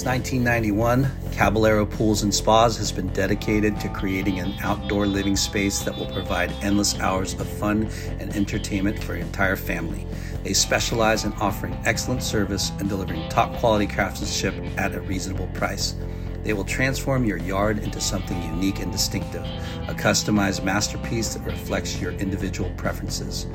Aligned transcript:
Since 0.00 0.08
1991, 0.32 1.30
Caballero 1.32 1.84
Pools 1.84 2.22
and 2.22 2.34
Spas 2.34 2.78
has 2.78 2.90
been 2.90 3.08
dedicated 3.08 3.78
to 3.80 3.90
creating 3.90 4.40
an 4.40 4.54
outdoor 4.62 5.06
living 5.06 5.36
space 5.36 5.80
that 5.80 5.94
will 5.94 6.10
provide 6.10 6.50
endless 6.62 6.98
hours 7.00 7.34
of 7.34 7.46
fun 7.46 7.86
and 8.18 8.34
entertainment 8.34 9.04
for 9.04 9.14
your 9.14 9.26
entire 9.26 9.56
family. 9.56 10.06
They 10.42 10.54
specialize 10.54 11.26
in 11.26 11.34
offering 11.34 11.78
excellent 11.84 12.22
service 12.22 12.72
and 12.78 12.88
delivering 12.88 13.28
top 13.28 13.54
quality 13.58 13.86
craftsmanship 13.86 14.54
at 14.78 14.94
a 14.94 15.02
reasonable 15.02 15.48
price. 15.48 15.96
They 16.44 16.54
will 16.54 16.64
transform 16.64 17.26
your 17.26 17.36
yard 17.36 17.80
into 17.80 18.00
something 18.00 18.42
unique 18.44 18.80
and 18.80 18.90
distinctive, 18.90 19.44
a 19.86 19.92
customized 19.92 20.64
masterpiece 20.64 21.34
that 21.34 21.44
reflects 21.44 22.00
your 22.00 22.12
individual 22.12 22.70
preferences. 22.78 23.48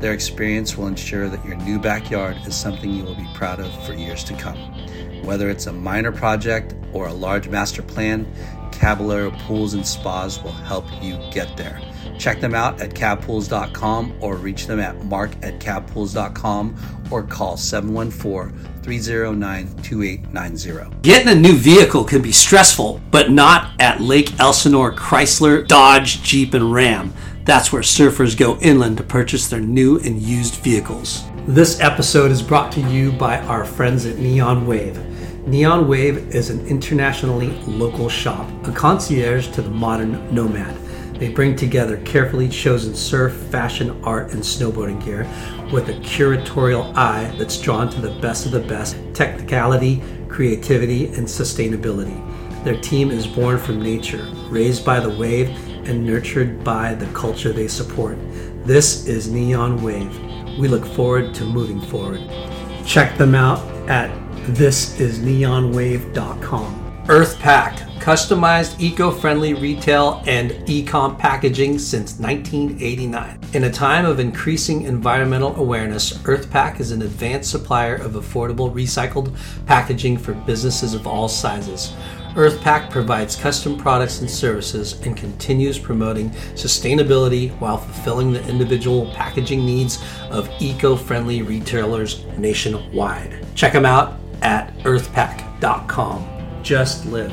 Their 0.00 0.14
experience 0.14 0.76
will 0.76 0.88
ensure 0.88 1.28
that 1.28 1.44
your 1.44 1.54
new 1.58 1.78
backyard 1.78 2.38
is 2.44 2.56
something 2.56 2.92
you 2.92 3.04
will 3.04 3.14
be 3.14 3.30
proud 3.34 3.60
of 3.60 3.86
for 3.86 3.94
years 3.94 4.24
to 4.24 4.34
come. 4.34 4.58
Whether 5.22 5.50
it's 5.50 5.66
a 5.66 5.72
minor 5.72 6.12
project 6.12 6.74
or 6.92 7.06
a 7.06 7.12
large 7.12 7.48
master 7.48 7.82
plan, 7.82 8.26
Caballero 8.72 9.30
Pools 9.46 9.74
and 9.74 9.86
Spas 9.86 10.42
will 10.42 10.52
help 10.52 10.84
you 11.00 11.16
get 11.30 11.56
there. 11.56 11.80
Check 12.18 12.40
them 12.40 12.54
out 12.54 12.80
at 12.80 12.90
cabpools.com 12.90 14.14
or 14.20 14.36
reach 14.36 14.66
them 14.66 14.80
at 14.80 15.04
mark 15.04 15.30
at 15.42 15.60
cabpools.com 15.60 17.06
or 17.10 17.22
call 17.22 17.56
714 17.56 18.82
309 18.82 19.66
2890. 19.82 20.96
Getting 21.02 21.28
a 21.28 21.34
new 21.34 21.56
vehicle 21.56 22.04
can 22.04 22.22
be 22.22 22.32
stressful, 22.32 23.00
but 23.10 23.30
not 23.30 23.80
at 23.80 24.00
Lake 24.00 24.38
Elsinore 24.40 24.92
Chrysler, 24.92 25.66
Dodge, 25.66 26.22
Jeep, 26.22 26.54
and 26.54 26.72
Ram. 26.72 27.12
That's 27.44 27.72
where 27.72 27.82
surfers 27.82 28.36
go 28.36 28.58
inland 28.58 28.98
to 28.98 29.02
purchase 29.02 29.48
their 29.48 29.60
new 29.60 29.98
and 29.98 30.20
used 30.20 30.56
vehicles. 30.56 31.24
This 31.46 31.80
episode 31.80 32.30
is 32.30 32.40
brought 32.40 32.70
to 32.72 32.80
you 32.80 33.12
by 33.12 33.38
our 33.40 33.64
friends 33.64 34.06
at 34.06 34.18
Neon 34.18 34.66
Wave. 34.66 35.11
Neon 35.46 35.88
Wave 35.88 36.32
is 36.32 36.50
an 36.50 36.64
internationally 36.68 37.50
local 37.66 38.08
shop, 38.08 38.48
a 38.64 38.70
concierge 38.70 39.48
to 39.48 39.60
the 39.60 39.70
modern 39.70 40.32
nomad. 40.32 40.76
They 41.18 41.30
bring 41.30 41.56
together 41.56 41.96
carefully 42.04 42.48
chosen 42.48 42.94
surf, 42.94 43.34
fashion, 43.50 44.00
art, 44.04 44.32
and 44.32 44.40
snowboarding 44.40 45.04
gear 45.04 45.24
with 45.72 45.88
a 45.88 45.94
curatorial 45.94 46.94
eye 46.94 47.34
that's 47.38 47.60
drawn 47.60 47.90
to 47.90 48.00
the 48.00 48.12
best 48.20 48.46
of 48.46 48.52
the 48.52 48.60
best 48.60 48.96
technicality, 49.14 50.00
creativity, 50.28 51.06
and 51.06 51.26
sustainability. 51.26 52.16
Their 52.62 52.80
team 52.80 53.10
is 53.10 53.26
born 53.26 53.58
from 53.58 53.82
nature, 53.82 54.24
raised 54.48 54.84
by 54.84 55.00
the 55.00 55.10
wave, 55.10 55.48
and 55.88 56.06
nurtured 56.06 56.62
by 56.62 56.94
the 56.94 57.06
culture 57.06 57.52
they 57.52 57.66
support. 57.66 58.16
This 58.64 59.08
is 59.08 59.28
Neon 59.28 59.82
Wave. 59.82 60.16
We 60.56 60.68
look 60.68 60.86
forward 60.86 61.34
to 61.34 61.44
moving 61.44 61.80
forward. 61.80 62.20
Check 62.86 63.18
them 63.18 63.34
out 63.34 63.58
at 63.88 64.21
thisisneonwave.com. 64.46 66.12
neonwave.com. 66.12 66.82
Earthpack, 67.06 67.78
customized 67.98 68.80
eco-friendly 68.80 69.54
retail 69.54 70.22
and 70.24 70.56
e-com 70.70 71.16
packaging 71.16 71.76
since 71.76 72.20
1989. 72.20 73.40
In 73.54 73.64
a 73.64 73.72
time 73.72 74.04
of 74.04 74.20
increasing 74.20 74.82
environmental 74.82 75.56
awareness, 75.56 76.12
EarthPack 76.18 76.78
is 76.78 76.92
an 76.92 77.02
advanced 77.02 77.50
supplier 77.50 77.96
of 77.96 78.12
affordable 78.12 78.72
recycled 78.72 79.36
packaging 79.66 80.16
for 80.16 80.32
businesses 80.32 80.94
of 80.94 81.08
all 81.08 81.28
sizes. 81.28 81.92
EarthPack 82.34 82.88
provides 82.88 83.34
custom 83.34 83.76
products 83.76 84.20
and 84.20 84.30
services 84.30 84.92
and 85.02 85.16
continues 85.16 85.80
promoting 85.80 86.30
sustainability 86.54 87.50
while 87.58 87.78
fulfilling 87.78 88.32
the 88.32 88.48
individual 88.48 89.10
packaging 89.12 89.66
needs 89.66 90.02
of 90.30 90.48
eco-friendly 90.60 91.42
retailers 91.42 92.24
nationwide. 92.38 93.44
Check 93.56 93.72
them 93.72 93.84
out 93.84 94.21
at 94.42 94.76
earthpack.com. 94.78 96.62
Just 96.62 97.06
live. 97.06 97.32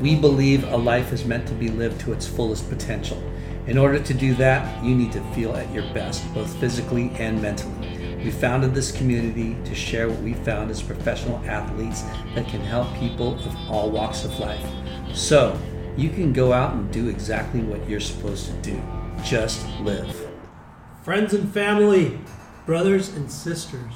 We 0.00 0.16
believe 0.16 0.64
a 0.64 0.76
life 0.76 1.12
is 1.12 1.24
meant 1.24 1.46
to 1.48 1.54
be 1.54 1.68
lived 1.68 2.00
to 2.00 2.12
its 2.12 2.26
fullest 2.26 2.68
potential. 2.68 3.22
In 3.66 3.78
order 3.78 3.98
to 3.98 4.14
do 4.14 4.34
that, 4.34 4.84
you 4.84 4.94
need 4.94 5.12
to 5.12 5.20
feel 5.32 5.54
at 5.56 5.72
your 5.72 5.84
best, 5.94 6.32
both 6.34 6.54
physically 6.56 7.10
and 7.18 7.40
mentally. 7.40 8.18
We 8.22 8.30
founded 8.30 8.74
this 8.74 8.90
community 8.90 9.56
to 9.64 9.74
share 9.74 10.08
what 10.08 10.20
we 10.20 10.34
found 10.34 10.70
as 10.70 10.82
professional 10.82 11.38
athletes 11.46 12.02
that 12.34 12.48
can 12.48 12.60
help 12.60 12.92
people 12.96 13.34
of 13.34 13.56
all 13.70 13.90
walks 13.90 14.24
of 14.24 14.38
life. 14.38 14.66
So, 15.14 15.58
you 15.96 16.10
can 16.10 16.32
go 16.32 16.52
out 16.52 16.74
and 16.74 16.90
do 16.92 17.08
exactly 17.08 17.60
what 17.60 17.88
you're 17.88 18.00
supposed 18.00 18.46
to 18.46 18.52
do. 18.62 18.82
Just 19.22 19.66
live. 19.80 20.28
Friends 21.02 21.32
and 21.32 21.52
family, 21.52 22.18
brothers 22.66 23.10
and 23.10 23.30
sisters, 23.30 23.92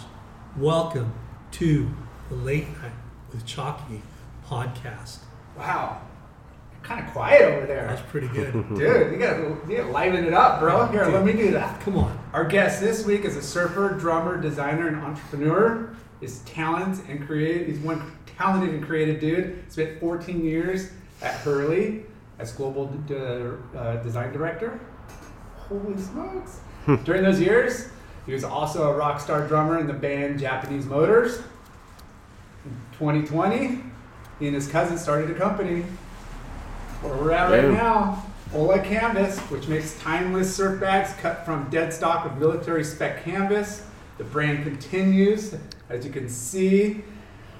welcome 0.56 1.12
to 1.52 1.90
the 2.28 2.34
Late 2.36 2.68
Night 2.82 2.92
with 3.32 3.44
Chalky 3.46 4.02
podcast. 4.46 5.18
Wow. 5.56 6.02
Kind 6.82 7.04
of 7.04 7.12
quiet 7.12 7.42
over 7.42 7.66
there. 7.66 7.86
That's 7.88 8.02
pretty 8.10 8.28
good. 8.28 8.52
Dude, 8.68 9.12
you 9.12 9.18
gotta, 9.18 9.56
you 9.68 9.76
gotta 9.78 9.90
liven 9.90 10.24
it 10.24 10.32
up, 10.32 10.60
bro. 10.60 10.86
Here, 10.88 11.04
Dude. 11.04 11.14
let 11.14 11.24
me 11.24 11.32
do 11.32 11.50
that. 11.52 11.80
Come 11.80 11.96
on. 11.98 12.18
Our 12.32 12.44
guest 12.44 12.80
this 12.80 13.04
week 13.04 13.24
is 13.24 13.36
a 13.36 13.42
surfer, 13.42 13.90
drummer, 13.98 14.40
designer, 14.40 14.88
and 14.88 14.96
entrepreneur. 14.96 15.94
His 16.20 16.40
talent 16.40 17.02
and 17.08 17.26
creative, 17.26 17.66
he's 17.66 17.78
one 17.78 18.12
talented 18.26 18.74
and 18.74 18.84
creative 18.84 19.20
dude. 19.20 19.70
Spent 19.70 19.98
14 20.00 20.44
years 20.44 20.90
at 21.22 21.34
Hurley 21.36 22.04
as 22.38 22.52
global 22.52 22.92
uh, 23.10 23.96
design 23.96 24.32
director. 24.32 24.78
Holy 25.56 25.98
smokes. 25.98 26.60
During 27.04 27.22
those 27.22 27.40
years, 27.40 27.88
he 28.26 28.32
was 28.32 28.44
also 28.44 28.90
a 28.90 28.96
rock 28.96 29.20
star 29.20 29.46
drummer 29.46 29.78
in 29.78 29.86
the 29.86 29.92
band 29.92 30.38
Japanese 30.38 30.86
Motors. 30.86 31.40
In 33.00 33.22
2020, 33.22 33.80
he 34.40 34.46
and 34.46 34.56
his 34.56 34.66
cousin 34.66 34.98
started 34.98 35.30
a 35.30 35.34
company 35.34 35.84
where 37.00 37.14
we're 37.14 37.30
at 37.30 37.48
right 37.48 37.72
now. 37.72 38.24
Ola 38.52 38.80
Canvas, 38.80 39.38
which 39.50 39.68
makes 39.68 39.96
timeless 40.00 40.52
surf 40.52 40.80
bags 40.80 41.12
cut 41.20 41.44
from 41.44 41.70
dead 41.70 41.92
stock 41.92 42.26
of 42.26 42.38
military 42.38 42.82
spec 42.82 43.22
canvas. 43.22 43.84
The 44.16 44.24
brand 44.24 44.64
continues, 44.64 45.54
as 45.88 46.04
you 46.04 46.10
can 46.10 46.28
see, 46.28 47.04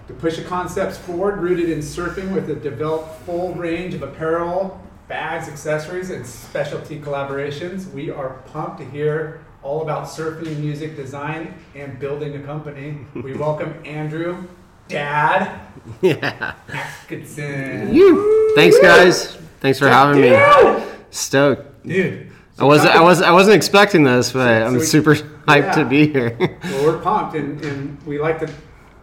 to 0.09 0.12
push 0.15 0.38
the 0.38 0.43
concepts 0.43 0.98
forward, 0.98 1.38
rooted 1.38 1.71
in 1.71 1.81
surfing 1.81 2.32
with 2.32 2.50
a 2.50 2.56
developed 2.56 3.22
full 3.22 3.54
range 3.54 3.94
of 3.94 4.03
apparel, 4.03 4.82
bags, 5.06 5.47
accessories, 5.47 6.10
and 6.10 6.27
specialty 6.27 6.98
collaborations. 6.98 7.88
We 7.93 8.10
are 8.10 8.43
pumped 8.47 8.78
to 8.78 8.84
hear 8.84 9.44
all 9.62 9.82
about 9.82 10.06
surfing, 10.06 10.59
music, 10.59 10.97
design, 10.97 11.54
and 11.77 12.00
building 12.00 12.34
a 12.34 12.41
company. 12.41 13.06
We 13.15 13.34
welcome 13.34 13.81
Andrew, 13.84 14.48
Dad 14.88 15.60
Yeah. 16.03 16.54
Atkinson. 16.72 17.94
Thanks, 18.54 18.78
guys. 18.81 19.37
Thanks 19.60 19.78
for 19.78 19.88
having 19.88 20.21
me. 20.21 20.84
Stoked. 21.10 21.87
Dude. 21.87 22.31
I 22.59 22.65
wasn't. 22.65 22.94
I 22.94 23.00
was. 23.03 23.22
I 23.22 23.31
wasn't 23.31 23.56
expecting 23.56 24.03
this, 24.04 24.32
but 24.32 24.62
I'm 24.62 24.75
we- 24.75 24.81
super 24.84 25.15
hyped 25.47 25.75
to 25.75 25.81
yeah. 25.81 25.88
be 25.88 26.09
here. 26.09 26.37
Well, 26.65 26.84
we're 26.84 26.98
pumped, 26.98 27.37
and, 27.37 27.65
and 27.65 28.03
we 28.04 28.19
like 28.19 28.38
to 28.41 28.53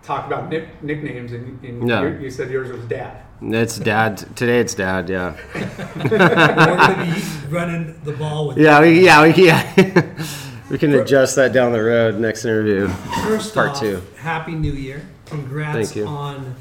talk 0.04 0.28
about 0.28 0.50
nick, 0.50 0.84
nicknames, 0.84 1.32
and, 1.32 1.64
and 1.64 1.88
Yeah. 1.88 2.02
you, 2.04 2.18
you 2.20 2.30
said 2.30 2.52
yours 2.52 2.70
was 2.72 2.84
Dad. 2.86 3.24
it's 3.42 3.80
dad. 3.80 4.18
Today 4.36 4.60
it's 4.60 4.76
dad. 4.76 5.10
Yeah. 5.10 5.36
We're 5.56 6.10
going 6.10 6.20
to 6.20 7.16
be 7.16 7.48
running 7.56 8.00
the 8.04 8.12
ball 8.14 8.50
with 8.50 8.58
Yeah. 8.58 8.82
We, 8.82 9.04
yeah. 9.04 9.24
We, 9.24 9.46
yeah. 9.48 10.04
we 10.70 10.78
can 10.78 10.94
adjust 10.94 11.36
that 11.38 11.54
down 11.54 11.72
the 11.72 11.82
road 11.82 12.20
next 12.20 12.46
interview. 12.46 12.88
First 13.24 13.54
Part 13.56 13.70
off, 13.72 13.80
two. 13.80 14.02
Happy 14.18 14.54
New 14.54 14.74
Year! 14.74 15.02
Congrats 15.26 15.90
Thank 15.90 15.96
you. 15.96 16.08
on 16.08 16.56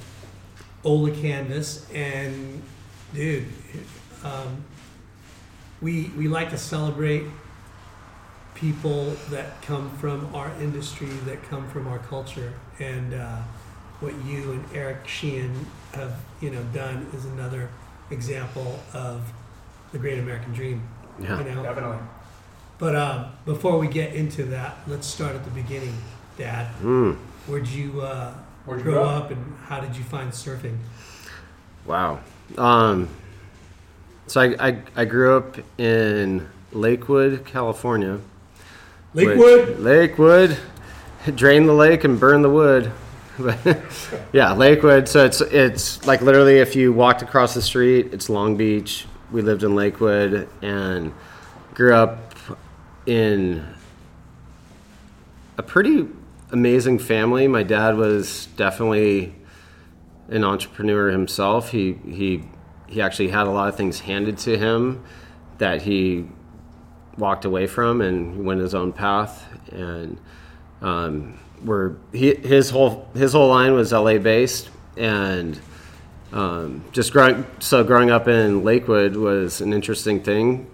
Ola 0.85 1.11
Canvas 1.11 1.91
and 1.93 2.63
dude, 3.13 3.47
um, 4.23 4.65
we 5.81 6.11
we 6.17 6.29
like 6.29 6.51
to 6.51 6.59
celebrate 6.59 7.25
people 8.55 9.11
that 9.31 9.61
come 9.63 9.91
from 9.99 10.35
our 10.35 10.51
industry, 10.61 11.09
that 11.27 11.43
come 11.45 11.69
from 11.69 11.87
our 11.87 11.99
culture, 11.99 12.53
and 12.79 13.15
uh, 13.15 13.39
what 14.01 14.15
you 14.25 14.53
and 14.53 14.65
Eric 14.75 15.07
Sheehan 15.07 15.67
have 15.93 16.21
you 16.41 16.51
know 16.51 16.63
done 16.73 17.07
is 17.13 17.25
another 17.25 17.69
example 18.11 18.79
of 18.93 19.33
the 19.93 19.99
great 19.99 20.19
American 20.19 20.53
dream. 20.53 20.87
Yeah. 21.21 21.39
You 21.39 21.55
know? 21.55 21.63
Definitely. 21.63 21.99
But 22.79 22.97
um, 22.97 23.27
before 23.45 23.79
we 23.79 23.87
get 23.87 24.15
into 24.15 24.45
that, 24.47 24.77
let's 24.87 25.07
start 25.07 25.35
at 25.35 25.45
the 25.45 25.51
beginning, 25.51 25.95
Dad. 26.37 26.75
Mm, 26.83 27.17
Where'd 27.47 27.69
you, 27.69 28.01
uh, 28.01 28.35
Where'd 28.65 28.81
you 28.81 28.85
grow 28.85 28.95
grow 28.95 29.05
up 29.05 29.31
and 29.31 29.57
how 29.67 29.81
did 29.81 29.97
you 29.97 30.03
find 30.05 30.31
surfing? 30.33 30.77
wow. 31.87 32.21
Um. 32.57 33.09
So 34.27 34.41
I, 34.41 34.69
I 34.69 34.79
I 34.97 35.05
grew 35.05 35.37
up 35.37 35.57
in 35.79 36.49
Lakewood, 36.73 37.45
California. 37.45 38.19
which- 39.13 39.27
Lakewood? 39.29 39.79
Lakewood. 39.81 40.59
Drain 41.35 41.67
the 41.67 41.73
lake 41.73 42.05
and 42.05 42.19
burn 42.21 42.43
the 42.43 42.51
wood. 42.51 42.91
But 43.39 43.59
yeah, 44.33 44.53
Lakewood. 44.53 45.09
So 45.09 45.25
it's 45.25 45.41
it's 45.41 46.07
like 46.07 46.21
literally 46.21 46.59
if 46.59 46.77
you 46.77 46.93
walked 46.93 47.23
across 47.23 47.55
the 47.55 47.63
street, 47.63 48.13
it's 48.13 48.29
Long 48.29 48.57
Beach. 48.57 49.07
We 49.33 49.43
lived 49.43 49.63
in 49.63 49.75
Lakewood 49.75 50.49
and 50.63 51.13
grew 51.75 51.95
up 51.95 52.35
in 53.07 53.65
a 55.59 55.63
pretty 55.63 56.07
amazing 56.55 57.01
family. 57.01 57.49
My 57.49 57.65
dad 57.65 57.97
was 57.97 58.47
definitely 58.57 59.35
an 60.29 60.45
entrepreneur 60.45 61.11
himself. 61.11 61.71
He 61.71 61.95
he 62.07 62.45
he 62.87 63.03
actually 63.03 63.29
had 63.29 63.49
a 63.49 63.51
lot 63.51 63.69
of 63.69 63.77
things 63.77 64.01
handed 64.01 64.39
to 64.39 64.57
him 64.57 65.05
that 65.59 65.83
he 65.83 66.27
walked 67.19 67.45
away 67.45 67.67
from 67.67 68.01
and 68.01 68.45
went 68.45 68.61
his 68.61 68.75
own 68.75 68.93
path 68.93 69.47
and 69.73 70.19
um, 70.81 71.39
where 71.63 71.97
he, 72.13 72.35
his 72.37 72.71
whole 72.71 73.09
his 73.15 73.33
whole 73.33 73.49
line 73.49 73.73
was 73.73 73.93
LA 73.93 74.19
based 74.19 74.71
and 74.97 75.61
um, 76.33 76.85
just 76.93 77.13
growing 77.13 77.45
so 77.59 77.83
growing 77.83 78.11
up 78.11 78.29
in 78.29 78.63
Lakewood 78.63 79.17
was 79.17 79.61
an 79.61 79.73
interesting 79.73 80.23
thing 80.23 80.71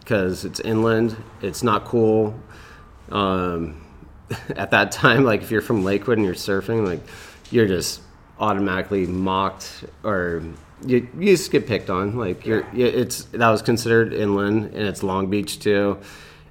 because 0.00 0.44
it's 0.44 0.60
inland 0.60 1.16
it's 1.40 1.62
not 1.62 1.84
cool 1.84 2.34
um, 3.12 3.85
at 4.56 4.70
that 4.72 4.92
time 4.92 5.24
like 5.24 5.42
if 5.42 5.50
you're 5.50 5.60
from 5.60 5.84
Lakewood 5.84 6.18
and 6.18 6.26
you're 6.26 6.34
surfing 6.34 6.84
like 6.86 7.00
you're 7.50 7.66
just 7.66 8.00
automatically 8.38 9.06
mocked 9.06 9.84
or 10.02 10.42
you, 10.84 11.08
you 11.18 11.36
just 11.36 11.50
get 11.50 11.66
picked 11.66 11.90
on. 11.90 12.16
Like 12.16 12.46
you're, 12.46 12.66
you, 12.74 12.86
it's 12.86 13.24
that 13.24 13.48
was 13.48 13.62
considered 13.62 14.12
inland, 14.12 14.64
and 14.66 14.86
it's 14.86 15.02
Long 15.02 15.30
Beach 15.30 15.58
too, 15.58 15.98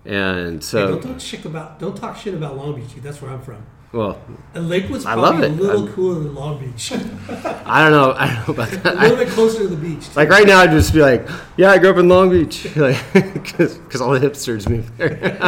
and 0.03 0.55
Hey, 0.55 0.61
so 0.61 0.99
don't 0.99 1.01
talk 1.01 1.19
shit 1.19 1.45
about 1.45 1.79
don't 1.79 1.95
talk 1.95 2.17
shit 2.17 2.33
about 2.33 2.57
Long 2.57 2.75
Beach. 2.75 2.95
That's 3.01 3.21
where 3.21 3.31
I'm 3.31 3.41
from. 3.41 3.65
Well, 3.95 4.21
And 4.53 4.67
Lakewood's 4.69 5.05
I 5.05 5.13
probably 5.13 5.41
love 5.41 5.43
it. 5.43 5.59
a 5.59 5.63
little 5.63 5.85
I'm- 5.85 5.93
cooler 5.93 6.15
than 6.19 6.35
Long 6.35 6.59
Beach. 6.59 6.91
a 6.91 6.95
I 7.65 7.81
don't 7.83 7.91
know, 7.91 8.13
I 8.17 8.27
don't 8.27 8.47
know 8.47 8.53
about 8.53 8.69
that. 8.83 8.95
little 8.97 9.17
I, 9.17 9.23
bit 9.23 9.29
closer 9.33 9.59
to 9.59 9.67
the 9.67 9.75
beach. 9.77 10.15
like 10.15 10.29
right 10.29 10.45
now, 10.45 10.59
I'd 10.59 10.71
just 10.71 10.93
be 10.93 11.01
like, 11.01 11.27
yeah, 11.57 11.71
I 11.71 11.77
grew 11.77 11.91
up 11.91 11.97
in 11.97 12.07
Long 12.09 12.29
Beach, 12.29 12.65
like 12.75 12.97
because 13.13 14.01
all 14.01 14.11
the 14.11 14.19
hipsters 14.19 14.67
move 14.69 14.95
there. 14.97 15.11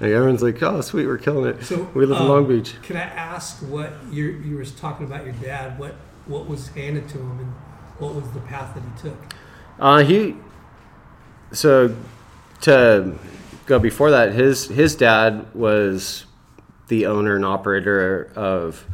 like 0.00 0.10
everyone's 0.12 0.42
like, 0.42 0.62
oh, 0.62 0.80
sweet, 0.80 1.06
we're 1.06 1.18
killing 1.18 1.50
it. 1.54 1.64
So, 1.64 1.82
we 1.94 2.06
live 2.06 2.16
in 2.16 2.22
um, 2.22 2.28
Long 2.28 2.46
Beach. 2.48 2.74
Can 2.82 2.96
I 2.96 3.00
ask 3.02 3.58
what 3.62 3.92
you 4.10 4.24
you 4.44 4.56
were 4.56 4.64
talking 4.64 5.06
about 5.06 5.24
your 5.24 5.34
dad? 5.34 5.78
What 5.78 5.96
what 6.26 6.46
was 6.48 6.68
handed 6.68 7.08
to 7.10 7.18
him 7.18 7.38
and 7.40 7.52
what 7.98 8.14
was 8.14 8.30
the 8.30 8.40
path 8.40 8.74
that 8.74 8.82
he 8.84 9.08
took? 9.10 9.18
Uh, 9.80 9.98
he 10.04 10.36
so 11.52 11.94
to 12.62 13.18
go 13.66 13.78
before 13.78 14.10
that, 14.12 14.32
his 14.32 14.66
his 14.68 14.94
dad 14.94 15.46
was 15.54 16.24
the 16.88 17.06
owner 17.06 17.36
and 17.36 17.44
operator 17.44 18.30
of 18.34 18.84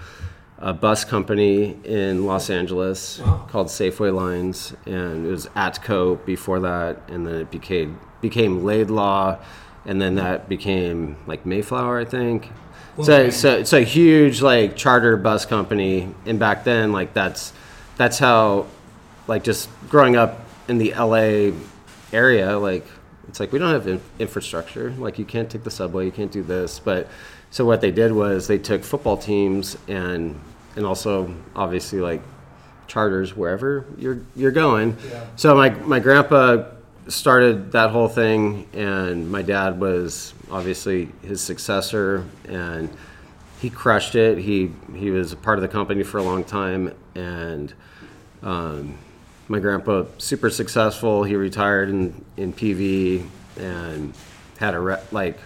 a 0.58 0.72
bus 0.72 1.04
company 1.04 1.76
in 1.84 2.26
Los 2.26 2.48
Angeles 2.50 3.18
Wow. 3.20 3.46
called 3.50 3.66
Safeway 3.68 4.14
Lines, 4.14 4.72
and 4.86 5.26
it 5.26 5.30
was 5.30 5.46
Atco 5.48 6.24
before 6.24 6.60
that, 6.60 6.98
and 7.08 7.26
then 7.26 7.34
it 7.36 7.50
became 7.50 7.98
became 8.20 8.64
Laidlaw, 8.64 9.36
and 9.84 10.00
then 10.00 10.14
that 10.14 10.48
became 10.48 11.16
like 11.26 11.44
Mayflower, 11.44 11.98
I 12.00 12.04
think. 12.04 12.50
So, 13.02 13.28
so 13.30 13.56
it's 13.56 13.72
a 13.72 13.80
huge 13.82 14.40
like 14.40 14.76
charter 14.76 15.16
bus 15.16 15.44
company, 15.44 16.14
and 16.26 16.38
back 16.38 16.64
then, 16.64 16.92
like 16.92 17.12
that's 17.12 17.52
that's 17.96 18.18
how, 18.18 18.66
like 19.28 19.42
just 19.44 19.68
growing 19.88 20.16
up 20.16 20.40
in 20.68 20.78
the 20.78 20.94
LA 20.94 21.52
area, 22.12 22.56
like 22.58 22.86
it's 23.28 23.40
like 23.40 23.52
we 23.52 23.58
don't 23.58 23.72
have 23.72 23.86
in- 23.88 24.00
infrastructure. 24.18 24.90
Like 24.92 25.18
you 25.18 25.24
can't 25.24 25.50
take 25.50 25.64
the 25.64 25.70
subway, 25.70 26.06
you 26.06 26.12
can't 26.12 26.30
do 26.32 26.42
this. 26.42 26.78
But 26.78 27.08
so 27.54 27.64
what 27.64 27.80
they 27.80 27.92
did 27.92 28.10
was 28.10 28.48
they 28.48 28.58
took 28.58 28.82
football 28.82 29.16
teams 29.16 29.78
and 29.86 30.40
and 30.74 30.84
also 30.84 31.32
obviously 31.54 32.00
like 32.00 32.20
charters 32.88 33.36
wherever 33.36 33.86
you're 33.96 34.18
you're 34.34 34.50
going. 34.50 34.96
Yeah. 35.08 35.24
So 35.36 35.54
my 35.54 35.70
my 35.70 36.00
grandpa 36.00 36.64
started 37.06 37.70
that 37.70 37.90
whole 37.90 38.08
thing, 38.08 38.66
and 38.72 39.30
my 39.30 39.42
dad 39.42 39.78
was 39.78 40.34
obviously 40.50 41.10
his 41.22 41.40
successor, 41.40 42.24
and 42.48 42.90
he 43.60 43.70
crushed 43.70 44.16
it. 44.16 44.38
He 44.38 44.72
he 44.92 45.12
was 45.12 45.30
a 45.30 45.36
part 45.36 45.56
of 45.56 45.62
the 45.62 45.68
company 45.68 46.02
for 46.02 46.18
a 46.18 46.24
long 46.24 46.42
time, 46.42 46.92
and 47.14 47.72
um, 48.42 48.98
my 49.46 49.60
grandpa 49.60 50.06
super 50.18 50.50
successful. 50.50 51.22
He 51.22 51.36
retired 51.36 51.88
in 51.88 52.24
in 52.36 52.52
PV 52.52 53.28
and 53.58 54.12
had 54.58 54.74
a 54.74 54.80
re- 54.80 55.02
like 55.12 55.38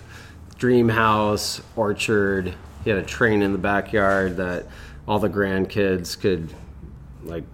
dream 0.58 0.88
house, 0.88 1.62
orchard. 1.76 2.54
He 2.84 2.90
had 2.90 2.98
a 2.98 3.04
train 3.04 3.42
in 3.42 3.52
the 3.52 3.58
backyard 3.58 4.36
that 4.36 4.66
all 5.06 5.18
the 5.18 5.30
grandkids 5.30 6.18
could 6.18 6.52
like 7.22 7.44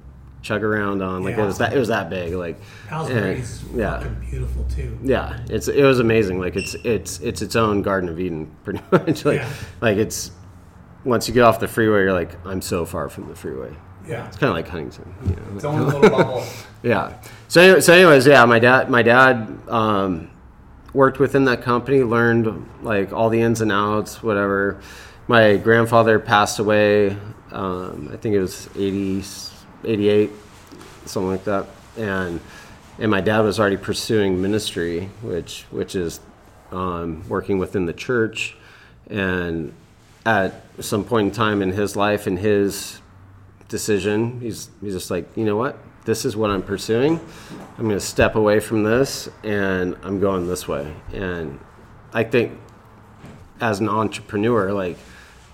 chug 0.43 0.63
around 0.63 1.03
on. 1.03 1.23
Like 1.23 1.39
it 1.39 1.45
was 1.45 1.59
that 1.59 1.73
it 1.73 1.79
was 1.79 1.89
that 1.89 2.11
big. 2.11 2.35
Like 2.35 2.57
Palisades 2.89 3.65
yeah. 3.75 4.07
beautiful 4.29 4.65
too. 4.65 4.99
Yeah, 5.03 5.39
it's 5.49 5.69
it 5.69 5.85
was 5.85 6.01
amazing. 6.01 6.41
Like 6.41 6.57
it's 6.57 6.75
it's 6.85 7.21
it's 7.21 7.43
its 7.43 7.57
own 7.57 7.83
Garden 7.83 8.09
of 8.09 8.19
Eden, 8.19 8.55
pretty 8.65 8.81
much. 8.91 9.25
Like 9.25 9.41
Yeah. 9.41 9.51
like 9.81 9.99
it's 9.99 10.33
once 11.05 11.29
you 11.29 11.35
get 11.35 11.43
off 11.43 11.61
the 11.61 11.69
freeway, 11.69 12.01
you're 12.01 12.13
like, 12.13 12.35
I'm 12.47 12.63
so 12.63 12.85
far 12.87 13.09
from 13.09 13.29
the 13.29 13.35
freeway. 13.35 13.75
Yeah. 14.09 14.27
It's 14.27 14.37
kind 14.37 14.51
of 14.51 14.57
like 14.57 14.69
Huntington. 14.69 15.15
You 15.27 15.37
know? 15.37 15.57
Its 15.57 15.65
own 15.65 15.85
little 15.85 16.01
bubble. 16.01 16.45
Yeah. 16.83 17.17
So, 17.49 17.63
anyway, 17.63 17.81
so 17.81 17.95
anyways, 17.95 18.27
yeah, 18.27 18.45
my 18.45 18.59
dad, 18.59 18.91
my 18.91 19.01
dad 19.01 19.59
um, 19.69 20.31
worked 20.95 21.19
within 21.19 21.45
that 21.45 21.63
company, 21.63 22.03
learned 22.03 22.67
like 22.83 23.13
all 23.13 23.29
the 23.29 23.41
ins 23.41 23.61
and 23.61 23.71
outs, 23.71 24.23
whatever. 24.23 24.81
My 25.29 25.57
grandfather 25.57 26.19
passed 26.19 26.59
away. 26.59 27.17
Um, 27.51 28.11
I 28.13 28.17
think 28.17 28.35
it 28.35 28.41
was 28.41 28.69
80, 28.77 29.23
88, 29.85 30.31
something 31.05 31.31
like 31.31 31.45
that. 31.45 31.67
And 31.97 32.41
and 32.99 33.11
my 33.11 33.21
dad 33.21 33.41
was 33.41 33.59
already 33.59 33.77
pursuing 33.77 34.41
ministry, 34.41 35.11
which 35.21 35.67
which 35.71 35.95
is 35.95 36.21
um, 36.71 37.29
working 37.29 37.59
within 37.59 37.87
the 37.87 37.93
church. 37.93 38.57
And 39.11 39.75
at 40.27 40.63
some 40.81 41.05
point 41.05 41.29
in 41.29 41.33
time 41.33 41.63
in 41.63 41.71
his 41.73 41.97
life 41.97 42.27
and 42.27 42.39
his 42.39 43.01
decision. 43.69 44.41
He's 44.41 44.71
he's 44.81 44.95
just 44.95 45.11
like, 45.11 45.29
you 45.37 45.45
know 45.45 45.57
what? 45.57 45.79
This 46.05 46.25
is 46.25 46.37
what 46.37 46.51
I'm 46.51 46.63
pursuing. 46.63 47.19
I'm 47.79 47.85
going 47.85 47.99
to 47.99 48.01
step 48.01 48.35
away 48.35 48.61
from 48.61 48.83
this 48.83 49.29
and 49.43 49.97
I'm 50.03 50.21
going 50.21 50.47
this 50.47 50.69
way. 50.69 50.95
And 51.13 51.59
I 52.13 52.25
think 52.25 52.59
as 53.61 53.81
an 53.81 53.89
entrepreneur, 53.89 54.73
like 54.73 54.99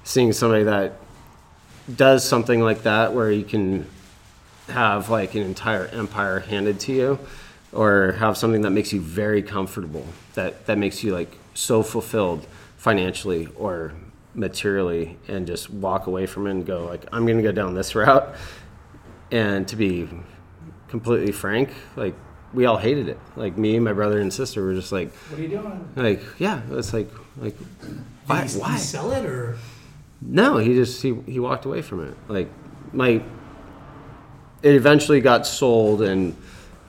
seeing 0.02 0.32
somebody 0.32 0.64
that 0.64 0.98
does 1.96 2.24
something 2.24 2.60
like 2.60 2.82
that 2.82 3.14
where 3.14 3.30
you 3.30 3.44
can 3.44 3.86
have 4.68 5.10
like 5.10 5.34
an 5.34 5.42
entire 5.42 5.86
empire 5.86 6.40
handed 6.40 6.80
to 6.80 6.92
you 6.92 7.18
or 7.72 8.12
have 8.12 8.36
something 8.36 8.62
that 8.62 8.70
makes 8.70 8.92
you 8.92 9.00
very 9.00 9.42
comfortable 9.42 10.04
that 10.34 10.66
that 10.66 10.78
makes 10.78 11.02
you 11.02 11.12
like 11.12 11.36
so 11.54 11.82
fulfilled 11.82 12.46
financially 12.76 13.48
or 13.56 13.92
materially 14.34 15.16
and 15.28 15.46
just 15.46 15.70
walk 15.70 16.06
away 16.06 16.26
from 16.26 16.46
it 16.46 16.52
and 16.52 16.66
go 16.66 16.86
like 16.86 17.04
i'm 17.12 17.26
going 17.26 17.36
to 17.36 17.42
go 17.42 17.52
down 17.52 17.74
this 17.74 17.94
route 17.96 18.34
and 19.30 19.66
to 19.66 19.76
be 19.76 20.08
completely 20.90 21.32
frank 21.32 21.70
like 21.96 22.14
we 22.52 22.66
all 22.66 22.76
hated 22.76 23.08
it 23.08 23.18
like 23.36 23.56
me 23.56 23.78
my 23.78 23.92
brother 23.92 24.20
and 24.20 24.32
sister 24.32 24.62
were 24.64 24.74
just 24.74 24.90
like 24.92 25.12
What 25.30 25.38
are 25.38 25.42
you 25.42 25.48
doing? 25.48 25.88
like 25.96 26.20
yeah 26.38 26.60
it's 26.72 26.92
like 26.92 27.08
like 27.38 27.56
why 28.26 28.42
Did 28.42 28.50
he, 28.52 28.58
why 28.58 28.72
he 28.72 28.78
sell 28.78 29.10
it 29.12 29.24
or 29.24 29.56
no, 30.22 30.58
he 30.58 30.74
just 30.74 31.00
he 31.00 31.14
he 31.26 31.40
walked 31.40 31.64
away 31.64 31.80
from 31.80 32.06
it. 32.06 32.14
Like 32.28 32.50
my 32.92 33.22
it 34.62 34.74
eventually 34.74 35.22
got 35.22 35.46
sold 35.46 36.02
and 36.02 36.36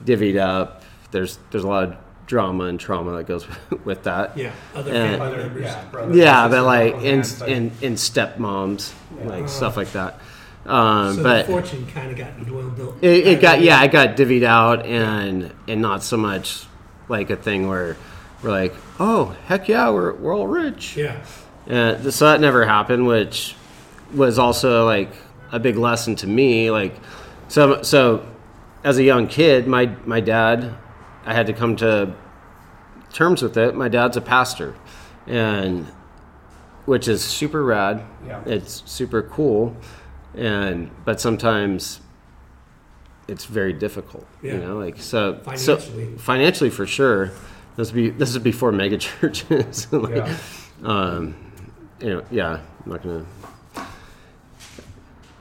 divvied 0.04 0.38
up. 0.38 0.82
There's 1.12 1.38
there's 1.50 1.64
a 1.64 1.68
lot 1.68 1.84
of 1.84 1.96
drama 2.26 2.64
and 2.64 2.78
trauma 2.78 3.16
that 3.16 3.24
goes 3.26 3.46
with 3.84 4.02
that. 4.02 4.36
yeah, 4.36 4.52
other 4.74 4.92
And- 4.92 5.18
family 5.18 5.26
Other, 5.34 5.36
members? 5.44 5.62
yeah, 5.62 5.84
brothers 5.90 6.16
Yeah, 6.16 6.42
and 6.44 6.50
but 6.52 6.64
like 6.64 6.92
uncles, 6.94 7.04
in 7.06 7.14
aunts, 7.16 7.40
like- 7.40 7.50
in 7.50 7.72
in 7.80 7.94
stepmoms, 7.94 8.92
like 9.24 9.44
Uh. 9.44 9.48
stuff 9.48 9.76
like 9.78 9.92
that. 9.92 10.20
Um, 10.64 11.16
so 11.16 11.22
but 11.22 11.46
the 11.46 11.52
fortune 11.52 11.86
kind 11.86 12.10
of 12.10 12.16
got 12.16 12.44
dwindled. 12.44 13.02
it, 13.02 13.26
it 13.26 13.40
got 13.40 13.62
yeah, 13.62 13.82
it 13.82 13.90
got 13.90 14.16
divvied 14.16 14.44
out 14.44 14.86
and 14.86 15.52
and 15.66 15.82
not 15.82 16.02
so 16.02 16.16
much 16.16 16.66
like 17.08 17.30
a 17.30 17.36
thing 17.36 17.68
where 17.68 17.96
we're 18.42 18.50
like, 18.50 18.74
oh 19.00 19.36
heck 19.46 19.68
yeah, 19.68 19.90
we're 19.90 20.12
we're 20.14 20.34
all 20.36 20.46
rich. 20.46 20.96
Yeah, 20.96 21.24
Uh, 21.68 22.10
so 22.10 22.26
that 22.26 22.40
never 22.40 22.64
happened, 22.64 23.06
which 23.06 23.56
was 24.14 24.38
also 24.38 24.84
like 24.86 25.12
a 25.50 25.58
big 25.58 25.76
lesson 25.76 26.14
to 26.16 26.26
me. 26.26 26.70
Like, 26.70 26.94
so 27.48 27.82
so 27.82 28.24
as 28.84 28.98
a 28.98 29.02
young 29.02 29.26
kid, 29.26 29.66
my 29.66 29.86
my 30.04 30.20
dad, 30.20 30.74
I 31.24 31.34
had 31.34 31.46
to 31.48 31.52
come 31.52 31.74
to 31.76 32.14
terms 33.12 33.42
with 33.42 33.56
it. 33.56 33.74
My 33.74 33.88
dad's 33.88 34.16
a 34.16 34.20
pastor, 34.20 34.74
and 35.26 35.86
which 36.86 37.08
is 37.08 37.22
super 37.24 37.64
rad. 37.64 38.04
Yeah. 38.26 38.42
It's 38.46 38.82
super 38.86 39.22
cool, 39.22 39.76
and 40.34 40.90
but 41.04 41.20
sometimes 41.20 42.00
it's 43.28 43.44
very 43.44 43.72
difficult. 43.72 44.26
Yeah. 44.42 44.54
You 44.54 44.58
know, 44.60 44.78
like 44.78 44.98
so 44.98 45.34
Financially. 45.44 46.12
so 46.16 46.18
financially 46.18 46.70
for 46.70 46.86
sure. 46.86 47.30
This 47.76 47.90
would 47.92 47.96
be 47.96 48.10
this 48.10 48.30
is 48.30 48.38
before 48.38 48.72
mega 48.82 48.98
churches. 48.98 49.90
like, 49.92 50.16
Yeah. 50.16 50.36
um, 50.84 51.34
you 52.00 52.08
know, 52.10 52.24
yeah, 52.30 52.60
I'm 52.84 52.90
not 52.92 53.02
gonna. 53.02 53.24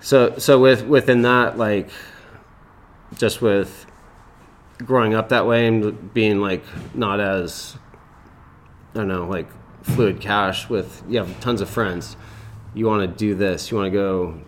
So, 0.02 0.38
so 0.38 0.60
with 0.60 0.84
within 0.86 1.22
that, 1.24 1.58
like, 1.58 1.90
just 3.18 3.42
with 3.42 3.86
growing 4.80 5.14
up 5.14 5.30
that 5.30 5.46
way 5.46 5.68
and 5.68 6.12
being 6.14 6.40
like 6.42 6.64
not 6.96 7.20
as, 7.20 7.78
I 8.96 9.00
don't 9.00 9.08
know, 9.08 9.28
like 9.28 9.48
fluid 9.84 10.20
cash 10.20 10.70
with 10.70 11.04
you 11.08 11.20
have 11.20 11.40
tons 11.40 11.62
of 11.62 11.70
friends. 11.70 12.16
You 12.74 12.86
want 12.88 13.02
to 13.02 13.16
do 13.18 13.36
this. 13.36 13.70
You 13.70 13.78
want 13.78 13.88
to 13.92 13.98
go 13.98 14.40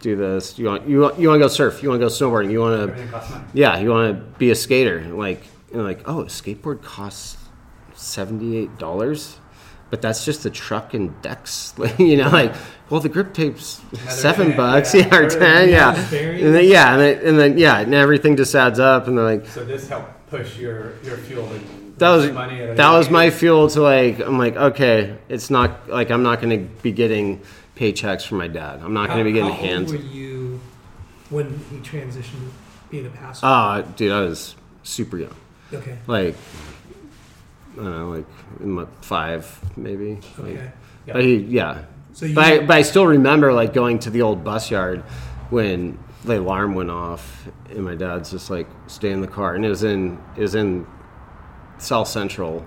do 0.00 0.16
this. 0.16 0.58
You 0.58 0.66
want 0.66 0.88
you 0.88 1.00
want 1.00 1.18
you 1.18 1.28
want 1.28 1.40
to 1.40 1.44
go 1.44 1.48
surf. 1.48 1.82
You 1.82 1.88
want 1.90 2.00
to 2.00 2.06
go 2.06 2.12
snowboarding. 2.12 2.50
You 2.50 2.60
want 2.60 2.76
to 2.76 2.82
Everything 2.82 3.08
costs 3.10 3.30
money. 3.30 3.44
yeah. 3.54 3.78
You 3.78 3.90
want 3.90 4.16
to 4.16 4.38
be 4.38 4.50
a 4.50 4.54
skater. 4.54 5.02
Like 5.02 5.42
you're 5.72 5.82
like 5.82 6.02
oh, 6.06 6.22
a 6.22 6.24
skateboard 6.26 6.82
costs 6.82 7.36
seventy 7.94 8.56
eight 8.56 8.78
dollars. 8.78 9.38
But 9.90 10.00
that's 10.02 10.24
just 10.24 10.44
the 10.44 10.50
truck 10.50 10.94
and 10.94 11.20
decks, 11.20 11.74
you 11.98 12.16
know. 12.16 12.28
Like, 12.28 12.54
well, 12.90 13.00
the 13.00 13.08
grip 13.08 13.34
tape's 13.34 13.80
seven 14.08 14.48
10, 14.48 14.56
bucks, 14.56 14.94
yeah. 14.94 15.08
yeah, 15.10 15.16
or 15.18 15.28
ten, 15.28 15.68
yeah. 15.68 15.96
And 15.96 16.54
then, 16.54 16.64
yeah, 16.64 16.92
and 16.92 17.00
then, 17.00 17.26
and 17.26 17.38
then 17.40 17.58
yeah, 17.58 17.80
and 17.80 17.92
everything 17.92 18.36
just 18.36 18.54
adds 18.54 18.78
up, 18.78 19.08
and 19.08 19.18
they're 19.18 19.24
like, 19.24 19.46
So 19.48 19.64
this 19.64 19.88
helped 19.88 20.28
push 20.28 20.56
your, 20.58 20.92
your 21.02 21.16
fuel 21.16 21.44
that 22.00 22.10
was 22.10 22.30
money. 22.30 22.64
that 22.64 22.90
was 22.92 23.10
my 23.10 23.30
fuel 23.30 23.68
to 23.68 23.82
like 23.82 24.20
I'm 24.20 24.38
like 24.38 24.56
okay 24.56 25.18
it's 25.28 25.50
not 25.50 25.88
like 25.88 26.10
I'm 26.10 26.22
not 26.22 26.40
going 26.40 26.58
to 26.58 26.82
be 26.82 26.92
getting 26.92 27.42
paychecks 27.80 28.26
from 28.26 28.38
my 28.38 28.46
dad 28.48 28.80
I'm 28.82 28.92
not 28.92 29.08
going 29.08 29.20
to 29.20 29.24
be 29.24 29.32
getting 29.32 29.50
how 29.50 29.56
hands 29.56 29.90
old 29.92 30.02
were 30.02 30.06
you 30.08 30.60
when 31.30 31.58
he 31.70 31.76
transitioned 31.78 32.24
to 32.24 32.50
being 32.90 33.06
a 33.06 33.10
pastor? 33.10 33.46
ah 33.46 33.80
dude 33.80 34.12
I 34.12 34.20
was 34.20 34.54
super 34.82 35.16
young 35.18 35.34
okay. 35.72 35.96
like 36.06 36.36
I 37.72 37.76
don't 37.76 37.90
know 37.90 38.08
like 38.10 38.26
in 38.60 38.70
my 38.72 38.84
five 39.00 39.58
maybe 39.76 40.16
like, 40.38 40.38
Okay. 40.38 40.70
Yeah. 41.06 41.12
but 41.14 41.24
he 41.24 41.36
yeah 41.36 41.84
So 42.12 42.26
you 42.26 42.34
but 42.34 42.44
I, 42.44 42.58
but 42.60 42.76
I 42.76 42.82
still 42.82 43.06
remember 43.06 43.52
like 43.52 43.72
going 43.72 43.98
to 44.00 44.10
the 44.10 44.20
old 44.22 44.44
bus 44.44 44.70
yard 44.70 45.00
when 45.48 45.98
the 46.24 46.38
alarm 46.38 46.74
went 46.74 46.90
off 46.90 47.48
and 47.70 47.82
my 47.82 47.94
dad's 47.94 48.30
just 48.30 48.50
like 48.50 48.66
stay 48.88 49.10
in 49.10 49.22
the 49.22 49.26
car 49.28 49.54
and 49.54 49.64
it 49.64 49.70
was 49.70 49.84
in 49.84 50.18
it 50.36 50.42
was 50.42 50.54
in 50.54 50.86
South 51.78 52.08
Central 52.08 52.66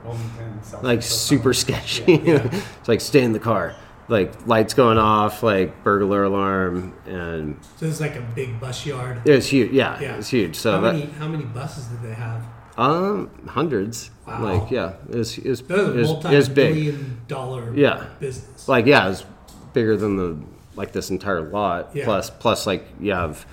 South 0.63 0.83
like 0.83 1.03
Central. 1.03 1.19
super 1.29 1.53
sketchy. 1.53 2.13
it's 2.15 2.87
like 2.87 2.99
stay 2.99 3.21
in 3.23 3.31
the 3.31 3.39
car. 3.39 3.75
Like 4.13 4.45
lights 4.45 4.75
going 4.75 4.99
off, 4.99 5.41
like 5.41 5.83
burglar 5.83 6.23
alarm, 6.23 6.93
and 7.07 7.57
so 7.77 7.87
it's 7.87 7.99
like 7.99 8.15
a 8.15 8.21
big 8.35 8.59
bus 8.59 8.85
yard. 8.85 9.21
it 9.25 9.31
was 9.31 9.47
huge. 9.49 9.71
Yeah, 9.71 9.99
Yeah. 9.99 10.13
it 10.13 10.17
was 10.17 10.29
huge. 10.29 10.55
So 10.55 10.73
how 10.73 10.81
that 10.81 10.93
many 10.93 11.05
how 11.13 11.27
many 11.27 11.45
buses 11.45 11.85
did 11.87 12.01
they 12.03 12.13
have? 12.13 12.43
um 12.77 13.29
hundreds. 13.47 14.11
Wow. 14.27 14.43
Like 14.43 14.69
yeah, 14.71 14.93
it 15.09 15.15
was 15.15 15.37
it 15.39 15.49
was, 15.49 15.61
it 15.61 15.71
a 15.71 15.83
was, 15.93 16.07
multi 16.09 16.27
it 16.29 16.35
was 16.37 16.49
big. 16.49 16.73
billion 16.75 17.21
dollar 17.27 17.73
Yeah. 17.75 18.05
business. 18.19 18.67
Like 18.67 18.85
yeah, 18.85 19.05
it 19.07 19.09
was 19.09 19.25
bigger 19.73 19.97
than 19.97 20.15
the 20.17 20.37
like 20.75 20.91
this 20.91 21.09
entire 21.09 21.41
lot. 21.49 21.89
Yeah. 21.95 22.05
Plus 22.05 22.29
plus 22.29 22.67
like 22.67 22.85
you 22.99 23.13
have, 23.13 23.45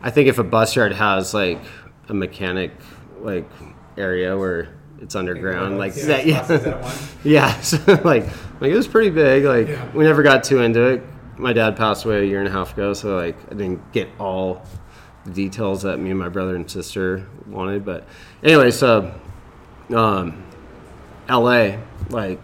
I 0.00 0.10
think 0.10 0.28
if 0.28 0.38
a 0.38 0.44
bus 0.44 0.76
yard 0.76 0.92
has 0.92 1.34
like 1.34 1.60
a 2.08 2.14
mechanic 2.14 2.70
like 3.20 3.50
area 3.96 4.36
where 4.38 4.68
it's 5.00 5.14
underground, 5.14 5.78
like 5.78 5.94
that, 5.94 6.26
yeah. 6.26 6.40
buses 6.40 6.66
at 6.66 6.80
once. 6.80 7.14
Yeah, 7.24 7.60
so 7.60 7.78
like 8.04 8.24
like 8.60 8.70
it 8.70 8.74
was 8.76 8.88
pretty 8.88 9.10
big. 9.10 9.44
Like 9.44 9.68
Yeah. 9.68 9.92
we 9.92 10.04
never 10.04 10.22
got 10.22 10.44
too 10.44 10.60
into 10.60 10.82
it. 10.82 11.02
My 11.36 11.52
dad 11.52 11.76
passed 11.76 12.04
away 12.04 12.20
a 12.22 12.24
year 12.24 12.40
and 12.40 12.48
a 12.48 12.50
half 12.50 12.72
ago, 12.72 12.92
so 12.94 13.16
like 13.16 13.36
I 13.50 13.54
didn't 13.54 13.92
get 13.92 14.08
all 14.18 14.62
the 15.24 15.30
details 15.32 15.82
that 15.82 15.98
me 15.98 16.10
and 16.10 16.18
my 16.18 16.28
brother 16.28 16.56
and 16.56 16.68
sister 16.70 17.26
wanted. 17.46 17.84
But 17.84 18.06
anyway, 18.42 18.70
so 18.70 19.14
um, 19.94 20.44
L.A. 21.28 21.78
like 22.10 22.40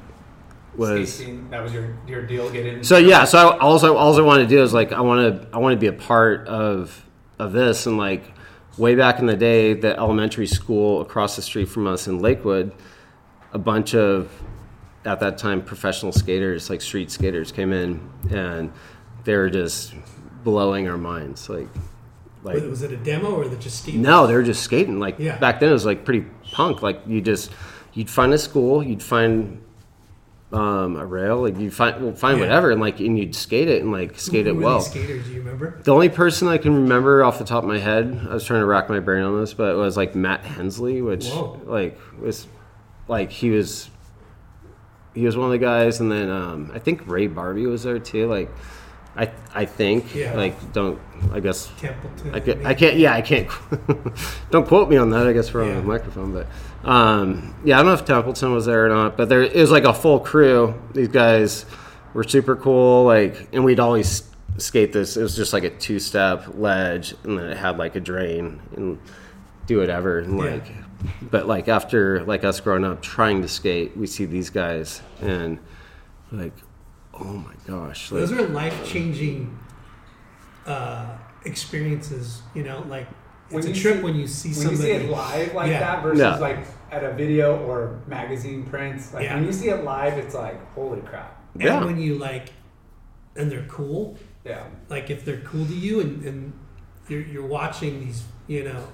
was 0.77 1.15
Skating, 1.15 1.49
that 1.51 1.63
was 1.63 1.73
your, 1.73 1.97
your 2.07 2.23
deal. 2.27 2.51
Get 2.51 2.67
in. 2.67 2.85
so 2.85 2.97
yeah. 2.99 3.25
So 3.25 3.51
I, 3.51 3.59
also 3.59 3.97
all 3.97 4.17
I 4.17 4.23
want 4.23 4.41
to 4.43 4.47
do 4.47 4.63
is 4.63 4.73
like 4.73 4.93
I 4.93 5.01
want 5.01 5.43
to 5.43 5.49
I 5.53 5.59
want 5.59 5.73
to 5.73 5.79
be 5.79 5.87
a 5.87 5.93
part 5.93 6.47
of 6.49 7.05
of 7.39 7.53
this 7.53 7.87
and 7.87 7.97
like 7.99 8.25
way 8.77 8.95
back 8.95 9.19
in 9.19 9.27
the 9.27 9.37
day, 9.37 9.75
the 9.75 9.97
elementary 9.99 10.47
school 10.47 11.01
across 11.01 11.37
the 11.37 11.43
street 11.43 11.67
from 11.69 11.87
us 11.87 12.07
in 12.07 12.19
Lakewood, 12.21 12.73
a 13.53 13.59
bunch 13.59 13.95
of 13.95 14.31
at 15.05 15.21
that 15.21 15.37
time 15.37 15.63
professional 15.63 16.13
skaters 16.13 16.71
like 16.71 16.81
street 16.81 17.11
skaters 17.11 17.53
came 17.53 17.73
in 17.75 18.01
and 18.31 18.73
they 19.25 19.37
were 19.37 19.51
just 19.51 19.93
blowing 20.43 20.89
our 20.89 20.97
minds 20.97 21.51
like 21.51 21.69
like 22.43 22.63
was, 22.63 22.83
it 22.83 22.91
a 22.93 22.97
demo 22.97 23.31
or 23.35 23.45
it 23.45 23.61
just 23.61 23.81
Steve? 23.83 23.97
no, 23.97 24.27
they 24.27 24.35
were 24.35 24.43
just 24.43 24.63
skating. 24.63 24.99
Like 25.01 25.19
Yeah. 25.19 25.39
back 25.39 25.61
then, 25.61 25.71
it 25.71 25.73
was 25.73 25.87
like 25.87 26.05
pretty 26.05 26.27
punk. 26.53 26.83
Like 26.83 27.01
you 27.07 27.21
just 27.23 27.51
you'd 27.95 28.11
find 28.11 28.33
a 28.35 28.39
school, 28.39 28.83
you'd 28.83 29.03
find 29.03 29.64
um, 30.55 30.97
a 30.97 31.05
rail, 31.05 31.43
like 31.43 31.59
you 31.59 31.71
find 31.71 32.03
well, 32.03 32.15
find 32.15 32.39
Yeah. 32.39 32.45
whatever, 32.47 32.71
and 32.71 32.81
like 32.81 33.01
and 33.01 33.19
you'd 33.19 33.35
skate 33.35 33.69
it 33.69 33.83
and 33.83 33.91
like 33.93 34.19
skate 34.19 34.47
Who 34.47 34.53
it 34.53 34.57
well. 34.63 34.79
these 34.79 34.91
skaters? 34.91 35.27
Do 35.27 35.33
you 35.33 35.39
remember? 35.41 35.81
The 35.83 35.93
only 35.93 36.09
person 36.09 36.49
I 36.49 36.59
can 36.59 36.75
remember 36.75 37.25
off 37.25 37.39
the 37.39 37.45
top 37.45 37.65
of 37.65 37.69
my 37.69 37.79
head, 37.79 38.27
I 38.31 38.33
was 38.35 38.45
trying 38.45 38.61
to 38.61 38.67
rack 38.67 38.89
my 38.89 39.01
brain 39.01 39.23
on 39.25 39.41
this, 39.41 39.53
but 39.53 39.73
it 39.73 39.77
was 39.77 39.97
like 39.97 40.15
Matt 40.15 40.45
Hensley, 40.45 41.03
which 41.03 41.27
Whoa. 41.29 41.61
like 41.65 41.99
was 42.21 42.47
like 43.09 43.31
he 43.31 43.51
was 43.51 43.91
he 45.15 45.25
was 45.27 45.37
one 45.37 45.47
of 45.47 45.53
the 45.53 45.59
guys, 45.59 46.01
and 46.01 46.11
then 46.11 46.31
um, 46.31 46.71
I 46.75 46.79
think 46.79 47.07
Ray 47.07 47.29
Barbee 47.29 47.69
was 47.69 47.83
there 47.83 47.99
too. 47.99 48.27
Like 48.29 48.51
I 49.17 49.31
I 49.55 49.65
think 49.65 50.15
Yeah. 50.15 50.35
like 50.35 50.73
don't 50.73 50.99
I 51.33 51.41
guess 51.41 51.71
Templeton. 51.79 52.35
I, 52.65 52.71
I 52.71 52.75
can't 52.75 52.97
Yeah, 52.97 53.15
I 53.15 53.23
can't. 53.23 53.49
don't 54.51 54.67
quote 54.67 54.89
me 54.89 54.97
on 54.97 55.11
that. 55.11 55.27
I 55.27 55.33
guess 55.33 55.53
we're 55.53 55.65
on 55.65 55.75
the 55.75 55.83
microphone, 55.83 56.33
but 56.33 56.47
um, 56.85 57.55
yeah, 57.65 57.77
I 57.77 57.79
don't 57.83 57.87
know 57.87 57.95
if 57.95 58.05
Templeton 58.05 58.53
was 58.53 58.67
there 58.67 58.87
or 58.87 58.89
not. 58.89 59.17
But 59.17 59.29
there 59.29 59.43
it 59.43 59.55
was 59.57 59.71
like 59.71 59.85
a 59.85 59.95
full 59.95 60.21
crew. 60.21 60.75
These 60.93 61.09
guys 61.09 61.67
were 62.13 62.25
super 62.25 62.57
cool. 62.57 63.05
Like, 63.05 63.49
and 63.53 63.65
we'd 63.65 63.81
always 63.81 64.31
skate 64.59 64.93
this. 64.93 65.17
It 65.17 65.23
was 65.23 65.35
just 65.37 65.53
like 65.53 65.65
a 65.65 65.71
two-step 65.71 66.55
ledge, 66.55 67.15
and 67.25 67.39
then 67.39 67.47
it 67.51 67.57
had 67.57 67.79
like 67.79 67.97
a 67.97 68.01
drain 68.01 68.61
and 68.77 68.99
do 69.67 69.79
whatever. 69.79 70.21
And 70.21 70.39
Yeah. 70.39 70.45
like, 70.45 70.67
but 71.31 71.47
like 71.47 71.69
after 71.69 72.23
like 72.25 72.45
us 72.45 72.61
growing 72.61 72.85
up 72.85 73.03
trying 73.03 73.43
to 73.43 73.49
skate, 73.49 73.97
we 73.97 74.07
see 74.07 74.25
these 74.27 74.51
guys 74.51 75.03
and 75.21 75.59
like, 76.33 76.53
oh 77.15 77.25
my 77.25 77.53
gosh, 77.67 78.11
like, 78.13 78.21
Those 78.21 78.33
are 78.33 78.47
life 78.49 78.87
changing 78.87 79.59
uh, 80.67 81.07
experiences. 81.45 82.43
You 82.55 82.63
know, 82.65 82.85
like 82.89 83.07
it's 83.59 83.67
a 83.67 83.73
trip 83.73 83.97
see- 83.97 84.03
when 84.03 84.15
you 84.17 84.27
see 84.27 84.49
when 84.51 84.55
somebody. 84.57 84.77
you 84.77 84.83
see 84.83 85.05
it 85.05 85.11
live 85.11 85.55
like 85.55 85.71
Yeah. 85.71 85.81
that 85.81 86.03
versus 86.03 86.21
Yeah. 86.21 86.37
like 86.37 86.59
at 86.91 87.03
a 87.05 87.13
video 87.13 87.57
or 87.67 87.99
magazine 88.07 88.63
prints, 88.65 89.13
like 89.15 89.25
Yeah. 89.25 89.35
when 89.35 89.45
you 89.47 89.53
see 89.53 89.69
it 89.69 89.85
live, 89.85 90.17
it's 90.19 90.35
like 90.35 90.59
holy 90.75 91.01
crap. 91.03 91.41
and 91.55 91.63
Yeah. 91.63 91.85
when 91.85 91.99
you 91.99 92.17
like, 92.17 92.53
and 93.37 93.51
they're 93.51 93.67
cool. 93.69 94.17
Yeah. 94.45 94.65
Like 94.89 95.09
if 95.11 95.25
they're 95.25 95.41
cool 95.41 95.65
to 95.67 95.75
you, 95.75 96.01
and, 96.01 96.25
and 96.25 96.53
you're 97.09 97.23
you're 97.23 97.47
watching 97.47 98.01
these, 98.05 98.25
you 98.47 98.65
know, 98.65 98.85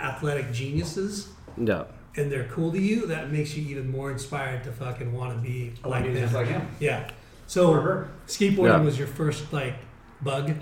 athletic 0.00 0.52
geniuses. 0.52 1.28
yeah. 1.56 1.84
and 2.16 2.30
they're 2.30 2.44
cool 2.44 2.70
to 2.70 2.78
you, 2.80 3.06
that 3.06 3.32
makes 3.32 3.56
you 3.56 3.68
even 3.68 3.90
more 3.90 4.08
inspired 4.12 4.62
to 4.62 4.70
fucking 4.70 5.12
want 5.12 5.32
to 5.34 5.38
be 5.40 5.72
I 5.82 5.88
wanna 5.88 6.04
like 6.06 6.14
them. 6.14 6.32
like 6.32 6.46
him. 6.46 6.68
yeah. 6.78 7.10
So 7.48 8.06
skateboarding 8.28 8.68
Yeah. 8.78 8.80
was 8.82 8.96
your 8.96 9.08
first 9.08 9.52
like 9.52 9.74
bug. 10.22 10.52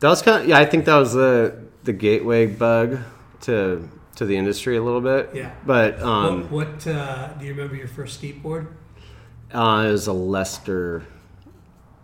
That 0.00 0.08
was 0.08 0.20
kind 0.20 0.42
of 0.42 0.48
yeah. 0.48 0.58
I 0.58 0.66
think 0.66 0.84
that 0.84 0.96
was 0.96 1.14
the 1.14 1.54
the 1.84 1.92
gateway 1.92 2.46
bug 2.46 2.98
to 3.42 3.88
to 4.16 4.24
the 4.24 4.36
industry 4.36 4.76
a 4.76 4.82
little 4.82 5.00
bit. 5.00 5.30
Yeah. 5.34 5.52
But 5.64 6.00
um, 6.02 6.50
what 6.50 6.68
what 6.68 6.86
uh, 6.86 7.28
do 7.34 7.44
you 7.44 7.52
remember 7.52 7.76
your 7.76 7.88
first 7.88 8.20
skateboard? 8.20 8.68
uh, 9.52 9.84
it 9.86 9.92
was 9.92 10.06
a 10.06 10.12
Lester. 10.12 11.04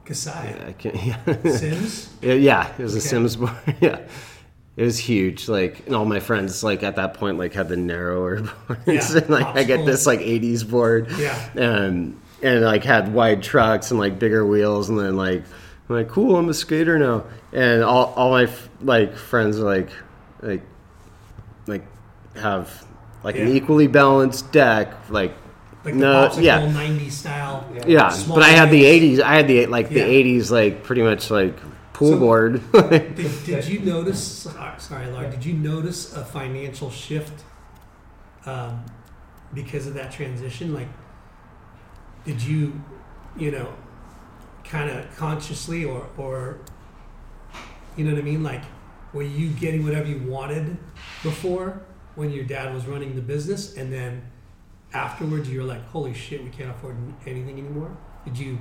Kasai. 0.05 0.57
I 0.67 0.73
can't. 0.73 0.97
Yeah. 1.05 1.53
Sims. 1.57 2.13
Yeah, 2.21 2.35
yeah, 2.35 2.73
it 2.79 2.83
was 2.83 2.95
a 2.95 2.99
Okay. 2.99 3.07
Sims 3.07 3.37
board. 3.37 3.53
yeah. 3.81 4.01
It 4.77 4.85
was 4.85 4.99
huge. 4.99 5.49
Like, 5.49 5.87
and 5.87 5.95
all 5.95 6.05
my 6.05 6.21
friends, 6.21 6.63
like 6.65 6.83
at 6.83 6.97
that 6.97 7.15
point, 7.15 7.39
like 7.39 7.53
had 7.53 7.69
the 7.69 7.77
narrower 7.77 8.41
boards. 8.69 9.15
Yeah, 9.15 9.21
and, 9.21 9.29
like, 9.31 9.47
I 9.47 9.65
get 9.65 9.85
this 9.85 10.07
like 10.07 10.21
'80s 10.21 10.69
board. 10.69 11.11
Yeah. 11.19 11.51
And 11.55 12.21
and 12.43 12.63
like 12.65 12.85
had 12.85 13.13
wide 13.13 13.43
trucks 13.43 13.91
and 13.91 14.01
like 14.01 14.19
bigger 14.19 14.47
wheels, 14.47 14.89
and 14.89 14.99
then 14.99 15.17
like 15.17 15.43
I'm 15.89 15.97
like, 15.97 16.09
cool, 16.09 16.37
I'm 16.37 16.49
a 16.49 16.55
skater 16.55 16.99
now. 16.99 17.25
And 17.53 17.83
all 17.83 18.13
all 18.17 18.31
my 18.31 18.45
f- 18.45 18.69
like 18.81 19.17
friends 19.17 19.59
are 19.59 19.65
like, 19.65 19.91
like, 20.41 20.63
like 21.67 21.85
have 22.37 22.87
like 23.25 23.37
an 23.37 23.49
equally 23.49 23.87
balanced 23.87 24.53
deck, 24.53 24.95
like. 25.11 25.35
Like 25.83 25.95
the 25.95 26.01
no, 26.01 26.29
popsicle 26.29 26.43
yeah, 26.43 26.61
90s 26.61 27.11
style. 27.13 27.67
Yeah. 27.75 27.83
yeah, 27.87 28.25
but 28.29 28.43
I 28.43 28.51
had 28.51 28.71
the 28.71 28.85
'80s. 28.85 29.23
I 29.23 29.35
had 29.37 29.49
the 29.49 29.65
like 29.67 29.89
the 29.89 30.01
Yeah. 30.01 30.05
'80s, 30.05 30.51
like 30.51 30.83
pretty 30.85 31.01
much 31.01 31.31
like 31.31 31.57
pool 31.95 32.11
So- 32.13 32.19
board. 32.19 32.73
Did, 32.73 33.17
did 33.47 33.67
you 33.67 33.81
notice? 33.81 34.23
Sorry, 34.23 34.79
sorry, 34.79 35.07
Laura. 35.07 35.31
Did 35.31 35.43
you 35.43 35.55
notice 35.55 36.15
a 36.15 36.23
financial 36.23 36.91
shift 36.91 37.45
um, 38.45 38.85
because 39.55 39.87
of 39.87 39.95
that 39.95 40.13
transition? 40.13 40.75
Like, 40.75 40.89
did 42.27 42.43
you, 42.43 42.79
you 43.35 43.51
know, 43.51 43.73
kind 44.65 44.91
of 44.91 45.17
consciously 45.17 45.87
or 45.87 46.07
or 46.19 46.59
you 48.01 48.07
know 48.07 48.15
what 48.15 48.21
I 48.21 48.25
mean? 48.25 48.43
Like, 48.43 48.63
were 49.13 49.23
you 49.23 49.51
getting 49.51 49.85
whatever 49.85 50.07
you 50.09 50.19
wanted 50.27 50.79
before 51.23 51.83
when 52.15 52.31
your 52.31 52.45
dad 52.45 52.73
was 52.75 52.87
running 52.87 53.15
the 53.15 53.21
business, 53.21 53.77
and 53.77 53.93
then 53.93 54.23
afterwards 54.95 55.51
you 55.51 55.61
were 55.61 55.67
like, 55.67 55.85
"Holy 55.89 56.15
shit, 56.15 56.43
we 56.43 56.49
can't 56.49 56.71
afford 56.71 56.97
anything 57.27 57.59
anymore." 57.59 57.95
Did 58.25 58.39
you? 58.39 58.59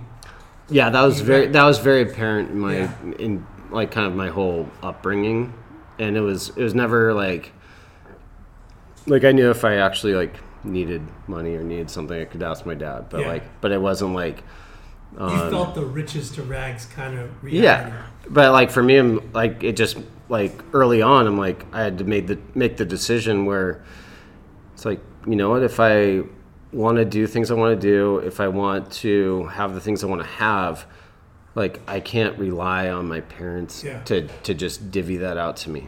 yeah, 0.70 0.90
that 0.90 1.02
was 1.02 1.22
very 1.22 1.48
that 1.48 1.64
was 1.64 1.80
very 1.80 2.02
apparent 2.04 2.52
in 2.52 2.60
my 2.60 2.78
Yeah. 2.80 2.94
in 3.18 3.46
like 3.72 3.92
kind 3.92 4.06
of 4.08 4.14
my 4.16 4.28
whole 4.30 4.70
upbringing, 4.84 5.54
and 5.98 6.18
it 6.18 6.22
was 6.22 6.50
it 6.50 6.64
was 6.64 6.76
never 6.76 7.14
like 7.14 7.54
like 9.08 9.24
I 9.24 9.32
knew 9.32 9.50
if 9.50 9.64
I 9.64 9.76
actually 9.76 10.16
like 10.16 10.36
needed 10.66 11.02
money 11.28 11.56
or 11.56 11.64
needed 11.64 11.90
something, 11.90 12.20
I 12.20 12.26
could 12.26 12.44
ask 12.44 12.66
my 12.66 12.76
dad, 12.76 13.06
but 13.10 13.22
Yeah. 13.22 13.28
like 13.28 13.62
but 13.62 13.72
it 13.72 13.80
wasn't 13.82 14.14
like 14.14 14.44
you 15.14 15.26
um, 15.26 15.50
felt 15.50 15.74
the 15.76 15.86
riches 15.86 16.30
to 16.32 16.44
rags 16.44 16.86
kind 16.86 17.18
of 17.18 17.44
reality. 17.44 17.64
Yeah, 17.64 18.04
but 18.30 18.52
like 18.52 18.72
for 18.72 18.84
me, 18.84 18.98
I'm 18.98 19.32
like 19.34 19.64
it 19.64 19.76
just 19.76 19.98
like 20.30 20.54
early 20.74 21.02
on, 21.02 21.28
I'm 21.28 21.38
like 21.38 21.66
I 21.74 21.82
had 21.84 21.98
to 22.00 22.04
make 22.04 22.28
the 22.28 22.38
make 22.56 22.78
the 22.78 22.86
decision 22.86 23.46
where 23.46 23.84
it's 24.74 24.86
like 24.86 25.00
you 25.28 25.36
know 25.36 25.50
what 25.50 25.64
if 25.64 25.80
I 25.80 26.22
want 26.72 26.98
to 26.98 27.06
do 27.06 27.26
things 27.28 27.50
I 27.52 27.56
want 27.56 27.80
to 27.80 27.88
do, 27.88 28.20
if 28.20 28.40
I 28.40 28.48
want 28.48 28.92
to 28.94 29.46
have 29.46 29.74
the 29.74 29.82
things 29.82 30.04
I 30.04 30.08
want 30.08 30.22
to 30.22 30.28
have, 30.28 30.86
like 31.56 31.80
I 31.88 32.00
can't 32.00 32.38
rely 32.38 32.90
on 32.90 33.08
my 33.08 33.22
parents 33.22 33.84
Yeah. 33.84 34.02
to 34.04 34.28
to 34.44 34.54
just 34.54 34.92
divvy 34.92 35.18
that 35.18 35.38
out 35.38 35.58
to 35.58 35.70
me. 35.70 35.88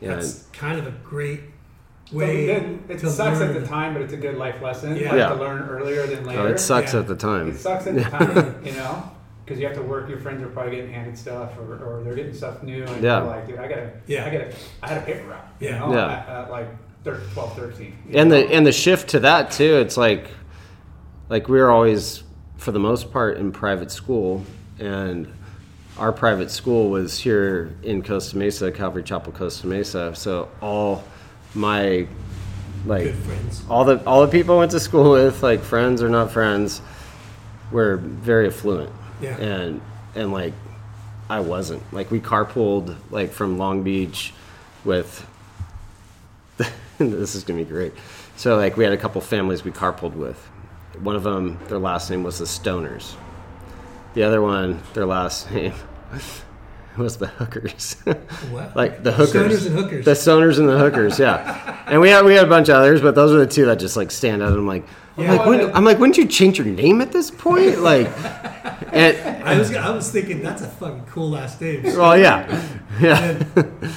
Yeah, 0.00 0.16
That's 0.16 0.42
kind 0.52 0.78
of 0.78 0.86
a 0.86 0.90
great 0.90 1.40
So 2.10 2.16
way 2.18 2.46
then 2.46 2.84
it 2.88 2.98
to 2.98 3.08
sucks 3.08 3.40
learn. 3.40 3.54
at 3.56 3.60
the 3.62 3.66
time, 3.66 3.94
but 3.94 4.02
it's 4.02 4.12
a 4.12 4.16
good 4.18 4.36
life 4.36 4.60
lesson. 4.60 4.94
Yeah. 4.96 5.08
like 5.10 5.18
Yeah. 5.18 5.28
to 5.30 5.34
learn 5.36 5.62
earlier 5.68 6.06
than 6.06 6.24
later. 6.24 6.40
Oh, 6.40 6.46
it 6.48 6.58
sucks 6.60 6.92
Yeah. 6.92 7.00
at 7.00 7.06
the 7.08 7.16
time. 7.16 7.50
It 7.50 7.56
sucks 7.58 7.86
at 7.86 7.94
the 7.94 8.02
time, 8.16 8.56
you 8.64 8.72
know, 8.72 9.10
because 9.46 9.60
you 9.60 9.66
have 9.66 9.76
to 9.76 9.82
work. 9.82 10.08
Your 10.08 10.18
friends 10.18 10.42
are 10.42 10.48
probably 10.48 10.74
getting 10.76 10.92
handed 10.92 11.16
stuff, 11.16 11.56
or, 11.56 11.76
or 11.84 12.02
they're 12.02 12.16
getting 12.16 12.34
stuff 12.34 12.62
new, 12.64 12.82
and 12.84 13.02
Yeah. 13.02 13.18
you're 13.20 13.26
like, 13.28 13.46
dude, 13.46 13.58
I 13.58 13.68
gotta, 13.68 13.90
Yeah. 14.06 14.26
I 14.26 14.30
gotta, 14.30 14.54
I 14.82 14.88
had 14.88 14.98
a 14.98 15.06
paper 15.06 15.28
route, 15.28 15.46
you 15.60 15.68
Yeah. 15.68 15.78
know, 15.78 15.92
Yeah. 15.94 16.12
at, 16.12 16.28
at 16.28 16.50
like 16.50 16.66
thir 17.04 17.20
12, 17.32 17.54
13. 17.56 17.96
and 18.12 18.28
know? 18.30 18.36
the 18.42 18.52
and 18.52 18.66
the 18.66 18.72
shift 18.72 19.10
to 19.10 19.20
that 19.20 19.52
too 19.52 19.76
it's 19.76 19.96
like 19.96 20.26
like 21.28 21.48
we 21.48 21.56
were 21.60 21.70
always 21.70 22.24
for 22.56 22.72
the 22.72 22.80
most 22.80 23.12
part 23.12 23.36
in 23.36 23.52
private 23.52 23.92
school 23.92 24.42
and 24.80 25.28
our 25.98 26.12
private 26.12 26.50
school 26.50 26.90
was 26.90 27.16
here 27.16 27.72
in 27.84 28.02
costa 28.02 28.36
mesa 28.36 28.72
calvary 28.72 29.04
chapel 29.04 29.32
costa 29.32 29.68
mesa 29.68 30.12
so 30.16 30.48
all 30.60 31.04
my 31.54 32.08
like 32.86 33.14
friends. 33.14 33.62
all 33.70 33.84
the 33.84 34.04
all 34.04 34.22
the 34.22 34.32
people 34.32 34.56
I 34.56 34.58
went 34.58 34.72
to 34.72 34.80
school 34.80 35.12
with 35.12 35.44
like 35.44 35.62
friends 35.62 36.02
or 36.02 36.08
not 36.08 36.32
friends 36.32 36.82
were 37.70 37.98
very 37.98 38.48
affluent 38.48 38.90
Yeah. 39.20 39.36
and 39.38 39.80
and 40.14 40.32
like 40.32 40.52
i 41.30 41.40
wasn't 41.40 41.82
like 41.92 42.10
we 42.10 42.20
carpooled 42.20 42.94
like 43.10 43.30
from 43.32 43.58
long 43.58 43.82
beach 43.82 44.32
with 44.84 45.26
this 46.98 47.34
is 47.34 47.44
gonna 47.44 47.58
be 47.58 47.64
great. 47.68 47.92
So 48.36 48.56
like 48.56 48.76
we 48.76 48.84
had 48.84 48.92
a 48.92 48.96
couple 48.96 49.20
families 49.20 49.64
we 49.64 49.70
carpooled 49.70 50.14
with. 50.14 50.38
One 51.00 51.14
of 51.16 51.22
them, 51.24 51.58
their 51.68 51.78
last 51.78 52.10
name 52.10 52.22
was 52.22 52.38
the 52.38 52.44
Stoners. 52.46 53.14
The 54.14 54.22
other 54.22 54.40
one, 54.40 54.80
their 54.94 55.04
last 55.04 55.50
name 55.52 55.74
was 56.96 57.18
the 57.18 57.26
Hookers. 57.26 57.94
What? 58.50 58.74
like 58.76 59.02
the 59.02 59.12
Hookers, 59.12 59.64
Stoners 59.64 59.66
and 59.66 59.76
hookers. 59.78 60.04
the 60.06 60.10
Stoners 60.12 60.58
and 60.58 60.68
the 60.68 60.78
Hookers. 60.78 61.18
Yeah, 61.18 61.84
and 61.86 62.00
we 62.00 62.08
had 62.08 62.24
we 62.24 62.34
had 62.34 62.46
a 62.46 62.48
bunch 62.48 62.68
of 62.70 62.76
others, 62.76 63.02
but 63.02 63.14
those 63.14 63.32
are 63.32 63.38
the 63.38 63.46
two 63.46 63.66
that 63.66 63.78
just 63.78 63.96
like 63.96 64.10
stand 64.10 64.42
out. 64.42 64.52
I'm 64.52 64.66
like, 64.66 64.84
I'm 65.18 65.24
Yeah. 65.24 65.34
like, 65.34 65.46
when, 65.46 65.74
I'm 65.76 65.84
like, 65.84 65.98
wouldn't 65.98 66.16
you 66.16 66.26
change 66.26 66.56
your 66.58 66.66
name 66.66 67.02
at 67.02 67.12
this 67.12 67.30
point? 67.30 67.80
Like, 67.80 68.06
and 68.92 69.44
I 69.44 69.58
was 69.58 69.74
I 69.74 69.90
was 69.90 70.10
thinking 70.10 70.42
that's 70.42 70.62
a 70.62 70.66
fucking 70.68 71.06
cool 71.06 71.30
last 71.30 71.60
name. 71.60 71.82
well, 71.84 72.16
yeah, 72.18 72.46
yeah. 73.00 73.32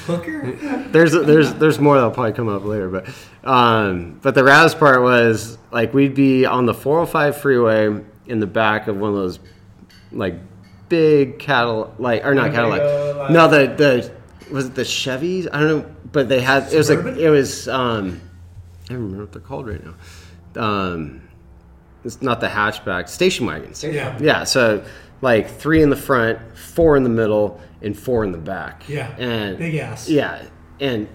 Hooker. 0.05 0.51
there's 0.91 1.11
there's 1.11 1.53
there's 1.55 1.79
more 1.79 1.95
that'll 1.95 2.11
probably 2.11 2.33
come 2.33 2.47
up 2.49 2.63
later, 2.63 2.89
but 2.89 3.07
um, 3.43 4.19
but 4.21 4.35
the 4.35 4.43
Raz 4.43 4.75
part 4.75 5.01
was 5.01 5.57
like 5.71 5.93
we'd 5.93 6.15
be 6.15 6.45
on 6.45 6.65
the 6.65 6.73
405 6.73 7.37
freeway 7.41 8.03
in 8.27 8.39
the 8.39 8.47
back 8.47 8.87
of 8.87 8.97
one 8.97 9.09
of 9.09 9.15
those 9.15 9.39
like 10.11 10.35
big 10.87 11.39
cattle 11.39 11.93
like 11.99 12.25
or 12.25 12.33
not 12.33 12.51
Cadillac. 12.51 12.81
like- 13.17 13.31
No, 13.31 13.47
the 13.47 13.67
the 13.75 14.53
was 14.53 14.65
it 14.67 14.75
the 14.75 14.81
Chevys? 14.83 15.47
I 15.51 15.59
don't 15.59 15.79
know, 15.83 15.95
but 16.11 16.29
they 16.29 16.41
had 16.41 16.71
it 16.71 16.77
was 16.77 16.89
like 16.89 17.17
it 17.17 17.29
was 17.29 17.67
um, 17.67 18.21
I 18.89 18.93
don't 18.93 19.03
remember 19.03 19.23
what 19.25 19.31
they're 19.33 19.41
called 19.41 19.67
right 19.67 19.81
now. 19.83 19.93
Um, 20.61 21.21
it's 22.03 22.21
not 22.21 22.39
the 22.41 22.47
hatchback, 22.47 23.09
station 23.09 23.45
wagons. 23.45 23.83
Yeah. 23.83 24.17
Yeah, 24.19 24.43
so 24.43 24.83
like 25.21 25.49
three 25.49 25.81
in 25.81 25.89
the 25.89 25.95
front, 25.95 26.39
four 26.57 26.95
in 26.97 27.03
the 27.03 27.09
middle, 27.09 27.59
and 27.81 27.97
four 27.97 28.23
in 28.23 28.31
the 28.31 28.37
back. 28.37 28.87
Yeah. 28.87 29.13
and 29.17 29.57
Big 29.57 29.75
ass. 29.75 30.09
Yeah, 30.09 30.43
and 30.79 31.07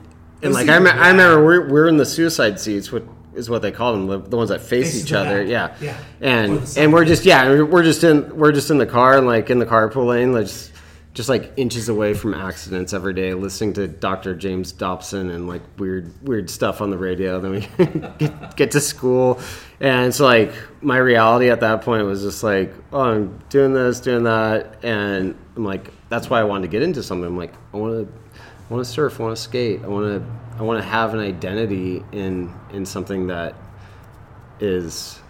and 0.43 0.53
Those 0.53 0.55
like 0.55 0.69
I, 0.69 0.77
rem- 0.79 0.87
are 0.87 1.01
I 1.03 1.11
remember 1.11 1.45
we're, 1.45 1.69
we're 1.71 1.89
in 1.89 1.97
the 1.97 2.05
suicide 2.07 2.61
seats, 2.61 2.93
what 2.93 3.03
is 3.35 3.49
what 3.51 3.63
they 3.63 3.73
call 3.73 3.93
them, 3.93 4.07
the, 4.07 4.19
the 4.19 4.37
ones 4.37 4.51
that 4.51 4.61
face 4.61 4.89
Faces 4.93 5.07
each 5.07 5.13
other. 5.13 5.43
back. 5.43 5.51
Yeah, 5.51 5.75
Yeah. 5.81 5.97
And 6.21 6.77
and 6.77 6.93
we're 6.93 7.05
just 7.05 7.25
yeah 7.25 7.63
we're 7.63 7.83
just 7.83 8.05
in 8.05 8.37
we're 8.37 8.53
just 8.53 8.71
in 8.71 8.79
the 8.79 8.87
car 8.87 9.17
and 9.19 9.27
like 9.27 9.49
in 9.51 9.59
the 9.59 9.67
carpool 9.67 10.07
lane, 10.07 10.33
like 10.33 10.47
just, 10.47 10.71
just 11.15 11.29
like 11.29 11.53
inches 11.57 11.89
away 11.89 12.13
from 12.15 12.35
accidents 12.35 12.93
every 12.93 13.15
day, 13.15 13.33
listening 13.35 13.73
to 13.75 13.87
Dr. 13.89 14.35
James 14.35 14.71
Dobson 14.73 15.31
and 15.31 15.49
like 15.49 15.63
weird 15.79 16.13
weird 16.27 16.51
stuff 16.51 16.81
on 16.81 16.91
the 16.91 16.99
radio. 16.99 17.41
Then 17.41 17.51
we 17.53 17.61
get, 18.19 18.57
get 18.57 18.71
to 18.73 18.81
school, 18.81 19.41
and 19.85 20.07
it's 20.07 20.19
like 20.21 20.53
my 20.83 20.97
reality 20.97 21.51
at 21.51 21.61
that 21.61 21.83
point 21.83 22.05
was 22.07 22.23
just 22.23 22.43
like, 22.43 22.73
oh, 22.93 23.01
I'm 23.03 23.39
doing 23.51 23.73
this, 23.75 24.01
doing 24.01 24.25
that, 24.25 24.83
and 24.83 25.37
I'm 25.57 25.65
like, 25.65 25.91
that's 26.09 26.31
why 26.31 26.41
I 26.41 26.45
wanted 26.45 26.63
to 26.63 26.69
get 26.69 26.83
into 26.83 27.03
something. 27.03 27.27
I'm 27.27 27.37
like, 27.37 27.53
I 27.73 27.77
want 27.77 28.07
to, 28.09 28.15
I 28.71 28.73
want 28.73 28.85
to 28.85 28.91
surf, 28.91 29.21
I 29.21 29.25
want 29.25 29.37
to 29.37 29.43
skate, 29.43 29.83
I 29.85 29.89
want 29.89 30.07
to, 30.07 30.59
I 30.59 30.63
want 30.63 30.83
to 30.83 30.89
have 30.89 31.13
an 31.15 31.21
identity 31.21 32.03
in 32.13 32.53
in 32.73 32.87
something 32.87 33.27
that 33.27 33.55
is 34.61 35.21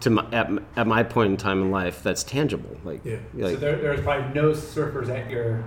to 0.00 0.10
my 0.10 0.24
at, 0.32 0.50
at 0.76 0.86
my 0.86 1.02
point 1.02 1.30
in 1.32 1.36
time 1.36 1.62
in 1.62 1.70
life 1.70 2.02
that's 2.02 2.22
tangible. 2.24 2.76
Like, 2.84 3.04
Yeah. 3.04 3.18
so 3.40 3.56
there, 3.56 3.76
there's 3.76 4.00
probably 4.00 4.32
no 4.34 4.50
surfers 4.52 5.08
at 5.10 5.30
your, 5.30 5.64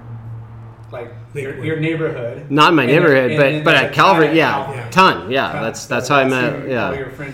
like 0.92 1.14
your, 1.34 1.64
your 1.64 1.80
neighborhood. 1.80 2.50
not 2.50 2.70
in 2.70 2.76
my 2.76 2.84
And- 2.84 2.92
neighborhood, 2.92 3.32
and 3.32 3.38
but 3.40 3.44
then 3.52 3.64
but 3.64 3.76
at 3.76 3.92
a 3.92 3.94
Calvary, 3.94 4.36
yeah, 4.38 4.52
Calvary. 4.52 4.78
Yeah. 4.78 4.90
ton, 4.90 5.32
yeah. 5.32 5.52
Ton. 5.52 5.64
That's 5.64 5.80
So 5.82 5.94
that's 5.96 6.08
how 6.10 6.16
I 6.18 6.26
met. 6.28 6.54
who- 6.64 6.70
Yeah, 6.70 6.88
How 6.88 6.94
your 6.94 7.10
friend 7.12 7.34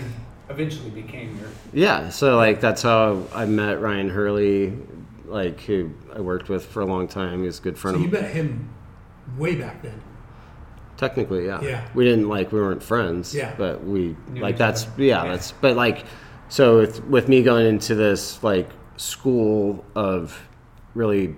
eventually 0.57 0.89
became 0.89 1.37
your. 1.37 1.49
Yeah, 1.73 2.09
so 2.09 2.35
like 2.37 2.59
that's 2.59 2.81
how 2.81 3.23
I 3.33 3.45
met 3.45 3.79
Ryan 3.81 4.09
Hurley, 4.09 4.73
like 5.25 5.61
who 5.61 5.91
I 6.15 6.19
worked 6.21 6.49
with 6.49 6.65
for 6.65 6.81
a 6.81 6.85
long 6.85 7.07
time. 7.07 7.41
He 7.41 7.45
was 7.45 7.59
a 7.59 7.61
good 7.61 7.77
friend 7.77 7.95
So 7.95 8.01
you 8.01 8.07
of 8.07 8.13
mine. 8.13 8.21
met 8.23 8.31
him 8.31 8.69
way 9.37 9.55
back 9.55 9.81
then. 9.83 10.01
Technically, 10.97 11.45
yeah. 11.45 11.61
Yeah. 11.61 11.87
We 11.93 12.05
didn't 12.05 12.27
like 12.27 12.51
we 12.51 12.59
weren't 12.59 12.81
friends. 12.81 13.35
Yeah. 13.35 13.53
But 13.55 13.83
we 13.83 14.15
Knew 14.29 14.41
like 14.41 14.57
that's 14.57 14.87
yeah, 14.97 15.23
Yeah. 15.23 15.31
that's 15.31 15.51
but 15.51 15.75
like 15.75 16.05
so 16.49 16.77
with 16.79 17.03
with 17.05 17.29
me 17.29 17.43
going 17.43 17.67
into 17.67 17.93
this 17.93 18.41
like 18.43 18.69
school 18.95 19.85
of 19.93 20.47
really 20.95 21.35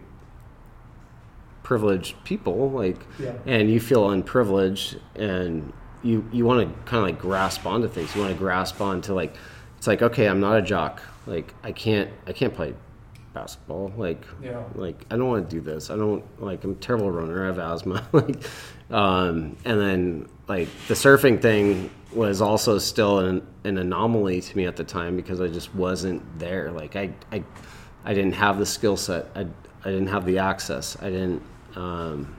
privileged 1.63 2.23
people, 2.23 2.71
like 2.71 2.97
Yeah. 3.19 3.34
and 3.45 3.69
you 3.69 3.79
feel 3.82 4.10
unprivileged 4.10 4.97
and 5.15 5.73
you 6.03 6.27
you 6.31 6.45
want 6.45 6.62
to 6.67 6.81
kind 6.89 6.97
of 7.03 7.09
like 7.09 7.19
grasp 7.19 7.65
onto 7.65 7.88
things. 7.88 8.15
You 8.15 8.21
want 8.21 8.33
to 8.33 8.39
grasp 8.39 8.81
onto 8.81 9.13
like 9.13 9.35
it's 9.77 9.88
like 9.88 10.01
okay, 10.01 10.27
I'm 10.27 10.39
not 10.39 10.57
a 10.57 10.62
jock. 10.62 11.01
Like 11.25 11.53
I 11.63 11.71
can't 11.71 12.09
I 12.27 12.33
can't 12.33 12.53
play 12.53 12.73
basketball. 13.33 13.93
Like 13.97 14.25
Yeah. 14.41 14.63
like 14.75 15.05
I 15.12 15.17
don't 15.17 15.27
want 15.27 15.49
to 15.49 15.55
do 15.55 15.62
this. 15.62 15.89
I 15.89 15.95
don't 15.95 16.23
like 16.41 16.63
I'm 16.63 16.71
a 16.71 16.75
terrible 16.75 17.12
runner. 17.12 17.43
I 17.43 17.47
have 17.47 17.59
asthma. 17.59 18.07
like 18.13 18.43
um 18.89 19.55
and 19.65 19.79
then 19.79 20.29
like 20.47 20.67
the 20.88 20.93
surfing 20.95 21.41
thing 21.41 21.89
was 22.12 22.41
also 22.41 22.79
still 22.79 23.19
an, 23.19 23.45
an 23.63 23.77
anomaly 23.77 24.41
to 24.41 24.57
me 24.57 24.65
at 24.65 24.75
the 24.75 24.83
time 24.83 25.15
because 25.15 25.39
I 25.41 25.47
just 25.47 25.73
wasn't 25.75 26.23
there. 26.39 26.71
Like 26.71 26.95
I 26.95 27.12
I 27.31 27.43
I 28.05 28.13
didn't 28.13 28.33
have 28.33 28.57
the 28.57 28.65
skill 28.65 28.97
set. 28.97 29.27
I 29.35 29.41
I 29.85 29.91
didn't 29.91 30.07
have 30.07 30.25
the 30.25 30.39
access. 30.39 30.97
I 31.01 31.09
didn't 31.09 31.43
um 31.75 32.35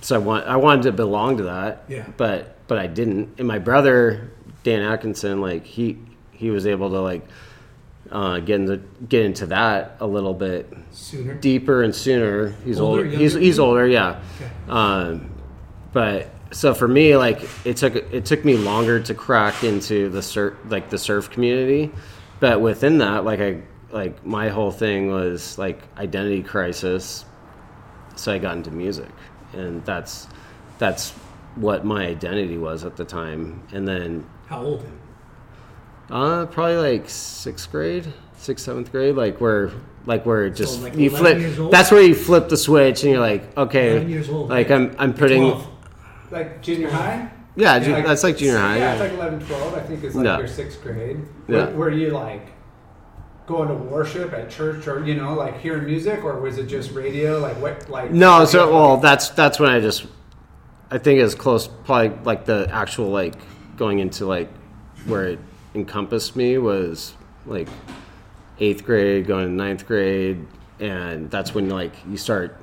so 0.00 0.16
I 0.16 0.18
want 0.18 0.46
I 0.46 0.56
wanted 0.56 0.82
to 0.82 0.92
belong 0.92 1.36
to 1.38 1.44
that. 1.44 1.84
Yeah. 1.88 2.06
But 2.16 2.56
but 2.68 2.78
I 2.78 2.86
didn't. 2.86 3.38
And 3.38 3.46
my 3.48 3.58
brother 3.58 4.30
Dan 4.62 4.82
Atkinson, 4.82 5.40
like 5.40 5.64
he 5.64 5.98
he 6.32 6.50
was 6.50 6.66
able 6.66 6.90
to 6.90 7.00
like 7.00 7.26
uh, 8.10 8.40
get 8.40 8.60
into 8.60 8.78
get 9.08 9.24
into 9.24 9.46
that 9.46 9.96
a 10.00 10.06
little 10.06 10.34
bit 10.34 10.72
Sooner. 10.90 11.34
deeper 11.34 11.82
and 11.82 11.94
sooner. 11.94 12.50
He's 12.64 12.80
Older, 12.80 13.04
older. 13.04 13.16
He's 13.16 13.34
he's 13.34 13.58
older. 13.58 13.86
Yeah. 13.86 14.20
Okay. 14.40 14.50
Um, 14.68 15.30
but 15.92 16.28
so 16.52 16.74
for 16.74 16.88
me, 16.88 17.16
like 17.16 17.42
it 17.64 17.76
took 17.76 17.94
it 17.94 18.24
took 18.24 18.44
me 18.44 18.56
longer 18.56 19.00
to 19.00 19.14
crack 19.14 19.62
into 19.64 20.08
the 20.08 20.22
surf 20.22 20.54
like 20.68 20.90
the 20.90 20.98
surf 20.98 21.30
community, 21.30 21.90
but 22.40 22.60
within 22.60 22.98
that, 22.98 23.24
like 23.24 23.40
I 23.40 23.62
like 23.92 24.24
my 24.24 24.48
whole 24.48 24.70
thing 24.72 25.10
was 25.10 25.58
like 25.58 25.80
identity 25.98 26.42
crisis. 26.42 27.24
So 28.16 28.32
I 28.32 28.38
got 28.38 28.56
into 28.56 28.70
music, 28.70 29.08
and 29.52 29.84
that's 29.84 30.26
that's 30.78 31.10
what 31.56 31.84
my 31.84 32.06
identity 32.06 32.58
was 32.58 32.84
at 32.84 32.96
the 32.96 33.04
time. 33.04 33.62
And 33.72 33.86
then 33.86 34.26
How 34.46 34.62
old? 34.62 34.86
uh, 36.10 36.46
probably 36.46 36.76
like 36.76 37.08
sixth 37.08 37.70
grade, 37.70 38.12
sixth 38.36 38.64
seventh 38.64 38.90
grade, 38.92 39.14
like 39.14 39.40
where 39.40 39.70
like 40.06 40.24
where 40.26 40.46
it 40.46 40.52
just 40.56 40.82
like 40.82 40.96
you 40.96 41.10
11 41.10 41.40
years 41.40 41.56
flip. 41.56 41.70
That's 41.70 41.90
where 41.90 42.02
you 42.02 42.14
flip 42.14 42.48
the 42.48 42.56
switch, 42.56 43.02
and 43.02 43.12
you're 43.12 43.20
like, 43.20 43.56
okay, 43.56 44.04
years 44.06 44.28
old, 44.28 44.48
like? 44.50 44.70
I'm 44.70 44.94
I'm 44.98 45.14
putting. 45.14 45.42
12. 45.42 45.68
Like 46.30 46.62
junior 46.62 46.90
high? 46.90 47.30
Yeah, 47.56 47.78
ju- 47.80 47.92
that's 47.92 48.22
like 48.22 48.36
junior 48.36 48.58
high. 48.58 48.78
Yeah, 48.78 48.94
Yeah, 48.94 49.02
it's 49.04 49.12
like 49.12 49.12
11, 49.12 49.46
12. 49.46 49.74
I 49.74 49.80
think 49.80 50.04
it's 50.04 50.14
like 50.14 50.24
Yeah. 50.24 50.38
your 50.38 50.46
sixth 50.46 50.80
grade. 50.82 51.18
Yeah. 51.48 51.70
Were, 51.70 51.76
were 51.76 51.90
you 51.90 52.10
like 52.10 52.46
going 53.50 53.68
to 53.68 53.74
worship 53.74 54.32
at 54.32 54.50
church 54.50 54.86
or, 54.86 55.04
you 55.04 55.14
know, 55.14 55.34
like 55.34 55.60
hearing 55.60 55.84
music 55.84 56.24
or 56.24 56.40
was 56.40 56.56
it 56.56 56.66
just 56.66 56.92
radio? 56.92 57.38
Like 57.38 57.60
what, 57.60 57.90
like. 57.90 58.10
no, 58.10 58.44
so 58.44 58.72
well, 58.72 58.96
that's 58.96 59.30
that's 59.30 59.58
when 59.58 59.70
I 59.70 59.80
just, 59.80 60.06
I 60.90 60.98
think 60.98 61.20
it's 61.20 61.34
close, 61.34 61.68
probably 61.68 62.16
like 62.24 62.44
the 62.46 62.68
actual 62.72 63.08
like 63.10 63.34
going 63.76 63.98
into 63.98 64.26
like 64.26 64.48
where 65.06 65.24
it 65.24 65.38
encompassed 65.74 66.36
me 66.36 66.58
was 66.58 67.14
like 67.46 67.68
eighth 68.58 68.84
grade, 68.84 69.26
going 69.26 69.46
to 69.46 69.52
ninth 69.52 69.86
grade, 69.86 70.46
and 70.78 71.30
that's 71.30 71.54
when 71.54 71.68
like 71.68 71.92
you 72.08 72.16
start 72.16 72.56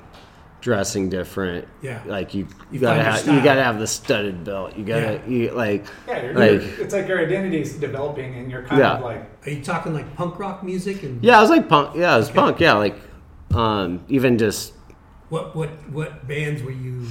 dressing 0.60 1.08
different. 1.08 1.66
Yeah. 1.82 2.02
Like 2.06 2.34
you, 2.34 2.48
you 2.72 2.80
gotta 2.80 3.02
have 3.02 3.26
you 3.26 3.42
gotta 3.42 3.62
have 3.62 3.78
the 3.78 3.86
studded 3.86 4.44
belt. 4.44 4.76
You 4.76 4.84
gotta 4.84 5.20
Yeah. 5.26 5.28
you 5.28 5.50
like 5.52 5.86
Yeah, 6.06 6.24
you're, 6.24 6.34
like 6.34 6.50
you're- 6.62 6.64
it's 6.82 6.92
like 6.94 7.06
your 7.08 7.20
identity 7.20 7.60
is 7.60 7.74
developing, 7.76 8.34
and 8.34 8.50
you're 8.50 8.62
kind 8.62 8.80
Yeah. 8.80 8.94
of 8.96 9.02
like 9.02 9.46
Are 9.46 9.50
you 9.50 9.62
talking 9.62 9.94
like 9.94 10.14
punk 10.16 10.38
rock 10.38 10.62
music 10.64 11.02
and 11.04 11.22
yeah, 11.22 11.38
I 11.38 11.40
was 11.40 11.50
like 11.50 11.68
punk. 11.68 11.96
Yeah, 11.96 12.14
it 12.14 12.18
was 12.18 12.28
Okay. 12.30 12.38
punk. 12.38 12.60
Yeah, 12.60 12.74
like 12.74 12.96
um, 13.54 14.04
even 14.08 14.36
just 14.38 14.74
what 15.28 15.54
what 15.56 15.70
what 15.90 16.26
bands 16.26 16.62
were 16.62 16.70
you? 16.70 17.06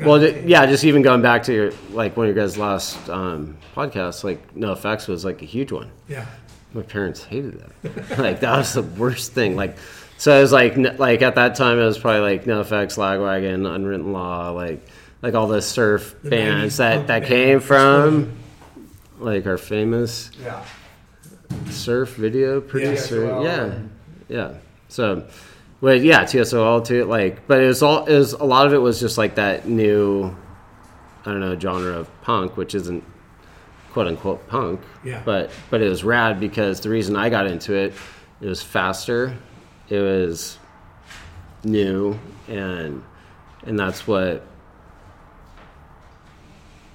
well, 0.00 0.20
yeah, 0.22 0.66
just 0.66 0.82
even 0.84 1.02
going 1.02 1.22
back 1.22 1.42
to 1.44 1.52
your, 1.52 1.70
like 1.92 2.16
one 2.16 2.26
of 2.28 2.34
your 2.34 2.44
guys' 2.44 2.58
last 2.58 3.08
um, 3.08 3.56
podcasts, 3.76 4.24
like 4.24 4.54
NoFX 4.54 5.06
was 5.08 5.24
like 5.24 5.40
a 5.42 5.44
huge 5.44 5.70
one. 5.72 5.90
yeah. 6.08 6.26
My 6.72 6.82
parents 6.82 7.22
hated 7.22 7.60
that. 7.82 8.18
like 8.18 8.40
that 8.40 8.56
was 8.58 8.72
the 8.72 8.82
worst 8.82 9.30
thing. 9.32 9.54
Like 9.54 9.76
so 10.24 10.38
it 10.38 10.40
was 10.40 10.52
like 10.52 10.74
like 10.98 11.20
at 11.20 11.34
that 11.34 11.54
time 11.54 11.78
it 11.78 11.84
was 11.84 11.98
probably 11.98 12.20
like 12.22 12.44
NoFX, 12.46 12.96
Lagwagon, 12.96 13.70
Unwritten 13.70 14.14
Law, 14.14 14.52
like 14.52 14.80
like 15.20 15.34
all 15.34 15.48
the 15.48 15.60
surf 15.60 16.16
The 16.22 16.30
bands 16.30 16.78
that 16.78 17.08
that 17.08 17.26
came 17.26 17.60
from 17.60 18.34
like 19.18 19.44
our 19.44 19.58
famous 19.58 20.30
yeah. 20.42 20.64
surf 21.68 22.14
video 22.14 22.62
producer. 22.62 23.26
TSOL. 23.26 23.44
Yeah, 23.44 23.78
yeah. 24.34 24.54
So, 24.88 25.26
but 25.82 26.00
yeah, 26.00 26.24
TSOL 26.24 26.82
too. 26.86 27.04
Like, 27.04 27.46
but 27.46 27.62
it 27.62 27.66
was 27.66 27.82
all. 27.82 28.06
It 28.06 28.16
was 28.16 28.32
a 28.32 28.44
lot 28.44 28.66
of 28.66 28.72
it 28.72 28.78
was 28.78 28.98
just 28.98 29.18
like 29.18 29.34
that 29.34 29.68
new, 29.68 30.34
I 31.26 31.32
don't 31.32 31.40
know, 31.40 31.60
genre 31.60 31.98
of 31.98 32.22
punk, 32.22 32.56
which 32.56 32.74
isn't 32.74 33.04
quote 33.92 34.06
unquote 34.06 34.48
punk. 34.48 34.80
Yeah. 35.04 35.20
But 35.22 35.50
but 35.68 35.82
it 35.82 35.88
was 35.90 36.02
rad 36.02 36.40
because 36.40 36.80
the 36.80 36.88
reason 36.88 37.14
I 37.14 37.28
got 37.28 37.46
into 37.46 37.74
it, 37.74 37.92
it 38.40 38.46
was 38.46 38.62
faster, 38.62 39.36
it 39.88 40.00
was 40.00 40.58
new, 41.64 42.18
and 42.48 43.02
and 43.66 43.78
that's 43.78 44.06
what 44.06 44.46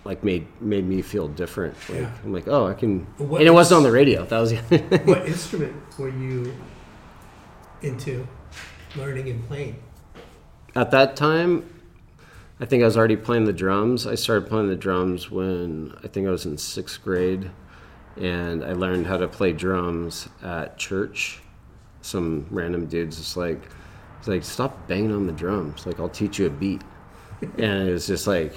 like 0.06 0.24
made 0.24 0.48
made 0.62 0.86
me 0.88 1.02
feel 1.02 1.28
different. 1.28 1.76
Like 1.90 2.00
Yeah. 2.00 2.12
I'm 2.24 2.34
like, 2.34 2.48
oh, 2.48 2.68
I 2.68 2.74
can. 2.74 3.02
What 3.18 3.42
and 3.42 3.48
it 3.48 3.52
wasn't 3.52 3.78
on 3.78 3.84
the 3.84 3.92
radio. 3.92 4.26
That 4.26 4.40
was 4.40 4.54
What 4.54 5.26
instrument 5.28 5.76
were 5.98 6.10
you 6.10 6.54
into 7.82 8.28
learning 8.96 9.30
and 9.30 9.46
playing? 9.48 9.76
at 10.76 10.92
that 10.92 11.16
time. 11.16 11.68
I 12.62 12.66
think 12.66 12.84
I 12.84 12.86
was 12.86 12.98
already 12.98 13.16
playing 13.16 13.46
the 13.46 13.54
drums. 13.54 14.06
I 14.06 14.16
started 14.16 14.50
playing 14.50 14.68
the 14.68 14.76
drums 14.76 15.32
when 15.32 15.96
I 16.04 16.08
think 16.10 16.28
I 16.28 16.30
was 16.30 16.46
in 16.46 16.58
sixth 16.58 17.02
grade, 17.02 17.50
and 18.18 18.64
I 18.66 18.74
learned 18.74 19.08
how 19.08 19.16
to 19.18 19.28
play 19.30 19.54
drums 19.54 20.28
at 20.44 20.78
church. 20.78 21.42
Some 22.02 22.46
random 22.50 22.86
dudes 22.86 23.18
just 23.18 23.36
like, 23.38 23.62
it's 24.20 24.28
like 24.28 24.44
stop 24.44 24.88
banging 24.88 25.12
on 25.14 25.28
the 25.28 25.34
drums. 25.34 25.86
Like 25.86 26.00
I'll 26.00 26.10
teach 26.10 26.40
you 26.40 26.48
a 26.48 26.50
beat, 26.50 26.82
and 27.42 27.90
it 27.90 27.92
was 27.92 28.08
just 28.08 28.26
like, 28.28 28.54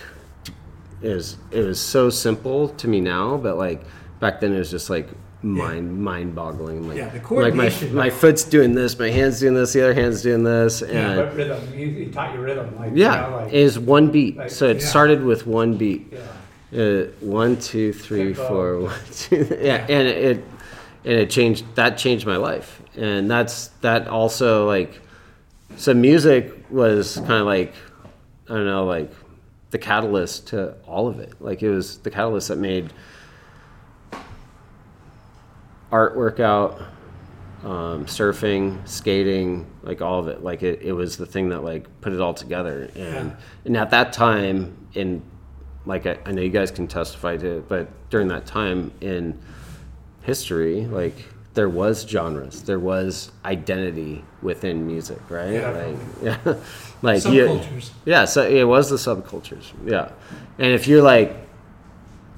it 1.02 1.08
was 1.14 1.36
it 1.50 1.60
was 1.64 1.80
so 1.80 2.10
simple 2.10 2.68
to 2.68 2.88
me 2.88 3.00
now, 3.00 3.36
but 3.36 3.56
like 3.56 3.82
back 4.20 4.40
then 4.40 4.52
it 4.52 4.58
was 4.58 4.70
just 4.70 4.88
like 4.90 5.08
mind 5.42 6.00
mind 6.00 6.34
boggling. 6.36 6.86
Like, 6.88 6.98
Yeah, 6.98 7.08
the 7.08 7.34
like 7.34 7.54
my 7.54 7.72
my 7.90 8.10
foot's 8.10 8.44
doing 8.44 8.74
this, 8.74 8.96
my 8.98 9.10
hand's 9.10 9.40
doing 9.40 9.54
this, 9.54 9.72
the 9.72 9.82
other 9.82 9.94
hand's 9.94 10.22
doing 10.22 10.44
this, 10.44 10.82
and 10.82 10.92
Yeah, 10.92 11.16
but 11.16 11.34
rhythm. 11.36 11.74
You, 11.74 11.86
you 11.86 12.12
taught 12.12 12.32
you 12.34 12.40
rhythm, 12.40 12.76
like 12.78 12.92
yeah, 12.94 13.24
You 13.26 13.30
know, 13.30 13.36
like, 13.38 13.52
is 13.52 13.78
one 13.78 14.10
beat. 14.12 14.36
like- 14.36 14.50
so 14.50 14.68
it 14.68 14.80
yeah. 14.80 14.86
started 14.86 15.24
with 15.24 15.46
one 15.46 15.76
beat. 15.76 16.12
yeah. 16.12 16.20
Uh, 16.74 17.04
one, 17.20 17.58
two, 17.58 17.92
three, 17.92 18.32
Tempo. 18.32 18.48
four, 18.48 18.78
one, 18.80 18.98
two. 19.14 19.46
Yeah, 19.60 19.84
and 19.90 20.08
it 20.08 20.36
and 21.04 21.12
it 21.20 21.28
changed. 21.30 21.64
That 21.74 21.98
changed 21.98 22.26
my 22.26 22.36
life, 22.36 22.80
and 22.96 23.30
that's 23.30 23.68
that 23.80 24.08
also 24.08 24.66
like. 24.66 25.00
So 25.76 25.94
music 25.94 26.52
was 26.70 27.16
kind 27.16 27.32
of 27.32 27.46
like, 27.46 27.72
I 28.46 28.54
don't 28.54 28.66
know, 28.66 28.84
like 28.84 29.10
the 29.70 29.78
catalyst 29.78 30.48
to 30.48 30.74
all 30.86 31.08
of 31.08 31.18
it. 31.18 31.32
Like 31.40 31.62
it 31.62 31.70
was 31.70 31.96
the 31.98 32.10
catalyst 32.10 32.48
that 32.48 32.58
made 32.58 32.92
art 35.90 36.16
work 36.16 36.40
out, 36.40 36.78
um, 37.64 38.06
surfing, 38.06 38.86
skating, 38.86 39.66
like 39.82 40.02
all 40.02 40.18
of 40.18 40.28
it. 40.28 40.42
Like 40.42 40.62
it, 40.62 40.82
it 40.82 40.92
was 40.92 41.16
the 41.16 41.26
thing 41.26 41.48
that 41.50 41.62
like 41.64 41.86
put 42.00 42.12
it 42.12 42.20
all 42.20 42.34
together. 42.34 42.90
And 42.94 43.30
Yeah. 43.30 43.36
and 43.64 43.76
at 43.76 43.90
that 43.90 44.12
time, 44.12 44.76
in 44.94 45.22
like 45.86 46.06
I, 46.06 46.18
I 46.26 46.32
know 46.32 46.42
you 46.42 46.50
guys 46.50 46.70
can 46.70 46.86
testify 46.86 47.36
to 47.38 47.58
it, 47.58 47.68
but 47.68 47.88
during 48.10 48.28
that 48.28 48.46
time 48.46 48.92
in 49.00 49.38
history, 50.22 50.86
like 50.86 51.14
there 51.54 51.68
was 51.68 52.06
genres, 52.08 52.62
there 52.62 52.78
was 52.78 53.30
identity 53.44 54.24
within 54.40 54.86
music, 54.86 55.18
right? 55.30 55.52
Yeah. 55.52 55.70
Like 55.70 55.96
yeah, 56.46 56.54
like 57.02 57.24
you- 57.26 57.44
Subcultures. 57.46 57.90
yeah, 58.06 58.24
so 58.24 58.46
it 58.48 58.64
was 58.64 58.88
the 58.90 58.96
subcultures. 58.96 59.72
Yeah, 59.84 60.10
and 60.58 60.68
if 60.72 60.86
you're 60.86 61.02
like 61.02 61.36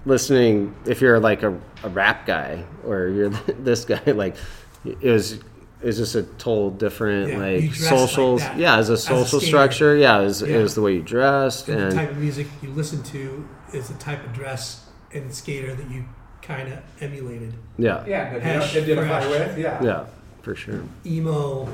listening, 0.04 0.74
if 0.86 1.00
you're 1.00 1.20
like 1.20 1.42
a, 1.42 1.58
a 1.82 1.88
rap 1.88 2.26
guy 2.26 2.64
or 2.84 3.08
you're 3.08 3.28
this 3.58 3.84
guy, 3.84 4.00
like 4.06 4.36
it 4.84 5.02
was. 5.02 5.38
It 5.82 5.88
was 5.88 5.98
just 5.98 6.14
a 6.14 6.22
total 6.22 6.70
different 6.70 7.28
Yeah, 7.32 7.38
like 7.40 7.60
dressed 7.72 7.80
like 7.90 7.90
socials. 8.08 8.40
yeah, 8.56 8.78
as 8.78 8.88
a 8.88 8.94
as 8.94 9.04
a 9.04 9.06
social 9.06 9.38
structure. 9.40 9.94
Yeah, 9.94 10.18
it 10.20 10.24
was, 10.24 10.40
Yeah. 10.40 10.56
it 10.56 10.62
was 10.62 10.74
the 10.74 10.80
way 10.80 10.94
you 10.94 11.02
dressed 11.02 11.68
And 11.68 11.92
the 11.92 11.94
type 11.94 12.10
of 12.10 12.16
music 12.16 12.46
you 12.62 12.70
listen 12.70 13.02
to 13.02 13.46
is 13.74 13.88
the 13.88 13.94
type 13.98 14.24
of 14.24 14.32
dress 14.32 14.86
and 15.12 15.34
skater 15.34 15.74
that 15.74 15.90
you 15.90 16.06
kind 16.44 16.72
of 16.72 16.78
emulated. 17.00 17.52
yeah, 17.78 18.04
Yeah, 18.06 18.38
Hash 18.38 18.76
identify 18.76 19.20
fresh. 19.20 19.28
with. 19.48 19.58
Yeah. 19.58 19.82
yeah, 19.82 20.04
for 20.42 20.54
sure. 20.54 20.82
Emo. 21.06 21.68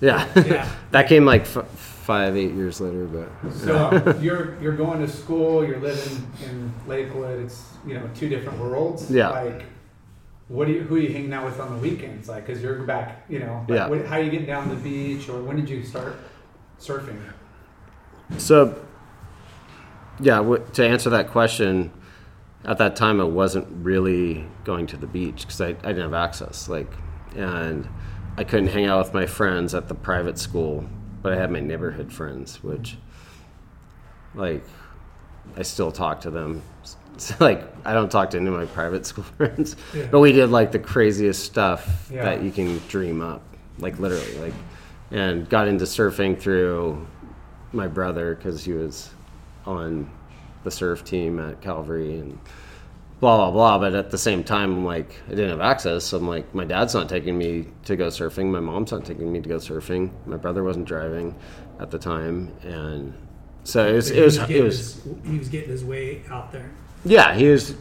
Yeah, 0.00 0.26
Yeah. 0.36 0.68
that 0.90 1.08
came 1.08 1.24
like 1.24 1.42
f- 1.42 1.68
five, 1.76 2.36
eight 2.36 2.52
years 2.52 2.80
later, 2.80 3.06
but 3.06 3.52
So 3.52 4.16
you're 4.20 4.60
you're 4.60 4.76
going 4.76 5.00
to 5.00 5.08
school. 5.08 5.64
You're 5.66 5.78
living 5.80 6.26
in 6.44 6.72
Lakewood. 6.86 7.40
It's 7.44 7.64
you 7.86 7.94
know 7.94 8.08
two 8.14 8.28
different 8.28 8.58
worlds. 8.58 9.10
Yeah. 9.10 9.28
Like, 9.30 9.62
what 10.48 10.66
do 10.66 10.72
you 10.72 10.80
who 10.82 10.96
are 10.96 10.98
you 10.98 11.12
hanging 11.12 11.32
out 11.32 11.44
with 11.44 11.58
on 11.60 11.70
the 11.72 11.78
weekends? 11.78 12.28
Like, 12.28 12.46
cause 12.46 12.60
you're 12.60 12.82
back. 12.82 13.24
You 13.28 13.38
know. 13.40 13.64
Like, 13.68 13.76
Yeah. 13.78 13.88
What, 13.88 14.04
how 14.06 14.16
you 14.18 14.30
getting 14.30 14.46
down 14.46 14.68
to 14.68 14.74
the 14.74 14.80
beach, 14.82 15.28
or 15.28 15.40
when 15.40 15.56
did 15.56 15.68
you 15.70 15.84
start 15.84 16.16
surfing? 16.80 17.16
So, 18.38 18.74
yeah, 20.20 20.36
w- 20.38 20.64
to 20.74 20.86
answer 20.86 21.10
that 21.10 21.28
question, 21.30 21.92
at 22.64 22.78
that 22.78 22.96
time 22.96 23.20
I 23.20 23.24
wasn't 23.24 23.66
really 23.84 24.46
going 24.64 24.86
to 24.88 24.96
the 24.96 25.06
beach 25.06 25.42
because 25.42 25.60
I, 25.60 25.68
I 25.68 25.72
didn't 25.72 26.02
have 26.02 26.14
access. 26.14 26.68
Like, 26.68 26.92
and 27.36 27.88
I 28.36 28.44
couldn't 28.44 28.68
hang 28.68 28.86
out 28.86 29.04
with 29.04 29.14
my 29.14 29.26
friends 29.26 29.74
at 29.74 29.88
the 29.88 29.94
private 29.94 30.38
school, 30.38 30.84
but 31.22 31.32
I 31.32 31.36
had 31.36 31.50
my 31.50 31.60
neighborhood 31.60 32.12
friends, 32.12 32.62
which, 32.62 32.96
like, 34.34 34.64
I 35.56 35.62
still 35.62 35.92
talk 35.92 36.20
to 36.22 36.30
them. 36.30 36.62
So, 37.18 37.34
like, 37.40 37.62
I 37.84 37.92
don't 37.92 38.10
talk 38.10 38.30
to 38.30 38.38
any 38.38 38.46
of 38.46 38.54
my 38.54 38.64
private 38.64 39.04
school 39.10 39.22
friends, 39.22 39.76
Yeah. 39.94 40.06
but 40.10 40.20
we 40.20 40.32
did 40.32 40.48
like 40.48 40.72
the 40.72 40.78
craziest 40.78 41.44
stuff 41.44 42.08
Yeah. 42.10 42.24
that 42.24 42.42
you 42.42 42.50
can 42.50 42.78
dream 42.88 43.20
up, 43.20 43.42
like 43.78 43.98
literally, 43.98 44.34
like, 44.38 44.54
and 45.10 45.46
got 45.46 45.68
into 45.68 45.84
surfing 45.84 46.40
through 46.40 47.06
my 47.74 47.86
brother 47.86 48.34
because 48.34 48.64
he 48.64 48.72
was 48.72 49.10
on 49.66 50.10
the 50.64 50.70
surf 50.70 51.04
team 51.04 51.38
at 51.38 51.60
Calvary 51.60 52.18
and 52.18 52.38
blah 53.20 53.36
blah 53.36 53.50
blah. 53.50 53.78
But 53.78 53.94
at 53.94 54.10
the 54.10 54.18
same 54.18 54.44
time, 54.44 54.72
I'm 54.72 54.84
like, 54.84 55.14
I 55.26 55.30
didn't 55.30 55.50
have 55.50 55.60
access. 55.60 56.04
So 56.04 56.18
I'm 56.18 56.28
like, 56.28 56.54
my 56.54 56.64
dad's 56.64 56.94
not 56.94 57.08
taking 57.08 57.38
me 57.38 57.66
to 57.84 57.96
go 57.96 58.08
surfing. 58.08 58.50
My 58.50 58.60
mom's 58.60 58.92
not 58.92 59.04
taking 59.04 59.32
me 59.32 59.40
to 59.40 59.48
go 59.48 59.56
surfing. 59.56 60.10
My 60.26 60.36
brother 60.36 60.62
wasn't 60.64 60.86
driving 60.86 61.34
at 61.80 61.90
the 61.90 61.98
time, 61.98 62.52
and 62.62 63.14
so 63.64 63.86
it 63.86 63.92
was 63.92 64.10
it 64.10 64.22
was 64.22 64.36
he 64.42 64.58
it 64.58 64.62
was 64.62 65.02
his, 65.02 65.14
he 65.24 65.38
was 65.38 65.48
getting 65.48 65.70
his 65.70 65.84
way 65.84 66.22
out 66.30 66.52
there. 66.52 66.70
yeah, 67.04 67.34
he 67.34 67.48
was 67.48 67.74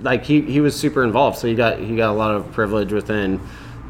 like 0.00 0.24
he, 0.24 0.40
he 0.42 0.60
was 0.60 0.78
super 0.78 1.04
involved. 1.04 1.38
So 1.38 1.46
he 1.46 1.54
got 1.54 1.78
he 1.78 1.96
got 1.96 2.10
a 2.10 2.18
lot 2.18 2.34
of 2.34 2.50
privilege 2.52 2.92
within 2.92 3.40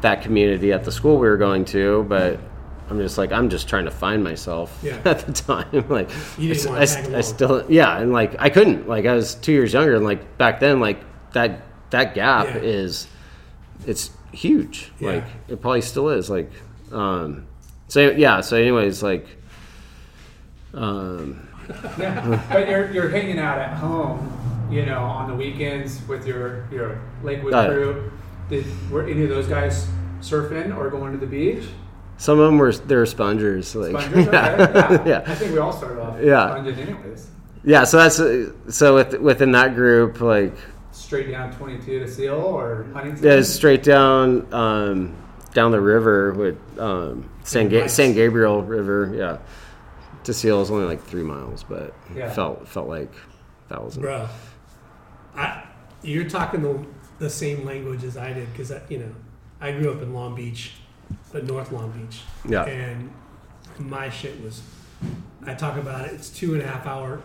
that 0.01 0.21
community 0.21 0.71
at 0.71 0.83
the 0.83 0.91
school 0.91 1.17
we 1.17 1.27
were 1.27 1.37
going 1.37 1.65
to. 1.65 2.05
But 2.07 2.39
I'm 2.89 2.97
just 2.99 3.17
like 3.17 3.31
I'm 3.31 3.49
just 3.49 3.67
trying 3.67 3.85
to 3.85 3.91
find 3.91 4.23
myself 4.23 4.77
Yeah. 4.83 4.99
at 5.05 5.19
the 5.25 5.33
time. 5.33 5.85
Like 5.89 6.09
You 6.37 6.53
didn't 6.53 6.67
I, 6.67 6.69
wanna 6.71 7.15
I- 7.15 7.17
I 7.17 7.21
still 7.21 7.65
yeah, 7.69 7.97
and 7.99 8.13
like 8.13 8.35
I 8.39 8.49
couldn't 8.49 8.87
like 8.87 9.05
I 9.05 9.13
was 9.13 9.35
two 9.35 9.51
years 9.51 9.73
younger, 9.73 9.95
and 9.95 10.05
like 10.05 10.37
back 10.37 10.59
then 10.59 10.79
like 10.79 10.99
that 11.33 11.61
that 11.89 12.13
gap 12.15 12.47
Yeah. 12.47 12.57
is 12.61 13.07
it's 13.85 14.11
huge. 14.31 14.91
Yeah. 14.99 15.11
Like 15.11 15.23
it 15.47 15.61
probably 15.61 15.81
still 15.81 16.09
is. 16.09 16.29
Like 16.29 16.51
um, 16.91 17.47
so 17.87 18.11
yeah. 18.11 18.41
So 18.41 18.57
anyways, 18.57 19.03
like 19.03 19.27
um, 20.73 21.47
Yeah, 21.99 22.41
but 22.51 22.69
you're 22.69 22.91
you're 22.91 23.09
hanging 23.09 23.39
out 23.39 23.59
at 23.59 23.73
home, 23.77 24.67
you 24.71 24.85
know, 24.85 24.99
on 25.03 25.29
the 25.29 25.35
weekends 25.35 26.05
with 26.07 26.25
your 26.25 26.65
your 26.71 27.01
Lakewood 27.23 27.53
yeah. 27.53 27.67
crew. 27.67 28.11
Did 28.49 28.65
were 28.89 29.03
any 29.05 29.23
of 29.23 29.29
those 29.29 29.47
guys 29.47 29.87
surfing 30.21 30.75
or 30.77 30.89
going 30.89 31.11
to 31.11 31.17
the 31.17 31.25
beach? 31.27 31.65
Some 32.17 32.39
of 32.39 32.45
them 32.47 32.57
were 32.57 32.71
they 32.73 32.95
were 32.95 33.05
spongers. 33.05 33.75
Like 33.75 33.91
Spongers? 34.01 34.27
Okay, 34.27 34.31
yeah. 34.37 35.03
yeah. 35.05 35.23
I 35.25 35.35
think 35.35 35.51
we 35.53 35.57
all 35.59 35.71
started 35.73 35.99
off 36.01 36.19
Yeah. 36.21 36.49
sponging 36.49 36.75
anyways. 36.79 37.29
Yeah, 37.63 37.83
so 37.83 37.97
that's 37.97 38.19
uh, 38.19 38.51
so 38.69 38.95
with, 38.95 39.19
within 39.19 39.51
that 39.53 39.75
group, 39.75 40.21
like 40.21 40.55
Straight 40.91 41.29
down 41.31 41.51
22 41.53 41.99
to 41.99 42.07
Seal 42.07 42.33
or 42.35 42.87
Huntington. 42.93 43.23
yeah, 43.23 43.41
straight 43.41 43.83
down, 43.83 44.51
um, 44.53 45.15
down 45.53 45.71
the 45.71 45.79
river 45.81 46.33
with 46.33 46.57
um, 46.79 47.29
San 47.43 47.69
Ga- 47.69 47.87
San 47.87 48.13
Gabriel 48.13 48.61
River. 48.63 49.11
Yeah, 49.15 49.37
to 50.23 50.33
Seal 50.33 50.61
is 50.61 50.71
only 50.71 50.85
like 50.85 51.03
three 51.03 51.23
miles, 51.23 51.63
but 51.63 51.93
Yeah. 52.15 52.29
felt 52.31 52.67
felt 52.67 52.87
like 52.87 53.11
thousand. 53.69 54.01
bro. 54.01 54.27
I 55.35 55.63
you're 56.01 56.29
talking 56.29 56.61
the 56.61 56.85
the 57.19 57.29
same 57.29 57.65
language 57.65 58.03
as 58.03 58.17
I 58.17 58.33
did 58.33 58.51
because 58.51 58.71
you 58.89 58.99
know 58.99 59.11
I 59.61 59.71
grew 59.71 59.91
up 59.91 60.01
in 60.01 60.13
Long 60.13 60.35
Beach, 60.35 60.73
but 61.31 61.45
North 61.45 61.71
Long 61.71 61.91
Beach, 61.91 62.21
Yeah, 62.47 62.65
and 62.65 63.11
my 63.79 64.09
shit 64.09 64.41
was. 64.41 64.61
I 65.45 65.53
talk 65.53 65.77
about 65.77 66.05
it. 66.07 66.13
It's 66.13 66.29
two 66.29 66.53
and 66.55 66.61
a 66.63 66.67
half 66.67 66.85
hour, 66.87 67.21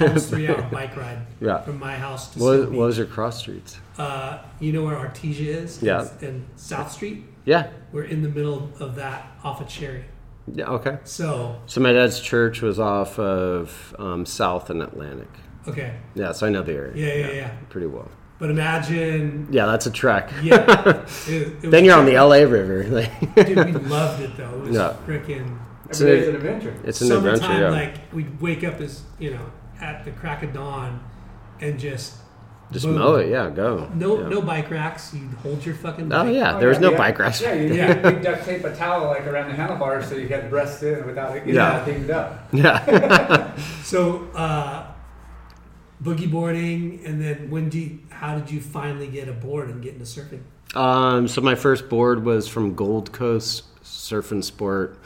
almost 0.00 0.28
three 0.30 0.48
hour 0.48 0.60
bike 0.72 0.96
ride 0.96 1.26
yeah. 1.40 1.60
from 1.62 1.78
my 1.78 1.94
house 1.96 2.32
to 2.34 2.38
What, 2.40 2.60
what 2.70 2.86
was 2.86 2.98
your 2.98 3.06
cross 3.06 3.38
streets? 3.38 3.78
Uh, 3.96 4.38
you 4.60 4.72
know 4.72 4.84
where 4.84 4.96
Artesia 4.96 5.46
is? 5.46 5.82
Yeah. 5.82 6.08
And 6.20 6.44
South 6.56 6.90
Street. 6.92 7.24
Yeah, 7.46 7.70
We're 7.92 8.04
in 8.04 8.22
the 8.22 8.28
middle 8.28 8.70
of 8.80 8.94
that 8.96 9.26
off 9.44 9.60
of 9.60 9.68
Cherry. 9.68 10.04
yeah. 10.52 10.64
Okay. 10.66 10.98
So 11.04 11.60
So 11.66 11.80
my 11.80 11.92
dad's 11.92 12.20
church 12.20 12.60
was 12.62 12.80
off 12.80 13.18
of 13.18 13.94
um, 13.98 14.24
South 14.26 14.70
and 14.70 14.82
Atlantic. 14.82 15.28
okay, 15.68 15.94
Yeah, 16.14 16.32
so 16.32 16.46
I 16.46 16.50
know 16.50 16.62
the 16.62 16.72
area. 16.72 16.92
yeah, 16.96 17.26
yeah, 17.28 17.32
yeah. 17.34 17.50
pretty 17.68 17.86
well. 17.86 18.08
But 18.44 18.50
imagine, 18.50 19.48
Yeah, 19.50 19.64
that's 19.64 19.86
a 19.86 19.90
trek. 19.90 20.28
yeah. 20.42 21.06
it, 21.26 21.30
it 21.30 21.60
then 21.70 21.82
you're 21.86 21.96
on 21.96 22.04
the. 22.04 22.12
LA 22.12 22.40
River. 22.44 22.84
Like, 22.84 23.34
Dude, 23.46 23.56
we 23.56 23.72
loved 23.72 24.20
it 24.20 24.36
though. 24.36 24.52
It 24.56 24.60
was 24.60 24.76
Yeah. 24.76 24.92
freaking 25.06 25.56
It's 25.88 26.02
Every 26.02 26.28
an 26.28 26.36
adventure. 26.36 26.74
it's 26.84 27.00
an 27.00 27.08
summertime. 27.08 27.34
adventure. 27.50 27.62
Yeah. 27.62 27.70
Like 27.70 27.94
we'd 28.12 28.38
wake 28.42 28.62
up 28.62 28.82
as 28.82 29.00
you 29.18 29.30
know 29.30 29.46
at 29.80 30.04
the 30.04 30.10
crack 30.10 30.42
of 30.42 30.52
dawn, 30.52 31.00
and 31.62 31.78
just 31.78 32.16
Just 32.70 32.84
boom. 32.84 32.98
mow 32.98 33.14
it. 33.14 33.30
Yeah, 33.30 33.48
go. 33.48 33.88
no 33.94 34.20
Yeah. 34.20 34.28
no 34.28 34.42
bike 34.42 34.70
racks. 34.70 35.14
You'd 35.14 35.32
hold 35.42 35.64
your 35.64 35.74
fucking. 35.76 36.12
Oh 36.12 36.24
bike. 36.24 36.34
yeah, 36.34 36.56
Oh, 36.56 36.60
there 36.60 36.68
was 36.68 36.76
yeah, 36.76 36.82
no 36.82 36.90
yeah. 36.90 36.98
bike 36.98 37.18
racks. 37.18 37.40
Yeah, 37.40 37.54
you, 37.54 37.72
Yeah. 37.72 38.10
you 38.10 38.18
duct 38.20 38.44
tape 38.44 38.62
a 38.64 38.76
towel 38.76 39.06
like 39.06 39.26
around 39.26 39.48
the 39.48 39.54
handlebars 39.56 40.06
so 40.06 40.16
you 40.16 40.28
get 40.28 40.50
breast 40.50 40.82
in 40.82 41.06
without 41.06 41.34
it 41.34 41.46
getting 41.46 41.54
Yeah. 41.54 41.82
dinged 41.86 42.10
up. 42.10 42.46
Yeah. 42.52 43.54
So 43.84 44.28
uh, 44.34 44.84
boogie 46.02 46.30
boarding, 46.30 47.00
and 47.04 47.20
then 47.20 47.50
when 47.50 47.68
do 47.68 47.78
you, 47.78 47.98
how 48.10 48.38
did 48.38 48.50
you 48.50 48.60
finally 48.60 49.06
get 49.06 49.28
a 49.28 49.32
board 49.32 49.68
and 49.68 49.82
get 49.82 49.94
into 49.94 50.04
surfing? 50.04 50.42
Um, 50.76 51.28
so 51.28 51.40
my 51.40 51.54
first 51.54 51.88
board 51.88 52.24
was 52.24 52.48
from 52.48 52.74
Gold 52.74 53.12
Coast 53.12 53.64
Surf 53.82 54.32
and 54.32 54.44
Sport, 54.44 54.98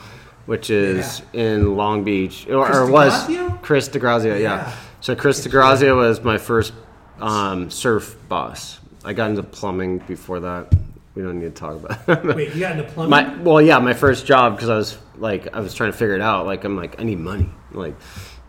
which 0.46 0.70
is 0.70 1.22
in 1.33 1.77
Long 1.77 2.05
Beach, 2.05 2.48
or, 2.48 2.64
Chris 2.64 2.77
or 2.79 2.90
was? 2.90 3.27
Chris 3.61 3.88
DeGrazia. 3.88 4.40
Yeah. 4.40 4.66
Yeah. 4.66 4.77
So 5.01 5.14
Chris 5.14 5.46
DeGrazia 5.46 5.94
was 5.94 6.22
my 6.22 6.38
first 6.38 6.72
um, 7.20 7.70
surf 7.70 8.16
boss. 8.29 8.81
I 9.05 9.12
got 9.12 9.31
into 9.31 9.42
plumbing 9.42 9.98
before 9.98 10.40
that. 10.40 10.74
We 11.14 11.22
don't 11.22 11.40
need 11.40 11.46
to 11.46 11.51
talk 11.51 11.77
about. 11.77 12.24
It. 12.24 12.37
Wait, 12.37 12.55
you 12.55 12.61
got 12.61 12.79
into 12.79 12.85
plumbing? 12.85 13.11
my 13.11 13.37
well, 13.42 13.61
yeah, 13.61 13.79
my 13.79 13.94
first 13.94 14.27
job 14.27 14.57
because 14.57 14.68
I 14.68 14.77
was 14.77 14.98
like 15.16 15.55
I 15.55 15.61
was 15.61 15.74
trying 15.74 15.92
to 15.92 15.98
figure 15.98 16.14
it 16.14 16.20
out. 16.20 16.46
Like 16.46 16.64
I'm 16.64 16.77
like 16.77 17.01
I 17.01 17.05
need 17.05 17.18
money. 17.18 17.48
Like 17.72 17.96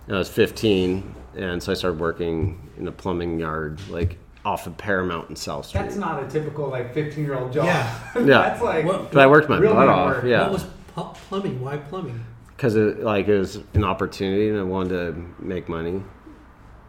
I 0.07 0.13
was 0.13 0.29
15, 0.29 1.15
and 1.35 1.61
so 1.61 1.71
I 1.71 1.75
started 1.75 1.99
working 1.99 2.69
in 2.77 2.87
a 2.87 2.91
plumbing 2.91 3.39
yard, 3.39 3.79
like 3.89 4.17
off 4.45 4.67
of 4.67 4.77
Paramount 4.77 5.27
and 5.29 5.37
South 5.37 5.65
Street. 5.67 5.81
That's 5.81 5.95
not 5.97 6.23
a 6.23 6.27
typical 6.27 6.69
like 6.69 6.93
15 6.93 7.23
year 7.23 7.35
old 7.37 7.51
job. 7.53 7.65
Yeah. 7.65 7.99
Yeah. 8.15 8.23
That's 8.25 8.61
like 8.61 8.85
What- 8.85 9.11
But 9.11 9.21
I 9.21 9.27
worked 9.27 9.49
my 9.49 9.59
butt 9.59 9.75
man 9.75 9.89
off. 9.89 10.15
work. 10.15 10.23
Yeah. 10.25 10.43
What 10.43 10.51
was 10.53 10.63
pu- 10.95 11.13
plumbing? 11.27 11.61
Why 11.61 11.77
plumbing? 11.77 12.23
because 12.55 12.75
it 12.75 12.99
like 13.01 13.27
it 13.29 13.37
was 13.39 13.55
an 13.73 13.85
opportunity 13.85 14.49
and 14.49 14.59
I 14.59 14.63
wanted 14.63 14.89
to 14.89 15.25
make 15.43 15.69
money. 15.69 16.03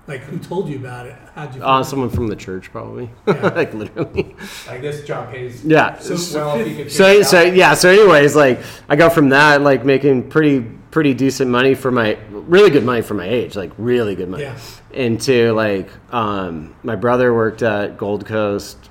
Like 0.09 0.23
who 0.23 0.39
told 0.39 0.69
you 0.69 0.77
about 0.79 1.07
it? 1.07 1.15
How'd 1.37 1.55
you? 1.55 1.63
Uh, 1.63 1.67
find 1.67 1.85
it? 1.85 1.89
someone 1.89 2.11
from 2.11 2.27
the 2.27 2.35
church 2.35 2.73
probably, 2.73 3.09
Yeah. 3.29 3.35
like 3.55 3.73
literally. 3.75 4.35
like 4.67 4.81
this 4.81 5.05
job 5.05 5.31
pays 5.31 5.65
Yeah. 5.65 5.97
So- 5.99 6.39
well 6.41 6.59
if 6.61 6.67
you 6.69 6.75
could 6.77 6.91
So 6.93 7.23
so 7.23 7.43
yeah. 7.43 7.75
So 7.75 7.89
anyways, 7.91 8.35
like 8.35 8.61
I 8.89 8.97
go 8.97 9.11
from 9.11 9.29
that 9.29 9.63
like 9.63 9.85
making 9.85 10.29
pretty 10.31 10.67
pretty 10.91 11.15
decent 11.15 11.51
money 11.51 11.75
for 11.75 11.91
my 11.91 12.19
really 12.31 12.71
good 12.71 12.85
money 12.85 13.03
for 13.03 13.15
my 13.15 13.27
age, 13.29 13.57
like 13.57 13.73
really 13.79 14.15
good 14.15 14.29
money, 14.29 14.43
Yeah. 14.45 14.59
into 14.93 15.53
like 15.53 15.89
um, 16.13 16.75
my 16.83 16.97
brother 16.97 17.33
worked 17.35 17.63
at 17.63 17.97
Gold 17.97 18.27
Coast 18.27 18.91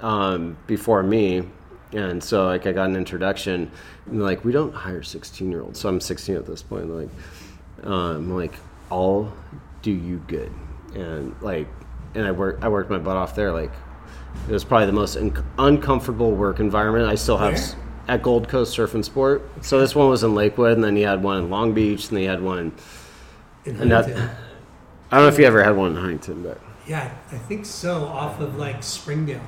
um, 0.00 0.56
before 0.66 1.02
me, 1.02 1.42
and 1.92 2.22
so 2.22 2.46
like 2.46 2.66
I 2.66 2.72
got 2.72 2.88
an 2.88 2.96
introduction. 2.96 3.70
And 4.06 4.22
like 4.22 4.44
we 4.44 4.52
don't 4.52 4.72
hire 4.74 5.02
sixteen 5.02 5.50
year 5.50 5.62
olds, 5.62 5.78
so 5.80 5.88
I'm 5.88 6.00
sixteen 6.00 6.36
at 6.36 6.46
this 6.46 6.62
point. 6.62 6.88
Like 6.90 7.08
um, 7.84 8.34
like 8.36 8.54
I'll 8.90 9.32
do 9.82 9.90
you 9.90 10.22
good, 10.26 10.52
and 10.94 11.34
like 11.42 11.68
and 12.14 12.26
I 12.26 12.32
work 12.32 12.58
I 12.62 12.68
worked 12.68 12.90
my 12.90 12.98
butt 12.98 13.16
off 13.16 13.34
there. 13.34 13.52
Like 13.52 13.72
it 14.48 14.52
was 14.52 14.64
probably 14.64 14.86
the 14.86 14.92
most 14.92 15.16
un- 15.16 15.44
uncomfortable 15.58 16.30
work 16.32 16.60
environment. 16.60 17.06
I 17.08 17.14
still 17.16 17.36
have 17.36 17.54
s- 17.54 17.74
at 18.08 18.22
Gold 18.22 18.48
Coast 18.48 18.72
Surf 18.72 18.94
and 18.94 19.04
Sport. 19.04 19.48
So 19.62 19.78
this 19.80 19.94
one 19.94 20.08
was 20.08 20.22
in 20.24 20.34
Lakewood, 20.34 20.72
and 20.74 20.82
then 20.84 20.96
you 20.96 21.06
had 21.06 21.22
one 21.22 21.38
in 21.38 21.50
Long 21.50 21.72
Beach, 21.72 22.08
and 22.08 22.16
then 22.16 22.22
you 22.24 22.28
had 22.30 22.42
one. 22.42 22.72
in 23.66 23.88
that- 23.88 24.04
Huntington. 24.06 24.30
I 25.12 25.16
don't 25.16 25.24
know 25.26 25.28
if 25.32 25.38
you 25.38 25.44
ever 25.44 25.62
had 25.62 25.76
one 25.76 25.90
in 25.92 25.96
Huntington, 25.96 26.42
but 26.42 26.58
Yeah, 26.86 27.12
I 27.30 27.36
think 27.36 27.66
so. 27.66 28.04
Off 28.04 28.40
of 28.40 28.56
like 28.56 28.82
Springdale. 28.82 29.40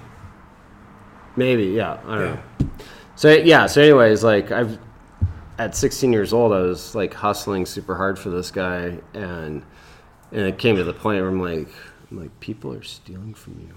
maybe 1.36 1.64
yeah. 1.64 1.98
I 2.06 2.14
don't 2.18 2.20
Yeah. 2.20 2.34
know. 2.34 2.66
So 3.16 3.30
yeah. 3.32 3.66
So 3.66 3.80
anyways, 3.82 4.22
like 4.24 4.50
I've 4.52 4.78
at 5.58 5.76
16 5.76 6.12
years 6.12 6.32
old, 6.32 6.52
I 6.52 6.60
was 6.60 6.94
like 6.94 7.14
hustling 7.14 7.66
super 7.66 7.94
hard 7.96 8.18
for 8.18 8.30
this 8.30 8.50
guy, 8.50 8.98
and 9.14 9.62
and 10.32 10.40
it 10.46 10.58
came 10.58 10.76
to 10.76 10.84
the 10.84 10.94
point 10.94 11.20
where 11.20 11.28
I'm 11.30 11.40
like, 11.40 11.68
I'm 12.10 12.20
like, 12.20 12.40
people 12.40 12.72
are 12.72 12.82
stealing 12.82 13.34
from 13.34 13.58
you. 13.60 13.74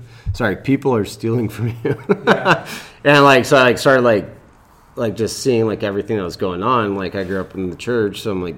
Sorry, 0.34 0.56
people 0.56 0.94
are 0.94 1.04
stealing 1.04 1.48
from 1.48 1.68
you. 1.68 1.74
and 3.04 3.24
like 3.24 3.44
so 3.44 3.56
I 3.56 3.62
like 3.62 3.78
started 3.78 4.02
like 4.02 4.28
like 4.96 5.14
just 5.16 5.40
seeing 5.42 5.66
like 5.66 5.82
everything 5.82 6.16
that 6.16 6.22
was 6.24 6.36
going 6.36 6.62
on. 6.62 6.94
Like 6.96 7.14
I 7.14 7.24
grew 7.24 7.40
up 7.40 7.54
in 7.54 7.70
the 7.70 7.76
church, 7.76 8.20
so 8.22 8.30
I'm 8.32 8.42
like 8.42 8.56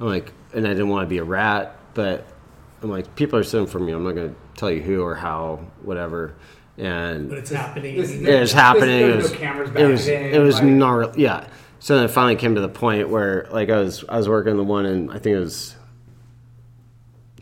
I'm 0.00 0.06
like 0.06 0.32
and 0.54 0.66
I 0.66 0.70
didn't 0.70 0.88
want 0.88 1.04
to 1.04 1.08
be 1.08 1.18
a 1.18 1.24
rat, 1.24 1.76
but 1.94 2.26
I'm 2.82 2.90
like 2.90 3.14
people 3.16 3.38
are 3.38 3.44
stealing 3.44 3.66
from 3.66 3.88
you. 3.88 3.96
I'm 3.96 4.04
not 4.04 4.14
gonna 4.14 4.34
tell 4.56 4.70
you 4.70 4.80
who 4.82 5.02
or 5.02 5.14
how, 5.14 5.60
whatever. 5.82 6.34
And 6.78 7.28
But 7.30 7.38
it's 7.38 7.50
happening. 7.50 7.96
This- 7.96 8.12
and 8.12 8.28
it 8.28 8.40
was 8.40 8.52
happening. 8.52 9.00
there 9.00 9.10
It 9.10 9.16
was 9.16 9.24
was, 9.24 9.32
no 9.32 9.38
cameras 9.38 9.70
it 9.74 9.84
was, 9.86 10.06
then, 10.06 10.34
it 10.34 10.38
was 10.40 10.54
like- 10.56 10.64
gnarly. 10.64 11.22
Yeah. 11.22 11.46
So 11.78 11.94
then 11.96 12.04
it 12.04 12.08
finally 12.10 12.36
came 12.36 12.54
to 12.56 12.60
the 12.60 12.68
point 12.68 13.08
where, 13.08 13.46
like, 13.50 13.70
I 13.70 13.78
was, 13.78 14.04
I 14.08 14.16
was 14.16 14.28
working 14.28 14.56
the 14.56 14.64
one, 14.64 14.86
and 14.86 15.10
I 15.10 15.18
think 15.18 15.36
it 15.36 15.40
was 15.40 15.76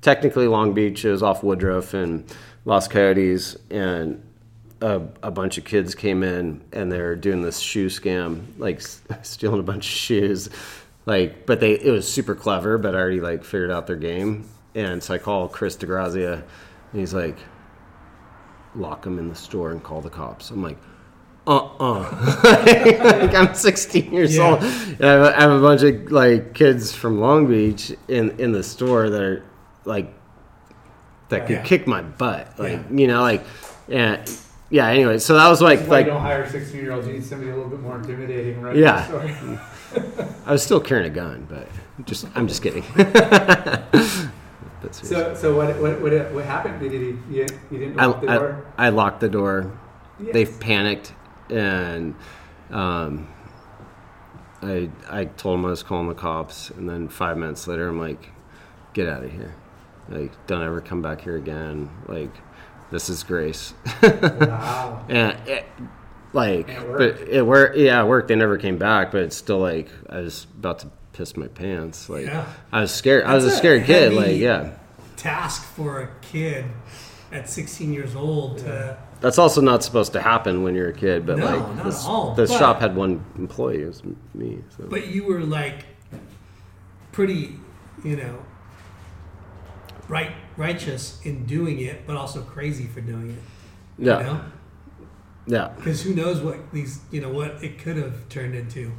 technically 0.03 0.47
Long 0.47 0.75
Beach. 0.75 1.05
It 1.05 1.11
was 1.11 1.23
off 1.23 1.43
Woodruff 1.43 1.95
and 1.95 2.25
Los 2.65 2.89
Coyotes, 2.89 3.57
and 3.71 4.23
a, 4.81 5.03
a 5.23 5.31
bunch 5.31 5.59
of 5.59 5.65
kids 5.65 5.95
came 5.95 6.23
in, 6.23 6.63
and 6.73 6.91
they're 6.91 7.15
doing 7.17 7.43
this 7.43 7.59
shoe 7.59 7.87
scam, 7.89 8.45
like 8.59 8.81
stealing 9.23 9.61
a 9.61 9.65
bunch 9.65 9.87
of 9.87 9.93
shoes. 9.93 10.49
Like, 11.07 11.45
but 11.47 11.61
they, 11.61 11.73
it 11.73 11.91
was 11.91 12.11
super 12.11 12.35
clever, 12.35 12.79
but 12.79 12.95
I 12.95 12.99
already 12.99 13.21
like 13.21 13.45
figured 13.45 13.71
out 13.71 13.87
their 13.87 13.97
game, 13.97 14.49
and 14.75 15.03
so 15.03 15.15
I 15.15 15.19
call 15.19 15.49
Chris 15.49 15.77
DeGrazia, 15.77 16.35
and 16.93 17.01
he's 17.01 17.13
like, 17.13 17.37
lock 18.75 19.03
them 19.03 19.19
in 19.19 19.29
the 19.29 19.35
store 19.35 19.71
and 19.71 19.83
call 19.83 20.01
the 20.01 20.11
cops. 20.11 20.51
I'm 20.51 20.63
like, 20.63 20.79
uh-uh. 21.47 22.41
like 23.05 23.35
I'm 23.35 23.55
16 23.55 24.13
years 24.13 24.35
Yeah. 24.37 24.51
old. 24.53 24.63
And 24.63 25.05
I 25.05 25.11
have, 25.13 25.23
a- 25.23 25.37
I 25.37 25.41
have 25.43 25.51
a 25.51 25.61
bunch 25.61 25.83
of 25.83 26.11
like 26.11 26.55
kids 26.55 26.95
from 26.95 27.21
Long 27.21 27.47
Beach 27.47 27.93
in 28.09 28.31
in 28.41 28.53
the 28.53 28.63
store 28.63 29.11
that 29.11 29.21
are 29.23 29.45
like 29.85 30.13
that 31.39 31.47
could 31.47 31.57
Yeah. 31.57 31.63
kick 31.63 31.87
my 31.87 32.03
butt. 32.03 32.59
Like 32.59 32.73
Yeah. 32.73 32.83
you 32.91 33.07
know, 33.07 33.23
like 33.23 33.43
yeah, 33.89 34.25
yeah. 34.71 34.87
Anyway, 34.89 35.19
so 35.19 35.35
that 35.35 35.49
was 35.49 35.61
like 35.61 35.81
That's 35.81 35.91
why 35.91 35.97
like 35.99 36.07
you 36.07 36.13
don't 36.13 36.21
hire 36.23 36.49
16 36.49 36.81
year 36.81 36.93
olds. 36.93 37.07
You 37.07 37.13
need 37.15 37.25
somebody 37.25 37.51
a 37.51 37.55
little 37.55 37.71
bit 37.71 37.81
more 37.81 37.97
intimidating, 37.97 38.61
right? 38.63 38.77
Yeah. 38.77 39.59
I 40.47 40.53
was 40.53 40.63
still 40.63 40.81
carrying 40.81 41.07
a 41.07 41.15
gun, 41.15 41.47
but 41.49 41.69
just 42.07 42.27
I'm 42.35 42.49
just 42.49 42.63
kidding. 42.63 42.85
So, 44.91 45.35
so 45.35 45.57
what, 45.57 45.81
what, 45.81 46.01
what, 46.03 46.33
what 46.33 46.45
happened? 46.45 46.79
Did 46.79 46.93
he, 46.93 46.99
you, 47.35 47.47
you 47.71 47.79
didn't 47.79 47.99
I, 47.99 48.07
the 48.21 48.31
I, 48.31 48.37
door? 48.37 48.67
I 48.77 48.89
locked 48.91 49.21
the 49.21 49.31
door. 49.31 49.73
They 50.21 50.45
panicked, 50.45 51.15
and 51.49 52.15
um, 52.71 53.27
I 54.63 54.91
I 55.11 55.25
told 55.25 55.59
them 55.59 55.65
I 55.65 55.71
was 55.71 55.83
calling 55.83 56.09
the 56.09 56.15
cops, 56.15 56.69
and 56.69 56.87
then 56.87 57.09
five 57.09 57.39
minutes 57.39 57.67
later, 57.67 57.89
I'm 57.89 57.99
like, 57.99 58.29
"Get 58.93 59.09
out 59.09 59.25
of 59.25 59.33
here! 59.33 59.55
Like, 60.09 60.33
don't 60.47 60.63
ever 60.63 60.81
come 60.81 61.03
back 61.03 61.21
here 61.21 61.37
again! 61.37 61.89
Like, 62.09 62.31
this 62.91 63.09
is 63.09 63.23
grace." 63.23 63.75
Wow. 64.03 65.05
and 65.09 65.37
it, 65.49 65.65
like, 66.33 66.69
it 66.69 66.87
but 66.97 67.21
it 67.29 67.43
worked. 67.47 67.77
Yeah, 67.77 68.03
it 68.03 68.07
worked. 68.07 68.29
They 68.29 68.37
never 68.37 68.59
came 68.59 68.79
back, 68.79 69.13
but 69.13 69.23
it's 69.23 69.37
still 69.37 69.59
like 69.61 69.89
I 70.11 70.21
was 70.21 70.47
about 70.59 70.81
to 70.81 70.91
piss 71.13 71.37
my 71.37 71.47
pants. 71.49 72.09
Like, 72.09 72.27
Yeah. 72.27 72.47
I 72.73 72.81
was 72.83 72.93
scared. 72.93 73.25
I 73.25 73.35
was 73.35 73.45
a 73.45 73.47
That's 73.47 73.57
a 73.57 73.59
scared 73.59 73.85
kid. 73.85 74.13
Like, 74.13 74.37
yeah. 74.37 74.73
task 75.17 75.63
for 75.65 76.01
a 76.03 76.09
kid 76.23 76.65
at 77.33 77.49
16 77.49 77.93
years 77.93 78.15
old 78.17 78.59
to. 78.59 78.99
That's 79.21 79.39
also 79.39 79.61
not 79.63 79.83
supposed 79.83 80.13
to 80.13 80.21
happen 80.21 80.63
when 80.65 80.75
you're 80.75 80.91
a 80.91 80.93
kid, 80.93 81.25
but 81.25 81.39
No, 81.39 81.47
like 81.47 81.77
not 81.77 81.85
this, 81.85 82.05
all, 82.05 82.35
but- 82.37 82.49
shop 82.51 82.81
had 82.81 82.95
one 82.95 83.25
employee, 83.39 83.83
it 83.83 83.87
was 83.87 84.03
me. 84.35 84.59
So. 84.77 84.85
But 84.89 85.07
you 85.07 85.25
were 85.25 85.41
like 85.41 85.85
pretty, 87.13 87.55
you 88.05 88.17
know, 88.17 88.39
right, 90.09 90.33
righteous 90.57 91.21
in 91.25 91.45
doing 91.47 91.81
it, 91.81 92.07
but 92.07 92.17
also 92.17 92.43
crazy 92.43 92.87
for 92.87 93.01
doing 93.01 93.31
it. 93.31 93.43
yeah, 93.99 94.19
You 94.19 94.25
know? 94.25 94.41
Yeah. 95.47 95.69
Because 95.77 96.03
who 96.03 96.15
knows 96.15 96.41
what 96.41 96.73
these, 96.73 97.01
you 97.11 97.21
know, 97.21 97.29
what 97.31 97.63
it 97.63 97.79
could 97.79 97.97
have 97.97 98.29
turned 98.29 98.55
into. 98.55 98.93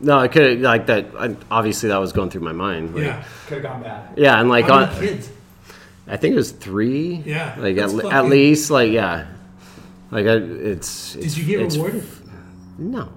No, 0.00 0.18
I 0.18 0.28
could 0.28 0.60
like 0.60 0.86
that. 0.86 1.06
I, 1.18 1.36
obviously, 1.50 1.88
that 1.88 1.98
was 1.98 2.12
going 2.12 2.30
through 2.30 2.40
my 2.42 2.52
mind. 2.52 2.94
Like, 2.94 3.04
yeah. 3.04 3.24
Could 3.48 3.54
have 3.54 3.72
gone 3.72 3.82
bad. 3.82 4.16
Yeah, 4.16 4.40
and 4.40 4.48
like 4.48 4.66
How 4.66 4.74
on, 4.84 4.88
many 4.94 5.06
kids? 5.08 5.30
I 6.06 6.16
think 6.16 6.32
it 6.34 6.36
was 6.36 6.52
three. 6.52 7.22
Yeah, 7.26 7.54
Like 7.58 7.76
at, 7.76 7.90
at 8.12 8.24
least, 8.26 8.70
like 8.70 8.90
yeah, 8.92 9.26
like 10.10 10.26
I, 10.26 10.34
it's. 10.36 11.12
Did 11.14 11.18
it's- 11.24 11.36
you 11.36 11.44
get 11.44 11.60
it's- 11.60 11.76
rewarded? 11.76 12.04
No, 12.78 13.12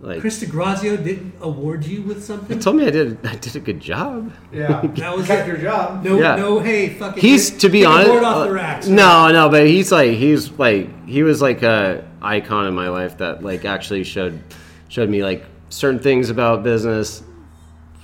like 0.00 0.20
Chris 0.20 0.42
DeGrazio 0.42 1.02
didn't 1.02 1.34
award 1.40 1.84
you 1.84 2.02
with 2.02 2.22
something? 2.24 2.56
He 2.56 2.62
told 2.62 2.76
me 2.76 2.86
I 2.86 2.90
did. 2.90 3.24
I 3.26 3.34
did 3.36 3.56
a 3.56 3.60
good 3.60 3.80
job. 3.80 4.32
Yeah. 4.52 4.80
That 4.96 5.16
was 5.16 5.26
kept 5.26 5.46
your 5.48 5.56
job. 5.56 6.04
No, 6.04 6.18
Yeah. 6.20 6.36
no, 6.36 6.60
hey, 6.60 6.90
fucking. 6.90 7.20
He's 7.20 7.50
get- 7.50 7.60
to 7.60 7.68
be 7.68 7.84
honest. 7.84 8.10
off 8.10 8.36
uh, 8.36 8.44
the 8.44 8.52
racks. 8.52 8.86
no, 8.88 9.28
no, 9.32 9.48
but 9.48 9.66
he's 9.66 9.90
like 9.92 10.12
he's 10.12 10.50
like 10.52 11.06
he 11.06 11.22
was 11.22 11.42
like 11.42 11.62
a 11.62 12.06
icon 12.22 12.66
in 12.66 12.74
my 12.74 12.88
life 12.88 13.18
that 13.18 13.42
like 13.42 13.64
actually 13.64 14.04
showed 14.04 14.40
showed 14.88 15.08
me 15.10 15.22
like 15.22 15.44
certain 15.70 15.98
things 16.00 16.30
about 16.30 16.62
business, 16.62 17.22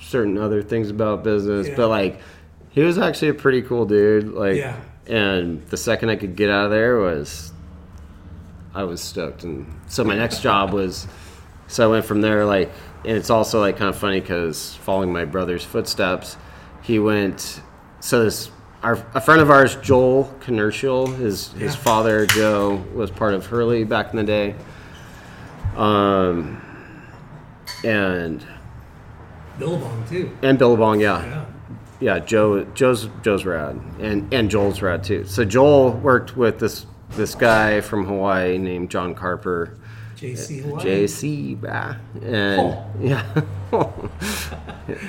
certain 0.00 0.36
other 0.38 0.62
things 0.62 0.90
about 0.90 1.22
business, 1.24 1.68
Yeah. 1.68 1.76
but 1.76 1.88
like 1.88 2.20
he 2.70 2.82
was 2.82 2.98
actually 2.98 3.28
a 3.28 3.34
pretty 3.34 3.62
cool 3.62 3.86
dude. 3.86 4.28
Like, 4.32 4.56
Yeah. 4.56 4.76
and 5.06 5.64
the 5.68 5.76
second 5.76 6.08
I 6.10 6.16
could 6.16 6.34
get 6.34 6.50
out 6.50 6.64
of 6.66 6.70
there 6.72 6.98
was 6.98 7.52
I 8.74 8.82
was 8.82 9.00
stoked, 9.00 9.44
and 9.44 9.66
so 9.86 10.02
my 10.02 10.16
next 10.16 10.40
job 10.42 10.72
was 10.72 11.06
so 11.66 11.88
I 11.88 11.90
went 11.90 12.04
from 12.04 12.20
there 12.20 12.44
like, 12.44 12.70
and 13.04 13.16
it's 13.16 13.30
also 13.30 13.60
like 13.60 13.76
kind 13.76 13.90
of 13.90 13.96
funny 13.98 14.20
because 14.20 14.74
following 14.76 15.12
my 15.12 15.24
brother's 15.24 15.64
footsteps, 15.64 16.36
he 16.82 16.98
went. 16.98 17.60
So 18.00 18.24
this 18.24 18.50
our 18.82 19.02
a 19.14 19.20
friend 19.20 19.40
of 19.40 19.50
ours, 19.50 19.76
Joel 19.76 20.24
Commercial, 20.40 21.06
his 21.06 21.52
his 21.52 21.74
Yeah. 21.74 21.80
father 21.80 22.26
Joe 22.26 22.84
was 22.94 23.10
part 23.10 23.34
of 23.34 23.46
Hurley 23.46 23.84
back 23.84 24.10
in 24.10 24.16
the 24.16 24.24
day. 24.24 24.54
Um, 25.76 26.60
and 27.84 28.44
Billabong, 29.58 30.04
too. 30.08 30.30
and 30.42 30.58
Billabong, 30.58 31.00
yeah, 31.00 31.24
Yeah. 31.24 31.44
yeah. 32.00 32.18
Joe 32.20 32.64
Joe's 32.74 33.08
Joe's 33.22 33.44
rad, 33.44 33.80
and 34.00 34.32
and 34.32 34.50
Joel's 34.50 34.82
rad 34.82 35.04
too. 35.04 35.24
So 35.24 35.44
Joel 35.44 35.92
worked 35.92 36.36
with 36.36 36.58
this 36.58 36.86
this 37.10 37.34
guy 37.34 37.80
from 37.80 38.04
Hawaii 38.06 38.58
named 38.58 38.90
John 38.90 39.14
Carper. 39.14 39.78
JC 40.16 40.62
Hawaii. 40.62 40.84
JC, 40.84 41.60
bah. 41.60 41.94
and 42.22 42.60
Oh. 42.60 42.84
yeah, 43.00 43.24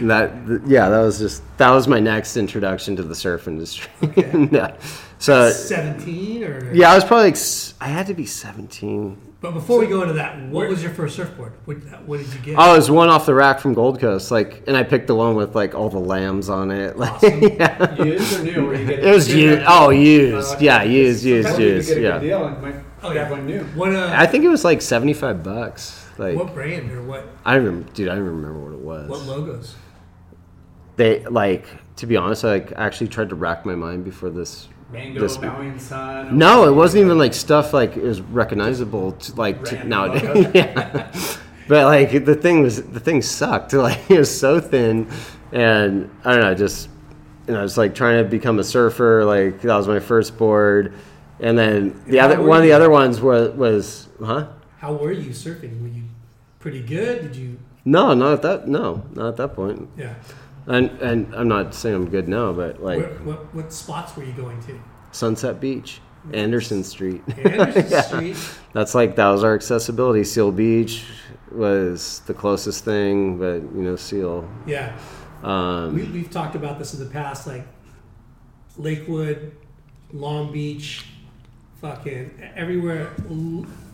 that 0.01 0.61
yeah, 0.65 0.89
that 0.89 0.99
was 1.01 1.19
just 1.19 1.43
that 1.57 1.71
was 1.71 1.87
my 1.87 1.99
next 1.99 2.37
introduction 2.37 2.95
to 2.95 3.03
the 3.03 3.15
surf 3.15 3.47
industry. 3.47 3.91
Okay. 4.03 4.47
yeah, 4.51 4.75
so 5.19 5.49
17 5.51 6.43
or? 6.43 6.73
yeah, 6.73 6.91
I 6.91 6.95
was 6.95 7.03
probably 7.03 7.25
like 7.25 7.33
s- 7.35 7.73
I 7.79 7.87
had 7.87 8.07
to 8.07 8.13
be 8.13 8.25
seventeen. 8.25 9.17
But 9.41 9.51
before 9.53 9.79
we 9.79 9.85
go 9.85 10.01
into 10.01 10.13
that, 10.15 10.41
what 10.49 10.67
was 10.69 10.81
your 10.81 10.91
first 10.91 11.15
surfboard? 11.15 11.53
What, 11.65 11.77
what 12.07 12.17
did 12.19 12.33
you 12.33 12.39
get? 12.39 12.55
Oh, 12.57 12.73
it 12.73 12.77
was 12.77 12.89
one 12.89 13.09
off 13.09 13.27
the 13.27 13.33
rack 13.35 13.59
from 13.59 13.75
Gold 13.75 13.99
Coast, 13.99 14.31
like, 14.31 14.63
and 14.65 14.75
I 14.75 14.81
picked 14.81 15.05
the 15.05 15.13
one 15.13 15.35
with 15.35 15.53
like 15.53 15.75
all 15.75 15.89
the 15.89 15.99
lambs 15.99 16.49
on 16.49 16.71
it. 16.71 16.97
Like, 16.97 17.11
Awesome. 17.23 17.43
yeah. 17.43 18.03
Used 18.03 18.39
or 18.39 18.43
new? 18.43 18.69
Or 18.69 18.73
you 18.73 18.89
It 18.89 19.13
was 19.13 19.31
used. 19.31 19.63
Oh, 19.67 19.89
used. 19.91 20.55
Uh, 20.55 20.59
Yeah, 20.61 20.81
used, 20.83 21.23
used, 21.23 21.47
sometimes 21.49 21.59
you 21.63 21.73
used. 21.75 21.89
Get 21.89 21.97
a 22.23 22.25
Yeah. 22.25 22.81
Good 23.13 23.13
deal 23.13 23.23
and 23.23 23.29
might 23.29 23.29
Oh, 23.29 23.29
yeah. 23.29 23.29
one 23.31 23.45
new. 23.45 23.63
What, 23.79 23.95
uh, 23.95 24.13
I 24.15 24.25
think 24.25 24.43
it 24.43 24.49
was 24.49 24.63
like 24.63 24.81
seventy-five 24.81 25.43
bucks. 25.43 26.05
Like, 26.17 26.37
what 26.37 26.53
brand 26.53 26.91
or 26.91 27.03
what, 27.03 27.27
I 27.43 27.55
remember, 27.55 27.89
dude. 27.91 28.07
I 28.09 28.15
don't 28.15 28.23
remember 28.25 28.59
what 28.59 28.73
it 28.73 28.79
was. 28.79 29.09
what 29.09 29.21
logos? 29.25 29.75
they 30.97 31.25
like 31.25 31.67
to 31.97 32.07
be 32.07 32.15
honest. 32.17 32.45
I 32.45 32.49
like, 32.53 32.71
actually 32.75 33.07
tried 33.09 33.29
to 33.29 33.35
rack 33.35 33.65
my 33.65 33.75
mind 33.75 34.03
before 34.05 34.29
this. 34.29 34.67
Mango, 34.91 35.19
This- 35.19 35.39
Malian 35.39 35.79
Sun. 35.79 36.37
No, 36.37 36.67
it 36.67 36.71
wasn't 36.73 37.05
even 37.05 37.17
like 37.17 37.33
stuff 37.33 37.73
like 37.73 37.97
it 37.97 38.03
was 38.03 38.21
recognizable 38.21 39.13
to 39.13 39.35
like 39.35 39.63
to, 39.65 39.83
nowadays. 39.83 40.47
yeah. 40.53 41.11
But 41.67 41.85
like 41.85 42.23
the 42.25 42.35
thing 42.35 42.61
was 42.61 42.81
the 42.83 42.99
thing 42.99 43.21
sucked. 43.21 43.73
Like 43.85 44.09
it 44.09 44.19
was 44.19 44.39
so 44.39 44.59
thin, 44.59 45.09
and 45.51 46.09
I 46.23 46.33
don't 46.33 46.41
know. 46.41 46.53
Just 46.53 46.89
you 47.47 47.53
know, 47.53 47.59
I 47.59 47.63
was 47.63 47.77
like 47.77 47.95
trying 47.95 48.23
to 48.23 48.29
become 48.29 48.59
a 48.59 48.63
surfer. 48.63 49.25
Like 49.25 49.61
that 49.61 49.75
was 49.75 49.87
my 49.87 49.99
first 49.99 50.37
board, 50.37 50.93
and 51.39 51.57
then 51.57 52.03
the 52.07 52.17
How 52.19 52.25
other 52.27 52.41
one 52.41 52.57
of 52.57 52.63
the 52.63 52.71
other 52.73 52.89
ones 52.89 53.21
was 53.21 53.51
was 53.55 54.07
huh? 54.23 54.47
How 54.79 54.93
were 54.93 55.11
you 55.11 55.31
surfing? 55.31 55.81
Were 55.81 55.87
you 55.87 56.03
pretty 56.59 56.81
good? 56.81 57.21
Did 57.23 57.35
you, 57.35 57.57
No, 57.85 58.13
not 58.13 58.33
at 58.33 58.41
that. 58.43 58.67
No, 58.67 59.03
not 59.13 59.29
at 59.29 59.37
that 59.37 59.55
point. 59.55 59.89
yeah. 59.97 60.15
And 60.67 60.89
and 61.01 61.33
I'm 61.35 61.47
not 61.47 61.73
saying 61.75 61.95
I'm 61.95 62.09
good 62.09 62.27
now, 62.27 62.51
but 62.53 62.81
like 62.81 62.99
Where, 62.99 63.09
what, 63.23 63.53
what 63.55 63.73
spots 63.73 64.15
were 64.17 64.23
you 64.23 64.33
going 64.33 64.59
to? 64.63 64.79
Sunset 65.11 65.59
Beach, 65.59 66.01
Anderson 66.33 66.83
Street. 66.83 67.21
Anderson 67.37 67.85
Yeah. 67.91 68.01
Street. 68.01 68.37
That's 68.73 68.95
like 68.95 69.15
that 69.17 69.29
was 69.29 69.43
our 69.43 69.53
accessibility. 69.53 70.23
Seal 70.23 70.51
Beach 70.51 71.05
was 71.51 72.19
the 72.25 72.33
closest 72.33 72.83
thing, 72.83 73.37
but 73.37 73.61
you 73.75 73.83
know, 73.83 73.95
Seal. 73.95 74.49
Yeah. 74.65 74.97
Um, 75.43 75.93
We, 75.93 76.03
we've 76.05 76.31
talked 76.31 76.55
about 76.55 76.79
this 76.79 76.93
in 76.95 76.99
the 76.99 77.09
past, 77.11 77.45
like 77.45 77.65
Lakewood, 78.77 79.51
Long 80.11 80.51
Beach, 80.51 81.05
fucking 81.89 82.31
everywhere, 82.55 83.11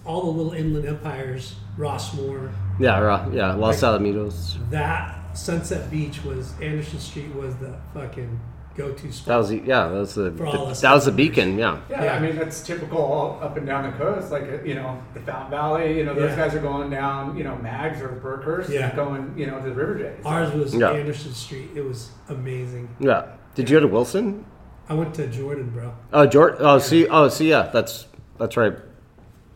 all 0.05 0.21
the 0.21 0.31
little 0.31 0.53
inland 0.53 0.87
empires, 0.87 1.55
Rossmoor. 1.77 2.51
yeah, 2.79 2.99
ra- 2.99 3.27
yeah, 3.31 3.53
Los 3.53 3.81
Like- 3.83 4.01
Alamitos. 4.01 4.57
That 4.69 5.37
Sunset 5.37 5.89
Beach 5.91 6.23
was 6.23 6.53
Anderson 6.61 6.99
Street 6.99 7.33
was 7.35 7.55
the 7.57 7.75
fucking 7.93 8.39
go-to 8.75 9.11
spot. 9.11 9.27
That 9.27 9.35
was 9.37 9.49
the, 9.49 9.57
yeah, 9.65 9.87
that 9.89 9.93
was 9.99 10.13
the, 10.15 10.29
the 10.29 10.77
that 10.81 10.93
was 10.93 11.05
the 11.05 11.11
beacon. 11.11 11.57
Yeah, 11.57 11.79
Yeah, 11.89 12.03
Yeah. 12.05 12.13
I 12.15 12.19
mean 12.19 12.35
that's 12.37 12.61
typical 12.61 12.97
all 12.99 13.39
up 13.41 13.57
and 13.57 13.65
down 13.65 13.91
the 13.91 13.97
coast. 13.97 14.31
Like 14.31 14.43
uh, 14.43 14.63
you 14.63 14.75
know, 14.75 15.01
the 15.13 15.19
Fountain 15.21 15.51
Valley. 15.51 15.97
You 15.97 16.05
know, 16.05 16.13
those 16.13 16.31
Yeah. 16.31 16.35
guys 16.37 16.55
are 16.55 16.59
going 16.61 16.89
down. 16.89 17.37
You 17.37 17.43
know, 17.43 17.55
Mags 17.57 18.01
or 18.01 18.09
Brookhurst. 18.09 18.69
Yeah. 18.69 18.95
Going. 18.95 19.33
You 19.37 19.47
know, 19.47 19.59
to 19.59 19.65
the 19.69 19.75
River 19.75 19.95
J. 19.99 20.13
Ours 20.25 20.53
was 20.53 20.73
Yeah. 20.73 20.91
Anderson 20.91 21.33
Street. 21.33 21.69
It 21.75 21.83
was 21.85 22.11
amazing. 22.29 22.87
yeah. 22.99 23.25
Did 23.55 23.69
you 23.69 23.75
go 23.77 23.81
to 23.81 23.87
Wilson? 23.93 24.45
I 24.91 24.93
went 24.93 25.13
to 25.15 25.27
Jordan, 25.27 25.69
bro. 25.69 25.93
Oh, 26.11 26.25
Jordan. 26.27 26.57
Oh, 26.59 26.77
see. 26.77 27.07
Oh, 27.07 27.29
see. 27.29 27.49
Yeah, 27.49 27.69
that's 27.71 28.07
that's 28.37 28.57
right. 28.57 28.73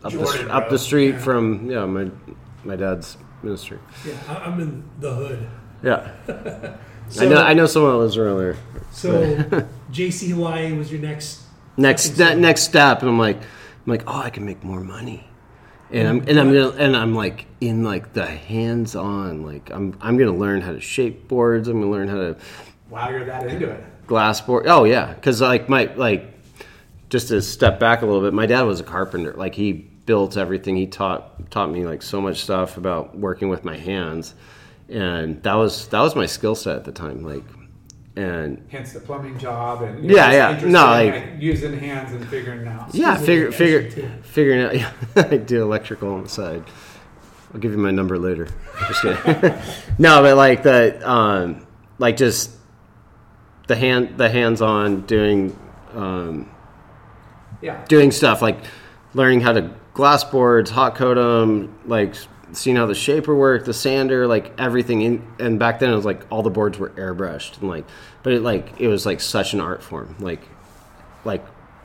Up 0.01 0.11
Jordan, 0.13 0.47
the 0.47 0.53
up 0.55 0.69
the 0.69 0.79
street 0.79 1.15
Yeah. 1.15 1.19
from 1.19 1.69
yeah 1.69 1.85
my 1.85 2.09
my 2.63 2.77
dad's 2.77 3.17
ministry. 3.43 3.77
Yeah, 4.07 4.13
I, 4.29 4.35
I'm 4.45 4.61
in 4.61 4.83
the 5.01 5.13
hood. 5.13 5.45
Yeah, 5.83 6.09
So, 7.09 7.25
I 7.25 7.27
know 7.27 7.41
I 7.41 7.53
know 7.53 7.65
someone 7.65 7.91
that 7.91 7.97
lives 7.97 8.15
around 8.15 8.37
there. 8.37 8.55
So, 8.91 9.35
JC 9.91 10.29
Hawaii 10.31 10.71
was 10.71 10.89
your 10.89 11.01
next. 11.01 11.41
next 11.75 12.11
Fucking 12.11 12.37
ne- 12.37 12.41
next 12.47 12.61
step 12.61 13.01
and 13.01 13.09
i'm 13.09 13.19
like 13.19 13.35
i'm 13.37 13.91
like 13.91 14.03
oh 14.07 14.21
i 14.21 14.29
can 14.29 14.45
make 14.45 14.63
more 14.63 14.79
money 14.79 15.27
and 15.91 16.07
i'm 16.07 16.19
and 16.29 16.39
i'm 16.39 16.53
gonna 16.53 16.69
and 16.77 16.95
i'm 16.95 17.13
like 17.13 17.47
in 17.59 17.83
like 17.83 18.13
the 18.13 18.25
hands 18.25 18.95
on 18.95 19.43
like 19.45 19.69
i'm 19.71 19.93
i'm 19.99 20.15
gonna 20.17 20.31
learn 20.31 20.61
how 20.61 20.71
to 20.71 20.79
shape 20.79 21.27
boards 21.27 21.67
i'm 21.67 21.81
gonna 21.81 21.91
learn 21.91 22.07
how 22.07 22.15
to 22.15 22.37
Wow, 22.89 23.09
you're 23.09 23.25
that 23.25 23.45
into 23.47 23.69
it. 23.69 23.83
Glass 24.07 24.41
board 24.41 24.65
oh 24.67 24.83
yeah 24.83 25.13
because 25.13 25.41
like 25.41 25.67
my 25.69 25.85
like 25.95 26.25
just 27.09 27.29
to 27.29 27.41
step 27.41 27.79
back 27.79 28.01
a 28.01 28.05
little 28.05 28.21
bit 28.21 28.33
my 28.33 28.45
dad 28.45 28.63
was 28.63 28.79
a 28.79 28.83
carpenter 28.83 29.33
like 29.33 29.55
he 29.55 29.71
built 29.73 30.37
everything 30.37 30.75
he 30.75 30.85
taught 30.87 31.49
taught 31.51 31.69
me 31.71 31.85
like 31.85 32.01
so 32.01 32.21
much 32.21 32.43
stuff 32.43 32.77
about 32.77 33.17
working 33.17 33.49
with 33.49 33.63
my 33.65 33.77
hands 33.77 34.35
and 34.89 35.41
that 35.43 35.55
was 35.55 35.87
that 35.87 36.01
was 36.01 36.15
my 36.15 36.25
skill 36.25 36.53
set 36.55 36.75
at 36.75 36.83
the 36.83 36.91
time 36.91 37.23
like 37.23 37.43
and 38.17 38.65
Hence 38.69 38.93
the 38.93 39.01
plumbing 39.01 39.37
job 39.37 39.81
and 39.81 40.09
Yeah, 40.09 40.31
yeah. 40.31 40.61
No, 40.65 40.85
like- 40.85 41.33
using 41.37 41.77
hands 41.77 42.13
and 42.13 42.25
figuring 42.29 42.65
out. 42.65 42.95
Yeah, 42.95 43.17
figure, 43.17 43.51
figure, 43.51 43.91
too. 43.91 44.09
figuring 44.23 44.61
out. 44.61 44.73
Yeah, 44.75 44.91
I 45.17 45.35
do 45.35 45.61
electrical 45.61 46.13
on 46.13 46.23
the 46.23 46.29
side. 46.29 46.63
I'll 47.53 47.59
give 47.59 47.73
you 47.73 47.77
my 47.77 47.91
number 47.91 48.17
later. 48.17 48.47
No, 49.99 50.21
but 50.21 50.37
like 50.37 50.63
the, 50.63 51.01
um, 51.09 51.67
like 51.97 52.15
just 52.15 52.51
the 53.67 53.75
hand, 53.75 54.17
the 54.17 54.29
hands-on 54.29 55.01
doing, 55.01 55.57
um, 55.95 56.49
Yeah. 57.61 57.77
doing 57.87 58.11
stuff 58.11 58.41
like 58.41 58.57
learning 59.13 59.41
how 59.41 59.53
to 59.53 59.71
glass 59.93 60.23
boards, 60.23 60.69
hot 60.71 60.95
coat 60.95 61.15
them, 61.15 61.73
like 61.85 62.15
seeing 62.51 62.75
how 62.75 62.85
the 62.85 62.93
shaper 62.95 63.35
worked, 63.35 63.65
the 63.65 63.73
sander, 63.73 64.27
like 64.27 64.51
everything. 64.57 65.01
In, 65.01 65.23
and 65.39 65.57
back 65.57 65.79
then 65.79 65.91
it 65.91 65.95
was 65.95 66.05
like 66.05 66.21
all 66.29 66.43
the 66.43 66.49
boards 66.49 66.77
were 66.77 66.89
airbrushed 66.91 67.59
and 67.59 67.69
like, 67.69 67.85
but 68.23 68.33
it 68.33 68.41
like 68.41 68.79
it 68.79 68.87
was 68.87 69.05
like 69.05 69.19
such 69.21 69.53
an 69.53 69.61
art 69.61 69.81
form. 69.81 70.15
Like, 70.19 70.41
like 71.23 71.43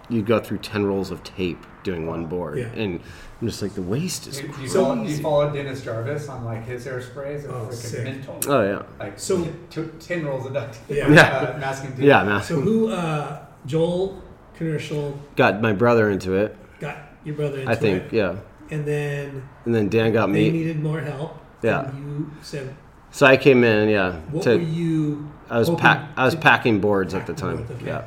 you'd 0.08 0.26
go 0.26 0.40
through 0.40 0.58
ten 0.58 0.84
rolls 0.84 1.10
of 1.10 1.22
tape 1.24 1.64
doing 1.82 2.06
one 2.06 2.26
board, 2.26 2.58
Yeah. 2.58 2.66
and 2.74 3.00
I'm 3.40 3.48
just 3.48 3.62
like 3.62 3.74
the 3.74 3.82
waste 3.82 4.26
is 4.26 4.38
Do 4.38 4.46
you, 4.46 4.52
crazy. 4.52 4.74
follow, 4.78 4.96
do 5.04 5.10
you 5.10 5.16
follow 5.22 5.50
Dennis 5.52 5.82
Jarvis 5.82 6.28
on 6.28 6.44
like 6.44 6.64
his 6.66 6.86
airsprays? 6.86 7.44
Or 7.48 7.52
Oh, 7.54 7.66
freaking 7.68 7.72
sick. 7.74 8.04
mental. 8.04 8.38
Oh 8.48 8.62
yeah, 8.62 8.82
Like 8.98 9.18
So- 9.18 9.44
so, 9.70 9.82
t- 9.82 9.88
ten 9.98 10.24
rolls 10.26 10.46
of 10.46 10.52
duct 10.52 10.74
tape. 10.88 10.98
Yeah. 11.08 11.54
Uh, 11.54 11.58
masking 11.58 11.92
tape. 11.92 12.04
yeah, 12.04 12.22
man. 12.24 12.42
So 12.42 12.60
who? 12.60 12.88
uh 12.90 13.38
Joel 13.66 14.22
Commercial 14.56 15.18
Got 15.36 15.60
my 15.62 15.72
brother 15.72 16.10
into 16.10 16.34
it. 16.34 16.56
got 16.80 16.96
your 17.24 17.34
brother 17.34 17.60
into 17.60 17.70
I 17.72 17.74
think, 17.74 18.04
it, 18.04 18.12
yeah. 18.12 18.36
and 18.70 18.84
then 18.84 19.42
And 19.64 19.74
then 19.74 19.88
Dan 19.88 20.12
got 20.12 20.26
they 20.26 20.32
me. 20.32 20.50
needed 20.50 20.82
more 20.82 21.00
help. 21.00 21.38
Yeah. 21.62 21.88
And 21.88 21.98
you 21.98 22.30
said, 22.42 22.74
So 23.10 23.26
I 23.26 23.36
came 23.36 23.64
in, 23.64 23.88
yeah. 23.88 24.16
what 24.30 24.42
to- 24.44 24.56
were 24.56 24.62
you? 24.62 25.30
I 25.50 25.58
was 25.58 25.68
hoping 25.68 25.82
pack, 25.82 26.08
I 26.16 26.24
was 26.26 26.34
packing 26.34 26.80
boards 26.80 27.12
at 27.14 27.26
the 27.26 27.32
time. 27.34 27.56
boards, 27.56 27.70
okay. 27.72 27.86
Yeah. 27.86 28.02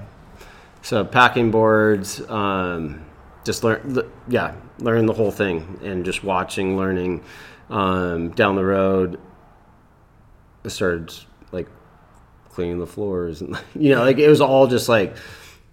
So 0.82 1.04
packing 1.06 1.52
boards, 1.52 2.22
um, 2.30 3.02
just 3.44 3.64
learn, 3.64 4.10
yeah, 4.28 4.54
learn 4.80 5.06
the 5.06 5.14
whole 5.14 5.32
thing 5.32 5.80
and 5.84 6.06
just 6.06 6.24
watching, 6.24 6.78
learning. 6.78 7.24
Um, 7.70 8.30
down 8.32 8.56
the 8.56 8.64
road, 8.66 9.20
I 10.66 10.68
started 10.70 11.14
like 11.52 11.68
cleaning 12.50 12.80
the 12.80 12.88
floors 12.88 13.42
and 13.42 13.58
you 13.76 13.94
know, 13.96 14.02
like 14.04 14.18
it 14.20 14.28
was 14.30 14.42
all 14.42 14.68
just 14.68 14.90
like, 14.90 15.16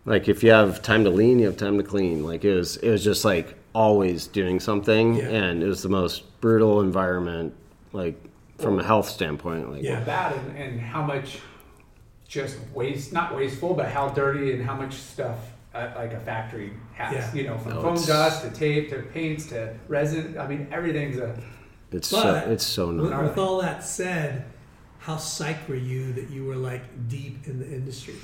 like 0.07 0.29
if 0.29 0.43
you 0.43 0.51
have 0.51 0.83
time 0.83 1.05
to 1.05 1.11
lean, 1.11 1.39
you 1.39 1.47
have 1.47 1.57
time 1.57 1.77
to 1.79 1.85
clean. 1.85 2.25
Like 2.25 2.45
it 2.45 2.55
was, 2.55 2.77
it 2.79 2.91
was 2.91 3.05
just 3.05 3.25
like 3.25 3.57
always 3.75 4.27
doing 4.27 4.59
something, 4.61 5.15
Yeah. 5.17 5.25
and 5.29 5.63
it 5.63 5.67
was 5.67 5.83
the 5.83 5.89
most 5.89 6.41
brutal 6.41 6.81
environment, 6.81 7.55
like 7.93 8.17
from 8.59 8.79
a 8.79 8.83
health 8.85 9.09
standpoint. 9.09 9.71
Like 9.71 9.83
Yeah. 9.83 10.03
that 10.05 10.37
and, 10.37 10.57
and 10.57 10.81
how 10.81 11.03
much 11.03 11.39
just 12.27 12.57
waste, 12.75 13.13
not 13.13 13.35
wasteful, 13.35 13.75
but 13.75 13.89
how 13.89 14.09
dirty 14.09 14.53
and 14.53 14.65
how 14.65 14.75
much 14.75 14.95
stuff 14.95 15.39
uh, 15.75 15.91
like 15.97 16.13
a 16.13 16.21
factory 16.21 16.73
has. 16.95 17.13
Yeah. 17.15 17.35
You 17.35 17.49
know, 17.49 17.59
from 17.59 17.75
No, 17.75 17.83
foam 17.83 17.93
it's- 17.95 18.07
dust 18.07 18.43
to 18.45 18.51
tape 18.51 18.91
to 18.91 19.03
paints 19.03 19.47
to 19.47 19.75
resin. 19.89 20.37
I 20.39 20.47
mean, 20.47 20.67
everything's 20.73 21.17
a. 21.19 21.35
it's 21.93 22.11
But 22.11 22.23
so, 22.23 22.35
it's 22.51 22.67
so 22.67 22.93
With, 22.95 23.13
with 23.19 23.39
all 23.39 23.61
that 23.63 23.85
said, 23.85 24.45
how 24.99 25.17
psyched 25.17 25.69
were 25.69 25.75
you 25.77 26.13
that 26.15 26.31
you 26.31 26.45
were 26.45 26.57
like 26.57 26.83
deep 27.09 27.47
in 27.47 27.59
the 27.59 27.67
industry? 27.67 28.15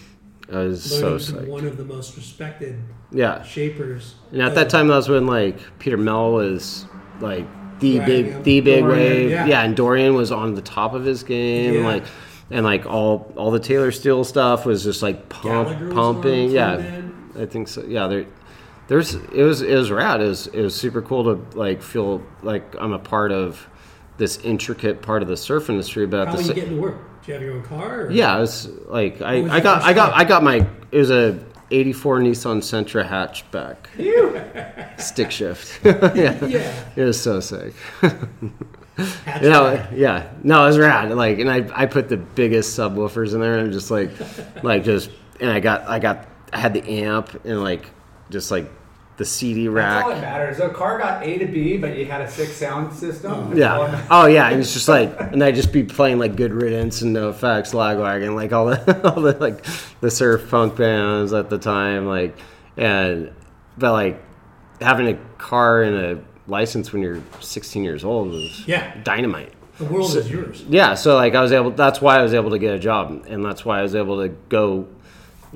I 0.52 0.58
was 0.58 0.82
so 0.84 1.00
Learning 1.12 1.18
from 1.18 1.34
psyched. 1.36 1.48
one 1.48 1.66
of 1.66 1.76
the 1.76 1.84
most 1.84 2.16
respected 2.16 2.78
Yeah, 3.10 3.42
shapers. 3.42 4.14
and 4.32 4.42
at 4.42 4.48
of- 4.48 4.54
that 4.56 4.70
time, 4.70 4.88
that 4.88 4.96
was 4.96 5.08
when 5.08 5.26
like 5.26 5.58
Peter 5.78 5.96
Mel 5.96 6.32
was 6.32 6.86
like 7.20 7.46
the 7.80 7.98
Right, 7.98 8.06
big, 8.06 8.26
yeah. 8.26 8.40
the 8.42 8.60
big 8.60 8.80
Dorian, 8.84 8.98
wave. 8.98 9.30
yeah. 9.30 9.46
Yeah. 9.46 9.62
and 9.62 9.76
Dorian 9.76 10.14
was 10.14 10.30
on 10.32 10.54
the 10.54 10.62
top 10.62 10.94
of 10.94 11.04
his 11.04 11.22
game. 11.22 11.74
Yeah. 11.74 11.84
Like, 11.86 12.04
and 12.50 12.64
like 12.64 12.86
all 12.86 13.32
all 13.36 13.50
the 13.50 13.58
Taylor 13.58 13.90
Steele 13.90 14.22
stuff 14.24 14.64
was 14.64 14.84
just 14.84 15.02
like 15.02 15.28
pump, 15.28 15.92
pumping. 15.92 16.50
Yeah, 16.52 16.76
then. 16.76 17.05
I 17.38 17.46
think 17.46 17.68
so. 17.68 17.84
Yeah, 17.84 18.06
there, 18.06 18.26
there's 18.88 19.14
it 19.14 19.42
was 19.42 19.62
it 19.62 19.74
was 19.74 19.90
rad. 19.90 20.20
It 20.20 20.26
was 20.28 20.46
it 20.48 20.60
was 20.62 20.74
super 20.74 21.02
cool 21.02 21.24
to 21.24 21.58
like 21.58 21.82
feel 21.82 22.22
like 22.42 22.74
I'm 22.78 22.92
a 22.92 22.98
part 22.98 23.32
of 23.32 23.66
this 24.18 24.38
intricate 24.38 25.02
part 25.02 25.22
of 25.22 25.28
the 25.28 25.36
surf 25.36 25.68
industry. 25.68 26.06
But 26.06 26.28
How 26.28 26.36
the 26.36 26.42
were 26.42 26.48
you 26.48 26.54
getting 26.54 26.76
to 26.76 26.80
work? 26.80 27.22
Do 27.24 27.32
you 27.32 27.34
have 27.34 27.42
your 27.42 27.54
own 27.54 27.62
car? 27.64 28.02
Or? 28.02 28.10
yeah, 28.10 28.36
it 28.36 28.40
was 28.40 28.66
like 28.86 29.20
I, 29.20 29.40
was 29.42 29.50
I 29.52 29.60
got 29.60 29.82
I 29.82 29.92
got 29.92 30.10
car? 30.12 30.20
I 30.20 30.24
got 30.24 30.42
my 30.42 30.66
it 30.92 30.98
was 30.98 31.10
a 31.10 31.44
'84 31.72 32.20
Nissan 32.20 32.58
Sentra 32.58 33.04
hatchback, 33.04 33.76
stick 35.00 35.32
shift. 35.32 35.80
yeah, 35.84 36.44
Yeah. 36.44 36.84
it 36.94 37.02
was 37.02 37.20
so 37.20 37.40
sick. 37.40 37.74
You 39.42 39.50
know, 39.50 39.86
yeah, 39.92 40.30
no, 40.42 40.62
it 40.64 40.68
was 40.68 40.78
rad. 40.78 41.10
Like, 41.12 41.38
and 41.38 41.50
I, 41.50 41.68
I 41.74 41.84
put 41.86 42.08
the 42.08 42.16
biggest 42.16 42.78
subwoofers 42.78 43.34
in 43.34 43.40
there, 43.40 43.58
and 43.58 43.70
just 43.72 43.90
like, 43.90 44.10
like 44.62 44.84
just, 44.84 45.10
and 45.38 45.50
I 45.50 45.60
got, 45.60 45.82
I 45.82 45.98
got, 45.98 46.26
I 46.52 46.58
had 46.58 46.74
the 46.74 46.88
amp 47.04 47.44
and 47.44 47.62
like, 47.62 47.86
just 48.30 48.50
like 48.50 48.70
the 49.16 49.24
CD 49.24 49.66
rack. 49.68 49.90
That's 49.92 50.04
all 50.04 50.10
that 50.10 50.20
matters. 50.20 50.58
The 50.58 50.68
car 50.68 50.98
got 50.98 51.22
A 51.22 51.38
to 51.38 51.46
B, 51.46 51.78
but 51.78 51.96
you 51.96 52.04
had 52.04 52.20
a 52.20 52.30
six 52.30 52.52
sound 52.52 52.92
system. 52.92 53.54
That's 53.54 53.62
all 53.78 53.86
that 53.86 53.92
Yeah. 53.92 54.06
Oh 54.10 54.26
yeah, 54.26 54.48
and 54.50 54.60
it's 54.60 54.74
just 54.74 54.88
like, 54.88 55.18
and 55.18 55.42
I'd 55.42 55.54
just 55.54 55.72
be 55.72 55.82
playing 55.82 56.18
like 56.18 56.36
Good 56.36 56.52
Riddance 56.52 57.00
and 57.02 57.16
NoFX, 57.16 57.72
Lagwagon, 57.72 58.34
like 58.34 58.52
all 58.52 58.66
the, 58.66 59.10
all 59.14 59.22
the 59.22 59.32
like 59.38 59.64
the 60.00 60.10
surf 60.10 60.50
punk 60.50 60.76
bands 60.76 61.32
at 61.32 61.48
the 61.50 61.58
time, 61.58 62.06
like, 62.06 62.36
and 62.76 63.32
but 63.78 63.92
like 63.92 64.22
having 64.82 65.08
a 65.08 65.14
car 65.38 65.82
and 65.82 65.96
a 65.96 66.24
license 66.46 66.92
when 66.92 67.00
you're 67.02 67.22
16 67.40 67.82
years 67.82 68.04
old 68.04 68.28
was 68.28 68.68
Yeah. 68.68 68.94
dynamite. 69.02 69.52
The 69.78 69.84
world 69.86 70.14
is 70.14 70.30
yours. 70.30 70.62
Yeah, 70.68 70.94
so 70.94 71.16
like 71.16 71.34
I 71.34 71.40
was 71.40 71.52
able. 71.52 71.70
That's 71.70 72.00
why 72.02 72.18
I 72.18 72.22
was 72.22 72.34
able 72.34 72.50
to 72.50 72.58
get 72.58 72.74
a 72.74 72.78
job, 72.78 73.24
and 73.28 73.42
that's 73.44 73.64
why 73.64 73.78
I 73.78 73.82
was 73.82 73.94
able 73.94 74.22
to 74.22 74.28
go 74.50 74.86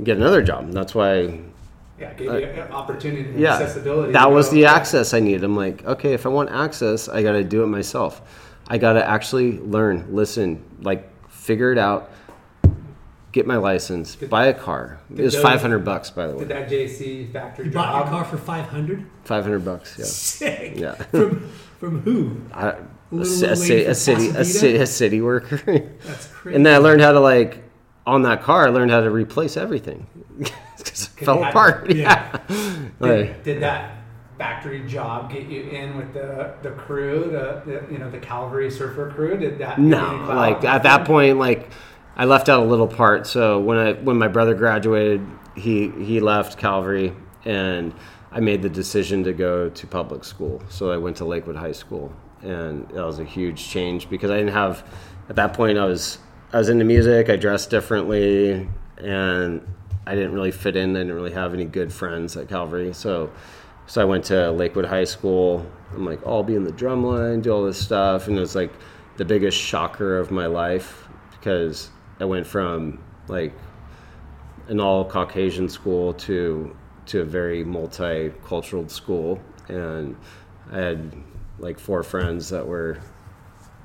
get 0.03 0.17
another 0.17 0.43
job. 0.43 0.71
That's 0.73 0.95
why, 0.95 1.41
Yeah, 1.99 2.13
gave 2.15 2.27
you 2.27 2.33
an 2.63 2.73
opportunity 2.73 3.23
and 3.31 3.37
Uh, 3.37 3.41
yeah, 3.41 3.55
accessibility. 3.55 4.13
that 4.13 4.31
was 4.33 4.49
go. 4.49 4.55
the 4.55 4.67
access 4.67 5.13
I 5.15 5.21
needed. 5.21 5.45
I'm 5.45 5.57
like, 5.57 5.85
okay, 5.87 6.13
if 6.15 6.25
I 6.27 6.29
want 6.31 6.51
access, 6.51 7.09
I 7.09 7.23
got 7.23 7.33
to 7.33 7.45
do 7.45 7.63
it 7.63 7.67
myself. 7.67 8.23
I 8.69 8.79
got 8.79 8.95
to 8.95 9.07
actually 9.07 9.59
learn, 9.59 10.07
listen, 10.11 10.63
like 10.83 11.07
figure 11.29 11.73
it 11.73 11.79
out, 11.79 12.11
get 13.33 13.47
my 13.47 13.57
license, 13.57 14.17
buy 14.17 14.47
a 14.47 14.55
car. 14.55 14.99
It 15.15 15.23
was 15.23 15.35
those- 15.35 15.43
500 15.43 15.81
bucks, 15.85 16.11
by 16.11 16.27
the 16.27 16.33
way. 16.35 16.41
Did 16.41 16.49
that 16.49 16.69
JC 16.71 17.31
factory 17.33 17.67
You 17.67 17.71
bought 17.73 17.95
your 17.97 18.07
car 18.07 18.25
for 18.25 18.37
five 18.39 18.67
hundred. 18.67 19.05
500 19.25 19.65
bucks. 19.65 19.97
Yeah. 19.99 20.05
Sick. 20.05 20.73
Yeah. 20.77 20.95
From 21.11 21.51
from 21.79 22.01
who? 22.03 22.37
I, 22.53 22.69
a, 22.69 22.77
Little 23.11 23.23
a, 23.53 23.57
city, 23.57 23.83
a 23.83 23.87
from 23.87 23.95
city, 23.95 24.29
a 24.29 24.33
Pasadena? 24.35 24.45
city, 24.45 24.77
a 24.77 24.87
city 24.87 25.21
worker. 25.23 25.57
That's 26.05 26.27
crazy. 26.29 26.57
And 26.57 26.65
then 26.67 26.75
I 26.75 26.79
learned 26.79 27.01
how 27.01 27.13
to 27.13 27.21
like 27.21 27.63
on 28.11 28.23
that 28.23 28.43
car. 28.43 28.67
I 28.67 28.71
learned 28.71 28.91
how 28.91 29.01
to 29.01 29.11
replace 29.11 29.57
everything 29.57 30.07
because 30.39 31.05
it 31.05 31.25
fell 31.25 31.43
apart. 31.45 31.91
Yeah. 31.91 32.39
Like, 32.99 33.43
Did, 33.43 33.43
did 33.45 33.63
that 33.63 33.97
factory 34.37 34.87
job 34.87 35.31
get 35.31 35.47
you 35.47 35.63
in 35.63 35.97
with 35.97 36.13
the, 36.13 36.55
the 36.63 36.71
crew, 36.71 37.31
the, 37.31 37.63
the 37.65 37.93
you 37.93 37.99
know 37.99 38.11
the 38.11 38.19
Calvary 38.19 38.71
surfer 38.71 39.11
crew? 39.11 39.39
Did 39.39 39.59
that? 39.59 39.79
no, 39.79 40.25
like 40.29 40.65
at 40.65 40.83
that 40.83 41.07
point, 41.07 41.39
like 41.39 41.71
I 42.17 42.25
left 42.25 42.49
out 42.49 42.61
a 42.61 42.67
little 42.67 42.89
part. 42.89 43.27
So 43.27 43.61
when 43.61 43.79
I 43.79 43.93
when 43.95 44.19
my 44.19 44.29
brother 44.29 44.55
graduated, 44.55 45.27
he 45.55 45.91
he 45.91 46.21
left 46.21 46.59
Calvary, 46.59 47.15
and 47.45 47.95
I 48.33 48.41
made 48.41 48.63
the 48.63 48.69
decision 48.69 49.25
to 49.25 49.33
go 49.33 49.71
to 49.71 49.87
public 49.87 50.25
school. 50.25 50.63
So 50.69 50.91
I 50.91 50.97
went 50.97 51.17
to 51.19 51.25
Lakewood 51.25 51.57
High 51.57 51.73
School, 51.73 52.13
and 52.43 52.89
that 52.89 53.05
was 53.05 53.19
a 53.19 53.25
huge 53.25 53.69
change 53.69 54.11
because 54.11 54.31
I 54.31 54.37
didn't 54.37 54.53
have 54.53 54.85
at 55.29 55.37
that 55.37 55.55
point 55.55 55.79
I 55.79 55.85
was 55.85 56.19
I 56.53 56.59
was 56.59 56.69
into 56.69 56.85
music. 56.85 57.31
I 57.31 57.37
dressed 57.37 57.71
differently, 57.71 58.69
and 58.99 59.65
I 60.05 60.17
didn't 60.17 60.33
really 60.33 60.51
fit 60.51 60.75
in. 60.75 60.97
I 60.97 61.01
didn't 61.01 61.15
really 61.15 61.33
have 61.33 61.55
any 61.55 61.65
good 61.65 61.93
friends 61.93 62.37
at 62.37 62.49
Calvary, 62.49 62.93
so. 62.93 63.31
So 63.87 64.01
I 64.01 64.05
went 64.05 64.25
to 64.27 64.53
Lakewood 64.53 64.85
High 64.85 65.05
School. 65.05 65.67
I'm 65.93 66.05
like, 66.05 66.21
oh, 66.25 66.37
I'll 66.37 66.43
be 66.45 66.55
in 66.55 66.63
the 66.63 66.73
drum 66.73 67.05
line, 67.05 67.41
do 67.41 67.51
all 67.51 67.65
this 67.65 67.79
stuff, 67.79 68.29
and 68.29 68.37
it 68.37 68.41
was 68.41 68.55
like 68.55 68.73
the 69.17 69.25
biggest 69.25 69.59
shocker 69.59 70.19
of 70.19 70.31
my 70.31 70.47
life 70.47 71.09
because 71.33 71.91
I 72.21 72.25
went 72.25 72.47
from 72.47 73.03
like 73.27 73.53
an 74.69 74.79
all 74.81 75.05
Caucasian 75.05 75.69
school 75.69 76.15
to 76.15 76.77
to 77.07 77.23
a 77.23 77.25
very 77.25 77.65
multicultural 77.65 78.89
school, 78.91 79.41
and 79.69 80.17
I 80.71 80.79
had 80.79 81.13
like 81.59 81.79
four 81.79 82.03
friends 82.03 82.49
that 82.51 82.67
were 82.67 82.99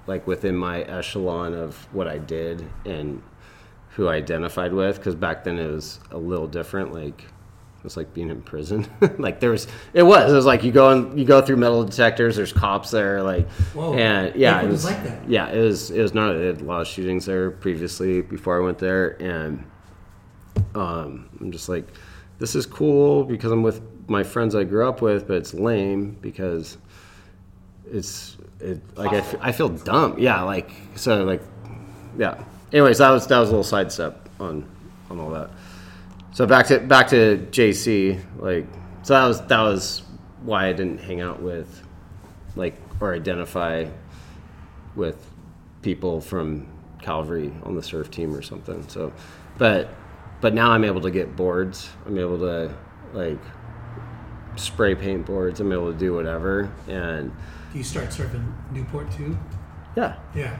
like 0.07 0.27
within 0.27 0.55
my 0.55 0.81
echelon 0.83 1.53
of 1.53 1.75
what 1.93 2.07
I 2.07 2.17
did 2.17 2.67
and 2.85 3.21
who 3.89 4.07
I 4.07 4.15
identified 4.15 4.73
with. 4.73 4.97
Because 4.97 5.15
back 5.15 5.43
then 5.43 5.57
it 5.57 5.71
was 5.71 5.99
a 6.11 6.17
little 6.17 6.47
different, 6.47 6.93
like 6.93 7.21
it 7.21 7.83
was 7.83 7.97
like 7.97 8.13
being 8.13 8.29
in 8.29 8.41
prison. 8.41 8.87
like 9.17 9.39
there 9.39 9.51
was, 9.51 9.67
it 9.93 10.03
was. 10.03 10.31
It 10.31 10.35
was 10.35 10.45
like 10.45 10.63
you 10.63 10.71
go 10.71 10.91
and 10.91 11.17
you 11.19 11.25
go 11.25 11.41
through 11.41 11.57
metal 11.57 11.83
detectors. 11.83 12.35
There's 12.35 12.53
cops 12.53 12.91
there, 12.91 13.21
like, 13.23 13.49
Whoa. 13.73 13.93
and 13.93 14.35
yeah, 14.35 14.61
it 14.61 14.65
was 14.65 14.83
was 14.83 14.85
like 14.85 15.03
that? 15.03 15.29
Yeah, 15.29 15.49
it 15.49 15.61
was. 15.61 15.91
It 15.91 16.01
was 16.01 16.13
not. 16.13 16.35
Had 16.35 16.61
a 16.61 16.63
lot 16.63 16.81
of 16.81 16.87
shootings 16.87 17.25
there 17.25 17.51
previously 17.51 18.21
before 18.21 18.59
I 18.59 18.63
went 18.63 18.79
there, 18.79 19.21
and 19.21 19.63
um, 20.73 21.29
I'm 21.39 21.51
just 21.51 21.69
like, 21.69 21.87
this 22.39 22.55
is 22.55 22.65
cool 22.65 23.23
because 23.23 23.51
I'm 23.51 23.63
with 23.63 23.81
my 24.07 24.23
friends 24.23 24.55
I 24.55 24.63
grew 24.63 24.87
up 24.87 25.01
with, 25.01 25.27
but 25.27 25.37
it's 25.37 25.53
lame 25.53 26.17
because 26.21 26.77
it's 27.91 28.37
it 28.59 28.81
like 28.97 29.11
I, 29.11 29.17
f- 29.17 29.35
I 29.41 29.51
feel 29.51 29.69
dumb. 29.69 30.17
Yeah, 30.17 30.41
like 30.41 30.71
so 30.95 31.23
like 31.23 31.41
yeah. 32.17 32.43
Anyways, 32.71 32.97
that 32.97 33.09
was 33.09 33.27
that 33.27 33.39
was 33.39 33.49
a 33.49 33.51
little 33.51 33.63
sidestep 33.63 34.29
on 34.39 34.69
on 35.09 35.19
all 35.19 35.29
that. 35.31 35.49
So 36.31 36.45
back 36.45 36.67
to 36.67 36.79
back 36.79 37.07
to 37.09 37.47
JC, 37.51 38.21
like 38.37 38.65
so 39.03 39.13
that 39.13 39.25
was 39.25 39.41
that 39.47 39.61
was 39.61 40.03
why 40.41 40.67
I 40.67 40.73
didn't 40.73 40.99
hang 40.99 41.21
out 41.21 41.41
with 41.41 41.81
like 42.55 42.75
or 42.99 43.13
identify 43.13 43.85
with 44.95 45.31
people 45.81 46.21
from 46.21 46.67
Calvary 47.01 47.53
on 47.63 47.75
the 47.75 47.83
surf 47.83 48.09
team 48.09 48.33
or 48.35 48.41
something. 48.41 48.87
So 48.87 49.13
but 49.57 49.89
but 50.41 50.53
now 50.53 50.71
I'm 50.71 50.83
able 50.83 51.01
to 51.01 51.11
get 51.11 51.35
boards. 51.35 51.89
I'm 52.05 52.17
able 52.17 52.39
to 52.39 52.73
like 53.13 53.39
spray 54.55 54.95
paint 54.95 55.25
boards. 55.25 55.59
I'm 55.59 55.71
able 55.71 55.91
to 55.91 55.97
do 55.97 56.13
whatever 56.13 56.71
and 56.87 57.31
you 57.75 57.83
start 57.83 58.07
surfing 58.09 58.53
Newport 58.71 59.11
too? 59.11 59.37
yeah, 59.95 60.15
Yeah. 60.35 60.57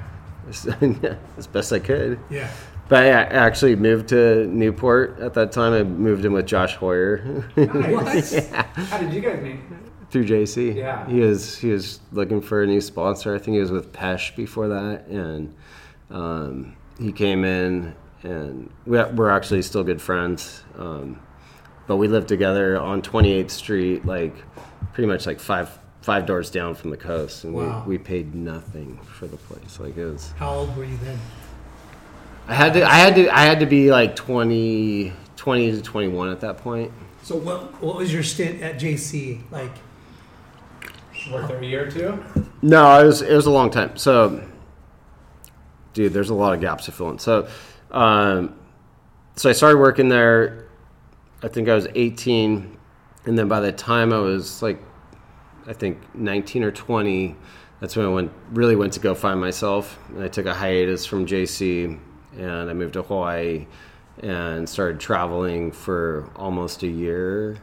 as 0.47 1.47
best 1.51 1.73
I 1.73 1.79
could. 1.79 2.19
Yeah. 2.29 2.49
But 2.87 3.03
I 3.05 3.09
actually 3.09 3.75
moved 3.75 4.09
to 4.09 4.45
Newport 4.45 5.19
at 5.19 5.33
that 5.33 5.51
time. 5.51 5.73
I 5.73 5.83
moved 5.83 6.23
in 6.23 6.33
with 6.33 6.45
Josh 6.45 6.75
Hoyer 6.75 7.43
Nice. 7.57 8.47
How 8.49 8.97
did 8.99 9.11
you 9.13 9.21
guys 9.21 9.41
meet? 9.41 9.59
through 10.11 10.25
JC. 10.25 10.75
Yeah. 10.75 11.05
he 11.09 11.19
was 11.21 11.57
he 11.57 11.71
was 11.71 11.99
looking 12.11 12.39
for 12.41 12.61
a 12.61 12.67
new 12.67 12.79
sponsor. 12.79 13.33
I 13.35 13.39
think 13.39 13.55
he 13.55 13.59
was 13.59 13.71
with 13.71 13.91
Pesh 13.91 14.35
before 14.35 14.67
that, 14.67 15.07
and 15.07 15.53
um, 16.11 16.75
he 16.99 17.11
came 17.11 17.43
in, 17.43 17.95
and 18.23 18.69
we, 18.85 19.03
we're 19.03 19.31
actually 19.31 19.63
still 19.63 19.83
good 19.83 19.99
friends. 20.01 20.63
Um, 20.77 21.19
but 21.87 21.97
we 21.97 22.07
lived 22.07 22.27
together 22.27 22.79
on 22.79 23.01
28th 23.01 23.49
Street, 23.49 24.05
like 24.05 24.35
pretty 24.93 25.07
much 25.07 25.25
like 25.25 25.39
five 25.39 25.77
five 26.05 26.27
doors 26.27 26.51
down 26.51 26.75
from 26.75 26.91
the 26.91 26.97
coast, 26.97 27.43
and 27.43 27.53
Wow. 27.55 27.83
we, 27.87 27.97
we 27.97 28.03
paid 28.03 28.35
nothing 28.35 28.99
for 29.17 29.25
the 29.25 29.37
place. 29.37 29.79
Like 29.79 29.97
it 29.97 30.05
was. 30.05 30.31
How 30.37 30.51
old 30.51 30.77
were 30.77 30.85
you 30.85 30.97
then? 30.97 31.19
I 32.47 32.53
had 32.53 32.73
to 32.73 32.83
I 32.85 32.97
had 32.97 33.15
to 33.15 33.27
I 33.35 33.39
had 33.41 33.59
to 33.61 33.65
be 33.65 33.89
like 33.89 34.15
20 34.15 35.11
20 35.35 35.71
to 35.71 35.81
21 35.81 36.29
at 36.31 36.41
that 36.41 36.57
point. 36.59 36.91
So 37.23 37.35
what 37.35 37.81
what 37.81 37.95
was 37.95 38.13
your 38.13 38.21
stint 38.21 38.61
at 38.61 38.75
JC 38.79 39.41
like? 39.51 39.71
Worked 41.31 41.47
there 41.47 41.57
a 41.57 41.65
year 41.65 41.87
or 41.87 41.91
two. 41.91 42.23
No, 42.61 43.01
it 43.01 43.05
was 43.07 43.23
it 43.23 43.33
was 43.35 43.47
a 43.47 43.51
long 43.51 43.71
time. 43.71 43.97
So, 43.97 44.47
dude, 45.93 46.13
there's 46.13 46.29
a 46.29 46.35
lot 46.35 46.53
of 46.53 46.61
gaps 46.61 46.85
to 46.85 46.91
fill 46.91 47.09
in. 47.09 47.17
So, 47.17 47.47
um, 47.89 48.53
so 49.35 49.49
I 49.49 49.53
started 49.53 49.79
working 49.79 50.07
there. 50.07 50.67
I 51.41 51.47
think 51.47 51.67
I 51.67 51.73
was 51.73 51.87
18, 51.95 52.77
and 53.25 53.39
then 53.39 53.47
by 53.47 53.59
the 53.59 53.71
time 53.71 54.13
I 54.13 54.19
was 54.19 54.61
like, 54.61 54.79
I 55.67 55.73
think 55.73 55.97
19 56.15 56.63
or 56.63 56.71
20, 56.71 57.35
that's 57.79 57.95
when 57.95 58.05
I 58.05 58.09
went 58.09 58.31
really 58.51 58.75
went 58.75 58.93
to 58.93 58.99
go 58.99 59.15
find 59.15 59.39
myself. 59.39 59.97
And 60.09 60.23
I 60.23 60.27
took 60.27 60.45
a 60.45 60.53
hiatus 60.53 61.05
from 61.05 61.25
JC, 61.25 61.99
and 62.37 62.69
I 62.69 62.73
moved 62.73 62.93
to 62.93 63.01
Hawaii, 63.03 63.67
and 64.21 64.67
started 64.67 64.99
traveling 64.99 65.71
for 65.71 66.29
almost 66.35 66.83
a 66.83 66.87
year. 66.87 67.57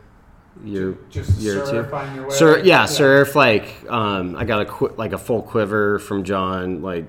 Year, 0.63 0.99
Just 1.09 1.39
year 1.41 1.63
or 1.63 1.65
two. 1.65 1.71
surf 1.71 1.95
on 1.95 2.15
your 2.15 2.25
way. 2.29 2.35
Sur- 2.35 2.59
yeah, 2.59 2.85
surf. 2.85 3.35
Like, 3.35 3.73
um, 3.91 4.37
I 4.37 4.45
got 4.45 4.61
a 4.61 4.65
qu- 4.67 4.95
like 4.99 5.13
a 5.15 5.19
full 5.19 5.41
quiver 5.43 5.99
from 5.99 6.25
John. 6.25 6.83
Like, 6.83 7.07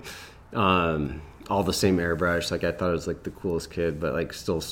um, 0.53 1.21
all 1.49 1.61
the 1.63 1.73
same 1.73 1.97
airbrush. 1.97 2.51
Like, 2.51 2.63
I 2.63 2.71
thought 2.71 2.89
I 2.89 2.93
was 2.93 3.05
like 3.05 3.23
the 3.23 3.31
coolest 3.31 3.69
kid, 3.69 3.99
but 3.99 4.13
like 4.13 4.31
still, 4.31 4.63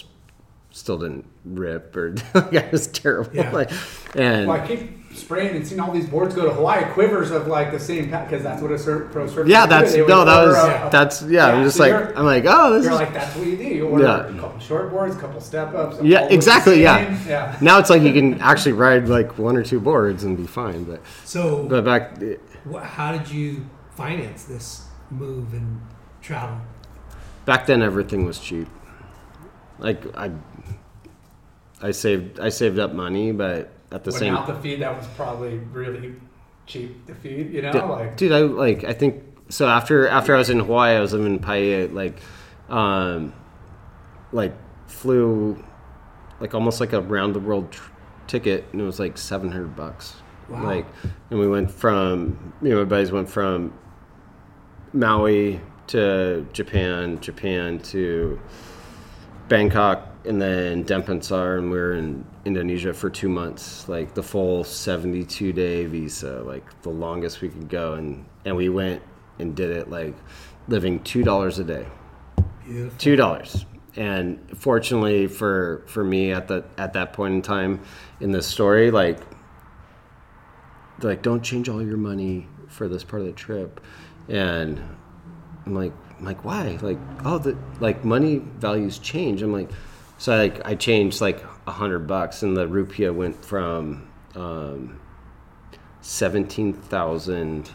still 0.69 0.97
didn't 0.99 1.25
rip 1.43 1.93
or 1.97 2.11
like 2.33 2.55
I 2.55 2.69
was 2.71 2.87
terrible. 2.87 3.35
Yeah. 3.35 3.51
Like, 3.51 3.71
and 4.15 4.47
Well, 4.47 4.61
I 4.61 4.65
keep 4.65 5.00
spraying 5.13 5.55
and 5.55 5.67
seeing 5.67 5.79
all 5.79 5.91
these 5.91 6.07
boards 6.07 6.33
go 6.35 6.45
to 6.45 6.51
Hawaii, 6.53 6.83
quivers 6.93 7.31
of 7.31 7.47
like 7.47 7.71
the 7.71 7.79
same 7.79 8.05
because 8.05 8.43
that's 8.43 8.61
what 8.61 8.71
a 8.71 8.77
surf, 8.79 9.11
pro 9.11 9.27
surfer. 9.27 9.47
yeah, 9.47 9.65
that's 9.65 9.93
no, 9.95 10.25
that 10.25 10.45
was 10.47 10.55
a- 10.55 10.87
a- 10.87 10.89
that's 10.91 11.21
yeah. 11.23 11.47
I'm 11.47 11.63
just 11.63 11.77
so 11.77 11.83
like 11.87 12.17
I'm 12.17 12.25
like 12.25 12.45
oh 12.47 12.73
this 12.73 12.83
You're 12.85 12.93
is 12.93 12.99
like 12.99 13.13
that's 13.13 13.35
what 13.35 13.47
you 13.47 13.57
do. 13.57 13.63
You 13.63 13.87
order 13.87 14.03
Yeah. 14.05 14.27
a 14.27 14.33
couple 14.39 14.59
short 14.59 14.89
boards, 14.91 15.15
a 15.15 15.19
couple 15.19 15.41
step 15.41 15.73
ups. 15.73 15.97
yeah 16.01 16.17
all 16.17 16.21
look 16.23 16.29
the 16.29 16.35
exactly 16.35 16.81
yeah. 16.81 17.27
yeah. 17.27 17.57
Now 17.61 17.79
it's 17.79 17.89
like 17.89 18.01
you 18.01 18.13
can 18.13 18.39
actually 18.41 18.73
ride 18.73 19.07
like 19.09 19.37
one 19.37 19.55
or 19.57 19.63
two 19.63 19.79
boards 19.79 20.23
and 20.23 20.35
be 20.37 20.47
fine. 20.47 20.83
But 20.85 21.01
So 21.25 21.63
but 21.67 21.83
back 21.85 22.21
eh, 22.21 22.35
wh- 22.71 22.81
how 22.83 23.11
did 23.17 23.29
you 23.29 23.65
finance 23.95 24.43
this 24.45 24.85
move 25.09 25.53
and 25.53 25.81
travel? 26.21 26.57
back 27.45 27.65
then 27.65 27.81
everything 27.81 28.23
was 28.25 28.39
cheap. 28.39 28.67
Like 29.79 30.03
I 30.15 30.31
I 31.81 31.91
saved 31.91 32.39
I 32.39 32.49
saved 32.49 32.77
up 32.79 32.93
money, 32.93 33.31
but 33.31 33.71
at 33.91 34.03
the 34.03 34.11
same 34.11 34.33
Without 34.33 34.47
the 34.47 34.61
feed, 34.61 34.81
that 34.81 34.97
was 34.97 35.07
probably 35.15 35.57
really 35.57 36.15
cheap 36.65 37.05
to 37.07 37.15
feed. 37.15 37.51
You 37.53 37.61
know, 37.61 37.71
Dude, 37.71 37.83
like 37.83 38.17
dude, 38.17 38.31
I 38.31 38.39
like. 38.39 38.83
I 38.83 38.93
think 38.93 39.23
so. 39.49 39.67
After 39.67 40.07
after 40.07 40.33
I 40.35 40.37
was 40.37 40.49
in 40.49 40.59
Hawaii, 40.59 40.95
I 40.95 40.99
was 40.99 41.13
living 41.13 41.27
in 41.27 41.39
Paia. 41.39 41.87
Like, 41.87 42.19
um, 42.69 43.33
like 44.31 44.53
flew, 44.87 45.63
like 46.39 46.53
almost 46.53 46.79
like 46.79 46.93
a 46.93 47.01
round 47.01 47.35
the 47.35 47.39
world 47.39 47.71
tr- 47.71 47.91
ticket, 48.27 48.65
and 48.71 48.81
it 48.81 48.85
was 48.85 48.99
like 48.99 49.17
seven 49.17 49.51
hundred 49.51 49.75
bucks. 49.75 50.15
Wow. 50.47 50.63
Like, 50.63 50.85
and 51.29 51.39
we 51.39 51.47
went 51.47 51.71
from 51.71 52.53
you 52.61 52.69
know, 52.69 52.77
my 52.79 52.83
buddies 52.85 53.11
went 53.11 53.29
from 53.29 53.73
Maui 54.93 55.61
to 55.87 56.47
Japan, 56.53 57.19
Japan 57.19 57.79
to 57.79 58.39
Bangkok, 59.49 60.07
and 60.25 60.41
then 60.41 60.85
Denpasar, 60.85 61.57
and 61.57 61.71
we 61.71 61.77
were 61.77 61.93
in 61.93 62.25
Indonesia 62.45 62.93
for 62.93 63.09
two 63.09 63.29
months, 63.29 63.87
like 63.89 64.13
the 64.13 64.23
full 64.23 64.63
seventy-two 64.63 65.53
day 65.53 65.85
visa, 65.85 66.41
like 66.43 66.81
the 66.81 66.89
longest 66.89 67.41
we 67.41 67.49
could 67.49 67.69
go, 67.69 67.93
and 67.93 68.25
and 68.45 68.55
we 68.55 68.69
went 68.69 69.01
and 69.39 69.55
did 69.55 69.71
it 69.71 69.89
like 69.89 70.15
living 70.67 70.99
two 71.03 71.23
dollars 71.23 71.59
a 71.59 71.63
day, 71.63 71.85
Beautiful. 72.65 72.97
two 72.99 73.15
dollars. 73.15 73.65
And 73.95 74.39
fortunately 74.57 75.27
for 75.27 75.83
for 75.87 76.03
me 76.03 76.31
at 76.31 76.47
the 76.47 76.63
at 76.77 76.93
that 76.93 77.13
point 77.13 77.33
in 77.33 77.41
time 77.41 77.81
in 78.19 78.31
this 78.31 78.47
story, 78.47 78.91
like 78.91 79.19
like 81.01 81.21
don't 81.21 81.41
change 81.43 81.67
all 81.67 81.81
your 81.81 81.97
money 81.97 82.47
for 82.67 82.87
this 82.87 83.03
part 83.03 83.21
of 83.21 83.27
the 83.27 83.33
trip, 83.33 83.81
and 84.29 84.79
I'm 85.65 85.75
like, 85.75 85.93
I'm 86.19 86.25
like, 86.25 86.45
why? 86.45 86.77
Like, 86.81 86.99
oh, 87.25 87.37
the 87.37 87.57
like 87.79 88.05
money 88.05 88.37
values 88.37 88.97
change. 88.99 89.41
I'm 89.41 89.51
like, 89.51 89.69
so 90.21 90.37
like 90.37 90.63
I 90.63 90.75
changed 90.75 91.19
like 91.19 91.43
a 91.65 91.71
hundred 91.71 92.05
bucks, 92.05 92.43
and 92.43 92.55
the 92.55 92.67
rupiah 92.67 93.11
went 93.11 93.43
from 93.43 94.07
um, 94.35 95.01
seventeen 96.01 96.73
thousand 96.73 97.71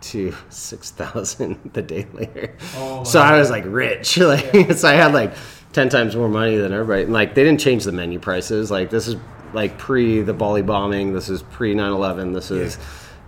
to 0.00 0.34
six 0.48 0.90
thousand 0.90 1.58
the 1.74 1.82
day 1.82 2.06
later. 2.14 2.56
Oh, 2.76 3.04
so 3.04 3.20
I 3.20 3.38
was 3.38 3.50
like 3.50 3.64
rich. 3.66 4.16
Like, 4.18 4.72
so 4.72 4.88
I 4.88 4.94
had 4.94 5.12
like 5.12 5.34
ten 5.74 5.90
times 5.90 6.16
more 6.16 6.30
money 6.30 6.56
than 6.56 6.72
everybody. 6.72 7.02
And 7.02 7.12
like 7.12 7.34
they 7.34 7.44
didn't 7.44 7.60
change 7.60 7.84
the 7.84 7.92
menu 7.92 8.18
prices. 8.18 8.70
Like 8.70 8.88
this 8.88 9.06
is 9.06 9.16
like 9.52 9.76
pre 9.76 10.22
the 10.22 10.32
Bali 10.32 10.62
bombing. 10.62 11.12
This 11.12 11.28
is 11.28 11.42
pre 11.42 11.74
9-11. 11.74 12.32
This 12.32 12.50
is 12.50 12.78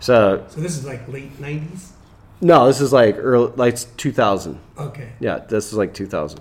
so 0.01 0.43
So 0.49 0.61
this 0.63 0.79
is 0.79 0.87
like 0.87 1.07
late 1.07 1.39
nineties? 1.39 1.93
no. 2.41 2.67
This 2.67 2.81
is 2.81 2.95
like 2.95 3.17
early 3.19 3.53
like 3.57 3.77
two 3.99 4.11
thousand. 4.11 4.59
Okay. 4.79 5.13
Yeah, 5.21 5.41
this 5.41 5.67
is 5.67 5.75
like 5.75 5.93
2000. 5.93 6.41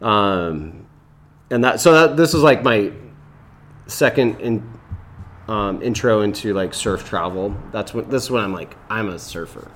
Um, 0.00 0.86
and 1.50 1.62
that 1.64 1.80
so 1.80 1.92
that 1.92 2.16
this 2.16 2.34
is 2.34 2.42
like 2.42 2.62
my 2.62 2.92
second 3.86 4.40
in, 4.40 4.62
um, 5.48 5.82
intro 5.82 6.22
into 6.22 6.54
like 6.54 6.74
surf 6.74 7.04
travel. 7.08 7.54
That's 7.72 7.92
what 7.94 8.10
this 8.10 8.24
is 8.24 8.30
when 8.30 8.42
I'm 8.44 8.52
like 8.52 8.76
I'm 8.90 9.08
a 9.08 9.18
surfer. 9.18 9.70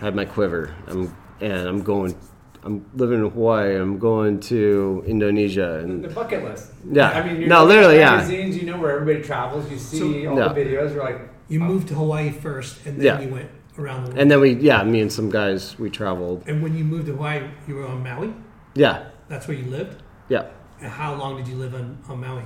I 0.00 0.04
have 0.04 0.14
my 0.14 0.24
quiver. 0.24 0.74
I'm 0.86 1.14
and 1.40 1.68
I'm 1.68 1.82
going. 1.82 2.16
I'm 2.62 2.84
living 2.94 3.24
in 3.24 3.30
Hawaii. 3.30 3.74
I'm 3.74 3.98
going 3.98 4.38
to 4.40 5.02
Indonesia 5.06 5.78
and 5.78 6.04
the 6.04 6.08
bucket 6.08 6.44
list. 6.44 6.72
Yeah. 6.90 7.08
I 7.08 7.26
mean, 7.26 7.40
you're 7.40 7.48
No, 7.48 7.64
literally, 7.64 7.96
yeah. 7.96 8.16
Magazines, 8.16 8.54
you 8.58 8.64
know 8.70 8.76
where 8.78 8.90
everybody 9.00 9.24
travels. 9.26 9.70
You 9.70 9.78
see 9.78 10.26
all 10.26 10.36
Yeah. 10.36 10.48
the 10.48 10.60
videos. 10.60 10.92
You're 10.94 11.02
like, 11.02 11.20
You 11.48 11.58
moved 11.60 11.88
to 11.88 11.94
Hawaii 11.94 12.30
first 12.30 12.84
and 12.84 12.98
then 12.98 13.04
Yeah. 13.06 13.20
you 13.20 13.30
went 13.32 13.48
around 13.78 14.04
the 14.04 14.08
world. 14.10 14.20
and 14.20 14.30
then 14.30 14.40
we 14.40 14.50
yeah 14.56 14.82
me 14.84 15.00
and 15.00 15.10
some 15.10 15.30
guys 15.30 15.78
we 15.78 15.88
traveled. 15.88 16.44
And 16.46 16.62
when 16.62 16.76
you 16.76 16.84
moved 16.84 17.06
to 17.06 17.12
Hawaii, 17.14 17.44
you 17.66 17.76
were 17.76 17.86
on 17.86 18.02
Maui? 18.02 18.34
Yeah, 18.74 19.04
That's 19.28 19.48
where 19.48 19.56
you 19.56 19.64
lived? 19.70 20.02
yeah. 20.28 20.44
How 20.82 21.14
long 21.14 21.36
did 21.36 21.46
you 21.48 21.56
live 21.56 21.74
on, 21.74 21.98
on 22.08 22.20
Maui? 22.20 22.42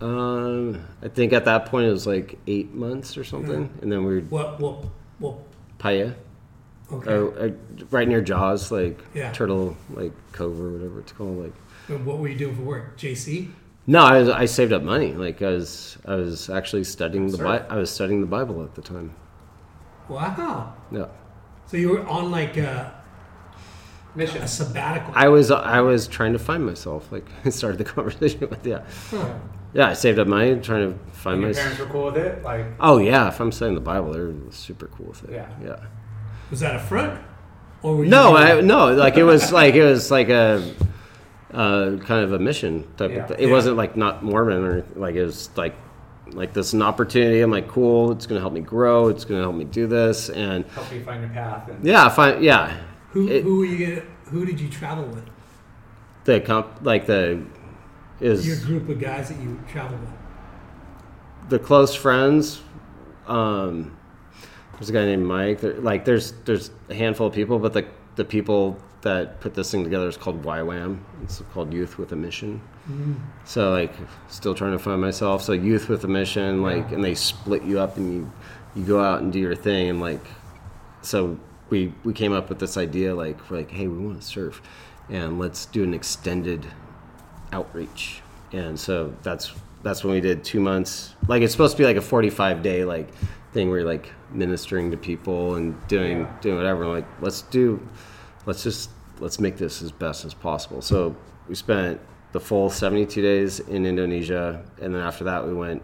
Um, 0.00 0.82
I 1.02 1.08
think 1.08 1.32
at 1.32 1.44
that 1.44 1.66
point 1.66 1.86
it 1.86 1.90
was 1.90 2.06
like 2.06 2.38
eight 2.46 2.74
months 2.74 3.16
or 3.16 3.24
something, 3.24 3.70
and 3.82 3.92
then 3.92 4.04
we 4.04 4.14
were 4.16 4.20
What 4.22 4.58
what 4.60 4.84
what 5.18 5.34
Paia. 5.78 6.14
okay. 6.92 7.10
uh, 7.12 7.46
uh, 7.46 7.50
right 7.90 8.08
near 8.08 8.20
Jaws, 8.22 8.72
like 8.72 8.98
Yeah. 9.14 9.32
Turtle, 9.32 9.76
like 9.90 10.12
Cove 10.32 10.58
or 10.60 10.70
whatever 10.72 11.00
it's 11.00 11.12
called. 11.12 11.38
Like, 11.44 11.52
And 11.88 12.04
what 12.06 12.18
were 12.18 12.28
you 12.28 12.38
doing 12.38 12.56
for 12.56 12.62
work? 12.62 12.98
JC? 12.98 13.50
no, 13.86 14.00
I, 14.02 14.18
was, 14.18 14.28
I 14.30 14.46
saved 14.46 14.72
up 14.72 14.82
money. 14.82 15.12
Like, 15.12 15.42
I 15.42 15.50
was, 15.50 15.96
I 16.06 16.16
was 16.16 16.50
actually 16.50 16.84
studying 16.84 17.28
the. 17.30 17.38
Bi- 17.38 17.64
I 17.68 17.76
was 17.76 17.90
studying 17.90 18.20
the 18.20 18.26
Bible 18.26 18.64
at 18.64 18.74
the 18.74 18.82
time. 18.82 19.14
Wow. 20.08 20.74
Yeah, 20.90 21.06
So 21.66 21.76
you 21.76 21.90
were 21.90 22.06
on 22.06 22.30
like 22.30 22.56
a, 22.56 22.94
mission. 24.16 24.42
a 24.42 24.48
sabbatical. 24.48 25.12
I 25.14 25.28
was, 25.28 25.50
I 25.50 25.80
was 25.80 26.08
trying 26.08 26.32
to 26.32 26.38
find 26.38 26.64
myself. 26.64 27.10
Like, 27.12 27.26
I 27.44 27.50
started 27.50 27.78
the 27.78 27.84
conversation 27.94 28.48
with, 28.50 28.66
yeah, 28.66 28.82
Huh. 29.10 29.34
yeah. 29.74 29.88
I 29.88 29.92
saved 29.92 30.18
up 30.18 30.26
money 30.28 30.56
trying 30.60 30.92
to 30.92 30.98
find 31.12 31.34
And 31.34 31.42
your 31.42 31.48
myself. 31.50 31.64
parents 31.64 31.80
were 31.80 31.86
cool 31.86 32.04
with 32.06 32.16
it. 32.16 32.42
Like, 32.42 32.66
Oh 32.80 32.98
yeah, 32.98 33.28
if 33.28 33.40
I'm 33.40 33.52
studying 33.52 33.74
the 33.74 33.80
Bible, 33.80 34.12
they're 34.12 34.32
super 34.50 34.86
cool 34.88 35.06
with 35.06 35.24
it. 35.24 35.30
Yeah. 35.32 35.48
yeah. 35.62 35.76
Was 36.50 36.60
that 36.60 36.76
a 36.76 36.78
front? 36.80 37.20
Or 37.82 37.96
were 37.96 38.04
you 38.04 38.10
No, 38.10 38.36
I, 38.36 38.60
no, 38.62 38.92
like 38.94 39.16
it 39.16 39.24
was 39.24 39.52
like 39.60 39.74
it 39.74 39.84
was 39.84 40.10
like 40.10 40.28
a 40.28 40.74
uh, 41.52 41.96
kind 41.98 42.24
of 42.24 42.32
a 42.32 42.38
mission 42.38 42.84
type 42.96 43.10
Yeah. 43.10 43.16
of 43.18 43.28
thing. 43.28 43.36
It 43.38 43.46
Yeah. 43.46 43.52
wasn't 43.52 43.76
like 43.76 43.96
not 43.96 44.22
Mormon 44.24 44.64
or 44.64 44.84
like 44.94 45.14
it 45.14 45.24
was 45.24 45.50
like 45.56 45.74
like 46.32 46.52
this 46.52 46.68
is 46.68 46.74
an 46.74 46.82
opportunity. 46.82 47.40
I'm 47.40 47.50
like, 47.52 47.68
cool. 47.68 48.10
It's 48.12 48.26
gonna 48.26 48.40
help 48.40 48.52
me 48.52 48.60
grow. 48.60 49.08
It's 49.08 49.24
gonna 49.24 49.42
help 49.42 49.54
me 49.54 49.64
do 49.64 49.86
this, 49.86 50.28
and 50.28 50.64
help 50.66 50.92
you 50.92 51.04
find 51.04 51.20
your 51.20 51.30
path. 51.30 51.68
And 51.68 51.84
yeah, 51.84 52.08
find 52.08 52.42
Yeah, 52.42 52.76
who 53.16 53.28
it- 53.28 53.42
who 53.44 53.58
were 53.58 53.64
you 53.64 54.02
who 54.30 54.44
did 54.44 54.60
you 54.60 54.68
travel 54.68 55.04
with? 55.04 55.24
the 56.24 56.40
comp 56.40 56.66
like 56.82 57.06
the 57.06 57.40
is 58.20 58.46
Your 58.46 58.56
group 58.68 58.88
of 58.88 58.98
guys 59.00 59.28
that 59.28 59.38
you 59.40 59.58
travel 59.70 59.96
with. 59.98 61.50
the 61.50 61.58
close 61.58 61.94
friends. 61.94 62.60
Um, 63.26 63.96
there's 64.74 64.90
a 64.90 64.92
guy 64.92 65.04
named 65.04 65.24
Mike. 65.26 65.60
There, 65.60 65.74
like, 65.80 66.04
there's 66.04 66.32
there's 66.44 66.70
a 66.90 66.94
handful 66.94 67.26
of 67.28 67.32
people, 67.34 67.58
but 67.58 67.72
the 67.72 67.84
the 68.16 68.24
people 68.24 68.78
that 69.02 69.40
put 69.40 69.54
this 69.54 69.70
thing 69.70 69.84
together 69.84 70.08
is 70.08 70.16
called 70.16 70.42
YWAM. 70.42 70.98
It's 71.22 71.40
called 71.54 71.72
Youth 71.72 71.96
with 71.98 72.10
a 72.12 72.16
Mission. 72.16 72.60
So 73.44 73.70
like, 73.70 73.92
still 74.28 74.54
trying 74.54 74.72
to 74.72 74.78
find 74.78 75.00
myself. 75.00 75.42
So 75.42 75.52
Youth 75.52 75.88
with 75.88 76.02
a 76.04 76.08
Mission, 76.08 76.62
like, 76.62 76.90
and 76.92 77.04
they 77.04 77.14
split 77.14 77.62
you 77.62 77.78
up 77.78 77.96
and 77.96 78.12
you 78.12 78.32
you 78.74 78.84
go 78.84 79.00
out 79.00 79.22
and 79.22 79.32
do 79.32 79.38
your 79.38 79.54
thing 79.54 79.88
and 79.90 80.00
like, 80.00 80.24
so 81.02 81.38
we 81.70 81.92
we 82.04 82.12
came 82.12 82.32
up 82.32 82.48
with 82.48 82.58
this 82.58 82.76
idea 82.76 83.14
like 83.14 83.50
we're 83.50 83.58
like, 83.58 83.70
hey, 83.70 83.86
we 83.88 83.98
want 84.06 84.20
to 84.20 84.26
surf, 84.26 84.62
and 85.08 85.38
let's 85.38 85.66
do 85.66 85.82
an 85.82 85.94
extended 85.94 86.66
outreach. 87.52 88.22
And 88.52 88.78
so 88.78 89.14
that's 89.22 89.52
that's 89.82 90.04
when 90.04 90.14
we 90.14 90.20
did 90.20 90.44
two 90.44 90.60
months. 90.60 91.14
Like 91.28 91.42
it's 91.42 91.52
supposed 91.52 91.76
to 91.76 91.82
be 91.82 91.86
like 91.86 91.96
a 91.96 92.02
forty 92.02 92.30
five 92.30 92.62
day 92.62 92.84
like 92.84 93.08
thing 93.52 93.68
where 93.68 93.80
you're 93.80 93.88
like 93.88 94.12
ministering 94.30 94.90
to 94.90 94.96
people 94.96 95.54
and 95.56 95.74
doing 95.88 96.20
Yeah. 96.20 96.36
doing 96.40 96.56
whatever. 96.56 96.84
I'm 96.84 96.90
like 96.90 97.06
let's 97.20 97.42
do 97.42 97.86
let's 98.44 98.62
just 98.62 98.90
let's 99.18 99.40
make 99.40 99.56
this 99.56 99.82
as 99.82 99.92
best 99.92 100.24
as 100.24 100.34
possible. 100.34 100.82
So 100.82 101.16
we 101.48 101.54
spent 101.54 102.00
the 102.32 102.40
full 102.40 102.68
72 102.68 103.22
days 103.22 103.60
in 103.60 103.86
Indonesia, 103.86 104.62
and 104.80 104.94
then 104.94 105.00
after 105.00 105.24
that 105.24 105.46
we 105.46 105.54
went 105.54 105.82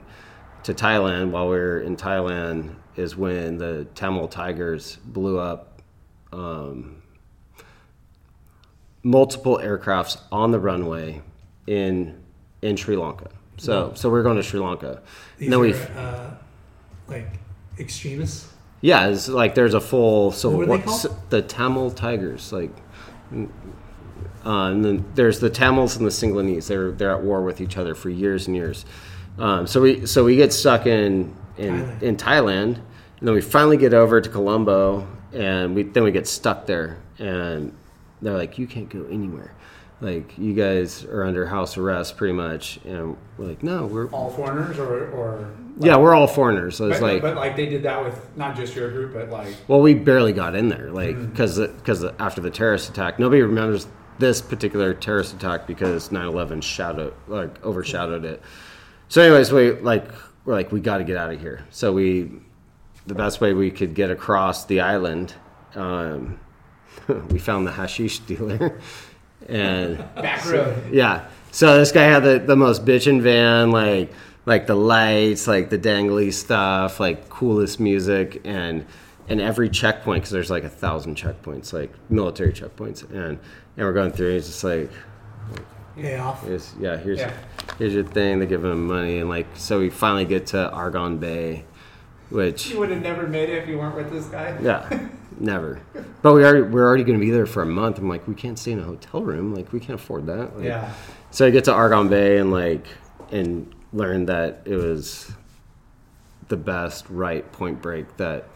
to 0.64 0.74
Thailand. 0.74 1.30
While 1.30 1.48
we 1.48 1.56
were 1.56 1.80
in 1.80 1.96
Thailand, 1.96 2.74
is 2.96 3.16
when 3.16 3.56
the 3.56 3.86
Tamil 3.94 4.28
Tigers 4.28 4.98
blew 5.04 5.38
up 5.38 5.71
um, 6.32 7.02
multiple 9.02 9.58
aircrafts 9.58 10.20
on 10.30 10.50
the 10.50 10.58
runway 10.58 11.22
in 11.66 12.20
in 12.62 12.76
Sri 12.76 12.96
Lanka. 12.96 13.30
So 13.56 13.92
so 13.94 14.10
we're 14.10 14.22
going 14.22 14.36
to 14.36 14.42
Sri 14.42 14.60
Lanka. 14.60 15.02
These 15.38 15.46
and 15.46 15.52
then 15.52 15.60
we 15.60 15.74
uh, 15.74 16.30
like 17.08 17.28
extremists. 17.78 18.52
yeah, 18.80 19.08
it's 19.08 19.28
like 19.28 19.54
there's 19.54 19.74
a 19.74 19.80
full 19.80 20.32
so 20.32 20.50
What 20.50 20.62
are 20.62 20.66
they 20.66 20.84
what's 20.84 21.06
the 21.30 21.42
Tamil 21.42 21.90
Tigers 21.90 22.52
like. 22.52 22.70
Uh, 24.44 24.70
and 24.70 24.84
then 24.84 25.04
there's 25.14 25.38
the 25.38 25.48
Tamils 25.48 25.96
and 25.96 26.04
the 26.04 26.10
Singalinese. 26.10 26.66
They're 26.66 26.90
they're 26.90 27.12
at 27.12 27.22
war 27.22 27.42
with 27.42 27.60
each 27.60 27.76
other 27.76 27.94
for 27.94 28.10
years 28.10 28.48
and 28.48 28.56
years. 28.56 28.84
Um, 29.38 29.66
so 29.66 29.80
we 29.80 30.04
so 30.06 30.24
we 30.24 30.36
get 30.36 30.52
stuck 30.52 30.86
in 30.86 31.34
in 31.56 31.74
Thailand. 31.74 32.02
in 32.02 32.16
Thailand, 32.16 32.74
and 33.20 33.28
then 33.28 33.34
we 33.34 33.40
finally 33.40 33.76
get 33.76 33.94
over 33.94 34.20
to 34.20 34.28
Colombo, 34.28 35.06
and 35.34 35.74
we 35.74 35.82
then 35.84 36.02
we 36.04 36.12
get 36.12 36.26
stuck 36.26 36.66
there, 36.66 36.98
and 37.18 37.74
they're 38.20 38.36
like, 38.36 38.58
"You 38.58 38.66
can't 38.66 38.88
go 38.88 39.04
anywhere. 39.10 39.54
Like 40.00 40.36
you 40.36 40.54
guys 40.54 41.04
are 41.04 41.24
under 41.24 41.46
house 41.46 41.76
arrest, 41.76 42.16
pretty 42.16 42.34
much." 42.34 42.80
And 42.84 43.16
we're 43.38 43.46
like, 43.46 43.62
"No, 43.62 43.86
we're 43.86 44.08
All 44.08 44.30
foreigners, 44.30 44.78
or 44.78 45.08
or 45.10 45.48
yeah, 45.78 45.96
we're 45.96 46.14
all 46.14 46.26
foreigners." 46.26 46.76
So 46.76 46.88
it's 46.88 47.00
but, 47.00 47.12
like, 47.14 47.22
but 47.22 47.36
like 47.36 47.56
they 47.56 47.66
did 47.66 47.82
that 47.84 48.02
with 48.04 48.36
not 48.36 48.56
just 48.56 48.74
your 48.74 48.90
group, 48.90 49.14
but 49.14 49.30
like 49.30 49.54
Well, 49.68 49.80
we 49.80 49.94
barely 49.94 50.32
got 50.32 50.54
in 50.54 50.68
there, 50.68 50.90
like 50.90 51.16
Mm. 51.16 51.30
because 51.30 51.58
because 51.58 52.04
after 52.18 52.40
the 52.40 52.50
terrorist 52.50 52.90
attack, 52.90 53.18
nobody 53.18 53.42
remembers 53.42 53.86
this 54.18 54.40
particular 54.40 54.92
terrorist 54.92 55.34
attack 55.34 55.66
because 55.66 56.10
9/11 56.10 56.60
shadowed 56.62 57.14
like 57.28 57.64
overshadowed 57.64 58.24
it. 58.24 58.42
So, 59.08 59.22
anyways, 59.22 59.52
we 59.52 59.72
like 59.72 60.08
we're 60.44 60.54
like 60.54 60.72
we 60.72 60.80
got 60.80 60.98
to 60.98 61.04
get 61.04 61.16
out 61.16 61.32
of 61.32 61.40
here. 61.40 61.60
So 61.70 61.92
we 61.92 62.30
the 63.06 63.14
best 63.14 63.40
way 63.40 63.52
we 63.52 63.70
could 63.70 63.94
get 63.94 64.10
across 64.10 64.64
the 64.66 64.80
island, 64.80 65.34
um, 65.74 66.38
we 67.30 67.38
found 67.38 67.66
the 67.66 67.72
hashish 67.72 68.20
dealer, 68.20 68.80
and 69.48 69.98
back 70.14 70.44
road. 70.46 70.92
yeah. 70.92 71.28
So 71.50 71.76
this 71.78 71.92
guy 71.92 72.04
had 72.04 72.20
the, 72.22 72.38
the 72.38 72.56
most 72.56 72.84
bitchin' 72.84 73.20
van, 73.20 73.70
like 73.70 74.12
like 74.46 74.66
the 74.66 74.74
lights, 74.74 75.46
like 75.46 75.70
the 75.70 75.78
dangly 75.78 76.32
stuff, 76.32 76.98
like 76.98 77.28
coolest 77.28 77.78
music, 77.80 78.40
and 78.44 78.86
and 79.28 79.40
every 79.40 79.68
checkpoint 79.68 80.22
because 80.22 80.32
there's 80.32 80.50
like 80.50 80.64
a 80.64 80.68
thousand 80.68 81.16
checkpoints, 81.16 81.72
like 81.72 81.92
military 82.10 82.52
checkpoints, 82.52 83.02
and 83.10 83.38
and 83.76 83.86
we're 83.86 83.92
going 83.92 84.12
through. 84.12 84.32
He's 84.34 84.46
just 84.46 84.64
like, 84.64 84.90
off. 86.18 86.42
here's, 86.44 86.74
yeah, 86.80 86.96
here's 86.96 87.18
Yeah. 87.18 87.32
here's 87.78 87.94
your 87.94 88.04
thing. 88.04 88.38
They 88.38 88.46
give 88.46 88.64
him 88.64 88.86
money, 88.86 89.18
and 89.18 89.28
like 89.28 89.46
so 89.54 89.78
we 89.78 89.90
finally 89.90 90.24
get 90.24 90.46
to 90.48 90.70
Arugam 90.74 91.20
Bay, 91.20 91.64
which 92.32 92.70
You 92.70 92.78
would 92.78 92.90
have 92.90 93.02
never 93.02 93.26
made 93.26 93.48
it 93.48 93.62
if 93.62 93.68
you 93.68 93.78
weren't 93.78 93.96
with 93.96 94.10
this 94.10 94.26
guy. 94.26 94.56
yeah, 94.62 95.08
never. 95.38 95.80
But 96.22 96.34
we 96.34 96.44
are 96.44 96.64
we're 96.64 96.86
already 96.86 97.04
going 97.04 97.18
to 97.18 97.24
be 97.24 97.30
there 97.30 97.46
for 97.46 97.62
a 97.62 97.66
month. 97.66 97.98
I'm 97.98 98.08
like, 98.08 98.26
we 98.28 98.34
can't 98.34 98.58
stay 98.58 98.72
in 98.72 98.78
a 98.78 98.84
hotel 98.84 99.22
room. 99.22 99.54
Like 99.54 99.72
we 99.72 99.80
can't 99.80 99.98
afford 100.00 100.26
that. 100.26 100.56
Like, 100.56 100.64
Yeah. 100.64 100.92
so 101.30 101.46
I 101.46 101.50
get 101.50 101.64
to 101.64 101.72
Arugam 101.72 102.08
Bay 102.08 102.38
and 102.38 102.50
like 102.52 102.86
and 103.30 103.72
learned 103.92 104.28
that 104.28 104.62
it 104.64 104.76
was 104.76 105.30
the 106.48 106.56
best 106.56 107.06
right 107.08 107.50
point 107.52 107.80
break 107.80 108.16
that 108.18 108.46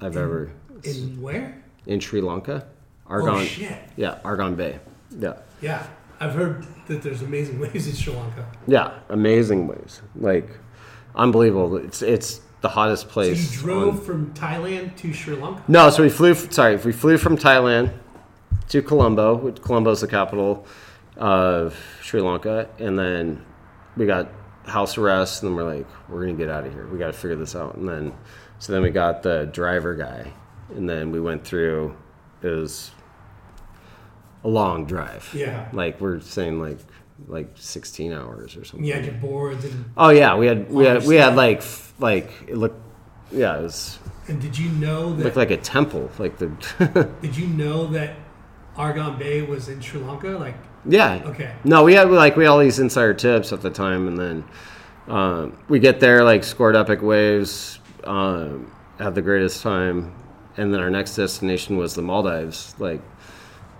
I've 0.00 0.16
ever 0.16 0.50
In 0.84 1.20
where? 1.22 1.62
in 1.86 2.00
Sri 2.00 2.20
Lanka. 2.20 2.66
Oh 3.08 3.14
Arugam, 3.14 3.44
shit! 3.46 3.76
yeah, 3.96 4.18
Arugam 4.24 4.56
Bay, 4.56 4.78
yeah, 5.10 5.34
Yeah, 5.60 5.86
I've 6.20 6.32
heard 6.34 6.64
that 6.86 7.02
there's 7.02 7.20
amazing 7.22 7.58
waves 7.58 7.86
in 7.88 7.94
Sri 7.94 8.14
Lanka. 8.14 8.46
yeah, 8.66 8.92
amazing 9.10 9.66
waves, 9.66 10.00
like 10.16 10.48
unbelievable. 11.14 11.76
It's 11.76 12.00
it's 12.00 12.40
the 12.62 12.68
hottest 12.70 13.08
place. 13.08 13.50
So 13.50 13.54
you 13.54 13.60
drove 13.60 13.94
on- 13.96 14.00
from 14.00 14.34
Thailand 14.34 14.96
to 14.96 15.12
Sri 15.12 15.34
Lanka. 15.36 15.62
No, 15.68 15.90
so 15.90 16.02
we 16.02 16.08
flew. 16.08 16.34
Sorry, 16.34 16.76
we 16.76 16.92
flew 16.92 17.18
from 17.18 17.36
Thailand 17.36 17.92
to 18.68 18.80
Colombo. 18.82 19.34
which- 19.36 19.60
Colombo's 19.62 20.00
the 20.00 20.06
capital 20.08 20.64
of 21.16 21.76
Sri 22.00 22.20
Lanka, 22.20 22.68
and 22.78 22.98
then 22.98 23.44
we 23.96 24.06
got 24.06 24.28
house 24.66 24.96
arrest. 24.96 25.42
And 25.42 25.50
then 25.50 25.56
we're 25.56 25.74
like, 25.74 25.86
we're 26.08 26.20
gonna 26.22 26.32
get 26.38 26.48
out 26.48 26.64
of 26.66 26.72
here. 26.72 26.86
We 26.86 26.98
got 26.98 27.08
to 27.08 27.12
figure 27.12 27.36
this 27.36 27.54
out. 27.56 27.74
And 27.74 27.88
then, 27.88 28.12
so 28.58 28.72
then 28.72 28.80
we 28.82 28.90
got 28.90 29.22
the 29.22 29.50
driver 29.52 29.94
guy, 29.94 30.32
and 30.74 30.88
then 30.88 31.10
we 31.12 31.20
went 31.20 31.44
through. 31.44 31.94
It 32.42 32.48
was 32.48 32.90
a 34.44 34.48
long 34.48 34.86
drive. 34.86 35.30
Yeah. 35.34 35.68
like 35.72 36.00
we're 36.00 36.20
saying 36.20 36.60
like 36.60 36.78
like 37.28 37.50
16 37.54 38.12
hours 38.12 38.56
or 38.56 38.64
something. 38.64 38.84
You 38.84 38.94
had 38.94 39.04
your 39.04 39.14
boards, 39.14 39.64
and, 39.64 39.84
Oh 39.96 40.08
yeah, 40.08 40.36
we 40.36 40.46
had 40.46 40.70
we 40.72 40.84
had 40.84 41.04
we 41.06 41.16
had 41.16 41.36
like 41.36 41.62
like 42.02 42.30
it 42.46 42.56
looked. 42.56 42.80
Yeah, 43.30 43.58
it 43.58 43.62
was 43.62 43.98
and 44.28 44.40
did 44.40 44.58
you 44.58 44.70
know 44.70 45.14
that? 45.14 45.24
looked 45.24 45.36
like 45.36 45.50
a 45.50 45.56
temple. 45.56 46.10
Like 46.18 46.38
the 46.38 46.48
did 47.22 47.36
you 47.36 47.46
know 47.46 47.86
that 47.88 48.16
Arugam 48.76 49.18
Bay 49.18 49.42
was 49.42 49.68
in 49.68 49.80
Sri 49.80 50.00
Lanka? 50.00 50.28
Like, 50.28 50.56
Yeah. 50.84 51.22
Okay. 51.26 51.54
No, 51.64 51.84
we 51.84 51.94
had 51.94 52.10
like 52.10 52.36
we 52.36 52.44
had 52.44 52.50
all 52.50 52.58
these 52.58 52.78
insider 52.78 53.14
tips 53.14 53.52
at 53.52 53.62
the 53.62 53.70
time, 53.70 54.08
and 54.08 54.18
then 54.18 54.44
um, 55.08 55.56
we 55.68 55.78
get 55.78 56.00
there, 56.00 56.24
like 56.24 56.44
scored 56.44 56.76
epic 56.76 57.02
waves, 57.02 57.80
um, 58.04 58.72
had 58.98 59.14
the 59.14 59.22
greatest 59.22 59.62
time, 59.62 60.14
and 60.56 60.72
then 60.72 60.80
our 60.80 60.90
next 60.90 61.16
destination 61.16 61.76
was 61.76 61.94
the 61.94 62.02
Maldives. 62.02 62.74
Like, 62.78 63.00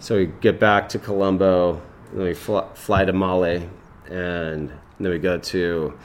so 0.01 0.17
we 0.17 0.27
get 0.27 0.59
back 0.59 0.89
to 0.91 0.99
Colombo, 0.99 1.81
and 2.11 2.21
then 2.21 2.27
we 2.27 2.35
fly, 2.35 2.67
fly 2.75 3.05
to 3.05 3.13
Male, 3.13 3.69
and 4.11 4.73
then 4.99 5.11
we 5.11 5.19
go 5.19 5.39
to 5.39 5.99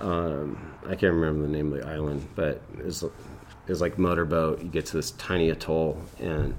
um, 0.00 0.58
I 0.84 0.94
can't 0.94 1.14
remember 1.14 1.42
the 1.42 1.52
name 1.52 1.72
of 1.72 1.80
the 1.80 1.86
island, 1.86 2.26
but 2.34 2.60
it's 2.78 3.04
it's 3.68 3.80
like 3.80 3.98
motorboat. 3.98 4.62
You 4.62 4.68
get 4.68 4.86
to 4.86 4.96
this 4.96 5.12
tiny 5.12 5.50
atoll 5.50 6.00
and 6.20 6.54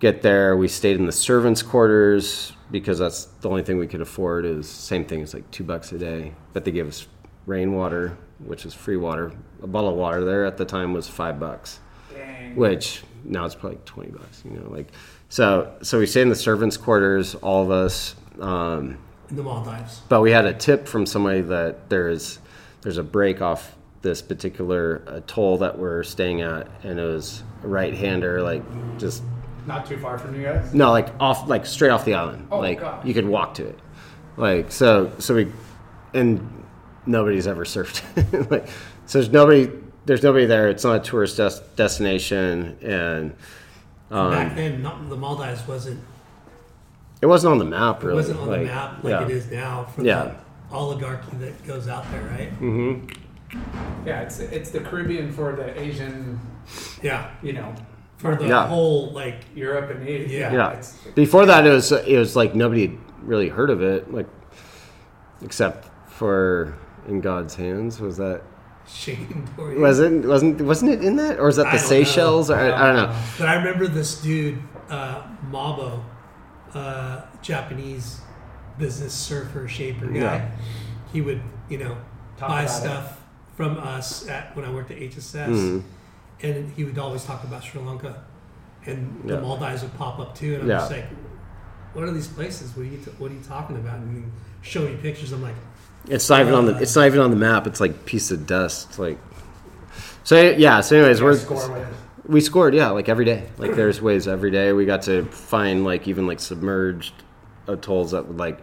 get 0.00 0.22
there. 0.22 0.56
We 0.56 0.68
stayed 0.68 0.96
in 0.96 1.06
the 1.06 1.12
servants' 1.12 1.62
quarters 1.62 2.52
because 2.70 2.98
that's 2.98 3.24
the 3.40 3.48
only 3.48 3.62
thing 3.62 3.78
we 3.78 3.86
could 3.86 4.00
afford. 4.02 4.44
Is 4.44 4.68
same 4.68 5.04
thing. 5.04 5.20
It's 5.20 5.34
like 5.34 5.50
two 5.50 5.64
bucks 5.64 5.92
a 5.92 5.98
day, 5.98 6.34
but 6.52 6.64
they 6.64 6.70
gave 6.70 6.86
us 6.88 7.06
rainwater, 7.46 8.16
which 8.44 8.66
is 8.66 8.74
free 8.74 8.96
water. 8.96 9.32
A 9.62 9.66
bottle 9.66 9.90
of 9.90 9.96
water 9.96 10.24
there 10.24 10.44
at 10.44 10.56
the 10.56 10.64
time 10.64 10.92
was 10.92 11.08
five 11.08 11.40
bucks, 11.40 11.80
Dang. 12.14 12.54
which 12.56 13.02
now 13.24 13.44
it's 13.46 13.54
probably 13.54 13.78
twenty 13.86 14.10
bucks. 14.10 14.42
You 14.44 14.58
know, 14.60 14.68
like 14.70 14.88
so. 15.30 15.72
So 15.82 15.98
we 15.98 16.06
stayed 16.06 16.22
in 16.22 16.28
the 16.28 16.36
servants' 16.36 16.76
quarters, 16.76 17.34
all 17.36 17.62
of 17.64 17.70
us. 17.70 18.14
Um, 18.40 18.98
in 19.30 19.36
the 19.36 19.42
Maldives. 19.42 20.00
but 20.08 20.20
we 20.22 20.30
had 20.30 20.46
a 20.46 20.54
tip 20.54 20.86
from 20.86 21.04
somebody 21.04 21.40
that 21.42 21.90
there's 21.90 22.38
there's 22.88 22.96
a 22.96 23.02
break 23.02 23.42
off 23.42 23.76
this 24.00 24.22
particular 24.22 25.02
atoll 25.08 25.58
that 25.58 25.78
we're 25.78 26.02
staying 26.02 26.40
at, 26.40 26.66
and 26.84 26.98
it 26.98 27.04
was 27.04 27.42
a 27.62 27.68
right-hander, 27.68 28.40
like 28.42 28.62
just 28.98 29.22
Not 29.66 29.84
too 29.84 29.98
far 29.98 30.16
from 30.16 30.34
you 30.34 30.42
guys. 30.44 30.72
no, 30.72 30.90
like 30.90 31.08
off, 31.20 31.46
like 31.50 31.66
straight 31.66 31.90
off 31.90 32.06
the 32.06 32.14
island. 32.14 32.48
Oh, 32.50 32.60
like 32.60 32.80
gosh. 32.80 33.04
you 33.04 33.12
could 33.12 33.28
walk 33.28 33.52
to 33.56 33.66
it. 33.66 33.78
Like 34.38 34.72
so, 34.72 35.12
so 35.18 35.34
we, 35.34 35.52
and 36.14 36.64
nobody's 37.04 37.46
ever 37.46 37.64
surfed. 37.66 38.50
like 38.50 38.68
so, 39.04 39.18
there's 39.18 39.30
nobody. 39.30 39.70
There's 40.06 40.22
nobody 40.22 40.46
there. 40.46 40.70
It's 40.70 40.84
not 40.84 40.96
a 40.96 41.00
tourist 41.00 41.36
des- 41.36 41.60
destination, 41.76 42.78
and 42.80 43.36
um, 44.10 44.30
Back 44.30 44.56
then, 44.56 44.80
not, 44.80 45.06
the 45.10 45.16
Maldives 45.18 45.68
wasn't 45.68 46.00
it 47.20 47.26
wasn't 47.26 47.52
on 47.52 47.58
the 47.58 47.66
map. 47.66 48.02
really. 48.02 48.20
it 48.24 48.28
Really, 48.28 48.32
wasn't 48.38 48.40
on 48.40 48.48
Like, 48.48 48.60
the 48.60 48.64
map 48.66 49.04
like 49.04 49.10
yeah. 49.10 49.22
it 49.24 49.30
is 49.30 49.50
now 49.50 49.84
for 49.84 50.02
Yeah. 50.02 50.24
the 50.24 50.34
oligarchy 50.72 51.36
that 51.38 51.66
goes 51.66 51.88
out 51.88 52.04
there, 52.10 52.22
right? 52.22 52.52
Yeah, 54.04 54.20
it's 54.22 54.40
it's 54.40 54.70
the 54.70 54.80
Caribbean 54.80 55.32
for 55.32 55.56
the 55.56 55.78
Asian, 55.80 56.38
Yeah, 57.02 57.30
you 57.42 57.52
know, 57.54 57.74
for 58.18 58.36
the 58.36 58.46
Yeah. 58.48 58.66
whole 58.66 59.10
like 59.12 59.44
Europe 59.54 59.90
and 59.90 60.06
Asia. 60.06 60.32
Yeah. 60.34 60.52
Yeah. 60.52 60.82
Before 61.14 61.46
that, 61.46 61.66
it 61.66 61.70
was 61.70 61.90
it 61.92 62.18
was 62.18 62.36
like 62.36 62.54
nobody 62.54 62.88
had 62.88 62.98
really 63.22 63.48
heard 63.48 63.70
of 63.70 63.82
it, 63.82 64.12
like 64.12 64.26
except 65.42 65.88
for 66.10 66.74
in 67.06 67.20
God's 67.20 67.54
hands. 67.54 68.00
Was 68.00 68.16
that 68.18 68.42
Shane 68.86 69.48
was 69.56 70.00
it 70.00 70.24
wasn't 70.24 70.60
wasn't 70.62 70.90
it 70.92 71.02
in 71.04 71.16
that 71.16 71.38
or 71.38 71.46
was 71.46 71.56
that 71.56 71.72
the. 71.72 71.78
Seychelles 71.78 72.50
or 72.50 72.56
I, 72.56 72.66
I 72.72 72.86
don't 72.92 72.96
know. 72.96 73.16
But 73.38 73.48
I 73.48 73.54
remember 73.54 73.86
this 73.86 74.20
dude, 74.20 74.58
uh, 74.90 75.22
Mabo, 75.50 76.02
uh, 76.74 77.22
Japanese 77.42 78.20
business 78.78 79.12
surfer 79.12 79.66
shaper 79.68 80.06
guy. 80.06 80.14
Yeah. 80.14 80.50
He 81.12 81.20
would, 81.20 81.40
you 81.68 81.78
know, 81.78 81.96
Talk 82.38 82.48
buy 82.48 82.62
about 82.62 82.70
stuff 82.74 83.20
from 83.56 83.78
us 83.78 84.28
at 84.28 84.54
when 84.54 84.64
I 84.64 84.70
worked 84.70 84.90
at 84.90 84.98
HSS, 84.98 85.48
Mhm. 85.50 85.82
and 86.42 86.72
he 86.72 86.84
would 86.84 86.98
always 86.98 87.24
talk 87.24 87.42
about 87.44 87.64
Sri 87.64 87.80
Lanka, 87.82 88.22
and 88.86 89.20
the 89.24 89.40
Maldives 89.40 89.82
would 89.82 89.94
pop 89.98 90.18
up 90.20 90.34
too. 90.36 90.54
And 90.54 90.62
I'm 90.62 90.68
Yeah. 90.68 90.78
just 90.78 90.92
like, 90.92 91.06
what 91.94 92.04
are 92.04 92.10
these 92.12 92.28
places? 92.28 92.76
What 92.76 92.82
are 92.82 92.90
you, 92.90 92.98
t- 92.98 93.10
what 93.18 93.30
are 93.30 93.34
you 93.34 93.40
talking 93.46 93.76
about? 93.76 93.96
And 93.98 94.24
he 94.24 94.30
show 94.62 94.82
me 94.82 94.94
pictures. 95.02 95.32
I'm 95.32 95.42
like, 95.42 95.54
It's 96.06 96.30
not 96.30 96.40
even 96.42 96.54
on 96.54 96.66
the 96.66 96.76
it's 96.78 96.94
not 96.94 97.06
even 97.06 97.20
on 97.20 97.30
the 97.30 97.36
map. 97.36 97.66
It's 97.66 97.80
like 97.80 98.06
piece 98.06 98.30
of 98.30 98.46
dust. 98.46 98.86
It's 98.90 98.98
Like 98.98 99.18
so 100.24 100.40
yeah. 100.40 100.80
So 100.80 100.96
anyways, 100.96 101.20
we're 101.20 101.34
score 101.36 101.86
we 102.26 102.40
scored 102.40 102.74
yeah 102.74 102.90
like 102.90 103.08
every 103.08 103.24
day. 103.24 103.48
Like 103.58 103.74
there's 103.74 104.00
ways 104.00 104.28
every 104.28 104.50
day. 104.50 104.72
We 104.72 104.86
got 104.86 105.02
to 105.02 105.24
find 105.24 105.84
like 105.84 106.06
even 106.06 106.26
like 106.26 106.38
submerged 106.40 107.12
Uh, 107.68 107.72
atolls 107.72 108.10
that 108.12 108.26
would 108.26 108.38
like 108.38 108.58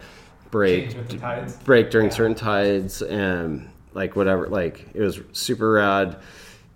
break 0.50 0.84
Change 0.84 0.94
with 0.96 1.08
the 1.10 1.18
tides. 1.18 1.56
break 1.58 1.90
during 1.90 2.08
Yeah. 2.08 2.14
certain 2.14 2.34
tides 2.34 3.02
and 3.02 3.68
like 3.94 4.16
whatever 4.16 4.48
like 4.48 4.86
it 4.94 5.00
was 5.00 5.20
super 5.32 5.72
rad 5.72 6.16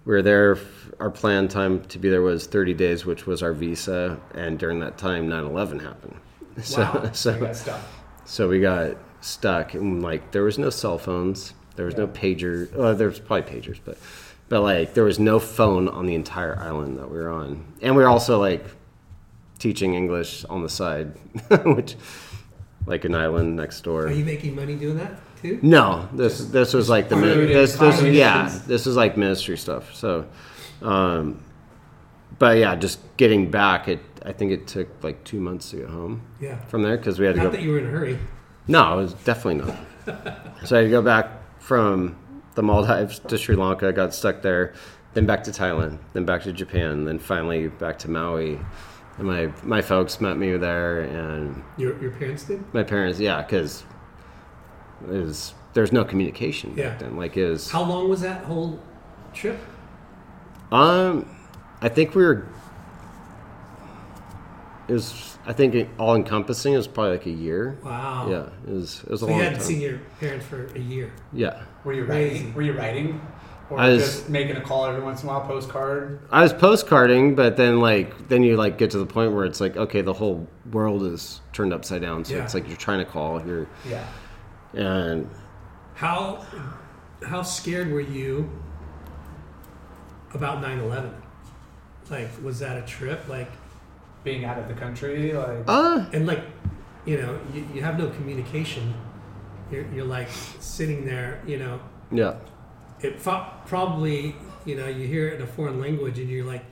we 0.05 0.13
were 0.15 0.23
there 0.23 0.59
our 0.99 1.11
planned 1.11 1.51
time 1.51 1.81
to 1.85 1.99
be 1.99 2.09
there 2.11 2.23
was 2.23 2.47
30 2.47 2.75
days 2.75 3.07
which 3.07 3.27
was 3.27 3.43
our 3.43 3.53
visa 3.53 4.19
and 4.35 4.59
during 4.59 4.81
that 4.81 4.99
time 4.99 5.29
9-11 5.29 5.81
happened 5.83 6.17
so 6.63 6.81
Wow. 6.83 7.11
so 7.13 7.33
We 7.35 7.41
got 7.47 7.57
stuck. 7.57 7.81
so 8.25 8.49
we 8.49 8.61
got 8.61 8.97
stuck 9.21 9.75
and 9.75 10.03
like 10.03 10.31
there 10.33 10.43
was 10.45 10.59
no 10.59 10.71
cell 10.71 10.99
phones 10.99 11.55
there 11.77 11.87
was 11.87 11.97
no 11.97 12.07
pager 12.09 12.73
well 12.75 12.95
there 12.95 13.09
was 13.09 13.21
probably 13.21 13.61
pagers 13.61 13.79
but 13.85 13.97
but 14.49 14.63
like 14.63 14.95
there 14.95 15.05
was 15.05 15.19
no 15.19 15.39
phone 15.39 15.89
on 15.89 16.07
the 16.07 16.15
entire 16.15 16.59
island 16.59 16.99
that 16.99 17.11
we 17.11 17.19
were 17.19 17.31
on 17.31 17.65
and 17.83 17.95
we 17.95 18.03
were 18.03 18.09
also 18.09 18.39
like 18.41 18.65
teaching 19.61 19.95
english 19.95 20.45
on 20.47 20.63
the 20.63 20.69
side 20.69 21.13
which 21.65 21.95
like 22.87 23.05
an 23.05 23.15
island 23.15 23.55
next 23.57 23.83
door 23.83 24.07
Are 24.07 24.11
you 24.11 24.25
making 24.25 24.57
money 24.57 24.75
doing 24.75 24.97
that 24.99 25.13
too? 25.41 25.59
no, 25.63 26.09
this 26.15 26.39
this 26.47 26.75
was 26.75 26.89
like 26.89 27.09
the 27.09 27.17
min- 27.17 27.47
this 27.47 27.77
this 27.77 28.03
yeah 28.03 28.49
this 28.67 28.87
is 28.87 28.95
like 28.97 29.17
ministry 29.17 29.57
stuff. 29.57 29.95
So, 29.95 30.27
um, 30.83 31.43
but 32.39 32.59
yeah, 32.59 32.75
just 32.77 32.99
getting 33.17 33.51
back, 33.51 33.89
it 33.89 34.01
I 34.25 34.33
think 34.33 34.53
it 34.53 34.67
took 34.67 34.89
like 35.03 35.25
two 35.25 35.41
months 35.41 35.71
to 35.71 35.77
get 35.77 35.89
home 35.89 36.23
Yeah. 36.41 36.59
from 36.67 36.83
there 36.83 36.97
because 36.99 37.19
we 37.19 37.25
had 37.27 37.37
to 37.37 37.43
Not 37.43 37.51
go. 37.53 37.57
that 37.57 37.63
you 37.63 37.71
were 37.73 37.79
in 37.79 37.87
a 37.87 37.91
hurry. 37.91 38.19
No, 38.69 38.95
it 38.99 39.03
was 39.03 39.15
definitely 39.15 39.63
not. 39.65 39.77
so 40.67 40.77
I 40.77 40.81
had 40.81 40.85
to 40.85 40.91
go 40.91 41.03
back 41.03 41.27
from 41.59 42.17
the 42.55 42.63
Maldives 42.63 43.19
to 43.21 43.39
Sri 43.39 43.57
Lanka, 43.57 43.93
got 43.93 44.13
stuck 44.15 44.43
there, 44.43 44.75
then 45.15 45.25
back 45.27 45.43
to 45.45 45.51
Thailand, 45.51 45.99
then 46.13 46.25
back 46.27 46.43
to 46.43 46.53
Japan, 46.53 47.05
then 47.07 47.19
finally 47.19 47.69
back 47.69 47.99
to 48.01 48.11
Maui. 48.11 48.59
And 49.19 49.27
my 49.27 49.53
my 49.63 49.83
folks 49.83 50.21
met 50.21 50.39
me 50.39 50.57
there, 50.57 51.01
and 51.03 51.63
Your 51.77 52.01
your 52.01 52.11
parents 52.13 52.45
did. 52.45 52.63
my 52.73 52.83
parents, 52.83 53.19
yeah, 53.21 53.43
because 53.43 53.85
it 55.05 55.11
was 55.25 55.55
there's 55.75 55.93
no 55.93 56.05
communication 56.05 56.75
Yeah. 56.77 56.91
back 56.91 56.99
then. 57.01 57.17
Like 57.17 57.37
is 57.37 57.71
How 57.71 57.83
long 57.85 58.09
was 58.09 58.21
that 58.23 58.45
whole 58.45 58.81
trip? 59.35 59.59
um, 60.73 61.27
I 61.83 61.89
think 61.89 62.15
we 62.15 62.25
were. 62.25 62.47
It 64.89 64.95
was, 64.95 65.39
I 65.47 65.53
think, 65.53 65.89
all 66.01 66.17
encompassing. 66.17 66.73
It 66.75 66.77
was 66.79 66.89
probably 66.89 67.13
like 67.13 67.27
a 67.27 67.31
year. 67.31 67.79
Wow. 67.85 68.27
Yeah, 68.29 68.49
it 68.69 68.75
was. 68.75 69.03
It 69.05 69.11
was 69.11 69.23
a 69.23 69.27
long 69.27 69.35
time. 69.35 69.39
You 69.39 69.45
hadn't 69.45 69.59
time. 69.61 69.69
seen 69.69 69.81
your 69.81 69.99
parents 70.19 70.47
for 70.47 70.67
a 70.75 70.79
year. 70.81 71.13
yeah, 71.33 71.63
Were 71.85 71.93
you 71.93 72.05
Crazy. 72.07 72.35
writing? 72.39 72.55
Were 72.55 72.63
you 72.63 72.73
writing? 72.73 73.21
Or 73.71 73.79
I 73.79 73.91
was- 73.91 74.03
just 74.03 74.29
making 74.29 74.57
a 74.57 74.61
call 74.61 74.85
every 74.87 75.01
once 75.03 75.23
in 75.23 75.29
a 75.29 75.33
while, 75.33 75.43
postcard? 75.43 76.21
I 76.31 76.43
was 76.43 76.53
postcarding, 76.53 77.37
but 77.37 77.57
then 77.57 77.81
like 77.81 78.29
then 78.29 78.43
you 78.43 78.57
like 78.57 78.79
get 78.79 78.91
to 78.91 78.99
the 78.99 79.07
point 79.07 79.33
where 79.33 79.45
it's 79.45 79.61
like 79.61 79.77
okay, 79.77 80.01
the 80.03 80.13
whole 80.13 80.47
world 80.73 81.05
is 81.05 81.41
turned 81.53 81.73
upside 81.73 82.03
down. 82.03 82.25
So 82.25 82.35
Yeah. 82.35 82.45
it's 82.45 82.55
like 82.55 82.67
you're 82.69 82.77
trying 82.77 82.99
to 82.99 83.05
call, 83.05 83.45
you're 83.47 83.67
Yeah. 83.89 84.05
and 84.75 85.29
How 85.95 86.45
how 87.27 87.43
scared 87.43 87.91
were 87.93 88.01
you 88.01 88.49
about 90.35 90.63
9/11? 90.63 91.13
Like, 92.11 92.29
was 92.43 92.59
that 92.61 92.77
a 92.77 92.83
trip? 92.87 93.29
Like, 93.29 93.51
Being 94.25 94.45
out 94.45 94.59
of 94.59 94.69
the 94.69 94.75
country, 94.75 95.33
like 95.33 95.65
uh 95.67 96.05
and 96.13 96.27
like, 96.27 96.43
you 97.07 97.17
know, 97.19 97.39
you, 97.55 97.67
you 97.75 97.83
have 97.83 97.99
no 97.99 98.09
communication. 98.11 98.93
You're, 99.71 99.87
you're 99.95 100.05
like 100.05 100.29
sitting 100.59 101.07
there, 101.07 101.41
you 101.47 101.59
know. 101.59 101.79
yeah. 102.11 102.35
It 103.03 103.21
fo- 103.21 103.47
probably, 103.67 104.35
you 104.65 104.77
know, 104.77 104.87
you 104.87 105.07
hear 105.07 105.29
it 105.29 105.35
in 105.35 105.43
a 105.43 105.47
foreign 105.47 105.81
language, 105.81 106.19
and 106.19 106.29
you're 106.29 106.45
like 106.45 106.65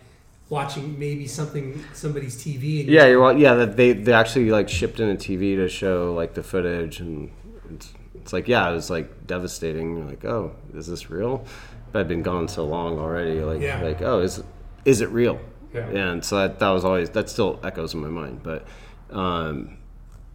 watching 0.50 0.98
maybe 0.98 1.26
something 1.26 1.82
somebody's 1.92 2.36
TV. 2.36 2.80
And 2.80 2.88
Yeah, 2.88 3.06
you're 3.06 3.20
well, 3.20 3.36
yeah. 3.36 3.54
That 3.54 3.76
they 3.76 3.92
they 3.92 4.12
actually 4.12 4.50
like 4.50 4.68
shipped 4.68 5.00
in 5.00 5.08
a 5.08 5.16
TV 5.16 5.56
to 5.56 5.68
show 5.68 6.14
like 6.14 6.34
the 6.34 6.42
footage, 6.42 7.00
and 7.00 7.30
it's, 7.70 7.92
it's 8.14 8.32
like 8.32 8.48
yeah, 8.48 8.68
it 8.70 8.74
was 8.74 8.90
like 8.90 9.26
devastating. 9.26 9.96
You're 9.96 10.06
like, 10.06 10.24
oh, 10.24 10.52
is 10.74 10.86
this 10.86 11.10
real? 11.10 11.44
But 11.92 12.00
I've 12.00 12.08
been 12.08 12.22
gone 12.22 12.48
so 12.48 12.64
long 12.66 12.98
already. 12.98 13.40
Like 13.40 13.60
Yeah. 13.60 13.82
like 13.82 14.02
oh, 14.02 14.20
is 14.20 14.42
is 14.84 15.00
it 15.00 15.08
real? 15.10 15.40
Yeah. 15.74 15.86
And 15.88 16.24
so 16.24 16.36
that 16.36 16.58
that 16.58 16.70
was 16.70 16.84
always 16.84 17.10
that 17.10 17.28
still 17.30 17.58
echoes 17.62 17.94
in 17.94 18.00
my 18.00 18.08
mind. 18.08 18.42
But 18.42 18.66
um, 19.10 19.78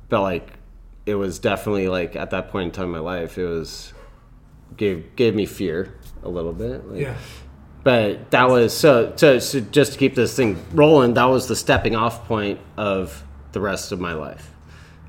but 0.10 0.22
like 0.22 0.48
it 1.06 1.16
was 1.16 1.38
definitely 1.38 1.88
like 1.90 2.16
at 2.16 2.30
that 2.32 2.50
point 2.50 2.66
in 2.68 2.72
time 2.72 2.86
in 2.86 2.92
my 2.92 3.00
life, 3.00 3.38
it 3.38 3.46
was 3.46 3.94
gave 4.78 5.16
gave 5.16 5.36
me 5.36 5.46
fear 5.46 5.94
a 6.24 6.30
little 6.30 6.54
bit. 6.54 6.88
Like, 6.88 7.02
yeah, 7.02 7.16
but 7.84 8.32
that 8.32 8.50
was 8.50 8.76
so, 8.76 9.14
so 9.16 9.40
so 9.40 9.60
just 9.60 9.94
to 9.94 10.00
keep 10.00 10.16
this 10.16 10.36
thing 10.36 10.64
rolling 10.72 11.14
that 11.16 11.26
was 11.26 11.48
the 11.48 11.56
stepping 11.56 11.96
off 11.96 12.26
point 12.28 12.60
of 12.78 13.24
the 13.52 13.60
rest 13.60 13.92
of 13.92 14.00
my 14.00 14.14
life 14.14 14.52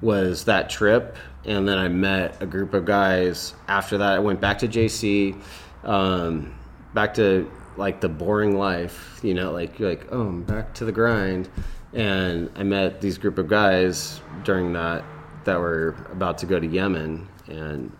was 0.00 0.44
that 0.44 0.68
trip. 0.68 1.16
And 1.46 1.68
then 1.68 1.78
i 1.78 1.88
met 1.88 2.42
a 2.42 2.46
group 2.46 2.74
of 2.74 2.84
guys 2.84 3.54
after 3.68 3.98
that. 3.98 4.12
I 4.14 4.18
went 4.18 4.40
back 4.40 4.58
to 4.58 4.68
jc 4.68 5.40
um, 5.84 6.54
back 6.94 7.14
to 7.14 7.50
like 7.76 8.00
the 8.00 8.08
boring 8.08 8.56
life 8.56 9.18
you 9.22 9.34
know 9.34 9.50
like 9.50 9.78
you're 9.78 9.90
like 9.90 10.06
oh 10.12 10.20
i'm 10.22 10.42
back 10.42 10.74
to 10.74 10.84
the 10.84 10.92
grind. 10.92 11.48
And 11.92 12.50
i 12.56 12.64
met 12.64 13.00
these 13.00 13.18
group 13.18 13.38
of 13.38 13.46
guys 13.46 14.20
during 14.42 14.72
that 14.72 15.04
that 15.44 15.60
were 15.60 15.94
about 16.10 16.38
to 16.38 16.46
go 16.46 16.58
to 16.58 16.66
yemen. 16.66 17.28
And 17.46 17.96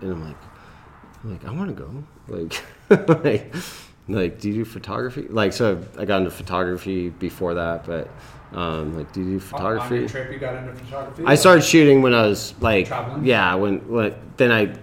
and 0.00 0.12
i'm 0.12 0.24
like 0.24 0.36
I'm 1.24 1.32
like, 1.32 1.44
I 1.46 1.50
want 1.52 1.74
to 1.76 1.82
go. 1.82 2.04
Like, 2.28 2.62
like, 3.24 3.54
like, 4.08 4.40
do 4.40 4.48
you 4.50 4.54
do 4.56 4.64
photography? 4.64 5.22
Like, 5.28 5.52
so 5.52 5.82
I 5.98 6.04
got 6.04 6.18
into 6.18 6.30
photography 6.30 7.08
before 7.08 7.54
that, 7.54 7.86
but 7.86 8.08
um, 8.52 8.96
like, 8.96 9.12
do 9.12 9.20
you 9.20 9.26
do 9.26 9.32
on- 9.32 9.34
On 9.34 9.40
photography? 9.40 9.96
your 10.00 10.08
trip, 10.08 10.32
you 10.32 10.38
got 10.38 10.54
into 10.56 10.74
photography. 10.74 11.24
I 11.26 11.34
started 11.34 11.62
shooting 11.64 12.02
when 12.02 12.12
I 12.14 12.26
was 12.26 12.54
like, 12.60 12.86
Traveling? 12.88 13.24
yeah, 13.24 13.54
when, 13.54 13.78
when 13.88 14.14
then 14.36 14.52
I, 14.52 14.74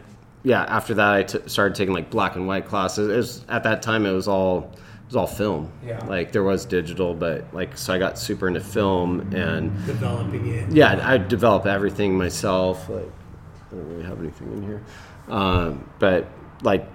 yeah, 0.43 0.63
after 0.63 0.95
that 0.95 1.13
I 1.13 1.23
t- 1.23 1.39
started 1.47 1.75
taking 1.75 1.93
like 1.93 2.09
black 2.09 2.35
and 2.35 2.47
white 2.47 2.65
classes. 2.65 3.09
It 3.09 3.15
was 3.15 3.45
at 3.47 3.63
that 3.63 3.83
time 3.83 4.07
it 4.07 4.11
was 4.11 4.27
all 4.27 4.71
it 4.73 5.05
was 5.07 5.15
all 5.15 5.27
film. 5.27 5.71
Yeah. 5.85 6.03
Like 6.07 6.31
there 6.31 6.41
was 6.43 6.65
digital, 6.65 7.13
but 7.13 7.53
like 7.53 7.77
so 7.77 7.93
I 7.93 7.99
got 7.99 8.17
super 8.17 8.47
into 8.47 8.59
film 8.61 9.19
and 9.35 9.71
developing 9.85 10.47
it. 10.47 10.71
yeah, 10.71 10.99
I 11.07 11.19
develop 11.19 11.67
everything 11.67 12.17
myself. 12.17 12.89
Like, 12.89 13.11
I 13.71 13.75
don't 13.75 13.87
really 13.89 14.03
have 14.03 14.19
anything 14.19 14.51
in 14.51 14.63
here, 14.63 14.81
um, 15.28 15.89
but 15.99 16.28
like 16.63 16.88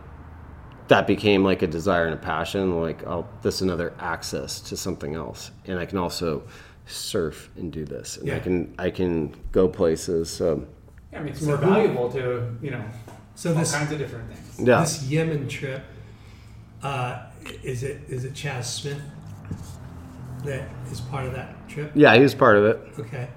that 0.89 1.07
became 1.07 1.43
like 1.45 1.63
a 1.63 1.67
desire 1.67 2.05
and 2.07 2.15
a 2.15 2.19
passion. 2.19 2.81
Like, 2.81 3.05
oh, 3.07 3.27
this 3.43 3.57
is 3.57 3.63
another 3.63 3.93
access 3.99 4.61
to 4.63 4.77
something 4.77 5.15
else, 5.15 5.51
and 5.67 5.79
I 5.79 5.87
can 5.87 5.99
also 5.99 6.43
surf 6.87 7.51
and 7.57 7.73
do 7.73 7.85
this, 7.85 8.17
and 8.19 8.31
I 8.31 8.39
can 8.39 8.75
I 8.79 8.91
can 8.91 9.35
go 9.53 9.69
places. 9.69 10.31
So 10.31 10.67
Yeah, 11.13 11.19
I 11.19 11.23
mean, 11.23 11.33
it's 11.33 11.43
more 11.43 11.57
valuable 11.57 12.11
to 12.13 12.57
you 12.63 12.71
know 12.71 12.85
So 13.35 13.51
all 13.51 13.57
this 13.57 13.75
kinds 13.75 13.91
of 13.93 13.99
different 13.99 14.33
things. 14.33 14.69
yeah, 14.69 14.81
this 14.81 15.03
Yemen 15.05 15.49
trip, 15.49 15.83
uh, 16.83 17.25
is 17.65 17.83
it 17.83 18.03
is 18.09 18.25
it 18.25 18.35
Chas 18.35 18.73
Smith 18.73 19.01
that 20.45 20.69
is 20.93 21.01
part 21.01 21.27
of 21.27 21.33
that 21.33 21.69
trip? 21.69 21.91
yeah, 21.95 22.15
he 22.15 22.21
was 22.23 22.35
part 22.35 22.57
of 22.57 22.65
it. 22.65 22.81
Okay, 23.01 23.29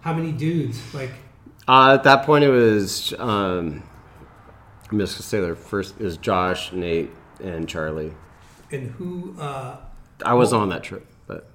how 0.00 0.12
many 0.12 0.32
dudes? 0.32 0.80
Like, 0.94 1.10
Uh, 1.68 1.94
at 1.94 2.02
that 2.04 2.24
point, 2.26 2.42
it 2.44 2.50
was 2.50 3.12
um, 3.18 3.82
I'm 4.90 4.98
just 4.98 5.14
gonna 5.14 5.22
say 5.22 5.40
their 5.40 5.56
first 5.56 6.00
is 6.00 6.16
Josh, 6.16 6.72
Nate, 6.72 7.10
and 7.42 7.68
Charlie. 7.68 8.12
and 8.70 8.90
who 8.92 9.34
uh, 9.38 9.78
I 10.24 10.34
wasn't 10.34 10.62
on 10.62 10.68
that 10.70 10.82
trip, 10.82 11.06
but 11.26 11.48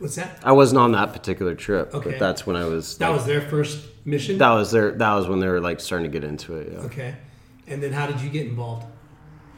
was 0.00 0.16
that? 0.16 0.38
I 0.42 0.52
wasn't 0.52 0.80
on 0.80 0.92
that 0.92 1.12
particular 1.12 1.54
trip. 1.54 1.94
Okay. 1.94 2.10
But 2.10 2.18
that's 2.18 2.46
when 2.46 2.56
I 2.56 2.64
was. 2.64 2.96
That 2.98 3.08
like, 3.08 3.16
was 3.18 3.26
their 3.26 3.40
first 3.42 3.86
mission. 4.04 4.38
That 4.38 4.50
was 4.52 4.70
their. 4.72 4.92
That 4.92 5.12
was 5.14 5.28
when 5.28 5.40
they 5.40 5.48
were 5.48 5.60
like 5.60 5.80
starting 5.80 6.10
to 6.10 6.18
get 6.18 6.26
into 6.26 6.56
it. 6.56 6.72
Yeah. 6.72 6.78
okay, 6.80 7.14
and 7.66 7.82
then 7.82 7.92
how 7.92 8.06
did 8.06 8.20
you 8.20 8.30
get 8.30 8.46
involved 8.46 8.86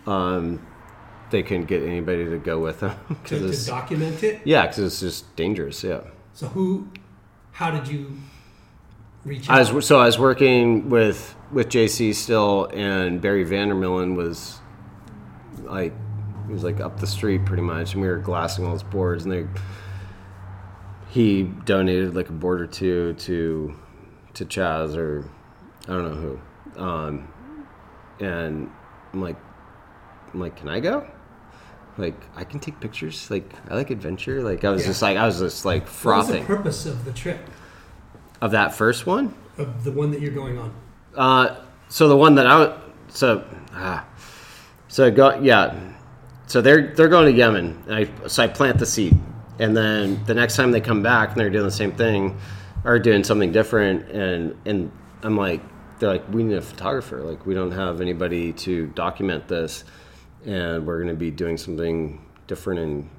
Um, 0.06 0.66
they 1.30 1.42
couldn't 1.42 1.66
get 1.66 1.82
anybody 1.82 2.24
to 2.26 2.38
go 2.38 2.58
with 2.58 2.80
them 2.80 2.96
to, 3.08 3.14
because 3.14 3.40
to 3.40 3.48
it's 3.48 3.66
document 3.66 4.22
it? 4.22 4.40
yeah, 4.44 4.66
because 4.66 4.80
it's 4.80 5.00
just 5.00 5.36
dangerous. 5.36 5.82
Yeah. 5.84 6.00
So 6.32 6.48
who? 6.48 6.88
How 7.52 7.70
did 7.70 7.86
you 7.86 8.16
reach 9.24 9.48
out? 9.48 9.56
I 9.68 9.72
was 9.72 9.86
so 9.86 9.98
I 9.98 10.06
was 10.06 10.18
working 10.18 10.88
with 10.90 11.34
with 11.52 11.68
JC 11.68 12.14
still, 12.14 12.66
and 12.72 13.20
Barry 13.20 13.44
Vandermillen 13.44 14.16
was 14.16 14.58
like 15.62 15.92
he 16.46 16.52
was 16.52 16.64
like 16.64 16.80
up 16.80 17.00
the 17.00 17.06
street 17.06 17.44
pretty 17.44 17.62
much, 17.62 17.92
and 17.94 18.02
we 18.02 18.08
were 18.08 18.18
glassing 18.18 18.64
all 18.66 18.72
his 18.72 18.82
boards, 18.82 19.24
and 19.24 19.32
they 19.32 19.46
he 21.08 21.44
donated 21.64 22.14
like 22.14 22.28
a 22.28 22.32
board 22.32 22.60
or 22.60 22.66
two 22.66 23.14
to 23.14 23.74
to 24.34 24.44
Chas 24.44 24.96
or 24.96 25.28
I 25.86 25.92
don't 25.92 26.04
know 26.04 26.38
who, 26.76 26.82
um, 26.82 27.28
and 28.20 28.70
I'm 29.12 29.22
like 29.22 29.36
I'm 30.32 30.40
like, 30.40 30.56
can 30.56 30.68
I 30.68 30.80
go? 30.80 31.06
Like 31.96 32.20
I 32.34 32.42
can 32.42 32.58
take 32.58 32.80
pictures. 32.80 33.30
Like 33.30 33.48
I 33.70 33.76
like 33.76 33.90
adventure. 33.90 34.42
Like 34.42 34.64
I 34.64 34.70
was 34.70 34.82
Yeah. 34.82 34.88
just 34.88 35.02
like 35.02 35.16
I 35.16 35.24
was 35.26 35.38
just 35.38 35.64
like 35.64 35.86
frothing. 35.86 36.40
what 36.46 36.48
was 36.48 36.48
the 36.48 36.56
purpose 36.56 36.86
of 36.86 37.04
the 37.04 37.12
trip? 37.12 37.38
Of 38.44 38.50
that 38.50 38.74
first 38.74 39.06
one. 39.06 39.34
Of 39.56 39.84
the 39.84 39.90
one 39.90 40.10
that 40.10 40.20
you're 40.20 40.34
going 40.34 40.58
on? 40.58 40.74
Uh, 41.14 41.56
so 41.88 42.08
the 42.08 42.16
one 42.16 42.34
that 42.34 42.46
I 42.46 42.78
so 43.08 43.42
ah, 43.72 44.06
so 44.88 45.10
go 45.10 45.40
yeah, 45.40 45.94
so 46.46 46.60
they're 46.60 46.94
they're 46.94 47.08
going 47.08 47.32
to 47.32 47.32
Yemen. 47.32 47.82
And 47.86 47.94
I 47.94 48.28
so 48.28 48.44
I 48.44 48.48
plant 48.48 48.78
the 48.78 48.86
seed, 48.86 49.18
and 49.58 49.74
then 49.74 50.22
the 50.26 50.34
next 50.34 50.56
time 50.56 50.72
they 50.72 50.80
come 50.82 51.02
back 51.02 51.30
and 51.30 51.40
they're 51.40 51.48
doing 51.48 51.64
the 51.64 51.70
same 51.70 51.92
thing, 51.92 52.36
or 52.84 52.98
doing 52.98 53.24
something 53.24 53.50
different, 53.50 54.10
and 54.10 54.54
and 54.66 54.92
I'm 55.22 55.38
like, 55.38 55.62
they're 55.98 56.10
like, 56.10 56.28
we 56.30 56.42
need 56.42 56.58
a 56.58 56.62
photographer. 56.62 57.22
Like, 57.22 57.46
we 57.46 57.54
don't 57.54 57.70
have 57.70 58.02
anybody 58.02 58.52
to 58.52 58.88
document 58.88 59.48
this, 59.48 59.84
and 60.44 60.86
we're 60.86 60.98
going 60.98 61.08
to 61.08 61.18
be 61.18 61.30
doing 61.30 61.56
something 61.56 62.22
different 62.46 62.80
and 62.80 63.10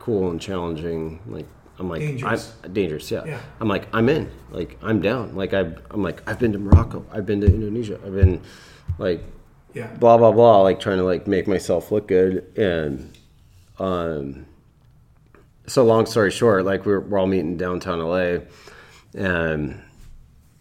cool 0.00 0.30
and 0.30 0.40
challenging. 0.40 1.20
Like, 1.28 1.46
I'm 1.80 1.88
like, 1.88 2.00
Dangerous. 2.02 2.54
I'm 2.62 2.72
dangerous. 2.74 3.10
Yeah. 3.10 3.24
Yeah. 3.24 3.40
I'm 3.58 3.66
like, 3.66 3.88
I'm 3.94 4.08
in. 4.10 4.30
Like, 4.50 4.76
I'm 4.82 5.00
down. 5.00 5.34
Like, 5.34 5.54
I, 5.54 5.60
I'm 5.90 6.02
like, 6.02 6.22
I've 6.28 6.38
been 6.38 6.52
to 6.52 6.58
Morocco. 6.58 7.04
I've 7.10 7.24
been 7.24 7.40
to 7.40 7.46
Indonesia. 7.46 7.98
I've 8.04 8.14
been, 8.14 8.42
like, 8.98 9.24
Yeah. 9.74 9.86
blah 9.98 10.18
blah 10.18 10.32
blah 10.32 10.62
like 10.62 10.78
trying 10.80 10.98
to 10.98 11.04
like 11.04 11.26
make 11.28 11.46
myself 11.46 11.92
look 11.92 12.08
good 12.08 12.44
and 12.58 13.16
um 13.78 14.44
so 15.68 15.84
long 15.84 16.06
story 16.06 16.32
short 16.32 16.64
like 16.64 16.84
we're, 16.84 16.98
we're 16.98 17.18
all 17.20 17.28
meeting 17.28 17.56
downtown 17.56 18.00
la 18.00 18.38
and 19.14 19.80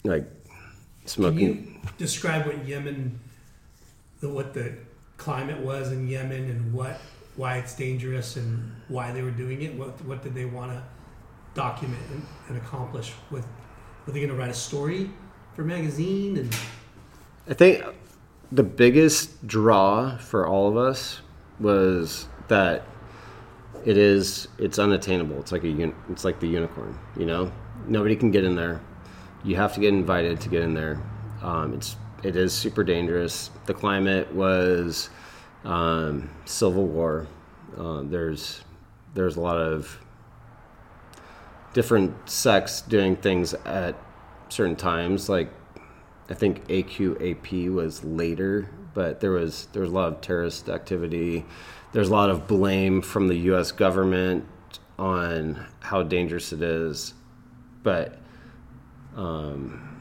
like 0.04 0.26
Can 0.26 1.08
smoking 1.08 1.42
you 1.42 1.90
describe 1.98 2.46
what 2.46 2.68
Yemen, 2.68 3.20
the, 4.22 4.30
what 4.30 4.54
the 4.54 4.74
climate 5.18 5.60
was 5.60 5.92
in 5.92 6.08
Yemen, 6.08 6.44
and 6.46 6.72
what 6.72 7.02
why 7.36 7.58
it's 7.58 7.76
dangerous 7.76 8.36
and 8.38 8.72
why 8.90 9.12
they 9.12 9.24
were 9.24 9.32
doing 9.44 9.64
it? 9.64 9.74
What 9.74 10.00
what 10.06 10.22
did 10.22 10.36
they 10.36 10.46
want 10.46 10.72
to 10.72 10.84
document 11.60 12.02
and, 12.12 12.26
and 12.48 12.58
accomplish? 12.58 13.12
With 13.30 13.46
were 14.06 14.14
they 14.14 14.20
going 14.20 14.32
to 14.32 14.36
write 14.36 14.50
a 14.50 14.54
story 14.70 15.12
for 15.56 15.64
magazine? 15.64 16.38
And 16.38 16.56
i 17.50 17.54
think 17.54 17.84
the 18.52 18.64
biggest 18.64 19.46
draw 19.48 20.18
for 20.18 20.48
all 20.48 20.70
of 20.70 20.78
us 20.78 21.22
was 21.60 22.28
that 22.48 22.84
it 23.86 23.98
is 23.98 24.48
it's 24.58 24.80
unattainable 24.80 25.40
it's 25.40 25.52
like 25.52 25.64
a 25.64 25.94
it's 26.10 26.24
like 26.24 26.40
the 26.40 26.48
unicorn 26.48 26.98
you 27.18 27.26
know 27.26 27.52
nobody 27.88 28.16
can 28.16 28.32
get 28.32 28.44
in 28.44 28.56
there 28.56 28.82
you 29.44 29.56
have 29.56 29.74
to 29.74 29.80
get 29.80 29.94
invited 29.94 30.40
to 30.42 30.50
get 30.50 30.62
in 30.62 30.74
there 30.74 31.02
um, 31.42 31.74
it's 31.74 31.96
it 32.24 32.36
is 32.36 32.54
super 32.54 32.84
dangerous 32.84 33.50
the 33.66 33.74
climate 33.74 34.32
was 34.34 35.10
um, 35.64 36.30
civil 36.46 36.86
war 36.86 37.28
uh, 37.78 38.02
there's 38.04 38.62
there's 39.14 39.38
a 39.38 39.42
lot 39.42 39.58
of 39.58 40.00
different 41.74 42.30
sects 42.30 42.82
doing 42.82 43.16
things 43.16 43.54
at 43.66 43.96
certain 44.50 44.76
times 44.76 45.30
like 45.30 45.52
I 46.30 46.36
think 46.36 46.68
AQAP 46.68 47.74
was 47.74 48.04
later, 48.04 48.70
but 48.94 49.20
there 49.20 49.32
was 49.32 49.68
there 49.74 49.82
was 49.82 49.92
a 49.92 49.94
lot 49.94 50.14
of 50.14 50.22
terrorist 50.22 50.70
activity. 50.70 51.46
There's 51.92 52.10
a 52.10 52.12
lot 52.12 52.30
of 52.30 52.48
blame 52.48 53.02
from 53.02 53.28
the 53.28 53.36
U.S. 53.36 53.72
government 53.72 54.46
on 55.00 55.66
how 55.80 56.04
dangerous 56.04 56.54
it 56.54 56.62
is, 56.62 57.16
but 57.82 58.20
um, 59.16 59.98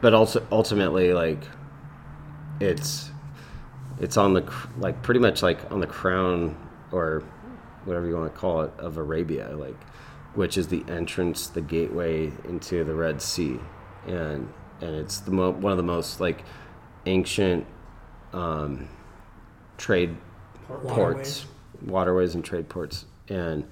but 0.00 0.14
also 0.14 0.46
ultimately 0.52 1.12
like 1.12 1.42
it's 2.60 3.10
it's 3.98 4.16
on 4.16 4.34
the 4.34 4.52
like 4.78 5.02
pretty 5.02 5.20
much 5.20 5.42
like 5.42 5.70
on 5.72 5.80
the 5.80 5.86
crown 5.86 6.56
or 6.92 7.24
whatever 7.84 8.06
you 8.06 8.16
want 8.16 8.32
to 8.32 8.38
call 8.38 8.62
it 8.62 8.72
of 8.78 8.98
Arabia, 8.98 9.50
like 9.56 9.76
which 10.34 10.56
is 10.56 10.68
the 10.68 10.84
entrance, 10.88 11.46
the 11.48 11.60
gateway 11.60 12.32
into 12.44 12.84
the 12.84 12.94
Red 12.94 13.20
Sea, 13.20 13.58
and 14.06 14.52
and 14.80 14.96
it's 14.96 15.18
the 15.18 15.30
mo- 15.30 15.50
one 15.50 15.72
of 15.72 15.76
the 15.76 15.82
most 15.82 16.20
like 16.20 16.42
ancient 17.06 17.66
um, 18.32 18.88
trade 19.76 20.16
ports, 20.68 21.46
waterways 21.84 22.34
and 22.34 22.44
trade 22.44 22.68
ports, 22.68 23.04
and 23.28 23.64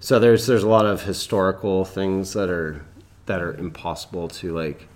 so 0.00 0.18
there's 0.18 0.46
there's 0.46 0.62
a 0.62 0.68
lot 0.68 0.86
of 0.86 1.02
historical 1.02 1.84
things 1.84 2.32
that 2.34 2.50
are 2.50 2.84
that 3.26 3.42
are 3.42 3.54
impossible 3.54 4.28
to 4.28 4.54
like 4.54 4.88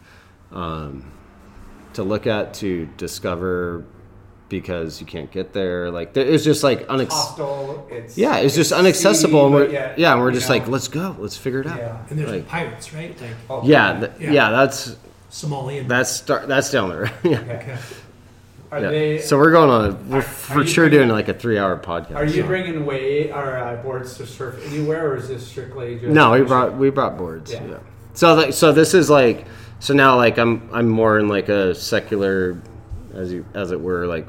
um, 0.52 1.12
to 1.94 2.02
look 2.02 2.26
at 2.26 2.54
to 2.54 2.86
discover 2.96 3.84
because 4.60 5.00
you 5.00 5.06
can't 5.06 5.30
get 5.30 5.52
there. 5.52 5.90
Like 5.90 6.12
there, 6.12 6.24
it's 6.26 6.44
just 6.44 6.62
like 6.62 6.86
unex- 6.88 7.08
Hostile. 7.10 7.88
It's 7.90 8.16
yeah, 8.16 8.36
it's 8.36 8.54
just 8.54 8.70
seedy, 8.70 8.80
inaccessible, 8.82 9.46
and 9.46 9.54
we're 9.54 9.68
yet, 9.70 9.98
yeah, 9.98 10.12
and 10.12 10.20
we're 10.20 10.30
just 10.32 10.48
know, 10.48 10.56
like 10.56 10.68
let's 10.68 10.86
go, 10.88 11.16
let's 11.18 11.36
figure 11.36 11.60
it 11.62 11.66
out. 11.66 11.78
Yeah. 11.78 11.98
and 12.10 12.18
there's 12.18 12.30
Like- 12.30 12.46
pirates, 12.48 12.92
right? 12.94 13.20
Like 13.20 13.30
Oh, 13.50 13.62
Yeah, 13.64 13.98
th- 13.98 14.12
Yeah. 14.20 14.30
yeah, 14.32 14.50
that's 14.50 14.96
Somalian. 15.30 15.88
that's 15.88 16.10
start, 16.12 16.46
that's 16.46 16.70
down 16.70 16.90
there. 16.90 17.10
yeah. 17.24 17.38
okay. 17.38 17.76
Are 18.70 18.80
Yeah. 18.80 18.88
they? 18.90 19.18
so 19.18 19.36
we're 19.38 19.50
going 19.50 19.70
on. 19.70 20.08
We're 20.10 20.18
Are- 20.18 20.22
for 20.22 20.60
are 20.60 20.66
sure 20.66 20.84
bringing- 20.88 21.08
doing 21.08 21.10
like 21.10 21.28
a 21.28 21.34
three-hour 21.34 21.78
podcast. 21.78 22.16
Are 22.16 22.24
you 22.24 22.42
so. 22.42 22.46
bringing 22.46 22.84
way 22.86 23.30
or 23.32 23.56
uh, 23.58 23.76
boards 23.82 24.16
to 24.18 24.26
surf 24.26 24.62
anywhere, 24.66 25.10
or 25.10 25.16
is 25.16 25.28
this 25.28 25.46
strictly 25.46 25.94
just? 25.96 26.06
No, 26.12 26.32
we 26.32 26.42
brought 26.42 26.76
we 26.76 26.90
brought 26.90 27.16
boards. 27.18 27.52
Yeah. 27.52 27.64
Yeah. 27.66 27.76
So 28.14 28.34
like 28.34 28.52
so 28.52 28.72
this 28.72 28.92
is 28.94 29.08
like 29.10 29.46
so 29.80 29.94
now 29.94 30.16
like 30.16 30.38
I'm 30.38 30.68
I'm 30.72 30.88
more 30.88 31.18
in 31.18 31.28
like 31.28 31.48
a 31.48 31.74
secular, 31.74 32.60
as 33.14 33.32
you 33.32 33.44
as 33.54 33.72
it 33.72 33.80
were 33.80 34.06
like 34.06 34.26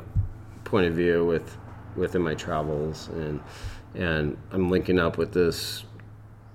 point 0.74 0.88
of 0.88 0.96
view 0.96 1.24
with 1.24 1.56
within 1.96 2.24
my 2.24 2.34
travels 2.34 3.08
and 3.10 3.40
and 3.94 4.36
I'm 4.50 4.72
linking 4.72 4.98
up 4.98 5.20
with 5.20 5.32
this 5.32 5.84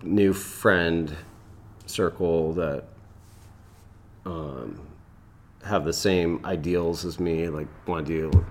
new 0.03 0.33
friend 0.33 1.16
circle 1.87 2.53
that 2.55 2.83
um, 4.27 4.81
have 5.62 5.85
the 5.85 5.93
same 5.93 6.45
ideals 6.45 7.05
as 7.05 7.21
me 7.21 7.49
like 7.49 7.69
want 7.87 8.09
to 8.09 8.31
do 8.31 8.47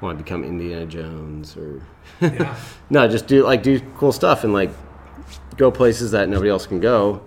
want 0.00 0.16
to 0.16 0.22
become 0.22 0.44
Indiana 0.44 0.86
Jones 0.86 1.56
or 1.56 1.82
Yeah. 2.20 2.56
no 2.90 3.08
just 3.08 3.26
do 3.26 3.42
like 3.42 3.64
do 3.64 3.80
cool 3.96 4.12
stuff 4.12 4.44
and 4.44 4.52
like 4.52 4.70
go 5.56 5.72
places 5.72 6.12
that 6.12 6.28
nobody 6.28 6.50
else 6.50 6.68
can 6.68 6.78
go 6.78 7.20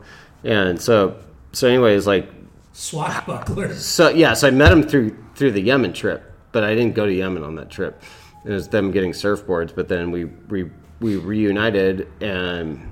and 0.45 0.81
so 0.81 1.17
so 1.51 1.67
anyways 1.67 2.07
like 2.07 2.29
Swashbucklers. 2.73 3.79
so 3.79 4.07
yeah 4.07 4.33
so 4.33 4.47
i 4.47 4.51
met 4.51 4.71
him 4.71 4.83
through 4.83 5.17
through 5.35 5.51
the 5.51 5.61
yemen 5.61 5.91
trip 5.91 6.32
but 6.53 6.63
i 6.63 6.73
didn't 6.73 6.95
go 6.95 7.05
to 7.05 7.13
yemen 7.13 7.43
on 7.43 7.55
that 7.55 7.69
trip 7.69 8.01
it 8.45 8.49
was 8.49 8.69
them 8.69 8.89
getting 8.91 9.11
surfboards 9.11 9.75
but 9.75 9.87
then 9.89 10.09
we 10.11 10.25
we, 10.25 10.69
we 11.01 11.17
reunited 11.17 12.07
and 12.21 12.89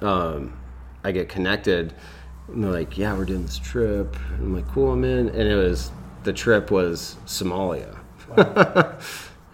um, 0.00 0.58
i 1.04 1.12
get 1.12 1.28
connected 1.28 1.94
and 2.48 2.64
they're 2.64 2.72
like 2.72 2.98
yeah 2.98 3.16
we're 3.16 3.24
doing 3.24 3.44
this 3.44 3.58
trip 3.58 4.16
and 4.30 4.40
i'm 4.40 4.54
like 4.54 4.66
cool 4.68 4.90
i'm 4.92 5.04
in 5.04 5.28
and 5.28 5.48
it 5.48 5.54
was 5.56 5.92
the 6.24 6.32
trip 6.32 6.70
was 6.72 7.16
somalia 7.26 7.96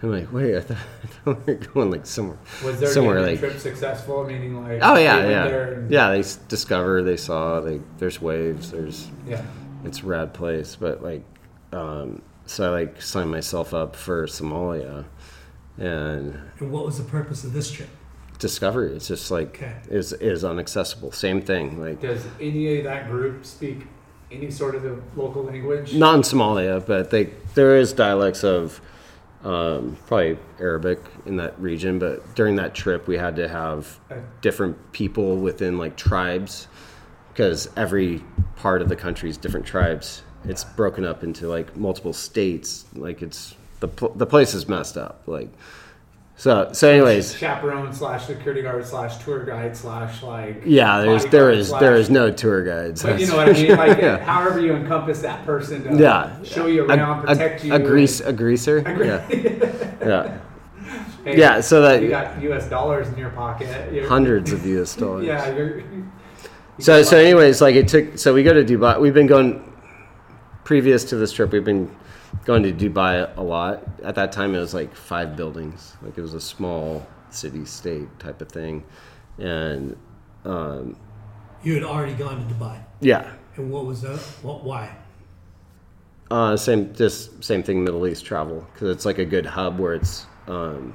i'm 0.01 0.11
like 0.11 0.31
wait 0.31 0.55
i 0.55 0.61
thought, 0.61 0.77
I 1.03 1.07
thought 1.07 1.47
we 1.47 1.53
were 1.55 1.59
going 1.59 1.91
like 1.91 2.05
somewhere 2.05 2.37
Was 2.63 2.79
their 2.79 2.89
somewhere 2.93 3.21
like 3.21 3.39
trip 3.39 3.59
successful? 3.59 4.23
Meaning 4.23 4.63
like. 4.63 4.79
Oh 4.81 4.95
yeah, 4.95 5.27
yeah, 5.27 5.45
and- 5.47 5.91
yeah. 5.91 6.09
They 6.11 6.23
discover, 6.47 7.03
they 7.03 7.17
saw, 7.17 7.59
they 7.59 7.81
there's 7.97 8.21
waves, 8.21 8.71
there's 8.71 9.09
Yeah. 9.27 9.43
it's 9.83 9.99
a 10.01 10.05
rad 10.05 10.33
place, 10.33 10.77
but 10.77 11.03
like, 11.03 11.23
um, 11.73 12.21
so 12.49 12.73
I 12.73 12.79
like 12.81 13.01
signed 13.01 13.29
myself 13.31 13.73
up 13.73 13.95
for 13.95 14.25
Somalia, 14.25 15.05
and 15.77 16.39
And 16.59 16.71
what 16.71 16.85
was 16.85 16.97
the 16.97 17.03
purpose 17.03 17.43
of 17.43 17.53
this 17.53 17.71
trip? 17.71 17.89
discovery. 18.39 18.95
It's 18.95 19.07
just 19.07 19.31
like 19.31 19.55
Okay. 19.61 19.73
is 19.89 20.13
is 20.13 20.43
unaccessible. 20.43 21.13
Same 21.13 21.41
thing, 21.41 21.79
like 21.79 22.01
Does 22.01 22.25
any 22.39 22.77
of 22.77 22.83
that 22.85 23.09
group 23.09 23.45
speak 23.45 23.85
any 24.31 24.49
sort 24.49 24.75
of 24.75 24.83
the 24.83 24.97
local 25.15 25.43
language? 25.43 25.93
not 25.93 26.15
in 26.15 26.21
Somalia, 26.21 26.85
but 26.85 27.11
they 27.11 27.29
there 27.53 27.75
is 27.77 27.93
dialects 27.93 28.43
of 28.43 28.81
um, 29.43 29.95
probably 30.07 30.37
Arabic 30.59 30.99
in 31.25 31.37
that 31.37 31.57
region. 31.59 31.99
But 31.99 32.35
during 32.35 32.55
that 32.57 32.73
trip, 32.73 33.07
we 33.07 33.17
had 33.17 33.35
to 33.37 33.47
have 33.47 33.99
Okay. 34.11 34.21
different 34.41 34.91
people 34.91 35.37
within 35.37 35.77
like 35.77 35.95
tribes 35.95 36.67
because 37.29 37.69
every 37.77 38.23
part 38.55 38.81
of 38.81 38.89
the 38.89 38.95
country 38.95 39.29
is 39.29 39.37
different 39.37 39.65
tribes. 39.65 40.23
It's 40.45 40.63
broken 40.63 41.05
up 41.05 41.23
into 41.23 41.47
like 41.47 41.75
multiple 41.75 42.13
states. 42.13 42.85
Like 42.95 43.21
it's 43.21 43.55
the 43.79 43.87
pl- 43.87 44.13
the 44.15 44.25
place 44.25 44.53
is 44.53 44.67
messed 44.67 44.97
up. 44.97 45.21
Like 45.27 45.49
so 46.37 46.69
so. 46.71 46.89
Anyways, 46.89 47.35
Chaperone 47.35 47.93
slash 47.93 48.25
security 48.25 48.61
guard 48.61 48.85
slash 48.85 49.17
tour 49.23 49.43
guide 49.45 49.75
slash 49.75 50.23
like. 50.23 50.61
yeah, 50.65 51.01
there's 51.01 51.25
there 51.25 51.51
is 51.51 51.67
slash- 51.69 51.81
there 51.81 51.95
is 51.95 52.09
no 52.09 52.31
tour 52.31 52.63
guides. 52.63 53.03
But 53.03 53.19
you 53.19 53.27
know 53.27 53.35
what 53.35 53.49
I 53.49 53.53
mean? 53.53 53.75
Like, 53.75 53.97
Yeah. 54.01 54.17
however 54.23 54.61
you 54.61 54.73
encompass 54.73 55.21
that 55.21 55.45
person 55.45 55.83
to 55.83 56.01
Yeah. 56.01 56.41
show 56.43 56.67
you 56.67 56.83
a, 56.83 56.87
around, 56.87 57.25
protect 57.25 57.63
a, 57.63 57.67
you. 57.67 57.73
a 57.73 57.79
grease 57.79 58.21
a 58.21 58.31
greaser. 58.31 58.77
A 58.77 58.93
gre- 58.93 59.03
yeah, 59.03 59.27
yeah, 60.01 60.37
Hey, 61.25 61.37
yeah. 61.37 61.59
So 61.59 61.81
that 61.81 62.01
you 62.01 62.07
got 62.09 62.41
U.S. 62.43 62.69
dollars 62.69 63.09
in 63.09 63.17
your 63.17 63.31
pocket. 63.31 63.91
You're- 63.93 64.07
hundreds 64.15 64.53
of 64.53 64.65
U.S. 64.65 64.95
dollars. 64.95 65.25
Yeah. 65.25 65.53
You're, 65.53 65.79
you 65.79 66.09
So 66.79 67.03
so 67.03 67.17
anyways, 67.17 67.61
like 67.61 67.75
it 67.75 67.89
took. 67.89 68.17
So 68.17 68.33
we 68.33 68.43
go 68.43 68.53
to 68.53 68.63
Dubai. 68.63 68.97
We've 69.01 69.13
been 69.13 69.27
going 69.27 69.65
previous 70.69 71.03
to 71.03 71.15
this 71.15 71.31
trip. 71.31 71.51
We've 71.51 71.63
been 71.65 71.89
going 72.45 72.61
to 72.61 72.71
Dubai 72.71 73.35
a 73.37 73.41
lot. 73.41 73.81
At 74.03 74.13
that 74.13 74.31
time, 74.31 74.53
it 74.53 74.59
was 74.59 74.71
like 74.71 74.93
five 74.95 75.35
buildings. 75.35 75.97
Like 76.03 76.15
it 76.15 76.21
was 76.21 76.35
a 76.35 76.39
small 76.39 77.07
city 77.31 77.65
state 77.65 78.07
type 78.19 78.39
of 78.39 78.49
thing, 78.49 78.83
and 79.39 79.97
um, 80.45 80.95
You 81.63 81.73
had 81.73 81.83
already 81.83 82.13
gone 82.13 82.37
to 82.47 82.53
Dubai. 82.53 82.77
yeah, 83.01 83.31
And 83.57 83.71
what 83.71 83.87
was 83.87 84.01
that? 84.03 84.19
What? 84.43 84.63
Why? 84.63 84.95
uh, 86.29 86.55
same 86.55 86.93
just 86.93 87.43
same 87.43 87.63
thing. 87.63 87.83
Middle 87.83 88.05
East 88.05 88.23
travel 88.23 88.57
because 88.71 88.89
it's 88.95 89.05
like 89.09 89.17
a 89.17 89.25
good 89.25 89.47
hub 89.47 89.79
where 89.79 89.95
it's 89.95 90.27
um, 90.47 90.93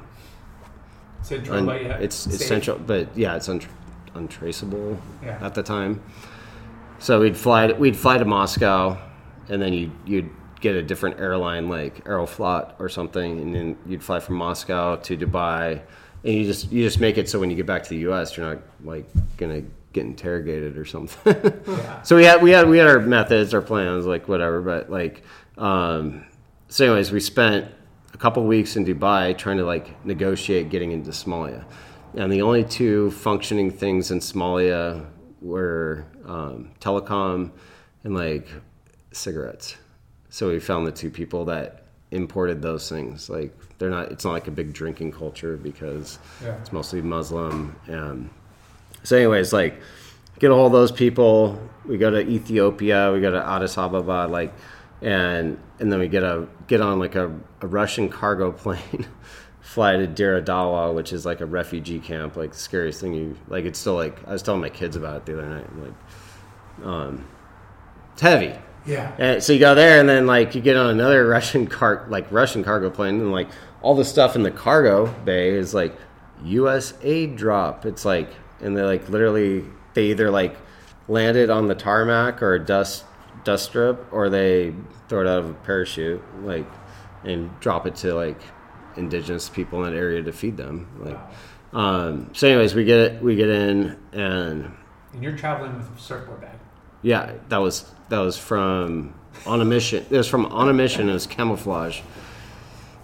Central, 1.22 1.56
un- 1.58 1.66
but 1.66 1.82
yeah, 1.82 1.96
it's 1.98 2.26
it's 2.26 2.38
safe. 2.38 2.46
central, 2.46 2.78
but 2.78 3.08
yeah, 3.18 3.34
it's 3.34 3.48
untr 3.48 3.66
untraceable 4.14 4.96
Yeah. 5.24 5.38
at 5.46 5.54
the 5.58 5.64
time. 5.64 6.00
So 7.00 7.18
we'd 7.22 7.36
fly 7.36 7.72
we'd 7.72 7.96
fly 7.96 8.18
to 8.18 8.24
Moscow, 8.24 8.96
and 9.48 9.60
then 9.60 9.72
you 9.72 9.92
you'd 10.06 10.30
get 10.60 10.74
a 10.74 10.82
different 10.82 11.20
airline 11.20 11.68
like 11.68 12.04
Aeroflot 12.04 12.74
or 12.78 12.88
something, 12.88 13.40
and 13.40 13.54
then 13.54 13.78
you'd 13.86 14.02
fly 14.02 14.18
from 14.18 14.36
Moscow 14.36 14.96
to 14.96 15.16
Dubai, 15.16 15.82
and 16.24 16.34
you 16.34 16.44
just 16.44 16.72
you 16.72 16.82
just 16.82 17.00
make 17.00 17.18
it 17.18 17.28
so 17.28 17.38
when 17.38 17.50
you 17.50 17.56
get 17.56 17.66
back 17.66 17.82
to 17.84 17.90
the 17.90 17.98
U.S., 17.98 18.36
you're 18.36 18.54
not 18.54 18.62
like 18.82 19.06
gonna 19.36 19.62
get 19.92 20.06
interrogated 20.06 20.76
or 20.78 20.84
something. 20.84 21.62
Yeah. 21.66 22.02
so 22.02 22.16
we 22.16 22.24
had 22.24 22.42
we 22.42 22.50
had 22.50 22.68
we 22.68 22.78
had 22.78 22.86
our 22.86 23.00
methods, 23.00 23.54
our 23.54 23.62
plans, 23.62 24.06
like 24.06 24.26
whatever. 24.26 24.62
But 24.62 24.90
like, 24.90 25.22
um, 25.58 26.24
so 26.68 26.86
anyways, 26.86 27.12
we 27.12 27.20
spent 27.20 27.70
a 28.12 28.16
couple 28.16 28.44
weeks 28.44 28.76
in 28.76 28.84
Dubai 28.84 29.36
trying 29.36 29.58
to 29.58 29.64
like 29.64 30.04
negotiate 30.04 30.70
getting 30.70 30.92
into 30.92 31.10
Somalia, 31.10 31.64
and 32.14 32.32
the 32.32 32.42
only 32.42 32.64
two 32.64 33.10
functioning 33.10 33.70
things 33.70 34.10
in 34.10 34.20
Somalia 34.20 35.06
were 35.42 36.06
um, 36.24 36.70
telecom 36.80 37.50
and 38.02 38.14
like 38.14 38.48
cigarettes. 39.14 39.76
So 40.30 40.48
we 40.48 40.58
found 40.60 40.86
the 40.86 40.92
two 40.92 41.10
people 41.10 41.44
that 41.46 41.82
imported 42.10 42.60
those 42.62 42.88
things. 42.88 43.28
Like 43.30 43.52
they're 43.78 43.90
not. 43.90 44.10
It's 44.12 44.24
not 44.24 44.32
like 44.32 44.48
a 44.48 44.50
big 44.52 44.72
drinking 44.72 45.12
culture 45.12 45.56
because 45.56 46.18
Yeah. 46.42 46.56
it's 46.60 46.72
mostly 46.72 47.02
Muslim. 47.02 47.76
And 47.86 48.30
so, 49.02 49.16
anyways, 49.16 49.52
like 49.52 49.80
get 50.38 50.50
a 50.50 50.54
hold 50.54 50.66
of 50.66 50.72
those 50.72 50.92
people. 50.92 51.58
We 51.86 51.98
go 51.98 52.10
to 52.10 52.20
Ethiopia. 52.20 53.12
We 53.12 53.20
go 53.20 53.30
to 53.30 53.44
Addis 53.46 53.76
Ababa. 53.78 54.26
Like, 54.30 54.52
and 55.02 55.58
and 55.78 55.92
then 55.92 55.98
we 56.00 56.08
get 56.08 56.22
a 56.22 56.46
get 56.66 56.80
on 56.80 56.98
like 56.98 57.14
a, 57.14 57.26
a 57.60 57.66
Russian 57.66 58.08
cargo 58.08 58.52
plane. 58.62 59.06
Fly 59.60 59.96
to 59.96 60.06
Dire 60.06 60.42
Dawa, 60.42 60.94
which 60.94 61.12
is 61.12 61.24
like 61.24 61.40
a 61.40 61.46
refugee 61.46 61.98
camp, 61.98 62.36
like 62.36 62.52
the 62.52 62.58
scariest 62.58 63.00
thing 63.00 63.14
you 63.14 63.36
like. 63.48 63.64
It's 63.64 63.78
still 63.78 63.94
like 63.94 64.26
I 64.28 64.32
was 64.32 64.42
telling 64.42 64.60
my 64.60 64.68
kids 64.68 64.94
about 64.94 65.16
it 65.16 65.26
the 65.26 65.32
other 65.38 65.48
night. 65.48 65.66
I'm 65.68 65.82
Like, 65.84 66.86
um, 66.86 67.24
it's 68.12 68.20
heavy. 68.22 68.54
Yeah. 68.86 69.14
And 69.18 69.42
so 69.42 69.52
you 69.52 69.58
go 69.58 69.74
there, 69.74 69.98
and 70.00 70.08
then 70.08 70.26
like 70.26 70.54
you 70.54 70.60
get 70.60 70.76
on 70.76 70.90
another 70.90 71.26
Russian 71.28 71.66
car, 71.66 72.04
like 72.08 72.30
Russian 72.30 72.62
cargo 72.64 72.90
plane, 72.90 73.16
and 73.20 73.32
like 73.32 73.48
all 73.82 73.94
the 73.94 74.04
stuff 74.04 74.36
in 74.36 74.42
the 74.42 74.50
cargo 74.50 75.06
bay 75.24 75.50
is 75.50 75.74
like 75.74 75.94
U.S. 76.44 76.94
aid 77.02 77.36
drop. 77.36 77.86
It's 77.86 78.04
like, 78.04 78.28
and 78.60 78.76
they're 78.76 78.86
like 78.86 79.08
literally 79.08 79.64
they 79.94 80.10
either 80.10 80.30
like 80.30 80.56
landed 81.08 81.50
on 81.50 81.68
the 81.68 81.74
tarmac 81.74 82.42
or 82.42 82.54
a 82.54 82.58
dust 82.64 83.04
dust 83.44 83.66
strip, 83.66 84.06
or 84.12 84.28
they 84.30 84.74
throw 85.08 85.20
it 85.20 85.26
out 85.26 85.38
of 85.40 85.50
a 85.50 85.54
parachute, 85.54 86.22
like, 86.44 86.66
and 87.24 87.50
drop 87.60 87.86
it 87.86 87.94
to 87.96 88.14
like 88.14 88.40
indigenous 88.96 89.48
people 89.48 89.84
in 89.84 89.92
that 89.92 89.98
area 89.98 90.22
to 90.22 90.32
feed 90.32 90.56
them. 90.56 90.88
Like, 90.98 91.18
um, 91.72 92.30
so 92.32 92.48
anyways, 92.48 92.74
we 92.74 92.84
get 92.84 92.98
it, 93.00 93.22
we 93.22 93.36
get 93.36 93.48
in, 93.50 93.98
and 94.12 94.72
And 95.12 95.22
you're 95.22 95.36
traveling 95.36 95.76
with 95.76 95.94
a 95.94 96.00
surfboard 96.00 96.40
bag. 96.40 96.58
yeah, 97.02 97.32
that 97.48 97.58
was 97.58 97.90
that 98.08 98.18
was 98.18 98.36
from 98.38 99.14
on 99.46 99.60
a 99.60 99.64
mission. 99.64 100.04
It 100.10 100.16
was 100.16 100.28
from 100.28 100.46
on 100.46 100.68
a 100.68 100.72
mission. 100.72 101.08
It 101.08 101.12
was 101.12 101.26
camouflage, 101.26 102.00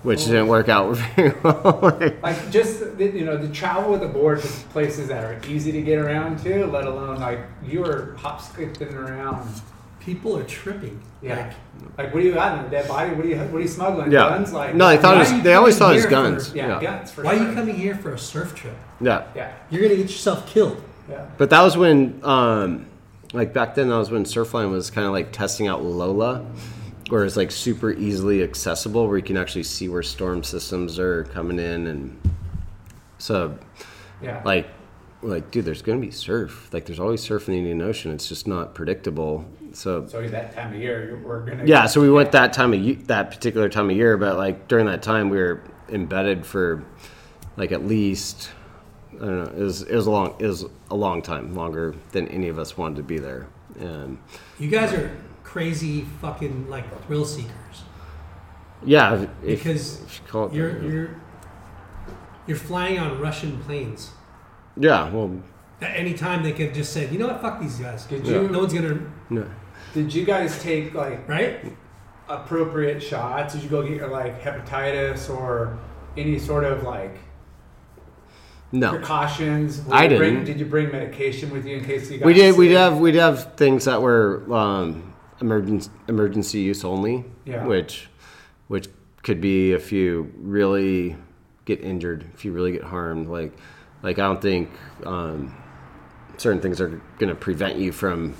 which 0.03 0.24
didn't 0.26 0.48
work 0.48 0.68
out 0.68 0.96
very 1.16 1.34
well. 1.42 1.98
Like 2.22 2.51
just 2.51 2.96
the, 2.98 3.05
you 3.07 3.24
know, 3.24 3.36
the 3.36 3.48
travel 3.53 3.92
with 3.92 4.01
the 4.01 4.09
board 4.09 4.40
to 4.42 4.48
places 4.70 5.09
that 5.09 5.24
are 5.24 5.40
easy 5.48 5.72
to 5.72 5.82
get 5.82 5.98
around 5.98 6.38
to, 6.44 6.66
let 6.66 6.86
alone 6.86 7.18
like 7.20 7.40
you 7.64 7.80
were 7.80 8.14
hop 8.18 8.40
skipping 8.40 8.94
around. 8.94 9.48
People 10.01 10.36
are 10.38 10.44
tripping. 10.44 10.98
Yeah. 11.20 11.53
Like, 11.98 12.14
what 12.14 12.20
do 12.22 12.26
you 12.26 12.32
got 12.32 12.59
in 12.59 12.64
a 12.64 12.70
dead 12.70 12.88
body? 12.88 13.12
What 13.12 13.26
are 13.26 13.28
you 13.28 13.36
what 13.36 13.59
are 13.59 13.61
you 13.61 13.68
smuggling? 13.68 14.11
yeah, 14.11 14.30
Guns? 14.30 14.51
Like 14.53 14.74
no, 14.74 14.88
they 14.88 14.96
thought 14.96 15.16
it 15.16 15.30
was, 15.30 15.42
they 15.42 15.53
always 15.53 15.76
thought 15.76 15.92
it 15.92 15.96
was 15.96 16.07
guns. 16.07 16.48
for- 16.51 16.57
yeah, 16.57 16.68
yeah, 16.68 16.80
guns 16.80 17.11
for 17.11 17.22
Why 17.22 17.36
are 17.36 17.46
you 17.48 17.53
coming 17.55 17.74
here 17.74 17.94
for 17.96 18.14
a 18.14 18.18
surf 18.18 18.55
trip? 18.55 18.74
yeah. 19.03 19.26
Yeah, 19.36 19.53
You're 19.70 19.82
gonna 19.82 19.96
get 19.96 20.05
yourself 20.11 20.46
killed. 20.46 20.82
yeah. 21.11 21.26
But 21.36 21.51
that 21.51 21.61
was 21.61 21.76
when, 21.76 22.18
um, 22.24 22.86
like 23.33 23.53
back 23.53 23.74
then, 23.74 23.89
that 23.89 23.97
was 23.97 24.11
when 24.11 24.24
Surfline 24.24 24.70
was 24.70 24.91
kind 24.91 25.07
of 25.07 25.12
like 25.12 25.33
testing 25.33 25.68
out 25.68 25.83
Lola, 25.83 26.45
where 27.09 27.24
it's 27.24 27.37
like 27.37 27.51
super 27.51 27.93
easily 27.93 28.43
accessible, 28.43 29.07
where 29.07 29.16
you 29.16 29.22
can 29.22 29.37
actually 29.37 29.62
see 29.64 29.89
where 29.89 30.03
storm 30.03 30.43
systems 30.43 30.99
are 30.99 31.24
coming 31.24 31.59
in, 31.59 31.87
and 31.87 32.20
so 33.18 33.57
Yeah. 34.22 34.43
like 34.45 34.68
like 35.22 35.51
dude 35.51 35.66
there's 35.66 35.83
gonna 35.83 35.99
be 36.01 36.11
surf 36.11 36.72
like 36.72 36.87
there's 36.87 36.99
always 36.99 37.20
surf 37.20 37.47
in 37.47 37.53
the 37.53 37.59
indian 37.59 37.83
ocean 37.83 38.11
it's 38.11 38.26
just 38.26 38.47
not 38.47 38.74
predictable 38.74 39.45
so 39.74 40.07
so 40.07 40.26
that 40.28 40.55
time 40.55 40.72
of 40.72 40.81
year, 40.81 41.20
we're 41.22 41.41
gonna. 41.45 41.62
yeah 41.66 41.85
so 41.85 42.01
we 42.01 42.11
went 42.11 42.33
that 42.33 42.55
time 42.55 42.72
of 42.72 42.81
ye- 42.81 42.95
that 42.95 43.31
particular 43.31 43.68
time 43.68 43.91
of 43.91 43.97
year 43.97 44.16
but 44.16 44.39
like 44.39 44.66
during 44.66 44.87
that 44.87 45.03
time 45.03 45.28
we 45.28 45.37
were 45.37 45.61
embedded 45.91 46.47
for 46.47 46.83
like 47.59 47.70
at 47.70 47.85
least 47.85 48.51
i 49.20 49.24
don't 49.26 49.36
know 49.44 49.50
it 49.60 49.62
was 49.62 49.82
it 49.82 49.94
was 49.94 50.06
a 50.06 50.10
long 50.10 50.34
it 50.38 50.46
was 50.46 50.64
a 50.90 50.94
long 50.96 51.20
time 51.22 51.54
longer 51.54 51.94
than 52.12 52.26
any 52.28 52.48
of 52.48 52.58
us 52.58 52.76
wanted 52.76 52.96
to 52.96 53.02
be 53.02 53.18
there 53.18 53.46
and 53.78 54.18
You 54.58 54.68
guys 54.68 54.92
are 54.92 55.14
crazy 55.44 56.02
fucking 56.20 56.68
like 56.68 56.84
thrill 57.06 57.24
seekers 57.24 57.82
yeah 58.84 59.14
if, 59.14 59.22
if- 59.22 59.58
because 59.58 60.00
if 60.02 60.20
you 60.20 60.26
call 60.28 60.46
it 60.46 60.54
you're 60.54 60.82
yeah. 60.82 60.88
you're 60.90 61.20
you're 62.46 62.56
flying 62.56 62.98
on 62.98 63.20
Russian 63.20 63.58
planes. 63.62 64.10
yeah 64.76 65.08
well 65.10 65.40
At 65.80 65.94
any 65.96 66.14
time 66.14 66.42
they 66.42 66.52
could 66.52 66.74
just 66.74 66.92
say, 66.92 67.08
you 67.10 67.18
know 67.18 67.28
what, 67.28 67.40
fuck 67.40 67.60
these 67.60 67.76
guys. 67.78 68.06
Did 68.06 68.26
Yeah. 68.26 68.40
you 68.42 68.48
No 68.48 68.58
one's 68.60 68.72
gonna 68.74 68.98
no. 69.30 69.46
did 69.94 70.12
you 70.12 70.24
guys 70.24 70.60
take 70.62 70.94
like 70.94 71.28
right. 71.28 71.64
appropriate 72.28 73.00
shots? 73.02 73.54
Did 73.54 73.62
you 73.62 73.68
go 73.68 73.82
get 73.82 73.92
your 73.96 74.08
like 74.08 74.42
hepatitis 74.42 75.30
or 75.30 75.78
any 76.16 76.38
sort 76.38 76.64
of 76.64 76.82
like 76.82 77.16
no 78.72 78.90
precautions? 78.92 79.82
Were 79.82 79.94
I 79.94 80.06
didn't. 80.08 80.44
did 80.44 80.58
you 80.60 80.66
bring 80.66 80.90
medication 80.92 81.50
with 81.50 81.66
you 81.66 81.76
in 81.78 81.84
case 81.84 82.10
you 82.10 82.18
got 82.18 82.26
we 82.26 82.34
did 82.34 82.56
we 82.56 82.66
sick? 82.66 82.70
did 82.72 82.78
have 82.78 82.98
we'd 82.98 83.14
have 83.16 83.54
things 83.56 83.84
that 83.86 84.00
were 84.00 84.42
um, 84.54 85.12
emergency 85.40 85.90
emergency 86.08 86.60
use 86.60 86.84
only 86.84 87.24
Yeah. 87.44 87.64
which 87.66 88.08
which 88.68 88.88
could 89.22 89.40
be 89.40 89.72
if 89.72 89.90
you 89.92 90.32
really 90.38 91.16
get 91.64 91.80
injured 91.80 92.24
if 92.34 92.44
you 92.44 92.52
really 92.52 92.72
get 92.72 92.82
harmed 92.84 93.28
like 93.28 93.52
like 94.02 94.18
i 94.18 94.22
don't 94.22 94.40
think 94.42 94.70
um, 95.04 95.54
certain 96.38 96.60
things 96.60 96.80
are 96.80 96.88
going 97.18 97.28
to 97.28 97.34
prevent 97.34 97.76
you 97.76 97.92
from 97.92 98.34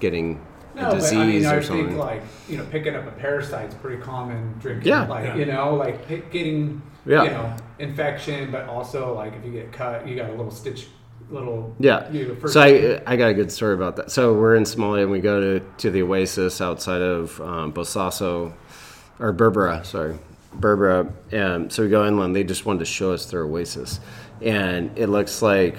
getting 0.00 0.40
No, 0.74 0.88
a 0.88 0.90
but 0.90 0.94
disease 0.96 1.12
I 1.18 1.26
mean, 1.26 1.46
or 1.46 1.48
I 1.48 1.60
something 1.62 1.86
think 1.88 1.98
like 1.98 2.22
you 2.48 2.56
know, 2.58 2.64
picking 2.70 2.94
up 2.94 3.06
a 3.06 3.12
parasite's 3.12 3.74
pretty 3.76 4.02
common 4.02 4.54
drinking. 4.58 4.88
Yeah. 4.88 5.06
like 5.06 5.24
Yeah. 5.24 5.36
you 5.36 5.46
know, 5.46 5.74
like 5.74 6.06
pick, 6.06 6.30
getting 6.30 6.82
Yeah. 7.06 7.24
you 7.24 7.30
know 7.30 7.56
infection, 7.78 8.50
but 8.50 8.68
also 8.68 9.14
like 9.14 9.34
if 9.34 9.44
you 9.44 9.52
get 9.52 9.72
cut, 9.72 10.06
you 10.06 10.16
got 10.16 10.30
a 10.30 10.34
little 10.34 10.50
stitch, 10.50 10.86
little 11.30 11.74
Yeah. 11.78 12.10
You 12.10 12.34
know, 12.34 12.46
So 12.46 12.60
I, 12.60 13.02
I 13.06 13.16
got 13.16 13.30
a 13.30 13.34
good 13.34 13.52
story 13.52 13.74
about 13.74 13.96
that. 13.96 14.10
So 14.10 14.34
we're 14.34 14.56
in 14.56 14.64
Somalia 14.64 15.02
and 15.02 15.10
we 15.10 15.20
go 15.20 15.40
to, 15.40 15.66
to 15.78 15.90
the 15.90 16.02
oasis 16.02 16.60
outside 16.60 17.02
of 17.02 17.40
um, 17.40 17.72
Bosaso, 17.72 18.52
or 19.18 19.32
Berbera, 19.32 19.84
sorry, 19.84 20.18
Berbera. 20.58 21.12
And 21.32 21.72
so 21.72 21.82
we 21.82 21.88
go 21.88 22.06
inland. 22.06 22.34
They 22.34 22.44
just 22.44 22.66
wanted 22.66 22.80
to 22.80 22.84
show 22.86 23.12
us 23.12 23.26
their 23.26 23.44
oasis, 23.44 24.00
and 24.40 24.96
it 24.98 25.08
looks 25.08 25.42
like 25.42 25.76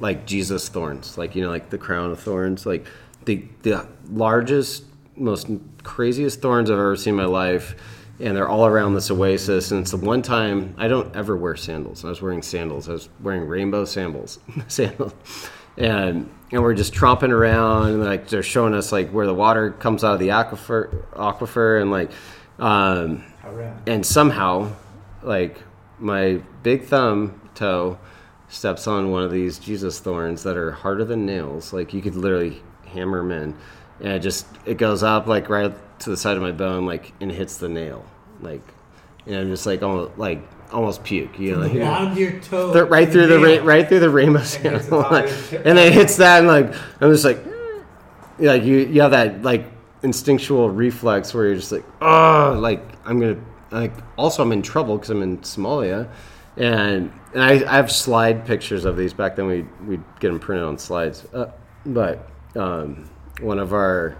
like 0.00 0.26
Jesus 0.26 0.68
thorns, 0.68 1.16
like 1.16 1.34
you 1.34 1.42
know, 1.42 1.50
like 1.50 1.70
the 1.70 1.78
crown 1.78 2.10
of 2.10 2.20
thorns, 2.20 2.66
like 2.66 2.86
the 3.24 3.44
the 3.62 3.86
largest, 4.10 4.84
most 5.16 5.48
craziest 5.82 6.40
thorns 6.40 6.70
I've 6.70 6.78
ever 6.78 6.96
seen 6.96 7.12
in 7.12 7.16
my 7.16 7.24
life. 7.24 7.76
And 8.18 8.34
they're 8.34 8.48
all 8.48 8.66
around 8.66 8.94
this 8.94 9.10
oasis, 9.10 9.72
and 9.72 9.82
it's 9.82 9.90
the 9.90 9.98
one 9.98 10.22
time 10.22 10.74
I 10.78 10.88
don't 10.88 11.14
ever 11.14 11.36
wear 11.36 11.54
sandals. 11.54 12.04
I 12.04 12.08
was 12.08 12.22
wearing 12.22 12.40
sandals. 12.40 12.88
I 12.88 12.92
was 12.92 13.10
wearing 13.20 13.46
rainbow 13.46 13.84
sandals, 13.84 14.38
sandals, 14.68 15.12
and 15.76 16.30
and 16.50 16.62
we're 16.62 16.74
just 16.74 16.94
tromping 16.94 17.30
around, 17.30 17.88
and 17.88 18.04
like 18.04 18.28
they're 18.28 18.42
showing 18.42 18.72
us 18.72 18.90
like 18.92 19.10
where 19.10 19.26
the 19.26 19.34
water 19.34 19.72
comes 19.72 20.02
out 20.02 20.14
of 20.14 20.20
the 20.20 20.28
aquifer, 20.28 21.04
aquifer, 21.12 21.82
and 21.82 21.90
like, 21.90 22.10
um, 22.58 23.22
and 23.86 24.06
somehow, 24.06 24.72
like 25.22 25.58
my 25.98 26.40
big 26.62 26.84
thumb 26.84 27.40
toe 27.54 27.98
steps 28.48 28.86
on 28.86 29.10
one 29.10 29.24
of 29.24 29.30
these 29.30 29.58
Jesus 29.58 29.98
thorns 29.98 30.42
that 30.44 30.56
are 30.56 30.70
harder 30.70 31.04
than 31.04 31.26
nails. 31.26 31.72
Like 31.72 31.92
you 31.92 32.00
could 32.00 32.16
literally 32.16 32.62
hammer 32.86 33.18
them 33.18 33.32
in, 33.32 33.56
and 34.00 34.08
it 34.12 34.20
just 34.20 34.46
it 34.64 34.78
goes 34.78 35.02
up 35.02 35.26
like 35.26 35.48
right 35.48 35.74
to 36.00 36.10
the 36.10 36.16
side 36.16 36.36
of 36.36 36.42
my 36.42 36.52
bone, 36.52 36.86
like 36.86 37.12
and 37.20 37.30
hits 37.32 37.56
the 37.56 37.68
nail, 37.68 38.04
like, 38.40 38.62
and 39.26 39.34
I'm 39.36 39.48
just 39.48 39.66
like 39.66 39.82
almost 39.82 40.18
like 40.18 40.40
almost 40.72 41.04
puke, 41.04 41.38
you 41.38 41.52
know, 41.52 41.60
like, 41.66 41.72
On 41.80 42.16
your 42.16 42.40
toe. 42.40 42.72
Th- 42.72 42.86
right 42.86 43.08
through 43.08 43.28
the 43.28 43.38
nail. 43.38 43.60
ra- 43.60 43.64
right 43.66 43.88
through 43.88 44.00
the 44.00 44.10
rainbow 44.10 44.38
hits 44.40 44.56
the 44.56 44.62
sandal, 44.80 44.98
like, 45.00 45.24
of 45.24 45.30
his 45.30 45.50
tip. 45.50 45.66
and 45.66 45.78
then 45.78 45.86
it 45.88 45.92
hits 45.94 46.16
that, 46.16 46.38
and 46.40 46.48
like 46.48 46.74
I'm 47.00 47.10
just 47.12 47.24
like, 47.24 47.38
like 48.38 48.62
you 48.64 48.78
you 48.78 49.00
have 49.02 49.12
that 49.12 49.42
like 49.42 49.64
instinctual 50.02 50.70
reflex 50.70 51.32
where 51.34 51.46
you're 51.46 51.56
just 51.56 51.72
like, 51.72 51.84
oh, 52.00 52.56
like 52.60 52.82
I'm 53.04 53.18
gonna 53.20 53.38
like. 53.70 53.92
Also, 54.16 54.42
I'm 54.42 54.52
in 54.52 54.62
trouble 54.62 54.96
because 54.96 55.10
I'm 55.10 55.22
in 55.22 55.38
Somalia, 55.38 56.08
and 56.56 57.12
and 57.34 57.42
I, 57.42 57.52
I 57.70 57.76
have 57.76 57.90
slide 57.90 58.44
pictures 58.46 58.84
of 58.84 58.96
these. 58.96 59.12
Back 59.14 59.36
then, 59.36 59.46
we 59.46 59.62
we 59.86 59.96
get 60.20 60.28
them 60.28 60.38
printed 60.38 60.64
on 60.66 60.78
slides, 60.78 61.24
uh, 61.32 61.50
but 61.86 62.28
um, 62.56 63.08
one 63.40 63.58
of 63.58 63.72
our 63.72 64.16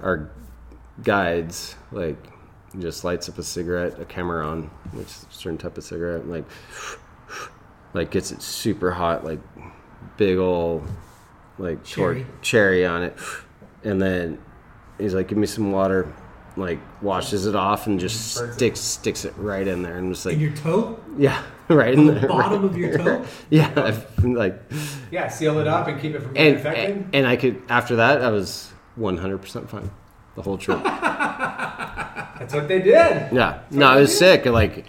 our 0.00 0.30
guides 1.02 1.76
like 1.92 2.16
just 2.78 3.04
lights 3.04 3.28
up 3.28 3.38
a 3.38 3.42
cigarette, 3.42 3.98
a 3.98 4.04
Cameron, 4.04 4.70
which 4.92 5.06
is 5.06 5.26
a 5.30 5.32
certain 5.32 5.58
type 5.58 5.78
of 5.78 5.84
cigarette, 5.84 6.22
and 6.22 6.30
like 6.30 6.44
like 7.94 8.10
gets 8.10 8.30
it 8.30 8.42
super 8.42 8.90
hot, 8.90 9.24
like 9.24 9.40
big 10.16 10.38
old 10.38 10.86
like 11.58 11.82
Cherry. 11.84 12.26
cherry 12.42 12.86
on 12.86 13.02
it, 13.02 13.16
and 13.84 14.00
then 14.00 14.38
he's 14.98 15.14
like, 15.14 15.28
"Give 15.28 15.38
me 15.38 15.46
some 15.46 15.72
water." 15.72 16.12
Like 16.58 16.78
washes 17.02 17.46
it 17.46 17.54
off 17.54 17.86
and 17.86 18.00
just 18.00 18.34
sticks 18.54 18.80
sticks 18.80 19.24
it 19.24 19.32
right 19.36 19.66
in 19.66 19.82
there 19.82 19.96
and 19.98 20.12
just 20.12 20.26
In 20.26 20.32
like 20.32 20.40
your 20.40 20.52
toe? 20.56 20.98
yeah, 21.16 21.42
right 21.68 21.94
in 21.94 22.06
the 22.06 22.12
there. 22.14 22.28
bottom 22.28 22.64
of 22.64 22.76
your 22.76 22.98
toe? 22.98 23.24
yeah, 23.50 24.00
like 24.22 24.60
Yeah, 25.10 25.28
seal 25.28 25.58
it 25.60 25.68
up 25.68 25.86
and 25.86 26.00
keep 26.00 26.14
it 26.14 26.22
from 26.22 26.34
getting 26.34 26.48
and, 26.48 26.56
infected. 26.56 26.90
and 26.96 27.14
and 27.14 27.26
I 27.26 27.36
could 27.36 27.62
after 27.68 27.96
that 27.96 28.22
I 28.22 28.30
was 28.30 28.72
100 28.96 29.38
percent 29.38 29.70
fine 29.70 29.90
the 30.34 30.42
whole 30.42 30.58
trip. 30.58 30.82
That's 32.38 32.54
what 32.54 32.68
they 32.68 32.78
did. 32.80 33.32
Yeah, 33.32 33.60
no, 33.70 33.96
it 33.96 34.00
was 34.00 34.16
sick. 34.16 34.46
Like, 34.46 34.86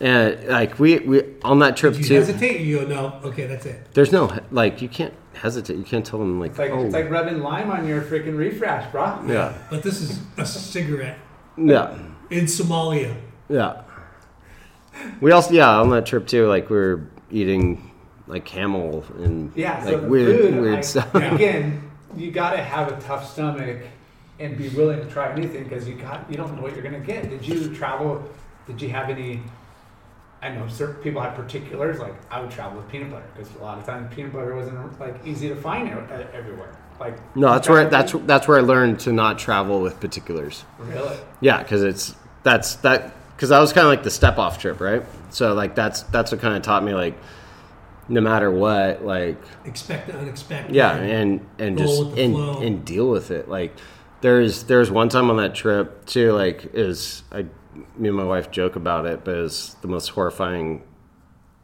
and 0.00 0.48
like 0.48 0.78
we 0.78 0.98
we 1.00 1.22
on 1.44 1.60
that 1.60 1.76
trip 1.76 1.94
Did 1.94 2.02
you 2.02 2.08
too. 2.08 2.14
hesitate? 2.14 2.60
You 2.60 2.80
go, 2.80 2.86
no, 2.86 3.20
okay, 3.28 3.46
that's 3.46 3.66
it. 3.66 3.86
There's 3.94 4.10
no 4.12 4.36
like 4.50 4.82
you 4.82 4.88
can't 4.88 5.14
hesitate. 5.34 5.76
You 5.76 5.84
can't 5.84 6.04
tell 6.04 6.18
them 6.18 6.38
like, 6.40 6.50
It's 6.50 6.58
like 6.58 6.70
oh 6.70 6.84
it's 6.84 6.94
like 6.94 7.10
rubbing 7.10 7.40
lime 7.40 7.70
on 7.70 7.86
your 7.86 8.02
freaking 8.02 8.36
refresh, 8.36 8.90
bro. 8.92 9.22
yeah, 9.26 9.54
But 9.70 9.82
this 9.82 10.00
is 10.00 10.20
a 10.36 10.44
cigarette 10.46 11.18
yeah, 11.56 11.96
in 12.30 12.44
Somalia. 12.46 13.14
yeah. 13.48 13.82
We 15.20 15.32
also 15.32 15.52
yeah 15.54 15.80
on 15.80 15.90
that 15.90 16.06
trip 16.06 16.26
too. 16.26 16.46
Like 16.46 16.68
we 16.70 16.76
were 16.76 17.06
eating 17.30 17.90
like 18.26 18.44
camel 18.44 19.04
and 19.18 19.50
Yeah, 19.56 19.78
like 19.84 19.94
so 19.94 20.00
the 20.00 20.08
weird 20.08 20.40
food, 20.40 20.60
weird 20.60 20.74
like, 20.76 20.84
stuff. 20.84 21.14
again, 21.14 21.90
you 22.16 22.30
got 22.30 22.50
to 22.52 22.62
have 22.62 22.88
a 22.92 23.00
tough 23.00 23.30
stomach 23.30 23.78
and 24.38 24.56
be 24.56 24.68
willing 24.70 24.98
to 25.00 25.10
try 25.10 25.32
anything 25.32 25.64
because 25.64 25.88
you 25.88 25.94
got 25.94 26.26
you 26.30 26.36
don't 26.36 26.54
know 26.56 26.62
what 26.62 26.74
you're 26.74 26.82
gonna 26.84 27.00
get. 27.00 27.28
Did 27.30 27.46
you 27.46 27.74
travel? 27.74 28.22
Did 28.66 28.80
you 28.82 28.90
have 28.90 29.08
any? 29.08 29.40
I 30.42 30.48
know 30.50 30.66
certain 30.68 30.96
people 31.02 31.20
have 31.22 31.34
particulars. 31.34 32.00
Like 32.00 32.14
I 32.30 32.40
would 32.40 32.50
travel 32.50 32.78
with 32.78 32.88
peanut 32.90 33.10
butter 33.10 33.24
because 33.34 33.54
a 33.54 33.62
lot 33.62 33.78
of 33.78 33.86
times 33.86 34.12
peanut 34.14 34.32
butter 34.32 34.54
wasn't 34.56 34.98
like 35.00 35.24
easy 35.24 35.48
to 35.48 35.56
find 35.56 35.88
everywhere. 35.88 36.76
Like 36.98 37.16
No, 37.36 37.52
that's 37.52 37.68
where 37.68 37.88
that's 37.88 38.12
that's 38.26 38.48
where 38.48 38.58
I 38.58 38.62
learned 38.62 39.00
to 39.00 39.12
not 39.12 39.38
travel 39.38 39.80
with 39.80 40.00
particulars. 40.00 40.64
really. 40.78 41.16
Yeah, 41.40 41.62
because 41.62 41.82
it's 41.82 42.14
that's 42.42 42.74
that 42.76 43.12
because 43.36 43.50
that 43.50 43.60
was 43.60 43.72
kind 43.72 43.86
of 43.86 43.90
like 43.92 44.02
the 44.02 44.10
step 44.10 44.38
off 44.38 44.58
trip, 44.58 44.80
right? 44.80 45.02
So 45.30 45.54
like 45.54 45.74
that's 45.74 46.02
that's 46.04 46.32
what 46.32 46.40
kind 46.40 46.56
of 46.56 46.62
taught 46.62 46.82
me 46.84 46.92
like 46.94 47.16
no 48.08 48.20
matter 48.20 48.50
what, 48.50 49.04
like 49.04 49.36
Expect 49.64 50.08
the 50.08 50.18
unexpected. 50.18 50.74
yeah, 50.74 50.94
and 50.96 51.46
and 51.58 51.78
just 51.78 52.02
and 52.18 52.34
flow. 52.34 52.60
and 52.60 52.84
deal 52.84 53.08
with 53.08 53.30
it. 53.30 53.48
Like 53.48 53.74
there's 54.22 54.64
there's 54.64 54.90
one 54.90 55.08
time 55.08 55.30
on 55.30 55.36
that 55.36 55.54
trip 55.54 56.04
too, 56.04 56.32
like 56.32 56.74
is 56.74 57.22
I 57.32 57.46
me 57.96 58.08
and 58.08 58.16
my 58.16 58.24
wife 58.24 58.50
joke 58.50 58.76
about 58.76 59.06
it, 59.06 59.24
but 59.24 59.36
it's 59.36 59.74
the 59.74 59.88
most 59.88 60.08
horrifying 60.08 60.82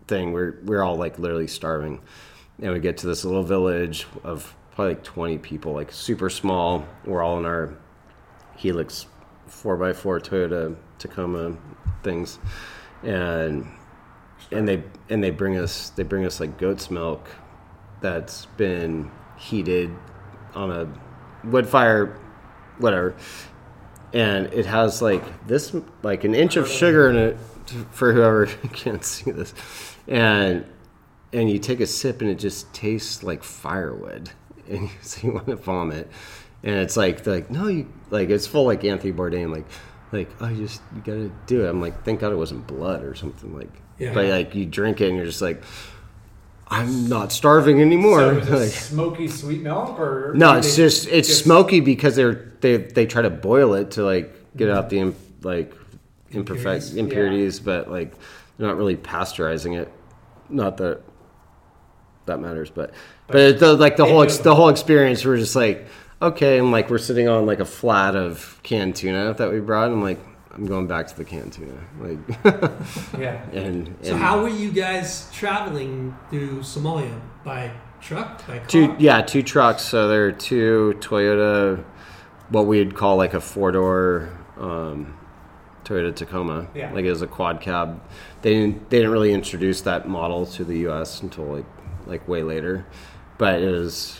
thing. 0.06 0.32
We're 0.32 0.59
we're 0.64 0.82
all 0.82 0.96
like 0.96 1.18
literally 1.18 1.46
starving, 1.46 2.00
and 2.61 2.72
we 2.72 2.80
get 2.80 2.98
to 2.98 3.06
this 3.06 3.24
little 3.24 3.42
village 3.42 4.06
of 4.24 4.54
probably 4.74 4.94
like 4.94 5.04
20 5.04 5.38
people, 5.38 5.72
like 5.72 5.92
super 5.92 6.30
small. 6.30 6.86
We're 7.04 7.22
all 7.22 7.38
in 7.38 7.44
our 7.44 7.76
Hilux 8.59 9.06
four 9.46 9.82
x 9.84 10.00
four 10.00 10.20
Toyota 10.20 10.76
Tacoma 10.98 11.56
things, 12.02 12.38
and 13.02 13.66
and 14.50 14.66
they 14.68 14.82
and 15.09 15.22
they 15.22 15.30
bring 15.30 15.56
us 15.59 15.90
they 15.90 16.02
bring 16.02 16.24
us 16.24 16.40
like 16.40 16.59
goat's 16.59 16.90
milk 16.90 17.28
that's 18.00 18.46
been 18.56 19.11
heated 19.36 19.90
on 20.54 20.70
a 20.70 21.48
wood 21.48 21.68
fire, 21.68 22.18
whatever, 22.78 23.14
and 24.12 24.46
it 24.52 24.66
has 24.66 25.02
like 25.02 25.46
this 25.46 25.74
like 26.02 26.24
an 26.24 26.34
inch 26.34 26.56
of 26.56 26.68
sugar 26.68 27.11
in 27.11 27.16
it 27.16 27.36
for 27.90 28.12
whoever 28.12 28.46
can't 28.72 29.04
see 29.04 29.30
this, 29.30 29.54
and 30.06 30.64
and 31.32 31.50
you 31.50 31.59
take 31.59 31.80
a 31.80 31.86
sip 31.86 32.20
and 32.20 32.30
it 32.30 32.38
just 32.38 32.72
tastes 32.72 33.22
like 33.22 33.44
firewood, 33.44 34.30
and 34.68 34.82
you, 34.82 34.90
so 35.02 35.26
you 35.26 35.32
want 35.32 35.46
to 35.46 35.56
vomit, 35.56 36.11
and 36.62 36.76
it's 36.76 36.96
like 36.96 37.26
like 37.26 37.50
no 37.50 37.68
you 37.68 37.92
like 38.11 38.30
it's 38.30 38.46
full 38.46 38.64
like 38.64 38.84
Anthony 38.84 39.12
Bourdain 39.12 39.54
like 39.54 39.66
like 40.12 40.30
oh 40.40 40.48
you 40.48 40.66
just 40.66 40.80
you 40.94 41.00
gotta 41.00 41.30
do 41.46 41.64
it. 41.64 41.68
I'm 41.68 41.80
like 41.80 42.04
thank 42.04 42.20
God 42.20 42.32
it 42.32 42.36
wasn't 42.36 42.66
blood 42.66 43.04
or 43.04 43.14
something 43.14 43.56
like. 43.56 43.70
Yeah. 43.98 44.14
But 44.14 44.26
like 44.26 44.54
you 44.54 44.64
drink 44.64 45.00
it 45.00 45.09
and 45.09 45.16
you're 45.16 45.26
just 45.26 45.42
like, 45.42 45.61
I'm 46.71 47.09
not 47.09 47.33
starving 47.33 47.81
anymore. 47.81 48.19
So 48.21 48.31
is 48.39 48.49
Like- 48.51 48.71
smoky 48.71 49.29
sweet 49.29 49.62
milk 49.62 49.99
or 49.99 50.33
no, 50.37 50.57
it's 50.59 50.77
just 50.77 51.09
it's 51.09 51.33
smoky 51.35 51.81
because 51.81 52.16
they're 52.16 52.53
they 52.61 52.77
they 52.77 53.07
try 53.07 53.23
to 53.23 53.31
boil 53.31 53.75
it 53.75 53.93
to 53.93 54.05
like 54.05 54.35
get 54.57 54.69
out 54.71 54.91
the 54.91 55.14
like 55.43 55.73
imperfect 56.31 56.64
Impurities. 56.93 56.97
impurities, 56.97 57.61
but 57.61 57.91
like 57.91 58.12
they're 58.59 58.66
not 58.69 58.77
really 58.77 58.97
pasteurizing 58.97 59.79
it. 59.81 59.91
Not 60.51 60.77
that 60.79 61.01
that 62.27 62.41
matters, 62.41 62.71
but 62.71 62.93
but 63.29 63.59
the, 63.59 63.75
like 63.75 63.97
the 63.97 64.05
whole 64.05 64.23
ex, 64.23 64.39
the 64.39 64.55
whole 64.55 64.69
experience, 64.69 65.25
we're 65.25 65.37
just 65.39 65.57
like 65.57 65.87
okay, 66.21 66.59
and 66.59 66.71
like 66.73 66.91
we're 66.91 66.99
sitting 66.99 67.29
on 67.29 67.47
like 67.47 67.61
a 67.61 67.64
flat 67.64 68.16
of 68.16 68.61
canned 68.62 68.97
tuna 68.97 69.35
that 69.35 69.51
we 69.53 69.61
brought. 69.61 69.87
And 69.87 69.95
I'm 69.95 70.03
like 70.03 70.19
I'm 70.59 70.66
going 70.66 70.88
back 70.88 71.06
to 71.06 71.16
the 71.16 71.24
canned 71.24 71.52
tuna, 71.52 71.78
like 72.00 72.18
Yeah. 73.16 73.40
and, 73.52 73.96
So 74.02 74.16
how 74.16 74.42
were 74.42 74.48
you 74.48 74.72
guys 74.72 75.30
traveling 75.32 76.16
through 76.30 76.61
Somalia? 76.61 77.20
By 77.44 77.70
truck? 78.00 78.44
By 78.44 78.59
car? 78.59 78.66
Two, 78.66 78.96
yeah, 78.98 79.22
two 79.22 79.44
trucks. 79.44 79.82
So 79.82 80.09
there 80.09 80.26
are 80.26 80.32
two 80.32 80.96
Toyota, 80.98 81.84
what 82.48 82.66
we'd 82.66 82.96
call 82.96 83.16
like 83.16 83.34
a 83.34 83.40
four 83.40 83.70
door 83.70 84.36
um, 84.59 85.16
Toyota 85.84 86.14
Tacoma. 86.14 86.66
Yeah. 86.74 86.92
Like 86.92 87.04
it 87.04 87.11
was 87.11 87.22
a 87.22 87.28
quad 87.28 87.61
cab. 87.61 88.02
They 88.42 88.54
didn't 88.54 88.90
they 88.90 88.98
didn't 88.98 89.12
really 89.12 89.32
introduce 89.32 89.82
that 89.82 90.09
model 90.09 90.44
to 90.46 90.64
the 90.64 90.78
U.S. 90.78 91.22
until 91.22 91.44
like 91.44 91.66
like 92.06 92.26
way 92.26 92.42
later, 92.42 92.84
but 93.38 93.62
it 93.62 93.70
was 93.70 94.18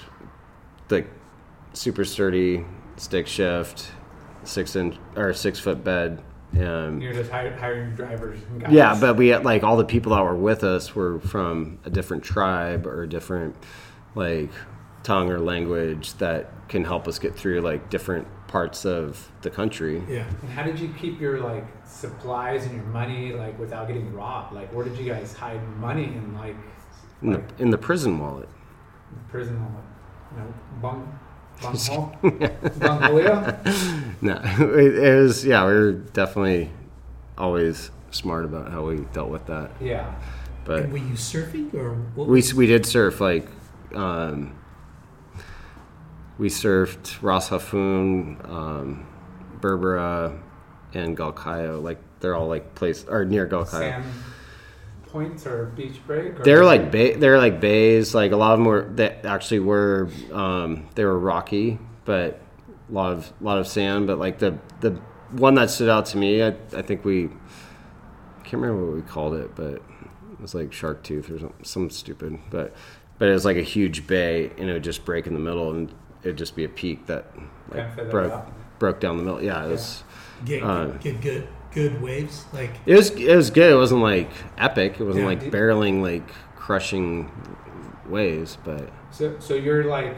the 0.87 1.05
super 1.73 2.05
sturdy 2.05 2.65
stick 2.97 3.27
shift, 3.27 3.91
six 4.49 4.75
inch 4.77 4.97
or 5.17 5.33
six 5.33 5.59
foot 5.59 5.85
bed. 5.85 6.23
Um, 6.59 7.01
You're 7.01 7.13
just 7.13 7.31
hiring, 7.31 7.59
hiring 7.59 7.95
drivers. 7.95 8.41
And 8.51 8.63
guys. 8.63 8.73
yeah, 8.73 8.99
but 8.99 9.17
we 9.17 9.29
had 9.29 9.45
like 9.45 9.63
all 9.63 9.77
the 9.77 9.85
people 9.85 10.15
that 10.15 10.23
were 10.23 10.35
with 10.35 10.65
us 10.65 10.95
were 10.95 11.21
from 11.21 11.79
a 11.85 11.91
different 11.91 12.25
tribe 12.25 12.87
or 12.87 13.03
a 13.03 13.09
different 13.09 13.55
like 14.15 14.51
tongue 15.03 15.31
or 15.31 15.39
language 15.39 16.15
that 16.15 16.51
can 16.69 16.85
help 16.85 17.07
us 17.07 17.19
get 17.19 17.35
through 17.37 17.61
like 17.61 17.91
different 17.91 18.27
parts 18.49 18.87
of 18.87 19.31
the 19.43 19.51
country. 19.51 20.03
Yeah. 20.09 20.25
And 20.41 20.51
how 20.51 20.63
did 20.63 20.81
you 20.81 20.89
keep 20.99 21.21
your 21.21 21.41
like 21.41 21.65
supplies 21.85 22.65
and 22.65 22.75
your 22.75 22.85
money 22.85 23.33
like 23.33 23.59
without 23.59 23.87
getting 23.89 24.13
robbed? 24.15 24.55
Like, 24.55 24.73
where 24.73 24.85
did 24.87 24.97
you 24.99 25.05
guys 25.05 25.35
hide 25.35 25.63
money 25.77 26.05
in 26.05 26.35
like, 26.35 26.57
In 27.23 27.33
the, 27.33 27.43
in 27.59 27.71
the 27.71 27.79
prison 27.79 28.19
wallet. 28.19 28.49
prison 29.29 29.57
or 29.57 29.83
you 30.39 30.43
know, 30.43 30.55
bung, 30.81 31.19
bungholio? 31.61 33.57
No, 34.21 34.35
it, 34.77 34.95
it 34.97 35.23
was 35.23 35.45
yeah. 35.45 35.65
We 35.65 35.73
were 35.73 35.93
definitely 35.93 36.71
always 37.37 37.91
smart 38.11 38.45
about 38.45 38.73
how 38.73 38.85
we 38.87 38.97
dealt 39.13 39.29
with 39.31 39.47
that. 39.47 39.71
Yeah. 39.81 40.13
But 40.65 40.83
And 40.85 40.93
were 40.93 40.99
you 40.99 41.15
surfing 41.15 41.73
or 41.75 41.95
what? 42.17 42.27
we 42.29 42.43
we 42.57 42.67
did 42.67 42.85
surf 42.85 43.21
like 43.21 43.49
um, 43.95 44.59
we 46.37 46.49
surfed 46.49 47.23
Ras 47.23 47.49
Hafun, 47.51 48.49
um, 48.49 49.07
Berbera, 49.61 50.37
and 50.95 51.17
Galkayo. 51.17 51.81
Like 51.83 51.99
they're 52.21 52.35
all 52.35 52.49
like 52.49 52.75
place 52.75 53.05
or 53.09 53.25
near 53.25 53.47
Galkayo. 53.47 54.03
Points 55.11 55.47
or 55.47 55.67
beach 55.67 55.99
break? 56.07 56.41
Or 56.41 56.43
They're 56.43 56.65
like 56.65 56.91
ba- 56.91 57.17
they're 57.17 57.39
like 57.39 57.61
bays. 57.61 58.15
Like 58.15 58.33
a 58.33 58.37
lot 58.37 58.53
of 58.53 58.59
them 58.59 58.67
were 58.67 58.85
that 58.97 59.25
actually 59.25 59.61
were 59.61 60.09
um, 60.33 60.89
they 60.95 61.05
were 61.05 61.19
rocky, 61.19 61.79
but 62.05 62.41
a 62.89 62.93
lot 62.93 63.13
of 63.13 63.33
lot 63.41 63.59
of 63.59 63.67
sand. 63.67 64.07
But 64.07 64.19
like 64.19 64.39
the 64.39 64.59
the 64.81 65.01
one 65.33 65.55
that 65.57 65.71
stood 65.71 65.89
out 65.89 66.07
to 66.07 66.19
me, 66.19 66.43
I, 66.43 66.55
I 66.77 66.83
think 66.83 67.05
we 67.05 67.27
I 67.27 68.43
can't 68.43 68.63
remember 68.63 68.87
what 68.87 68.95
we 68.95 69.03
called 69.03 69.35
it, 69.35 69.55
but 69.55 69.75
it 69.75 70.41
was 70.41 70.55
like 70.55 70.73
shark 70.73 71.03
tooth 71.03 71.31
or 71.31 71.39
something, 71.39 71.65
some 71.65 71.91
stupid. 71.91 72.39
But 72.51 72.75
but 73.19 73.29
it 73.29 73.33
was 73.33 73.45
like 73.45 73.57
a 73.57 73.63
huge 73.63 74.07
bay, 74.07 74.51
and 74.59 74.71
it 74.71 74.73
would 74.73 74.85
just 74.85 75.05
break 75.05 75.27
in 75.27 75.35
the 75.35 75.41
middle, 75.41 75.71
and 75.71 75.93
it'd 76.23 76.39
just 76.39 76.55
be 76.57 76.65
a 76.65 76.69
peak 76.69 77.07
that 77.07 77.27
like 77.71 78.11
broke 78.11 78.47
broke 78.79 79.01
down 79.01 79.17
the 79.17 79.25
middle. 79.25 79.43
Yeah, 79.43 79.65
it 79.65 79.71
was. 79.71 80.05
get, 80.45 80.63
uh, 80.63 80.87
get 80.99 81.21
good 81.21 81.49
good 81.79 82.03
waves? 82.03 82.45
Like 82.53 82.71
It 82.87 82.95
was 82.95 83.11
it 83.11 83.37
was 83.37 83.51
good. 83.51 83.73
It 83.73 83.77
wasn't 83.77 84.03
like 84.03 84.31
epic. 84.57 85.01
It 85.01 85.05
wasn't 85.05 85.25
Yeah. 85.25 85.29
like 85.29 85.43
barreling 85.51 86.03
like 86.03 86.29
crushing 86.57 87.31
waves, 88.09 88.59
but 88.65 88.91
So, 89.11 89.37
so 89.39 89.55
you're 89.55 89.85
like, 89.85 90.17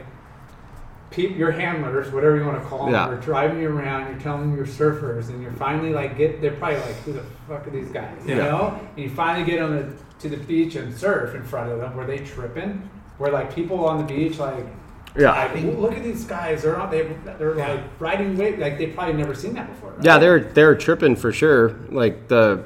peop 1.10 1.36
your 1.36 1.50
handlers, 1.50 2.12
whatever 2.12 2.36
you 2.36 2.44
want 2.44 2.60
to 2.62 2.68
call 2.68 2.84
them, 2.84 2.94
Yeah. 2.94 3.08
are 3.08 3.16
driving 3.16 3.60
you 3.60 3.68
around. 3.68 4.10
You're 4.10 4.20
telling 4.20 4.42
them 4.42 4.56
you're 4.56 4.66
surfers, 4.66 5.28
and 5.28 5.42
you're 5.42 5.52
finally 5.52 5.92
like 5.92 6.16
get. 6.16 6.40
They're 6.40 6.52
probably 6.52 6.76
like, 6.78 6.96
who 7.04 7.12
the 7.12 7.22
fuck 7.48 7.66
are 7.66 7.70
these 7.70 7.90
guys? 7.90 8.16
You 8.26 8.36
Yeah. 8.36 8.44
know? 8.44 8.80
And 8.96 9.04
you 9.04 9.10
finally 9.10 9.44
get 9.44 9.60
on 9.60 9.70
the 9.76 9.92
to 10.20 10.28
the 10.28 10.36
beach 10.36 10.76
and 10.76 10.94
surf 10.94 11.34
in 11.34 11.42
front 11.42 11.70
of 11.72 11.78
them. 11.78 11.96
Were 11.96 12.04
they 12.06 12.18
tripping? 12.18 12.88
Were 13.18 13.30
like 13.30 13.54
people 13.54 13.84
on 13.86 13.98
the 13.98 14.04
beach 14.04 14.38
like, 14.38 14.66
yeah, 15.18 15.50
like, 15.52 15.62
look 15.76 15.92
at 15.92 16.02
these 16.02 16.24
guys. 16.24 16.62
They're. 16.62 16.86
They 16.90 17.02
they're 17.38 17.54
like 17.54 17.80
riding 17.98 18.36
wave. 18.36 18.58
Like 18.58 18.78
they 18.78 18.86
probably 18.88 19.14
never 19.14 19.34
seen 19.34 19.54
that 19.54 19.68
before. 19.68 19.90
Right? 19.90 20.04
yeah, 20.04 20.18
they're 20.18 20.40
they're 20.40 20.74
tripping 20.76 21.16
for 21.16 21.32
sure. 21.32 21.70
Like 21.88 22.28
the 22.28 22.64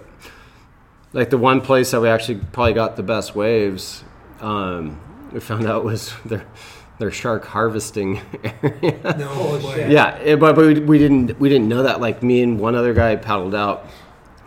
like 1.12 1.30
the 1.30 1.38
one 1.38 1.60
place 1.60 1.90
that 1.92 2.00
we 2.00 2.08
actually 2.08 2.40
probably 2.52 2.74
got 2.74 2.96
the 2.96 3.02
best 3.02 3.34
waves, 3.34 4.04
um, 4.40 5.00
we 5.32 5.40
found 5.40 5.66
out 5.66 5.84
was 5.84 6.12
there 6.24 6.44
their 6.98 7.10
shark 7.10 7.44
harvesting 7.44 8.20
area. 8.62 9.16
No, 9.18 9.58
shit. 9.74 9.90
yeah, 9.90 10.14
it- 10.18 10.38
but, 10.38 10.54
but 10.54 10.64
we, 10.66 10.80
we 10.80 10.98
didn't 10.98 11.38
we 11.40 11.48
didn't 11.48 11.68
know 11.68 11.82
that. 11.84 12.00
Like 12.00 12.22
me 12.22 12.42
and 12.42 12.58
one 12.60 12.74
other 12.74 12.94
guy 12.94 13.16
paddled 13.16 13.54
out. 13.54 13.86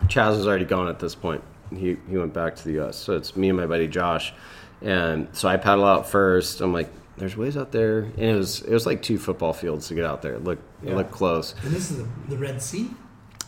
Chas 0.08 0.36
was 0.36 0.46
already 0.46 0.64
gone 0.64 0.88
at 0.88 0.98
this 0.98 1.14
point. 1.14 1.42
He 1.74 1.96
he 2.08 2.16
went 2.16 2.32
back 2.32 2.54
to 2.56 2.64
the 2.64 2.72
U.S. 2.74 2.96
So 2.96 3.14
it's 3.16 3.36
me 3.36 3.48
and 3.48 3.58
my 3.58 3.66
buddy 3.66 3.86
Josh, 3.88 4.32
and 4.80 5.28
so 5.32 5.48
I 5.48 5.56
paddle 5.56 5.84
out 5.84 6.08
first. 6.08 6.60
I'm 6.62 6.72
like, 6.72 6.88
there's 7.18 7.36
ways 7.36 7.56
out 7.56 7.72
there, 7.72 8.00
and 8.00 8.18
it 8.22 8.34
was 8.36 8.62
it 8.62 8.72
was 8.72 8.86
like 8.86 9.02
two 9.02 9.18
football 9.18 9.52
fields 9.52 9.88
to 9.88 9.94
get 9.94 10.04
out 10.04 10.22
there. 10.22 10.38
Look, 10.38 10.58
Yeah. 10.82 10.94
looked 10.96 11.10
close. 11.12 11.54
And 11.62 11.72
this 11.72 11.90
is 11.90 11.98
the, 11.98 12.08
the 12.28 12.38
Red 12.38 12.60
Sea, 12.62 12.90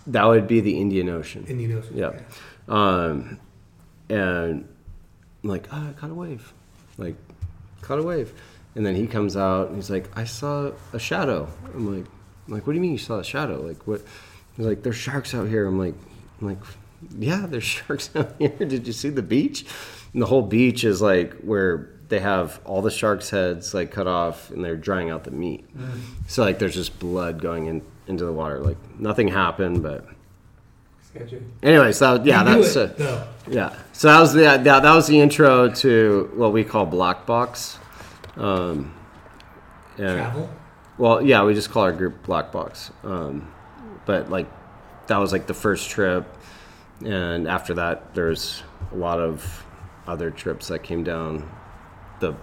That 0.09 0.25
would 0.27 0.47
be 0.47 0.61
the 0.61 0.79
Indian 0.81 1.09
Ocean. 1.09 1.45
Indian 1.49 1.79
Ocean. 1.79 1.97
Yeah. 1.97 2.07
Okay. 2.07 2.25
Um, 2.69 3.39
and 4.09 4.69
I'm 5.43 5.49
like, 5.49 5.69
oh, 5.73 5.89
I 5.89 5.93
caught 5.93 6.11
a 6.11 6.15
wave. 6.15 6.53
Like, 6.99 7.17
caught 7.83 7.99
a 7.99 8.03
wave. 8.03 8.33
And 8.75 8.85
then 8.87 8.95
he 8.95 9.07
comes 9.07 9.37
out 9.37 9.69
and 9.69 9.77
he's 9.77 9.91
like, 9.91 10.09
I 10.17 10.25
saw 10.25 10.73
a 10.93 10.99
shadow. 10.99 11.49
I'm 11.75 11.97
like, 11.97 12.07
I'm 12.47 12.55
like, 12.55 12.67
what 12.67 12.73
do 12.73 12.77
you 12.77 12.81
mean 12.83 12.93
you 12.93 12.99
saw 12.99 13.19
a 13.19 13.25
shadow? 13.25 13.61
Like, 13.61 13.87
what? 13.87 14.03
He's 14.57 14.67
like, 14.67 14.83
there's 14.83 14.97
sharks 14.97 15.35
out 15.35 15.49
here. 15.49 15.67
I'm 15.67 15.79
like, 15.79 15.95
I'm 16.41 16.47
like, 16.49 16.59
yeah, 17.19 17.47
there's 17.49 17.65
sharks 17.77 18.11
out 18.15 18.35
here. 18.39 18.49
Did 18.51 18.87
you 18.87 18.93
see 18.93 19.09
the 19.11 19.23
beach? 19.23 19.65
And 20.13 20.23
the 20.23 20.27
whole 20.27 20.43
beach 20.43 20.85
is 20.85 21.01
like 21.03 21.35
where 21.39 21.91
they 22.11 22.19
have 22.21 22.61
all 22.67 22.83
the 22.83 22.91
sharks' 22.91 23.31
heads 23.31 23.73
like 23.73 23.91
cut 23.91 24.07
off 24.07 24.51
and 24.51 24.63
they're 24.65 24.77
drying 24.77 25.09
out 25.11 25.25
the 25.25 25.31
meat. 25.31 25.65
So 26.29 26.43
like, 26.45 26.59
there's 26.59 26.75
just 26.75 26.99
blood 26.99 27.41
going 27.41 27.67
in 27.67 27.83
into 28.07 28.25
the 28.25 28.33
water. 28.33 28.59
Like 28.61 28.77
nothing 29.01 29.29
happened, 29.29 29.83
but 29.83 30.05
Sketchy. 31.03 31.43
anyway, 31.63 31.93
so 31.93 32.23
yeah, 32.23 32.41
You 32.45 32.63
that's 32.63 32.77
it, 32.77 33.01
uh, 33.01 33.27
yeah. 33.49 33.75
So 33.93 34.09
that 34.09 34.21
was 34.21 34.33
the 34.35 34.41
that, 34.43 34.65
that 34.65 34.95
was 34.95 35.07
the 35.07 35.19
intro 35.21 35.71
to 35.71 36.31
what 36.35 36.53
we 36.53 36.63
call 36.65 36.85
Black 36.87 37.25
Box. 37.27 37.79
Um, 38.37 38.95
and- 39.97 40.19
Travel. 40.19 40.51
Well, 40.99 41.23
yeah, 41.23 41.43
we 41.45 41.55
just 41.55 41.71
call 41.71 41.85
our 41.85 41.93
group 41.93 42.23
Black 42.25 42.53
Box. 42.53 42.91
Um, 43.05 43.51
but 44.05 44.29
like 44.31 44.47
that 45.07 45.17
was 45.17 45.33
like 45.33 45.47
the 45.47 45.55
first 45.55 45.89
trip, 45.89 46.27
and 47.05 47.49
after 47.49 47.75
that, 47.75 48.15
there's 48.15 48.63
a 48.93 48.97
lot 48.97 49.19
of 49.19 49.65
other 50.07 50.31
trips 50.31 50.69
that 50.69 50.83
came 50.83 51.03
down 51.05 51.49
the 52.21 52.35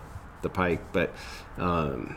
the 0.41 0.49
pike. 0.49 0.91
But 0.91 1.13
um, 1.57 2.15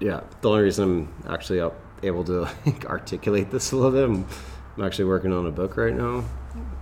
yeah, 0.00 0.20
the 0.40 0.48
only 0.50 0.62
reason 0.62 0.84
I'm 1.26 1.32
actually 1.32 1.60
up, 1.60 1.74
able 2.02 2.24
to 2.24 2.42
like, 2.66 2.84
articulate 2.86 3.50
this 3.50 3.72
a 3.72 3.76
little 3.76 3.90
bit, 3.92 4.04
I'm, 4.04 4.26
I'm 4.76 4.84
actually 4.84 5.06
working 5.06 5.32
on 5.32 5.46
a 5.46 5.50
book 5.50 5.76
right 5.76 5.94
now 5.94 6.24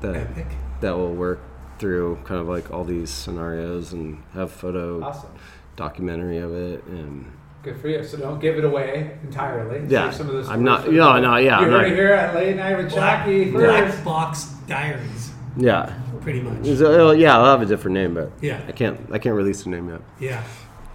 that 0.00 0.16
Epic. 0.16 0.46
that 0.80 0.96
will 0.96 1.14
work 1.14 1.40
through 1.78 2.16
kind 2.24 2.40
of 2.40 2.48
like 2.48 2.70
all 2.70 2.84
these 2.84 3.10
scenarios 3.10 3.92
and 3.92 4.22
have 4.34 4.52
photo 4.52 5.02
Awesome. 5.02 5.30
documentary 5.76 6.38
of 6.38 6.54
it 6.54 6.84
and 6.84 7.30
Good 7.62 7.80
for 7.80 7.88
you. 7.88 8.02
So 8.02 8.16
don't 8.18 8.40
give 8.40 8.58
it 8.58 8.64
away 8.64 9.16
entirely. 9.22 9.86
Yeah, 9.88 10.10
Save 10.10 10.14
some 10.18 10.26
of 10.28 10.32
those 10.34 10.48
I'm 10.48 10.64
not- 10.64 10.84
for 10.84 10.90
the 10.90 10.96
no, 10.96 11.12
book. 11.12 11.22
no, 11.22 11.36
yeah, 11.36 11.60
You 11.60 11.66
I'm 11.66 11.70
heard 11.72 11.82
not- 11.82 11.86
it 11.86 11.94
here 11.94 12.12
at 12.12 12.34
Late 12.34 12.56
Night 12.56 12.76
with 12.76 12.90
Black, 12.90 13.24
Jackie 13.26 13.50
Black 13.50 13.84
first. 13.90 14.04
Box 14.04 14.44
Diaries, 14.66 15.31
yeah 15.56 15.92
pretty 16.20 16.40
much. 16.40 16.64
So, 16.78 17.08
uh, 17.08 17.12
yeah, 17.12 17.36
I'll 17.36 17.44
have 17.46 17.62
a 17.62 17.66
different 17.66 17.94
name, 17.94 18.14
but 18.14 18.30
Yeah. 18.40 18.60
I 18.68 18.72
can't. 18.72 18.98
I 19.12 19.18
can't 19.18 19.34
release 19.34 19.64
the 19.64 19.70
name 19.70 19.88
yet. 19.88 20.00
Yeah. 20.20 20.42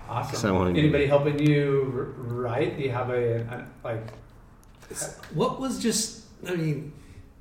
Awesome. 0.10 0.56
wanna 0.56 0.70
Anybody 0.72 1.06
helping 1.06 1.38
you 1.40 1.92
r- 1.96 2.04
write? 2.24 2.78
Do 2.78 2.84
you 2.84 2.92
have 2.92 3.10
a, 3.10 3.42
a 3.42 3.68
like? 3.84 4.08
What 5.34 5.60
was 5.60 5.80
just? 5.82 6.24
I 6.48 6.56
mean, 6.56 6.94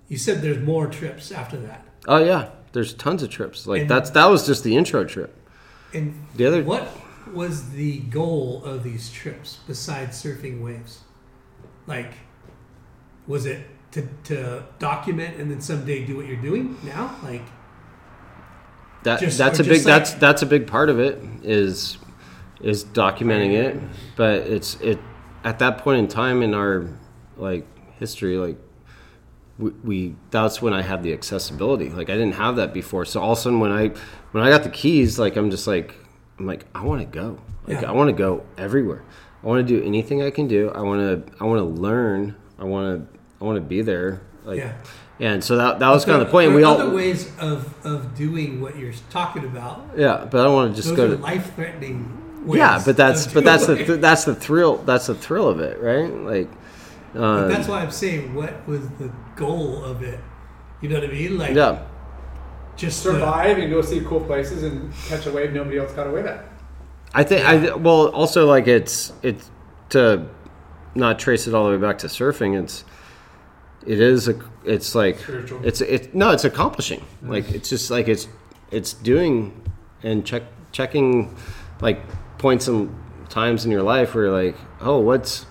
you 0.09 0.19
said 0.19 0.43
there's 0.43 0.59
more 0.59 0.87
trips 0.89 1.31
after 1.31 1.57
that, 1.59 1.87
Oh 2.09 2.19
yeah, 2.19 2.51
there's 2.73 2.93
tons 2.95 3.23
of 3.23 3.31
trips. 3.31 3.67
Like 3.67 3.83
And- 3.83 3.91
that's 3.91 4.11
that 4.11 4.27
was 4.27 4.47
just 4.47 4.65
the 4.65 4.77
intro 4.77 5.05
trip. 5.05 5.37
and 5.95 6.15
The 6.35 6.47
other 6.47 6.63
What 6.65 6.89
was 7.33 7.71
the 7.71 7.99
goal 8.01 8.63
of 8.65 8.83
these 8.83 9.11
trips 9.11 9.59
besides 9.67 10.21
surfing 10.23 10.61
waves? 10.63 11.01
Like, 11.87 12.13
was 13.29 13.47
it 13.47 13.61
to, 13.97 14.09
to 14.25 14.65
document 14.79 15.37
and 15.41 15.51
then 15.51 15.61
someday 15.61 16.05
do 16.05 16.17
what 16.17 16.27
you're 16.27 16.37
doing 16.41 16.77
now? 16.85 17.17
Like, 17.23 17.43
that 19.03 19.21
just- 19.21 19.39
that's 19.39 19.59
a 19.59 19.65
big 19.65 19.79
like- 19.79 19.85
that's 19.85 20.13
that's 20.15 20.43
a 20.43 20.47
big 20.47 20.67
part 20.67 20.89
of 20.91 20.99
it 20.99 21.19
is 21.43 21.99
is 22.61 22.85
documenting 22.85 23.53
it. 23.53 23.77
But 24.17 24.41
it's 24.43 24.81
it 24.81 24.99
at 25.45 25.59
that 25.61 25.79
point 25.79 25.99
in 26.01 26.09
time 26.09 26.43
in 26.43 26.55
our 26.55 26.87
like 27.37 27.67
history 27.99 28.37
like. 28.39 28.59
We, 29.59 29.71
we 29.83 30.17
that's 30.31 30.61
when 30.61 30.75
I 30.75 30.83
had 30.83 31.03
the 31.03 31.15
accessibility. 31.15 31.89
Like 31.89 32.11
I 32.11 32.13
didn't 32.13 32.35
have 32.35 32.57
that 32.57 32.75
before. 32.75 33.07
So 33.07 33.23
all 33.23 33.33
of 33.33 33.39
a 33.39 33.41
sudden 33.41 33.59
when 33.59 33.73
I 33.73 33.89
when 34.33 34.45
I 34.45 34.51
got 34.51 34.65
the 34.65 34.69
keys, 34.69 35.19
like 35.19 35.35
I'm 35.37 35.51
just 35.51 35.67
like 35.67 35.95
I'm 36.39 36.45
like 36.47 36.67
I 36.75 36.83
want 36.85 37.01
to 37.01 37.07
go. 37.07 37.39
Like 37.67 37.81
Yeah. 37.81 37.89
I 37.89 37.93
want 37.93 38.09
to 38.09 38.13
go 38.13 38.45
everywhere. 38.59 39.03
I 39.43 39.47
want 39.47 39.67
to 39.67 39.81
do 39.81 39.83
anything 39.83 40.23
I 40.23 40.29
can 40.31 40.47
do. 40.47 40.69
I 40.75 40.83
want 40.83 41.01
to 41.01 41.33
I 41.41 41.45
want 41.45 41.59
to 41.61 41.65
learn. 41.65 42.37
I 42.59 42.65
want 42.65 43.11
to 43.11 43.16
I 43.41 43.45
want 43.45 43.57
to 43.57 43.61
be 43.61 43.83
there. 43.83 44.21
Like 44.45 44.59
Yeah. 44.59 44.73
and 45.21 45.43
so 45.43 45.57
that 45.57 45.79
that 45.81 45.91
was 45.91 46.05
kind 46.05 46.15
of 46.15 46.21
the 46.21 46.25
There 46.27 46.33
point. 46.33 46.53
are 46.53 46.57
We 46.57 46.63
all 46.63 46.81
other 46.81 46.95
ways 46.95 47.31
of, 47.39 47.75
of 47.85 48.15
doing 48.15 48.61
what 48.61 48.77
you're 48.79 48.93
talking 49.11 49.45
about. 49.45 49.87
yeah, 49.97 50.27
but 50.31 50.41
I 50.41 50.45
don't 50.45 50.55
want 50.55 50.71
to 50.73 50.77
just 50.77 50.89
Those 50.91 50.97
go 50.97 51.05
are 51.13 51.17
to 51.17 51.23
life 51.23 51.55
threatening 51.55 52.23
yeah, 52.49 52.81
but 52.85 52.97
that's 52.97 53.27
but 53.27 53.43
that's 53.45 53.67
the 53.67 53.75
th- 53.75 54.01
that's 54.01 54.25
the 54.25 54.35
thrill 54.35 54.77
that's 54.79 55.09
the 55.09 55.17
thrill 55.17 55.49
of 55.49 55.59
it, 55.59 55.81
right? 55.81 56.13
Like 56.15 56.49
um, 57.17 57.49
that's 57.49 57.67
why 57.67 57.81
I'm 57.83 57.91
saying, 57.91 58.35
what 58.35 58.67
was 58.69 58.89
the 59.01 59.11
goal 59.35 59.83
of 59.83 60.03
it? 60.05 60.21
You 60.81 60.89
know 60.91 61.01
what 61.01 61.09
I 61.09 61.13
mean? 61.13 61.39
Like, 61.39 61.57
yeah. 61.57 61.83
just 62.77 63.03
the- 63.03 63.13
survive 63.15 63.59
and 63.59 63.69
go 63.71 63.81
see 63.83 64.01
cool 64.01 64.21
places 64.21 64.63
and 64.63 64.93
catch 65.09 65.27
a 65.27 65.33
wave 65.33 65.53
nobody 65.55 65.79
else 65.79 65.91
got 65.93 66.07
away 66.07 66.23
with. 66.23 66.41
I 67.15 67.25
think 67.25 67.45
I 67.45 67.75
well 67.75 68.09
also 68.11 68.47
like 68.47 68.69
it's 68.69 69.13
it's 69.23 69.51
to 69.89 70.27
not 70.95 71.19
trace 71.19 71.49
it 71.49 71.55
all 71.55 71.65
the 71.65 71.71
way 71.77 71.83
back 71.83 71.99
to 71.99 72.07
surfing. 72.07 72.63
It's 72.63 72.85
it 73.87 74.01
is 74.01 74.29
a 74.29 74.39
it's 74.65 74.95
like 74.95 75.19
Spiritual. 75.21 75.65
it's 75.65 75.81
it 75.81 76.15
no 76.15 76.31
it's 76.31 76.45
accomplishing. 76.45 77.05
Like 77.23 77.51
it's 77.51 77.69
just 77.69 77.91
like 77.91 78.09
it's 78.09 78.29
it's 78.71 78.93
doing 78.93 79.53
and 80.03 80.25
check 80.27 80.43
checking 80.73 81.35
like 81.81 82.01
points 82.39 82.69
and 82.69 82.95
times 83.29 83.65
in 83.65 83.71
your 83.71 83.83
life 83.83 84.15
where 84.15 84.25
you're 84.25 84.45
like 84.45 84.57
oh 84.81 84.99
what's 84.99 85.45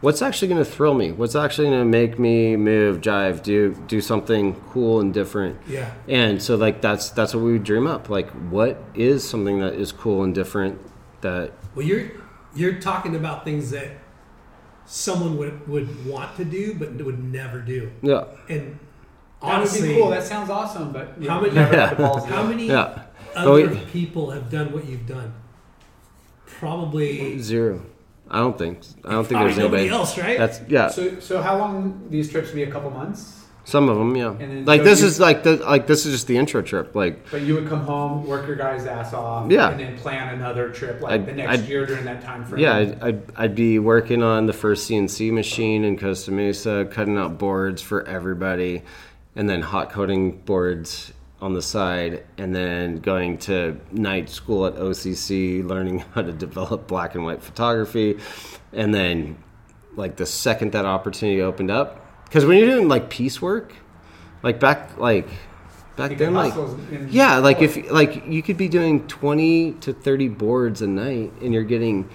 what's 0.00 0.20
actually 0.20 0.48
going 0.48 0.62
to 0.62 0.70
thrill 0.70 0.92
me 0.94 1.10
what's 1.12 1.34
actually 1.34 1.68
going 1.68 1.78
to 1.78 1.84
make 1.84 2.18
me 2.18 2.56
move 2.56 3.00
jive 3.00 3.42
do 3.42 3.74
do 3.86 4.00
something 4.00 4.54
cool 4.70 5.00
and 5.00 5.14
different 5.14 5.56
Yeah. 5.66 5.92
and 6.08 6.42
so 6.42 6.56
like 6.56 6.80
that's 6.82 7.10
that's 7.10 7.34
what 7.34 7.42
we 7.44 7.52
would 7.52 7.64
dream 7.64 7.86
up 7.86 8.08
like 8.10 8.28
what 8.50 8.82
is 8.94 9.26
something 9.28 9.60
that 9.60 9.74
is 9.74 9.90
cool 9.92 10.22
and 10.24 10.34
different 10.34 10.78
that 11.22 11.52
Well, 11.74 11.86
you're 11.86 12.10
you're 12.54 12.78
talking 12.80 13.16
about 13.16 13.44
things 13.44 13.70
that 13.70 13.90
someone 14.86 15.36
would 15.38 15.66
would 15.68 16.06
want 16.06 16.36
to 16.36 16.44
do 16.44 16.74
but 16.74 16.92
would 17.04 17.22
never 17.24 17.60
do. 17.60 17.90
yeah 18.02 18.24
And 18.48 18.78
That 19.40 19.48
would 19.48 19.52
honestly, 19.58 19.88
be 19.88 19.94
cool. 20.00 20.10
That 20.10 20.22
sounds 20.24 20.50
awesome, 20.50 20.92
but 20.92 21.08
How 21.26 21.36
know, 21.36 21.40
many- 21.42 21.54
never 21.54 21.76
had 21.76 21.90
the 21.96 22.02
balls. 22.02 22.24
to 22.24 22.30
how 22.30 22.42
many 22.44 22.66
yeah 22.68 23.02
other 23.34 23.68
we- 23.68 23.76
people 23.92 24.30
have 24.30 24.50
done 24.50 24.72
what 24.72 24.84
you've 24.86 25.06
done? 25.06 25.32
Probably, 26.46 27.38
zero 27.38 27.82
i 28.30 28.38
don't 28.38 28.56
think 28.56 28.78
i 29.04 29.10
don't 29.12 29.26
think 29.26 29.38
there's 29.40 29.58
anybody 29.58 29.88
else, 29.88 30.16
right? 30.16 30.38
that's 30.38 30.60
yeah 30.68 30.88
So, 30.88 31.20
so 31.20 31.42
how 31.42 31.58
long 31.58 32.06
these 32.10 32.30
trips 32.30 32.50
be? 32.52 32.62
A 32.62 32.70
couple 32.70 32.90
months. 32.90 33.43
Some 33.66 33.88
of 33.88 33.96
them 33.96 34.14
yeah 34.14 34.30
And 34.30 34.40
then- 34.40 34.64
like 34.66 34.80
so 34.80 34.84
this 34.84 35.00
you- 35.00 35.06
is 35.06 35.18
like 35.20 35.42
the 35.42 35.56
like 35.56 35.86
this 35.86 36.04
is 36.06 36.12
just 36.12 36.26
the 36.26 36.36
intro 36.36 36.60
trip 36.62 36.94
like 36.94 37.30
But 37.30 37.42
you 37.42 37.54
would 37.54 37.68
come 37.68 37.80
home, 37.80 38.26
work 38.26 38.46
your 38.46 38.56
guy's 38.56 38.86
ass 38.86 39.12
off, 39.14 39.50
Yeah. 39.50 39.70
and 39.70 39.80
then 39.80 39.96
plan 39.96 40.34
another 40.34 40.68
trip 40.70 41.00
like 41.00 41.12
I'd- 41.12 41.24
the 41.26 41.32
next 41.32 41.50
I'd- 41.62 41.68
year 41.70 41.86
during 41.86 42.04
that 42.04 42.22
time 42.22 42.44
frame. 42.44 42.60
Yeah, 42.62 42.76
I'd, 42.76 43.02
I'd, 43.02 43.22
I'd 43.36 43.54
be 43.54 43.78
working 43.78 44.22
on 44.22 44.46
the 44.46 44.52
first 44.52 44.88
CNC 44.90 45.32
machine 45.32 45.84
in 45.84 45.98
Costa 45.98 46.30
Mesa, 46.30 46.86
cutting 46.90 47.16
out 47.16 47.38
boards 47.38 47.80
for 47.82 48.06
everybody, 48.06 48.82
and 49.34 49.48
then 49.48 49.62
hot 49.62 49.90
coating 49.90 50.38
boards 50.44 51.12
on 51.40 51.52
the 51.54 51.62
side, 51.62 52.22
and 52.38 52.54
then 52.54 52.96
going 52.98 53.36
to 53.36 53.76
night 53.92 54.28
school 54.30 54.66
at 54.66 54.76
OCC, 54.76 55.62
learning 55.66 55.98
how 56.14 56.22
to 56.22 56.32
develop 56.32 56.86
black 56.86 57.14
and 57.14 57.24
white 57.24 57.42
photography, 57.42 58.18
and 58.72 58.94
then 58.94 59.36
like 59.96 60.16
the 60.16 60.26
second 60.26 60.72
that 60.72 60.84
opportunity 60.84 61.40
opened 61.42 61.70
up, 61.70 62.03
because 62.34 62.46
when 62.46 62.58
you're 62.58 62.66
doing 62.66 62.88
like 62.88 63.10
piecework, 63.10 63.72
like 64.42 64.58
back 64.58 64.98
like 64.98 65.28
back 65.94 66.10
You 66.10 66.16
then, 66.16 66.34
like 66.34 66.52
yeah, 67.08 67.36
like 67.36 67.62
if 67.62 67.92
like 67.92 68.26
you 68.26 68.42
could 68.42 68.56
be 68.56 68.66
doing 68.68 69.06
twenty 69.06 69.70
to 69.74 69.92
thirty 69.92 70.26
boards 70.26 70.82
a 70.82 70.88
night, 70.88 71.32
and 71.40 71.54
you're 71.54 71.62
getting 71.62 72.10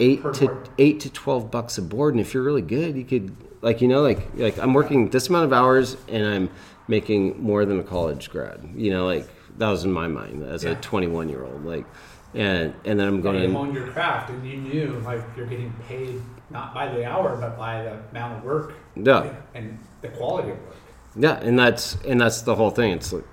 eight 0.00 0.22
Per 0.22 0.32
to 0.32 0.46
board. 0.46 0.68
eight 0.78 1.00
to 1.00 1.10
twelve 1.10 1.50
bucks 1.50 1.76
a 1.76 1.82
board, 1.82 2.14
and 2.14 2.20
if 2.22 2.32
you're 2.32 2.42
really 2.42 2.62
good, 2.62 2.96
you 2.96 3.04
could 3.04 3.36
like 3.60 3.82
you 3.82 3.88
know 3.88 4.00
like 4.00 4.26
like 4.36 4.58
I'm 4.58 4.72
working 4.72 5.10
this 5.10 5.28
amount 5.28 5.44
of 5.44 5.52
hours, 5.52 5.98
and 6.08 6.26
I'm 6.26 6.50
making 6.88 7.42
more 7.42 7.66
than 7.66 7.78
a 7.78 7.84
college 7.84 8.30
grad. 8.30 8.66
You 8.74 8.90
know, 8.90 9.04
like 9.04 9.28
that 9.58 9.68
was 9.68 9.84
in 9.84 9.92
my 9.92 10.08
mind 10.08 10.44
as 10.44 10.64
a 10.64 10.76
21 10.76 11.28
year 11.28 11.44
old, 11.44 11.66
like, 11.66 11.84
and 12.32 12.72
and 12.86 12.98
then 12.98 13.06
I'm 13.06 13.20
going. 13.20 13.52
honed 13.52 13.74
your 13.74 13.88
craft, 13.88 14.30
and 14.30 14.48
you 14.48 14.56
knew 14.56 14.98
like 15.00 15.22
you're 15.36 15.44
getting 15.44 15.74
paid 15.86 16.22
not 16.52 16.74
by 16.74 16.88
the 16.88 17.04
hour, 17.04 17.36
but 17.40 17.56
by 17.58 17.82
the 17.82 17.98
amount 18.10 18.38
of 18.38 18.44
work 18.44 18.74
Yeah, 18.96 19.34
and 19.54 19.78
the 20.02 20.08
quality 20.08 20.50
of 20.50 20.58
work. 20.58 20.76
yeah, 21.16 21.38
and 21.40 21.58
that's 21.58 21.96
and 22.06 22.20
that's 22.20 22.42
the 22.42 22.54
whole 22.54 22.70
thing. 22.70 22.92
It's 22.92 23.12
like 23.12 23.24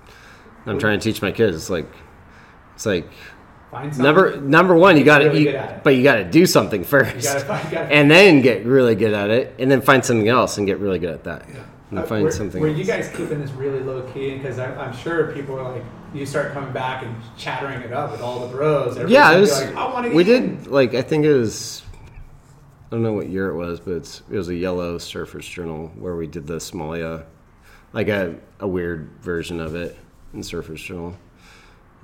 I'm 0.66 0.78
trying 0.78 0.98
to 0.98 1.02
teach 1.04 1.20
my 1.22 1.32
kids. 1.32 1.56
It's 1.56 1.70
like 1.70 1.86
it's 2.74 2.86
like 2.86 3.08
Find 3.70 3.96
number 3.98 4.40
number 4.40 4.74
one, 4.74 4.96
you 4.96 5.04
got 5.04 5.18
to, 5.18 5.26
really 5.26 5.44
good 5.44 5.54
at 5.54 5.76
it. 5.78 5.84
but 5.84 5.90
you 5.94 6.02
got 6.02 6.16
to 6.16 6.24
do 6.24 6.44
something 6.44 6.80
You 6.80 6.86
first, 6.86 7.22
gotta 7.24 7.64
you 7.68 7.70
gotta 7.76 7.92
and 7.94 8.10
then 8.10 8.40
get 8.42 8.64
really 8.66 8.96
good 8.96 9.12
at 9.14 9.30
it, 9.30 9.54
and 9.60 9.70
then 9.70 9.80
find 9.80 10.04
something 10.04 10.26
else 10.28 10.58
and 10.58 10.66
get 10.66 10.78
really 10.80 10.98
good 10.98 11.10
at 11.14 11.22
that, 11.24 11.44
Yeah. 11.48 11.60
and 11.90 11.98
Uh, 12.00 12.02
find 12.02 12.24
were, 12.24 12.32
something. 12.32 12.60
Were 12.60 12.66
else. 12.68 12.78
you 12.78 12.84
guys 12.84 13.08
keeping 13.16 13.40
this 13.40 13.52
really 13.52 13.78
low 13.80 14.02
key? 14.12 14.36
Because 14.38 14.58
I'm 14.58 14.92
sure 14.96 15.30
people 15.32 15.56
are 15.58 15.70
like, 15.72 15.84
you 16.12 16.26
start 16.26 16.52
coming 16.52 16.72
back 16.72 17.04
and 17.04 17.14
chattering 17.36 17.80
it 17.82 17.92
up 17.92 18.10
with 18.10 18.20
all 18.20 18.40
the 18.40 18.48
bros. 18.52 18.96
Everybody's 18.98 19.12
yeah, 19.12 19.36
it 19.36 19.40
was. 19.40 19.52
Like, 19.64 19.76
I 19.76 19.92
want 19.92 20.06
to. 20.06 20.14
we 20.16 20.24
did 20.24 20.66
like 20.66 20.94
I 20.94 21.02
think 21.02 21.24
it 21.24 21.32
was. 21.32 21.82
I 22.90 22.94
don't 22.96 23.02
know 23.02 23.12
what 23.12 23.28
year 23.28 23.48
it 23.50 23.54
was, 23.54 23.78
but 23.80 23.92
it's, 23.92 24.22
it 24.30 24.36
was 24.36 24.48
a 24.48 24.54
yellow 24.54 24.98
Surfers 24.98 25.48
Journal 25.48 25.92
where 25.96 26.16
we 26.16 26.26
did 26.26 26.46
the 26.46 26.56
Somalia, 26.56 27.24
like 27.92 28.08
a, 28.08 28.34
a 28.58 28.66
weird 28.66 29.10
version 29.20 29.60
of 29.60 29.74
it 29.76 29.96
in 30.34 30.40
Surfers 30.40 30.84
Journal. 30.84 31.16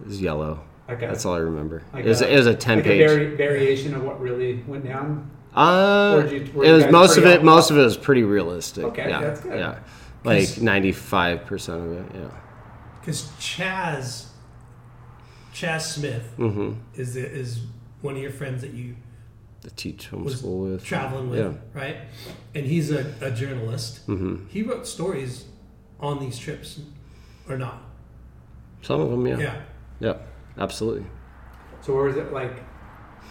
It 0.00 0.06
was 0.06 0.20
yellow. 0.22 0.60
Okay. 0.88 1.06
That's 1.06 1.24
all 1.24 1.34
I 1.34 1.38
remember. 1.38 1.82
Like 1.92 2.04
it 2.04 2.08
was 2.08 2.22
a- 2.22 2.32
it 2.32 2.36
was 2.36 2.46
a 2.46 2.54
ten 2.54 2.78
like 2.78 2.84
page. 2.86 3.02
A 3.10 3.14
vari- 3.14 3.34
variation 3.34 3.94
of 3.94 4.04
what 4.04 4.20
really 4.20 4.62
went 4.68 4.84
down. 4.84 5.28
Uh, 5.56 6.14
Or 6.18 6.22
did 6.28 6.48
you- 6.54 6.62
it 6.62 6.70
was 6.72 6.86
most 6.92 7.16
of 7.16 7.26
it. 7.26 7.38
off- 7.38 7.44
Most 7.44 7.70
of 7.72 7.78
it 7.78 7.82
was 7.82 7.96
pretty 7.96 8.22
realistic. 8.22 8.84
Okay, 8.84 9.08
yeah, 9.08 9.20
that's 9.20 9.40
good. 9.40 9.58
Yeah, 9.58 9.78
like 10.22 10.60
ninety 10.60 10.92
five 10.92 11.44
percent 11.46 11.82
of 11.82 11.92
it. 11.92 12.06
Yeah. 12.14 12.28
Because 13.00 13.28
Chas, 13.40 14.28
Chas 15.52 15.94
Smith 15.94 16.32
Mm-hmm. 16.38 16.74
is 16.94 17.16
is 17.16 17.62
one 18.02 18.14
of 18.14 18.22
your 18.22 18.30
friends 18.30 18.60
that 18.62 18.72
you 18.74 18.94
To 19.66 19.74
teach 19.74 20.10
homeschool 20.12 20.70
with 20.70 20.84
traveling 20.84 21.28
with, 21.28 21.40
Yeah. 21.40 21.52
right? 21.74 21.96
And 22.54 22.64
he's 22.64 22.92
a, 22.92 23.12
a 23.20 23.32
journalist. 23.32 24.06
Mm-hmm. 24.06 24.46
He 24.46 24.62
wrote 24.62 24.86
stories 24.86 25.46
on 25.98 26.20
these 26.20 26.38
trips, 26.38 26.78
or 27.48 27.58
not? 27.58 27.82
Some 28.82 29.00
of 29.00 29.10
them, 29.10 29.26
yeah. 29.26 29.38
Yeah. 29.38 29.60
yeah. 29.98 30.16
Absolutely. 30.56 31.04
So 31.80 31.96
where 31.96 32.06
is 32.06 32.16
it 32.16 32.32
like, 32.32 32.62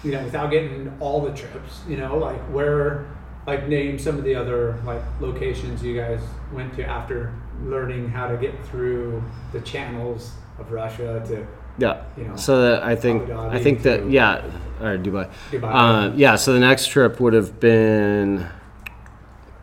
you 0.04 0.12
know, 0.12 0.26
without 0.26 0.52
getting 0.52 0.94
all 1.00 1.22
the 1.22 1.34
trips, 1.34 1.80
you 1.88 1.96
know, 1.96 2.18
like 2.18 2.42
where, 2.52 3.06
like 3.48 3.70
name 3.70 3.98
some 3.98 4.18
of 4.18 4.26
the 4.26 4.36
other 4.36 4.78
like 4.86 5.02
locations 5.22 5.82
you 5.84 5.96
guys 5.96 6.20
went 6.52 6.74
to 6.76 6.84
after 6.84 7.34
learning 7.64 8.10
how 8.10 8.28
to 8.28 8.36
get 8.36 8.54
through 8.66 9.24
the 9.54 9.62
channels 9.62 10.34
of 10.60 10.70
Russia 10.72 11.24
to 11.28 11.48
Yeah. 11.78 12.04
You 12.18 12.24
know, 12.26 12.36
so 12.36 12.62
that 12.62 12.84
I 12.84 12.96
think 12.96 13.30
I 13.30 13.62
think 13.62 13.84
that 13.84 13.98
to- 14.04 14.10
yeah, 14.10 14.44
or 14.82 14.98
Dubai. 14.98 15.30
Dubai. 15.52 15.72
Uh, 16.12 16.14
yeah. 16.16 16.36
So 16.36 16.54
the 16.54 16.60
next 16.60 16.88
trip 16.88 17.20
would 17.20 17.34
have 17.34 17.60
been, 17.60 18.48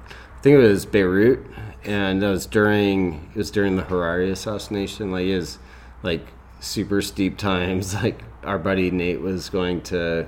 I 0.07 0.41
think 0.43 0.55
it 0.55 0.59
was 0.69 0.85
Beirut, 0.87 1.41
and 1.85 2.23
that 2.23 2.29
was 2.29 2.47
during 2.47 3.31
it 3.35 3.39
was 3.39 3.51
during 3.51 3.77
the 3.77 3.83
Hariri 3.83 4.31
assassination. 4.31 5.11
Like 5.11 5.27
it 5.27 5.37
was 5.37 5.59
like 6.03 6.27
super 6.61 7.03
steep 7.03 7.39
times. 7.39 7.95
Like 8.03 8.23
our 8.45 8.59
buddy 8.59 8.91
Nate 8.91 9.21
was 9.21 9.49
going 9.49 9.83
to 9.83 10.27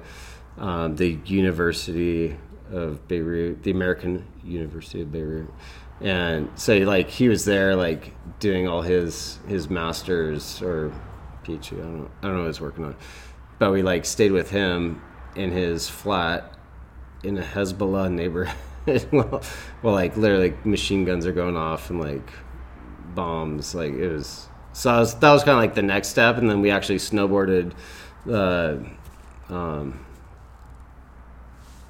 um, 0.57 0.97
the 0.97 1.19
University 1.27 2.37
of 2.71 3.07
Beirut, 3.09 3.63
the 3.65 3.71
American 3.73 4.25
University 4.45 5.03
of 5.03 5.11
Beirut. 5.13 5.49
And 6.01 6.49
so 6.55 6.77
like 6.79 7.09
he 7.09 7.29
was 7.29 7.45
there 7.45 7.75
like 7.77 8.13
doing 8.41 8.67
all 8.69 8.83
his 8.83 9.39
his 9.49 9.69
masters 9.71 10.61
or 10.63 10.93
PhD, 11.45 11.75
I 11.75 11.83
don't 11.83 11.99
know, 11.99 12.11
I 12.23 12.27
don't 12.27 12.35
know 12.37 12.41
what 12.41 12.47
he's 12.47 12.61
working 12.61 12.85
on. 12.85 12.97
But 13.59 13.71
we 13.73 13.83
like 13.83 14.05
stayed 14.05 14.33
with 14.33 14.51
him 14.51 15.03
in 15.37 15.51
his 15.51 15.89
flat 15.89 16.55
in 17.23 17.39
a 17.39 17.43
Hezbollah 17.43 18.13
neighborhood. 18.13 18.55
well, 19.13 19.43
well, 19.83 19.95
like 19.95 20.17
literally 20.17 20.55
machine 20.65 21.05
guns 21.05 21.27
are 21.27 21.33
going 21.33 21.57
off 21.57 21.91
and 21.91 22.01
like 22.01 22.31
bombs. 23.15 23.75
Like 23.75 23.93
it 23.93 24.09
was. 24.09 24.49
So 24.73 24.91
I 24.91 24.99
was, 24.99 25.15
that 25.15 25.33
was 25.33 25.45
kind 25.45 25.57
of 25.57 25.63
like 25.63 25.75
the 25.75 25.83
next 25.83 26.09
step, 26.09 26.37
and 26.37 26.51
then 26.51 26.61
we 26.61 26.71
actually 26.71 26.99
snowboarded. 26.99 27.73
Uh, 28.29 28.77
um, 29.53 30.05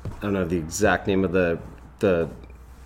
I 0.05 0.21
don't 0.21 0.33
know 0.33 0.45
the 0.45 0.59
exact 0.59 1.07
name 1.07 1.25
of 1.25 1.33
the 1.33 1.59
the. 1.99 2.29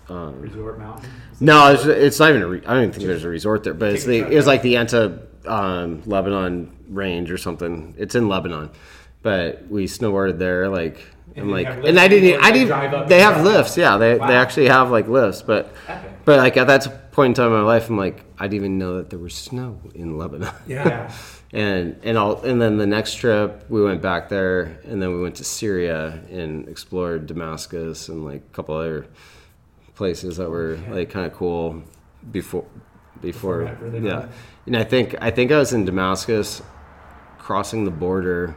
Um, 0.07 0.41
Resort 0.41 0.79
Mountain. 0.79 1.07
no, 1.39 1.71
it's, 1.71 1.85
it's 1.85 2.19
not 2.19 2.29
even. 2.29 2.41
A 2.41 2.47
re- 2.47 2.63
I 2.65 2.73
don't 2.73 2.83
even 2.83 2.91
think 2.93 3.05
there's 3.05 3.25
a 3.25 3.29
resort 3.29 3.63
there, 3.63 3.75
but 3.75 3.93
it's 3.93 4.05
the 4.05 4.19
it 4.19 4.35
was 4.35 4.47
like 4.47 4.63
the 4.63 4.77
Anti 4.77 5.19
um, 5.45 6.01
Lebanon 6.05 6.75
range 6.89 7.31
or 7.31 7.37
something. 7.37 7.95
It's 7.97 8.15
in 8.15 8.27
Lebanon, 8.27 8.71
but 9.21 9.67
we 9.67 9.85
snowboarded 9.85 10.39
there. 10.39 10.69
Like 10.69 11.05
And 11.35 11.45
I'm 11.45 11.51
like, 11.51 11.67
and 11.67 11.99
I 11.99 12.07
didn't. 12.07 12.43
I 12.43 12.51
didn't. 12.51 13.07
They 13.07 13.21
have 13.21 13.43
lifts. 13.43 13.77
Yeah, 13.77 13.97
they 13.97 14.17
they 14.17 14.35
actually 14.35 14.67
have 14.67 14.91
like 14.91 15.07
lifts, 15.07 15.41
but 15.41 15.73
Epic. 15.87 16.11
but 16.25 16.37
like 16.39 16.57
at 16.57 16.67
that 16.67 17.11
point 17.11 17.31
in 17.31 17.33
time 17.35 17.53
in 17.53 17.59
my 17.59 17.65
life, 17.65 17.89
I'm 17.89 17.97
like, 17.97 18.23
I 18.37 18.47
didn't 18.47 18.55
even 18.55 18.77
know 18.77 18.97
that 18.97 19.09
there 19.09 19.19
was 19.19 19.35
snow 19.35 19.79
in 19.93 20.17
Lebanon. 20.17 20.53
Yeah. 20.67 20.87
Yeah. 20.87 21.13
and 21.51 21.99
and 22.03 22.17
all 22.17 22.41
and 22.43 22.61
then 22.61 22.77
the 22.77 22.85
next 22.85 23.15
trip 23.15 23.65
we 23.69 23.81
went 23.81 24.01
back 24.01 24.29
there 24.29 24.79
and 24.83 25.01
then 25.01 25.11
we 25.11 25.21
went 25.21 25.35
to 25.35 25.43
Syria 25.43 26.21
and 26.29 26.67
explored 26.69 27.25
Damascus 27.25 28.07
and 28.09 28.23
like 28.23 28.41
a 28.41 28.53
couple 28.53 28.75
other 28.75 29.07
places 29.95 30.37
that 30.37 30.49
were 30.49 30.77
like 30.89 31.09
kind 31.09 31.25
of 31.25 31.33
cool 31.33 31.81
before 32.31 32.65
before, 33.21 33.65
Before 33.65 33.87
really 33.87 34.07
yeah. 34.07 34.27
and 34.65 34.77
I 34.77 34.83
think 34.83 35.15
I 35.21 35.31
think 35.31 35.51
I 35.51 35.57
was 35.59 35.73
in 35.73 35.85
Damascus 35.85 36.61
crossing 37.37 37.85
the 37.85 37.91
border 37.91 38.55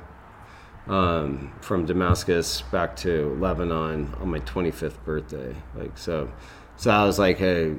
um, 0.89 1.53
from 1.61 1.87
Damascus 1.87 2.63
back 2.73 2.97
to 2.97 3.35
Lebanon 3.41 4.13
on 4.21 4.29
my 4.31 4.41
25th 4.41 5.03
birthday. 5.05 5.55
Like 5.75 5.97
so 5.97 6.31
so 6.77 6.91
that 6.91 7.05
was 7.05 7.19
like 7.19 7.41
a 7.41 7.77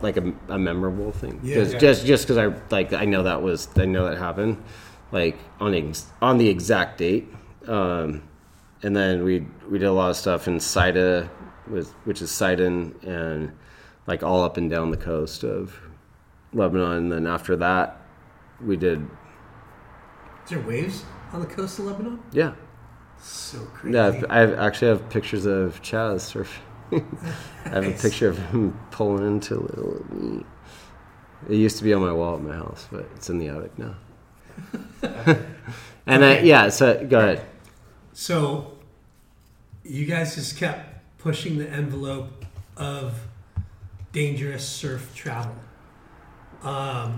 like 0.00 0.16
a, 0.16 0.32
a 0.48 0.58
memorable 0.58 1.12
thing. 1.12 1.40
Yeah. 1.42 1.54
Just- 1.56 1.72
Yeah. 1.74 1.78
just 1.78 2.06
just 2.06 2.24
because 2.26 2.38
I 2.38 2.46
like 2.70 2.92
I 2.92 3.04
know 3.04 3.22
that 3.24 3.42
was 3.42 3.68
I 3.76 3.84
know 3.86 4.08
that 4.08 4.18
happened 4.18 4.62
like 5.12 5.38
on 5.60 5.74
ex, 5.74 6.06
on 6.20 6.38
the 6.38 6.48
exact 6.48 6.98
date. 6.98 7.28
Um, 7.66 8.22
and 8.82 8.96
then 8.96 9.22
we 9.24 9.46
we 9.70 9.78
did 9.78 9.86
a 9.86 9.92
lot 9.92 10.10
of 10.10 10.16
stuff 10.16 10.48
in 10.48 10.58
Saida 10.58 11.30
with 11.68 11.92
which 12.04 12.20
is 12.22 12.30
Sidon 12.30 12.94
and 13.02 13.52
like 14.06 14.22
all 14.22 14.42
up 14.42 14.56
and 14.56 14.68
down 14.70 14.90
the 14.90 14.96
coast 14.96 15.44
of 15.44 15.78
Lebanon 16.52 16.92
and 16.92 17.12
then 17.12 17.26
after 17.26 17.56
that 17.56 18.00
we 18.64 18.76
did 18.76 19.00
Is 20.44 20.50
there 20.50 20.60
waves 20.60 21.04
on 21.32 21.40
the 21.40 21.46
coast 21.46 21.78
of 21.78 21.86
Lebanon? 21.86 22.20
yeah 22.32 22.52
So 23.20 23.58
crazy. 23.74 23.96
yeah 23.96 24.06
I've- 24.08 24.26
I 24.26 24.66
actually 24.66 24.88
have 24.88 25.08
pictures 25.08 25.46
of 25.46 25.80
Chas 25.82 26.32
surfing 26.32 26.58
I 27.64 27.68
have 27.70 27.86
a 27.86 27.92
picture 27.92 28.28
of 28.28 28.36
him 28.38 28.78
pulling 28.90 29.26
into 29.26 29.54
little. 29.60 30.44
It 31.48 31.54
used 31.56 31.78
to 31.78 31.84
be 31.84 31.94
on 31.94 32.02
my 32.02 32.12
wall 32.12 32.34
at 32.36 32.42
my 32.42 32.54
house, 32.54 32.86
but 32.92 33.08
it's 33.16 33.30
in 33.30 33.38
the 33.38 33.48
attic 33.48 33.72
now. 33.78 33.94
and 36.06 36.22
I, 36.24 36.40
yeah, 36.40 36.68
so 36.68 37.02
go 37.06 37.18
ahead. 37.18 37.46
So, 38.12 38.76
you 39.84 40.04
guys 40.04 40.34
just 40.34 40.58
kept 40.58 41.02
pushing 41.16 41.56
the 41.56 41.66
envelope 41.70 42.44
of 42.76 43.14
dangerous 44.12 44.66
surf 44.66 45.14
travel. 45.14 45.54
Um, 46.62 47.16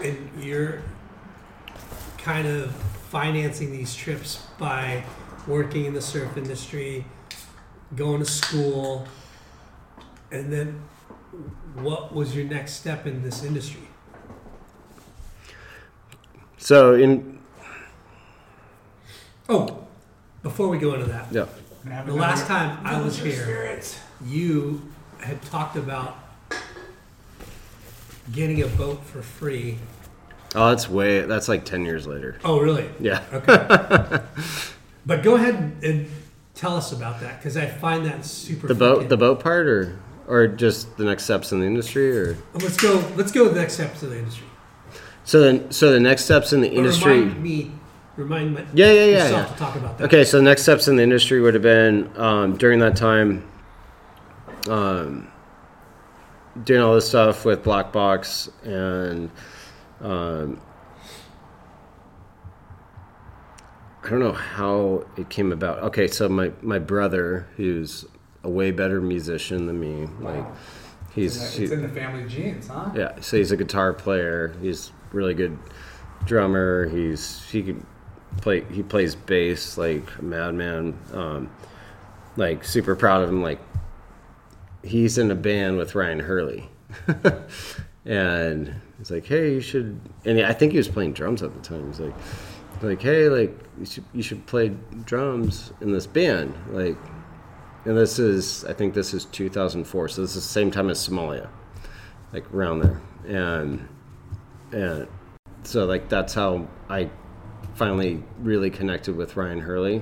and 0.00 0.30
you're 0.40 0.82
kind 2.18 2.48
of 2.48 2.74
financing 3.10 3.70
these 3.70 3.94
trips 3.94 4.46
by 4.58 5.04
working 5.46 5.84
in 5.84 5.94
the 5.94 6.00
surf 6.00 6.36
industry, 6.36 7.04
going 7.94 8.20
to 8.20 8.30
school, 8.30 9.06
and 10.30 10.52
then 10.52 10.82
what 11.74 12.14
was 12.14 12.34
your 12.34 12.46
next 12.46 12.74
step 12.74 13.06
in 13.06 13.22
this 13.22 13.44
industry? 13.44 13.88
So 16.58 16.94
in 16.94 17.38
Oh, 19.48 19.86
before 20.42 20.68
we 20.68 20.78
go 20.78 20.94
into 20.94 21.06
that, 21.06 21.26
yeah, 21.30 21.46
The 21.84 22.12
last 22.14 22.46
time 22.46 22.78
I 22.86 23.00
was 23.00 23.18
here, 23.18 23.80
you 24.24 24.82
had 25.18 25.42
talked 25.42 25.76
about 25.76 26.16
getting 28.32 28.62
a 28.62 28.66
boat 28.68 29.02
for 29.04 29.20
free. 29.22 29.78
oh, 30.54 30.68
that's 30.70 30.88
way 30.88 31.22
that's 31.22 31.48
like 31.48 31.64
ten 31.64 31.84
years 31.84 32.06
later. 32.06 32.38
Oh, 32.44 32.60
really? 32.60 32.88
Yeah. 33.00 33.22
Okay. 33.32 34.20
but 35.06 35.22
go 35.24 35.34
ahead 35.34 35.54
and 35.82 36.08
tell 36.54 36.76
us 36.76 36.92
about 36.92 37.20
that 37.20 37.38
because 37.38 37.56
I 37.56 37.66
find 37.66 38.06
that 38.06 38.24
super. 38.24 38.68
The 38.68 38.74
boat, 38.74 39.04
freaking- 39.04 39.08
the 39.08 39.16
boat 39.16 39.40
part, 39.40 39.66
or 39.66 39.98
or 40.28 40.46
just 40.46 40.96
the 40.96 41.04
next 41.04 41.24
steps 41.24 41.50
in 41.50 41.58
the 41.60 41.66
industry, 41.66 42.16
or 42.16 42.36
Let's 42.54 42.76
go. 42.76 43.04
Let's 43.16 43.32
go 43.32 43.44
to 43.48 43.50
the 43.50 43.60
next 43.60 43.74
steps 43.74 44.02
in 44.04 44.10
the 44.10 44.18
industry. 44.18 44.46
so 45.24 45.40
then 45.40 45.72
so 45.72 45.90
the 45.92 45.98
next 46.00 46.24
steps 46.26 46.52
in 46.52 46.60
the 46.60 46.70
industry. 46.70 47.20
Remind 47.22 47.42
me. 47.42 47.72
Remind 48.16 48.54
my, 48.54 48.60
Yeah, 48.74 48.92
yeah, 48.92 49.04
yeah, 49.04 49.28
yeah. 49.30 49.44
to 49.46 49.54
talk 49.56 49.74
about 49.76 49.96
that. 49.98 50.04
Okay, 50.04 50.24
so 50.24 50.36
the 50.36 50.42
next 50.42 50.62
steps 50.62 50.86
in 50.88 50.96
the 50.96 51.02
industry 51.02 51.40
would 51.40 51.54
have 51.54 51.62
been 51.62 52.10
um, 52.16 52.56
during 52.58 52.78
that 52.80 52.94
time, 52.96 53.42
um, 54.68 55.28
doing 56.64 56.82
all 56.82 56.94
this 56.94 57.08
stuff 57.08 57.44
with 57.46 57.62
Black 57.62 57.90
Box 57.92 58.50
and 58.64 59.30
um, 60.02 60.60
I 64.04 64.08
don't 64.10 64.18
know 64.18 64.32
how 64.32 65.04
it 65.16 65.30
came 65.30 65.52
about. 65.52 65.78
Okay, 65.84 66.08
so 66.08 66.28
my, 66.28 66.50
my 66.60 66.78
brother, 66.78 67.46
who's 67.56 68.04
a 68.42 68.50
way 68.50 68.72
better 68.72 69.00
musician 69.00 69.66
than 69.66 69.78
me, 69.80 70.06
like 70.20 70.44
he's 71.14 71.40
It's 71.40 71.54
he- 71.54 71.72
in 71.72 71.82
the 71.82 71.88
family 71.88 72.28
genes, 72.28 72.66
huh? 72.68 72.90
yeah, 72.94 73.20
so 73.20 73.36
he's 73.36 73.52
a 73.52 73.56
guitar 73.56 73.92
player. 73.92 74.54
He's 74.60 74.92
really 75.12 75.34
good 75.34 75.56
drummer. 76.26 76.88
He's 76.88 77.44
he 77.50 77.62
can 77.62 77.86
play. 78.38 78.64
He 78.72 78.82
plays 78.82 79.14
bass 79.14 79.76
like 79.76 80.04
a 80.18 80.22
madman. 80.22 80.98
Um, 81.12 81.50
like 82.36 82.64
super 82.64 82.96
proud 82.96 83.22
of 83.22 83.28
him. 83.28 83.42
Like 83.42 83.60
he's 84.82 85.18
in 85.18 85.30
a 85.30 85.34
band 85.34 85.78
with 85.78 85.94
Ryan 85.94 86.20
Hurley, 86.20 86.68
and 88.04 88.74
he's 88.98 89.10
like, 89.10 89.26
hey, 89.26 89.54
you 89.54 89.60
should. 89.60 89.98
And 90.24 90.40
I 90.40 90.52
think 90.52 90.72
he 90.72 90.78
was 90.78 90.88
playing 90.88 91.12
drums 91.12 91.42
at 91.42 91.54
the 91.54 91.60
time. 91.60 91.86
He's 91.88 92.00
like, 92.00 92.14
like 92.82 93.02
hey, 93.02 93.28
like 93.28 93.56
you 93.78 93.86
should 93.86 94.04
you 94.12 94.22
should 94.22 94.44
play 94.46 94.74
drums 95.04 95.72
in 95.80 95.92
this 95.92 96.06
band, 96.06 96.54
like. 96.70 96.96
And 97.84 97.96
this 97.96 98.20
is, 98.20 98.64
I 98.66 98.74
think 98.74 98.94
this 98.94 99.12
is 99.12 99.24
2004, 99.24 100.08
so 100.08 100.20
this 100.20 100.36
is 100.36 100.44
the 100.44 100.48
same 100.48 100.70
time 100.70 100.88
as 100.88 101.04
Somalia, 101.04 101.48
like 102.32 102.48
around 102.54 102.78
there, 102.78 103.02
and 103.26 103.88
and 104.70 105.08
so 105.64 105.84
like 105.84 106.08
that's 106.08 106.32
how 106.32 106.68
I 106.88 107.10
finally 107.74 108.22
really 108.40 108.70
connected 108.70 109.16
with 109.16 109.36
Ryan 109.36 109.60
Hurley. 109.60 109.96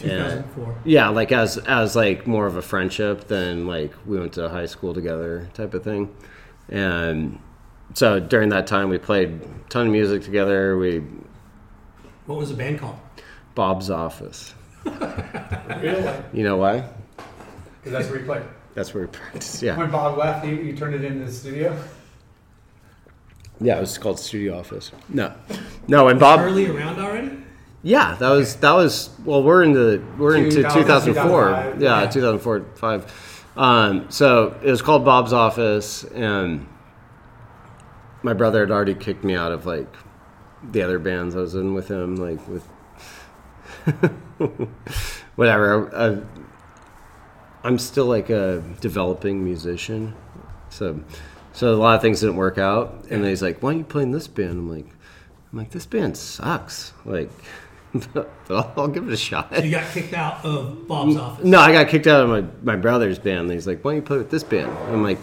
And- 0.00 0.44
2004. 0.44 0.76
yeah, 0.84 1.08
like 1.08 1.30
as 1.30 1.56
as 1.58 1.94
like 1.94 2.26
more 2.26 2.46
of 2.46 2.56
a 2.56 2.62
friendship 2.62 3.28
than 3.28 3.66
like 3.66 3.92
we 4.06 4.18
went 4.18 4.32
to 4.34 4.48
high 4.48 4.66
school 4.66 4.92
together 4.92 5.48
type 5.54 5.72
of 5.74 5.84
thing. 5.84 6.14
And 6.68 7.38
so 7.94 8.18
during 8.18 8.48
that 8.48 8.66
time 8.66 8.88
we 8.88 8.98
played 8.98 9.28
a 9.42 9.68
ton 9.70 9.86
of 9.86 9.92
music 9.92 10.22
together. 10.24 10.76
We 10.76 11.02
What 12.26 12.38
was 12.38 12.48
the 12.48 12.56
band 12.56 12.80
called? 12.80 12.96
Bob's 13.54 13.90
office. 13.90 14.54
Really? 15.80 16.12
You 16.32 16.44
know 16.44 16.56
why? 16.56 16.88
Because 17.80 17.92
that's 17.92 18.08
where 18.10 18.18
you 18.20 18.24
played. 18.26 18.42
That's 18.74 18.92
where 18.94 19.04
we 19.04 19.08
practiced. 19.08 19.62
Yeah. 19.62 19.76
When 19.76 19.90
Bob 19.90 20.16
left, 20.18 20.44
you, 20.46 20.54
you 20.56 20.76
turned 20.76 20.94
it 20.94 21.04
into 21.04 21.24
the 21.26 21.32
studio. 21.32 21.76
Yeah, 23.60 23.76
it 23.76 23.80
was 23.80 23.98
called 23.98 24.18
Studio 24.18 24.58
Office. 24.58 24.90
No. 25.08 25.34
No, 25.86 26.08
and 26.08 26.18
Bob 26.18 26.40
Early 26.40 26.68
around 26.68 26.98
already? 26.98 27.30
Yeah, 27.82 28.14
that 28.14 28.30
was 28.30 28.56
that 28.56 28.72
was 28.72 29.10
well. 29.24 29.42
We're 29.42 29.62
into 29.62 30.02
we're 30.18 30.36
into 30.36 30.62
2004. 30.62 31.50
Yeah, 31.78 32.02
yeah. 32.02 32.06
2004 32.08 32.64
five. 32.76 33.50
Um, 33.56 34.10
so 34.10 34.58
it 34.62 34.70
was 34.70 34.80
called 34.80 35.04
Bob's 35.04 35.34
Office, 35.34 36.02
and 36.04 36.66
my 38.22 38.32
brother 38.32 38.60
had 38.60 38.70
already 38.70 38.94
kicked 38.94 39.22
me 39.22 39.34
out 39.34 39.52
of 39.52 39.66
like 39.66 39.94
the 40.72 40.80
other 40.80 40.98
bands 40.98 41.36
I 41.36 41.40
was 41.40 41.54
in 41.54 41.74
with 41.74 41.88
him, 41.88 42.16
like 42.16 42.40
with 42.48 42.66
whatever. 45.36 45.94
I, 45.94 46.22
I'm 47.66 47.78
still 47.78 48.06
like 48.06 48.30
a 48.30 48.62
developing 48.80 49.44
musician, 49.44 50.14
so 50.70 51.02
so 51.54 51.72
a 51.72 51.76
lot 51.76 51.94
of 51.94 52.02
things 52.02 52.20
didn't 52.20 52.36
work 52.36 52.58
out. 52.58 53.06
And 53.10 53.22
then 53.22 53.30
he's 53.30 53.40
like, 53.42 53.62
"Why 53.62 53.70
are 53.70 53.74
you 53.74 53.84
playing 53.84 54.10
this 54.10 54.26
band?" 54.28 54.50
I'm 54.50 54.68
like, 54.70 54.86
"I'm 55.52 55.58
like 55.58 55.70
this 55.70 55.86
band 55.86 56.16
sucks." 56.16 56.92
Like, 57.04 57.30
but 58.12 58.30
I'll, 58.50 58.72
I'll 58.76 58.88
give 58.88 59.06
it 59.06 59.12
a 59.12 59.16
shot. 59.16 59.54
So 59.54 59.62
you 59.62 59.70
got 59.70 59.90
kicked 59.92 60.12
out 60.14 60.44
of 60.44 60.86
Bob's 60.88 61.16
office. 61.16 61.44
No, 61.44 61.60
I 61.60 61.72
got 61.72 61.88
kicked 61.88 62.08
out 62.08 62.24
of 62.24 62.28
my, 62.28 62.44
my 62.74 62.76
brother's 62.76 63.18
band. 63.20 63.42
And 63.42 63.52
he's 63.52 63.66
like, 63.66 63.84
"Why 63.84 63.92
don't 63.92 63.96
you 63.96 64.02
play 64.02 64.18
with 64.18 64.30
this 64.30 64.42
band?" 64.42 64.70
I'm 64.88 65.02
like, 65.02 65.18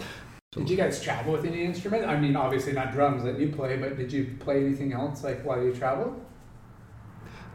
Did 0.52 0.68
you 0.70 0.76
guys 0.76 1.02
travel 1.02 1.32
with 1.32 1.44
any 1.44 1.64
instrument? 1.64 2.06
I 2.06 2.18
mean, 2.18 2.34
obviously 2.34 2.72
not 2.72 2.92
drums 2.92 3.24
that 3.24 3.38
you 3.38 3.48
play, 3.50 3.76
but 3.76 3.96
did 3.96 4.12
you 4.12 4.36
play 4.40 4.64
anything 4.64 4.92
else 4.92 5.22
like 5.22 5.42
while 5.44 5.62
you 5.62 5.72
traveled? 5.74 6.24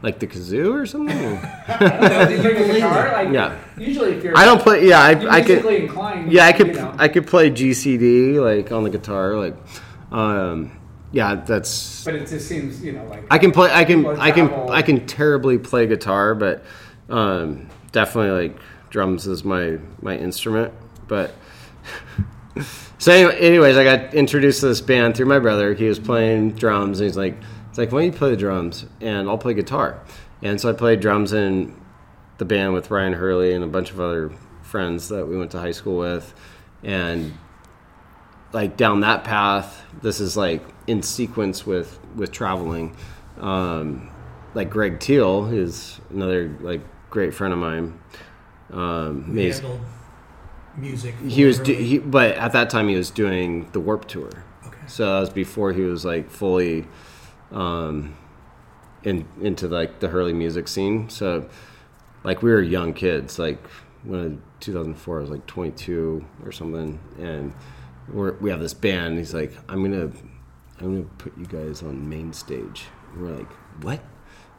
"Like 0.01 0.19
the 0.19 0.27
kazoo 0.27 0.73
or 0.73 0.85
something?" 0.85 1.15
I 1.67 1.77
don't. 1.79 2.29
Did 2.29 2.43
you 2.43 2.51
play 2.51 2.67
the 2.67 2.73
guitar? 2.73 3.11
Like, 3.23 3.33
Yeah. 3.33 3.59
Usually, 3.77 4.11
if 4.13 4.23
you're 4.23 4.37
I 4.37 4.45
don't 4.45 4.61
play. 4.61 4.87
Yeah, 4.87 5.09
you're 5.19 5.31
I, 5.31 5.37
I 5.37 5.41
could. 5.41 5.65
inclined, 5.65 6.31
Yeah, 6.31 6.45
I 6.45 6.51
could. 6.53 6.67
You 6.67 6.73
know, 6.73 6.95
I 6.97 7.07
could 7.07 7.27
play 7.27 7.49
GCD 7.51 8.41
like 8.41 8.71
on 8.71 8.83
the 8.83 8.89
guitar. 8.89 9.35
Like, 9.37 9.55
um, 10.11 10.71
yeah, 11.11 11.35
that's. 11.35 12.03
but 12.05 12.15
it 12.15 12.27
just 12.27 12.47
seems, 12.47 12.83
you 12.83 12.91
know, 12.93 13.05
like 13.05 13.25
I 13.31 13.37
can 13.37 13.51
play. 13.51 13.71
I 13.71 13.83
can. 13.85 14.05
I 14.05 14.31
can. 14.31 14.49
I 14.69 14.81
can 14.81 15.05
terribly 15.07 15.57
play 15.57 15.87
guitar, 15.87 16.35
but 16.35 16.63
um, 17.09 17.67
definitely 17.91 18.49
like 18.49 18.59
drums 18.89 19.27
is 19.27 19.43
my 19.43 19.77
my 20.01 20.17
instrument. 20.17 20.73
But 21.07 21.33
so 22.97 23.11
anyway, 23.11 23.37
anyways, 23.39 23.77
I 23.77 23.83
got 23.83 24.13
introduced 24.13 24.59
to 24.61 24.67
this 24.67 24.81
band 24.81 25.15
through 25.15 25.27
my 25.27 25.39
brother. 25.39 25.73
He 25.73 25.85
was 25.85 25.99
playing 25.99 26.51
drums, 26.53 26.99
and 26.99 27.07
he's 27.07 27.17
like, 27.17 27.37
"It's 27.77 27.79
like, 27.79 27.91
why 27.91 28.01
don't 28.01 28.13
you 28.13 28.17
play 28.17 28.31
the 28.31 28.37
drums 28.37 28.87
and 29.01 29.29
I'll 29.29 29.37
play 29.37 29.53
guitar?" 29.53 29.99
And 30.41 30.59
so 30.59 30.67
I 30.67 30.73
played 30.73 30.99
drums 30.99 31.31
in 31.31 31.79
the 32.39 32.45
band 32.45 32.73
with 32.73 32.89
Ryan 32.89 33.13
Hurley 33.13 33.53
and 33.53 33.63
a 33.63 33.67
bunch 33.67 33.91
of 33.91 33.99
other 33.99 34.31
friends 34.63 35.09
that 35.09 35.27
we 35.27 35.37
went 35.37 35.51
to 35.51 35.59
high 35.59 35.71
school 35.71 35.99
with, 35.99 36.33
and 36.83 37.37
like 38.51 38.77
down 38.77 39.01
that 39.01 39.23
path 39.23 39.83
this 40.01 40.19
is 40.19 40.35
like 40.35 40.63
in 40.87 41.03
sequence 41.03 41.67
with 41.67 41.99
with 42.15 42.31
traveling 42.31 42.95
um 43.39 44.09
like 44.53 44.69
greg 44.69 44.99
teal 44.99 45.45
is 45.47 45.99
another 46.09 46.55
like 46.61 46.81
great 47.09 47.33
friend 47.33 47.53
of 47.53 47.59
mine 47.59 47.99
um 48.71 49.35
handled 49.35 49.81
music. 50.77 51.13
he 51.27 51.43
was 51.45 51.59
do, 51.59 51.73
he, 51.73 51.99
but 51.99 52.35
at 52.37 52.53
that 52.53 52.69
time 52.69 52.87
he 52.87 52.95
was 52.95 53.11
doing 53.11 53.69
the 53.73 53.79
warp 53.79 54.07
tour 54.07 54.29
Okay. 54.65 54.77
so 54.87 55.05
that 55.05 55.19
was 55.19 55.29
before 55.29 55.73
he 55.73 55.81
was 55.81 56.05
like 56.05 56.29
fully 56.29 56.87
um 57.51 58.15
in 59.03 59.25
into 59.41 59.67
like 59.67 59.99
the 59.99 60.07
hurley 60.07 60.33
music 60.33 60.67
scene 60.67 61.07
so 61.09 61.47
like 62.23 62.41
we 62.41 62.51
were 62.51 62.61
young 62.61 62.93
kids 62.93 63.39
like 63.39 63.63
when 64.03 64.41
2004 64.59 65.17
I 65.17 65.21
was 65.21 65.29
like 65.29 65.45
22 65.45 66.25
or 66.45 66.51
something 66.51 66.99
and 67.19 67.53
we're, 68.09 68.33
we 68.37 68.49
have 68.49 68.59
this 68.59 68.73
band 68.73 69.17
he's 69.17 69.33
like 69.33 69.53
i'm 69.69 69.81
gonna 69.83 70.09
i'm 70.79 70.95
gonna 70.95 71.09
put 71.17 71.37
you 71.37 71.45
guys 71.45 71.83
on 71.83 72.07
main 72.09 72.31
stage 72.33 72.85
and 73.13 73.21
we're 73.21 73.35
like 73.35 73.51
what 73.83 74.01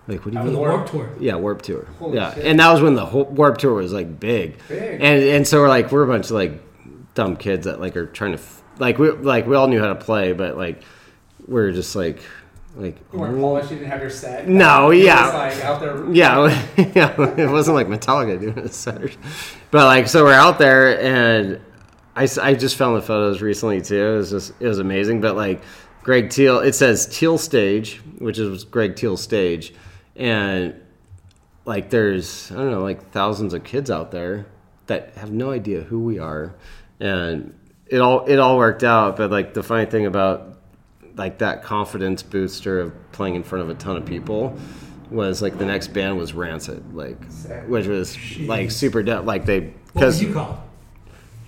like 0.07 0.25
what 0.25 0.33
do 0.35 0.39
you 0.39 0.45
That 0.45 0.45
For 0.45 0.45
was 0.45 0.53
the 0.53 0.59
mean 0.59 0.69
Warp- 0.69 0.91
Tour. 0.91 1.11
yeah 1.21 1.35
warp 1.35 1.63
tour 1.63 1.85
Holy 1.99 2.17
yeah 2.17 2.35
shit. 2.35 2.47
and 2.47 2.61
that 2.61 2.71
was 2.73 2.81
when 2.83 2.95
the 2.95 3.07
whole 3.07 3.25
warp 3.25 3.59
tour 3.59 3.75
was 3.75 3.93
like 3.93 4.21
big 4.21 4.59
Big. 4.69 5.01
and 5.01 5.23
and 5.23 5.47
so 5.47 5.61
we're 5.61 5.69
like 5.69 5.91
we're 5.93 6.03
a 6.05 6.07
bunch 6.07 6.27
of 6.27 6.33
like 6.33 6.63
dumb 7.15 7.37
kids 7.37 7.65
that 7.67 7.81
like 7.81 7.97
are 7.97 8.07
trying 8.07 8.33
to 8.33 8.39
f- 8.39 8.63
like 8.79 8.99
we 8.99 9.11
like 9.11 9.47
we 9.47 9.57
all 9.57 9.67
knew 9.67 9.81
how 9.81 9.89
to 9.89 9.95
play 9.97 10.33
but 10.33 10.57
like 10.57 10.83
we're 11.47 11.73
just 11.73 11.97
like 11.97 12.21
like 12.77 12.97
you 13.13 13.19
weren't 13.19 13.41
polished. 13.41 13.71
You 13.71 13.79
didn't 13.79 13.91
have 13.91 14.01
your 14.01 14.11
set. 14.11 14.49
No, 14.49 14.91
You 14.91 15.05
yeah. 15.07 15.29
like 15.29 15.65
out 15.65 15.81
there. 15.81 16.05
yeah, 16.13 16.67
yeah, 16.95 17.15
it 17.37 17.51
wasn't 17.51 17.75
like 17.77 17.89
Metallica 17.89 18.41
doing 18.41 18.59
it, 18.59 18.75
so- 18.75 19.09
but 19.71 19.85
like 19.87 20.09
so 20.09 20.25
we're 20.25 20.33
out 20.33 20.59
there, 20.59 21.01
and 21.01 21.61
I, 22.15 22.29
I 22.41 22.55
just 22.55 22.77
found 22.77 22.97
the 22.97 23.03
photos 23.03 23.41
recently 23.43 23.81
too. 23.81 23.97
It 24.15 24.17
was 24.17 24.31
just 24.31 24.53
it 24.61 24.67
was 24.67 24.79
amazing. 24.79 25.21
But 25.21 25.37
like 25.37 25.63
Greg 26.03 26.31
Teal, 26.31 26.61
it 26.61 26.75
says 26.75 27.07
Teal 27.07 27.37
Stage, 27.39 28.01
which 28.19 28.39
is 28.39 28.65
Greg 28.65 28.97
Teal 28.97 29.17
stage, 29.17 29.75
and 30.17 30.75
like 31.65 31.91
there's 31.91 32.51
I 32.53 32.57
don't 32.57 32.71
know 32.71 32.83
like 32.83 33.11
thousands 33.11 33.55
of 33.55 33.65
kids 33.65 33.91
out 33.91 34.11
there 34.11 34.47
that 34.87 35.13
have 35.17 35.31
no 35.31 35.51
idea 35.51 35.83
who 35.83 36.01
we 36.01 36.19
are, 36.19 36.55
and 37.01 37.55
it 37.87 37.99
all 38.01 38.25
it 38.27 38.39
all 38.39 38.57
worked 38.57 38.85
out. 38.85 39.17
But 39.17 39.31
like 39.31 39.53
the 39.55 39.63
funny 39.63 39.85
thing 39.87 40.07
about 40.07 40.58
like 41.19 41.39
that 41.39 41.63
confidence 41.63 42.23
booster 42.23 42.81
of 42.81 43.13
playing 43.13 43.35
in 43.35 43.43
front 43.43 43.63
of 43.63 43.71
a 43.71 43.75
ton 43.75 43.97
of 43.97 44.07
people 44.07 44.57
was 45.11 45.43
like 45.43 45.59
the 45.59 45.65
next 45.65 45.89
band 45.89 46.17
was 46.19 46.33
Rancid, 46.33 46.95
like 46.95 47.19
which 47.67 47.87
was 47.87 48.17
like 48.41 48.71
super 48.71 49.03
dope. 49.03 49.27
Like 49.27 49.45
they 49.45 49.73
because 49.93 50.23
you 50.23 50.33
called? 50.33 50.59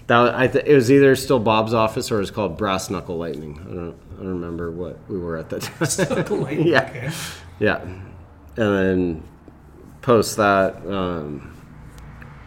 that 0.06 0.34
I 0.34 0.48
th- 0.48 0.64
it 0.66 0.74
was 0.74 0.90
either 0.90 1.14
still 1.14 1.38
Bob's 1.38 1.72
office 1.72 2.10
or 2.10 2.16
it 2.16 2.20
was 2.20 2.30
called 2.30 2.56
Brass 2.58 2.90
Knuckle 2.90 3.16
Lightning. 3.16 3.58
I 3.60 3.74
don't 3.74 3.96
I 4.14 4.22
don't 4.22 4.40
remember 4.40 4.70
what 4.70 4.98
we 5.08 5.18
were 5.18 5.36
at 5.36 5.48
that 5.50 5.62
time. 5.62 6.56
Yeah. 6.66 6.88
Okay. 6.90 7.10
yeah, 7.60 7.80
and 7.82 8.02
then 8.56 9.22
post 10.02 10.36
that 10.38 10.84
um, 10.86 11.54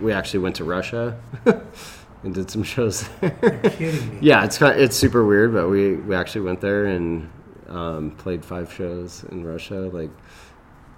we 0.02 0.12
actually 0.12 0.40
went 0.40 0.56
to 0.58 0.64
Russia 0.64 1.18
and 2.24 2.34
did 2.34 2.50
some 2.50 2.64
shows. 2.74 3.08
You're 3.22 3.32
kidding 3.32 4.10
me. 4.16 4.18
Yeah, 4.22 4.44
it's 4.46 4.58
kind 4.58 4.80
it's 4.80 4.96
super 4.96 5.26
weird, 5.26 5.54
but 5.54 5.70
we 5.70 5.96
we 5.96 6.16
actually 6.16 6.42
went 6.42 6.62
there 6.62 6.86
and 6.86 7.30
um, 7.70 8.12
played 8.18 8.44
five 8.46 8.72
shows 8.74 9.24
in 9.32 9.44
Russia. 9.46 9.90
Like 9.92 10.12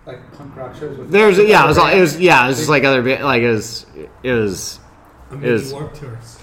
Like 0.06 0.32
punk 0.34 0.56
rock 0.56 0.76
shows. 0.76 0.98
With 0.98 1.10
there's 1.12 1.38
yeah, 1.38 1.64
it 1.64 1.68
was 1.68 1.78
all- 1.78 1.88
it 1.88 2.00
was 2.00 2.20
yeah, 2.20 2.44
it 2.46 2.48
was 2.50 2.58
just 2.58 2.70
like 2.70 2.84
other 2.84 3.02
like 3.24 3.42
it 3.42 3.50
was 3.52 3.86
it 4.24 4.32
was 4.32 4.80
I'm 5.32 5.44
It 5.44 5.52
was- 5.52 5.74
Warp 5.74 5.94
Tours. 5.94 6.40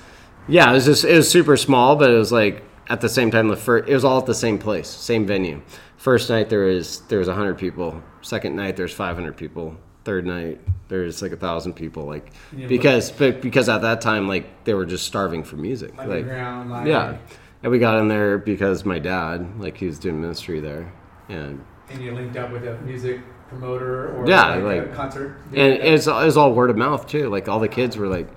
yeah, 0.49 0.71
it 0.71 0.75
was 0.75 0.85
just 0.85 1.05
it 1.05 1.15
was 1.17 1.31
super 1.31 1.57
small, 1.57 1.97
but 1.97 2.11
it 2.11 2.17
was 2.19 2.33
like 2.33 2.65
at 2.89 3.01
the 3.01 3.09
same 3.09 3.31
time 3.31 3.49
the 3.49 3.57
first 3.57 3.89
it 3.89 3.95
was 3.95 4.05
all 4.05 4.19
at 4.19 4.27
the 4.27 4.35
same 4.35 4.59
place, 4.59 4.89
same 4.89 5.25
venue. 5.27 5.63
First 5.97 6.29
night 6.31 6.49
there 6.51 6.65
was 6.65 7.01
there 7.03 7.21
was 7.21 7.29
hundred 7.29 7.59
people. 7.59 8.03
Second 8.23 8.57
night 8.57 8.77
there's 8.77 8.93
five 8.93 9.15
hundred 9.15 9.37
people. 9.37 9.77
Third 10.05 10.27
night 10.27 10.61
there's 10.89 11.23
like 11.23 11.33
a 11.33 11.37
thousand 11.37 11.75
people. 11.75 12.05
Like 12.05 12.33
Yeah, 12.57 12.67
because 12.67 13.11
but 13.13 13.41
because 13.41 13.69
at 13.69 13.83
that 13.83 14.01
time 14.01 14.27
like 14.29 14.65
they 14.65 14.75
were 14.75 14.85
just 14.87 15.07
starving 15.07 15.45
for 15.45 15.57
music. 15.57 15.97
Like 15.97 16.27
Yeah. 16.27 17.17
And 17.63 17.71
we 17.71 17.79
got 17.79 17.99
in 17.99 18.09
there 18.09 18.39
because 18.39 18.85
my 18.85 18.99
dad, 18.99 19.61
like 19.61 19.77
he 19.77 19.87
was 19.87 19.99
doing 20.01 20.21
ministry 20.21 20.59
there. 20.61 20.93
And 21.29 21.65
And 21.91 22.03
you 22.03 22.13
linked 22.13 22.37
up 22.37 22.51
with 22.51 22.67
a 22.67 22.77
music 22.83 23.21
promoter 23.49 24.09
or 24.17 24.27
Yeah, 24.29 24.57
like, 24.57 24.65
like- 24.65 24.93
a 24.93 24.95
concert. 24.97 25.37
and 25.55 25.73
it's, 25.75 26.07
it's 26.09 26.37
all 26.37 26.53
word 26.53 26.71
of 26.71 26.77
mouth 26.77 27.07
too. 27.07 27.29
Like 27.29 27.49
all 27.49 27.61
the 27.61 27.69
kids 27.69 27.97
were 27.97 28.09
like 28.09 28.29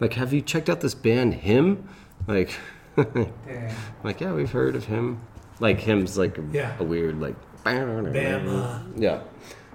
like 0.00 0.14
have 0.14 0.32
you 0.32 0.40
checked 0.40 0.70
out 0.70 0.80
this 0.80 0.94
band 0.94 1.34
him? 1.34 1.86
Like 2.26 2.54
like 2.96 4.20
yeah, 4.20 4.32
we've 4.32 4.50
heard 4.50 4.76
of 4.76 4.86
him. 4.86 5.20
Like 5.58 5.80
him's 5.80 6.16
like 6.16 6.38
a, 6.38 6.44
Yeah. 6.52 6.74
a 6.78 6.84
weird 6.84 7.20
like 7.20 7.36
Bam, 7.62 8.48
uh, 8.48 8.78
Yeah. 8.96 9.20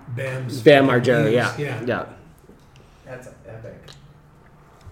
Bam's 0.09 0.61
Bam 0.61 0.87
Margera, 0.87 1.31
yeah. 1.31 1.55
yeah. 1.57 1.83
Yeah. 1.85 2.05
That's 3.05 3.27
epic. 3.47 3.75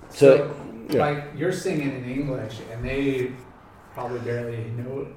So, 0.10 0.16
So, 0.18 0.56
yeah. 0.90 1.00
like, 1.06 1.24
you're 1.36 1.52
singing 1.52 1.92
in 1.96 2.06
English, 2.10 2.60
and 2.72 2.84
they 2.84 3.32
probably 3.94 4.20
barely 4.20 4.58
know. 4.78 5.08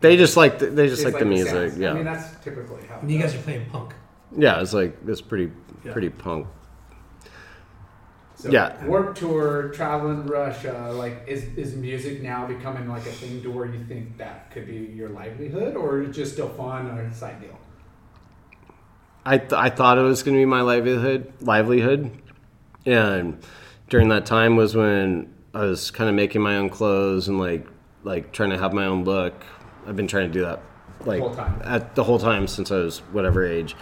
They 0.00 0.16
just 0.16 0.36
like 0.36 0.58
the, 0.58 0.66
they 0.66 0.88
just 0.88 1.02
it's 1.02 1.12
like, 1.12 1.18
the 1.20 1.26
music. 1.26 1.52
sounds. 1.52 1.78
yeah. 1.78 1.90
I 1.90 1.94
mean, 1.94 2.04
that's 2.04 2.42
typically 2.42 2.82
how. 2.86 2.96
it 2.96 3.02
And 3.02 3.10
you 3.10 3.18
guys 3.18 3.34
are 3.34 3.38
playing 3.42 3.66
punk. 3.70 3.92
yeah, 4.36 4.60
it's 4.60 4.72
like 4.72 4.96
it's 5.06 5.20
pretty 5.20 5.52
Yeah. 5.84 5.92
pretty 5.92 6.08
punk. 6.10 6.46
So, 8.36 8.50
yeah. 8.50 8.82
Warp 8.86 9.14
tour, 9.14 9.68
traveling 9.68 10.24
Russia. 10.26 10.90
Like, 10.94 11.24
is 11.26 11.44
is 11.58 11.76
music 11.76 12.22
now 12.22 12.46
becoming 12.46 12.88
like 12.88 13.02
a 13.04 13.12
thing 13.12 13.42
to 13.42 13.50
where 13.50 13.66
you 13.66 13.84
think 13.84 14.16
that 14.16 14.50
could 14.50 14.66
be 14.66 14.76
your 14.96 15.10
livelihood, 15.10 15.76
or 15.76 16.04
just 16.06 16.32
still 16.32 16.48
fun 16.48 16.86
or 16.90 17.02
a 17.02 17.12
side 17.12 17.38
deal? 17.42 17.58
I 19.24 19.38
th- 19.38 19.52
I 19.52 19.68
thought 19.70 19.98
it 19.98 20.02
was 20.02 20.22
going 20.22 20.34
to 20.36 20.40
be 20.40 20.46
my 20.46 20.62
livelihood 20.62 21.32
livelihood, 21.40 22.10
and 22.86 23.38
during 23.88 24.08
that 24.08 24.24
time 24.26 24.56
was 24.56 24.74
when 24.74 25.32
I 25.54 25.60
was 25.64 25.90
kind 25.90 26.08
of 26.08 26.14
making 26.16 26.40
my 26.42 26.56
own 26.56 26.70
clothes 26.70 27.28
and 27.28 27.38
like 27.38 27.66
like 28.02 28.32
trying 28.32 28.50
to 28.50 28.58
have 28.58 28.72
my 28.72 28.86
own 28.86 29.04
look. 29.04 29.34
I've 29.86 29.96
been 29.96 30.06
trying 30.06 30.28
to 30.28 30.32
do 30.32 30.40
that 30.42 30.62
like 31.04 31.20
Whole 31.20 31.34
time. 31.34 31.60
at 31.64 31.94
the 31.94 32.04
whole 32.04 32.18
time 32.18 32.46
since 32.46 32.70
I 32.70 32.76
was 32.76 32.98
whatever 33.12 33.44
age. 33.44 33.76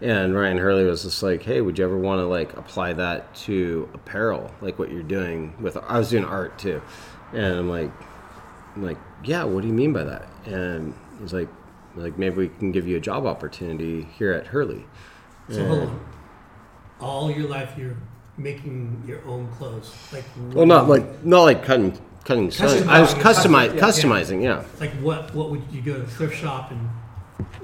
And 0.00 0.34
Ryan 0.34 0.58
Hurley 0.58 0.84
was 0.84 1.04
just 1.04 1.22
like, 1.22 1.42
"Hey, 1.42 1.60
would 1.60 1.78
you 1.78 1.84
ever 1.84 1.96
want 1.96 2.18
to 2.18 2.26
like 2.26 2.56
apply 2.56 2.94
that 2.94 3.34
to 3.46 3.88
apparel, 3.94 4.50
like 4.60 4.78
what 4.78 4.90
you're 4.90 5.02
doing 5.02 5.54
with?" 5.60 5.76
I 5.76 5.98
was 5.98 6.10
doing 6.10 6.24
art 6.24 6.58
too, 6.58 6.82
and 7.32 7.54
I'm 7.54 7.68
like, 7.70 7.90
I'm 8.74 8.82
like, 8.84 8.98
"Yeah, 9.24 9.44
what 9.44 9.60
do 9.62 9.68
you 9.68 9.72
mean 9.74 9.92
by 9.92 10.02
that?" 10.04 10.28
And 10.44 10.92
he's 11.20 11.32
like, 11.32 11.48
"Like 11.96 12.18
maybe 12.18 12.36
we 12.36 12.48
can 12.48 12.72
give 12.72 12.86
you 12.86 12.96
a 12.96 13.00
job 13.00 13.26
opportunity 13.26 14.02
here 14.18 14.32
at 14.32 14.46
Hurley." 14.48 14.84
So 15.50 15.66
hold 15.66 15.80
on. 15.88 16.00
All 17.00 17.30
your 17.30 17.48
life 17.48 17.74
you're 17.76 17.96
making 18.36 19.02
your 19.06 19.24
own 19.26 19.48
clothes. 19.58 19.94
Like 20.12 20.24
Well, 20.52 20.66
not 20.66 20.88
like 20.88 21.24
not 21.24 21.42
like 21.42 21.64
cutting 21.64 21.98
cutting. 22.24 22.46
I 22.88 23.00
was 23.00 23.14
customi- 23.14 23.76
Custom- 23.78 24.10
yeah. 24.10 24.20
customizing, 24.20 24.42
yeah. 24.42 24.64
like 24.80 24.92
what 25.02 25.34
what 25.34 25.50
would 25.50 25.62
you 25.72 25.82
go 25.82 25.94
to 25.94 26.00
the 26.00 26.06
thrift 26.06 26.36
shop 26.36 26.70
and 26.70 26.88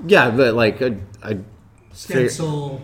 yeah, 0.07 0.31
but 0.31 0.55
like 0.55 0.83
I, 0.83 0.97
I 1.23 1.39
stencil 1.93 2.81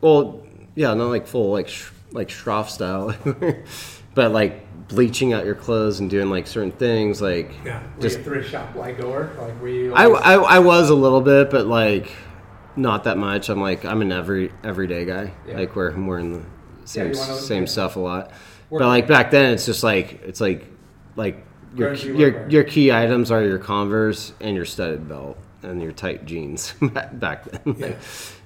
Well, 0.00 0.42
yeah, 0.74 0.94
not 0.94 1.06
like 1.08 1.26
full 1.26 1.52
like 1.52 1.68
sh- 1.68 1.90
like 2.10 2.28
Schroff 2.28 2.68
style, 2.68 3.14
but 4.14 4.32
like 4.32 4.66
bleaching 4.92 5.32
out 5.32 5.44
your 5.44 5.54
clothes 5.54 6.00
and 6.00 6.08
doing 6.10 6.30
like 6.30 6.46
certain 6.46 6.72
things. 6.72 7.20
Like 7.20 7.50
yeah. 7.64 7.82
Were 7.96 8.02
Just- 8.02 8.16
you 8.18 8.20
a 8.22 8.24
thrift 8.24 8.50
shop 8.50 8.74
like 8.74 8.98
goer? 9.00 9.30
Like, 9.40 9.60
were 9.60 9.68
you? 9.68 9.94
I, 9.94 10.04
I 10.06 10.34
I 10.34 10.58
was 10.60 10.90
a 10.90 10.94
little 10.94 11.20
bit, 11.20 11.50
but 11.50 11.66
like 11.66 12.12
not 12.76 13.04
that 13.04 13.18
much. 13.18 13.48
I'm 13.48 13.60
like 13.60 13.84
I'm 13.84 14.00
an 14.02 14.12
every 14.12 14.52
everyday 14.64 15.04
guy. 15.04 15.32
Yeah. 15.46 15.58
Like 15.58 15.74
where 15.76 15.88
I'm 15.88 16.06
wearing 16.06 16.32
the 16.32 16.86
same 16.86 17.12
you 17.12 17.18
wanna- 17.18 17.34
same 17.36 17.62
yeah. 17.64 17.68
stuff 17.68 17.96
a 17.96 18.00
lot. 18.00 18.30
Work- 18.70 18.80
But 18.80 18.88
like 18.88 19.06
back 19.08 19.30
then, 19.30 19.52
it's 19.54 19.66
just 19.66 19.82
like 19.82 20.22
it's 20.24 20.40
like 20.40 20.66
like 21.16 21.44
your 21.74 21.92
Grungy 21.92 22.18
your 22.18 22.48
your 22.48 22.64
key 22.64 22.92
items 22.92 23.30
are 23.30 23.42
your 23.42 23.58
Converse 23.58 24.32
and 24.40 24.54
your 24.56 24.64
studded 24.64 25.08
belt 25.08 25.38
and 25.62 25.80
your 25.82 25.92
tight 25.92 26.24
jeans 26.26 26.74
back 27.12 27.44
then. 27.44 27.76
Yeah. 27.78 27.94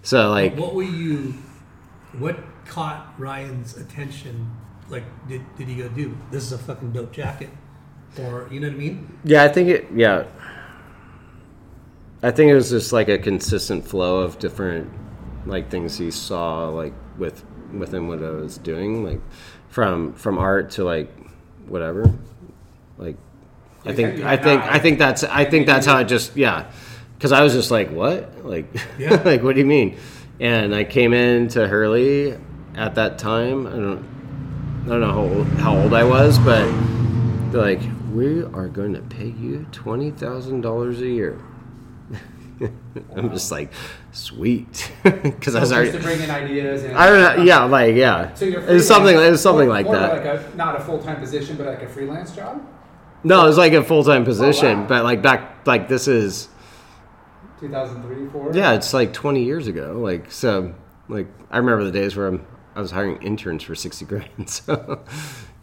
so 0.02 0.30
like 0.30 0.56
what 0.56 0.74
were 0.74 0.82
you 0.82 1.34
what 2.18 2.38
caught 2.66 3.12
Ryan's 3.18 3.76
attention? 3.76 4.50
Like 4.88 5.04
did 5.28 5.42
did 5.56 5.68
he 5.68 5.76
go, 5.76 5.88
dude, 5.88 6.16
this 6.30 6.44
is 6.44 6.52
a 6.52 6.58
fucking 6.58 6.92
dope 6.92 7.12
jacket? 7.12 7.50
Or 8.18 8.48
you 8.50 8.60
know 8.60 8.68
what 8.68 8.76
I 8.76 8.78
mean? 8.78 9.18
Yeah, 9.24 9.44
I 9.44 9.48
think 9.48 9.68
it. 9.68 9.86
Yeah, 9.94 10.24
I 12.22 12.30
think 12.30 12.50
it 12.50 12.54
was 12.54 12.70
just 12.70 12.92
like 12.92 13.08
a 13.08 13.18
consistent 13.18 13.86
flow 13.86 14.20
of 14.20 14.38
different 14.38 14.90
like 15.46 15.70
things 15.70 15.98
he 15.98 16.10
saw 16.10 16.68
like 16.70 16.94
with 17.18 17.44
within 17.72 18.08
what 18.08 18.22
I 18.22 18.30
was 18.30 18.58
doing, 18.58 19.04
like 19.04 19.20
from 19.68 20.14
from 20.14 20.38
art 20.38 20.70
to 20.72 20.84
like 20.84 21.12
whatever. 21.68 22.12
Like, 22.98 23.16
I 23.84 23.92
think 23.92 24.22
I 24.24 24.36
think 24.36 24.62
I 24.62 24.78
think 24.78 24.98
that's 24.98 25.24
I 25.24 25.44
think 25.44 25.66
that's 25.66 25.86
how 25.86 25.98
it 25.98 26.04
just 26.04 26.36
yeah, 26.36 26.70
because 27.16 27.32
I 27.32 27.42
was 27.42 27.52
just 27.52 27.70
like 27.70 27.90
what 27.90 28.44
like 28.44 28.66
Yeah. 28.98 29.22
like 29.24 29.42
what 29.42 29.54
do 29.54 29.60
you 29.60 29.66
mean? 29.66 29.98
And 30.40 30.74
I 30.74 30.84
came 30.84 31.12
into 31.12 31.66
Hurley 31.68 32.38
at 32.74 32.94
that 32.94 33.18
time. 33.18 33.66
I 33.66 33.70
don't 33.70 34.15
I 34.86 34.88
don't 34.88 35.00
know 35.00 35.12
how 35.12 35.20
old, 35.20 35.46
how 35.58 35.76
old 35.76 35.94
I 35.94 36.04
was, 36.04 36.38
but 36.38 36.64
they're 37.50 37.60
like, 37.60 37.80
we 38.12 38.44
are 38.44 38.68
going 38.68 38.94
to 38.94 39.00
pay 39.02 39.26
you 39.26 39.66
twenty 39.72 40.12
thousand 40.12 40.60
dollars 40.60 41.00
a 41.00 41.08
year. 41.08 41.40
I'm 43.16 43.30
just 43.30 43.50
like, 43.50 43.72
sweet, 44.12 44.92
because 45.02 45.56
I 45.56 45.60
was 45.60 45.72
already. 45.72 45.90
to 45.90 45.98
bring 45.98 46.20
in 46.22 46.30
ideas. 46.30 46.84
And, 46.84 46.96
I 46.96 47.06
don't 47.06 47.38
know. 47.38 47.42
Yeah, 47.42 47.64
like 47.64 47.96
yeah. 47.96 48.32
So 48.34 48.44
you're 48.44 48.62
it 48.62 48.74
was 48.74 48.86
something. 48.86 49.16
It 49.16 49.28
was 49.28 49.42
something 49.42 49.66
more, 49.66 49.74
like 49.74 49.86
more 49.86 49.96
that. 49.96 50.24
Like 50.24 50.54
a, 50.54 50.56
not 50.56 50.76
a 50.76 50.84
full 50.84 51.02
time 51.02 51.18
position, 51.18 51.56
but 51.56 51.66
like 51.66 51.82
a 51.82 51.88
freelance 51.88 52.30
job. 52.30 52.64
no, 53.24 53.42
it 53.42 53.48
was 53.48 53.58
like 53.58 53.72
a 53.72 53.82
full 53.82 54.04
time 54.04 54.22
oh, 54.22 54.26
position, 54.26 54.68
Oh, 54.68 54.80
wow. 54.82 54.86
but 54.86 55.02
like 55.04 55.20
back, 55.20 55.66
like 55.66 55.88
this 55.88 56.06
is 56.06 56.48
2003, 57.58 58.28
four. 58.28 58.52
yeah, 58.54 58.74
it's 58.74 58.94
like 58.94 59.12
20 59.12 59.42
years 59.42 59.66
ago. 59.66 59.98
Like 59.98 60.30
so, 60.30 60.74
like 61.08 61.26
I 61.50 61.58
remember 61.58 61.82
the 61.82 61.90
days 61.92 62.14
where 62.16 62.28
I'm, 62.28 62.46
I 62.76 62.80
was 62.80 62.90
hiring 62.90 63.20
interns 63.22 63.62
for 63.62 63.74
60 63.74 64.04
grand. 64.04 64.28
So, 64.46 65.02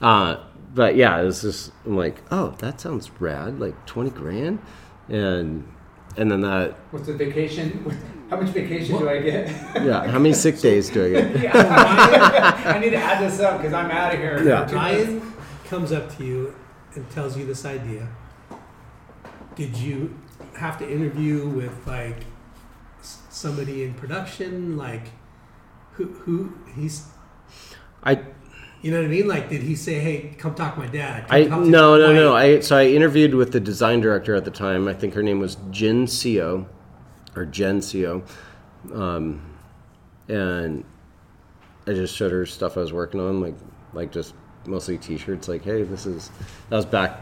uh, 0.01 0.37
but 0.73 0.95
yeah, 0.95 1.21
it 1.21 1.23
was 1.23 1.43
just 1.43 1.71
I'm 1.85 1.95
like, 1.95 2.21
oh, 2.31 2.55
that 2.57 2.81
sounds 2.81 3.11
rad, 3.21 3.59
like 3.59 3.85
20 3.85 4.09
grand, 4.09 4.59
and 5.07 5.71
and 6.17 6.29
then 6.31 6.41
that 6.41 6.71
What's 6.91 7.05
the 7.07 7.13
vacation? 7.13 7.85
How 8.29 8.41
much 8.41 8.49
vacation 8.49 8.97
do 8.97 9.07
I 9.07 9.19
get? 9.21 9.47
yeah, 9.83 10.07
how 10.09 10.17
many 10.17 10.33
sick 10.33 10.59
days 10.59 10.89
do 10.89 11.05
I 11.05 11.09
get? 11.11 11.39
Yeah. 11.43 12.61
I 12.65 12.79
need 12.79 12.89
to 12.89 12.97
add 12.97 13.21
this 13.23 13.39
up 13.39 13.57
because 13.59 13.73
I'm 13.73 13.91
out 13.91 14.11
of 14.15 14.19
here. 14.19 14.37
in 14.37 14.47
Yeah. 14.47 14.73
Ryan 14.73 15.33
comes 15.65 15.91
up 15.91 16.17
to 16.17 16.25
you 16.25 16.55
and 16.95 17.07
tells 17.11 17.37
you 17.37 17.45
this 17.45 17.63
idea. 17.63 18.07
Did 19.55 19.77
you 19.77 20.17
have 20.57 20.79
to 20.79 20.89
interview 20.89 21.47
with 21.47 21.85
like 21.85 22.25
somebody 23.01 23.83
in 23.83 23.93
production? 23.93 24.77
Like 24.77 25.09
who 25.93 26.05
who 26.05 26.53
he's 26.75 27.07
I 28.03 28.21
you 28.83 28.91
know 28.91 28.97
what 28.97 29.05
I 29.05 29.09
mean? 29.09 29.27
Like 29.29 29.49
did 29.49 29.63
he 29.63 29.75
say, 29.75 29.99
"Hey, 29.99 30.35
come 30.37 30.55
talk 30.55 30.73
to 30.75 30.81
my 30.81 30.87
dad"? 30.87 31.29
Come 31.29 31.35
I 31.35 31.43
no 31.45 31.97
no 31.97 32.07
my 32.07 32.13
no. 32.13 32.35
I 32.35 32.59
so 32.59 32.77
I 32.77 32.87
interviewed 32.87 33.33
with 33.33 33.53
the 33.53 33.59
design 33.61 34.01
director 34.01 34.35
at 34.35 34.43
the 34.43 34.51
time. 34.51 34.89
I 34.89 34.93
think 34.93 35.13
her 35.13 35.23
name 35.23 35.39
was 35.39 35.55
Jen 35.71 36.05
Co, 36.05 36.67
or 37.33 37.45
Jen 37.45 37.81
Co, 37.81 38.23
um, 38.93 39.41
and 40.27 40.83
I 41.87 41.93
just 41.93 42.13
showed 42.13 42.33
her 42.33 42.45
stuff 42.45 42.75
I 42.75 42.81
was 42.81 42.91
working 42.91 43.21
on, 43.21 43.39
like 43.39 43.55
like 43.93 44.11
just 44.11 44.33
mostly 44.65 44.97
T-shirts. 44.97 45.47
Like, 45.47 45.63
hey, 45.63 45.83
this 45.83 46.05
is 46.05 46.29
that 46.69 46.75
was 46.75 46.85
back 46.85 47.21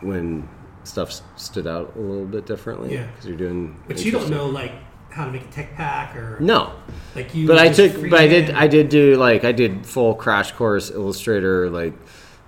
when 0.00 0.48
stuff 0.84 1.20
stood 1.36 1.66
out 1.66 1.94
a 1.96 2.00
little 2.00 2.24
bit 2.24 2.46
differently. 2.46 2.94
Yeah. 2.94 3.06
because 3.08 3.26
you're 3.26 3.36
doing. 3.36 3.78
But 3.86 4.02
you 4.02 4.10
don't 4.10 4.30
know 4.30 4.46
like 4.46 4.72
how 5.10 5.24
to 5.24 5.32
make 5.32 5.42
a 5.42 5.48
tech 5.48 5.74
pack 5.74 6.16
or 6.16 6.38
No, 6.40 6.72
like 7.14 7.34
you. 7.34 7.46
but 7.46 7.58
I 7.58 7.70
took, 7.70 7.92
but 8.10 8.20
I 8.20 8.28
did, 8.28 8.50
I 8.50 8.66
did 8.66 8.88
do 8.88 9.16
like 9.16 9.44
I 9.44 9.52
did 9.52 9.86
full 9.86 10.14
crash 10.14 10.52
course 10.52 10.90
Illustrator, 10.90 11.70
like, 11.70 11.94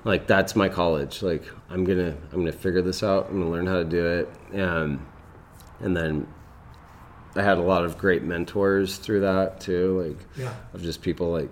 like 0.05 0.27
that's 0.27 0.55
my 0.55 0.69
college. 0.69 1.23
Like 1.23 1.45
I'm 1.69 1.85
gonna, 1.85 2.17
I'm 2.33 2.41
gonna 2.41 2.53
figure 2.53 2.83
this 2.83 3.03
out. 3.03 3.29
I'm 3.29 3.41
gonna 3.41 3.51
learn 3.51 3.67
how 3.67 3.79
to 3.79 3.85
do 3.85 4.07
it, 4.07 4.29
and 4.53 5.05
and 5.81 5.97
then 5.97 6.27
I 7.37 7.43
had 7.43 7.59
a 7.59 7.63
lot 7.63 7.85
of 7.85 7.97
great 7.97 8.23
mentors 8.23 8.97
through 8.99 9.21
that 9.21 9.61
too, 9.61 10.03
like 10.03 10.27
yeah. 10.37 10.55
of 10.75 10.83
just 10.83 11.01
people 11.03 11.31
like 11.31 11.51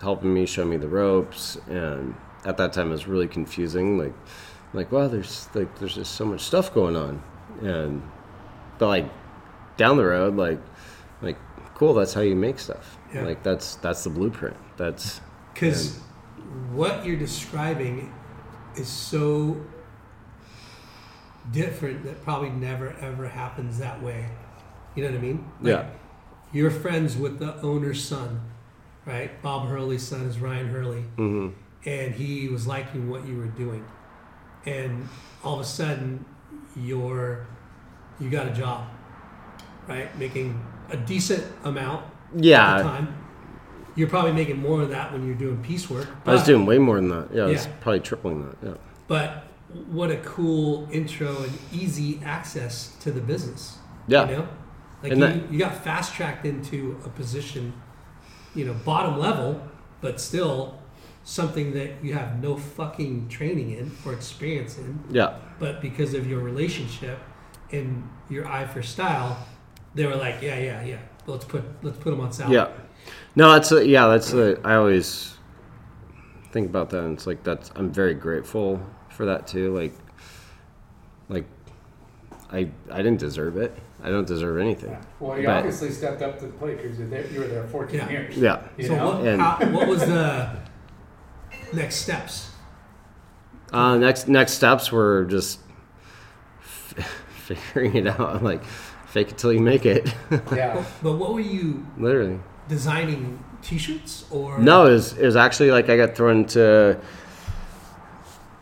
helping 0.00 0.32
me, 0.32 0.46
show 0.46 0.64
me 0.64 0.76
the 0.76 0.88
ropes, 0.88 1.56
and 1.68 2.14
at 2.44 2.56
that 2.58 2.72
time 2.72 2.88
it 2.88 2.92
was 2.92 3.06
really 3.06 3.28
confusing. 3.28 3.98
Like, 3.98 4.14
like 4.72 4.92
wow, 4.92 5.08
there's 5.08 5.48
like 5.54 5.78
there's 5.78 5.94
just 5.94 6.14
so 6.14 6.24
much 6.24 6.40
stuff 6.42 6.72
going 6.72 6.96
on, 6.96 7.22
and 7.62 8.02
but 8.78 8.88
like 8.88 9.06
down 9.76 9.96
the 9.96 10.04
road, 10.04 10.36
like 10.36 10.60
like 11.22 11.36
cool, 11.74 11.94
that's 11.94 12.14
how 12.14 12.20
you 12.22 12.34
make 12.34 12.58
stuff. 12.58 12.98
Yeah. 13.14 13.24
Like 13.24 13.42
that's 13.42 13.76
that's 13.76 14.04
the 14.04 14.10
blueprint. 14.10 14.56
That's 14.76 15.20
Because 15.54 15.98
what 16.72 17.04
you're 17.04 17.16
describing 17.18 18.12
is 18.76 18.88
so 18.88 19.56
different 21.52 22.04
that 22.04 22.22
probably 22.22 22.50
never 22.50 22.94
ever 23.00 23.28
happens 23.28 23.78
that 23.78 24.02
way. 24.02 24.26
You 24.94 25.04
know 25.04 25.10
what 25.10 25.18
I 25.18 25.22
mean? 25.22 25.50
Like, 25.60 25.72
Yeah. 25.72 25.86
You're 26.52 26.70
friends 26.70 27.16
with 27.16 27.38
the 27.38 27.60
owner's 27.60 28.02
son, 28.02 28.40
right? 29.04 29.42
Bob 29.42 29.68
Hurley's 29.68 30.06
son 30.06 30.22
is 30.22 30.38
Ryan 30.38 30.68
Hurley, 30.68 31.02
hmm 31.16 31.48
and 31.84 32.14
he 32.14 32.48
was 32.48 32.66
liking 32.66 33.08
what 33.08 33.26
you 33.28 33.36
were 33.36 33.46
doing, 33.46 33.84
and 34.64 35.08
all 35.44 35.54
of 35.54 35.60
a 35.60 35.64
sudden, 35.64 36.24
you're 36.76 37.46
you 38.18 38.28
got 38.30 38.48
a 38.48 38.52
job, 38.52 38.86
right? 39.88 40.16
Making 40.18 40.64
a 40.90 40.96
decent 40.96 41.44
amount 41.64 42.04
Yeah. 42.34 42.74
at 42.74 42.78
the 42.78 42.84
yeah. 42.84 42.90
time. 42.90 43.22
You're 43.94 44.08
probably 44.08 44.32
making 44.32 44.60
more 44.60 44.82
of 44.82 44.90
that 44.90 45.12
when 45.12 45.24
you're 45.26 45.34
doing 45.36 45.62
piecework. 45.62 46.06
I 46.26 46.32
was 46.32 46.42
doing 46.44 46.66
way 46.66 46.78
more 46.78 46.96
than 46.96 47.08
that. 47.08 47.28
Yeah, 47.32 47.44
I 47.44 47.46
was 47.46 47.66
probably 47.80 48.00
tripling 48.00 48.46
that. 48.46 48.56
Yeah. 48.62 48.74
But 49.08 49.44
what 49.88 50.10
a 50.10 50.16
cool 50.18 50.86
intro 50.92 51.42
and 51.42 51.52
easy 51.72 52.20
access 52.24 52.94
to 53.00 53.10
the 53.10 53.20
business. 53.20 53.78
Yeah. 54.06 54.28
You 54.28 54.36
know, 54.36 54.48
like 55.02 55.12
you, 55.12 55.18
that- 55.18 55.52
you 55.52 55.58
got 55.58 55.82
fast 55.82 56.14
tracked 56.14 56.44
into 56.44 57.00
a 57.04 57.08
position, 57.08 57.72
you 58.54 58.66
know, 58.66 58.74
bottom 58.74 59.18
level, 59.18 59.62
but 60.02 60.20
still 60.20 60.78
something 61.24 61.72
that 61.72 62.04
you 62.04 62.14
have 62.14 62.40
no 62.40 62.56
fucking 62.56 63.28
training 63.28 63.70
in 63.72 63.90
or 64.04 64.12
experience 64.12 64.78
in. 64.78 65.02
Yeah. 65.10 65.38
But 65.58 65.80
because 65.80 66.14
of 66.14 66.26
your 66.28 66.40
relationship 66.40 67.18
and 67.72 68.08
your 68.28 68.46
eye 68.46 68.66
for 68.66 68.82
style, 68.82 69.44
they 69.96 70.06
were 70.06 70.14
like, 70.16 70.40
yeah, 70.40 70.58
yeah, 70.58 70.84
yeah. 70.84 70.98
Let's 71.26 71.44
put 71.44 71.64
let's 71.82 71.96
put 71.98 72.10
them 72.10 72.20
on 72.20 72.32
salary. 72.32 72.54
Yeah. 72.54 72.68
No, 73.34 73.52
that's 73.52 73.72
a, 73.72 73.84
yeah. 73.86 74.06
That's 74.06 74.32
a, 74.32 74.60
I 74.64 74.76
always 74.76 75.34
think 76.52 76.68
about 76.68 76.90
that. 76.90 77.02
And 77.02 77.14
it's 77.14 77.26
like 77.26 77.42
that's 77.42 77.70
I'm 77.74 77.90
very 77.92 78.14
grateful 78.14 78.80
for 79.10 79.26
that 79.26 79.46
too. 79.48 79.74
Like, 79.74 79.94
like 81.28 81.46
I 82.52 82.70
I 82.90 82.98
didn't 82.98 83.18
deserve 83.18 83.56
it. 83.56 83.76
I 84.02 84.10
don't 84.10 84.26
deserve 84.26 84.60
anything. 84.60 84.90
Yeah. 84.90 85.02
Well, 85.18 85.38
you 85.38 85.46
But- 85.46 85.56
obviously 85.56 85.90
stepped 85.90 86.22
up 86.22 86.38
to 86.38 86.46
the 86.46 86.52
plate 86.52 86.76
because 86.80 86.98
you're 86.98 87.08
you 87.32 87.40
were 87.40 87.46
there 87.48 87.66
14 87.66 87.96
Yeah. 87.98 88.10
years. 88.10 88.36
Yeah. 88.36 88.62
You 88.76 88.86
So 88.86 88.96
know? 88.96 89.06
what, 89.06 89.26
And- 89.26 89.40
how, 89.40 89.58
what 89.72 89.88
was 89.88 90.00
the 90.00 90.50
next 91.72 91.96
steps? 91.96 92.50
Uh, 93.72 93.96
next 93.98 94.28
next 94.28 94.52
steps 94.52 94.92
were 94.92 95.24
just 95.24 95.58
f- 96.60 96.94
figuring 97.46 97.96
it 97.96 98.06
out. 98.06 98.44
Like 98.44 98.62
fake 99.16 99.30
it 99.30 99.38
till 99.38 99.50
you 99.52 99.60
make 99.60 99.86
it. 99.86 100.12
Yeah. 100.54 100.84
But 101.02 101.14
what 101.14 101.32
were 101.32 101.40
you 101.40 101.86
Literally. 101.96 102.38
designing? 102.68 103.42
T-shirts 103.62 104.26
or 104.30 104.58
No, 104.58 104.86
it 104.86 104.90
was, 104.92 105.16
it 105.18 105.24
was 105.24 105.34
actually 105.36 105.70
like 105.70 105.88
I 105.88 105.96
got 105.96 106.14
thrown 106.14 106.38
into 106.40 107.00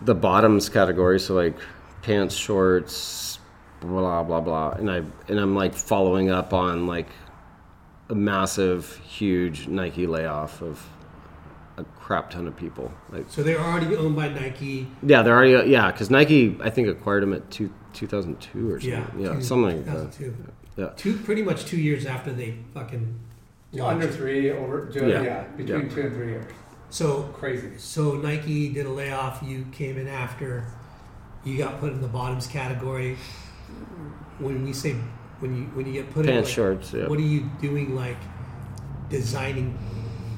the 0.00 0.14
bottoms 0.14 0.68
category, 0.68 1.18
so 1.18 1.34
like 1.34 1.56
pants, 2.02 2.34
shorts, 2.36 3.38
blah 3.80 4.22
blah 4.22 4.40
blah, 4.40 4.70
and 4.78 4.88
I 4.90 5.02
and 5.28 5.38
I'm 5.40 5.54
like 5.56 5.74
following 5.74 6.30
up 6.30 6.52
on 6.54 6.86
like 6.86 7.08
a 8.08 8.14
massive, 8.14 8.96
huge 9.04 9.66
Nike 9.66 10.06
layoff 10.06 10.62
of 10.62 10.86
a 11.76 11.84
crap 11.98 12.30
ton 12.30 12.46
of 12.46 12.56
people. 12.56 12.92
Like, 13.10 13.24
So 13.28 13.42
they're 13.42 13.58
already 13.58 13.96
owned 13.96 14.14
by 14.14 14.28
Nike. 14.28 14.86
yeah, 15.02 15.22
they're 15.22 15.34
already 15.36 15.70
yeah, 15.70 15.90
because 15.90 16.08
Nike 16.08 16.56
I 16.62 16.70
think 16.70 16.86
acquired 16.88 17.24
them 17.24 17.32
at 17.34 17.50
two, 17.50 17.70
2002 17.94 18.70
or 18.70 18.80
something. 18.80 18.90
Yeah, 19.20 19.28
Yeah, 19.30 19.34
two- 19.36 19.42
something 19.42 19.76
like 19.76 19.84
that. 19.86 20.12
2002. 20.12 20.34
Yeah. 20.76 20.88
Two, 20.96 21.16
pretty 21.18 21.42
much 21.42 21.64
two 21.66 21.78
years 21.80 22.04
after 22.04 22.32
they 22.32 22.56
fucking 22.74 23.14
Under 23.80 24.06
three, 24.08 24.50
over, 24.50 24.88
yeah, 24.94 25.02
Yeah. 25.06 25.22
yeah 25.22 25.42
between 25.56 25.82
Yeah. 25.82 25.88
two 25.88 26.00
and 26.02 26.14
three 26.14 26.28
years. 26.28 26.44
So, 26.90 27.22
Crazy. 27.34 27.70
so 27.76 28.12
Nike 28.14 28.72
did 28.72 28.86
a 28.86 28.90
layoff. 28.90 29.42
You 29.42 29.66
came 29.72 29.98
in 29.98 30.06
after. 30.06 30.64
You 31.44 31.58
got 31.58 31.80
put 31.80 31.92
in 31.92 32.00
the 32.00 32.06
bottoms 32.08 32.46
category. 32.46 33.16
When 34.38 34.64
we 34.64 34.72
say 34.72 34.94
when 35.40 35.56
you 35.56 35.64
when 35.74 35.86
you 35.86 35.92
get 35.92 36.10
put 36.12 36.26
in, 36.26 36.32
Pants, 36.32 36.48
like, 36.50 36.54
shorts. 36.54 36.92
Yeah. 36.92 37.06
what 37.08 37.18
are 37.18 37.22
you 37.22 37.50
doing? 37.60 37.94
Like 37.96 38.16
designing 39.10 39.76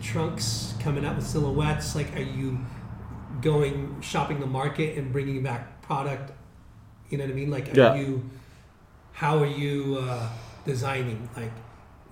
trunks, 0.03 0.75
coming 0.81 1.05
up 1.05 1.17
with 1.17 1.27
silhouettes. 1.27 1.95
Like, 1.95 2.15
are 2.17 2.21
you 2.23 2.59
going 3.43 3.97
shopping 4.01 4.41
the 4.41 4.47
market 4.47 4.97
and 4.99 5.13
bringing 5.13 5.43
back 5.43 5.83
product? 5.83 6.33
You 7.11 7.19
know 7.19 7.25
what 7.25 7.31
I 7.33 7.35
mean? 7.35 7.51
Like, 7.51 7.69
are 7.73 7.77
Yeah. 7.77 7.95
you? 7.95 8.23
How 9.13 9.39
are 9.39 9.47
you 9.47 9.99
uh, 10.01 10.29
designing? 10.65 11.29
Like, 11.37 11.53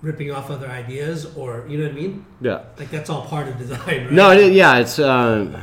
ripping 0.01 0.31
off 0.31 0.49
other 0.51 0.67
ideas, 0.67 1.25
or 1.35 1.65
you 1.67 1.77
know 1.77 1.85
what 1.85 1.93
I 1.93 1.95
mean? 1.95 2.25
yeah. 2.41 2.61
Like, 2.77 2.89
that's 2.91 3.09
all 3.09 3.23
part 3.25 3.47
of 3.47 3.57
design, 3.57 3.79
right? 4.05 4.11
No, 4.11 4.31
it, 4.31 4.53
yeah, 4.53 4.77
it's 4.77 4.99
um, 4.99 5.55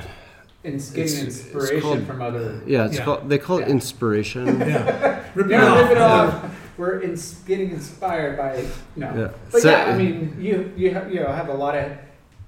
And 0.65 0.75
It's- 0.75 0.91
getting 0.91 1.27
it's 1.27 1.41
inspiration 1.41 1.81
called- 1.81 2.07
from 2.07 2.23
other. 2.23 2.61
yeah, 2.67 2.87
it's 2.87 2.97
Yeah. 2.99 3.05
called 3.05 3.29
they 3.29 3.39
call 3.39 3.59
it 3.59 3.67
Yeah. 3.67 3.75
inspiration. 3.79 4.47
Yeah, 4.61 5.21
ripping 5.35 5.53
Yeah, 5.53 5.67
off. 5.73 5.79
rip 5.83 5.91
it 5.91 5.99
off. 5.99 6.35
We're 6.79 7.01
in, 7.01 7.19
getting 7.47 7.71
inspired 7.71 8.37
by 8.39 8.65
no. 8.97 9.09
Yeah. 9.15 9.29
But 9.51 9.63
So- 9.63 9.71
yeah, 9.71 9.85
I 9.93 9.97
mean, 9.99 10.37
you 10.39 10.71
you 10.77 10.91
have, 10.95 11.13
you 11.13 11.21
know 11.21 11.33
have 11.33 11.49
a 11.49 11.55
lot 11.65 11.75
of 11.77 11.91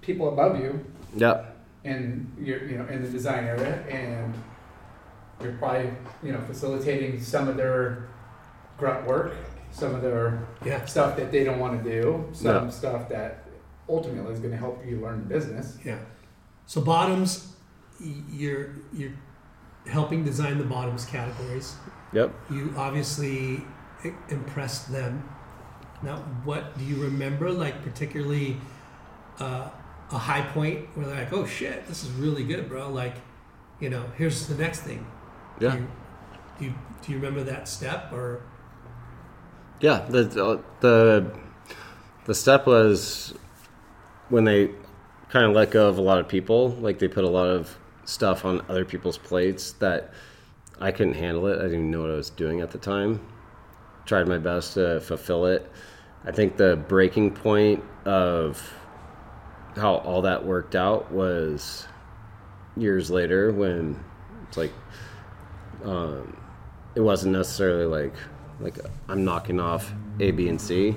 people 0.01 0.29
above 0.29 0.61
you 0.61 0.79
Yep. 1.17 1.37
in 1.85 2.27
your 2.41 2.59
you 2.65 2.79
know 2.79 2.87
in 2.87 3.03
the 3.03 3.09
design 3.09 3.45
area, 3.45 3.83
and 3.91 4.33
you're 5.43 5.53
probably 5.55 5.91
you 6.23 6.33
know 6.33 6.41
facilitating 6.43 7.21
some 7.21 7.49
of 7.49 7.57
their 7.57 8.09
grunt 8.79 9.07
work, 9.07 9.35
some 9.71 9.95
of 9.95 10.03
their 10.03 10.47
Yeah, 10.65 10.85
stuff 10.85 11.17
that 11.17 11.31
they 11.33 11.45
don't 11.45 11.59
want 11.59 11.83
to 11.83 11.91
do, 11.91 12.29
some 12.33 12.65
Yeah. 12.67 12.71
stuff 12.71 13.09
that 13.09 13.45
ultimately 13.89 14.33
is 14.33 14.41
going 14.41 14.53
to 14.53 14.57
help 14.59 14.85
you 14.87 15.01
learn 15.01 15.21
the 15.21 15.27
business. 15.35 15.77
yeah. 15.85 15.99
So 16.67 16.81
bottoms, 16.81 17.53
you're 18.33 18.71
you're 18.93 19.13
helping 19.87 20.25
design 20.25 20.57
the 20.59 20.65
bottoms 20.65 21.05
categories. 21.05 21.77
Yep. 22.13 22.33
You 22.51 22.73
obviously 22.77 23.63
impressed 24.31 24.91
them. 24.93 25.29
Now, 26.03 26.17
what 26.45 26.77
do 26.79 26.85
you 26.85 26.97
remember? 27.03 27.51
Like 27.51 27.83
particularly 27.83 28.57
uh, 29.41 29.69
a 30.11 30.19
high 30.19 30.43
point 30.43 30.87
where 30.97 31.07
they're 31.07 31.17
like, 31.25 31.33
"Oh 31.33 31.47
shit, 31.47 31.87
this 31.87 32.03
is 32.05 32.11
really 32.13 32.45
good, 32.45 32.69
bro!" 32.69 32.89
Like, 32.91 33.15
you 33.81 33.91
know, 33.91 34.05
here's 34.17 34.47
the 34.47 34.55
next 34.55 34.81
thing. 34.81 35.07
Yeah. 35.61 35.73
Do 35.73 35.79
you, 35.79 35.89
do 36.59 36.65
you, 36.65 36.75
do 37.03 37.13
you 37.13 37.19
remember 37.19 37.43
that 37.45 37.69
step 37.69 38.13
or? 38.13 38.43
Yeah. 39.81 40.07
The 40.09 40.45
uh, 40.45 40.63
the 40.81 41.31
the 42.25 42.35
step 42.35 42.67
was 42.67 43.35
when 44.29 44.45
they 44.45 44.71
kind 45.29 45.47
of 45.47 45.53
let 45.53 45.71
go 45.71 45.89
of 45.89 45.99
a 45.99 46.03
lot 46.03 46.19
of 46.19 46.29
people. 46.29 46.71
Like 46.71 46.99
they 46.99 47.09
put 47.09 47.25
a 47.25 47.29
lot 47.29 47.49
of 47.49 47.77
stuff 48.05 48.45
on 48.45 48.63
other 48.69 48.85
people's 48.85 49.19
plates 49.19 49.73
that 49.73 50.13
I 50.81 50.93
couldn't 50.93 51.15
handle 51.15 51.47
it. 51.47 51.59
I 51.59 51.63
didn't 51.63 51.73
even 51.73 51.91
know 51.91 52.03
what 52.03 52.11
I 52.11 52.15
was 52.15 52.31
doing 52.31 52.61
at 52.61 52.71
the 52.71 52.79
time. 52.79 53.21
Tried 54.07 54.29
my 54.29 54.39
best 54.39 54.75
to 54.75 55.01
fulfill 55.01 55.47
it. 55.47 55.71
I 56.25 56.33
think 56.33 56.57
the 56.57 56.77
breaking 56.77 57.33
point 57.33 57.83
of 58.05 58.63
how 59.77 59.97
all 59.97 60.23
that 60.23 60.45
worked 60.45 60.75
out 60.75 61.11
was 61.11 61.87
years 62.77 63.11
later 63.11 63.53
when 63.53 64.03
it's 64.49 64.57
like 64.57 64.73
um, 65.85 66.37
it 66.95 67.01
wasn't 67.01 67.33
necessarily 67.33 67.87
like 67.87 68.15
like 68.61 68.79
I'm 69.09 69.25
knocking 69.25 69.61
off 69.61 69.93
A, 70.21 70.31
B, 70.31 70.49
and 70.49 70.61
C. 70.61 70.97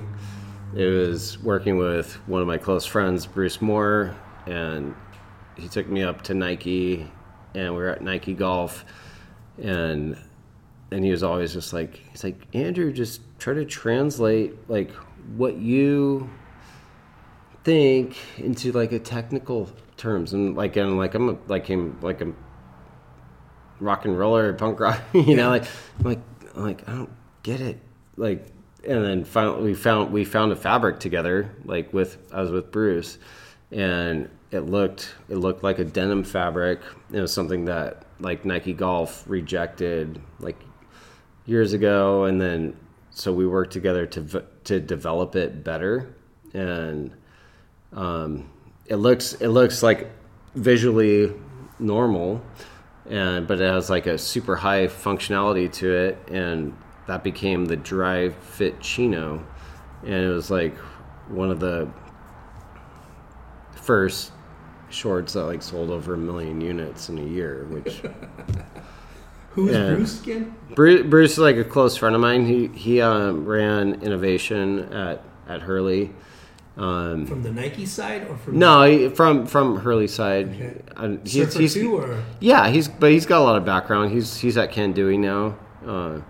It 0.74 0.86
was 0.86 1.38
working 1.42 1.78
with 1.78 2.14
one 2.26 2.40
of 2.40 2.46
my 2.46 2.58
close 2.58 2.84
friends, 2.84 3.26
Bruce 3.26 3.60
Moore, 3.60 4.14
and 4.46 4.94
he 5.56 5.68
took 5.68 5.88
me 5.88 6.02
up 6.02 6.22
to 6.22 6.34
Nike, 6.34 7.10
and 7.54 7.74
we 7.74 7.80
were 7.80 7.88
at 7.88 8.02
Nike 8.02 8.34
Golf, 8.34 8.84
and 9.60 10.16
and 10.90 11.04
he 11.04 11.10
was 11.10 11.22
always 11.22 11.52
just 11.52 11.72
like 11.72 12.00
he's 12.10 12.24
like 12.24 12.46
Andrew, 12.54 12.92
just 12.92 13.20
try 13.38 13.54
to 13.54 13.64
translate 13.64 14.54
like 14.68 14.90
what 15.36 15.56
you 15.56 16.28
think 17.64 18.16
into 18.38 18.72
like 18.72 18.92
a 18.92 18.98
technical 18.98 19.68
terms 19.96 20.32
and 20.32 20.56
like 20.56 20.76
and 20.76 20.96
like 20.96 21.14
I'm 21.14 21.28
a, 21.28 21.38
like 21.48 21.66
him 21.66 21.98
like 22.00 22.20
a 22.20 22.32
rock 23.80 24.04
and 24.04 24.18
roller 24.18 24.52
punk 24.52 24.80
rock 24.80 25.00
you 25.12 25.36
know 25.36 25.50
like 25.50 25.64
like 26.02 26.20
like 26.54 26.88
I 26.88 26.92
don't 26.92 27.12
get 27.42 27.60
it. 27.60 27.80
Like 28.16 28.46
and 28.86 29.04
then 29.04 29.24
finally 29.24 29.62
we 29.62 29.74
found 29.74 30.12
we 30.12 30.24
found 30.24 30.52
a 30.52 30.56
fabric 30.56 31.00
together 31.00 31.54
like 31.64 31.92
with 31.92 32.18
I 32.32 32.40
was 32.40 32.50
with 32.50 32.70
Bruce 32.70 33.18
and 33.70 34.28
it 34.50 34.60
looked 34.60 35.14
it 35.28 35.36
looked 35.36 35.62
like 35.62 35.78
a 35.78 35.84
denim 35.84 36.24
fabric. 36.24 36.80
It 37.12 37.20
was 37.20 37.32
something 37.32 37.66
that 37.66 38.04
like 38.20 38.44
Nike 38.44 38.72
Golf 38.72 39.24
rejected 39.26 40.20
like 40.40 40.56
years 41.46 41.72
ago 41.72 42.24
and 42.24 42.40
then 42.40 42.76
so 43.10 43.32
we 43.32 43.46
worked 43.46 43.72
together 43.72 44.06
to 44.06 44.44
to 44.64 44.80
develop 44.80 45.34
it 45.36 45.64
better 45.64 46.14
and 46.52 47.12
um, 47.92 48.50
it 48.86 48.96
looks 48.96 49.34
it 49.34 49.48
looks 49.48 49.82
like 49.82 50.10
visually 50.54 51.32
normal 51.78 52.42
and 53.08 53.46
but 53.46 53.60
it 53.60 53.70
has 53.72 53.88
like 53.90 54.06
a 54.06 54.18
super 54.18 54.56
high 54.56 54.86
functionality 54.86 55.70
to 55.72 55.92
it 55.92 56.18
and 56.28 56.76
that 57.06 57.24
became 57.24 57.64
the 57.64 57.76
Dri-FIT 57.76 58.80
chino 58.80 59.44
and 60.02 60.12
it 60.12 60.28
was 60.28 60.50
like 60.50 60.76
one 61.28 61.50
of 61.50 61.60
the 61.60 61.88
first 63.72 64.32
shorts 64.90 65.34
that 65.34 65.44
like 65.44 65.62
sold 65.62 65.90
over 65.90 66.14
a 66.14 66.18
million 66.18 66.60
units 66.60 67.08
in 67.08 67.18
a 67.18 67.24
year 67.24 67.66
which 67.70 68.02
Who's 69.50 69.72
Yeah. 69.72 69.94
Bruce 69.94 70.22
again? 70.22 70.54
Bruce, 70.74 71.06
Bruce 71.06 71.32
is 71.32 71.38
like 71.38 71.56
a 71.56 71.64
close 71.64 71.96
friend 71.96 72.14
of 72.14 72.20
mine. 72.20 72.46
He 72.46 72.68
he 72.68 73.00
um, 73.00 73.44
ran 73.44 74.00
innovation 74.02 74.92
at 74.92 75.24
at 75.48 75.62
Hurley. 75.62 76.12
Um, 76.78 77.26
From 77.26 77.42
the 77.42 77.52
Nike 77.52 77.86
side 77.86 78.28
or 78.28 78.36
from 78.36 78.56
no, 78.56 79.10
from 79.10 79.46
from 79.46 79.78
Hurley 79.78 80.06
side. 80.06 80.48
Okay. 80.48 80.80
Uh, 80.96 81.16
he's, 81.24 81.52
he's 81.54 81.74
too 81.74 81.96
or 81.96 82.22
yeah, 82.38 82.68
he's 82.68 82.86
but 82.86 83.10
he's 83.10 83.26
got 83.26 83.40
a 83.40 83.44
lot 83.44 83.56
of 83.56 83.64
background. 83.64 84.12
He's 84.12 84.36
he's 84.36 84.56
at 84.56 84.70
Ken 84.70 84.92
Dewey 84.92 85.18
now. 85.18 85.58
Uh, 85.84 86.20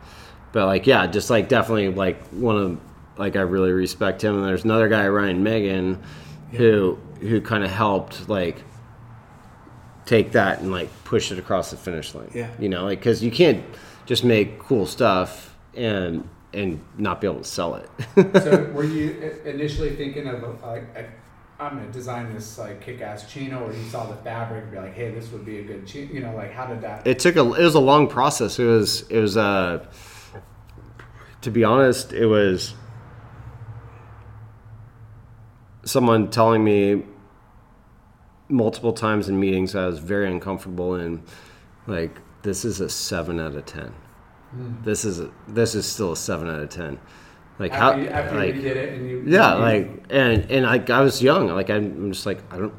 but 0.52 0.64
like 0.64 0.86
yeah, 0.86 1.06
just 1.06 1.28
like 1.28 1.50
definitely 1.50 1.90
like 1.90 2.26
one 2.28 2.56
of 2.56 2.80
like 3.18 3.36
I 3.36 3.42
really 3.42 3.72
respect 3.72 4.24
him. 4.24 4.36
And 4.36 4.44
there's 4.44 4.64
another 4.64 4.88
guy 4.88 5.06
Ryan 5.06 5.42
Megan, 5.42 6.02
who 6.52 6.98
who 7.20 7.42
kind 7.42 7.62
of 7.62 7.70
helped 7.70 8.30
like 8.30 8.62
take 10.06 10.32
that 10.32 10.60
and 10.60 10.72
like 10.72 10.88
push 11.04 11.30
it 11.30 11.38
across 11.38 11.70
the 11.70 11.76
finish 11.76 12.14
line. 12.14 12.30
Yeah. 12.34 12.48
you 12.58 12.70
know, 12.70 12.84
like 12.84 13.00
because 13.00 13.22
you 13.22 13.30
can't 13.30 13.62
just 14.06 14.24
make 14.24 14.58
cool 14.58 14.86
stuff 14.86 15.54
and 15.74 16.26
and 16.52 16.82
not 16.96 17.20
be 17.20 17.26
able 17.26 17.38
to 17.38 17.44
sell 17.44 17.74
it. 17.74 17.90
so 18.42 18.70
were 18.74 18.84
you 18.84 19.10
initially 19.44 19.96
thinking 19.96 20.26
of 20.26 20.42
like 20.62 20.84
I'm 21.60 21.76
gonna 21.76 21.90
design 21.90 22.32
this 22.32 22.56
like 22.56 22.80
kick-ass 22.80 23.30
chino, 23.30 23.64
or 23.64 23.72
you 23.72 23.84
saw 23.90 24.06
the 24.06 24.16
fabric 24.16 24.64
and 24.64 24.72
be 24.72 24.78
like, 24.78 24.94
hey, 24.94 25.10
this 25.10 25.30
would 25.32 25.44
be 25.44 25.58
a 25.58 25.62
good 25.64 25.86
chino? 25.86 26.12
You 26.12 26.20
know, 26.20 26.34
like 26.34 26.52
how 26.52 26.66
did 26.66 26.80
that? 26.82 27.06
it 27.06 27.18
took 27.18 27.36
a 27.36 27.40
it 27.40 27.64
was 27.64 27.74
a 27.74 27.80
long 27.80 28.06
process. 28.08 28.58
It 28.58 28.64
was 28.64 29.02
it 29.10 29.18
was 29.18 29.36
uh 29.36 29.84
to 31.40 31.50
be 31.50 31.64
honest, 31.64 32.12
it 32.12 32.26
was 32.26 32.74
someone 35.84 36.30
telling 36.30 36.62
me 36.62 37.02
multiple 38.48 38.92
times 38.92 39.28
in 39.28 39.38
meetings 39.38 39.74
I 39.74 39.86
was 39.86 39.98
very 39.98 40.30
uncomfortable 40.30 40.94
in 40.94 41.22
like 41.86 42.18
this 42.42 42.64
is 42.64 42.80
a 42.80 42.88
7 42.88 43.38
out 43.40 43.54
of 43.54 43.66
10. 44.52 44.78
This 44.82 45.04
is 45.04 45.28
this 45.46 45.74
is 45.74 45.86
still 45.86 46.12
a 46.12 46.16
7 46.16 46.48
out 46.48 46.60
of 46.60 46.68
10. 46.70 46.98
Like 47.58 47.72
how 47.72 47.96
you, 47.96 48.08
after 48.08 48.36
like 48.38 48.54
you 48.54 48.62
did 48.62 48.76
it 48.76 48.94
and 48.94 49.08
you 49.10 49.24
yeah 49.26 49.54
you- 49.54 49.60
like 49.60 50.04
and 50.10 50.50
and 50.50 50.64
like 50.64 50.88
i 50.90 51.00
was 51.00 51.20
young 51.20 51.48
like 51.48 51.70
i'm 51.70 52.12
just 52.12 52.24
like 52.24 52.40
i 52.52 52.56
don't 52.56 52.72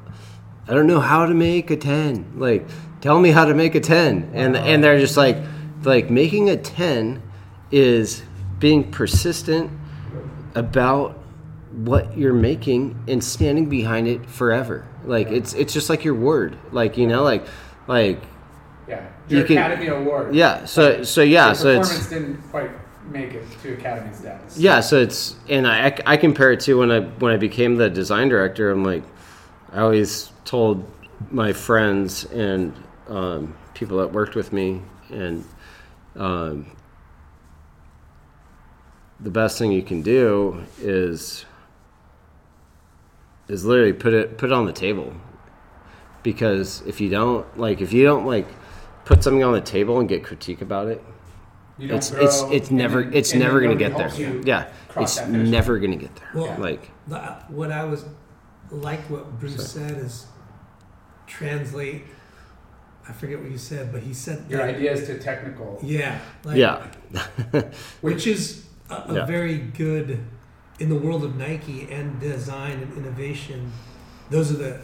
i 0.69 0.73
don't 0.73 0.87
know 0.87 1.01
how 1.01 1.25
to 1.25 1.33
make 1.33 1.69
a 1.69 1.75
10 1.75 2.35
like 2.37 2.65
tell 3.01 3.19
me 3.19 3.31
how 3.31 3.43
to 3.43 3.53
make 3.53 3.75
a 3.75 3.81
10 3.81 4.31
and 4.33 4.55
and 4.55 4.81
they're 4.81 4.97
just 4.97 5.17
like 5.17 5.35
like 5.83 6.09
making 6.09 6.49
a 6.49 6.55
10 6.55 7.21
is 7.71 8.23
being 8.59 8.89
persistent 8.89 9.69
about 10.55 11.17
what 11.73 12.17
you're 12.17 12.33
making 12.33 12.97
and 13.07 13.23
standing 13.23 13.69
behind 13.69 14.07
it 14.07 14.25
forever. 14.29 14.87
Like 15.05 15.27
it's 15.27 15.53
it's 15.53 15.71
just 15.73 15.89
like 15.89 16.03
your 16.03 16.15
word. 16.15 16.57
Like 16.71 16.97
you 16.97 17.07
know 17.07 17.23
like 17.23 17.45
like 17.87 18.21
yeah. 18.89 19.07
You 19.29 19.37
your 19.37 19.47
can- 19.47 19.57
Academy 19.57 19.87
Award. 19.87 20.33
yeah 20.35 20.65
so 20.65 21.03
so 21.03 21.21
yeah 21.21 21.53
so 21.53 21.79
it's 21.79 22.09
didn't 22.09 22.41
quite 22.49 22.71
make 23.11 23.33
it 23.33 23.43
to 23.63 23.73
Academy 23.73 24.13
status. 24.13 24.57
Yeah, 24.57 24.81
so 24.81 24.97
it's 24.99 25.35
and 25.49 25.67
I, 25.67 25.97
I 26.05 26.17
compare 26.17 26.51
it 26.51 26.59
to 26.61 26.75
when 26.77 26.91
I 26.91 26.99
when 27.01 27.31
I 27.33 27.37
became 27.37 27.75
the 27.75 27.89
design 27.89 28.29
director. 28.29 28.69
I'm 28.69 28.83
like, 28.83 29.03
I 29.71 29.81
always 29.81 30.31
told 30.45 30.85
my 31.31 31.53
friends 31.53 32.25
and 32.25 32.73
um, 33.07 33.55
people 33.73 33.97
that 33.97 34.11
worked 34.11 34.35
with 34.35 34.53
me, 34.53 34.81
and 35.09 35.43
um, 36.15 36.67
the 39.19 39.31
best 39.31 39.57
thing 39.57 39.71
you 39.71 39.81
can 39.83 40.01
do 40.01 40.63
is 40.79 41.45
is 43.47 43.65
literally 43.65 43.93
put 43.93 44.13
it 44.13 44.37
put 44.37 44.51
it 44.51 44.53
on 44.53 44.65
the 44.65 44.73
table, 44.73 45.13
because 46.21 46.81
if 46.85 47.01
you 47.01 47.09
don't 47.09 47.57
like 47.57 47.81
if 47.81 47.91
you 47.91 48.03
don't 48.03 48.25
like 48.27 48.47
put 49.09 49.23
something 49.23 49.43
on 49.43 49.53
the 49.53 49.61
table 49.61 49.99
and 49.99 50.07
get 50.07 50.23
critique 50.23 50.61
about 50.61 50.87
it, 50.87 51.03
it's 51.79 52.11
it's 52.11 52.41
grow, 52.43 52.51
it's 52.51 52.69
and 52.69 52.77
never 52.77 53.03
then- 53.03 53.13
it's 53.13 53.33
never 53.33 53.59
gonna 53.59 53.75
get 53.75 53.97
there. 53.97 54.09
Yeah, 54.45 54.67
it's 54.97 55.15
that 55.15 55.25
finish 55.25 55.41
line. 55.41 55.49
never 55.51 55.79
gonna 55.79 55.95
get 55.95 56.15
there. 56.15 56.29
Well, 56.35 56.55
Like 56.59 56.91
The, 57.07 57.15
uh, 57.17 57.43
what 57.47 57.71
I 57.71 57.85
was 57.85 58.05
like 58.69 58.99
what 59.09 59.39
Bruce 59.39 59.67
said 59.71 59.97
is 59.97 60.27
translate. 61.25 62.03
I 63.07 63.11
forget 63.13 63.39
what 63.41 63.49
you 63.49 63.57
said, 63.57 63.91
but 63.91 64.03
he 64.03 64.13
said 64.13 64.45
your 64.47 64.59
that- 64.59 64.75
ideas 64.75 65.07
to 65.07 65.17
technical 65.17 65.79
Yeah, 65.81 66.19
like, 66.43 66.57
yeah, 66.57 66.85
which 68.01 68.27
is 68.27 68.65
a, 68.91 68.93
a 68.93 69.13
Yeah. 69.15 69.25
very 69.25 69.57
good 69.57 70.19
in 70.79 70.89
the 70.89 70.95
world 70.95 71.23
of 71.23 71.35
Nike 71.35 71.87
and 71.91 72.19
design 72.19 72.79
and 72.83 72.95
innovation. 72.95 73.71
Those 74.29 74.51
are 74.51 74.57
the 74.57 74.79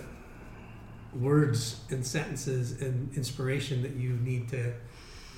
words 1.19 1.79
and 1.89 2.05
sentences 2.05 2.81
and 2.81 3.13
inspiration 3.15 3.81
that 3.83 3.95
you 3.95 4.11
need 4.23 4.49
to 4.49 4.73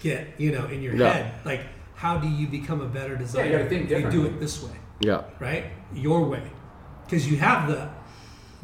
get, 0.01 0.27
you 0.37 0.51
know, 0.51 0.65
in 0.65 0.81
your 0.81 0.95
Yeah. 0.95 1.11
head. 1.13 1.33
Like, 1.45 1.61
how 1.95 2.17
do 2.17 2.27
you 2.27 2.47
become 2.47 2.81
a 2.81 2.87
better 2.87 3.15
designer? 3.15 3.57
gotta 3.59 3.69
think 3.69 3.89
if 3.91 4.01
you 4.03 4.09
do 4.11 4.25
it 4.25 4.39
this 4.39 4.61
way, 4.63 4.75
yeah, 4.99 5.23
right? 5.39 5.65
Your 5.93 6.23
way, 6.25 6.43
because 7.05 7.29
you 7.29 7.37
have 7.37 7.67
the 7.67 7.89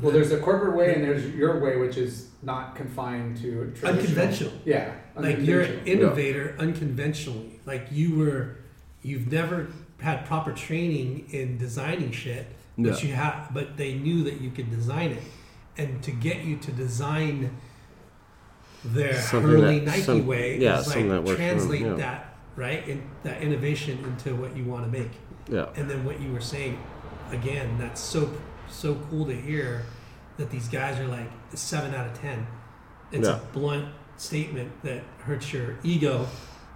Well, 0.01 0.11
there's 0.11 0.31
a 0.31 0.39
corporate 0.39 0.75
way 0.75 0.95
and 0.95 1.03
there's 1.03 1.33
your 1.35 1.59
way, 1.59 1.77
which 1.77 1.97
is 1.97 2.29
not 2.41 2.75
confined 2.75 3.37
to 3.37 3.71
traditional. 3.75 3.91
Unconventional. 3.99 4.53
Yeah, 4.65 4.91
like 5.15 5.39
you're 5.39 5.61
an 5.61 5.65
unconventional. 5.69 6.07
innovator 6.09 6.55
unconventionally 6.59 7.59
like 7.65 7.87
you 7.91 8.15
were 8.15 8.57
you've 9.03 9.31
never 9.31 9.67
had 9.99 10.25
proper 10.25 10.51
training 10.51 11.25
in 11.31 11.57
designing 11.57 12.11
shit 12.11 12.47
but 12.77 13.01
Yeah. 13.03 13.07
you 13.09 13.13
have 13.15 13.49
but 13.53 13.77
they 13.77 13.93
knew 13.93 14.23
that 14.23 14.41
you 14.41 14.49
could 14.49 14.69
design 14.71 15.11
it 15.11 15.21
and 15.77 16.01
to 16.03 16.11
get 16.11 16.43
you 16.43 16.57
to 16.57 16.71
design 16.71 17.55
their 18.85 19.13
Something 19.15 19.49
Hurley 19.51 19.79
that- 19.79 19.85
Nike 19.85 20.01
some- 20.01 20.25
way 20.25 20.57
yeah, 20.59 20.79
is 20.79 20.85
that 20.87 20.97
like 20.99 21.19
works 21.23 21.29
for 21.31 21.35
them, 21.37 21.37
translate 21.57 21.81
yeah. 21.81 21.93
that 21.93 22.35
right 22.55 22.87
in 22.87 23.01
that 23.23 23.41
innovation 23.41 23.97
into 24.03 24.35
what 24.35 24.55
you 24.55 24.63
want 24.65 24.85
to 24.91 24.91
make. 24.99 25.11
Yeah, 25.49 25.67
and 25.75 25.89
then 25.89 26.05
what 26.05 26.19
you 26.21 26.31
were 26.31 26.41
saying 26.41 26.77
again 27.31 27.77
that's 27.79 28.01
so 28.01 28.31
so 28.69 28.95
cool 29.09 29.25
to 29.25 29.35
hear 29.35 29.85
that 30.37 30.49
these 30.49 30.67
guys 30.67 30.99
are 30.99 31.07
like 31.07 31.29
seven 31.53 31.93
out 31.95 32.07
of 32.07 32.19
ten. 32.19 32.45
It's 33.11 33.27
Yeah. 33.27 33.37
a 33.37 33.45
blunt 33.53 33.87
statement 34.17 34.71
that 34.83 35.03
hurts 35.19 35.51
your 35.53 35.75
ego 35.83 36.27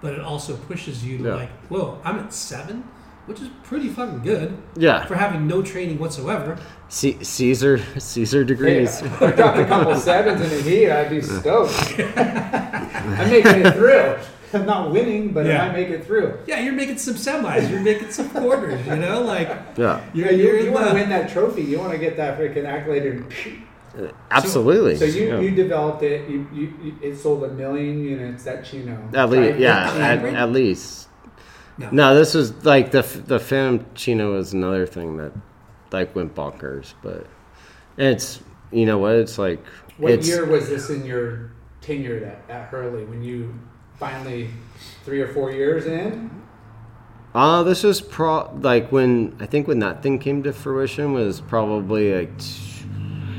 but 0.01 0.13
it 0.13 0.19
also 0.19 0.55
pushes 0.55 1.05
you 1.05 1.17
to 1.19 1.35
like 1.35 1.49
whoa 1.69 1.99
i'm 2.03 2.17
at 2.19 2.33
seven 2.33 2.83
which 3.27 3.41
is 3.41 3.49
pretty 3.63 3.89
fucking 3.89 4.21
good 4.23 4.57
yeah. 4.77 5.05
for 5.05 5.15
having 5.15 5.45
no 5.47 5.61
training 5.61 5.99
whatsoever 5.99 6.57
C- 6.89 7.21
Caesar 7.23 7.77
Caesar 7.99 8.43
degrees. 8.43 9.01
if 9.01 9.21
I 9.21 9.31
dropped 9.31 9.59
a 9.59 9.65
couple 9.65 9.95
sevens 10.09 10.41
in 10.41 10.59
a 10.59 10.61
heat, 10.61 10.89
I'd 10.89 11.09
be 11.09 11.21
stoked. 11.21 11.73
I'm 12.17 13.29
making 13.29 13.65
it 13.65 13.73
through. 13.75 14.17
I'm 14.53 14.65
not 14.65 14.91
winning, 14.91 15.33
but 15.33 15.45
Yeah. 15.45 15.65
I 15.65 15.73
make 15.73 15.89
it 15.89 16.05
through. 16.05 16.39
yeah 16.47 16.61
you're 16.61 16.73
making 16.73 16.97
some 16.97 17.15
semis 17.15 17.69
you're 17.69 17.81
making 17.81 18.11
some 18.11 18.29
quarters 18.29 18.85
you 18.87 18.95
know 18.95 19.21
like 19.21 19.49
Yeah, 19.77 20.01
you're, 20.13 20.27
Yeah, 20.27 20.31
you, 20.31 20.43
you're 20.45 20.59
you 20.61 20.67
in 20.67 20.73
want 20.73 20.87
to 20.87 20.93
win 20.93 21.09
that 21.09 21.29
trophy. 21.29 21.63
You 21.63 21.79
want 21.79 21.91
to 21.91 21.97
get 21.99 22.15
that 22.17 22.39
freaking 22.39 22.65
accolade. 22.65 23.05
And 23.05 23.25
uh, 23.97 24.11
absolutely. 24.31 24.95
so 24.95 25.05
you, 25.05 25.27
yeah. 25.27 25.39
you 25.39 25.51
developed 25.51 26.03
it. 26.03 26.29
You, 26.29 26.47
you, 26.53 26.73
you 26.83 26.95
it 27.01 27.17
sold 27.17 27.43
a 27.43 27.49
million 27.49 28.01
units. 28.03 28.43
That 28.43 28.63
Chino. 28.63 29.09
at 29.13 29.29
least, 29.29 29.59
yeah, 29.59 29.91
at, 29.95 30.23
at 30.23 30.51
least. 30.51 31.06
No. 31.77 31.89
No, 31.91 32.15
this 32.15 32.33
was 32.33 32.65
like 32.65 32.91
the 32.91 33.01
the 33.01 33.39
Phantom 33.39 33.85
Chino 33.93 34.33
was 34.33 34.53
another 34.53 34.85
thing 34.85 35.17
that 35.17 35.31
like 35.91 36.15
went 36.15 36.35
bonkers, 36.35 36.93
but 37.03 37.27
it's 37.97 38.41
you 38.71 38.85
know 38.85 38.97
what 38.97 39.15
it's 39.15 39.37
like. 39.37 39.63
What 39.97 40.11
it's, 40.11 40.27
year 40.27 40.45
was 40.45 40.69
this 40.69 40.89
in 40.89 41.05
your 41.05 41.51
tenure 41.81 42.23
at, 42.25 42.55
at 42.55 42.67
Hurley 42.67 43.05
when 43.05 43.23
you 43.23 43.53
finally 43.97 44.49
three 45.03 45.21
or 45.21 45.33
four 45.33 45.51
years 45.51 45.85
in? 45.85 46.29
Uh, 47.33 47.63
this 47.63 47.83
was 47.83 48.01
pro 48.01 48.51
like 48.61 48.91
when 48.91 49.35
I 49.39 49.45
think 49.45 49.67
when 49.67 49.79
that 49.79 50.01
thing 50.01 50.17
came 50.19 50.43
to 50.43 50.53
fruition 50.53 51.13
was 51.13 51.41
probably 51.41 52.13
like 52.15 52.37
t- 52.39 52.85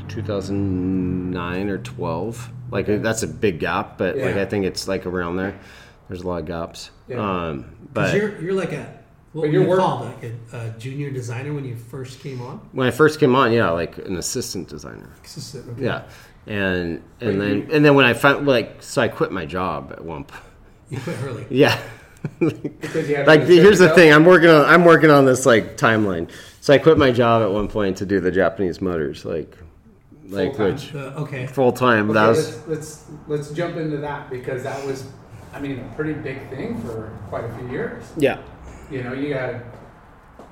2009 0.07 1.69
or 1.69 1.77
12. 1.79 2.51
Like 2.71 2.85
that's 2.85 3.23
a 3.23 3.27
big 3.27 3.59
gap, 3.59 3.97
but 3.97 4.15
like 4.15 4.35
I 4.35 4.45
think 4.45 4.65
it's 4.65 4.87
like 4.87 5.05
around 5.05 5.37
there. 5.37 5.59
There's 6.07 6.21
a 6.21 6.27
lot 6.27 6.41
of 6.41 6.45
gaps. 6.45 6.91
Yeah. 7.09 7.17
Um, 7.47 7.63
'cause 7.63 7.71
but 7.93 8.15
you're 8.15 8.41
you're 8.41 8.53
like 8.53 8.71
a 8.73 8.97
what 9.33 9.41
But 9.41 9.41
were 9.41 9.47
you 9.47 9.63
work- 9.63 9.79
called 9.79 10.05
like 10.05 10.23
a, 10.53 10.57
a 10.57 10.69
junior 10.79 11.11
designer 11.11 11.53
when 11.53 11.65
you 11.65 11.75
first 11.75 12.19
came 12.21 12.41
on 12.41 12.59
when 12.71 12.87
I 12.87 12.91
first 12.91 13.19
came 13.19 13.35
on, 13.35 13.51
yeah, 13.51 13.69
like 13.71 13.97
an 13.99 14.17
assistant 14.17 14.67
designer. 14.69 15.09
Assistant, 15.25 15.67
okay. 15.71 15.85
Yeah. 15.85 16.03
And 16.47 17.01
and 17.21 17.37
But 17.37 17.39
then 17.39 17.55
you- 17.57 17.67
and 17.73 17.83
then 17.85 17.95
when 17.95 18.05
I 18.05 18.13
found 18.13 18.47
like 18.47 18.77
so 18.81 19.01
I 19.01 19.07
quit 19.07 19.31
my 19.31 19.45
job 19.45 19.91
at 19.91 20.03
one 20.03 20.23
point. 20.23 20.43
you 20.89 20.99
quit 20.99 21.17
early. 21.23 21.45
Yeah. 21.49 21.77
Because 22.39 23.09
you 23.09 23.15
had 23.15 23.27
like 23.27 23.45
the, 23.47 23.55
here's 23.55 23.79
the 23.79 23.85
yourself? 23.85 23.95
thing 23.95 24.11
i'm 24.11 24.25
working 24.25 24.49
on 24.49 24.65
i'm 24.65 24.83
working 24.83 25.09
on 25.09 25.23
this 25.25 25.45
like 25.45 25.77
timeline 25.77 26.29
so 26.59 26.73
i 26.73 26.77
quit 26.77 26.97
my 26.97 27.11
job 27.11 27.41
at 27.41 27.49
one 27.49 27.69
point 27.69 27.95
to 27.95 28.05
do 28.05 28.19
the 28.19 28.29
japanese 28.29 28.81
motors 28.81 29.23
like 29.23 29.57
like 30.27 30.49
Full-time. 30.57 30.73
which 30.73 30.93
Uh, 30.95 31.21
okay. 31.23 31.47
full 31.47 31.71
time 31.71 32.09
Okay, 32.09 32.19
that 32.19 32.27
was 32.27 32.67
let's, 32.67 32.67
let's 32.67 33.05
let's 33.27 33.49
jump 33.51 33.77
into 33.77 33.97
that 33.97 34.29
because 34.29 34.63
that 34.63 34.85
was, 34.85 35.05
I 35.53 35.59
mean, 35.59 35.79
a 35.79 35.95
pretty 35.95 36.13
big 36.13 36.49
thing 36.49 36.79
for 36.81 37.11
quite 37.29 37.43
a 37.43 37.53
few 37.57 37.69
years. 37.69 38.03
yeah 38.17 38.37
You 38.91 39.03
know, 39.03 39.13
you 39.13 39.33
had, 39.33 39.63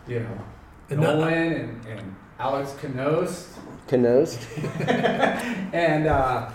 you 0.07 0.19
know, 0.21 0.37
And 0.89 0.99
not- 1.01 1.15
Nolan 1.15 1.53
and, 1.53 1.85
and 1.85 2.15
Alex 2.39 2.71
Knost, 2.81 3.57
Canoes. 3.87 4.37
and 5.73 6.07
uh, 6.07 6.49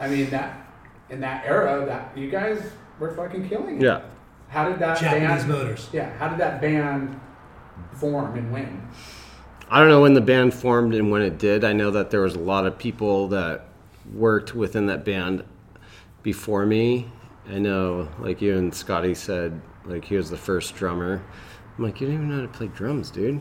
I 0.00 0.08
mean 0.08 0.30
that 0.30 0.66
in 1.10 1.20
that 1.20 1.44
era 1.46 1.84
that 1.86 2.16
you 2.16 2.30
guys 2.30 2.60
were 2.98 3.14
fucking 3.14 3.48
killing 3.48 3.76
it. 3.76 3.82
yeah 3.84 4.02
How 4.48 4.68
did 4.68 4.78
that 4.80 4.98
Japanese 4.98 5.44
band? 5.44 5.48
Motors. 5.48 5.88
Yeah. 5.92 6.10
How 6.18 6.28
did 6.28 6.38
that 6.38 6.60
band 6.60 7.18
form 7.94 8.36
and 8.36 8.52
when? 8.52 8.88
i 9.70 9.78
don't 9.80 9.88
know 9.90 10.00
when 10.00 10.14
the 10.14 10.20
band 10.20 10.54
formed 10.54 10.94
and 10.94 11.10
when 11.10 11.20
it 11.20 11.36
did 11.38 11.62
i 11.62 11.72
know 11.74 11.90
that 11.90 12.10
there 12.10 12.22
was 12.22 12.34
a 12.34 12.38
lot 12.38 12.64
of 12.66 12.78
people 12.78 13.28
that 13.28 13.66
worked 14.14 14.54
within 14.54 14.86
that 14.86 15.04
band 15.04 15.44
before 16.22 16.64
me 16.64 17.06
i 17.48 17.58
know 17.58 18.08
like 18.18 18.40
you 18.40 18.56
and 18.56 18.74
scotty 18.74 19.14
said 19.14 19.60
like 19.84 20.04
he 20.04 20.16
was 20.16 20.30
the 20.30 20.36
first 20.36 20.74
drummer 20.74 21.22
i'm 21.76 21.84
like 21.84 22.00
you 22.00 22.06
don't 22.06 22.14
even 22.16 22.28
know 22.28 22.36
how 22.36 22.42
to 22.42 22.48
play 22.48 22.66
drums 22.68 23.10
dude 23.10 23.40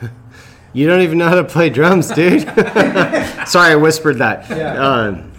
you 0.72 0.86
don't 0.86 1.00
even 1.02 1.18
know 1.18 1.28
how 1.28 1.34
to 1.34 1.44
play 1.44 1.68
drums 1.70 2.10
dude 2.10 2.42
sorry 3.46 3.72
i 3.72 3.76
whispered 3.76 4.18
that 4.18 4.48
Yeah. 4.50 4.78
um, 4.82 5.32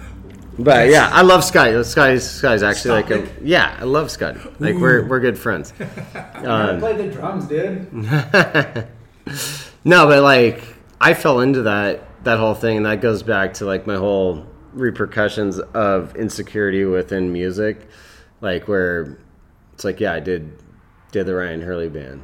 But 0.59 0.89
yeah, 0.89 1.09
I 1.11 1.21
love 1.23 1.43
Scotty. 1.43 1.81
Scotty's 1.83 2.29
Scotty's 2.29 2.61
actually 2.61 2.91
like 3.01 3.09
a 3.09 3.27
yeah. 3.41 3.75
I 3.79 3.85
love 3.85 4.11
Scotty. 4.11 4.39
Like 4.59 4.75
we're 4.75 5.07
we're 5.07 5.21
good 5.21 5.39
friends. 5.39 5.73
I 5.79 6.75
played 6.77 6.97
the 6.97 7.07
drums, 7.09 7.45
dude. 7.47 7.87
No, 9.83 10.05
but 10.07 10.21
like 10.21 10.61
I 10.99 11.13
fell 11.15 11.39
into 11.39 11.63
that 11.63 12.03
that 12.25 12.37
whole 12.37 12.53
thing, 12.53 12.77
and 12.77 12.85
that 12.85 13.01
goes 13.01 13.23
back 13.23 13.55
to 13.55 13.65
like 13.65 13.87
my 13.87 13.95
whole 13.95 14.45
repercussions 14.73 15.59
of 15.59 16.15
insecurity 16.15 16.85
within 16.85 17.31
music, 17.31 17.87
like 18.41 18.67
where 18.67 19.17
it's 19.73 19.83
like 19.83 19.99
yeah, 19.99 20.13
I 20.13 20.19
did 20.19 20.51
did 21.11 21.25
the 21.25 21.35
Ryan 21.35 21.61
Hurley 21.61 21.89
band, 21.89 22.21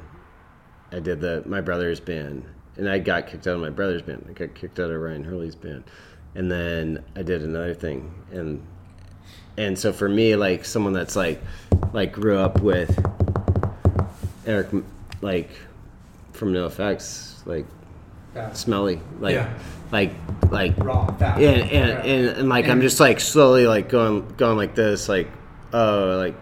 I 0.91 0.99
did 0.99 1.21
the 1.21 1.43
my 1.45 1.61
brother's 1.61 1.99
band, 1.99 2.45
and 2.77 2.89
I 2.89 2.99
got 2.99 3.27
kicked 3.27 3.47
out 3.47 3.55
of 3.55 3.61
my 3.61 3.69
brother's 3.69 4.01
band. 4.01 4.25
I 4.29 4.33
got 4.33 4.55
kicked 4.55 4.79
out 4.79 4.89
of 4.89 4.99
Ryan 5.01 5.23
Hurley's 5.23 5.55
band, 5.55 5.83
and 6.35 6.51
then 6.51 7.03
I 7.15 7.23
did 7.23 7.41
another 7.43 7.73
thing, 7.73 8.13
and 8.31 8.65
and 9.57 9.77
so 9.77 9.91
for 9.91 10.07
me, 10.07 10.35
like 10.35 10.65
someone 10.65 10.93
that's 10.93 11.15
like 11.15 11.41
like 11.93 12.11
grew 12.11 12.37
up 12.37 12.61
with 12.61 12.97
Eric, 14.45 14.67
like 15.21 15.49
from 16.31 16.53
NoFX, 16.53 17.45
like 17.45 17.65
Yeah. 18.37 18.53
smelly, 18.53 19.01
like 19.19 19.33
Yeah. 19.35 19.53
like 19.91 20.13
like 20.51 20.73
Raw, 20.77 21.07
fast. 21.17 21.41
and 21.41 21.61
and, 21.71 21.89
and, 22.07 22.37
and 22.37 22.49
like 22.49 22.67
I'm 22.69 22.81
just 22.81 22.99
like 22.99 23.19
slowly 23.19 23.65
like 23.67 23.89
going 23.89 24.27
going 24.37 24.57
like 24.57 24.75
this, 24.75 25.09
like 25.09 25.29
oh 25.73 26.15
like 26.17 26.35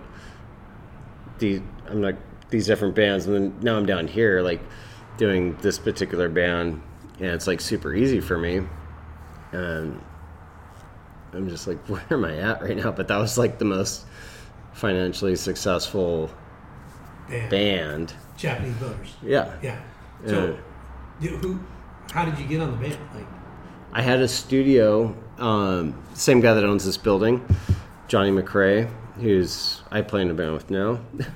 these 1.40 1.62
I'm 1.88 2.02
like 2.02 2.18
these 2.50 2.66
different 2.68 2.96
bands, 2.96 3.26
and 3.28 3.36
then 3.36 3.60
now 3.62 3.78
I'm 3.78 3.86
down 3.86 4.08
here 4.08 4.42
like 4.42 4.62
doing 5.18 5.56
this 5.62 5.80
particular 5.80 6.28
band, 6.30 6.82
and 7.20 7.28
it's 7.30 7.48
like 7.48 7.62
super 7.62 7.94
easy 7.96 8.20
for 8.20 8.38
me, 8.38 8.62
and 9.54 10.02
I'm 11.34 11.48
just 11.50 11.66
like 11.68 11.78
where 11.88 12.04
am 12.12 12.26
I 12.26 12.38
at 12.38 12.62
right 12.62 12.76
now? 12.76 12.92
But 12.92 13.08
that 13.08 13.18
was 13.18 13.38
like 13.38 13.58
the 13.58 13.66
most 13.66 14.06
financially 14.74 15.36
successful 15.38 16.30
Band. 17.30 17.50
band. 17.50 18.14
Japanese 18.38 18.76
Motors. 18.82 19.14
Yeah. 19.24 19.54
Yeah. 19.64 19.80
Uh, 20.26 20.28
so, 20.28 20.46
Yeah. 21.22 21.30
you- 21.32 21.38
who? 21.38 21.60
How 22.16 22.24
did 22.24 22.40
you 22.40 22.48
get 22.48 22.62
on 22.62 22.72
the 22.72 22.78
band? 22.78 22.98
Like, 23.14 23.28
I 23.92 24.02
had 24.02 24.22
a 24.22 24.28
studio. 24.30 25.14
Um, 25.38 26.02
same 26.14 26.40
guy 26.40 26.54
that 26.54 26.64
owns 26.64 26.86
this 26.86 26.96
building, 26.96 27.46
Johnny 28.08 28.32
McRae, 28.32 28.90
who's 29.16 29.82
I 29.92 30.02
play 30.02 30.22
in 30.22 30.32
a 30.32 30.34
band 30.34 30.54
with 30.54 30.72
now. 30.72 31.02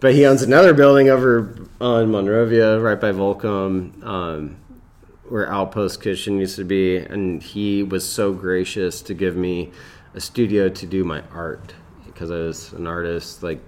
but 0.00 0.12
he 0.14 0.26
owns 0.26 0.42
another 0.42 0.74
building 0.74 1.08
over 1.08 1.56
on 1.80 2.10
Monrovia, 2.10 2.78
right 2.78 3.00
by 3.00 3.12
Volcom, 3.12 4.04
um, 4.04 4.58
where 5.30 5.50
Outpost 5.50 6.02
Kitchen 6.02 6.36
used 6.38 6.56
to 6.56 6.64
be. 6.64 6.98
And 6.98 7.42
he 7.42 7.82
was 7.82 8.06
so 8.06 8.34
gracious 8.34 9.00
to 9.00 9.14
give 9.14 9.36
me 9.36 9.72
a 10.12 10.20
studio 10.20 10.68
to 10.68 10.86
do 10.86 11.02
my 11.02 11.22
art 11.32 11.72
because 12.04 12.30
I 12.30 12.36
was 12.36 12.74
an 12.74 12.86
artist, 12.86 13.42
like 13.42 13.62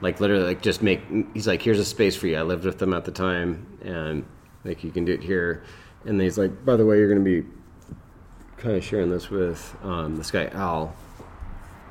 like 0.00 0.20
literally 0.20 0.44
like 0.44 0.62
just 0.62 0.82
make 0.82 1.00
he's 1.32 1.46
like 1.46 1.62
here's 1.62 1.78
a 1.78 1.84
space 1.84 2.16
for 2.16 2.26
you. 2.26 2.36
I 2.36 2.42
lived 2.42 2.64
with 2.64 2.78
them 2.78 2.92
at 2.92 3.04
the 3.04 3.12
time 3.12 3.78
and 3.82 4.24
like 4.64 4.84
you 4.84 4.90
can 4.90 5.04
do 5.04 5.12
it 5.12 5.22
here. 5.22 5.64
And 6.04 6.20
he's 6.20 6.38
like 6.38 6.64
by 6.64 6.76
the 6.76 6.84
way 6.84 6.98
you're 6.98 7.08
going 7.08 7.24
to 7.24 7.42
be 7.42 7.48
kind 8.56 8.76
of 8.76 8.84
sharing 8.84 9.10
this 9.10 9.30
with 9.30 9.76
um, 9.82 10.16
this 10.16 10.30
guy 10.30 10.46
al. 10.48 10.94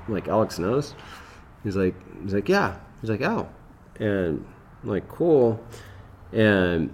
I'm 0.07 0.13
like 0.13 0.27
alex 0.27 0.57
knost? 0.57 0.93
He's 1.63 1.75
like 1.75 1.95
he's 2.23 2.33
like 2.33 2.49
yeah. 2.49 2.77
He's 3.01 3.09
like 3.09 3.21
al. 3.21 3.51
And 3.99 4.45
I'm 4.83 4.89
like 4.89 5.07
cool. 5.07 5.63
And 6.31 6.93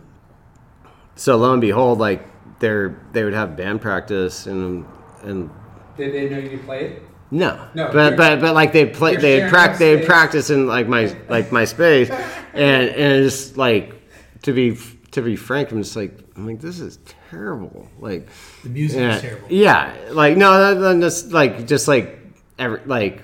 so 1.15 1.37
lo 1.37 1.51
and 1.51 1.61
behold 1.61 1.99
like 1.99 2.25
they're 2.59 3.01
they 3.11 3.23
would 3.23 3.33
have 3.33 3.55
band 3.55 3.81
practice 3.81 4.45
and 4.45 4.85
and 5.23 5.49
Did 5.97 6.13
they 6.13 6.29
know 6.29 6.37
you 6.37 6.59
played? 6.59 7.01
No, 7.31 7.67
No, 7.75 7.91
but 7.93 8.17
but 8.17 8.41
but 8.41 8.53
like 8.55 8.73
they 8.73 8.85
play, 8.85 9.15
they 9.15 9.47
practice, 9.49 9.79
they 9.79 10.05
practice 10.05 10.49
in 10.49 10.67
like 10.67 10.87
my 10.87 11.15
like 11.29 11.51
my 11.51 11.65
space, 11.65 12.09
and 12.53 12.89
and 12.89 13.25
it's 13.25 13.55
like 13.57 13.95
to 14.43 14.53
be 14.53 14.77
to 15.11 15.21
be 15.21 15.35
frank, 15.35 15.71
I'm 15.71 15.81
just 15.83 15.95
like 15.95 16.17
I'm 16.35 16.45
like 16.47 16.59
this 16.59 16.79
is 16.79 16.99
terrible. 17.29 17.87
Like 17.99 18.27
the 18.63 18.69
music 18.69 18.99
yeah, 18.99 19.15
is 19.15 19.21
terrible. 19.21 19.47
yeah, 19.49 19.95
like 20.11 20.37
no, 20.37 20.73
that, 20.75 20.79
that, 20.81 20.99
just 21.01 21.31
like 21.31 21.67
just 21.67 21.87
like 21.87 22.19
every 22.57 22.81
like 22.85 23.23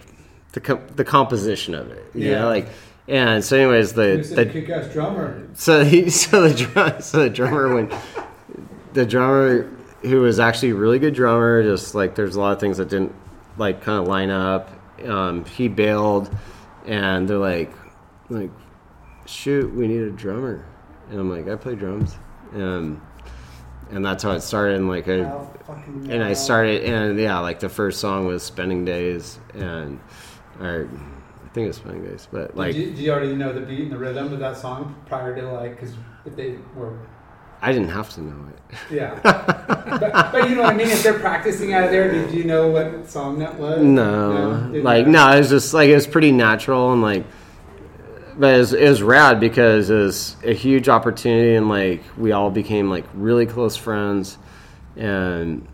the 0.51 0.61
com- 0.61 0.87
the 0.95 1.03
composition 1.05 1.73
of 1.75 1.91
it, 1.91 2.03
you 2.13 2.29
Yeah. 2.29 2.39
know, 2.41 2.47
like 2.47 2.67
and 3.07 3.43
so 3.43 3.57
anyways 3.57 3.93
the 3.93 4.17
the 4.35 4.45
kick-ass 4.45 4.91
drummer. 4.93 5.47
so 5.53 5.83
he 5.83 6.09
so 6.21 6.47
the 6.47 6.53
drum, 6.55 7.01
so 7.01 7.19
the 7.23 7.29
drummer 7.29 7.73
went 7.73 7.93
the 8.93 9.05
drummer 9.05 9.69
who 10.01 10.21
was 10.21 10.39
actually 10.39 10.69
a 10.69 10.75
really 10.75 10.99
good 10.99 11.13
drummer 11.15 11.63
just 11.63 11.93
like 11.95 12.15
there's 12.15 12.35
a 12.35 12.39
lot 12.39 12.51
of 12.53 12.59
things 12.59 12.77
that 12.77 12.87
didn't 12.89 13.13
like 13.57 13.81
kind 13.81 13.99
of 13.99 14.07
line 14.07 14.29
up. 14.29 14.69
Um, 15.05 15.45
he 15.45 15.67
bailed 15.67 16.33
and 16.85 17.27
they're 17.27 17.37
like 17.37 17.71
like 18.29 18.51
shoot 19.25 19.73
we 19.73 19.87
need 19.87 20.01
a 20.01 20.11
drummer. 20.11 20.65
And 21.09 21.19
i'm 21.19 21.29
like 21.29 21.47
i 21.47 21.55
play 21.55 21.75
drums. 21.75 22.15
And 22.53 23.01
and 23.91 24.03
that's 24.05 24.23
how 24.23 24.31
it 24.31 24.41
started 24.41 24.75
and 24.77 24.87
like 24.87 25.07
i 25.07 25.21
Oh, 25.21 25.51
and 26.09 26.23
I 26.23 26.33
started, 26.33 26.83
and 26.83 27.19
yeah, 27.19 27.39
like 27.39 27.59
the 27.59 27.69
first 27.69 27.99
song 27.99 28.25
was 28.25 28.43
"Spending 28.43 28.85
Days," 28.85 29.39
and 29.53 29.99
or 30.59 30.87
I 31.43 31.47
think 31.49 31.69
it's 31.69 31.77
"Spending 31.77 32.03
Days," 32.03 32.27
but 32.31 32.55
like 32.55 32.73
do 32.73 32.79
you, 32.81 32.85
did 32.91 32.99
you 32.99 33.11
already 33.11 33.35
know 33.35 33.51
the 33.51 33.61
beat 33.61 33.81
and 33.81 33.91
the 33.91 33.97
rhythm 33.97 34.31
of 34.31 34.39
that 34.39 34.57
song 34.57 34.95
prior 35.07 35.35
to 35.35 35.51
like, 35.51 35.71
because 35.79 35.95
if 36.25 36.35
they 36.35 36.57
were, 36.75 36.99
I 37.65 37.71
didn't 37.71 37.89
have 37.89 38.11
to 38.11 38.21
know 38.21 38.47
it. 38.49 38.77
yeah. 38.91 39.19
but, 39.23 40.31
but 40.31 40.47
you 40.47 40.55
know 40.55 40.61
what 40.61 40.73
I 40.73 40.77
mean. 40.77 40.87
If 40.87 41.01
they're 41.01 41.17
practicing 41.17 41.73
out 41.73 41.85
of 41.85 41.89
there, 41.89 42.11
did 42.11 42.31
you 42.31 42.43
know 42.43 42.67
what 42.67 43.09
song 43.09 43.39
that 43.39 43.57
was? 43.57 43.81
No, 43.81 44.69
Didn't 44.71 44.83
like 44.83 45.07
no, 45.07 45.31
it 45.31 45.39
was 45.39 45.49
just 45.49 45.73
like 45.73 45.89
it 45.89 45.95
was 45.95 46.05
pretty 46.05 46.31
natural 46.31 46.93
and 46.93 47.01
like, 47.01 47.25
but 48.37 48.53
it 48.53 48.57
was, 48.59 48.73
it 48.73 48.87
was 48.87 49.01
rad 49.01 49.39
because 49.39 49.89
it 49.89 49.95
was 49.95 50.35
a 50.43 50.53
huge 50.53 50.89
opportunity 50.89 51.55
and 51.55 51.67
like 51.67 52.03
we 52.19 52.33
all 52.33 52.51
became 52.51 52.87
like 52.87 53.05
really 53.15 53.47
close 53.47 53.75
friends, 53.75 54.37
and 54.95 55.67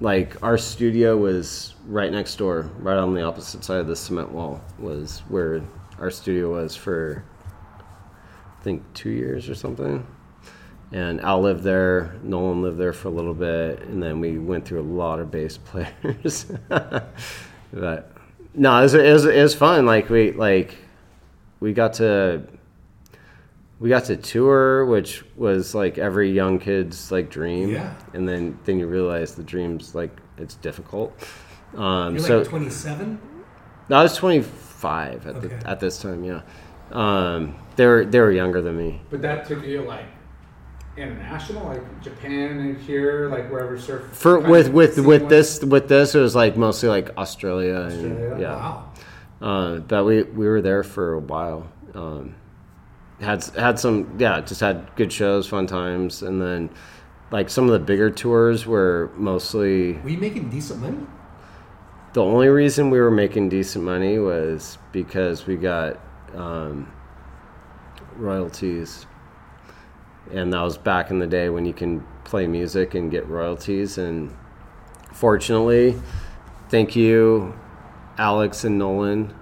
like 0.00 0.40
our 0.40 0.56
studio 0.56 1.16
was 1.16 1.74
right 1.88 2.12
next 2.12 2.36
door, 2.36 2.70
right 2.78 2.96
on 2.96 3.12
the 3.12 3.22
opposite 3.22 3.64
side 3.64 3.80
of 3.80 3.88
the 3.88 3.96
cement 3.96 4.30
wall 4.30 4.60
was 4.78 5.18
where 5.28 5.62
our 5.98 6.12
studio 6.12 6.52
was 6.52 6.76
for, 6.76 7.24
I 7.80 8.62
think 8.62 8.84
two 8.94 9.10
years 9.10 9.48
or 9.48 9.56
something. 9.56 10.06
And 10.94 11.20
Al 11.22 11.40
lived 11.40 11.64
there, 11.64 12.14
Nolan 12.22 12.62
lived 12.62 12.78
there 12.78 12.92
for 12.92 13.08
a 13.08 13.10
little 13.10 13.34
bit, 13.34 13.80
and 13.82 14.00
then 14.00 14.20
we 14.20 14.38
went 14.38 14.64
through 14.64 14.80
a 14.80 14.86
lot 15.02 15.18
of 15.18 15.28
bass 15.28 15.58
players. 15.64 16.46
but 16.68 18.12
no, 18.54 18.78
it 18.78 18.82
was, 18.82 18.94
it 18.94 19.12
was 19.12 19.24
it 19.26 19.42
was 19.42 19.54
fun. 19.56 19.86
Like 19.86 20.08
we 20.08 20.30
like 20.30 20.76
we 21.58 21.72
got 21.72 21.94
to 21.94 22.42
we 23.80 23.88
got 23.88 24.04
to 24.04 24.16
tour, 24.16 24.86
which 24.86 25.24
was 25.34 25.74
like 25.74 25.98
every 25.98 26.30
young 26.30 26.60
kid's 26.60 27.10
like 27.10 27.28
dream. 27.28 27.70
Yeah. 27.70 27.92
And 28.12 28.28
then 28.28 28.56
then 28.64 28.78
you 28.78 28.86
realize 28.86 29.34
the 29.34 29.42
dream's 29.42 29.96
like 29.96 30.16
it's 30.38 30.54
difficult. 30.54 31.12
Um, 31.76 32.14
You're 32.14 32.24
so 32.24 32.38
like 32.38 32.48
27. 32.48 33.18
I 33.90 34.00
was 34.00 34.16
25 34.16 35.26
at 35.26 35.36
Okay. 35.36 35.48
the, 35.48 35.68
at 35.68 35.80
this 35.80 36.00
time. 36.00 36.22
Yeah. 36.22 36.42
Um, 36.92 37.56
they 37.74 37.84
were 37.86 38.04
they 38.04 38.20
were 38.20 38.30
younger 38.30 38.62
than 38.62 38.76
me. 38.78 39.02
But 39.10 39.22
that 39.22 39.48
took 39.48 39.64
you 39.64 39.82
like 39.82 40.06
international, 40.96 41.64
like 41.66 42.02
Japan 42.02 42.58
and 42.58 42.80
here, 42.80 43.28
like 43.28 43.50
wherever 43.50 43.78
surf. 43.78 44.04
For 44.12 44.38
with 44.38 44.68
with 44.68 44.98
with 44.98 45.28
this 45.28 45.62
with 45.62 45.88
this 45.88 46.14
it 46.14 46.20
was 46.20 46.34
like 46.34 46.56
mostly 46.56 46.88
like 46.88 47.16
Australia, 47.16 47.74
Australia, 47.74 48.30
and 48.32 48.40
yeah. 48.40 48.54
Wow. 48.54 48.92
Uh, 49.40 49.78
but 49.80 50.04
we 50.04 50.22
we 50.22 50.46
were 50.46 50.62
there 50.62 50.82
for 50.82 51.14
a 51.14 51.18
while. 51.20 51.68
Um, 51.94 52.34
had 53.20 53.44
had 53.56 53.78
some 53.78 54.16
yeah, 54.18 54.40
just 54.40 54.60
had 54.60 54.94
good 54.96 55.12
shows, 55.12 55.46
fun 55.46 55.66
times, 55.66 56.22
and 56.22 56.40
then 56.40 56.70
like 57.30 57.50
some 57.50 57.64
of 57.64 57.72
the 57.72 57.78
bigger 57.78 58.10
tours 58.10 58.66
were 58.66 59.10
mostly 59.16 59.94
Were 59.94 60.10
you 60.10 60.18
making 60.18 60.50
decent 60.50 60.80
money? 60.80 60.98
the 62.14 62.22
only 62.22 62.46
reason 62.48 62.90
we 62.90 63.00
were 63.00 63.10
making 63.10 63.48
decent 63.48 63.84
money 63.84 64.20
was 64.20 64.78
because 64.92 65.46
we 65.46 65.56
got 65.56 65.98
um, 66.36 66.90
royalties, 68.16 69.06
and 70.34 70.52
that 70.52 70.60
was 70.60 70.76
back 70.76 71.10
in 71.10 71.18
the 71.18 71.26
day 71.26 71.48
when 71.48 71.64
you 71.64 71.72
can 71.72 72.04
play 72.24 72.46
music 72.46 72.94
and 72.94 73.10
get 73.10 73.26
royalties. 73.28 73.98
And 73.98 74.34
fortunately, 75.12 75.94
thank 76.68 76.96
you, 76.96 77.54
Alex 78.18 78.64
and 78.64 78.78
Nolan. 78.78 79.34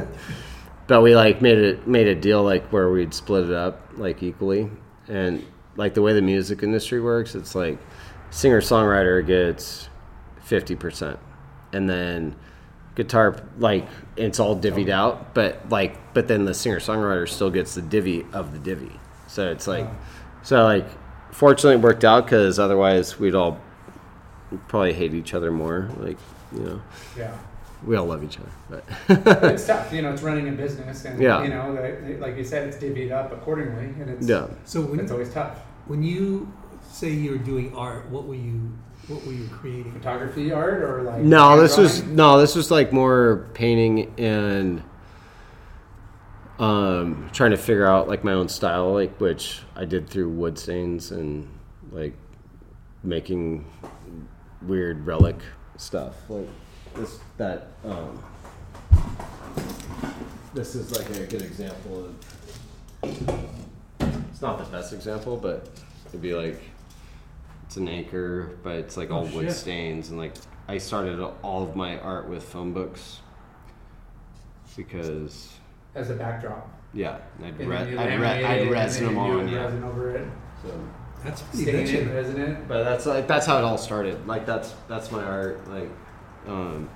but 0.86 1.02
we 1.02 1.14
like 1.14 1.42
made 1.42 1.58
it 1.58 1.86
made 1.86 2.08
a 2.08 2.14
deal 2.14 2.42
like 2.42 2.66
where 2.72 2.90
we'd 2.90 3.14
split 3.14 3.44
it 3.44 3.54
up 3.54 3.88
like 3.96 4.22
equally, 4.22 4.70
and 5.08 5.44
like 5.76 5.94
the 5.94 6.02
way 6.02 6.12
the 6.12 6.22
music 6.22 6.62
industry 6.62 7.00
works, 7.00 7.34
it's 7.34 7.54
like 7.54 7.78
singer 8.30 8.60
songwriter 8.60 9.24
gets 9.24 9.88
fifty 10.40 10.74
percent 10.74 11.18
and 11.72 11.88
then 11.88 12.34
guitar 12.94 13.36
like 13.58 13.86
it's 14.16 14.38
all 14.38 14.56
divvied 14.56 14.88
out 14.88 15.34
but 15.34 15.68
like 15.68 16.14
but 16.14 16.28
then 16.28 16.44
the 16.44 16.54
singer 16.54 16.78
songwriter 16.78 17.28
still 17.28 17.50
gets 17.50 17.74
the 17.74 17.82
divvy 17.82 18.24
of 18.32 18.52
the 18.52 18.58
divvy 18.58 18.92
so 19.26 19.50
it's 19.50 19.66
like 19.66 19.86
so 20.44 20.62
like 20.64 20.86
fortunately 21.32 21.74
it 21.74 21.80
worked 21.82 22.04
out 22.04 22.24
because 22.26 22.58
otherwise 22.58 23.18
we'd 23.18 23.34
all 23.34 23.58
probably 24.68 24.92
hate 24.92 25.14
each 25.14 25.34
other 25.34 25.50
more. 25.50 25.88
Like 25.98 26.16
you 26.54 26.60
know, 26.60 26.82
Yeah. 27.18 27.32
we 27.84 27.96
all 27.96 28.06
love 28.06 28.22
each 28.22 28.38
other, 28.38 28.50
but 28.70 29.24
But 29.24 29.44
it's 29.54 29.66
tough, 29.72 29.92
you 29.92 30.02
know, 30.02 30.12
it's 30.12 30.22
running 30.22 30.48
a 30.48 30.52
business 30.52 31.04
and, 31.04 31.20
Yeah. 31.20 31.42
you 31.42 31.48
know, 31.48 31.72
like- 31.72 32.20
like 32.20 32.36
you 32.36 32.44
said, 32.44 32.68
it's 32.68 32.76
divvied 32.76 33.10
up 33.10 33.32
accordingly 33.32 33.86
and 34.00 34.10
it's, 34.10 34.28
yeah. 34.28 34.46
So 34.64 34.82
when 34.82 35.00
it's 35.00 35.10
always 35.10 35.32
tough. 35.32 35.58
when 35.86 36.02
you 36.02 36.52
say 36.88 37.10
you 37.10 37.32
were 37.32 37.38
doing 37.38 37.74
art, 37.74 38.08
what 38.10 38.26
were 38.26 38.36
you 38.36 38.60
what 39.08 39.26
were 39.26 39.32
you 39.32 39.46
creating? 39.48 39.92
Photography, 39.92 40.50
art, 40.50 40.80
or 40.82 41.02
like. 41.02 41.18
No, 41.20 41.50
hand 41.50 41.60
this 41.60 41.76
was 41.76 42.02
no, 42.04 42.38
this 42.40 42.54
was 42.54 42.70
like 42.70 42.90
more 42.90 43.46
painting 43.52 44.14
and 44.18 44.82
um, 46.58 47.28
trying 47.32 47.50
to 47.50 47.56
figure 47.56 47.86
out 47.86 48.08
like 48.08 48.24
my 48.24 48.32
own 48.32 48.48
style, 48.48 48.92
like 48.94 49.18
which 49.20 49.60
I 49.74 49.84
did 49.84 50.08
through 50.08 50.30
wood 50.30 50.58
stains 50.58 51.10
and 51.10 51.48
like 51.90 52.14
making 53.02 53.64
weird 54.62 55.04
relic 55.06 55.36
stuff, 55.76 56.14
like 56.28 56.48
this 56.94 57.18
that. 57.38 57.68
Um, 57.84 58.22
this 60.54 60.76
is 60.76 60.92
like 60.96 61.10
a 61.10 61.26
good 61.26 61.42
example 61.42 62.04
of. 62.06 62.14
It's 64.30 64.40
not 64.40 64.58
the 64.58 64.64
best 64.70 64.92
example, 64.92 65.36
but 65.36 65.68
it'd 66.08 66.22
be 66.22 66.34
like 66.34 66.60
it's 67.66 67.76
an 67.76 67.88
anchor, 67.88 68.56
but 68.62 68.76
it's 68.76 68.96
like 68.96 69.10
all 69.10 69.26
Oh, 69.26 69.34
wood 69.34 69.46
shit. 69.48 69.52
stains 69.56 70.10
and 70.10 70.18
like 70.18 70.34
I 70.68 70.78
started 70.78 71.20
all 71.42 71.64
of 71.64 71.74
my 71.74 71.98
art 71.98 72.28
with 72.28 72.42
phone 72.44 72.72
books 72.72 73.20
because 74.76 75.53
As 75.94 76.10
a 76.10 76.14
backdrop. 76.14 76.68
yeah, 76.92 77.18
I'd, 77.42 77.44
And 77.60 77.68
re- 77.68 77.76
then 77.76 77.88
you 77.92 77.98
I'd, 77.98 78.20
re- 78.20 78.44
I'd 78.44 78.70
resin 78.70 79.06
them 79.06 79.18
on, 79.18 79.48
yeah. 79.48 79.64
Resin 79.64 79.84
over 79.84 80.10
it. 80.16 80.28
So, 80.62 80.80
That's 81.22 81.42
pretty 81.42 81.64
Stain 81.64 81.74
it, 81.76 81.88
bitchin'. 82.08 82.14
resin 82.14 82.40
it. 82.40 82.68
but 82.68 82.84
that's 82.84 83.06
like 83.06 83.26
that's 83.28 83.46
how 83.46 83.58
it 83.58 83.64
all 83.64 83.78
started. 83.78 84.26
Like 84.26 84.44
that's 84.46 84.74
that's 84.88 85.10
my 85.12 85.22
art. 85.24 85.66
Like, 85.70 85.88
um, 86.46 86.88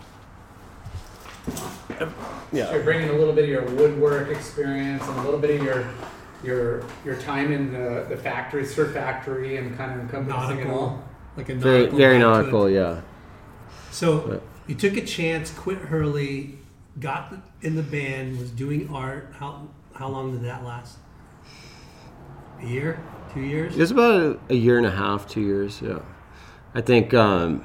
So 1.99 2.13
yeah, 2.53 2.73
you're 2.73 2.83
bringing 2.83 3.09
a 3.09 3.13
little 3.13 3.33
bit 3.35 3.45
of 3.45 3.51
your 3.51 3.65
woodwork 3.65 4.29
experience 4.29 5.03
and 5.07 5.19
a 5.19 5.23
little 5.23 5.41
bit 5.41 5.59
of 5.59 5.65
your 5.65 5.89
your 6.45 6.85
your 7.05 7.17
time 7.17 7.53
in 7.53 7.73
the, 7.73 8.07
the 8.09 8.17
factory, 8.17 8.65
surf 8.67 8.93
factory, 8.93 9.57
and 9.57 9.77
kind 9.77 9.93
of 9.93 10.01
encompassing 10.01 10.59
it 10.61 10.67
all. 10.69 11.03
Like 11.37 11.49
a 11.49 11.55
very 11.55 11.79
nautical 11.87 11.99
very 11.99 12.17
vibe 12.17 12.21
to 12.21 12.27
it. 12.27 12.29
nautical. 12.29 12.71
Yeah. 12.71 13.01
So 13.91 14.19
But- 14.21 14.43
you 14.67 14.75
took 14.75 14.97
a 14.99 15.05
chance, 15.05 15.51
quit 15.51 15.79
Hurley, 15.79 16.58
got 17.01 17.35
in 17.63 17.77
the 17.77 17.83
band, 17.83 18.39
was 18.39 18.51
doing 18.51 18.89
art. 18.91 19.35
How 19.39 19.69
how 19.95 20.09
long 20.09 20.33
did 20.33 20.43
that 20.45 20.65
last? 20.65 20.99
A 22.61 22.67
year, 22.67 23.01
two 23.33 23.41
years. 23.41 23.77
It 23.77 23.81
was 23.81 23.91
about 23.91 24.21
a, 24.21 24.39
a 24.51 24.57
year 24.57 24.79
and 24.79 24.87
a 24.87 24.91
half, 24.91 25.29
two 25.29 25.41
years. 25.41 25.81
Yeah, 25.81 26.01
I 26.75 26.81
think 26.81 27.15
um, 27.15 27.65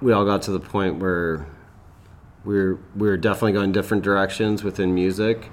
we 0.00 0.12
all 0.12 0.24
got 0.24 0.42
to 0.42 0.52
the 0.52 0.60
point 0.60 0.96
where 0.98 1.46
we 2.44 2.54
we're 2.54 2.74
we 2.96 3.08
were 3.08 3.16
definitely 3.16 3.52
going 3.52 3.72
different 3.72 4.02
directions 4.02 4.62
within 4.62 4.94
music, 4.94 5.50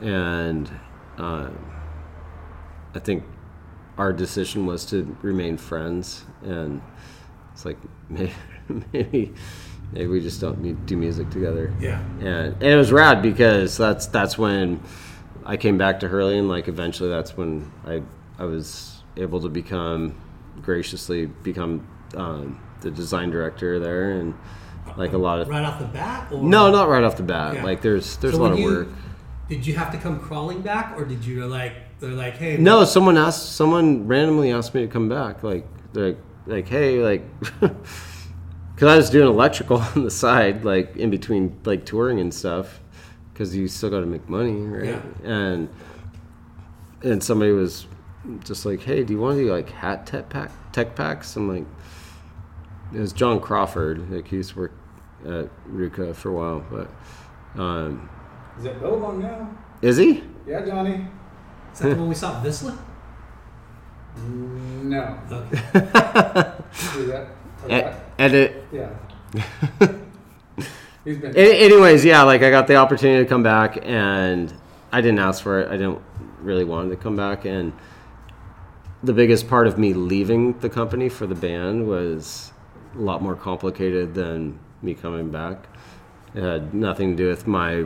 and 0.00 0.70
um, 1.18 1.72
I 2.94 2.98
think 2.98 3.24
our 3.98 4.12
decision 4.12 4.66
was 4.66 4.84
to 4.86 5.16
remain 5.22 5.56
friends. 5.56 6.24
And 6.42 6.82
it's 7.52 7.64
like 7.64 7.78
maybe 8.08 8.32
maybe, 8.92 9.34
maybe 9.94 10.06
we 10.08 10.20
just 10.20 10.40
don't 10.40 10.60
need 10.60 10.84
do 10.86 10.96
music 10.96 11.30
together 11.30 11.72
Yeah. 11.80 12.00
and, 12.20 12.52
and 12.54 12.62
it 12.62 12.76
was 12.76 12.92
rad 12.92 13.22
because 13.22 13.76
that's 13.78 14.06
that's 14.06 14.36
when 14.36 14.80
I 15.46 15.56
came 15.56 15.78
back 15.78 16.00
to 16.00 16.08
Hurley 16.08 16.36
and 16.38 16.48
like 16.48 16.68
eventually 16.68 17.08
that's 17.08 17.36
when 17.36 17.70
I 17.86 18.02
I 18.38 18.44
was 18.44 19.02
able 19.16 19.40
to 19.40 19.48
become 19.48 20.14
graciously 20.62 21.26
become 21.26 21.86
um, 22.16 22.60
the 22.80 22.90
design 22.90 23.30
director 23.30 23.78
there 23.78 24.10
and 24.12 24.34
like 24.96 25.12
a 25.12 25.18
lot 25.18 25.40
of 25.40 25.48
Right 25.48 25.64
off 25.64 25.78
the 25.78 25.86
bat, 25.86 26.30
or 26.32 26.42
no 26.42 26.70
not 26.70 26.88
right 26.88 27.02
off 27.04 27.16
the 27.16 27.22
bat 27.22 27.54
Yeah. 27.54 27.64
like 27.64 27.80
there's 27.80 28.16
there's 28.18 28.34
So 28.34 28.40
a 28.40 28.42
lot 28.42 28.52
of 28.52 28.58
you- 28.58 28.66
work 28.66 28.88
Did 29.48 29.66
you 29.66 29.74
have 29.76 29.90
to 29.92 29.98
come 29.98 30.18
crawling 30.20 30.62
back, 30.62 30.94
or 30.96 31.04
did 31.04 31.24
you 31.24 31.44
like 31.46 31.74
they're 32.00 32.10
like, 32.10 32.36
hey, 32.36 32.56
no 32.56 32.84
someone 32.84 33.16
asked 33.16 33.54
someone 33.56 34.06
randomly 34.08 34.50
asked 34.52 34.74
me 34.74 34.82
to 34.82 34.88
come 34.88 35.08
back 35.08 35.42
like 35.42 35.66
like 35.94 36.18
like 36.46 36.66
hey 36.68 37.00
like 37.02 37.22
because 38.74 38.88
I 38.92 38.96
was 38.96 39.10
doing 39.10 39.28
electrical 39.28 39.76
on 39.96 40.04
the 40.04 40.10
side 40.10 40.64
like 40.64 40.96
in 40.96 41.10
between 41.10 41.58
like 41.64 41.84
touring 41.84 42.20
and 42.20 42.32
stuff 42.32 42.80
because 43.32 43.54
you 43.56 43.68
still 43.68 43.90
got 43.90 44.00
to 44.00 44.06
make 44.06 44.28
money 44.28 44.52
right 44.62 44.84
Yeah. 44.84 45.00
and 45.24 45.68
and 47.02 47.22
somebody 47.22 47.52
was 47.52 47.86
just 48.44 48.64
like 48.64 48.80
hey 48.80 49.04
do 49.04 49.12
you 49.12 49.20
want 49.20 49.36
to 49.38 49.44
do 49.44 49.52
like 49.52 49.68
hat 49.70 50.06
tech 50.06 50.28
pack 50.28 50.50
tech 50.72 50.94
packs 50.96 51.36
I'm 51.36 51.48
like 51.48 51.66
it 52.94 52.98
was 53.00 53.12
John 53.12 53.40
Crawford 53.40 54.10
like 54.10 54.28
he 54.28 54.36
used 54.36 54.50
to 54.52 54.58
work 54.60 54.72
at 55.24 55.48
RVCA 55.70 56.14
for 56.14 56.28
a 56.30 56.32
while 56.32 56.64
but 56.70 57.60
um 57.60 58.08
Is 58.58 58.64
it 58.66 58.80
Billabong 58.80 59.20
now? 59.22 59.50
is 59.82 59.96
he 59.98 60.22
Yeah, 60.46 60.64
Johnny. 60.64 61.06
is 61.72 61.78
that 61.80 61.90
the 61.90 61.96
one 61.96 62.08
we 62.08 62.14
saw 62.14 62.38
at 62.38 62.44
Vissla? 62.46 62.76
No. 64.26 65.18
Okay. 65.30 66.52
Do 67.64 67.68
that. 67.68 67.84
or 67.84 67.88
E- 67.90 68.02
edit 68.18 68.64
Yeah. 68.72 68.90
He's 71.04 71.18
been. 71.18 71.36
Anyways, 71.36 72.04
yeah, 72.04 72.22
like 72.22 72.42
I 72.42 72.50
got 72.50 72.66
the 72.66 72.76
opportunity 72.76 73.22
to 73.22 73.28
come 73.28 73.42
back, 73.42 73.78
and 73.82 74.52
I 74.90 75.00
didn't 75.02 75.18
ask 75.18 75.42
for 75.42 75.60
it. 75.60 75.68
I 75.68 75.72
didn't 75.72 76.00
really 76.40 76.64
want 76.64 76.90
to 76.90 76.96
come 76.96 77.14
back, 77.14 77.44
and 77.44 77.72
the 79.02 79.12
biggest 79.12 79.48
part 79.48 79.66
of 79.66 79.78
me 79.78 79.92
leaving 79.92 80.58
the 80.60 80.70
company 80.70 81.10
for 81.10 81.26
the 81.26 81.34
band 81.34 81.86
was 81.86 82.52
a 82.94 82.98
lot 82.98 83.20
more 83.20 83.36
complicated 83.36 84.14
than 84.14 84.58
me 84.80 84.94
coming 84.94 85.30
back. 85.30 85.66
It 86.34 86.42
had 86.42 86.72
nothing 86.72 87.16
to 87.16 87.22
do 87.22 87.28
with 87.28 87.46
my 87.46 87.84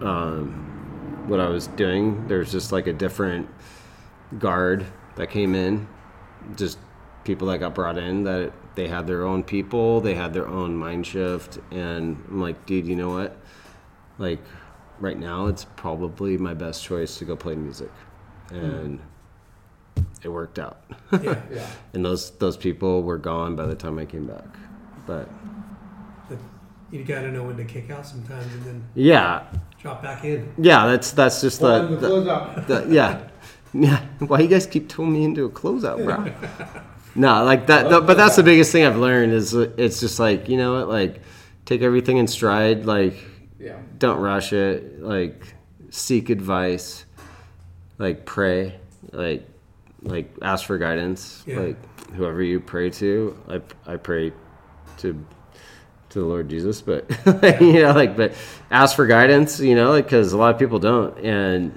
um, 0.00 1.24
what 1.26 1.40
I 1.40 1.48
was 1.48 1.66
doing. 1.68 2.26
There 2.28 2.38
was 2.38 2.50
just 2.50 2.72
like 2.72 2.86
a 2.86 2.92
different 2.94 3.48
guard 4.38 4.86
that 5.16 5.28
came 5.28 5.54
in, 5.54 5.86
just 6.56 6.78
people 7.24 7.48
that 7.48 7.58
got 7.58 7.74
brought 7.74 7.98
in 7.98 8.24
that 8.24 8.52
they 8.76 8.86
had 8.88 9.06
their 9.08 9.24
own 9.24 9.42
people, 9.42 10.00
they 10.00 10.14
had 10.14 10.32
their 10.32 10.46
own 10.46 10.76
mind 10.76 11.06
shift, 11.06 11.58
and 11.72 12.22
I'm 12.28 12.40
like, 12.40 12.64
dude, 12.66 12.86
you 12.86 12.94
know 12.94 13.10
what? 13.10 13.36
Like, 14.18 14.38
right 15.00 15.18
now, 15.18 15.46
it's 15.46 15.64
probably 15.76 16.38
my 16.38 16.54
best 16.54 16.84
choice 16.84 17.18
to 17.18 17.24
go 17.24 17.34
play 17.36 17.56
music, 17.56 17.90
hmm. 18.50 18.56
and 18.56 19.00
it 20.22 20.28
worked 20.28 20.58
out. 20.58 20.82
Yeah. 21.12 21.40
Yeah. 21.52 21.66
and 21.94 22.04
those 22.04 22.30
those 22.32 22.56
people 22.56 23.02
were 23.02 23.18
gone 23.18 23.56
by 23.56 23.66
the 23.66 23.74
time 23.74 23.98
I 23.98 24.04
came 24.04 24.26
back, 24.26 24.44
but 25.06 25.28
But 26.28 26.38
you 26.90 27.02
got 27.04 27.22
to 27.22 27.32
know 27.32 27.44
when 27.44 27.56
to 27.56 27.64
kick 27.64 27.90
out 27.90 28.06
sometimes 28.06 28.52
and 28.54 28.64
then 28.64 28.88
yeah, 28.94 29.44
drop 29.80 30.02
back 30.02 30.24
in. 30.24 30.52
yeah, 30.58 30.86
that's 30.86 31.12
that's 31.12 31.40
just 31.40 31.60
Hold 31.60 31.90
the, 31.90 31.96
the 31.96 32.20
the- 32.20 32.84
the- 32.84 32.94
yeah, 32.94 33.28
yeah. 33.72 34.00
Why 34.18 34.40
you 34.40 34.48
guys 34.48 34.66
keep 34.66 34.90
throwing 34.90 35.12
me 35.12 35.24
into 35.24 35.44
a 35.44 35.50
closeout, 35.50 36.04
bro? 36.04 36.32
no, 37.16 37.44
like 37.44 37.66
that. 37.68 37.88
but 38.06 38.16
that's 38.16 38.36
the 38.36 38.42
biggest 38.42 38.72
thing 38.72 38.84
I've 38.84 38.96
learned 38.98 39.32
is 39.32 39.54
it's 39.54 40.00
just 40.00 40.18
like 40.18 40.48
you 40.48 40.56
know 40.56 40.74
what, 40.74 40.88
like 40.88 41.20
take 41.64 41.82
everything 41.82 42.18
in 42.18 42.26
stride. 42.26 42.84
Like 42.86 43.14
Yeah. 43.58 43.78
don't 43.98 44.20
rush 44.20 44.52
it. 44.52 45.00
Like 45.00 45.54
seek 45.90 46.30
advice. 46.30 47.04
Like 47.98 48.24
pray. 48.26 48.74
Like 49.12 49.48
like 50.02 50.34
ask 50.42 50.66
for 50.66 50.78
guidance. 50.78 51.42
Yeah. 51.46 51.60
Like 51.60 52.10
whoever 52.12 52.42
you 52.42 52.60
pray 52.60 52.90
to, 52.90 53.36
I 53.48 53.92
I 53.92 53.96
pray 53.96 54.32
to 54.98 55.24
to 56.10 56.18
the 56.20 56.24
Lord 56.24 56.48
Jesus, 56.48 56.80
but 56.82 57.04
you 57.60 57.82
know, 57.82 57.92
like, 57.92 58.16
but 58.16 58.32
ask 58.70 58.94
for 58.94 59.06
guidance, 59.06 59.58
you 59.58 59.74
know, 59.74 59.90
like 59.90 60.04
because 60.04 60.32
a 60.32 60.38
lot 60.38 60.54
of 60.54 60.58
people 60.58 60.78
don't, 60.78 61.16
and 61.18 61.72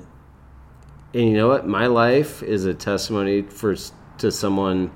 and 1.13 1.23
you 1.23 1.33
know 1.33 1.47
what, 1.47 1.67
my 1.67 1.87
life 1.87 2.43
is 2.43 2.65
a 2.65 2.73
testimony 2.73 3.41
for 3.41 3.75
to 4.19 4.31
someone 4.31 4.91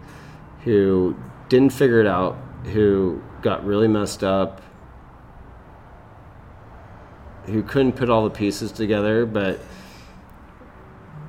who 0.64 1.15
didn't 1.49 1.72
figure 1.73 1.99
it 1.99 2.07
out, 2.07 2.38
who 2.65 3.22
got 3.41 3.65
really 3.65 3.88
messed 3.88 4.23
up, 4.23 4.61
who 7.45 7.61
couldn't 7.64 7.94
put 7.94 8.10
all 8.10 8.23
the 8.23 8.30
pieces 8.30 8.72
together, 8.72 9.26
but 9.26 9.60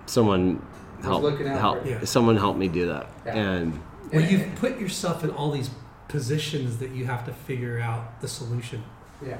someone 0.07 0.65
helped 1.03 1.25
looking 1.25 1.49
out 1.49 1.59
help. 1.61 1.87
Yeah. 1.87 2.05
someone 2.05 2.37
helped 2.37 2.59
me 2.59 2.69
do 2.69 2.87
that, 2.87 3.09
Yeah. 3.27 3.35
and 3.37 3.81
Well, 4.13 4.23
you've 4.23 4.55
put 4.57 4.79
yourself 4.79 5.25
in 5.25 5.31
all 5.31 5.51
these 5.51 5.71
positions 6.09 6.79
that 6.79 6.91
you 6.91 7.07
have 7.07 7.25
to 7.27 7.33
figure 7.33 7.81
out 7.81 8.21
the 8.21 8.29
solution 8.29 8.85
Yeah. 9.27 9.39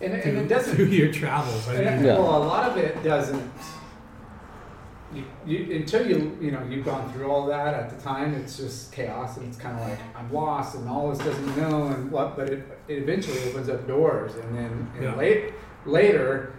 And, 0.00 0.12
and 0.14 0.22
through, 0.22 0.32
it 0.40 0.48
doesn't. 0.48 0.74
through 0.76 0.84
your 0.86 1.12
travels. 1.12 1.68
I 1.68 1.74
And, 1.74 1.96
mean, 1.96 2.04
Yeah. 2.06 2.18
Well, 2.18 2.42
a 2.42 2.44
lot 2.44 2.68
of 2.70 2.76
it 2.76 3.02
doesn't. 3.02 3.50
You, 5.14 5.24
you, 5.46 5.76
until 5.76 6.04
you 6.06 6.36
you 6.40 6.50
know 6.50 6.62
you've 6.68 6.84
gone 6.84 7.12
through 7.12 7.30
all 7.30 7.46
that 7.46 7.74
at 7.74 7.90
the 7.90 8.02
time, 8.02 8.34
it's 8.34 8.56
just 8.56 8.92
chaos, 8.92 9.36
and 9.36 9.46
it's 9.46 9.56
kind 9.56 9.78
of 9.78 9.88
like 9.88 9.98
I'm 10.16 10.32
lost, 10.32 10.74
and 10.74 10.88
all 10.88 11.10
this 11.10 11.18
doesn't 11.24 11.56
know, 11.56 11.86
and 11.86 12.10
what. 12.10 12.36
But 12.36 12.50
it, 12.50 12.78
it 12.88 12.98
eventually 13.04 13.38
opens 13.48 13.68
up 13.68 13.86
doors, 13.86 14.34
and 14.34 14.56
then 14.56 14.90
and 14.96 15.02
Yeah. 15.04 15.14
late 15.14 15.54
later, 15.84 16.54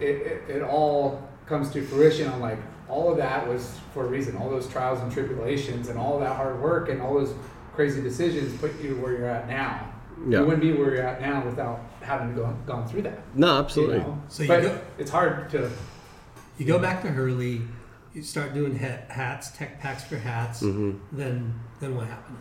it, 0.00 0.06
it, 0.08 0.42
it 0.56 0.62
all 0.62 1.22
comes 1.46 1.70
to 1.70 1.82
fruition 1.86 2.26
on 2.28 2.40
like 2.40 2.58
all 2.88 3.10
of 3.12 3.16
that 3.18 3.46
was 3.48 3.78
for 3.92 4.04
a 4.04 4.08
reason. 4.08 4.36
All 4.36 4.50
those 4.50 4.66
trials 4.68 5.00
and 5.00 5.12
tribulations 5.12 5.88
and 5.88 5.96
all 5.98 6.18
that 6.18 6.34
hard 6.36 6.60
work 6.60 6.88
and 6.88 7.00
all 7.00 7.14
those 7.14 7.32
crazy 7.74 8.02
decisions 8.02 8.56
put 8.60 8.78
you 8.82 8.96
where 8.96 9.12
you're 9.12 9.28
at 9.28 9.48
now. 9.48 9.88
Yeah. 10.28 10.40
You 10.40 10.44
wouldn't 10.46 10.62
be 10.62 10.72
where 10.72 10.94
you're 10.94 11.06
at 11.06 11.20
now 11.20 11.44
without 11.44 11.80
having 12.00 12.34
go, 12.34 12.54
gone 12.66 12.86
through 12.88 13.02
that. 13.02 13.20
No, 13.34 13.54
you 13.54 13.58
absolutely. 13.60 13.98
know? 13.98 14.22
So 14.28 14.42
you 14.42 14.48
but 14.48 14.62
go- 14.62 14.80
it's 14.98 15.10
hard 15.10 15.48
to. 15.50 15.70
You 16.58 16.66
go 16.66 16.78
back 16.78 17.02
to 17.02 17.08
Hurley, 17.08 17.62
you 18.14 18.22
start 18.22 18.54
doing 18.54 18.78
ha- 18.78 19.02
hats, 19.08 19.50
tech 19.50 19.80
packs 19.80 20.04
for 20.04 20.16
hats. 20.16 20.62
Mhm. 20.62 20.98
Then, 21.12 21.54
then 21.80 21.96
what 21.96 22.06
happened? 22.06 22.38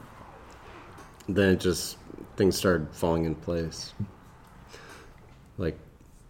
Then 1.27 1.49
it 1.53 1.59
just 1.59 1.97
things 2.37 2.55
started 2.55 2.87
falling 2.91 3.25
in 3.25 3.35
place. 3.35 3.93
Like, 5.57 5.77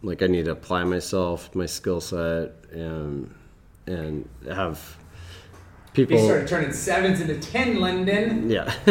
like 0.01 0.21
I 0.21 0.27
need 0.27 0.45
to 0.45 0.51
apply 0.51 0.83
myself, 0.83 1.53
my 1.55 1.65
skill 1.65 1.99
set, 2.01 2.53
and 2.71 3.33
and 3.87 4.27
have 4.49 4.97
people. 5.93 6.17
You 6.17 6.23
started 6.25 6.47
turning 6.47 6.71
sevens 6.73 7.21
into 7.21 7.37
ten, 7.39 7.79
London. 7.79 8.49
Yeah, 8.49 8.71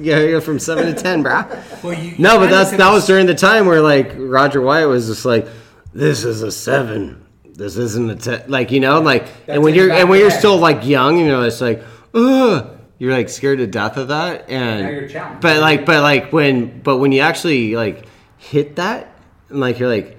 yeah, 0.00 0.20
you 0.20 0.30
go 0.30 0.40
from 0.40 0.58
seven 0.58 0.86
to 0.94 1.00
ten, 1.00 1.22
brah. 1.22 1.48
Well, 1.84 1.94
you 1.94 2.14
No, 2.18 2.38
but 2.38 2.48
that's 2.50 2.70
that 2.70 2.90
was 2.92 3.06
during 3.06 3.26
the 3.26 3.34
time 3.34 3.66
where 3.66 3.80
like 3.82 4.12
Roger 4.16 4.60
White 4.60 4.86
was 4.86 5.08
just 5.08 5.24
like, 5.24 5.46
"This 5.92 6.24
is 6.24 6.42
a 6.42 6.50
seven. 6.52 7.24
This 7.54 7.76
isn't 7.76 8.10
a 8.10 8.16
ten. 8.16 8.50
Like 8.50 8.70
you 8.70 8.80
know, 8.80 9.00
like 9.00 9.24
That's 9.24 9.56
and 9.56 9.62
when 9.62 9.74
you're 9.74 9.90
and 9.92 10.08
when 10.08 10.20
you're 10.20 10.30
head. 10.30 10.38
still 10.38 10.58
like 10.58 10.86
young, 10.86 11.18
you 11.18 11.26
know, 11.26 11.42
it's 11.42 11.60
like, 11.60 11.82
ugh, 12.14 12.78
you're 12.98 13.12
like 13.12 13.28
scared 13.28 13.58
to 13.58 13.66
death 13.66 13.96
of 13.96 14.08
that. 14.08 14.48
And 14.48 14.82
Now 14.82 14.88
you're 14.90 15.38
but 15.40 15.60
like, 15.60 15.84
but 15.84 16.02
like 16.02 16.32
when, 16.32 16.80
but 16.80 16.98
when 16.98 17.12
you 17.12 17.20
actually 17.20 17.76
like 17.76 18.06
hit 18.38 18.76
that, 18.76 19.14
and 19.48 19.60
like 19.60 19.78
you're 19.78 19.88
like, 19.88 20.18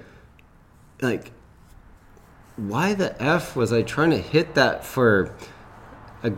like, 1.00 1.32
why 2.56 2.94
the 2.94 3.20
f 3.20 3.56
was 3.56 3.72
I 3.72 3.82
trying 3.82 4.10
to 4.10 4.18
hit 4.18 4.54
that 4.54 4.84
for 4.84 5.34
a 6.22 6.32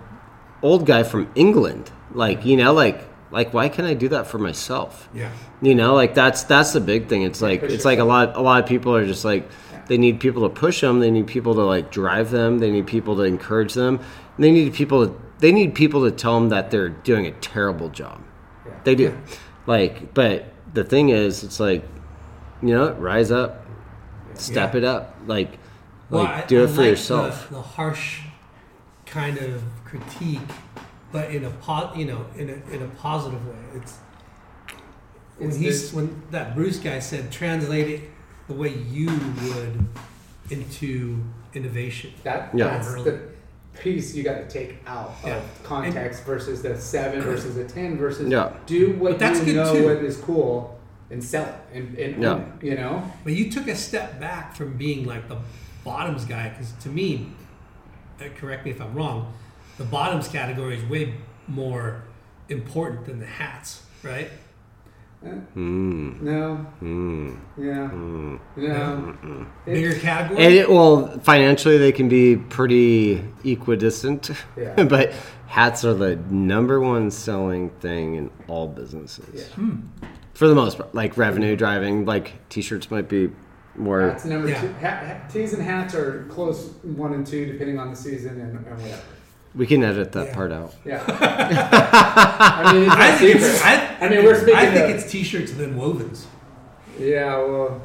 old 0.62 0.86
guy 0.86 1.02
from 1.02 1.31
England? 1.35 1.90
Like 2.12 2.47
you 2.47 2.56
know, 2.56 2.73
like 2.73 3.05
like 3.31 3.52
why 3.52 3.68
can't 3.68 3.86
I 3.86 3.94
do 3.94 4.09
that 4.09 4.27
for 4.27 4.39
myself? 4.39 5.09
Yeah. 5.12 5.31
You 5.60 5.74
know, 5.74 5.94
like 5.94 6.14
that's 6.14 6.44
that's 6.44 6.73
the 6.73 6.81
big 6.81 7.09
thing. 7.09 7.23
It's 7.23 7.43
like 7.43 7.62
it's 7.62 7.85
like 7.85 7.98
a 7.98 8.05
lot 8.05 8.36
a 8.36 8.40
lot 8.40 8.62
of 8.62 8.68
people 8.68 8.94
are 8.94 9.05
just 9.05 9.24
like 9.24 9.51
they 9.89 9.99
need 9.99 10.21
people 10.21 10.43
to 10.43 10.49
push 10.55 10.81
them. 10.81 11.01
They 11.01 11.11
need 11.11 11.27
people 11.27 11.55
to 11.55 11.63
like 11.63 11.91
drive 11.91 12.31
them. 12.31 12.59
They 12.59 12.71
need 12.71 12.87
people 12.87 13.17
to 13.17 13.23
encourage 13.23 13.75
them. 13.75 13.97
And 14.37 14.45
they 14.45 14.51
need 14.51 14.75
people 14.75 15.07
to 15.07 15.15
they 15.39 15.53
need 15.53 15.75
people 15.75 16.03
to 16.05 16.11
tell 16.11 16.35
them 16.41 16.49
that 16.49 16.71
they're 16.71 16.89
doing 16.89 17.27
a 17.27 17.31
terrible 17.33 17.89
job. 17.91 18.23
Yeah. 18.67 18.73
They 18.85 18.95
do. 18.95 19.19
Like, 19.67 20.15
but 20.15 20.53
the 20.73 20.83
thing 20.83 21.11
is, 21.11 21.45
it's 21.45 21.61
like, 21.61 21.85
you 22.63 22.75
know, 22.75 22.93
rise 22.95 23.31
up, 23.31 23.67
step 24.35 24.73
Yeah. 24.73 24.79
it 24.79 24.85
up, 24.85 25.17
like, 25.27 25.59
Well, 26.09 26.25
like 26.25 26.45
I- 26.45 26.47
do 26.47 26.61
I 26.61 26.65
it 26.65 26.69
for 26.71 26.81
like 26.81 26.91
yourself. 26.91 27.49
The, 27.49 27.57
the 27.57 27.61
harsh 27.63 28.21
kind 29.05 29.37
of 29.39 29.63
critique, 29.85 30.41
but 31.13 31.31
in 31.31 31.45
a 31.45 31.51
po- 31.51 31.93
you 31.95 32.07
know, 32.07 32.25
in 32.37 32.49
a 32.49 32.75
in 32.75 32.83
a 32.83 32.89
positive 32.97 33.47
way. 33.47 33.57
It's 33.75 33.99
when 35.39 35.49
It's 35.51 35.59
he's 35.59 35.83
this- 35.83 35.93
when 35.93 36.23
that 36.31 36.55
Bruce 36.57 36.79
guy 36.79 36.99
said 36.99 37.31
translate 37.31 37.89
it 37.89 38.11
the 38.48 38.55
way 38.55 38.68
you 38.90 39.06
would 39.09 39.86
into 40.51 41.18
innovation. 41.55 42.12
That 42.23 42.51
Yeah. 42.55 42.68
that's 42.78 42.94
the 43.02 43.20
piece 43.78 44.14
you 44.14 44.23
got 44.23 44.36
to 44.36 44.47
take 44.48 44.78
out 44.86 45.14
Yeah. 45.24 45.36
of 45.36 45.62
context 45.64 46.24
versus 46.24 46.62
the 46.62 46.78
seven 46.78 47.20
versus 47.20 47.56
the 47.56 47.64
ten 47.64 47.98
versus 47.98 48.28
Yeah. 48.31 48.52
do 48.66 48.93
what 48.94 49.12
But 49.12 49.18
that's 49.18 49.40
you 49.40 49.47
good 49.47 49.56
know 49.56 49.74
too. 49.74 49.85
what 49.85 49.97
is 50.05 50.16
cool 50.18 50.78
and 51.10 51.23
sell 51.23 51.44
it 51.44 51.77
and, 51.77 51.98
and 51.98 52.23
Yeah. 52.23 52.32
own 52.35 52.52
it, 52.60 52.66
you 52.66 52.74
know 52.77 53.02
But 53.24 53.35
you 53.35 53.51
took 53.51 53.68
a 53.68 53.77
step 53.77 54.18
back 54.20 54.55
from 54.55 54.77
being 54.77 55.05
like 55.06 55.28
the 55.28 55.36
bottoms 55.85 56.24
guy 56.24 56.48
because 56.51 56.73
to 56.85 56.89
me, 56.89 57.28
uh, 58.20 58.24
correct 58.39 58.64
me 58.64 58.70
if 58.70 58.81
I'm 58.81 58.94
wrong, 58.94 59.32
the 59.78 59.85
bottoms 59.85 60.28
category 60.28 60.77
is 60.78 60.85
way 60.89 61.14
more 61.48 62.02
important 62.48 63.05
than 63.06 63.18
the 63.20 63.27
hats, 63.27 63.82
right? 64.02 64.31
Mm, 65.25 66.21
no 66.23 66.67
mm, 66.81 67.37
yeah 67.59 67.91
mm. 67.93 68.39
no 68.57 69.47
Bigger 69.65 69.99
category. 69.99 70.45
And 70.45 70.55
it, 70.55 70.71
well, 70.71 71.09
financially, 71.21 71.79
they 71.79 71.91
can 71.93 72.09
be 72.09 72.37
pretty 72.37 73.25
equidistant, 73.45 74.31
Yeah. 74.57 74.85
but 74.89 75.13
hats 75.47 75.85
are 75.85 75.95
the 75.95 76.17
number 76.31 76.81
one 76.81 77.11
selling 77.11 77.71
thing 77.81 78.15
in 78.15 78.31
all 78.47 78.69
businesses. 78.69 79.49
Yeah. 79.59 79.67
For 80.35 80.47
the 80.47 80.55
most 80.55 80.77
part, 80.79 80.95
like 80.95 81.17
revenue 81.17 81.57
driving, 81.57 82.05
like 82.05 82.49
t-shirts 82.51 82.91
might 82.91 83.09
be 83.09 83.31
more. 83.75 84.03
Hats 84.11 84.27
number 84.27 84.49
Yeah. 84.51 84.61
two. 84.61 84.73
Ha- 84.75 84.89
ha- 84.89 85.29
tees 85.33 85.55
and 85.55 85.63
hats 85.63 85.95
are 85.95 86.25
close 86.29 86.69
one 86.83 87.15
and 87.15 87.27
two 87.27 87.47
depending 87.47 87.79
on 87.79 87.91
the 87.91 87.97
season 87.97 88.41
and, 88.41 88.65
and 88.67 88.81
whatever. 88.81 89.01
We 89.57 89.66
can 89.66 89.83
edit 89.83 90.12
that 90.12 90.27
Yeah. 90.28 90.35
part 90.35 90.53
out. 90.53 90.74
Yeah. 90.85 91.03
I 91.09 92.73
mean, 92.74 92.83
it's 92.85 92.93
I 92.93 93.09
not 93.11 93.19
think 93.19 93.37
it's. 93.37 93.62
I, 93.62 93.97
I 94.01 94.09
mean, 94.11 94.24
we're 94.24 94.35
speaking. 94.41 94.55
I 94.57 94.66
think 94.70 94.85
of- 94.91 94.97
it's 94.97 95.11
t-shirts 95.11 95.51
and 95.53 95.61
then 95.61 95.74
wovens. 95.74 96.27
Yeah. 96.99 97.37
Well, 97.39 97.81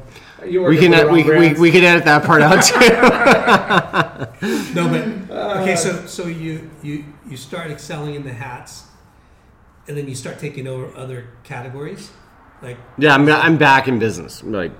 you 0.46 0.62
We 0.62 0.76
can 0.76 0.92
ed- 0.92 1.10
we, 1.10 1.22
we, 1.22 1.54
we 1.54 1.70
can 1.70 1.84
edit 1.84 2.04
that 2.04 2.24
part 2.24 2.42
out 2.42 2.62
too. 2.68 2.78
No, 4.74 4.88
but 4.88 5.30
okay. 5.62 5.76
So 5.76 5.90
uh. 5.90 6.06
so 6.06 6.26
you 6.26 6.68
you 6.82 7.04
you 7.28 7.36
start 7.36 7.70
excelling 7.70 8.14
in 8.16 8.24
the 8.24 8.32
hats, 8.32 8.84
and 9.86 9.96
then 9.96 10.08
you 10.08 10.14
start 10.14 10.38
taking 10.38 10.66
over 10.66 10.94
other 10.96 11.28
categories, 11.44 12.10
like 12.62 12.76
yeah, 12.98 13.14
I'm 13.14 13.28
I'm 13.28 13.56
back 13.58 13.86
in 13.86 13.98
business, 13.98 14.42
like, 14.42 14.72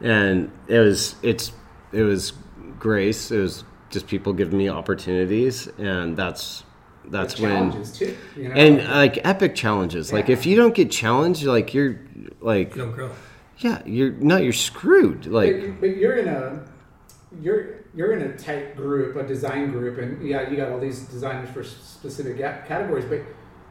and 0.00 0.50
it 0.68 0.78
was 0.78 1.16
it's 1.22 1.52
it 1.92 2.02
was 2.04 2.32
grace. 2.78 3.30
It 3.30 3.38
was 3.40 3.64
just 3.90 4.06
people 4.06 4.32
giving 4.32 4.58
me 4.58 4.68
opportunities, 4.68 5.68
and 5.78 6.16
that's 6.16 6.64
that's 7.08 7.40
when 7.40 7.70
challenges 7.70 7.92
too. 7.92 8.16
You 8.36 8.48
know? 8.48 8.54
and 8.54 8.88
like 8.88 9.24
epic 9.24 9.54
challenges. 9.54 10.12
Like 10.12 10.28
if 10.28 10.46
you 10.46 10.56
don't 10.56 10.74
get 10.74 10.90
challenged, 10.90 11.44
like 11.44 11.74
you're 11.74 12.00
like 12.40 12.74
you 12.74 12.82
don't 12.82 12.92
grow. 12.92 13.10
yeah, 13.58 13.82
you're 13.86 14.12
no, 14.12 14.36
you're 14.36 14.52
screwed. 14.52 15.26
Like 15.26 15.60
but, 15.60 15.80
but 15.80 15.96
you're 15.96 16.16
in 16.16 16.28
a 16.28 16.64
you're 17.40 17.76
you're 17.94 18.12
in 18.12 18.22
a 18.22 18.36
tight 18.36 18.76
group, 18.76 19.16
a 19.16 19.22
design 19.22 19.70
group, 19.70 19.98
and 19.98 20.26
yeah, 20.26 20.48
you 20.50 20.56
got 20.56 20.70
all 20.70 20.80
these 20.80 21.00
designers 21.02 21.48
for 21.50 21.64
specific 21.64 22.38
categories, 22.38 23.04
but 23.06 23.22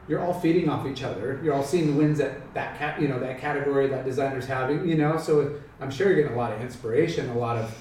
you're 0.07 0.19
all 0.19 0.39
feeding 0.39 0.69
off 0.69 0.85
each 0.85 1.03
other. 1.03 1.39
You're 1.43 1.53
all 1.53 1.63
seeing 1.63 1.87
the 1.87 1.93
wins 1.93 2.17
that 2.19 2.53
that 2.53 2.77
cat 2.77 3.01
you 3.01 3.07
know 3.07 3.19
that 3.19 3.39
category 3.39 3.87
that 3.87 4.05
designer's 4.05 4.45
having. 4.45 4.87
You 4.87 4.95
know, 4.95 5.17
so 5.17 5.59
I'm 5.79 5.91
sure 5.91 6.07
you're 6.07 6.15
getting 6.15 6.33
a 6.33 6.39
lot 6.39 6.53
of 6.53 6.61
inspiration, 6.61 7.29
a 7.29 7.37
lot 7.37 7.57
of 7.57 7.75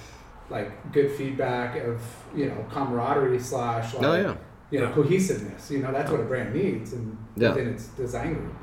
like 0.50 0.92
good 0.92 1.10
feedback 1.12 1.76
of 1.84 2.00
you 2.34 2.46
know 2.46 2.64
camaraderie 2.70 3.38
slash 3.40 3.94
like, 3.94 4.04
oh 4.04 4.14
yeah, 4.14 4.34
you 4.70 4.80
know 4.80 4.90
cohesiveness. 4.92 5.70
You 5.70 5.78
know, 5.80 5.92
that's 5.92 6.10
what 6.10 6.20
a 6.20 6.24
brand 6.24 6.54
needs, 6.54 6.92
and 6.92 7.16
Yeah. 7.36 7.50
within 7.50 7.68
its 7.68 7.86
design 7.88 8.34
group. 8.34 8.54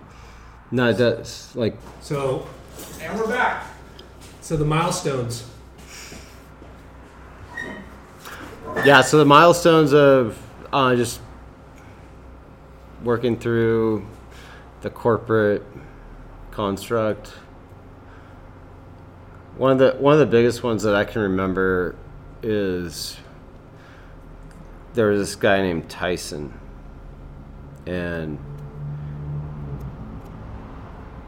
no, 0.72 0.90
it 0.90 0.98
does. 0.98 1.56
Like 1.56 1.76
So 2.02 2.48
And 3.02 3.18
we're 3.20 3.28
back. 3.28 3.66
so 4.42 4.56
the 4.58 4.66
milestones. 4.66 5.46
Yeah, 8.86 9.02
so 9.02 9.18
the 9.18 9.26
milestones 9.26 9.94
of 9.94 10.42
uh, 10.72 10.96
just 10.96 11.20
working 13.04 13.38
through 13.38 14.06
the 14.82 14.90
corporate 14.90 15.64
construct. 16.52 17.34
One 19.62 19.74
of 19.74 19.78
the 19.78 19.92
one 20.02 20.14
of 20.14 20.20
the 20.20 20.26
biggest 20.26 20.64
ones 20.64 20.82
that 20.82 20.96
I 20.96 21.04
can 21.04 21.22
remember 21.22 21.96
is 22.42 23.16
there 24.96 25.10
was 25.10 25.20
this 25.20 25.36
guy 25.36 25.62
named 25.62 25.88
Tyson, 25.88 26.60
and 27.86 28.40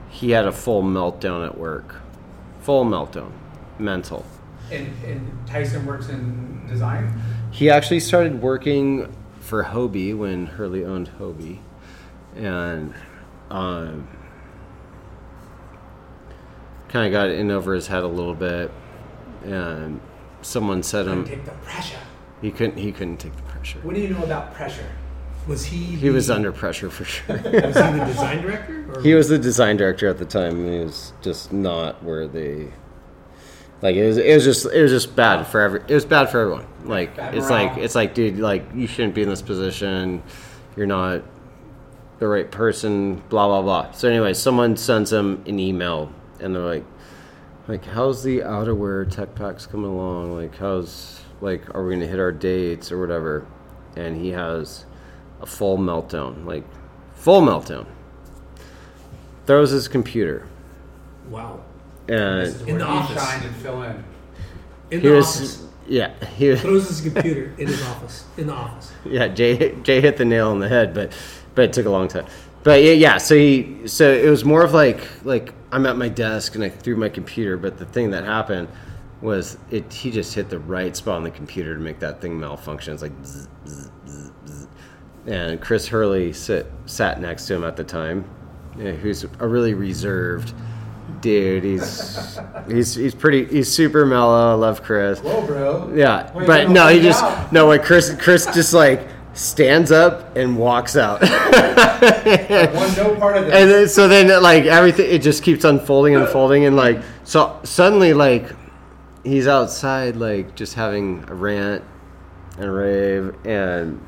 he 0.09 0.31
had 0.31 0.47
a 0.47 0.51
full 0.51 0.81
meltdown 0.81 1.45
at 1.45 1.59
work, 1.59 1.93
full 2.61 2.85
meltdown, 2.85 3.31
mental. 3.77 4.25
And, 4.71 4.91
and 5.05 5.47
Tyson 5.47 5.85
works 5.85 6.09
in 6.09 6.65
design. 6.65 7.21
He 7.51 7.69
actually 7.69 7.99
started 7.99 8.41
working 8.41 9.15
for 9.41 9.63
Hobie 9.63 10.17
when 10.17 10.47
Hurley 10.47 10.83
owned 10.83 11.11
Hobie, 11.19 11.59
and 12.35 12.95
um, 13.51 14.07
kind 16.93 17.05
of 17.07 17.11
got 17.11 17.29
in 17.29 17.51
over 17.51 17.73
his 17.73 17.87
head 17.87 18.03
a 18.03 18.07
little 18.07 18.35
bit. 18.35 18.71
And 19.43 19.99
someone 20.41 20.83
said 20.83 21.05
Couldn't 21.05 21.25
him 21.25 21.25
take 21.25 21.45
the 21.45 21.51
pressure. 21.51 21.97
he 22.41 22.51
couldn't 22.51 22.77
he 22.77 22.91
couldn't 22.93 23.17
take 23.17 23.35
the 23.35 23.41
pressure. 23.43 23.79
What 23.79 23.95
do 23.95 24.01
you 24.01 24.09
know 24.09 24.23
about 24.23 24.53
pressure? 24.53 24.87
Was 25.47 25.65
he? 25.65 25.77
He 25.77 26.09
was 26.09 26.29
under 26.29 26.53
pressure 26.53 26.89
for 26.89 27.03
sure. 27.03 27.35
Was 27.37 27.43
he 27.43 27.51
the 27.51 28.05
design 28.05 28.41
director? 28.41 28.85
Or 28.95 29.01
he 29.01 29.13
was 29.13 29.27
the 29.27 29.37
design 29.37 29.75
director 29.75 30.07
at 30.07 30.17
the 30.17 30.23
time, 30.23 30.57
and 30.65 30.73
he 30.73 30.79
was 30.79 31.11
just 31.21 31.51
not 31.51 32.01
where 32.01 32.27
they. 32.27 32.71
Like 33.81 33.97
it 33.97 34.07
was, 34.07 34.17
it 34.17 34.33
was 34.33 34.45
just, 34.45 34.65
it 34.73 34.81
was 34.81 34.91
just 34.91 35.13
bad 35.17 35.43
for 35.43 35.59
every. 35.59 35.81
It 35.89 35.93
was 35.93 36.05
bad 36.05 36.29
for 36.29 36.39
everyone. 36.39 36.65
Like 36.85 37.17
Bad 37.17 37.35
it's 37.35 37.49
morale. 37.49 37.67
like, 37.67 37.77
it's 37.79 37.95
like, 37.95 38.13
dude, 38.13 38.39
like 38.39 38.63
you 38.73 38.87
shouldn't 38.87 39.15
be 39.15 39.21
in 39.23 39.27
this 39.27 39.41
position. 39.41 40.23
You're 40.77 40.87
not 40.87 41.23
the 42.19 42.27
right 42.29 42.49
person. 42.49 43.15
Blah 43.27 43.47
blah 43.47 43.61
blah. 43.63 43.91
So 43.91 44.07
anyway, 44.07 44.33
someone 44.33 44.77
sends 44.77 45.11
him 45.11 45.43
an 45.45 45.59
email, 45.59 46.09
and 46.43 46.53
they're 46.55 46.61
like, 46.61 46.85
like, 47.67 47.85
how's 47.85 48.23
the 48.23 48.39
outerwear 48.39 49.09
tech 49.09 49.33
packs 49.35 49.65
coming 49.65 49.89
along? 49.89 50.35
Like, 50.35 50.55
how's 50.57 51.21
like, 51.41 51.73
are 51.73 51.83
we 51.85 51.93
gonna 51.95 52.07
hit 52.07 52.19
our 52.19 52.31
dates 52.31 52.91
or 52.91 52.99
whatever? 52.99 53.45
And 53.95 54.15
he 54.17 54.29
has 54.29 54.85
a 55.41 55.45
full 55.45 55.77
meltdown, 55.77 56.45
like 56.45 56.63
full 57.15 57.41
meltdown. 57.41 57.85
Throws 59.45 59.71
his 59.71 59.87
computer, 59.89 60.47
Wow. 61.29 61.59
and 62.07 62.47
In 62.67 62.77
the 62.77 62.83
you 62.85 62.89
office. 62.89 63.21
shine 63.21 63.43
and 63.45 63.55
fill 63.57 63.81
in. 63.83 64.03
In 64.91 65.01
the 65.01 65.09
was, 65.11 65.35
office. 65.35 65.67
yeah, 65.87 66.13
he 66.37 66.47
was, 66.49 66.61
Throws 66.67 66.87
his 66.87 67.01
computer 67.01 67.53
in 67.57 67.67
his 67.67 67.81
office. 67.83 68.25
In 68.37 68.47
the 68.47 68.53
office. 68.53 68.91
yeah. 69.05 69.27
Jay 69.27 69.75
Jay 69.83 69.99
hit 69.99 70.15
the 70.17 70.23
nail 70.25 70.49
on 70.49 70.59
the 70.59 70.69
head, 70.69 70.93
but 70.93 71.11
but 71.55 71.65
it 71.65 71.73
took 71.73 71.85
a 71.85 71.89
long 71.89 72.07
time. 72.07 72.25
But 72.63 72.83
yeah, 72.83 72.93
yeah. 72.93 73.17
So 73.17 73.35
he 73.35 73.81
so 73.85 74.09
it 74.09 74.29
was 74.29 74.45
more 74.45 74.63
of 74.63 74.73
like 74.73 75.01
like 75.25 75.53
I'm 75.73 75.85
at 75.87 75.97
my 75.97 76.07
desk 76.07 76.53
and 76.55 76.63
I 76.63 76.69
threw 76.69 76.95
my 76.95 77.09
computer, 77.09 77.57
but 77.57 77.77
the 77.77 77.85
thing 77.85 78.11
that 78.11 78.23
happened 78.23 78.67
was 79.21 79.57
it 79.71 79.91
he 79.91 80.11
just 80.11 80.35
hit 80.35 80.49
the 80.49 80.59
right 80.59 80.95
spot 80.95 81.15
on 81.15 81.23
the 81.23 81.31
computer 81.31 81.73
to 81.73 81.81
make 81.81 81.99
that 81.99 82.21
thing 82.21 82.39
malfunction. 82.39 82.93
It's 82.93 83.01
like. 83.01 83.19
Bzz, 83.23 83.47
bzz, 83.65 83.89
bzz. 84.45 84.67
And 85.25 85.61
Chris 85.61 85.87
Hurley 85.87 86.33
sit, 86.33 86.69
sat 86.85 87.19
next 87.19 87.47
to 87.47 87.55
him 87.55 87.63
at 87.63 87.75
the 87.77 87.83
time, 87.83 88.25
who's 88.75 89.23
a 89.23 89.47
really 89.47 89.73
reserved 89.73 90.53
dude. 91.21 91.63
He's 91.63 92.37
he's 92.67 92.93
he's 92.93 93.15
pretty 93.15 93.45
he's 93.45 93.71
super 93.71 94.05
mellow. 94.05 94.51
I 94.51 94.53
love 94.53 94.83
Chris. 94.83 95.19
Whoa, 95.21 95.45
bro. 95.45 95.91
Yeah, 95.95 96.31
Wait, 96.33 96.45
but 96.45 96.69
no, 96.69 96.89
he 96.89 97.01
just 97.01 97.23
out. 97.23 97.51
no. 97.51 97.67
Like 97.67 97.83
Chris, 97.83 98.13
Chris 98.19 98.45
just 98.53 98.73
like 98.73 99.07
stands 99.33 99.91
up 99.91 100.35
and 100.35 100.57
walks 100.57 100.95
out, 100.95 101.21
One 101.21 101.29
no 102.95 103.15
part 103.17 103.37
of 103.37 103.45
this. 103.45 103.53
and 103.53 103.71
then, 103.71 103.87
so 103.89 104.07
then 104.07 104.41
like 104.41 104.65
everything 104.65 105.09
it 105.09 105.21
just 105.21 105.43
keeps 105.43 105.63
unfolding, 105.63 106.15
and 106.15 106.23
unfolding, 106.23 106.65
and 106.65 106.75
like 106.75 107.01
so 107.23 107.59
suddenly 107.63 108.13
like 108.13 108.53
he's 109.23 109.47
outside 109.47 110.15
like 110.15 110.55
just 110.55 110.73
having 110.75 111.23
a 111.27 111.33
rant 111.33 111.83
and 112.57 112.65
a 112.65 112.71
rave, 112.71 113.35
and 113.45 113.99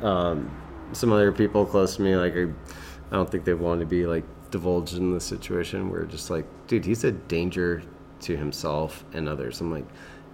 um, 0.00 0.50
some 0.92 1.12
other 1.12 1.32
people 1.32 1.66
close 1.66 1.96
to 1.96 2.02
me 2.02 2.16
like 2.16 2.34
I, 2.34 2.42
I 2.42 3.16
don't 3.16 3.30
think 3.30 3.44
they 3.44 3.54
want 3.54 3.80
to 3.80 3.86
be 3.86 4.06
like 4.06 4.24
divulged 4.50 4.96
in 4.96 5.12
the 5.12 5.20
situation. 5.20 5.90
We're 5.90 6.04
just 6.04 6.30
like, 6.30 6.44
dude, 6.68 6.84
he's 6.84 7.04
a 7.04 7.12
danger 7.12 7.82
to 8.20 8.36
himself 8.36 9.04
and 9.12 9.28
others. 9.28 9.60
I'm 9.60 9.72
like, 9.72 9.86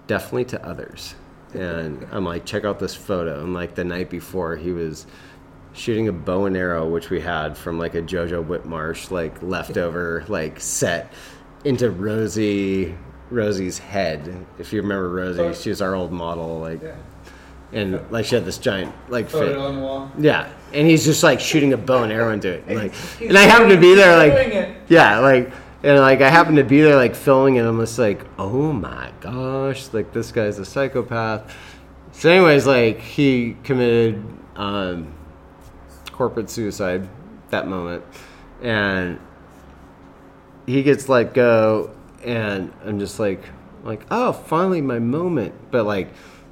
definitely 0.07 0.45
to 0.47 0.67
others. 0.67 1.15
And 1.55 2.07
I'm 2.13 2.25
like, 2.25 2.45
check 2.45 2.65
out 2.65 2.79
this 2.79 2.95
photo. 2.95 3.43
And 3.43 3.55
like 3.55 3.75
the 3.75 3.85
night 3.85 4.11
before, 4.11 4.57
he 4.57 4.73
was 4.73 5.07
shooting 5.73 6.09
a 6.09 6.13
bow 6.13 6.47
and 6.47 6.57
arrow, 6.57 6.89
which 6.89 7.11
we 7.11 7.21
had 7.21 7.57
from 7.57 7.79
like 7.79 7.95
a 7.95 8.03
JoJo 8.03 8.45
Whitmarsh 8.47 9.11
like 9.11 9.43
leftover 9.43 10.25
like 10.29 10.61
set 10.61 11.13
into 11.65 11.91
Rosie 11.91 12.95
Rosie's 13.31 13.79
head. 13.79 14.47
If 14.59 14.73
you 14.73 14.83
remember 14.83 15.11
Rosie, 15.11 15.41
oh. 15.41 15.53
she 15.53 15.71
was 15.71 15.83
our 15.83 15.95
old 15.95 16.13
model. 16.13 16.61
Like, 16.61 16.83
Yeah. 16.83 16.95
and 17.73 18.11
like 18.11 18.25
she 18.25 18.35
had 18.35 18.45
this 18.45 18.59
giant 18.59 18.95
like 19.09 19.29
fit. 19.29 19.57
On 19.57 19.77
the 19.77 19.83
wall. 19.83 20.11
Yeah, 20.19 20.51
and 20.73 20.87
he's 20.87 21.05
just 21.05 21.23
like 21.23 21.41
shooting 21.41 21.73
a 21.73 21.77
bow 21.77 22.03
and 22.03 22.13
arrow 22.13 22.33
into 22.33 22.49
it, 22.49 22.65
and, 22.67 22.79
like, 22.79 22.93
and 23.21 23.37
I 23.37 23.43
happen 23.43 23.69
to 23.69 23.77
be 23.77 23.95
there, 23.95 24.17
like, 24.17 24.77
yeah, 24.89 25.19
like, 25.19 25.53
and 25.83 25.99
like 26.01 26.21
I 26.21 26.29
happen 26.29 26.57
to 26.57 26.65
be 26.65 26.81
there, 26.81 26.97
like 26.97 27.15
filming 27.15 27.57
it. 27.57 27.65
I'm 27.65 27.79
just 27.79 27.99
like, 27.99 28.27
oh 28.39 28.73
my 28.73 29.13
gosh, 29.21 29.93
like 29.93 30.13
this 30.13 30.33
guy's 30.33 30.59
a 30.59 30.65
psychopath. 30.65 31.55
So, 32.13 32.31
anyways, 32.31 32.67
like 32.67 33.01
he 33.01 33.57
committed 33.63 34.25
um, 34.57 35.15
corporate 36.11 36.51
suicide 36.51 37.09
that 37.51 37.69
moment, 37.69 38.05
and 38.61 39.21
he 40.67 40.83
gets 40.83 41.09
let 41.09 41.33
go, 41.33 41.95
and 42.25 42.73
I'm 42.85 42.99
just 42.99 43.21
like, 43.21 43.43
like, 43.85 44.05
oh, 44.11 44.33
finally 44.33 44.81
my 44.81 44.99
moment. 44.99 45.55
But 45.71 45.85
like 45.85 46.09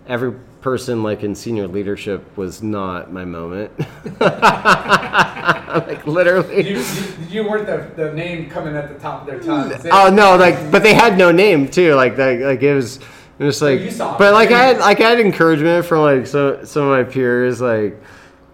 every 0.07 0.35
person 0.67 1.01
like 1.05 1.23
in 1.23 1.33
senior 1.33 1.69
leadership 1.69 2.37
was 2.37 2.61
not 2.61 3.13
my 3.13 3.25
moment. 3.25 3.71
like 4.21 6.05
literally. 6.05 6.69
You, 6.69 6.79
you, 6.81 7.07
you 7.29 7.49
weren't 7.49 7.67
the, 7.69 7.89
the 7.95 8.13
name 8.13 8.51
coming 8.51 8.75
at 8.75 8.89
the 8.89 8.99
top 8.99 9.21
of 9.21 9.29
their 9.29 9.39
tongue. 9.39 9.73
Oh 9.93 10.11
no, 10.13 10.35
like, 10.35 10.73
but 10.73 10.83
they 10.83 10.93
had 10.93 11.17
no 11.17 11.31
name 11.31 11.69
too. 11.69 11.95
Like, 11.95 12.19
like, 12.19 12.41
like 12.41 12.63
it 12.65 12.75
was, 12.75 12.97
it 13.39 13.45
was 13.45 13.63
like, 13.63 13.93
saw 13.93 14.19
but 14.19 14.33
like 14.33 14.51
I 14.51 14.65
had, 14.65 14.79
like 14.79 15.01
I 15.01 15.11
had 15.11 15.21
encouragement 15.21 15.87
from 15.87 16.01
like 16.01 16.27
so 16.27 16.65
some 16.65 16.83
of 16.83 16.89
my 16.89 17.05
peers, 17.05 17.61
like, 17.61 18.03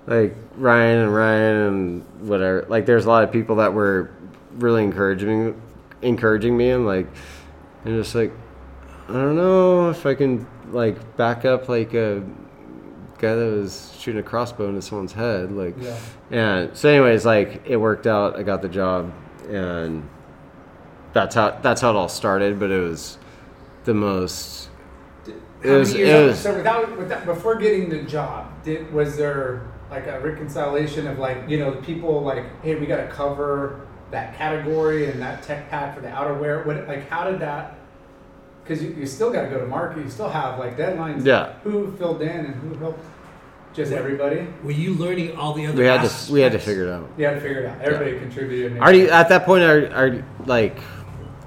like 0.06 0.36
Ryan 0.58 1.04
and 1.04 1.14
Ryan 1.14 1.56
and 1.56 2.28
whatever. 2.28 2.66
Like, 2.68 2.84
there's 2.84 3.06
a 3.06 3.08
lot 3.08 3.24
of 3.24 3.32
people 3.32 3.56
that 3.56 3.72
were 3.72 4.10
really 4.56 4.84
encouraging, 4.84 5.58
encouraging 6.02 6.58
me, 6.58 6.72
and 6.72 6.84
like, 6.84 7.06
and 7.86 7.96
just 7.96 8.14
like, 8.14 8.32
I 9.08 9.14
don't 9.14 9.36
know 9.36 9.88
if 9.88 10.04
I 10.04 10.14
can 10.14 10.46
like 10.72 11.16
back 11.16 11.44
up 11.44 11.68
like 11.68 11.94
a 11.94 12.22
guy 13.18 13.34
that 13.34 13.52
was 13.52 13.94
shooting 13.98 14.20
a 14.20 14.22
crossbow 14.22 14.68
into 14.68 14.82
someone's 14.82 15.12
head, 15.12 15.52
like. 15.52 15.74
Yeah. 15.80 15.96
And 16.30 16.76
so, 16.76 16.88
anyways, 16.88 17.24
like 17.24 17.62
it 17.66 17.76
worked 17.76 18.06
out. 18.06 18.36
I 18.38 18.42
got 18.42 18.62
the 18.62 18.68
job, 18.68 19.12
and 19.48 20.08
that's 21.12 21.34
how 21.34 21.50
that's 21.62 21.80
how 21.80 21.90
it 21.90 21.96
all 21.96 22.08
started. 22.08 22.58
But 22.58 22.70
it 22.70 22.80
was 22.80 23.18
the 23.84 23.94
most. 23.94 24.68
It 25.26 25.68
How 25.68 25.78
was. 25.78 25.94
It 25.94 25.98
years- 25.98 26.30
was. 26.30 26.38
so 26.40 26.56
without, 26.56 26.98
without 26.98 27.24
before 27.24 27.56
getting 27.56 27.88
the 27.88 28.02
job, 28.02 28.50
did 28.64 28.92
was 28.92 29.16
there 29.16 29.62
like 29.90 30.06
a 30.06 30.18
reconciliation 30.20 31.06
of 31.06 31.18
like 31.18 31.48
you 31.48 31.58
know 31.58 31.70
the 31.74 31.82
people 31.82 32.22
like 32.22 32.44
hey 32.62 32.74
we 32.76 32.86
got 32.86 32.96
to 32.96 33.08
cover 33.08 33.86
that 34.10 34.34
category 34.38 35.10
and 35.10 35.20
that 35.20 35.42
tech 35.42 35.68
pack 35.68 35.94
for 35.94 36.00
the 36.00 36.08
outerwear 36.08 36.64
what 36.64 36.88
like 36.88 37.06
how 37.10 37.30
did 37.30 37.38
that 37.40 37.76
because 38.62 38.82
you, 38.82 38.90
you 38.90 39.06
still 39.06 39.32
got 39.32 39.42
to 39.42 39.48
go 39.50 39.58
to 39.60 39.66
market 39.66 40.02
you 40.04 40.10
still 40.10 40.28
have 40.28 40.58
like 40.58 40.76
deadlines 40.76 41.24
Yeah. 41.24 41.52
who 41.64 41.92
filled 41.96 42.22
in 42.22 42.28
and 42.46 42.54
who 42.54 42.74
helped 42.76 43.04
just 43.74 43.90
everybody 43.92 44.46
Were 44.62 44.70
you 44.70 44.94
learning 44.94 45.36
all 45.36 45.54
the 45.54 45.66
other 45.66 45.78
We 45.78 45.84
had 45.86 46.00
aspects? 46.00 46.26
to. 46.26 46.32
We 46.32 46.40
had 46.42 46.52
to 46.52 46.58
figure 46.58 46.84
it 46.84 46.90
out. 46.92 47.08
you 47.16 47.24
had 47.24 47.34
to 47.34 47.40
figure 47.40 47.60
it 47.62 47.66
out 47.66 47.80
everybody 47.80 48.18
contributed 48.18 48.72
and 48.72 48.80
Already 48.80 49.08
at 49.10 49.28
that 49.30 49.44
point, 49.46 49.62
I, 49.64 50.06
I 50.06 50.22
like. 50.44 50.76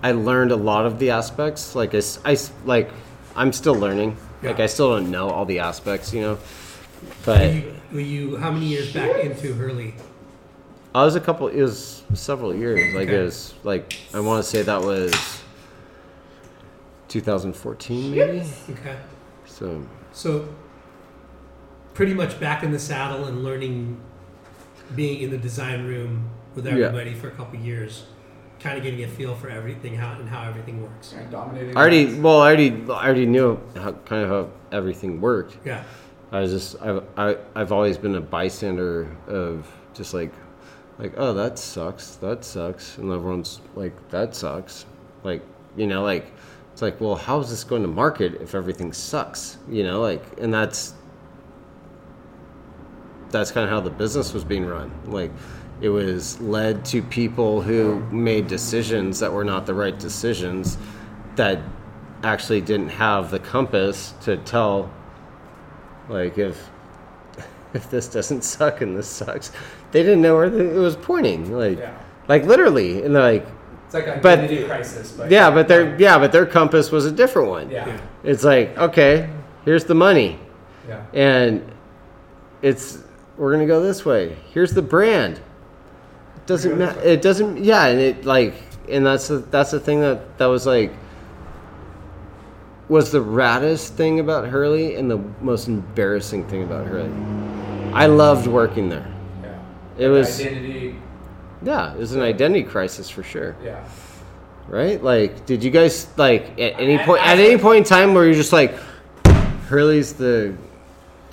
I 0.04 0.12
learned 0.12 0.52
a 0.52 0.56
lot 0.56 0.86
of 0.86 1.00
the 1.00 1.10
aspects. 1.12 1.74
Like 1.76 1.94
I, 1.96 1.98
s- 2.00 2.20
I 2.26 2.34
s- 2.34 2.52
like. 2.66 2.90
I'm 3.36 3.52
still 3.54 3.76
learning. 3.76 4.18
Like 4.44 4.60
I 4.60 4.66
still 4.68 4.90
don't 4.96 5.10
know 5.12 5.30
all 5.30 5.46
the 5.46 5.60
aspects. 5.60 6.14
You 6.14 6.22
know. 6.22 6.34
Were 6.34 6.40
But 7.26 7.54
you, 7.54 7.74
were 7.94 8.00
you 8.00 8.38
how 8.38 8.50
many 8.52 8.66
years 8.68 8.92
back 8.94 9.24
into 9.24 9.54
Hurley? 9.54 9.94
I 10.96 11.04
was 11.06 11.16
a 11.16 11.20
couple. 11.20 11.48
It 11.48 11.62
was 11.62 12.04
several 12.14 12.56
years. 12.56 12.94
Like 12.96 13.08
Okay. 13.08 13.18
it 13.20 13.24
was 13.24 13.54
like 13.64 13.96
I 14.14 14.20
want 14.20 14.44
to 14.44 14.50
say 14.50 14.62
that 14.64 14.82
was 14.82 15.14
2014 17.22 18.12
maybe. 18.12 18.44
Okay. 18.70 18.98
So 19.46 19.82
So 20.12 20.48
pretty 21.94 22.14
much 22.14 22.40
back 22.40 22.64
in 22.64 22.72
the 22.72 22.80
saddle 22.80 23.26
and 23.26 23.44
learning 23.44 23.98
being 24.96 25.22
in 25.22 25.30
the 25.32 25.38
design 25.38 25.86
room 25.86 26.30
with 26.56 26.66
Yeah. 26.66 26.74
everybody 26.74 27.14
for 27.14 27.28
a 27.30 27.32
couple 27.32 27.58
years, 27.60 28.04
kind 28.60 28.78
of 28.78 28.84
getting 28.84 29.04
a 29.04 29.08
feel 29.08 29.34
for 29.36 29.50
everything 29.50 29.96
how 29.96 30.14
and 30.20 30.28
how 30.30 30.44
everything 30.50 30.82
works. 30.82 31.14
and 31.14 31.30
dominating 31.32 31.76
I 31.78 31.80
already 31.80 32.14
well 32.20 32.42
I 32.42 32.48
already 32.48 32.72
I 32.90 33.06
already 33.06 33.26
knew 33.26 33.60
how 33.76 33.92
kind 33.94 34.24
of 34.24 34.30
how 34.30 34.50
everything 34.78 35.22
worked. 35.22 35.58
Yeah. 35.66 35.84
I 36.32 36.42
was 36.42 36.52
just 36.52 36.82
I've 36.82 37.04
I, 37.18 37.38
I've 37.56 37.72
always 37.72 37.98
been 37.98 38.16
a 38.16 38.22
bystander 38.22 39.08
of 39.28 39.66
just 39.94 40.14
like 40.14 40.34
like 41.00 41.14
oh 41.18 41.34
that 41.34 41.58
sucks 41.60 42.16
that 42.18 42.44
sucks 42.44 42.98
and 42.98 43.12
everyone's 43.12 43.62
like 43.76 43.94
that 44.10 44.36
sucks 44.36 44.86
like 45.24 45.42
you 45.78 45.88
know 45.88 46.04
like 46.04 46.26
it's 46.76 46.82
like 46.82 47.00
well 47.00 47.16
how 47.16 47.40
is 47.40 47.50
this 47.50 47.64
going 47.64 47.82
to 47.82 47.88
market 47.88 48.34
if 48.42 48.54
everything 48.54 48.92
sucks 48.92 49.58
you 49.70 49.82
know 49.82 50.02
like 50.02 50.22
and 50.42 50.54
that's 50.54 50.94
that's 53.32 53.50
kind 53.50 53.64
of 53.64 53.70
how 53.70 53.80
the 53.80 53.90
business 53.90 54.34
was 54.34 54.44
being 54.44 54.66
run 54.66 54.92
like 55.06 55.32
it 55.80 55.88
was 55.88 56.38
led 56.42 56.84
to 56.84 57.02
people 57.02 57.62
who 57.62 58.02
made 58.12 58.50
decisions 58.50 59.20
that 59.20 59.32
were 59.32 59.46
not 59.46 59.66
the 59.66 59.74
right 59.74 59.98
decisions 59.98 60.78
that 61.38 61.60
actually 62.24 62.60
didn't 62.60 62.90
have 62.90 63.32
the 63.32 63.40
compass 63.40 64.14
to 64.22 64.36
tell 64.38 64.92
like 66.10 66.38
if 66.38 66.70
if 67.74 67.90
this 67.90 68.10
doesn't 68.10 68.44
suck 68.44 68.82
and 68.82 68.98
this 68.98 69.08
sucks, 69.08 69.52
they 69.92 70.04
didn't 70.04 70.22
know 70.22 70.36
where 70.36 70.50
the, 70.50 70.76
it 70.76 70.78
was 70.78 70.96
pointing. 70.96 71.52
Like 71.52 71.78
Yeah. 71.80 71.98
like 72.28 72.44
literally, 72.46 73.04
and 73.04 73.14
like 73.14 73.46
like 73.96 74.06
an 74.08 74.20
But- 74.22 74.40
identity 74.40 74.64
crisis 74.66 75.12
but 75.12 75.32
yeah, 75.32 75.50
but 75.50 75.68
their 75.68 75.96
yeah, 76.00 76.20
but 76.20 76.32
their 76.32 76.46
compass 76.46 76.92
was 76.92 77.06
a 77.08 77.12
different 77.12 77.50
one. 77.50 77.70
yeah 77.72 77.88
Yeah. 77.88 77.98
It's 78.24 78.44
like 78.44 78.78
okay, 78.78 79.28
here's 79.66 79.86
the 79.86 79.96
money, 79.96 80.38
yeah 80.88 81.02
and 81.14 81.64
it's 82.62 83.00
we're 83.38 83.52
gonna 83.52 83.66
go 83.66 83.82
this 83.82 84.06
way. 84.06 84.36
Here's 84.54 84.74
the 84.74 84.82
brand. 84.82 85.38
It 85.38 86.46
doesn't 86.46 86.78
matter. 86.78 87.00
It 87.02 87.22
doesn't. 87.24 87.64
Yeah, 87.64 87.86
and 87.88 88.00
it 88.00 88.24
like, 88.26 88.54
and 88.88 89.06
that's 89.06 89.28
the 89.28 89.40
that's 89.40 89.72
the 89.72 89.80
thing 89.80 90.00
that 90.02 90.38
that 90.38 90.46
was 90.46 90.66
like 90.68 90.94
was 92.88 93.12
the 93.12 93.20
raddest 93.24 93.90
thing 93.90 94.20
about 94.20 94.48
Hurley 94.48 94.96
and 94.96 95.10
the 95.10 95.18
most 95.42 95.68
embarrassing 95.68 96.46
thing 96.48 96.64
about 96.64 96.86
Hurley. 96.86 97.12
I 97.94 98.06
loved 98.06 98.46
working 98.48 98.90
there. 98.90 99.08
yeah 99.44 99.58
It 99.98 100.08
was 100.10 100.40
identity 100.40 100.85
yeah, 101.66 101.94
it 101.94 101.98
was 102.00 102.14
an 102.14 102.22
identity 102.22 102.64
crisis 102.64 103.10
for 103.10 103.24
sure, 103.24 103.56
yeah 103.64 103.84
right? 104.68 105.04
Like, 105.04 105.46
did 105.46 105.64
you 105.64 105.70
guys 105.70 106.08
like 106.18 106.60
at 106.60 106.80
any 106.80 106.98
I- 107.00 107.06
point 107.06 107.22
I- 107.22 107.34
at 107.34 107.40
any 107.40 107.58
point 107.62 107.78
in 107.80 107.84
time 107.84 108.14
where 108.16 108.26
you're 108.26 108.34
just 108.34 108.52
like, 108.54 108.74
Hurley's 109.68 110.14
the 110.14 110.56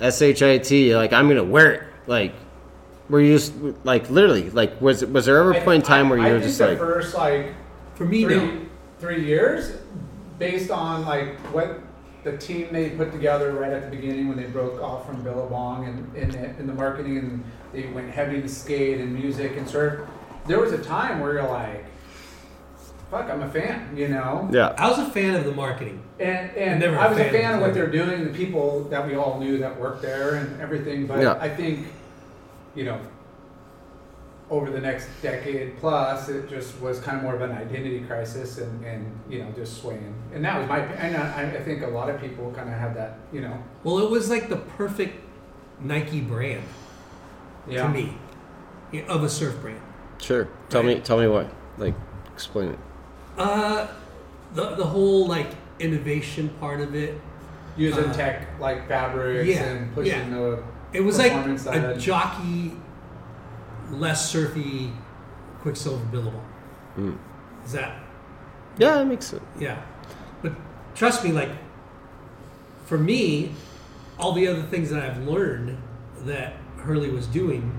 S 0.01 0.21
H 0.21 0.41
I 0.43 0.57
T. 0.57 0.95
Like 0.95 1.13
I'm 1.13 1.27
gonna 1.27 1.43
wear 1.43 1.71
it. 1.73 1.83
Like 2.07 2.33
were 3.09 3.21
you 3.21 3.33
just 3.37 3.53
like 3.83 4.09
literally 4.09 4.49
like 4.51 4.79
was 4.81 5.03
was 5.05 5.25
there 5.25 5.37
ever 5.39 5.51
a 5.51 5.61
point 5.61 5.83
in 5.83 5.87
time 5.87 6.09
where 6.09 6.19
I, 6.19 6.27
you 6.27 6.29
I 6.29 6.33
were 6.33 6.39
think 6.39 6.49
just 6.49 6.57
the 6.59 6.67
like 6.69 6.77
first 6.77 7.15
like 7.15 7.53
For 7.95 8.05
me, 8.05 8.23
three, 8.23 8.35
no. 8.35 8.61
three 8.99 9.25
years 9.25 9.77
based 10.39 10.71
on 10.71 11.05
like 11.05 11.37
what 11.53 11.79
the 12.23 12.37
team 12.37 12.69
they 12.71 12.89
put 12.91 13.11
together 13.11 13.51
right 13.53 13.71
at 13.71 13.89
the 13.89 13.95
beginning 13.95 14.27
when 14.29 14.37
they 14.37 14.45
broke 14.45 14.81
off 14.81 15.05
from 15.07 15.21
Billabong 15.23 15.85
and 15.87 16.15
in 16.15 16.29
the, 16.31 16.49
in 16.59 16.67
the 16.67 16.73
marketing 16.73 17.17
and 17.17 17.43
they 17.73 17.87
went 17.87 18.09
heavy 18.09 18.41
to 18.41 18.47
skate 18.47 18.99
and 18.99 19.13
music 19.13 19.57
and 19.57 19.67
surf. 19.67 20.07
There 20.45 20.59
was 20.59 20.73
a 20.73 20.83
time 20.83 21.19
where 21.19 21.33
you're 21.33 21.47
like, 21.47 21.85
fuck, 23.09 23.29
I'm 23.29 23.41
a 23.43 23.49
fan, 23.49 23.95
you 23.95 24.07
know? 24.09 24.49
yeah 24.51 24.73
I 24.77 24.89
was 24.89 24.99
a 24.99 25.05
fan 25.09 25.35
of 25.35 25.45
the 25.45 25.53
marketing. 25.53 26.01
And, 26.19 26.49
and 26.57 26.79
Never 26.79 26.95
a 26.95 26.99
I 26.99 27.07
was 27.09 27.17
a 27.17 27.23
fan 27.25 27.33
fan 27.33 27.53
of 27.55 27.61
what 27.61 27.73
they're 27.73 27.87
doing, 27.91 28.23
the 28.25 28.33
people 28.33 28.85
that 28.85 29.05
we 29.07 29.15
all 29.15 29.39
knew 29.39 29.57
that 29.59 29.79
worked 29.79 30.01
there 30.01 30.35
and 30.35 30.59
everything. 30.61 31.05
But 31.07 31.21
Yeah. 31.21 31.37
I 31.39 31.49
think, 31.49 31.87
you 32.75 32.85
know, 32.85 32.99
over 34.49 34.69
the 34.69 34.79
next 34.81 35.07
decade 35.21 35.77
plus, 35.79 36.27
it 36.29 36.49
just 36.49 36.79
was 36.81 36.99
kind 36.99 37.17
of 37.17 37.23
more 37.23 37.35
of 37.35 37.41
an 37.41 37.51
identity 37.51 38.01
crisis 38.01 38.57
and, 38.57 38.83
and 38.85 39.19
you 39.29 39.39
know, 39.39 39.49
just 39.51 39.81
swaying. 39.81 40.13
And 40.33 40.43
that 40.43 40.59
was 40.59 40.67
my, 40.67 40.79
and 40.79 41.15
I, 41.15 41.51
I 41.57 41.63
think 41.63 41.83
a 41.83 41.87
lot 41.87 42.09
of 42.09 42.19
people 42.19 42.51
kind 42.51 42.67
of 42.69 42.75
had 42.77 42.95
that, 42.95 43.19
you 43.31 43.41
know. 43.41 43.57
Well, 43.83 43.99
it 43.99 44.09
was 44.09 44.29
like 44.29 44.49
the 44.49 44.57
perfect 44.57 45.15
Nike 45.79 46.19
brand 46.21 46.63
Yeah. 47.67 47.83
to 47.83 47.89
me 47.89 48.17
of 49.07 49.23
a 49.23 49.29
surf 49.29 49.59
brand. 49.61 49.81
Sure 50.21 50.47
tell 50.69 50.83
me 50.83 50.99
tell 50.99 51.17
me 51.19 51.27
what 51.27 51.47
like 51.77 51.95
explain 52.33 52.69
it 52.69 52.79
Uh, 53.37 53.87
the 54.53 54.75
the 54.75 54.85
whole 54.85 55.27
like 55.27 55.47
innovation 55.79 56.49
part 56.59 56.79
of 56.81 56.95
it. 56.95 57.19
Using 57.75 58.05
Uh, 58.05 58.13
tech 58.13 58.47
like 58.59 58.87
fabrics 58.87 59.49
yeah, 59.49 59.63
and 59.63 59.93
pushing 59.95 60.29
yeah. 60.31 60.37
the. 60.37 60.63
It 60.93 61.01
was 61.01 61.17
like 61.17 61.31
a 61.31 61.57
side. 61.57 61.99
jockey, 61.99 62.73
less 63.91 64.29
surfy, 64.29 64.91
Quiksilver 65.61 66.05
Billabong. 66.05 66.45
Mm. 66.97 67.17
Is 67.65 67.71
that 67.71 67.97
yeah 68.77 68.95
that 68.97 69.07
makes 69.07 69.25
sense 69.25 69.41
yeah? 69.59 69.81
But 70.43 70.53
trust 70.93 71.23
me, 71.23 71.31
like 71.31 71.49
for 72.85 72.97
me, 72.99 73.53
all 74.19 74.33
the 74.33 74.47
other 74.47 74.61
things 74.63 74.89
that 74.91 75.01
I've 75.01 75.27
learned 75.27 75.77
that 76.25 76.53
Hurley 76.77 77.09
was 77.09 77.25
doing 77.25 77.75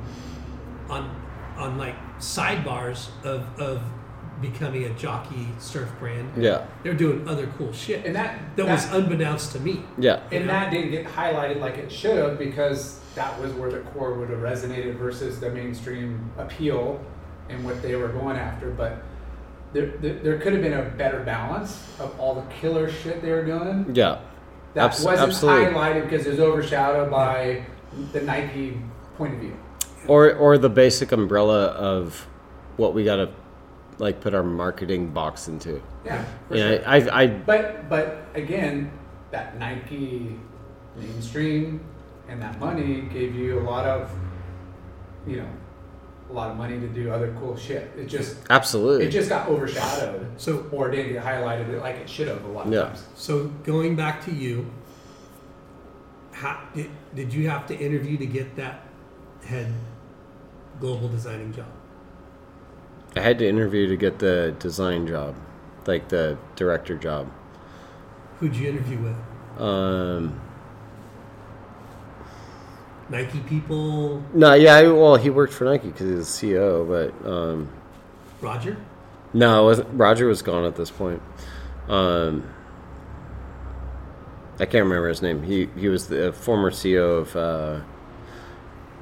on 0.89 1.09
on 1.57 1.79
like 1.79 1.95
sidebars 2.19 3.09
of 3.25 3.47
of 3.61 3.83
becoming 4.41 4.85
a 4.85 4.91
jockey 4.95 5.49
surf 5.59 5.89
brand. 5.99 6.31
yeah 6.43 6.67
They're 6.83 6.93
doing 6.93 7.27
other 7.29 7.47
cool 7.57 7.73
shit 7.73 8.05
And 8.05 8.15
that, 8.17 8.39
that 8.57 8.67
was 8.67 8.93
unbeknownst 8.93 9.53
to 9.53 9.61
me. 9.61 9.85
yeah 9.97 10.21
And 10.33 10.49
that 10.49 10.71
didn't 10.71 10.91
get 10.91 11.07
highlighted 11.07 11.61
like 11.61 11.79
it 11.79 11.91
should 11.91 12.17
have 12.19 12.37
because 12.39 13.01
that 13.15 13.41
was 13.41 13.53
where 13.53 13.71
the 13.71 13.79
core 13.91 14.15
would 14.15 14.29
have 14.31 14.41
resonated 14.41 14.97
versus 14.97 15.39
the 15.39 15.51
mainstream 15.51 16.31
appeal 16.37 17.01
and 17.49 17.65
what 17.65 17.81
they 17.81 17.95
were 17.95 18.09
going 18.09 18.37
after. 18.37 18.71
But 18.71 19.03
there, 19.73 19.87
there, 19.99 20.15
there 20.15 20.39
could 20.41 20.53
have 20.53 20.63
been 20.63 20.73
a 20.75 20.83
better 20.91 21.21
balance 21.21 21.87
of 22.01 22.19
all 22.19 22.35
the 22.35 22.43
killer 22.55 22.91
shit 22.91 23.23
they 23.23 23.31
were 23.31 23.45
doing 23.45 23.95
yeah 23.95 24.19
that 24.75 24.87
Abs- 24.87 25.05
wasn't 25.05 25.29
absolutely. 25.29 25.67
highlighted 25.73 26.03
because 26.11 26.27
it 26.27 26.31
was 26.31 26.41
overshadowed 26.41 27.09
by 27.11 27.65
the 28.13 28.21
Nike 28.21 28.81
point 29.17 29.35
of 29.35 29.41
view. 29.41 29.57
Or 30.09 30.35
or 30.35 30.59
the 30.59 30.69
basic 30.69 31.13
umbrella 31.13 31.67
of 31.67 32.27
what 32.77 32.95
we 32.95 33.05
gotta 33.05 33.31
like 33.99 34.21
put 34.21 34.35
our 34.35 34.43
marketing 34.43 35.09
box 35.09 35.49
into 35.49 35.81
Yeah, 36.05 36.25
for 36.49 36.57
yeah 36.57 36.69
sure. 36.79 36.89
I, 36.89 36.97
I, 36.97 37.23
I 37.23 37.27
But 37.29 37.89
but 37.89 38.27
again, 38.35 38.91
that 39.31 39.59
Nike 39.59 40.37
mainstream 40.97 41.81
and 42.29 42.41
that 42.43 42.59
money 42.59 43.03
gave 43.13 43.35
you 43.35 43.61
a 43.61 43.63
lot 43.63 43.87
of, 43.87 44.11
you 45.27 45.37
know, 45.37 45.49
a 46.31 46.33
lot 46.33 46.51
of 46.51 46.57
money 46.57 46.81
to 46.81 46.89
do 46.89 47.13
other 47.13 47.35
cool 47.39 47.57
shit. 47.57 47.91
It 47.97 48.07
just 48.07 48.39
absolutely 48.51 49.07
it 49.07 49.11
just 49.11 49.29
got 49.29 49.49
overshadowed, 49.49 50.27
So 50.37 50.67
or 50.73 50.91
didn't 50.91 51.13
get 51.13 51.23
highlighted 51.25 51.81
like 51.81 51.97
it 51.97 52.09
should 52.09 52.29
have 52.29 52.45
a 52.45 52.49
lot 52.49 52.67
of 52.67 52.73
Yeah. 52.73 52.85
times. 52.85 53.05
So 53.15 53.47
going 53.63 53.95
back 53.95 54.25
to 54.25 54.33
you, 54.33 54.67
how, 56.33 56.61
did, 56.75 56.91
did 57.15 57.33
you 57.33 57.49
have 57.49 57.67
to 57.69 57.79
interview 57.79 58.17
to 58.19 58.27
get 58.27 58.57
that 58.57 58.89
head 59.45 59.73
global 60.81 61.09
designing 61.09 61.53
job? 61.53 61.67
I 63.17 63.21
had 63.21 63.39
to 63.39 63.49
interview 63.49 63.87
to 63.89 63.97
get 63.97 64.19
the 64.19 64.55
design 64.59 65.07
job, 65.07 65.37
like 65.87 66.09
the 66.09 66.37
director 66.57 66.97
job. 66.97 67.31
Who'd 68.41 68.57
you 68.57 68.69
interview 68.69 68.99
with? 68.99 69.63
Um, 69.63 70.41
Nike 73.09 73.39
people, 73.41 74.23
no, 74.33 74.55
yeah, 74.55 74.75
I, 74.75 74.89
well, 74.89 75.17
he 75.17 75.31
worked 75.31 75.53
for 75.53 75.65
Nike 75.65 75.89
because 75.89 76.09
he 76.09 76.15
was 76.15 76.29
CEO, 76.29 76.89
but 76.89 77.29
um, 77.31 77.71
Roger? 78.41 78.77
no, 79.33 79.63
it 79.63 79.65
wasn't, 79.65 79.89
Roger 79.93 80.27
was 80.27 80.43
gone 80.43 80.65
at 80.65 80.75
this 80.75 80.91
point. 80.91 81.23
Um, 81.89 82.49
I 84.55 84.67
can't 84.67 84.85
remember 84.85 85.09
his 85.09 85.21
name. 85.21 85.43
He 85.43 85.69
he 85.77 85.89
was 85.89 86.09
the 86.09 86.33
former 86.33 86.71
CEO 86.71 87.19
of. 87.21 87.37
Uh, 87.37 87.81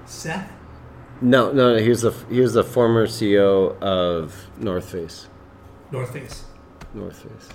Seth? 0.07 0.51
No, 1.23 1.53
no, 1.53 1.77
he 1.77 1.89
was 1.89 2.03
the 2.03 2.11
he 2.29 2.41
was 2.41 2.53
the 2.55 2.65
former 2.65 3.07
CEO 3.07 3.81
of 3.81 4.35
North 4.59 4.91
Face. 4.91 5.29
North 5.91 6.13
Face. 6.13 6.45
North 6.95 7.17
Face. 7.23 7.49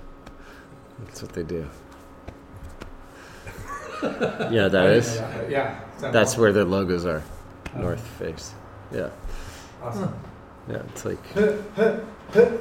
That's 1.06 1.22
what 1.22 1.34
they 1.34 1.44
do. 1.44 1.68
yeah, 4.04 4.68
that 4.68 4.76
I 4.76 4.88
didn't 4.88 4.94
is. 4.98 5.16
know 5.16 5.22
that, 5.22 5.38
but 5.42 5.50
yeah, 5.50 5.80
so- 5.98 6.12
That's 6.12 6.38
where 6.38 6.52
their 6.54 6.64
logos 6.66 7.06
are. 7.06 7.24
Oh. 7.76 7.82
North 7.82 8.02
Face. 8.20 8.54
Yeah. 8.92 9.10
Awesome. 9.82 10.14
Yeah, 10.70 10.82
it's 10.90 11.06
like. 11.06 11.24
Three 11.34 11.58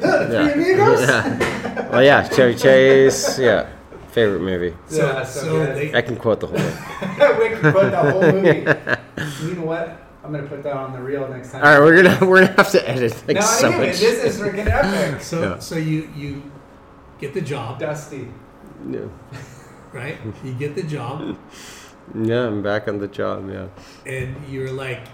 Yeah. 0.03 0.53
amigos. 0.53 1.01
yeah. 1.09 1.89
Well, 1.91 2.03
yeah, 2.03 2.29
Chevy 2.29 2.55
Chase. 2.57 3.39
Yeah. 3.39 3.69
Favorite 4.13 4.41
movie. 4.41 4.75
So, 4.89 4.97
Yeah, 5.07 5.25
so 5.25 5.41
so 5.41 5.67
they, 5.75 5.95
I 5.95 6.01
can 6.03 6.17
quote 6.17 6.41
the 6.41 6.47
whole 6.47 6.57
thing. 6.59 7.39
we 7.39 7.49
can 7.51 7.73
quote 7.73 7.91
the 7.91 8.11
whole 8.11 8.23
movie. 8.33 9.47
You 9.47 9.55
know 9.61 9.67
what? 9.67 10.06
I'm 10.25 10.33
gonna 10.33 10.49
put 10.49 10.63
that 10.65 10.73
on 10.75 10.93
the 10.93 11.01
reel 11.01 11.29
next 11.29 11.53
time. 11.53 11.63
All 11.65 11.71
right, 11.71 11.81
we're 11.81 12.03
gonna 12.03 12.19
we're 12.29 12.41
gonna 12.45 12.57
have 12.57 12.71
to 12.73 12.89
edit 12.89 13.13
like 13.29 13.37
no, 13.37 13.41
so 13.43 13.69
anyway, 13.69 13.87
much. 13.89 14.01
this 14.01 14.25
is 14.25 14.41
freaking 14.41 14.67
epic. 14.67 15.21
so, 15.33 15.43
Yeah. 15.43 15.59
so 15.59 15.77
you, 15.77 16.09
you 16.17 16.51
get 17.21 17.33
the 17.35 17.41
job, 17.41 17.79
Dusty. 17.79 18.29
Yeah. 18.91 19.07
right? 19.93 20.19
You 20.45 20.53
get 20.55 20.75
the 20.75 20.83
job, 20.83 21.39
yeah, 22.15 22.47
I'm 22.47 22.63
back 22.63 22.89
on 22.89 22.99
the 22.99 23.09
job. 23.09 23.49
Yeah. 23.51 23.69
and 24.05 24.37
you're 24.49 24.73
like, 24.73 25.07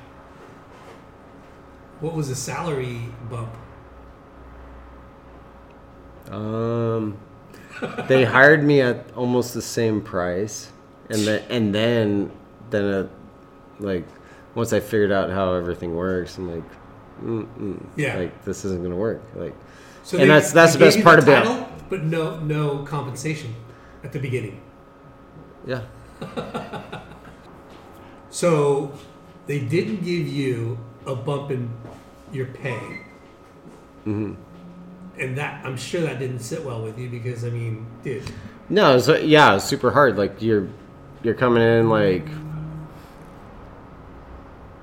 what 2.00 2.14
was 2.14 2.28
the 2.28 2.34
salary 2.34 3.00
bump? 3.30 3.50
Um, 6.30 7.18
they 8.08 8.24
hired 8.24 8.62
me 8.64 8.80
at 8.80 9.12
almost 9.14 9.54
the 9.54 9.62
same 9.62 10.00
price, 10.00 10.70
and 11.10 11.20
then 11.26 11.42
and 11.50 11.74
then 11.74 12.30
then 12.70 12.84
uh, 12.84 13.08
like 13.80 14.06
once 14.54 14.72
I 14.72 14.80
figured 14.80 15.12
out 15.12 15.30
how 15.30 15.54
everything 15.54 15.94
works, 15.94 16.36
I'm 16.38 16.50
like, 16.54 16.64
mm, 17.22 17.46
mm, 17.58 17.86
Yeah. 17.96 18.16
like 18.18 18.44
this 18.44 18.64
isn't 18.64 18.82
gonna 18.82 18.96
work. 18.96 19.22
Like, 19.34 19.54
So 20.04 20.18
And 20.18 20.28
that's- 20.28 20.52
that's 20.52 20.72
they 20.72 20.78
the 20.80 20.84
best 20.84 20.96
gave 20.96 21.04
you 21.04 21.04
part 21.04 21.18
about- 21.22 21.46
It. 21.46 21.66
but 21.88 22.02
no 22.04 22.40
no 22.40 22.78
compensation 22.78 23.54
at 24.02 24.12
the 24.12 24.18
beginning. 24.18 24.60
yeah, 25.64 25.82
So 28.30 28.92
they 29.46 29.60
didn't 29.60 30.04
give 30.04 30.26
you 30.26 30.78
a 31.06 31.14
bump 31.14 31.50
in 31.50 31.70
your 32.32 32.46
pay, 32.46 32.80
hmm 34.04 34.34
and 35.18 35.36
that 35.36 35.64
I'm 35.66 35.76
sure 35.76 36.00
that 36.00 36.18
didn't 36.18 36.38
sit 36.38 36.64
well 36.64 36.82
with 36.82 36.98
you 36.98 37.08
because 37.10 37.44
I 37.44 37.50
mean, 37.50 37.86
dude, 38.02 38.22
no, 38.70 38.98
so 38.98 39.16
yeah, 39.16 39.58
super 39.58 39.90
hard. 39.90 40.16
Like 40.16 40.40
you're 40.40 40.66
you're 41.22 41.34
coming 41.34 41.62
in 41.62 41.90
like 41.90 42.26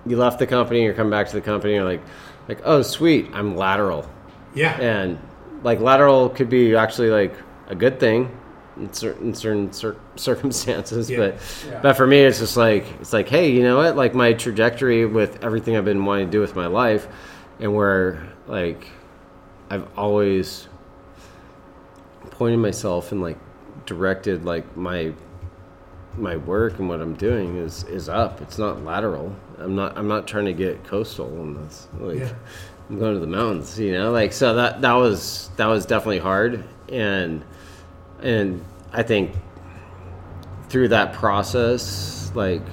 you 0.09 0.17
left 0.17 0.39
the 0.39 0.47
company, 0.47 0.83
you're 0.83 0.93
coming 0.93 1.11
back 1.11 1.27
to 1.27 1.33
the 1.33 1.41
company, 1.41 1.75
you're 1.75 1.83
like 1.85 2.01
like 2.49 2.59
oh 2.65 2.81
sweet, 2.81 3.29
I'm 3.33 3.55
lateral. 3.55 4.09
yeah, 4.55 4.79
and 4.81 5.19
like 5.63 5.79
lateral 5.79 6.29
could 6.29 6.49
be 6.49 6.75
actually 6.75 7.09
like 7.11 7.33
a 7.67 7.75
good 7.75 7.99
thing 7.99 8.35
in 8.77 8.91
certain 8.93 9.33
certain 9.35 9.71
cir- 9.73 9.97
circumstances 10.15 11.09
Yeah. 11.09 11.17
but 11.17 11.35
Yeah. 11.67 11.79
but 11.81 11.97
for 11.97 12.07
me 12.07 12.19
it's 12.19 12.39
just 12.39 12.55
like 12.57 12.85
it's 13.01 13.11
like 13.13 13.27
hey 13.27 13.51
you 13.51 13.61
know 13.61 13.75
what 13.77 13.95
like 13.97 14.15
my 14.15 14.31
trajectory 14.33 15.05
with 15.05 15.43
everything 15.43 15.75
i've 15.75 15.83
been 15.85 16.05
wanting 16.05 16.27
to 16.27 16.31
do 16.31 16.39
with 16.39 16.55
my 16.55 16.67
life 16.67 17.07
and 17.59 17.75
where 17.75 18.25
like 18.47 18.87
i've 19.69 19.85
always 19.97 20.67
pointed 22.31 22.57
myself 22.59 23.11
and 23.11 23.21
like 23.21 23.37
directed 23.85 24.45
like 24.45 24.77
my 24.77 25.11
my 26.17 26.37
work 26.37 26.79
and 26.79 26.87
what 26.89 27.01
i'm 27.01 27.15
doing 27.15 27.57
is 27.57 27.83
is 27.85 28.07
up 28.09 28.41
it's 28.41 28.57
not 28.57 28.83
lateral 28.83 29.35
i'm 29.59 29.75
not 29.75 29.97
i'm 29.97 30.07
not 30.07 30.27
trying 30.27 30.45
to 30.45 30.53
get 30.53 30.83
coastal 30.83 31.27
on 31.39 31.53
this 31.53 31.87
like 31.99 32.19
Yeah. 32.19 32.33
I'm 32.89 32.97
going 32.97 33.13
to 33.13 33.19
the 33.19 33.27
mountains, 33.27 33.79
you 33.79 33.91
know, 33.91 34.11
like 34.11 34.33
so 34.33 34.55
that 34.55 34.81
that 34.81 34.93
was 34.93 35.51
that 35.57 35.67
was 35.67 35.85
definitely 35.85 36.17
hard, 36.17 36.63
and 36.91 37.45
and 38.19 38.65
I 38.91 39.03
think 39.03 39.35
through 40.69 40.87
that 40.87 41.13
process, 41.13 42.31
like 42.33 42.63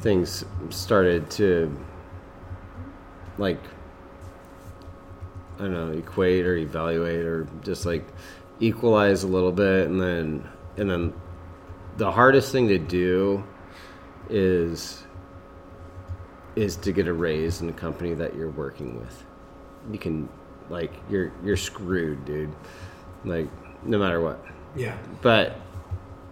things 0.00 0.46
started 0.70 1.30
to 1.32 1.76
like 3.36 3.60
I 5.56 5.62
don't 5.64 5.72
know, 5.72 5.92
equate 5.92 6.46
or 6.46 6.56
evaluate 6.56 7.26
or 7.26 7.46
just 7.62 7.84
like 7.84 8.06
equalize 8.60 9.24
a 9.24 9.28
little 9.28 9.52
bit 9.52 9.88
and 9.88 10.00
then 10.00 10.48
and 10.78 10.90
then 10.90 11.12
the 11.98 12.10
hardest 12.10 12.50
thing 12.50 12.68
to 12.68 12.78
do 12.78 13.44
is 14.30 15.02
is 16.56 16.74
to 16.76 16.92
get 16.92 17.06
a 17.06 17.12
raise 17.12 17.60
in 17.60 17.66
the 17.66 17.72
company 17.72 18.14
that 18.14 18.34
you're 18.34 18.50
working 18.50 18.98
with. 18.98 19.24
You 19.92 19.98
can 19.98 20.28
like 20.70 20.92
you're 21.08 21.30
you're 21.44 21.56
screwed, 21.56 22.24
dude. 22.24 22.50
Like 23.24 23.48
no 23.84 23.98
matter 23.98 24.20
what. 24.20 24.44
Yeah. 24.74 24.96
But 25.22 25.56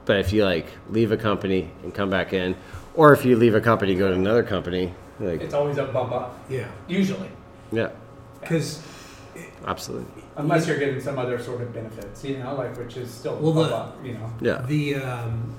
but 0.06 0.18
if 0.18 0.32
you 0.32 0.44
like 0.44 0.66
leave 0.90 1.12
a 1.12 1.16
company 1.16 1.70
and 1.82 1.94
come 1.94 2.10
back 2.10 2.32
in, 2.32 2.56
or 2.94 3.12
if 3.12 3.24
you 3.24 3.36
leave 3.36 3.54
a 3.54 3.60
company 3.60 3.94
go 3.94 4.08
to 4.08 4.14
another 4.14 4.42
company, 4.42 4.92
like 5.20 5.40
It's 5.42 5.54
always 5.54 5.78
a 5.78 5.84
bump 5.84 6.12
up, 6.12 6.38
Yeah. 6.48 6.66
usually, 6.88 7.30
yeah, 7.72 7.90
Because 8.40 8.82
absolutely. 9.66 10.22
unless 10.36 10.66
you're 10.66 10.78
getting 10.78 11.00
some 11.00 11.18
other 11.18 11.38
sort 11.38 11.60
of 11.62 11.72
benefits, 11.72 12.24
you 12.24 12.38
know, 12.38 12.54
like 12.54 12.76
which 12.76 12.96
is 12.96 13.10
still 13.10 13.36
Well, 13.36 13.52
bump 13.54 13.68
the- 13.70 13.76
up, 13.76 14.04
you 14.04 14.12
know. 14.14 14.30
Yeah. 14.40 14.62
the 14.66 14.96
um, 14.96 15.54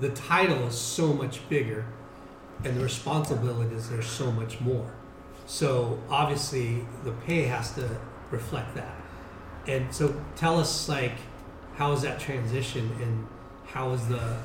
the 0.00 0.08
title 0.10 0.66
is 0.66 0.74
so 0.74 1.12
much 1.12 1.46
bigger, 1.48 1.84
and 2.64 2.76
the 2.76 2.82
responsibilities 2.82 3.90
are 3.90 4.02
so 4.02 4.30
much 4.32 4.60
more. 4.60 4.92
So 5.46 5.98
obviously, 6.08 6.84
the 7.04 7.12
pay 7.12 7.42
has 7.42 7.72
to 7.74 7.88
reflect 8.30 8.74
that. 8.76 8.94
And 9.66 9.92
so, 9.94 10.14
tell 10.36 10.58
us 10.58 10.88
like, 10.88 11.12
how 11.74 11.92
is 11.92 12.02
that 12.02 12.20
transition, 12.20 12.90
and 13.02 13.26
how 13.66 13.92
is 13.92 14.06
the 14.08 14.36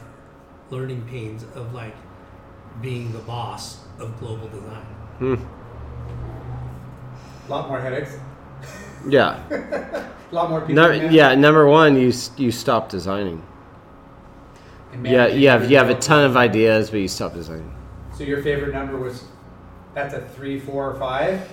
learning 0.70 1.06
pains 1.08 1.44
of 1.56 1.74
like 1.74 1.96
being 2.82 3.12
the 3.12 3.20
boss 3.20 3.80
of 4.00 4.18
global 4.20 4.48
design? 4.48 4.86
Hmm. 5.20 5.36
A 7.48 7.52
lot 7.52 7.68
more 7.70 7.80
headaches, 7.80 8.18
Yeah. 9.08 9.40
a 9.52 10.10
lot 10.32 10.50
more 10.50 10.62
people. 10.62 10.76
No, 10.76 10.92
yeah, 10.92 11.36
number 11.36 11.68
one, 11.68 11.96
you 11.96 12.12
you 12.38 12.52
stop 12.52 12.90
designing. 12.90 13.44
Yeah, 15.04 15.28
you 15.28 15.50
have 15.50 15.70
you 15.70 15.78
have 15.78 15.90
a 15.90 15.96
ton 15.96 16.26
of 16.26 16.36
ideas, 16.38 16.90
but 16.90 17.00
you 17.00 17.08
stop 17.08 17.34
designing. 17.34 17.72
So 18.16 18.24
your 18.24 18.42
favorite 18.42 18.74
number 18.74 18.98
was 18.98 19.26
that's 19.94 20.14
a 20.14 20.22
three, 20.22 20.60
four, 20.60 20.90
or 20.92 20.96
five, 20.96 21.48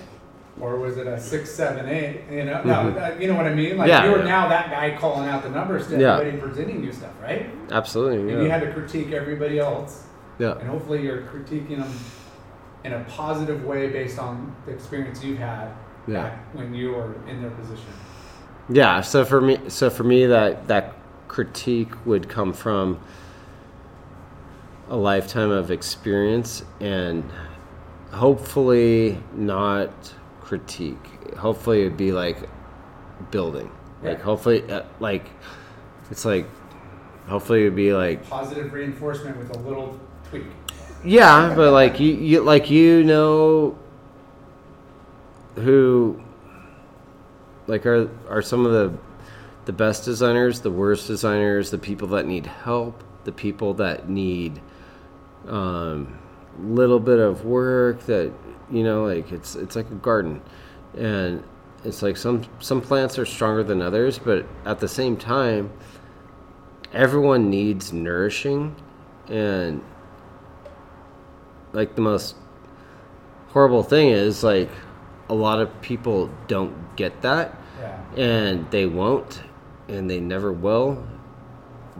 or 0.59 0.77
was 0.79 0.97
it 0.97 1.07
a 1.07 1.19
six, 1.19 1.51
seven, 1.51 1.89
eight? 1.89 2.21
You 2.31 2.45
know, 2.45 2.61
no, 2.63 2.73
Mhm. 2.73 3.17
uh, 3.17 3.19
you 3.19 3.27
know 3.27 3.35
what 3.35 3.45
I 3.47 3.53
mean. 3.53 3.77
Like 3.77 3.89
Yeah, 3.89 4.05
you 4.05 4.11
were 4.11 4.19
yeah. 4.19 4.23
now 4.23 4.47
that 4.47 4.71
guy 4.71 4.95
calling 4.97 5.27
out 5.29 5.43
the 5.43 5.49
numbers 5.49 5.87
to 5.87 5.99
Yeah. 5.99 6.17
everybody 6.19 6.37
presenting 6.41 6.83
you 6.83 6.91
stuff, 6.93 7.11
right? 7.21 7.49
Absolutely. 7.71 8.33
And 8.33 8.43
you 8.43 8.49
had 8.49 8.61
to 8.61 8.71
critique 8.71 9.11
everybody 9.11 9.59
else, 9.59 10.05
yeah. 10.39 10.57
and 10.59 10.69
hopefully 10.69 11.01
you're 11.01 11.23
critiquing 11.23 11.79
them 11.79 11.91
in 12.85 12.93
a 12.93 12.99
positive 13.09 13.65
way 13.65 13.87
based 13.89 14.17
on 14.19 14.53
the 14.65 14.71
experience 14.71 15.23
you've 15.23 15.39
had 15.39 15.67
Yeah. 16.07 16.23
back 16.23 16.37
when 16.53 16.73
you 16.73 16.91
were 16.93 17.13
in 17.29 17.41
their 17.41 17.51
position. 17.51 17.87
Yeah, 18.69 19.01
so 19.01 19.25
for 19.25 19.41
me, 19.41 19.59
so 19.67 19.89
for 19.89 20.03
me, 20.03 20.25
that 20.27 20.67
that 20.69 20.93
critique 21.27 21.91
would 22.05 22.29
come 22.29 22.53
from 22.53 22.99
a 24.89 24.95
lifetime 24.95 25.49
of 25.49 25.71
experience 25.71 26.63
and 26.79 27.23
hopefully 28.11 29.17
not 29.33 29.91
critique. 30.41 31.35
Hopefully, 31.37 31.81
it'd 31.81 31.97
be 31.97 32.11
like 32.11 32.37
building. 33.31 33.71
Like 34.03 34.17
Yeah. 34.17 34.23
hopefully, 34.23 34.63
uh, 34.71 34.83
like 34.99 35.29
it's 36.11 36.25
like 36.25 36.45
hopefully 37.27 37.61
it'd 37.61 37.75
be 37.75 37.93
like 37.93 38.27
Positive 38.29 38.71
reinforcement 38.73 39.37
with 39.37 39.55
a 39.55 39.59
little 39.59 39.97
tweak. 40.29 40.43
yeah, 41.03 41.53
but 41.55 41.71
like 41.71 41.99
you, 41.99 42.13
you 42.13 42.41
like 42.41 42.69
you 42.69 43.03
know 43.03 43.77
who 45.55 46.19
like 47.67 47.85
are 47.85 48.09
are 48.29 48.41
some 48.41 48.65
of 48.65 48.71
the 48.73 48.97
the 49.65 49.71
best 49.73 50.03
designers, 50.03 50.59
the 50.59 50.71
worst 50.71 51.07
designers, 51.07 51.71
the 51.71 51.77
people 51.77 52.09
that 52.09 52.27
need 52.27 52.45
help, 52.45 53.01
the 53.23 53.31
people 53.31 53.73
that 53.75 54.09
need 54.09 54.61
um 55.47 56.19
little 56.59 56.99
bit 56.99 57.19
of 57.19 57.45
work 57.45 57.99
that 58.05 58.31
you 58.71 58.83
know 58.83 59.05
like 59.05 59.31
it's 59.31 59.55
it's 59.55 59.75
like 59.75 59.89
a 59.89 59.95
garden. 59.95 60.41
And 60.97 61.43
it's 61.83 62.01
like 62.01 62.17
some 62.17 62.43
some 62.59 62.81
plants 62.81 63.17
are 63.17 63.25
stronger 63.25 63.63
than 63.63 63.81
others 63.81 64.17
but 64.17 64.45
at 64.65 64.79
the 64.79 64.87
same 64.87 65.17
time 65.17 65.69
everyone 66.93 67.49
needs 67.49 67.91
nourishing 67.91 68.73
and 69.27 69.81
like 71.73 71.95
the 71.95 72.01
most 72.01 72.35
horrible 73.49 73.83
thing 73.83 74.09
is 74.09 74.43
like 74.43 74.69
a 75.29 75.33
lot 75.33 75.59
of 75.59 75.81
people 75.81 76.29
don't 76.47 76.95
get 76.95 77.21
that. 77.21 77.57
Yeah. 77.79 78.01
and 78.15 78.71
they 78.71 78.85
won't 78.85 79.41
and 79.87 80.09
they 80.09 80.19
never 80.19 80.53
will. 80.53 81.05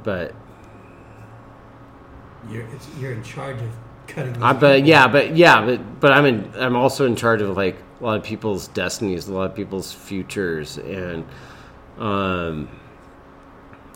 But 0.03 0.33
You're 2.49 2.63
it's, 2.73 2.87
you're 2.99 3.13
in 3.13 3.23
charge 3.23 3.61
of 3.61 3.69
cutting. 4.07 4.41
I 4.41 4.53
but 4.53 4.75
people. 4.75 4.89
yeah 4.89 5.07
but 5.07 5.35
yeah 5.35 5.65
but 5.65 5.99
but 5.99 6.11
I'm 6.11 6.25
in 6.25 6.51
I'm 6.55 6.75
also 6.75 7.05
in 7.05 7.15
charge 7.15 7.41
of 7.41 7.55
like 7.55 7.77
a 7.99 8.03
lot 8.03 8.17
of 8.17 8.23
people's 8.23 8.67
destinies 8.69 9.27
a 9.27 9.33
lot 9.33 9.49
of 9.49 9.55
people's 9.55 9.91
futures 9.93 10.77
and 10.77 11.25
um 11.97 12.67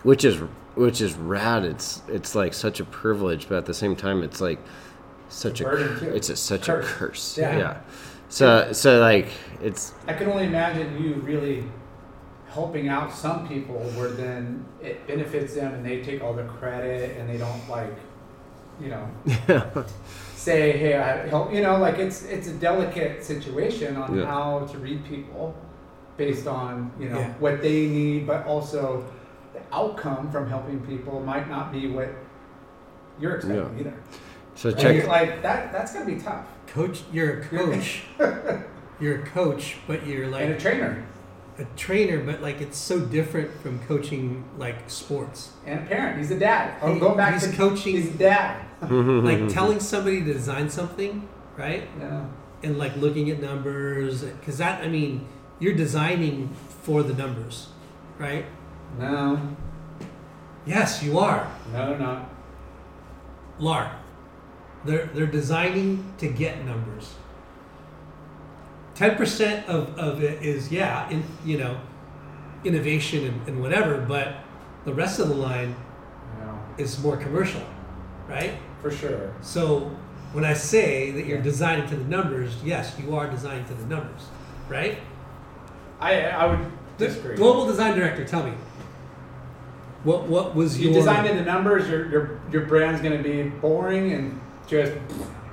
which 0.03 0.23
is 0.23 0.37
which 0.75 1.01
is 1.01 1.13
rad 1.15 1.65
it's 1.65 2.01
it's 2.07 2.35
like 2.35 2.53
such 2.53 2.79
a 2.79 2.85
privilege 2.85 3.49
but 3.49 3.57
at 3.57 3.65
the 3.65 3.73
same 3.73 3.95
time 3.95 4.23
it's 4.23 4.39
like 4.39 4.59
such 5.29 5.59
a, 5.59 5.63
burden, 5.65 6.15
it's 6.15 6.29
a, 6.29 6.35
such 6.37 6.67
Curse. 6.67 6.85
a 6.85 6.87
curse 6.87 7.37
Yeah. 7.37 7.57
yeah 7.57 7.77
so 8.29 8.71
so 8.71 8.99
like 8.99 9.27
it's 9.61 9.93
I 10.07 10.13
can 10.13 10.29
only 10.29 10.45
imagine 10.45 11.01
you 11.03 11.15
really 11.15 11.65
helping 12.49 12.87
out 12.87 13.11
some 13.13 13.47
people 13.47 13.75
where 13.95 14.09
then 14.09 14.65
it 14.81 15.05
benefits 15.05 15.53
them 15.55 15.73
and 15.73 15.85
they 15.85 16.01
take 16.01 16.23
all 16.23 16.33
the 16.33 16.45
credit 16.45 17.17
and 17.17 17.29
they 17.29 17.37
don't 17.37 17.69
like, 17.69 17.93
you 18.81 18.89
know, 18.89 19.07
say, 20.35 20.71
hey, 20.77 20.95
I 20.97 21.27
help, 21.27 21.53
you 21.53 21.61
know, 21.61 21.77
like 21.77 21.97
it's 21.99 22.23
it's 22.23 22.47
a 22.47 22.53
delicate 22.53 23.23
situation 23.23 23.95
on 23.95 24.17
Yeah. 24.17 24.25
how 24.25 24.67
to 24.71 24.77
read 24.77 25.03
people 25.05 25.55
based 26.17 26.47
on, 26.47 26.91
you 26.99 27.09
know, 27.09 27.19
Yeah. 27.19 27.33
what 27.39 27.61
they 27.61 27.87
need, 27.87 28.27
but 28.27 28.45
also 28.45 29.03
the 29.53 29.61
outcome 29.75 30.31
from 30.31 30.47
helping 30.49 30.79
people 30.81 31.19
might 31.19 31.49
not 31.49 31.71
be 31.71 31.87
what 31.87 32.09
you're 33.19 33.35
expecting 33.35 33.73
Yeah. 33.77 33.79
either. 33.81 33.93
so 34.55 34.69
And 34.69 34.77
check 34.79 34.95
you're 34.95 35.07
like 35.07 35.41
that 35.41 35.71
that's 35.71 35.93
gonna 35.93 36.05
be 36.05 36.19
tough. 36.19 36.45
coach. 36.67 37.03
You're 37.11 37.39
a 37.41 37.43
coach. 37.45 38.03
you're 38.99 39.15
a 39.21 39.25
coach, 39.25 39.77
but 39.87 40.05
you're 40.07 40.27
like 40.27 40.43
and 40.45 40.53
a 40.53 40.59
trainer 40.59 41.03
a 41.59 41.65
trainer, 41.75 42.19
but 42.23 42.41
like 42.41 42.61
it's 42.61 42.77
so 42.77 42.99
different 42.99 43.51
from 43.61 43.79
coaching 43.87 44.43
like 44.57 44.89
sports. 44.89 45.51
and 45.65 45.79
a 45.79 45.83
parent. 45.87 46.19
He's 46.19 46.31
a 46.31 46.39
dad. 46.39 46.75
Oh, 46.81 46.93
He- 46.93 46.99
going 46.99 47.17
back 47.17 47.33
he's 47.33 47.49
to 47.49 47.55
coaching- 47.55 47.95
He's 47.95 48.09
dad. 48.11 48.63
like 48.81 49.49
telling 49.49 49.79
somebody 49.79 50.23
to 50.23 50.33
design 50.33 50.69
something, 50.69 51.27
right? 51.57 51.87
Yeah. 51.99 52.25
And 52.63 52.77
like 52.77 52.95
looking 52.97 53.29
at 53.31 53.41
numbers, 53.41 54.21
because 54.23 54.57
that 54.59 54.83
I 54.83 54.87
mean, 54.87 55.25
you're 55.59 55.73
designing 55.75 56.49
for 56.83 57.01
the 57.03 57.13
numbers, 57.13 57.69
right? 58.19 58.45
No, 58.99 59.39
Yes, 60.65 61.01
you 61.01 61.17
are, 61.17 61.49
no, 61.73 61.95
not. 61.97 62.29
Lar. 63.59 63.99
They're 64.85 65.05
they're 65.13 65.25
designing 65.25 66.13
to 66.19 66.27
get 66.27 66.63
numbers. 66.65 67.15
Ten 68.97 69.15
percent 69.15 69.67
of, 69.67 69.95
of 69.99 70.23
it 70.23 70.41
is 70.41 70.71
yeah, 70.71 71.07
in 71.09 71.23
you 71.45 71.59
know, 71.59 71.79
innovation 72.63 73.25
and, 73.25 73.47
and 73.47 73.61
whatever, 73.61 73.99
but 74.01 74.37
the 74.85 74.93
rest 74.93 75.19
of 75.19 75.27
the 75.29 75.35
line 75.35 75.75
No, 76.39 76.59
is 76.79 76.99
more 77.03 77.15
commercial, 77.15 77.61
right? 78.27 78.53
for 78.81 78.89
sure. 78.91 79.33
So 79.41 79.91
when 80.33 80.43
I 80.45 80.53
say 80.53 81.11
that 81.11 81.25
you're 81.27 81.41
designing 81.41 81.87
to 81.89 81.95
the 81.95 82.05
numbers, 82.05 82.55
yes, 82.63 82.95
you 82.99 83.15
are 83.15 83.27
designing 83.29 83.65
to 83.65 83.75
the 83.75 83.85
numbers, 83.85 84.21
right? 84.67 84.97
I 85.99 86.23
I 86.23 86.45
would 86.47 86.65
disagree. 86.97 87.35
global 87.35 87.67
design 87.67 87.95
director, 87.95 88.25
tell 88.25 88.43
me. 88.43 88.53
What 90.03 90.23
what 90.27 90.55
was 90.55 90.79
you 90.79 90.85
your 90.89 90.95
design 90.95 91.25
in 91.27 91.37
the 91.37 91.43
numbers, 91.43 91.87
your 91.87 92.09
your 92.09 92.39
your 92.51 92.65
brand's 92.65 93.01
going 93.01 93.15
to 93.17 93.23
be 93.23 93.43
boring 93.43 94.13
and 94.13 94.39
just 94.67 94.93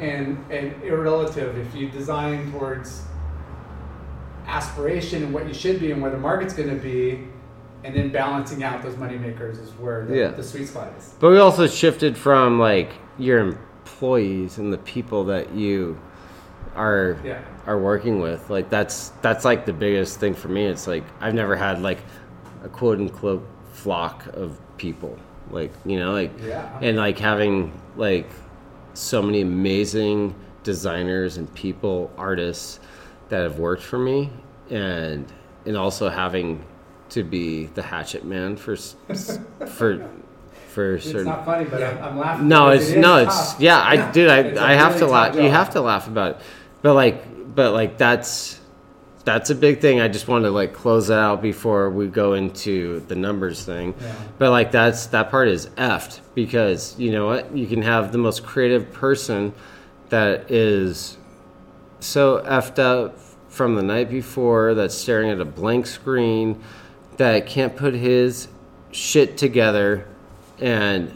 and 0.00 0.42
and 0.50 0.74
irrelative. 0.82 1.58
If 1.58 1.74
you 1.74 1.88
design 1.90 2.50
towards 2.52 3.02
aspiration 4.46 5.22
and 5.22 5.32
what 5.32 5.46
you 5.48 5.54
should 5.54 5.80
be 5.80 5.92
and 5.92 6.00
where 6.02 6.10
the 6.10 6.18
market's 6.18 6.52
going 6.54 6.68
to 6.68 6.74
be, 6.76 7.26
and 7.84 7.94
then 7.94 8.10
balancing 8.10 8.62
out 8.62 8.82
those 8.82 8.96
money 8.96 9.18
makers 9.18 9.58
is 9.58 9.70
where 9.72 10.04
the, 10.06 10.16
Yeah. 10.16 10.28
the 10.28 10.42
sweet 10.42 10.68
spot 10.68 10.92
is. 10.98 11.14
But 11.20 11.30
we 11.30 11.38
also 11.38 11.66
shifted 11.66 12.16
from 12.16 12.58
like 12.58 12.92
your 13.18 13.38
employees 13.40 14.58
and 14.58 14.72
the 14.72 14.78
people 14.78 15.24
that 15.24 15.52
you 15.54 15.98
are 16.74 17.16
Yeah. 17.24 17.38
are 17.66 17.78
working 17.78 18.20
with. 18.20 18.48
Like 18.50 18.68
that's 18.70 19.10
that's 19.22 19.44
like 19.44 19.66
the 19.66 19.72
biggest 19.72 20.18
thing 20.18 20.34
for 20.34 20.48
me. 20.48 20.66
It's 20.66 20.86
like 20.86 21.04
I've 21.20 21.34
never 21.34 21.56
had 21.56 21.82
like 21.82 21.98
a 22.64 22.68
quote 22.68 22.98
unquote 22.98 23.46
flock 23.72 24.26
of 24.32 24.58
people. 24.78 25.16
Like 25.50 25.70
you 25.84 25.98
know, 25.98 26.12
like 26.12 26.32
Yeah. 26.44 26.68
and 26.80 26.96
like 26.96 27.18
having 27.18 27.70
like 27.96 28.28
so 28.94 29.20
many 29.22 29.42
amazing 29.42 30.34
designers 30.62 31.36
and 31.36 31.52
people, 31.54 32.10
artists 32.16 32.80
that 33.28 33.42
have 33.42 33.58
worked 33.58 33.82
for 33.82 33.98
me, 33.98 34.30
and 34.70 35.26
and 35.66 35.76
also 35.76 36.08
having 36.08 36.64
to 37.10 37.22
be 37.22 37.66
the 37.66 37.82
hatchet 37.82 38.24
man 38.24 38.56
for 38.56 38.72
s- 38.72 38.96
s- 39.08 39.38
for 39.66 40.08
for 40.68 40.94
It's 40.94 41.04
certain. 41.06 41.26
not 41.26 41.44
funny, 41.44 41.64
but 41.66 41.82
I'm, 41.82 42.02
I'm 42.02 42.18
laughing. 42.18 42.48
No, 42.48 42.68
it's 42.70 42.88
it 42.88 42.96
is 42.96 42.96
no, 42.96 43.16
it's 43.18 43.52
tough. 43.52 43.60
yeah. 43.60 43.80
I 43.80 44.10
dude, 44.12 44.28
It's 44.30 44.58
a 44.58 44.62
I 44.62 44.72
I 44.72 44.74
have 44.74 44.88
really 44.94 44.94
to 44.94 45.00
tough 45.06 45.10
laugh. 45.10 45.36
You 45.36 45.50
have 45.50 45.70
to 45.70 45.80
laugh 45.80 46.08
about 46.08 46.32
it, 46.32 46.36
but 46.82 46.94
like, 46.94 47.54
but 47.54 47.72
like 47.72 47.96
that's 47.98 48.60
that's 49.24 49.48
a 49.50 49.54
big 49.54 49.80
thing. 49.80 50.00
I 50.02 50.08
just 50.08 50.28
want 50.28 50.44
to 50.44 50.50
like 50.50 50.74
close 50.74 51.08
it 51.08 51.16
out 51.18 51.40
before 51.40 51.88
we 51.90 52.08
go 52.08 52.34
into 52.34 53.00
the 53.08 53.14
numbers 53.14 53.64
thing. 53.64 53.94
Yeah. 54.00 54.14
But 54.38 54.50
like 54.50 54.70
that's 54.72 55.06
that 55.08 55.30
part 55.30 55.48
is 55.48 55.66
effed 55.78 56.20
because 56.34 56.98
you 56.98 57.12
know 57.12 57.26
what? 57.26 57.56
You 57.56 57.66
can 57.66 57.80
have 57.82 58.12
the 58.12 58.18
most 58.18 58.42
creative 58.44 58.92
person 58.92 59.54
that 60.10 60.50
is 60.50 61.16
so 62.04 62.42
effed 62.46 62.78
up 62.78 63.18
from 63.48 63.76
the 63.76 63.82
night 63.82 64.10
before 64.10 64.74
that's 64.74 64.94
staring 64.94 65.30
at 65.30 65.40
a 65.40 65.44
blank 65.44 65.86
screen 65.86 66.60
that 67.16 67.46
can't 67.46 67.74
put 67.76 67.94
his 67.94 68.48
shit 68.92 69.36
together 69.36 70.06
and 70.60 71.12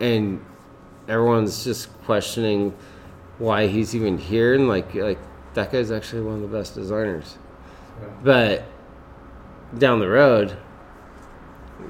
and 0.00 0.44
everyone's 1.08 1.64
just 1.64 1.92
questioning 2.04 2.74
why 3.38 3.66
he's 3.66 3.94
even 3.94 4.18
here 4.18 4.54
and 4.54 4.68
like 4.68 4.94
like 4.94 5.18
that 5.54 5.72
guy's 5.72 5.90
actually 5.90 6.22
one 6.22 6.34
of 6.36 6.42
the 6.42 6.56
best 6.58 6.74
designers 6.74 7.38
Yeah. 8.00 8.08
but 8.22 8.64
down 9.78 9.98
the 10.00 10.08
road 10.08 10.56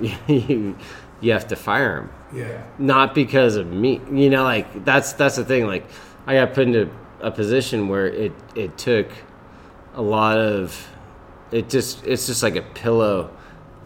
you, 0.00 0.76
you 1.20 1.32
have 1.32 1.48
to 1.48 1.56
fire 1.56 1.98
him 2.02 2.10
Yeah. 2.32 2.62
not 2.78 3.14
because 3.14 3.56
of 3.56 3.66
me 3.66 4.00
you 4.12 4.30
know 4.30 4.44
like 4.44 4.84
that's 4.84 5.12
that's 5.14 5.36
the 5.36 5.44
thing 5.44 5.66
like 5.66 5.86
i 6.30 6.34
got 6.34 6.54
put 6.54 6.66
into 6.68 6.88
a 7.20 7.30
position 7.30 7.88
where 7.88 8.06
it 8.06 8.32
it 8.54 8.78
took 8.78 9.08
a 9.94 10.02
lot 10.02 10.38
of 10.38 10.88
it 11.50 11.68
just 11.68 12.06
it's 12.06 12.26
just 12.26 12.42
like 12.42 12.56
a 12.56 12.62
pillow 12.62 13.28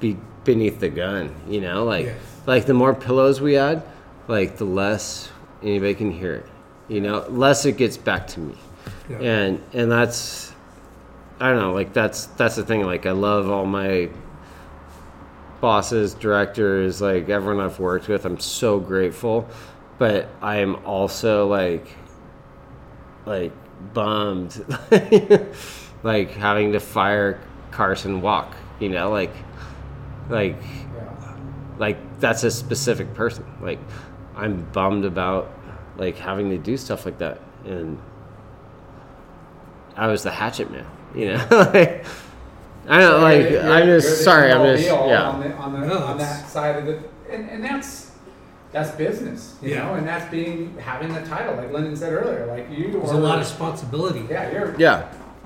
be 0.00 0.16
beneath 0.44 0.78
the 0.80 0.88
gun 0.90 1.34
you 1.48 1.60
know 1.60 1.84
like 1.84 2.06
Yeah. 2.06 2.14
like 2.46 2.66
the 2.66 2.74
more 2.74 2.94
pillows 2.94 3.40
we 3.40 3.56
add 3.56 3.82
like 4.28 4.56
the 4.58 4.66
less 4.66 5.30
anybody 5.62 5.94
can 5.94 6.10
hear 6.10 6.34
it 6.34 6.46
you 6.88 7.00
know 7.00 7.24
less 7.28 7.64
it 7.64 7.76
gets 7.78 7.96
back 7.96 8.26
to 8.34 8.40
me 8.40 8.54
Yeah. 9.08 9.18
and 9.20 9.62
and 9.72 9.90
that's 9.90 10.52
i 11.40 11.48
don't 11.50 11.58
know 11.60 11.72
like 11.72 11.92
that's 11.94 12.26
that's 12.38 12.56
the 12.56 12.64
thing 12.64 12.82
like 12.84 13.06
i 13.06 13.12
love 13.12 13.48
all 13.50 13.64
my 13.66 14.10
bosses 15.60 16.12
directors 16.14 17.00
like 17.00 17.28
everyone 17.30 17.64
i've 17.64 17.78
worked 17.80 18.08
with 18.08 18.26
i'm 18.26 18.38
so 18.38 18.78
grateful 18.78 19.48
but 19.98 20.28
i 20.42 20.56
am 20.56 20.76
also 20.84 21.46
like 21.46 21.86
like 23.26 23.52
bummed 23.92 24.64
like 26.02 26.30
having 26.32 26.72
to 26.72 26.80
fire 26.80 27.40
carson 27.70 28.20
walk 28.20 28.54
you 28.80 28.88
know 28.88 29.10
like 29.10 29.32
like 30.28 30.56
Yeah. 30.94 31.36
like 31.78 32.20
that's 32.20 32.44
a 32.44 32.50
specific 32.50 33.12
person. 33.14 33.44
Like 33.60 33.78
i'm 34.36 34.64
bummed 34.72 35.04
about 35.04 35.50
like 35.96 36.16
having 36.16 36.50
to 36.50 36.58
do 36.58 36.76
stuff 36.76 37.04
like 37.04 37.18
that 37.18 37.40
and 37.64 37.98
i 39.96 40.06
was 40.06 40.22
the 40.22 40.30
hatchet 40.30 40.70
man 40.70 40.86
you 41.14 41.26
know? 41.32 41.46
Like 41.50 42.04
i 42.88 42.98
don't 42.98 43.12
So 43.12 43.20
like 43.20 43.40
you're- 43.42 43.50
you're- 43.52 43.72
i'm 43.72 43.88
you're 43.88 44.00
just 44.00 44.24
sorry 44.24 44.52
i'm 44.52 44.76
just 44.76 44.84
yeah. 44.88 45.22
on, 45.30 45.40
the, 45.40 45.54
on, 45.56 45.72
the, 45.80 45.86
No, 45.86 45.98
on 45.98 46.18
that 46.18 46.48
side 46.48 46.76
of 46.76 46.86
the 46.86 47.02
and, 47.30 47.48
and 47.48 47.64
that's 47.64 48.03
that's 48.74 48.90
business 48.90 49.56
you 49.62 49.70
Yeah. 49.70 49.84
know 49.84 49.94
and 49.94 50.06
that's 50.06 50.28
being 50.30 50.76
having 50.78 51.10
the 51.14 51.22
title 51.22 51.54
like 51.56 51.70
Lyndon 51.72 51.96
said 51.96 52.12
earlier 52.12 52.44
like 52.46 52.66
you 52.76 52.90
There's 52.92 53.10
are 53.10 53.14
a 53.14 53.18
lot 53.28 53.34
of 53.38 53.44
responsibility. 53.48 54.26
yeah 54.28 54.50
you're 54.52 54.74
yeah 54.78 54.96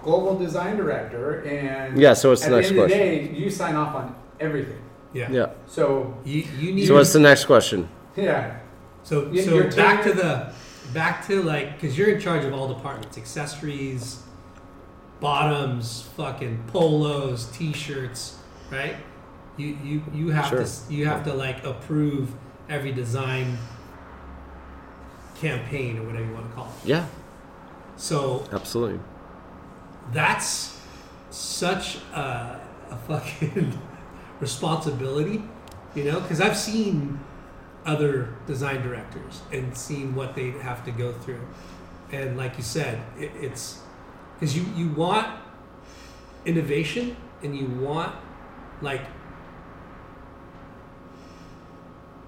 global 0.03 0.35
design 0.39 0.77
director 0.77 1.43
and 1.43 1.99
Yeah, 2.01 2.15
so 2.15 2.31
what's 2.31 2.43
at 2.45 2.51
the 2.51 2.57
next 2.57 2.71
end 2.71 2.79
of 2.79 2.89
the 2.89 2.95
question? 2.95 3.31
day 3.35 3.39
you 3.41 3.51
sign 3.51 3.75
off 3.77 3.95
on 3.95 4.15
everything 4.41 4.81
Yeah. 5.13 5.31
yeah 5.31 5.47
so 5.67 6.15
You 6.25 6.39
you 6.59 6.73
need 6.73 6.87
so 6.89 6.95
what's 6.95 7.13
the 7.13 7.21
next 7.31 7.45
question 7.45 7.89
yeah 8.17 8.57
So, 9.05 9.15
You- 9.31 9.43
so 9.43 9.55
you're 9.55 9.73
back 9.73 10.03
to 10.09 10.13
the 10.23 10.33
back 10.95 11.27
to 11.29 11.43
like 11.43 11.69
because 11.81 11.93
you're 11.99 12.13
in 12.17 12.21
charge 12.21 12.45
of 12.49 12.53
all 12.57 12.67
departments, 12.77 13.17
accessories, 13.19 14.23
bottoms, 15.21 16.09
fucking 16.17 16.63
polos, 16.69 17.47
t-shirts, 17.57 18.39
right? 18.71 18.97
You 19.57 19.77
you 19.85 20.03
you 20.15 20.31
have 20.31 20.47
Sure. 20.47 20.65
to 20.65 20.95
you 20.97 21.07
have 21.07 21.25
to 21.25 21.33
like 21.35 21.65
approve 21.65 22.29
every 22.69 22.93
design 22.93 23.59
campaign 25.41 25.99
or 25.99 26.03
whatever 26.03 26.25
you 26.25 26.35
want 26.35 26.49
to 26.49 26.55
call 26.55 26.67
it. 26.67 26.89
yeah 26.89 27.07
So 27.97 28.47
absolutely 28.53 29.01
that's 30.13 30.81
such 31.31 31.97
a, 32.15 32.61
a 32.91 32.97
fucking 33.07 33.79
responsibility, 34.41 35.43
you 35.95 36.05
know, 36.05 36.21
because 36.21 36.41
I've 36.41 36.57
seen 36.57 37.21
other 37.85 38.35
design 38.47 38.83
directors 38.83 39.43
and 39.53 39.77
seen 39.77 40.15
what 40.15 40.35
they 40.35 40.51
have 40.51 40.85
to 40.85 40.91
go 40.91 41.13
through. 41.13 41.47
And 42.11 42.37
like 42.37 42.57
you 42.57 42.63
said, 42.63 43.01
it, 43.19 43.31
it's 43.41 43.81
because 44.35 44.57
you, 44.57 44.65
you 44.75 44.91
want 44.91 45.27
innovation 46.45 47.17
and 47.43 47.57
you 47.57 47.67
want 47.67 48.15
like 48.81 49.03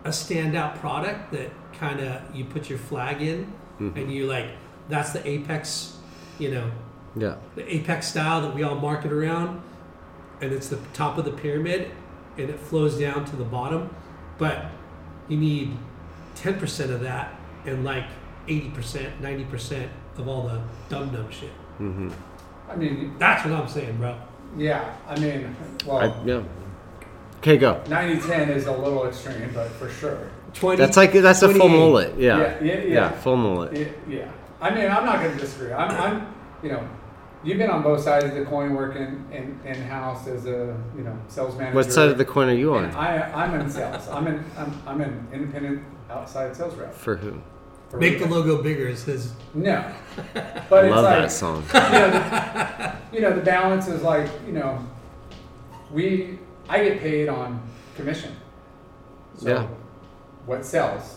a 0.04 0.08
standout 0.10 0.78
product 0.78 1.32
that 1.32 1.50
kind 1.72 2.00
of 2.00 2.22
you 2.34 2.44
put 2.44 2.68
your 2.68 2.78
flag 2.78 3.22
in 3.22 3.52
and 3.78 4.12
you 4.12 4.26
like 4.26 4.48
that's 4.88 5.12
the 5.12 5.26
apex 5.26 5.96
you 6.38 6.50
know 6.50 6.70
yeah. 7.16 7.36
the 7.54 7.74
apex 7.74 8.08
style 8.08 8.42
that 8.42 8.54
we 8.54 8.62
all 8.62 8.74
market 8.74 9.12
around 9.12 9.62
and 10.40 10.52
it's 10.52 10.68
the 10.68 10.78
top 10.92 11.18
of 11.18 11.24
the 11.24 11.32
pyramid 11.32 11.90
and 12.38 12.50
it 12.50 12.58
flows 12.58 12.98
down 12.98 13.24
to 13.26 13.36
the 13.36 13.44
bottom. 13.44 13.94
But 14.38 14.66
you 15.28 15.36
need 15.36 15.76
10% 16.36 16.90
of 16.90 17.00
that 17.02 17.34
and 17.66 17.84
like 17.84 18.06
80% 18.46 19.20
90% 19.20 19.88
of 20.16 20.28
all 20.28 20.48
the 20.48 20.60
dumb 20.88 21.10
dumb 21.10 21.30
shit. 21.30 21.52
Mm-hmm. 21.78 22.10
I 22.68 22.76
mean 22.76 23.14
that's 23.18 23.44
what 23.44 23.54
i'm 23.54 23.68
saying 23.68 23.96
bro. 23.96 24.16
yeah 24.56 24.94
I 25.08 25.18
mean 25.18 25.56
well 25.84 25.98
I, 25.98 26.24
yeah 26.24 26.42
okay 27.40 27.56
go 27.56 27.82
90-10 27.86 28.48
is 28.54 28.66
a 28.66 28.72
little 28.72 29.06
extreme 29.06 29.50
but 29.54 29.68
for 29.72 29.90
sure 29.90 30.30
20 30.54 30.76
that's 30.78 30.96
like 30.96 31.12
that's 31.12 31.42
a 31.42 31.52
full 31.52 31.68
mullet 31.68 32.16
yeah 32.18 32.38
Yeah, 32.38 32.62
yeah, 32.62 32.82
yeah. 32.84 33.10
full 33.10 33.36
mullet 33.36 33.72
Yeah, 33.76 33.88
yeah. 34.08 34.30
I 34.62 34.74
mean, 34.74 34.90
I'm 34.90 35.06
not 35.06 35.20
going 35.22 35.32
to 35.34 35.40
disagree. 35.40 35.72
I'm, 35.72 35.90
I'm, 35.90 36.34
you 36.62 36.70
know, 36.70 36.86
you've 37.42 37.56
been 37.56 37.70
on 37.70 37.82
both 37.82 38.02
sides 38.02 38.26
of 38.26 38.34
the 38.34 38.44
coin 38.44 38.74
working 38.74 39.24
in, 39.32 39.58
in 39.64 39.74
house 39.84 40.26
as 40.28 40.44
a, 40.44 40.76
you 40.94 41.02
know, 41.02 41.18
sales 41.28 41.56
manager. 41.56 41.76
what 41.76 41.90
side 41.90 42.10
of 42.10 42.18
the 42.18 42.26
coin 42.26 42.48
are 42.50 42.52
you 42.52 42.74
And 42.74 42.88
on 42.88 42.94
I, 42.94 43.32
I'm 43.32 43.58
in 43.58 43.70
sales. 43.70 44.06
I'm 44.08 44.26
in, 44.26 44.44
I'm, 44.58 44.82
I'm 44.86 45.00
an 45.00 45.26
independent 45.32 45.82
outside 46.10 46.54
sales 46.54 46.74
rep. 46.74 46.92
for 46.92 47.16
who 47.16 47.40
For 47.88 47.96
make 47.96 48.18
the 48.18 48.26
logo 48.26 48.62
bigger 48.62 48.88
it 48.88 48.98
says 48.98 49.32
No, 49.54 49.90
but 50.68 50.84
i 50.84 50.86
it's 50.88 50.94
love 50.94 51.04
like, 51.04 51.18
that 51.22 51.32
song 51.32 51.62
you 51.72 51.80
know, 52.00 52.10
the, 52.10 52.96
you 53.16 53.20
know, 53.22 53.32
the 53.34 53.40
balance 53.42 53.88
is 53.88 54.02
like, 54.02 54.28
you 54.46 54.52
know, 54.52 54.84
we, 55.90 56.38
I 56.70 56.84
get 56.84 57.00
paid 57.00 57.28
on 57.28 57.60
commission. 57.96 58.32
So 59.38 59.48
Yeah. 59.48 59.66
What 60.46 60.64
sells, 60.64 61.16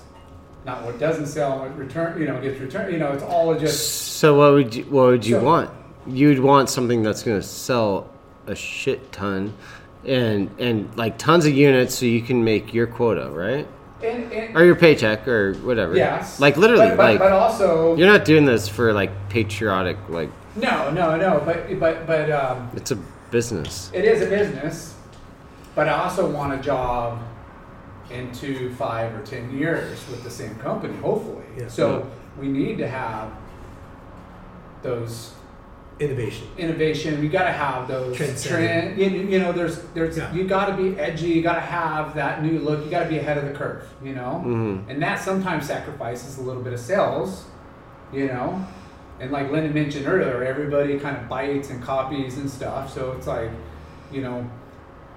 not 0.65 0.83
what 0.83 0.99
doesn't 0.99 1.27
sell, 1.27 1.59
what 1.59 1.77
return, 1.77 2.19
you 2.19 2.27
know, 2.27 2.41
gets 2.41 2.59
returned. 2.59 2.91
You 2.91 2.99
know, 2.99 3.11
it's 3.11 3.23
all 3.23 3.53
just 3.55 4.17
So 4.19 4.37
what 4.39 4.51
would 4.53 4.75
you 4.75 4.83
what 4.85 5.05
would 5.07 5.25
you 5.25 5.35
So- 5.37 5.43
want? 5.43 5.69
You'd 6.07 6.39
want 6.39 6.69
something 6.69 7.03
that's 7.03 7.23
going 7.23 7.39
to 7.39 7.47
sell 7.47 8.07
a 8.47 8.55
shit 8.55 9.11
ton, 9.13 9.53
and 10.05 10.49
and 10.59 10.89
like 10.97 11.17
tons 11.17 11.45
of 11.45 11.53
units, 11.53 11.95
so 11.95 12.05
you 12.05 12.21
can 12.21 12.43
make 12.43 12.73
your 12.73 12.87
quota, 12.87 13.29
right? 13.31 13.65
and, 14.03 14.33
and 14.33 14.57
Or 14.57 14.65
your 14.65 14.75
paycheck, 14.75 15.25
or 15.29 15.53
whatever. 15.63 15.95
yes, 15.95 16.37
Like 16.41 16.57
literally, 16.57 16.89
but, 16.89 16.97
but, 16.97 17.03
like 17.11 17.19
but 17.19 17.31
also 17.31 17.95
you're 17.95 18.11
not 18.11 18.25
doing 18.25 18.43
this 18.43 18.67
for 18.67 18.91
like 18.91 19.11
patriotic. 19.29 19.95
Like 20.09 20.29
no, 20.57 20.91
no, 20.91 21.15
no. 21.15 21.41
But 21.45 21.79
but 21.79 22.05
but 22.05 22.29
um, 22.29 22.69
it's 22.75 22.91
a 22.91 22.97
business. 23.31 23.89
it 23.93 24.03
is 24.03 24.21
a 24.21 24.25
business. 24.25 24.95
But 25.75 25.87
I 25.89 26.03
also 26.03 26.29
want 26.29 26.53
a 26.53 26.61
job 26.63 27.19
in 28.11 28.31
two, 28.31 28.73
five, 28.75 29.13
or 29.15 29.25
ten 29.25 29.57
years 29.57 30.07
with 30.09 30.23
the 30.23 30.29
same 30.29 30.55
company, 30.55 30.95
hopefully. 30.97 31.45
Yeah. 31.57 31.67
So 31.67 32.09
we 32.39 32.47
need 32.47 32.77
to 32.79 32.87
have 32.87 33.31
those 34.81 35.33
innovation 35.99 36.47
innovation. 36.57 37.21
We 37.21 37.29
got 37.29 37.43
to 37.43 37.51
have 37.51 37.87
those 37.87 38.17
Transcendent. 38.17 38.97
trend. 38.97 39.13
You, 39.15 39.21
you 39.29 39.39
know, 39.39 39.51
there's 39.51 39.79
there's 39.93 40.17
Yeah. 40.17 40.33
you 40.33 40.45
got 40.47 40.65
to 40.65 40.73
be 40.75 40.99
edgy. 40.99 41.27
You 41.29 41.41
got 41.41 41.53
to 41.55 41.61
have 41.61 42.15
that 42.15 42.43
new 42.43 42.59
look. 42.59 42.83
You 42.83 42.91
got 42.91 43.03
to 43.03 43.09
be 43.09 43.19
ahead 43.19 43.37
of 43.37 43.45
the 43.45 43.51
curve. 43.53 43.87
You 44.03 44.13
know, 44.15 44.39
hmm 44.39 44.79
and 44.89 45.01
that 45.01 45.19
sometimes 45.19 45.67
sacrifices 45.67 46.37
a 46.37 46.41
little 46.41 46.61
bit 46.63 46.73
of 46.73 46.79
sales. 46.79 47.45
You 48.11 48.27
know, 48.27 48.63
and 49.19 49.31
like 49.31 49.49
Lyndon 49.51 49.73
mentioned 49.73 50.07
earlier, 50.07 50.43
everybody 50.43 50.99
kind 50.99 51.17
of 51.17 51.27
bites 51.29 51.69
and 51.71 51.81
copies 51.81 52.37
and 52.37 52.47
stuff. 52.49 52.93
So 52.93 53.11
it's 53.13 53.25
like, 53.25 53.49
you 54.11 54.21
know, 54.21 54.47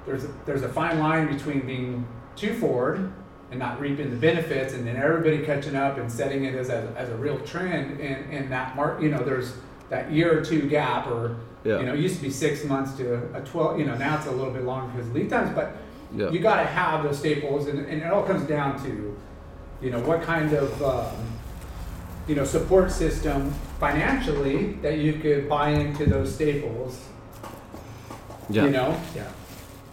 there's 0.07 0.25
a, 0.25 0.29
there's 0.47 0.63
a 0.63 0.69
fine 0.69 0.99
line 0.99 1.27
between 1.33 1.67
being 1.67 2.07
too 2.37 2.55
forward 2.55 3.13
and 3.51 3.59
not 3.61 3.81
reaping 3.81 4.11
the 4.11 4.17
benefits, 4.17 4.75
and 4.75 4.87
then 4.87 4.97
everybody 4.97 5.45
catching 5.45 5.77
up 5.77 5.99
and 5.99 6.11
setting 6.11 6.45
it 6.45 6.55
as 6.55 6.69
a, 6.69 6.93
as 6.97 7.09
a 7.11 7.17
real 7.17 7.39
trend. 7.41 8.01
And, 8.01 8.33
and 8.33 8.51
that 8.51 8.75
mark, 8.77 9.01
you 9.01 9.09
know, 9.11 9.23
there's 9.23 9.55
that 9.89 10.11
year 10.11 10.39
or 10.39 10.45
two 10.45 10.69
gap, 10.69 11.07
or 11.07 11.37
Yeah. 11.65 11.79
you 11.81 11.87
know, 11.87 11.95
it 11.95 12.01
used 12.01 12.17
to 12.17 12.23
be 12.23 12.31
six 12.31 12.65
months 12.65 12.97
to 12.99 13.15
a 13.35 13.41
twelve. 13.43 13.79
You 13.79 13.87
know, 13.87 13.97
now 13.97 14.17
it's 14.17 14.27
a 14.27 14.31
little 14.33 14.53
bit 14.53 14.65
longer 14.65 14.91
because 14.93 15.09
of 15.09 15.15
lead 15.15 15.31
times, 15.31 15.51
but 15.55 15.77
Yeah. 16.17 16.31
you 16.31 16.41
got 16.41 16.57
to 16.57 16.67
have 16.67 17.05
those 17.05 17.19
staples, 17.19 17.69
and, 17.69 17.79
and 17.87 18.03
it 18.03 18.11
all 18.13 18.25
comes 18.25 18.43
down 18.49 18.83
to, 18.85 19.17
you 19.81 19.91
know, 19.91 20.01
what 20.01 20.23
kind 20.23 20.53
of, 20.53 20.83
um, 20.83 21.15
you 22.27 22.35
know, 22.35 22.45
support 22.45 22.91
system 22.91 23.53
financially 23.79 24.73
that 24.83 24.99
you 24.99 25.13
could 25.15 25.49
buy 25.49 25.69
into 25.71 26.07
those 26.07 26.35
staples, 26.35 27.01
Yeah. 28.51 28.65
you 28.65 28.71
know, 28.71 29.01
Yeah. 29.15 29.23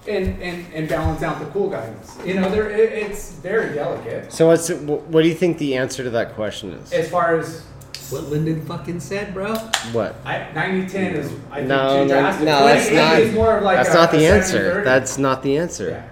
And, 0.08 0.42
and, 0.42 0.74
and 0.74 0.90
balance 0.90 1.24
out 1.24 1.40
the 1.40 1.46
cool 1.48 1.70
guys. 1.70 2.18
You 2.26 2.36
know, 2.36 2.50
there 2.50 2.70
it, 2.70 2.92
it's 2.94 3.34
very 3.34 3.74
delicate 3.74 4.32
So 4.34 4.48
what's 4.48 4.70
what 4.70 5.22
do 5.24 5.28
you 5.28 5.34
think 5.36 5.58
the 5.58 5.76
answer 5.78 6.04
to 6.04 6.10
that 6.12 6.36
question 6.36 6.72
is? 6.74 6.92
as 6.92 7.10
far 7.10 7.38
as 7.40 7.64
What 8.10 8.24
Lyndon 8.26 8.66
fucking 8.66 9.00
said, 9.00 9.34
bro. 9.34 9.56
What? 9.94 10.16
I, 10.26 10.40
90-10 10.54 11.14
is 11.14 11.32
I 11.52 11.56
think 11.58 11.68
No, 11.68 12.04
too 12.04 12.06
no, 12.06 12.08
drastic. 12.08 12.46
no, 12.46 12.66
that's 12.66 12.92
not. 12.92 13.20
is 13.22 13.34
more 13.34 13.58
of 13.58 13.64
like 13.64 13.78
that's 13.78 13.90
a- 13.90 13.94
not 13.94 14.12
the 14.12 14.26
answer. 14.26 14.84
That's 14.84 15.18
not 15.18 15.42
the 15.44 15.58
answer. 15.58 15.90
yeah, 15.90 16.10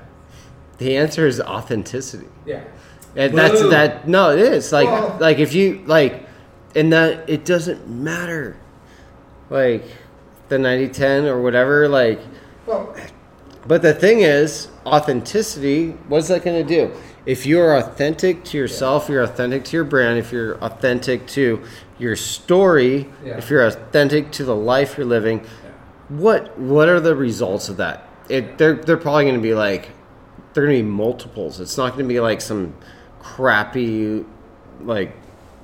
The 0.77 0.97
answer 0.97 1.27
is 1.27 1.39
authenticity. 1.41 2.27
yeah. 2.45 2.63
And 3.13 3.37
that's 3.37 3.59
Boom. 3.61 3.71
that. 3.71 4.07
No, 4.07 4.29
it 4.31 4.39
is 4.39 4.71
like 4.71 4.87
Well- 4.87 5.17
like 5.19 5.39
if 5.39 5.53
you 5.53 5.83
like, 5.85 6.25
and 6.75 6.93
that 6.93 7.29
it 7.29 7.43
doesn't 7.43 7.89
matter, 7.89 8.55
like 9.49 9.83
the 10.47 10.55
90-10 10.57 11.25
or 11.25 11.41
whatever. 11.41 11.89
Like, 11.89 12.21
Well, 12.65 12.95
but 13.67 13.81
the 13.81 13.93
thing 13.93 14.21
is, 14.21 14.67
authenticity. 14.85 15.91
What's 16.07 16.27
that 16.29 16.43
going 16.43 16.65
to 16.65 16.67
do? 16.67 16.93
If 17.25 17.45
you're 17.45 17.77
authentic 17.77 18.43
to 18.45 18.57
yourself, 18.57 19.07
you're 19.07 19.21
authentic 19.23 19.63
to 19.65 19.77
your 19.77 19.83
brand. 19.83 20.17
If 20.17 20.31
you're 20.31 20.55
authentic 20.63 21.27
to 21.27 21.61
your 21.99 22.15
story, 22.15 23.07
Yeah. 23.23 23.37
if 23.37 23.49
you're 23.49 23.65
authentic 23.65 24.31
to 24.31 24.43
the 24.43 24.55
life 24.55 24.97
you're 24.97 25.05
living, 25.05 25.45
what 26.09 26.57
what 26.57 26.89
are 26.89 26.99
the 26.99 27.15
results 27.15 27.69
of 27.69 27.77
that? 27.77 28.07
It 28.27 28.57
they're 28.57 28.73
they're 28.75 28.97
probably 28.97 29.25
going 29.25 29.35
to 29.35 29.41
be 29.41 29.53
like 29.53 29.89
they're 30.53 30.65
going 30.65 30.77
to 30.79 30.83
be 30.83 30.89
multiples. 30.89 31.59
It's 31.59 31.77
not 31.77 31.93
going 31.93 32.05
to 32.05 32.09
be 32.09 32.19
like 32.19 32.41
some 32.41 32.73
crappy 33.19 34.25
like 34.81 35.13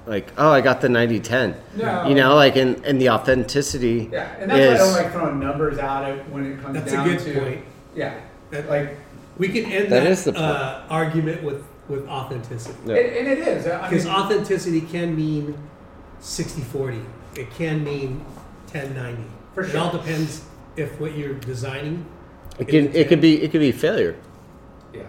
like 0.06 0.32
oh 0.38 0.52
I 0.52 0.61
got 0.61 0.80
the 0.82 0.88
90-10. 0.88 1.56
No. 1.76 2.07
You 2.07 2.15
know, 2.15 2.36
like 2.36 2.56
in 2.56 2.84
in 2.86 2.98
the 2.99 3.10
authenticity 3.10 4.10
yeah, 4.11 4.36
and 4.40 4.49
that's 4.52 4.60
why 4.60 4.65
I 4.65 4.74
is 4.74 4.80
don't 4.80 5.03
like 5.03 5.11
throwing 5.11 5.40
numbers 5.40 5.80
out 5.80 6.10
of 6.10 6.32
when 6.32 6.53
it 6.53 6.61
comes 6.61 6.76
That's 6.76 6.91
a 6.94 6.95
down 6.95 7.07
good 7.07 7.19
to 7.19 7.40
point. 7.40 7.65
Yeah, 7.98 8.14
That- 8.52 8.69
like 8.69 8.95
We 9.38 9.49
can 9.49 9.65
end 9.65 9.91
That 9.91 10.03
that, 10.03 10.11
is 10.11 10.24
the 10.24 10.38
uh, 10.38 10.86
argument 10.90 11.44
with 11.44 11.64
with 11.90 12.07
authenticity. 12.07 12.76
Yeah. 12.86 12.95
and, 12.95 13.07
and 13.18 13.28
it 13.28 13.40
is. 13.48 13.65
I 13.68 13.90
Because 13.90 14.06
mean, 14.06 14.14
authenticity 14.14 14.82
can 14.82 15.15
mean 15.15 15.57
60-40. 16.22 17.03
It 17.38 17.49
can 17.52 17.84
mean 17.84 18.26
10-90. 18.74 19.24
For 19.53 19.64
It 19.64 19.76
all 19.76 19.91
depends 19.91 20.44
if 20.76 20.99
what 20.99 21.15
you're 21.18 21.36
designing. 21.36 22.06
it 22.60 22.68
can 22.68 22.94
it 22.94 23.07
could 23.10 23.22
be 23.22 23.41
it 23.44 23.52
could 23.52 23.61
be 23.61 23.72
failure. 23.72 24.15
yeah, 24.94 25.02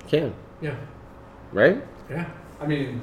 It 0.00 0.06
can, 0.08 0.34
Yeah. 0.60 0.74
right? 1.52 1.78
Yeah. 2.10 2.26
I 2.60 2.66
mean, 2.66 3.00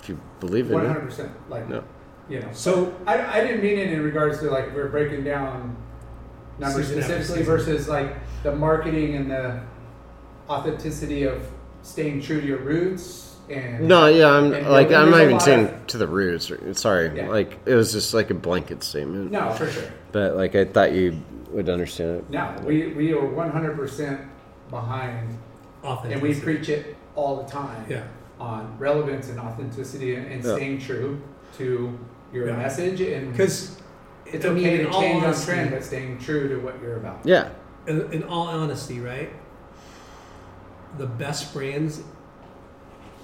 If 0.00 0.08
you 0.08 0.18
believe 0.40 0.70
it. 0.70 0.74
hundred 0.74 1.00
percent. 1.10 1.30
Like, 1.48 1.68
No. 1.68 1.82
you 2.28 2.40
know. 2.40 2.48
So 2.52 2.92
I, 3.06 3.14
I 3.38 3.40
didn't 3.44 3.62
mean 3.62 3.78
it 3.78 3.90
in 3.92 4.02
regards 4.02 4.38
to 4.40 4.50
like 4.50 4.74
we're 4.74 4.88
breaking 4.88 5.22
down 5.24 5.76
numbers 6.58 6.86
Season 6.88 7.02
specifically 7.02 7.38
season. 7.38 7.44
versus 7.44 7.88
like 7.88 8.14
the 8.42 8.54
marketing 8.54 9.16
and 9.16 9.30
the 9.30 9.60
authenticity 10.48 11.24
of 11.24 11.40
staying 11.82 12.20
true 12.20 12.40
to 12.40 12.46
your 12.46 12.58
roots 12.58 13.36
and 13.50 13.86
No, 13.86 14.06
yeah, 14.06 14.28
I'm 14.30 14.50
like 14.70 14.90
I'm 14.90 15.10
not 15.10 15.20
even 15.20 15.38
saying 15.40 15.66
of- 15.68 15.86
to 15.88 15.98
the 15.98 16.06
roots. 16.08 16.50
Sorry, 16.72 17.14
Yeah. 17.14 17.28
like 17.28 17.58
it 17.66 17.74
was 17.74 17.92
just 17.92 18.14
like 18.14 18.30
a 18.30 18.34
blanket 18.34 18.82
statement. 18.82 19.30
no 19.30 19.50
for 19.52 19.68
sure. 19.68 19.82
But 20.12 20.34
like 20.36 20.54
I 20.54 20.64
thought 20.64 20.92
you 20.92 21.20
would 21.50 21.68
understand 21.68 22.18
it. 22.20 22.30
No, 22.30 22.54
we 22.64 22.88
we 22.94 23.12
are 23.12 23.24
one 23.24 23.50
hundred 23.50 23.76
percent 23.76 24.20
behind, 24.70 25.36
authenticity. 25.84 26.12
and 26.14 26.22
we 26.22 26.40
preach 26.40 26.68
it 26.70 26.96
all 27.16 27.42
the 27.42 27.50
time 27.50 27.84
Yeah. 27.88 28.04
on 28.40 28.74
relevance 28.78 29.28
and 29.28 29.38
authenticity 29.38 30.14
and, 30.14 30.26
and 30.32 30.42
Yeah. 30.42 30.54
staying 30.56 30.78
true 30.80 31.20
to 31.58 31.98
your 32.32 32.46
Yeah. 32.48 32.56
message 32.56 33.00
and 33.02 33.30
Because 33.30 33.76
it's 34.34 34.44
I 34.44 34.50
mean, 34.50 34.66
okay 34.66 34.80
in 34.80 34.86
to 34.86 34.92
all 34.92 35.00
change 35.00 35.16
on 35.18 35.24
honesty- 35.24 35.46
trend, 35.46 35.70
but 35.70 35.84
staying 35.84 36.18
true 36.18 36.48
to 36.48 36.56
what 36.56 36.80
you're 36.82 36.96
about. 36.96 37.20
Yeah, 37.24 37.50
in, 37.86 38.12
in 38.12 38.24
all 38.24 38.46
honesty, 38.48 39.00
right? 39.00 39.30
The 40.98 41.06
best 41.06 41.52
brands 41.52 42.02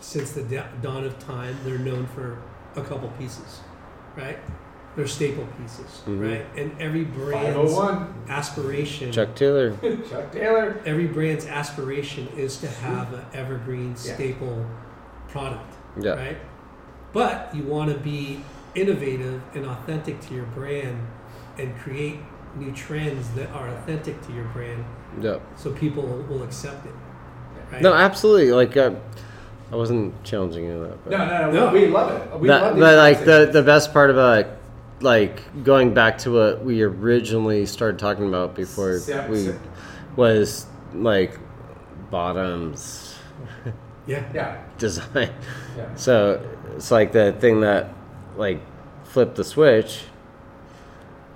since 0.01 0.33
the 0.33 0.43
da- 0.43 0.67
dawn 0.83 1.05
of 1.05 1.19
time, 1.19 1.57
they're 1.65 1.79
known 1.79 2.07
for 2.07 2.39
a 2.75 2.83
couple 2.83 3.09
pieces, 3.19 3.61
right? 4.17 4.39
They're 4.97 5.07
staple 5.07 5.47
pieces, 5.59 6.03
Mhm. 6.07 6.21
right? 6.31 6.47
And 6.57 6.73
every 6.81 7.05
Five 7.05 7.15
brand's 7.15 7.73
oh 7.73 7.77
one, 7.77 8.15
aspiration, 8.29 9.13
Chuck 9.13 9.35
Taylor. 9.37 9.71
Chuck 10.11 10.33
Taylor. 10.33 10.81
every 10.85 11.07
brand's 11.07 11.47
aspiration 11.47 12.27
is 12.37 12.57
to 12.59 12.67
have 12.69 13.13
an 13.13 13.25
evergreen 13.35 13.91
Yeah. 13.91 14.15
staple 14.15 14.67
product, 15.29 15.75
Yeah, 16.01 16.13
right? 16.15 16.37
But 17.13 17.55
you 17.55 17.63
want 17.65 17.93
to 17.93 17.99
be 17.99 18.43
innovative 18.75 19.43
and 19.55 19.67
authentic 19.67 20.21
to 20.23 20.35
your 20.35 20.45
brand 20.47 21.07
and 21.59 21.77
create 21.79 22.19
new 22.57 22.73
trends 22.73 23.29
that 23.31 23.49
are 23.51 23.69
authentic 23.69 24.21
to 24.27 24.33
your 24.33 24.45
brand 24.47 24.85
yeah. 25.21 25.39
so 25.57 25.73
people 25.73 26.03
will 26.29 26.43
accept 26.43 26.85
it. 26.87 26.93
Right? 27.73 27.83
No, 27.83 27.93
absolutely. 27.95 28.53
Like 28.53 28.77
uh, 28.77 28.93
I 29.73 29.77
wasn't 29.77 30.23
challenging 30.25 30.65
you 30.65 30.73
on 30.73 30.83
that. 30.83 31.05
But 31.05 31.11
No, 31.11 31.19
no, 31.19 31.51
no, 31.53 31.67
No. 31.67 31.73
we 31.73 31.87
love 31.87 32.11
it. 32.33 32.41
We 32.41 32.49
That- 32.49 32.63
love 32.63 32.79
but 32.79 32.97
like 32.97 33.25
the 33.25 33.49
the 33.53 33.63
best 33.63 33.93
part 33.93 34.11
about 34.11 34.47
like 35.01 35.65
going 35.65 35.95
back 35.95 36.19
to 36.19 36.33
what 36.33 36.65
we 36.65 36.83
originally 36.83 37.67
started 37.67 37.99
talking 37.99 38.29
about 38.29 38.55
before 38.55 38.99
Sep- 38.99 39.29
we 39.31 39.47
sep- 39.47 39.59
was 40.17 40.67
like 40.93 41.39
bottoms 42.11 43.17
Yeah. 44.07 44.25
yeah, 44.35 44.57
design. 44.79 45.31
yeah. 45.77 45.95
So 45.95 46.45
it's 46.75 46.91
like 46.91 47.13
the 47.13 47.33
thing 47.33 47.61
that 47.61 47.93
like 48.36 48.60
flipped 49.05 49.36
the 49.36 49.44
switch 49.44 50.05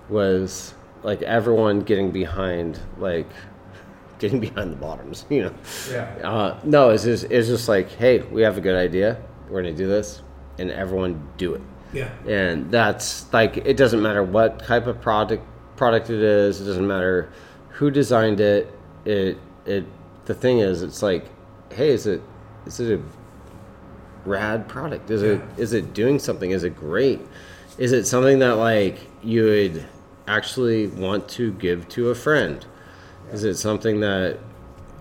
was 0.08 0.74
like 1.02 1.22
everyone 1.22 1.80
getting 1.80 2.10
behind 2.10 2.78
like 2.98 3.28
getting 4.18 4.40
behind 4.40 4.72
the 4.72 4.76
bottoms, 4.76 5.26
you 5.30 5.44
know. 5.44 5.54
Yeah. 5.90 6.04
Uh, 6.22 6.60
no, 6.64 6.90
it's 6.90 7.04
just 7.04 7.24
it's 7.30 7.48
just 7.48 7.68
like, 7.68 7.90
hey, 7.90 8.20
we 8.20 8.42
have 8.42 8.58
a 8.58 8.60
good 8.60 8.76
idea. 8.76 9.20
We're 9.48 9.62
gonna 9.62 9.74
do 9.74 9.88
this, 9.88 10.22
and 10.58 10.70
everyone 10.70 11.28
do 11.36 11.54
it. 11.54 11.62
Yeah. 11.92 12.10
And 12.26 12.70
that's 12.70 13.32
like 13.32 13.58
it 13.58 13.76
doesn't 13.76 14.02
matter 14.02 14.22
what 14.22 14.58
type 14.58 14.86
of 14.86 15.00
product 15.00 15.44
product 15.76 16.10
it 16.10 16.22
is. 16.22 16.60
It 16.60 16.64
doesn't 16.64 16.86
matter 16.86 17.30
who 17.68 17.90
designed 17.90 18.40
it. 18.40 18.72
It 19.04 19.38
it 19.66 19.84
the 20.24 20.34
thing 20.34 20.58
is, 20.58 20.82
it's 20.82 21.02
like, 21.02 21.26
hey, 21.72 21.90
is 21.90 22.06
it 22.06 22.22
is 22.66 22.80
it 22.80 22.98
a 22.98 23.02
rad 24.24 24.68
product? 24.68 25.10
Is 25.10 25.22
it 25.22 25.40
Yeah. 25.40 25.62
is 25.62 25.72
it 25.72 25.94
doing 25.94 26.18
something? 26.18 26.50
Is 26.50 26.64
it 26.64 26.76
great? 26.76 27.20
Is 27.78 27.92
it 27.92 28.06
something 28.06 28.38
that 28.40 28.54
like 28.56 28.98
you 29.22 29.44
would 29.44 29.84
actually 30.28 30.86
want 30.88 31.28
to 31.30 31.52
give 31.52 31.88
to 31.90 32.10
a 32.10 32.14
friend? 32.14 32.64
Is 33.32 33.44
it 33.44 33.54
something 33.56 34.00
that 34.00 34.38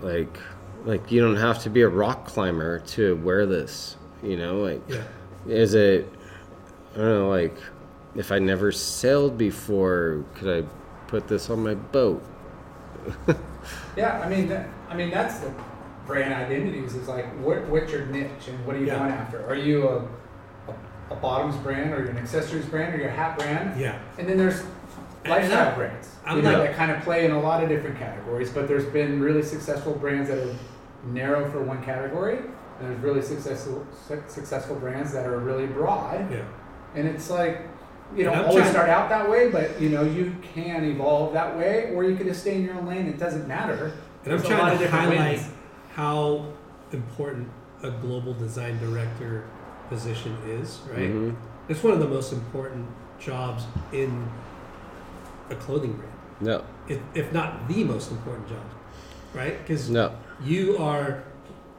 like 0.02 0.38
like 0.86 1.12
you 1.12 1.22
don't 1.22 1.38
have 1.38 1.60
to 1.64 1.70
be 1.70 1.82
a 1.82 1.88
rock 1.90 2.26
climber 2.26 2.80
to 2.80 3.16
wear 3.18 3.46
this? 3.46 3.96
You 4.22 4.38
know, 4.38 4.58
like 4.58 4.82
Yeah. 4.90 5.04
is 5.48 5.74
it 5.74 6.10
I 6.96 6.98
don't 7.00 7.08
know, 7.20 7.30
like 7.30 7.56
if 8.16 8.32
I 8.32 8.40
never 8.40 8.72
sailed 8.72 9.38
before, 9.38 10.24
could 10.36 10.64
I 10.64 10.68
put 11.08 11.28
this 11.28 11.50
on 11.50 11.64
my 11.64 11.74
boat? 11.76 12.24
Yeah, 13.96 14.20
I 14.20 14.28
mean, 14.28 14.48
that, 14.50 14.68
I 14.90 14.96
mean 14.96 15.10
that's 15.10 15.40
the 15.40 15.50
brand 16.06 16.34
identities. 16.34 16.96
Is 16.96 17.08
like 17.08 17.26
what 17.40 17.66
what's 17.68 17.92
your 17.92 18.06
niche 18.08 18.48
and 18.48 18.66
what 18.66 18.76
are 18.76 18.80
you 18.80 18.88
Yeah. 18.88 19.00
going 19.00 19.12
after? 19.12 19.46
Are 19.48 19.56
you 19.56 19.88
a, 19.88 19.98
a 20.70 20.76
a 21.12 21.16
bottoms 21.16 21.56
brand, 21.58 21.94
or 21.94 22.00
you're 22.00 22.10
an 22.10 22.18
accessories 22.18 22.66
brand, 22.66 22.94
or 22.94 22.98
you're 22.98 23.10
a 23.10 23.12
hat 23.12 23.38
brand? 23.38 23.80
Yeah. 23.80 24.00
And 24.18 24.28
then 24.28 24.38
there's 24.38 24.64
lifestyle 25.28 25.68
I'm- 25.68 25.76
brands, 25.76 26.10
I'm 26.26 26.38
you 26.38 26.44
know, 26.44 26.52
not- 26.52 26.64
that 26.64 26.76
kind 26.76 26.92
of 26.92 27.02
play 27.02 27.26
in 27.26 27.32
a 27.32 27.40
lot 27.42 27.64
of 27.64 27.70
different 27.70 27.98
categories. 27.98 28.50
But 28.50 28.68
there's 28.68 28.86
been 28.86 29.22
really 29.22 29.42
successful 29.44 29.94
brands 29.94 30.30
that 30.30 30.38
are 30.40 30.56
narrow 31.06 31.50
for 31.52 31.62
one 31.62 31.84
category, 31.84 32.38
and 32.38 32.90
there's 32.90 33.00
really 33.00 33.22
successful 33.22 33.86
su- 34.08 34.24
successful 34.28 34.76
brands 34.76 35.12
that 35.14 35.26
are 35.26 35.38
really 35.40 35.66
broad. 35.68 36.30
Yeah. 36.32 36.44
And 36.96 37.08
it's 37.08 37.30
like, 37.30 37.62
you 38.16 38.24
don't 38.24 38.38
always 38.46 38.70
start 38.70 38.90
out 38.90 39.10
that 39.10 39.30
way, 39.30 39.50
but 39.50 39.80
you 39.82 39.90
know, 39.90 40.04
you 40.04 40.36
can 40.54 40.84
evolve 40.86 41.34
that 41.34 41.58
way, 41.58 41.92
or 41.96 42.04
you 42.04 42.16
can 42.16 42.28
just 42.28 42.42
stay 42.42 42.56
in 42.56 42.64
your 42.66 42.76
own 42.76 42.86
lane. 42.86 43.08
It 43.08 43.18
doesn't 43.20 43.48
matter. 43.48 43.94
And 44.24 44.34
I'm 44.34 44.40
There's 44.40 44.46
trying 44.48 44.74
of 44.76 44.80
to 44.80 44.88
highlight 44.90 45.38
wins. 45.38 45.50
How 45.94 46.46
important 46.92 47.48
a 47.84 47.92
global 47.92 48.34
design 48.34 48.80
director 48.80 49.44
position 49.90 50.36
is, 50.48 50.80
right? 50.90 51.12
Mhm. 51.14 51.36
It's 51.70 51.84
one 51.84 51.94
of 51.94 52.00
the 52.00 52.08
most 52.08 52.34
important 52.34 52.86
jobs 53.20 53.66
in 53.92 54.28
a 55.50 55.56
clothing 55.56 55.94
brand, 55.94 56.14
No. 56.42 56.64
if, 56.88 57.00
if 57.14 57.32
not 57.34 57.68
the 57.68 57.84
most 57.84 58.12
important 58.12 58.48
job. 58.48 58.58
right? 59.36 59.58
Because 59.66 59.90
No. 59.90 60.12
you 60.44 60.78
are 60.78 61.24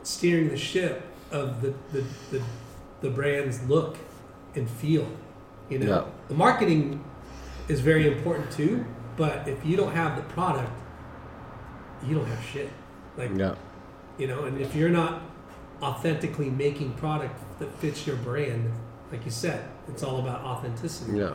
steering 0.03 0.49
the 0.49 0.57
ship 0.57 1.03
of 1.31 1.63
the, 1.63 1.73
the, 1.93 2.03
the, 2.33 2.43
the 3.01 3.11
brand's 3.11 3.63
look 3.69 3.97
and 4.57 4.69
feel. 4.69 5.07
You 5.71 5.79
know, 5.79 5.87
Yeah. 5.87 6.05
the 6.27 6.35
marketing 6.35 7.05
is 7.69 7.79
very 7.81 8.09
important 8.09 8.51
too, 8.51 8.85
but 9.17 9.47
if 9.47 9.65
you 9.65 9.77
don't 9.77 9.93
have 9.93 10.17
the 10.17 10.23
product, 10.35 10.73
you 12.05 12.17
don't 12.17 12.27
have 12.27 12.45
shit. 12.45 12.71
Like, 13.17 13.31
Yeah. 13.37 13.55
You 14.19 14.27
know, 14.27 14.45
and 14.45 14.61
if 14.61 14.75
you're 14.75 14.89
not 14.91 15.23
authentically 15.83 16.51
making 16.51 16.93
product 16.95 17.35
that 17.59 17.73
fits 17.79 18.07
your 18.07 18.17
brand, 18.17 18.73
like 19.11 19.25
you 19.25 19.31
said, 19.31 19.69
it's 19.89 20.03
all 20.03 20.19
about 20.21 20.41
authenticity. 20.43 21.19
Yeah. 21.19 21.33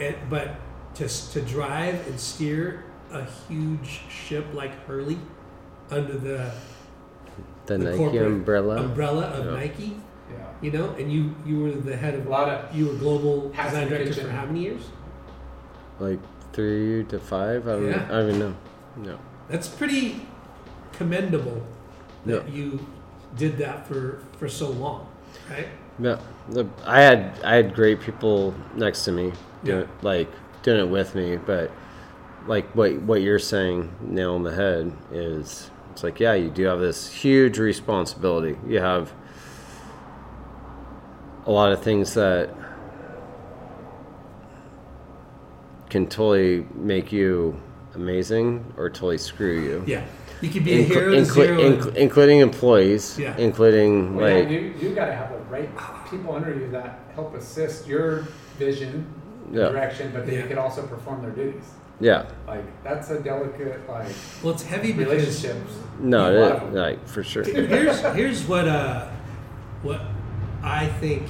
And, 0.00 0.16
but 0.28 0.56
to, 0.94 1.08
to 1.32 1.40
drive 1.42 2.06
and 2.06 2.18
steer 2.18 2.84
a 3.12 3.24
huge 3.48 4.00
ship 4.10 4.46
like 4.52 4.72
Hurley 4.86 5.18
under 5.90 6.14
the 6.14 6.50
The, 7.66 7.78
The 7.78 7.78
Nike 7.78 7.96
corporate 7.98 8.26
umbrella. 8.26 8.76
umbrella 8.76 9.22
of 9.26 9.44
Yeah. 9.46 9.52
Nike, 9.52 9.96
Yeah. 10.30 10.36
you 10.60 10.70
know, 10.72 10.90
and 10.98 11.12
you 11.12 11.34
you 11.46 11.60
were 11.60 11.70
the 11.72 11.96
head 11.96 12.14
of 12.14 12.20
A 12.20 12.24
of 12.24 12.28
lot 12.30 12.48
of 12.48 12.74
you 12.76 12.86
were 12.88 12.94
global 12.94 13.50
design 13.50 13.88
director 13.88 14.06
kitchen. 14.08 14.26
for 14.26 14.32
how 14.32 14.46
many 14.46 14.60
years? 14.62 14.82
Like 16.00 16.18
three 16.52 17.04
to 17.04 17.18
five. 17.20 17.68
I 17.68 17.72
don't, 17.72 17.86
Yeah. 17.88 18.04
I 18.06 18.08
don't 18.08 18.28
even 18.28 18.38
know. 18.40 18.54
No. 18.96 19.18
That's 19.48 19.68
pretty 19.68 20.26
commendable 20.92 21.62
that 22.26 22.48
Yeah. 22.48 22.54
you 22.54 22.86
did 23.36 23.56
that 23.58 23.86
for 23.86 24.20
for 24.38 24.48
so 24.48 24.70
long, 24.70 25.06
right? 25.50 25.68
Yeah, 25.98 26.18
I 26.84 27.00
had 27.00 27.32
I 27.44 27.54
had 27.54 27.74
great 27.74 28.00
people 28.00 28.54
next 28.74 29.04
to 29.04 29.12
me, 29.12 29.32
doing 29.64 29.78
Yeah. 29.78 29.84
it, 29.84 29.88
like 30.02 30.28
doing 30.62 30.80
it 30.80 30.88
with 30.90 31.14
me. 31.14 31.36
But 31.36 31.70
like 32.46 32.66
what 32.74 32.92
what 33.02 33.22
you're 33.22 33.38
saying, 33.38 33.90
nail 34.00 34.34
on 34.34 34.42
the 34.42 34.52
head 34.54 34.92
is 35.12 35.70
it's 35.92 36.02
like 36.02 36.18
yeah, 36.20 36.34
you 36.34 36.50
do 36.50 36.64
have 36.64 36.80
this 36.80 37.10
huge 37.12 37.58
responsibility. 37.58 38.56
You 38.66 38.80
have 38.80 39.12
a 41.46 41.50
lot 41.52 41.72
of 41.72 41.82
things 41.82 42.14
that 42.14 42.50
can 45.90 46.06
totally 46.06 46.66
make 46.74 47.12
you 47.12 47.60
amazing 47.94 48.72
or 48.76 48.90
totally 48.90 49.18
screw 49.18 49.60
you. 49.60 49.84
Yeah, 49.86 50.04
you 50.44 50.50
could 50.50 50.64
be 50.64 50.74
a 50.74 50.84
Inclu- 50.84 50.88
hero 50.94 51.10
to 51.12 51.24
zero. 51.24 51.60
inc- 51.60 51.94
including 51.96 52.38
employees, 52.40 53.18
Yeah. 53.18 53.34
including 53.38 54.16
Well, 54.16 54.34
like 54.40 54.44
yeah, 54.50 54.58
you 54.58 54.74
you 54.80 54.88
got 54.94 55.06
to 55.06 55.14
have 55.14 55.30
the 55.30 55.38
right 55.56 55.70
people 56.10 56.34
under 56.34 56.52
you 56.54 56.70
that 56.72 56.98
help 57.14 57.34
assist 57.34 57.86
your 57.86 58.24
vision, 58.58 59.06
Yeah. 59.52 59.68
direction, 59.68 60.10
but 60.14 60.26
they 60.26 60.34
Yeah. 60.34 60.42
you 60.42 60.48
can 60.48 60.58
also 60.58 60.82
perform 60.82 61.22
their 61.22 61.30
duties. 61.30 61.64
yeah, 62.00 62.24
Like 62.46 62.64
that's 62.82 63.08
a 63.10 63.18
delicate 63.20 63.88
like 63.88 64.08
well, 64.42 64.52
it's 64.54 64.64
heavy 64.64 64.92
relationships. 64.92 65.72
no, 66.00 66.20
A 66.26 66.56
it, 66.56 66.74
like 66.74 67.06
for 67.08 67.22
sure. 67.22 67.44
here's 67.44 68.00
here's 68.18 68.40
what 68.48 68.66
uh 68.68 69.06
what 69.82 70.00
I 70.62 70.86
think 71.00 71.22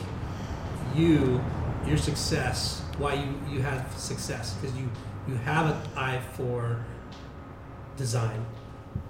you 0.97 1.41
your 1.87 1.99
success 1.99 2.83
why 2.99 3.13
you 3.23 3.31
you 3.53 3.61
have 3.63 3.83
success 3.97 4.55
because 4.55 4.75
you 4.81 4.87
you 5.29 5.35
have 5.45 5.67
an 5.73 5.77
eye 5.97 6.21
for 6.37 6.79
design 7.97 8.41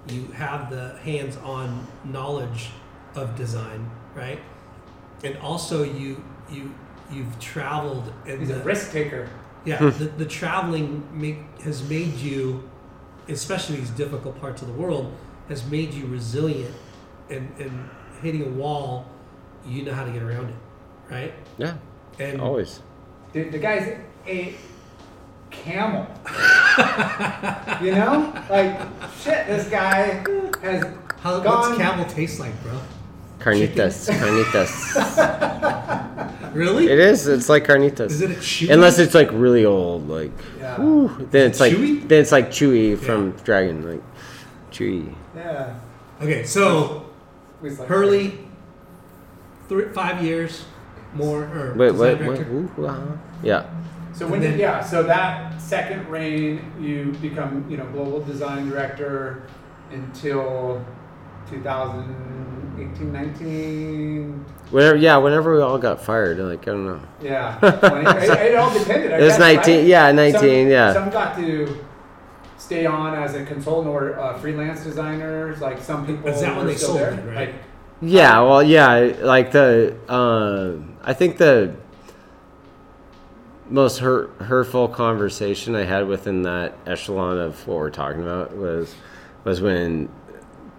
you 0.08 0.26
have 0.32 0.70
the 0.70 0.96
hands-on 0.98 1.86
knowledge 2.04 2.70
of 3.14 3.34
design 3.36 3.90
right 4.14 4.40
and 5.22 5.36
also 5.38 5.82
you 5.82 6.22
you 6.50 6.74
you've 7.10 7.38
traveled 7.38 8.12
and 8.26 8.40
He's 8.40 8.50
a 8.50 8.54
the, 8.54 8.64
risk 8.64 8.92
taker. 8.92 9.28
yeah, 9.64 9.78
hmm. 9.78 9.90
the, 9.98 10.06
the 10.06 10.26
traveling 10.26 11.06
make, 11.12 11.38
has 11.60 11.88
made 11.88 12.14
you, 12.14 12.68
especially 13.28 13.76
these 13.76 13.90
difficult 13.90 14.40
parts 14.40 14.62
of 14.62 14.68
the 14.68 14.74
world, 14.74 15.12
has 15.48 15.64
made 15.70 15.92
you 15.94 16.06
resilient. 16.06 16.74
And, 17.30 17.50
and 17.58 17.88
hitting 18.20 18.42
a 18.42 18.50
wall, 18.50 19.06
you 19.66 19.82
know 19.82 19.94
how 19.94 20.04
to 20.04 20.10
get 20.10 20.22
around 20.22 20.50
it, 20.50 20.56
right? 21.10 21.34
Yeah, 21.56 21.76
And 22.18 22.40
always. 22.40 22.80
Dude, 23.32 23.50
the 23.50 23.58
guy's 23.58 23.98
a 24.26 24.54
camel. 25.62 26.06
you 27.82 27.92
know, 27.92 28.32
like 28.50 28.78
shit. 29.20 29.46
This 29.46 29.68
guy 29.68 30.24
has 30.62 30.84
how, 31.20 31.40
gone. 31.40 31.70
what's 31.70 31.76
camel 31.78 32.04
taste 32.06 32.40
like, 32.40 32.60
bro? 32.62 32.80
Carnitas, 33.38 34.08
carnitas. 34.10 34.70
Really? 36.54 36.86
it 36.86 37.00
is. 37.00 37.26
It's 37.26 37.48
like 37.48 37.64
carnitas. 37.64 38.10
Is 38.12 38.20
it 38.22 38.30
a 38.30 38.34
chewy? 38.34 38.72
Unless 38.72 39.00
it's 39.00 39.12
like 39.12 39.28
really 39.32 39.64
old, 39.64 40.08
like 40.08 40.30
Yeah. 40.60 40.76
whew, 40.76 41.26
then 41.32 41.50
it's 41.50 41.58
like 41.58 41.72
chewy? 41.72 42.06
then 42.08 42.20
it's 42.22 42.30
like 42.30 42.50
chewy 42.50 42.96
from 42.96 43.32
Dragon, 43.42 43.82
like 43.90 44.02
chewy. 44.70 45.12
Yeah. 45.34 45.74
okay, 46.22 46.44
so 46.44 47.06
He's 47.60 47.76
like, 47.80 47.88
Hurley, 47.88 48.38
three, 49.68 49.86
five 49.88 50.22
years 50.22 50.64
more, 51.12 51.42
or 51.42 51.74
Wait, 51.76 51.90
design 51.90 51.98
wait, 51.98 52.18
director. 52.18 52.68
wait. 52.76 52.88
Uh-huh. 52.88 53.16
Yeah, 53.42 53.66
So 54.14 54.26
when 54.26 54.34
And 54.34 54.42
did 54.42 54.52
then- 54.52 54.58
yeah? 54.60 54.80
So 54.82 55.02
that 55.02 55.60
second 55.60 56.08
reign, 56.08 56.60
you 56.80 57.12
become 57.20 57.64
you 57.68 57.76
know 57.76 57.84
global 57.86 58.20
design 58.20 58.68
director 58.70 59.42
until 59.92 60.84
2018, 61.50 63.12
19. 63.12 64.44
whenever. 64.70 64.96
Yeah, 64.96 65.16
whenever 65.18 65.54
we 65.56 65.62
all 65.62 65.78
got 65.78 66.00
fired, 66.02 66.38
like 66.38 66.62
I 66.62 66.70
don't 66.72 66.86
know. 66.86 67.00
Yeah, 67.20 67.58
20, 67.60 67.70
it, 68.26 68.30
it 68.52 68.54
all 68.56 68.72
depended. 68.72 69.12
I 69.12 69.18
It 69.18 69.22
was 69.22 69.32
guess, 69.34 69.40
19 69.40 69.76
right? 69.78 69.86
yeah, 69.86 70.12
19, 70.12 70.38
Some, 70.40 70.70
yeah. 70.70 70.92
Some 70.92 71.10
got 71.10 71.36
to 71.36 71.76
stay 72.56 72.86
on 72.86 73.14
as 73.14 73.34
a 73.34 73.44
consultant 73.44 73.88
or 73.94 74.18
uh, 74.18 74.38
freelance 74.38 74.82
designers. 74.84 75.60
Like 75.60 75.80
some 75.82 76.06
people. 76.06 76.28
Is 76.30 76.40
that 76.40 76.56
when 76.56 76.66
they 76.66 76.74
still 76.76 76.88
sold 76.88 77.00
there. 77.00 77.12
it, 77.12 77.26
right? 77.26 77.48
Like, 77.48 77.54
Yeah, 78.00 78.40
well, 78.42 78.62
yeah, 78.62 79.12
like 79.22 79.50
the 79.52 79.96
uh, 80.08 80.72
I 81.04 81.12
think 81.14 81.36
the 81.38 81.74
most 83.68 83.98
hurt, 83.98 84.30
hurtful 84.40 84.88
conversation 84.88 85.74
I 85.74 85.84
had 85.84 86.06
within 86.06 86.42
that 86.42 86.76
echelon 86.86 87.38
of 87.38 87.66
what 87.66 87.78
we're 87.78 87.90
talking 87.90 88.22
about 88.22 88.56
was 88.56 88.94
was 89.44 89.60
when 89.60 90.08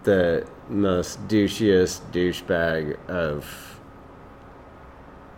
the 0.03 0.47
most 0.69 1.27
douchiest 1.27 2.01
douchebag 2.11 2.97
of 3.07 3.79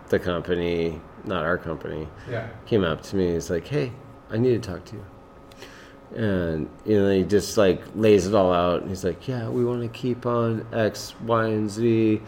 the 0.09 0.19
company, 0.19 1.01
not 1.25 1.43
our 1.43 1.57
company, 1.57 2.07
yeah. 2.29 2.47
came 2.65 2.83
up 2.83 3.01
to 3.03 3.15
me. 3.15 3.33
He's 3.33 3.49
like, 3.49 3.67
"Hey, 3.67 3.91
I 4.29 4.37
need 4.37 4.61
to 4.61 4.71
talk 4.71 4.85
to 4.85 4.95
you." 4.95 5.05
And 6.15 6.69
you 6.85 6.99
know, 6.99 7.09
he 7.09 7.23
just 7.23 7.57
like 7.57 7.81
lays 7.95 8.27
it 8.27 8.33
all 8.33 8.53
out. 8.53 8.81
And 8.81 8.89
he's 8.89 9.03
like, 9.03 9.27
"Yeah, 9.27 9.49
we 9.49 9.65
want 9.65 9.81
to 9.81 9.89
keep 9.89 10.25
on 10.25 10.65
X, 10.73 11.13
Y, 11.25 11.47
and 11.47 11.69
Z." 11.69 12.21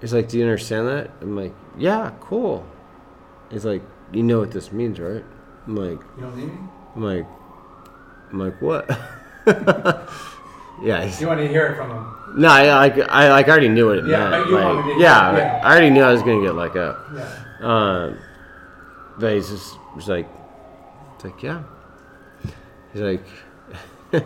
He's 0.00 0.14
like, 0.14 0.28
"Do 0.28 0.38
you 0.38 0.44
understand 0.44 0.88
that?" 0.88 1.10
I'm 1.20 1.36
like, 1.36 1.54
"Yeah, 1.76 2.12
cool." 2.20 2.64
He's 3.54 3.64
like, 3.64 3.82
"You 4.12 4.22
know 4.22 4.40
what 4.40 4.50
this 4.50 4.70
means, 4.72 4.98
right?" 5.00 5.24
I'm 5.66 5.76
like, 5.76 6.00
You 6.16 6.22
don't 6.22 6.36
need 6.36 6.46
me. 6.52 6.58
"I'm 6.96 7.02
like, 7.02 7.26
I'm 8.32 8.38
like, 8.40 8.60
what?" 8.60 8.86
yeah, 10.82 11.04
he's, 11.04 11.20
You 11.20 11.28
want 11.28 11.40
to 11.40 11.48
hear 11.48 11.66
it 11.68 11.76
from 11.76 11.90
him? 11.90 12.06
no, 12.36 12.48
I 12.48 12.74
like 12.76 12.98
I 13.08 13.30
like 13.30 13.46
I 13.48 13.50
already 13.50 13.68
knew 13.68 13.86
what 13.86 13.98
it 13.98 14.06
Yeah, 14.06 14.28
meant. 14.30 14.48
you 14.48 14.54
like, 14.56 14.64
wanted 14.76 14.90
it- 14.90 14.98
yeah, 15.00 15.36
yeah. 15.36 15.60
I 15.62 15.70
already 15.70 15.90
knew 15.90 16.02
I 16.02 16.12
was 16.12 16.22
gonna 16.22 16.42
get 16.42 16.54
let 16.54 16.74
go. 16.74 16.96
Yeah. 17.14 17.30
Um, 17.60 18.18
but 19.18 19.34
he's 19.34 19.48
just 19.48 19.78
was 19.94 20.08
like, 20.08 20.28
it's 21.14 21.24
like, 21.24 21.42
yeah. 21.42 21.62
He's 22.92 23.02
like, 23.02 23.24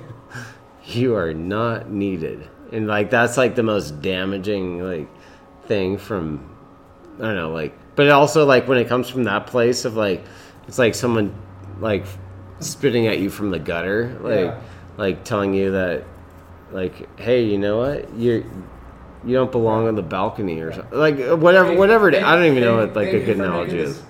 you 0.84 1.14
are 1.16 1.34
not 1.34 1.90
needed, 1.90 2.48
and 2.72 2.86
like 2.86 3.10
that's 3.10 3.36
like 3.36 3.54
the 3.54 3.62
most 3.62 4.00
damaging 4.00 4.82
like 4.82 5.08
thing 5.66 5.98
from 5.98 6.48
I 7.18 7.22
don't 7.22 7.36
know 7.36 7.50
like, 7.50 7.76
but 7.98 8.08
also 8.10 8.46
like 8.46 8.68
when 8.68 8.78
it 8.78 8.86
comes 8.86 9.08
from 9.08 9.24
that 9.24 9.48
place 9.48 9.84
of 9.84 9.96
like, 9.96 10.24
it's 10.68 10.78
like 10.78 10.94
someone 10.94 11.34
like 11.80 12.06
spitting 12.60 13.08
at 13.08 13.18
you 13.18 13.28
from 13.28 13.50
the 13.50 13.58
gutter, 13.58 14.16
like 14.20 14.38
Yeah. 14.38 14.60
like 14.96 15.24
telling 15.24 15.52
you 15.52 15.72
that 15.72 16.04
like, 16.70 17.18
hey, 17.18 17.42
you 17.42 17.58
know 17.58 17.78
what, 17.78 18.16
you're 18.16 18.44
you 19.24 19.34
don't 19.34 19.50
belong 19.50 19.88
on 19.88 19.96
the 19.96 20.02
balcony 20.02 20.60
or 20.60 20.72
something, 20.72 20.96
like 20.96 21.18
uh, 21.18 21.36
whatever, 21.36 21.74
whatever. 21.74 22.08
It, 22.08 22.22
I 22.22 22.36
don't 22.36 22.44
even 22.44 22.60
know 22.60 22.76
what 22.76 22.94
like 22.94 23.08
a 23.08 23.18
good 23.18 23.40
analogy 23.40 23.80
is. 23.80 24.00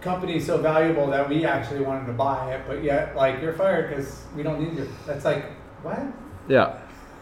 Company 0.00 0.40
so 0.40 0.56
valuable 0.56 1.06
that 1.08 1.28
we 1.28 1.44
actually 1.44 1.80
wanted 1.80 2.06
to 2.06 2.14
buy 2.14 2.54
it, 2.54 2.62
but 2.66 2.82
yet 2.82 3.14
like 3.14 3.42
you're 3.42 3.52
fired 3.52 3.90
because 3.90 4.22
we 4.34 4.42
don't 4.42 4.58
need 4.58 4.74
you. 4.74 4.88
That's 5.06 5.26
like 5.26 5.44
what? 5.82 6.00
Yeah. 6.48 6.78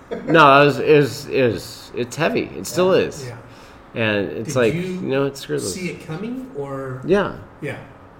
No, 0.24 0.62
it 0.62 0.66
was, 0.66 0.78
it 0.78 0.96
was, 0.96 1.26
it 1.26 1.42
was, 1.52 1.92
it's 1.96 2.14
heavy. 2.14 2.44
It 2.56 2.64
still 2.64 2.92
is. 2.92 3.26
Yeah. 3.26 3.36
And 3.96 4.28
it's 4.30 4.52
Did 4.52 4.56
like, 4.60 4.74
you 4.74 4.80
you, 4.82 5.00
know, 5.00 5.24
it's 5.24 5.40
screwed. 5.40 5.62
See 5.62 5.90
it 5.90 6.06
coming, 6.06 6.50
or 6.56 7.00
Yeah. 7.06 7.38
yeah, 7.62 7.78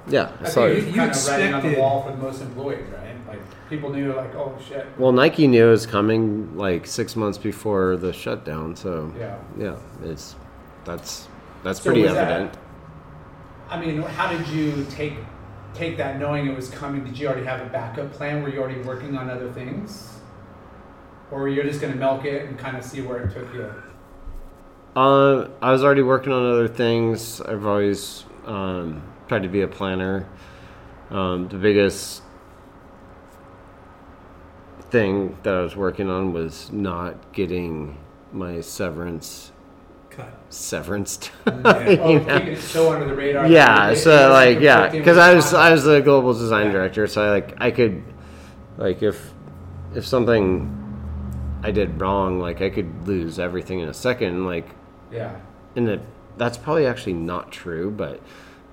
Yeah. 0.09 0.31
I 0.41 0.47
I 0.47 0.49
saw 0.49 0.67
think 0.67 0.73
it. 0.73 0.79
it's 0.79 0.87
You 0.89 0.93
kind 0.95 1.11
of 1.11 1.29
writing 1.29 1.55
on 1.55 1.73
the 1.73 1.79
wall 1.79 2.03
for 2.03 2.11
the 2.13 2.17
most 2.17 2.41
employees, 2.41 2.87
right? 2.93 3.15
Like 3.29 3.41
people 3.69 3.91
knew, 3.91 4.13
like, 4.15 4.35
oh 4.35 4.57
shit. 4.67 4.87
Well, 4.99 5.13
Nike 5.13 5.47
knew 5.47 5.67
it 5.69 5.71
was 5.71 5.85
coming 5.87 6.57
like 6.57 6.87
six 6.87 7.15
months 7.15 7.37
before 7.39 7.97
the 7.97 8.13
shutdown. 8.13 8.75
So, 8.75 9.13
Yeah. 9.19 9.37
yeah, 9.59 9.77
it's, 10.05 10.35
that's, 10.87 11.29
that's 11.63 11.81
So 11.81 11.91
pretty 11.91 12.03
was 12.05 12.15
that- 12.15 12.31
evident. 12.31 12.59
I 13.69 13.79
mean, 13.79 14.01
how 14.01 14.31
did 14.33 14.47
you 14.49 14.87
take 14.91 15.15
take 15.75 15.99
that 15.99 16.19
knowing 16.19 16.47
it 16.47 16.57
was 16.57 16.71
coming? 16.71 17.05
Did 17.05 17.19
you 17.19 17.27
already 17.29 17.45
have 17.45 17.61
a 17.61 17.67
backup 17.69 18.11
plan? 18.13 18.43
Were 18.43 18.49
you 18.49 18.61
already 18.61 18.81
working 18.81 19.15
on 19.17 19.29
other 19.31 19.51
things? 19.53 20.13
or 21.33 21.49
you're 21.49 21.65
just 21.65 21.81
gonna 21.81 21.97
milk 21.97 22.25
it 22.25 22.47
and 22.49 22.57
kind 22.57 22.77
of 22.77 22.85
see 22.85 23.03
where 23.03 23.25
it 23.25 23.33
took 23.35 23.53
you? 23.53 23.69
Uh, 24.97 25.49
I 25.61 25.73
was 25.73 25.85
already 25.85 26.01
working 26.03 26.33
on 26.33 26.51
other 26.51 26.69
things. 26.69 27.43
I've 27.43 27.67
always 27.67 28.25
um, 28.47 29.03
tried 29.29 29.43
to 29.43 29.49
be 29.49 29.61
a 29.61 29.69
planner. 29.69 30.27
Um, 31.11 31.49
the 31.49 31.59
biggest 31.59 32.23
thing 34.91 35.37
that 35.43 35.53
I 35.55 35.61
was 35.61 35.77
working 35.77 36.09
on 36.09 36.33
was 36.33 36.73
not 36.73 37.33
getting 37.35 37.99
my 38.33 38.61
severance 38.63 39.53
Cut. 40.09 40.33
severance. 40.49 41.31
Yeah. 41.47 41.97
Oh, 42.01 42.17
know? 42.19 42.55
so 42.55 42.93
under 42.93 43.07
the 43.07 43.15
radar. 43.15 43.47
yeah, 43.49 43.91
it 43.91 43.97
so 43.97 44.31
like 44.33 44.61
yeah, 44.61 44.89
because 44.89 45.19
I 45.19 45.35
was. 45.35 45.53
I 45.53 45.71
was 45.73 45.85
the 45.85 46.01
global 46.01 46.33
design 46.33 46.67
Yeah. 46.67 46.73
director, 46.73 47.07
so 47.07 47.23
I 47.23 47.31
like 47.31 47.55
I 47.61 47.71
could 47.71 48.03
like 48.79 49.03
if 49.03 49.33
if 49.95 50.07
something 50.07 50.73
I 51.63 51.71
did 51.71 52.01
wrong, 52.01 52.41
like 52.41 52.63
I 52.63 52.71
could 52.71 53.07
lose 53.07 53.39
everything 53.39 53.81
in 53.81 53.89
a 53.89 53.95
second, 53.95 54.47
like 54.47 54.67
Yeah. 55.13 55.37
and 55.77 55.89
it, 55.89 56.01
that's 56.37 56.59
probably 56.59 56.87
actually 56.87 57.15
not 57.15 57.51
true, 57.53 57.91
but 57.91 58.21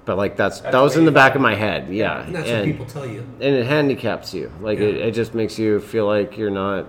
but 0.05 0.17
like 0.17 0.35
that's, 0.35 0.59
That's 0.59 0.73
that 0.73 0.81
was 0.81 0.97
in 0.97 1.05
the 1.05 1.11
back 1.11 1.33
of 1.35 1.41
my 1.41 1.55
head, 1.55 1.87
yeah, 1.89 2.25
And 2.25 2.35
that's 2.35 2.49
and 2.49 2.57
what 2.59 2.65
people 2.65 2.85
tell 2.85 3.05
you. 3.05 3.19
and 3.39 3.55
it 3.55 3.65
handicaps 3.65 4.33
you, 4.33 4.51
like 4.61 4.79
it, 4.79 4.95
Yeah. 4.97 5.05
it 5.05 5.11
just 5.11 5.33
makes 5.33 5.57
you 5.57 5.79
feel 5.79 6.05
like 6.05 6.37
you're 6.37 6.49
not 6.49 6.87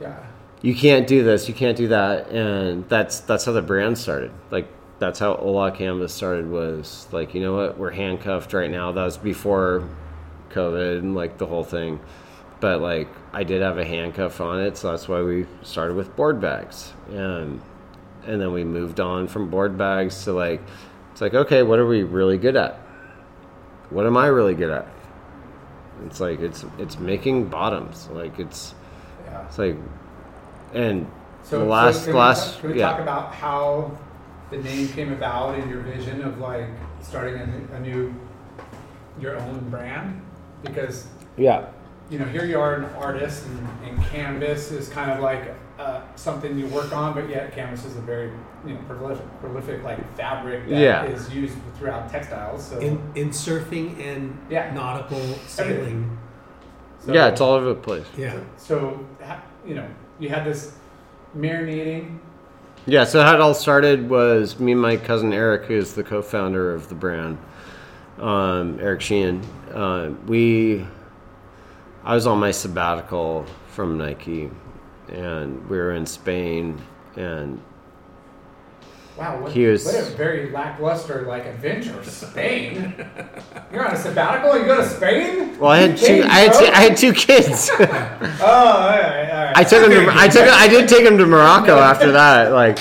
Yeah. 0.00 0.18
you 0.60 0.74
can't 0.74 1.06
do 1.06 1.24
this, 1.24 1.48
you 1.48 1.54
can't 1.54 1.76
do 1.76 1.88
that, 1.88 2.28
and 2.30 2.86
that's 2.88 3.20
that's 3.20 3.44
how 3.46 3.52
the 3.52 3.62
brand 3.62 3.96
started. 3.96 4.30
Like 4.50 4.68
that's 4.98 5.18
how 5.18 5.34
Ola 5.36 5.72
Canvas 5.72 6.12
started. 6.12 6.50
Was 6.50 7.06
like 7.12 7.34
you 7.34 7.40
know 7.40 7.54
what, 7.56 7.78
we're 7.78 7.90
handcuffed 7.92 8.52
right 8.52 8.70
now. 8.70 8.92
That 8.92 9.04
was 9.04 9.16
before 9.16 9.88
COVID 10.50 10.98
and 10.98 11.14
like 11.14 11.38
the 11.38 11.46
whole 11.46 11.64
thing, 11.64 11.98
but 12.60 12.80
like 12.82 13.08
I 13.32 13.42
did 13.42 13.62
have 13.62 13.78
a 13.78 13.84
handcuff 13.86 14.38
on 14.40 14.60
it, 14.60 14.76
so 14.76 14.90
that's 14.90 15.08
why 15.08 15.22
we 15.22 15.46
started 15.62 15.96
with 15.96 16.14
board 16.14 16.40
bags, 16.42 16.92
and 17.10 17.60
and 18.26 18.40
then 18.40 18.52
we 18.52 18.64
moved 18.64 19.00
on 19.00 19.28
from 19.28 19.50
board 19.50 19.76
bags 19.76 20.24
to 20.24 20.32
like 20.32 20.60
it's 21.12 21.20
like 21.20 21.34
okay, 21.34 21.62
what 21.62 21.78
are 21.78 21.86
we 21.86 22.02
really 22.02 22.38
good 22.38 22.56
at? 22.56 22.78
What 23.90 24.06
am 24.06 24.16
I 24.16 24.26
really 24.26 24.54
good 24.54 24.70
at? 24.70 24.86
It's 26.06 26.20
like 26.20 26.40
it's 26.40 26.64
it's 26.78 26.98
making 26.98 27.46
bottoms. 27.48 28.08
Like 28.12 28.38
it's 28.38 28.74
Yeah. 29.26 29.46
it's 29.46 29.58
like 29.58 29.76
and 30.74 31.06
So, 31.42 31.58
the 31.60 31.64
last 31.66 32.00
so 32.00 32.06
can, 32.06 32.14
last 32.16 32.46
we, 32.46 32.52
talk, 32.52 32.60
can 32.60 32.70
we 32.72 32.78
yeah 32.78 32.90
talk 32.90 33.00
about 33.00 33.34
how 33.34 33.98
the 34.50 34.58
name 34.58 34.88
came 34.88 35.12
about 35.12 35.54
and 35.58 35.70
your 35.70 35.80
vision 35.80 36.22
of 36.22 36.38
like 36.38 36.68
starting 37.00 37.34
a, 37.40 37.46
new- 37.46 37.68
a 37.74 37.80
new, 37.80 38.14
your 39.20 39.36
own 39.38 39.68
brand? 39.70 40.20
Because 40.62 41.06
yeah 41.36 41.66
you 42.10 42.18
know, 42.18 42.26
here 42.26 42.44
you 42.44 42.60
are 42.60 42.74
an 42.74 42.84
artist, 42.96 43.46
and, 43.46 43.68
and 43.88 44.04
canvas 44.08 44.70
is 44.70 44.90
kind 44.90 45.10
of 45.10 45.20
like 45.20 45.54
uh, 45.78 46.00
something 46.16 46.58
you 46.58 46.66
work 46.66 46.92
on, 46.94 47.14
but 47.14 47.28
yet 47.28 47.52
canvas 47.52 47.84
is 47.84 47.96
a 47.96 48.00
very 48.00 48.30
you 48.66 48.74
know 48.74 48.80
prolific, 48.86 49.24
prolific 49.40 49.82
like 49.82 49.98
fabric 50.16 50.68
that 50.68 51.10
is 51.10 51.28
Yeah. 51.28 51.34
used 51.34 51.56
throughout 51.78 52.10
textiles. 52.10 52.64
So, 52.64 52.78
In, 52.78 53.00
in 53.14 53.30
surfing 53.30 53.98
and 54.00 54.38
Yeah. 54.50 54.72
nautical 54.74 55.20
sailing. 55.46 56.18
so 57.00 57.12
yeah 57.12 57.28
it's 57.28 57.40
all 57.40 57.54
over 57.54 57.66
the 57.66 57.74
place 57.74 58.06
Yeah. 58.16 58.38
So 58.56 59.04
you 59.66 59.74
know, 59.74 59.86
you 60.20 60.28
had 60.28 60.44
this 60.44 60.72
marinating. 61.36 62.18
yeah 62.86 63.04
so 63.04 63.22
how 63.22 63.34
it 63.34 63.40
all 63.40 63.54
started 63.54 64.08
was 64.10 64.58
me 64.60 64.72
and 64.72 64.80
my 64.80 64.96
cousin 64.96 65.32
eric 65.32 65.64
who's 65.64 65.92
the 65.94 66.02
co-founder 66.04 66.74
of 66.74 66.88
the 66.88 66.94
brand 66.94 67.38
um, 68.20 68.78
eric 68.80 69.00
sheehan 69.00 69.40
uh, 69.72 70.10
we 70.26 70.84
i 72.04 72.14
was 72.14 72.26
on 72.26 72.38
my 72.38 72.50
sabbatical 72.50 73.46
from 73.68 73.96
nike 73.98 74.50
and 75.12 75.68
we 75.68 75.76
were 75.76 75.92
in 75.92 76.06
spain 76.06 76.80
and 77.16 77.60
Wow, 79.18 79.42
what, 79.42 79.52
He 79.52 79.66
was- 79.66 79.84
what 79.84 79.94
a 79.94 80.02
very 80.16 80.50
lackluster 80.50 81.22
like 81.28 81.44
adventure. 81.44 82.02
Spain. 82.02 82.94
You're 83.72 83.86
on 83.86 83.94
a 83.94 83.96
sabbatical. 83.98 84.52
And 84.52 84.62
you 84.62 84.66
go 84.66 84.76
to 84.80 84.88
Spain? 84.88 85.58
well 85.58 85.70
i 85.70 85.78
had 85.80 85.98
two 85.98 86.22
i 86.26 86.38
had 86.40 86.52
two. 86.54 86.64
I 86.72 86.80
had 86.80 86.96
two 86.96 87.12
kids 87.12 87.70
Oh, 87.78 87.78
all 87.80 88.88
right, 88.88 89.30
all 89.30 89.44
right. 89.44 89.52
I 89.56 89.64
took 89.64 89.84
him. 89.84 89.90
To, 90.06 90.12
I 90.14 90.28
took. 90.28 90.48
I 90.48 90.66
did 90.66 90.88
take 90.88 91.04
him 91.04 91.18
to 91.18 91.26
Morocco 91.26 91.76
after 91.78 92.12
that, 92.12 92.52
like, 92.52 92.78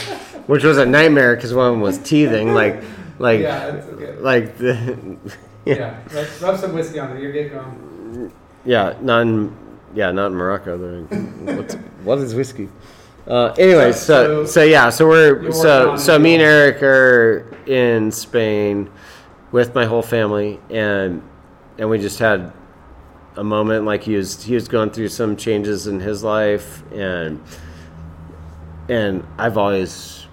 which 0.48 0.64
was 0.64 0.78
a 0.78 0.86
nightmare 0.86 1.36
because 1.36 1.54
one 1.54 1.68
of 1.68 1.74
them 1.74 1.82
was 1.82 1.98
teething, 1.98 2.54
like, 2.54 2.82
like, 3.20 3.42
Yeah, 3.42 3.72
that's 3.72 3.88
okay. 3.88 4.16
like 4.16 4.58
the, 4.58 5.18
Yeah, 5.66 6.00
rub, 6.14 6.28
rub 6.42 6.58
some 6.60 6.74
whiskey 6.74 6.98
on 7.00 7.16
it. 7.18 7.22
You're 7.22 7.34
good 7.34 7.52
going. 7.52 8.32
yeah, 8.64 8.98
in, 9.22 9.54
yeah, 9.94 10.12
not 10.12 10.28
in 10.28 10.34
Morocco. 10.34 10.78
They're- 10.78 11.56
What's, 11.58 11.74
what 12.04 12.18
is 12.20 12.34
whiskey? 12.36 12.70
Uh, 13.28 13.54
anyways, 13.58 14.00
so, 14.00 14.46
So- 14.46 14.52
so 14.52 14.64
yeah, 14.64 14.90
so 14.90 15.08
we're 15.08 15.52
so 15.52 15.96
so 15.96 16.18
me 16.20 16.34
and 16.34 16.42
Eric 16.44 16.82
are 16.82 17.46
in 17.68 18.12
Spain 18.12 18.90
with 19.52 19.76
my 19.76 19.86
whole 19.86 20.02
family, 20.02 20.60
and 20.70 21.22
and 21.78 21.90
we 21.90 22.00
just 22.00 22.20
had 22.20 22.52
a 23.38 23.44
moment 23.44 23.86
like 23.86 24.04
he 24.04 24.16
was 24.16 24.44
he 24.44 24.56
was 24.56 24.68
going 24.68 24.90
through 24.90 25.08
some 25.10 25.36
changes 25.38 25.88
in 25.88 26.00
his 26.00 26.24
life, 26.24 26.84
and 26.92 27.42
and 28.90 29.26
I've 29.38 29.58
always 29.58 30.26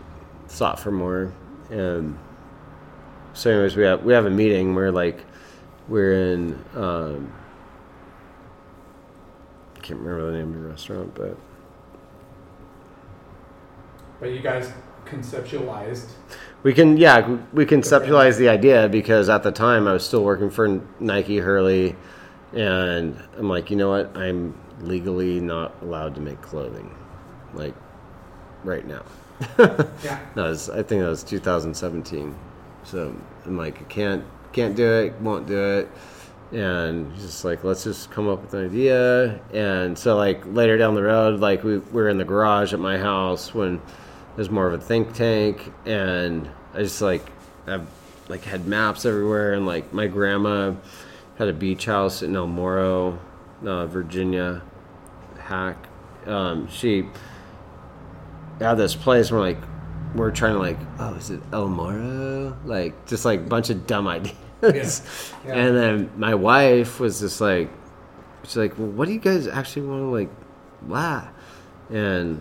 sought 0.46 0.80
for 0.80 0.90
more, 0.90 1.32
and 1.70 2.18
so 3.34 3.50
anyways, 3.50 3.76
we 3.76 3.84
have 3.84 4.02
we 4.02 4.12
have 4.14 4.24
a 4.26 4.30
meeting 4.30 4.74
where 4.74 4.90
like 4.90 5.24
we're 5.88 6.32
in. 6.32 6.64
Um, 6.74 7.32
can't 9.89 10.00
remember 10.00 10.31
the 10.31 10.36
name 10.36 10.55
of 10.55 10.62
the 10.62 10.68
restaurant, 10.68 11.15
but 11.15 11.36
But 14.20 14.33
you 14.33 14.41
guys 14.41 14.70
conceptualized. 15.07 16.10
We 16.62 16.75
can, 16.75 16.99
yeah, 16.99 17.39
we 17.55 17.65
conceptualize 17.65 18.36
the 18.36 18.50
idea 18.50 18.89
because 18.91 19.31
at 19.31 19.42
the 19.42 19.52
time 19.52 19.89
I 19.89 19.94
was 19.94 20.05
still 20.05 20.23
working 20.25 20.50
for 20.50 20.83
Nike 21.00 21.39
Hurley, 21.39 21.97
and 22.52 23.17
I'm 23.39 23.49
like, 23.49 23.70
you 23.70 23.76
know 23.76 23.89
what? 23.89 24.15
I'm 24.15 24.58
legally 24.81 25.41
not 25.41 25.75
allowed 25.81 26.15
to 26.17 26.20
make 26.20 26.42
clothing, 26.42 26.94
like 27.55 27.75
right 28.65 28.86
now. 28.86 29.05
Yeah. 30.05 30.20
That 30.34 30.42
was, 30.42 30.68
I 30.68 30.83
think 30.83 31.00
that 31.00 31.08
was 31.08 31.23
2017. 31.23 32.34
So 32.84 33.17
I'm 33.47 33.57
like, 33.57 33.81
I 33.81 33.84
can't, 33.84 34.25
can't 34.52 34.76
do 34.76 34.86
it, 34.86 35.15
won't 35.20 35.47
do 35.47 35.57
it. 35.57 35.89
And 36.52 37.14
just 37.16 37.44
like, 37.44 37.62
let's 37.64 37.84
just 37.84 38.10
come 38.10 38.28
up 38.28 38.42
with 38.42 38.54
an 38.54 38.64
idea. 38.64 39.40
And 39.52 39.98
so 39.98 40.16
like 40.16 40.44
later 40.46 40.78
down 40.78 40.94
the 40.94 41.02
road, 41.02 41.40
like 41.40 41.62
we, 41.62 41.78
we 41.78 41.92
were 41.92 42.08
in 42.08 42.18
the 42.18 42.24
garage 42.24 42.72
at 42.72 42.80
my 42.80 42.98
house 42.98 43.52
when 43.54 43.82
there's 44.36 44.50
more 44.50 44.66
of 44.66 44.74
a 44.74 44.78
think 44.78 45.12
tank. 45.12 45.72
And 45.84 46.48
I 46.74 46.78
just 46.78 47.02
like, 47.02 47.24
I've 47.66 47.86
like 48.28 48.44
had 48.44 48.66
maps 48.66 49.04
everywhere. 49.04 49.52
And 49.52 49.66
like 49.66 49.92
my 49.92 50.06
grandma 50.06 50.74
had 51.36 51.48
a 51.48 51.52
beach 51.52 51.84
house 51.84 52.22
in 52.22 52.34
El 52.34 52.46
Moro, 52.46 53.18
uh, 53.64 53.86
Virginia, 53.86 54.62
hack. 55.38 55.86
Um, 56.26 56.68
she 56.68 57.08
had 58.60 58.74
this 58.74 58.94
place 58.94 59.30
where 59.30 59.40
like 59.40 59.58
we're 60.14 60.30
trying 60.30 60.54
to 60.54 60.58
like 60.58 60.78
oh 60.98 61.14
is 61.14 61.30
it 61.30 61.40
El 61.52 61.68
Moro 61.68 62.56
like 62.64 63.06
just 63.06 63.24
like 63.24 63.48
bunch 63.48 63.70
of 63.70 63.86
dumb 63.86 64.08
ideas 64.08 64.34
Yeah. 65.46 65.54
and 65.54 65.76
then 65.76 66.10
my 66.16 66.34
wife 66.34 66.98
was 67.00 67.20
just 67.20 67.40
like 67.40 67.70
she's 68.44 68.56
like 68.56 68.78
well 68.78 68.88
what 68.88 69.06
do 69.06 69.14
you 69.14 69.20
guys 69.20 69.46
actually 69.46 69.82
want 69.86 70.00
to 70.02 70.06
like 70.06 70.30
blah 70.82 71.28
and 71.90 72.40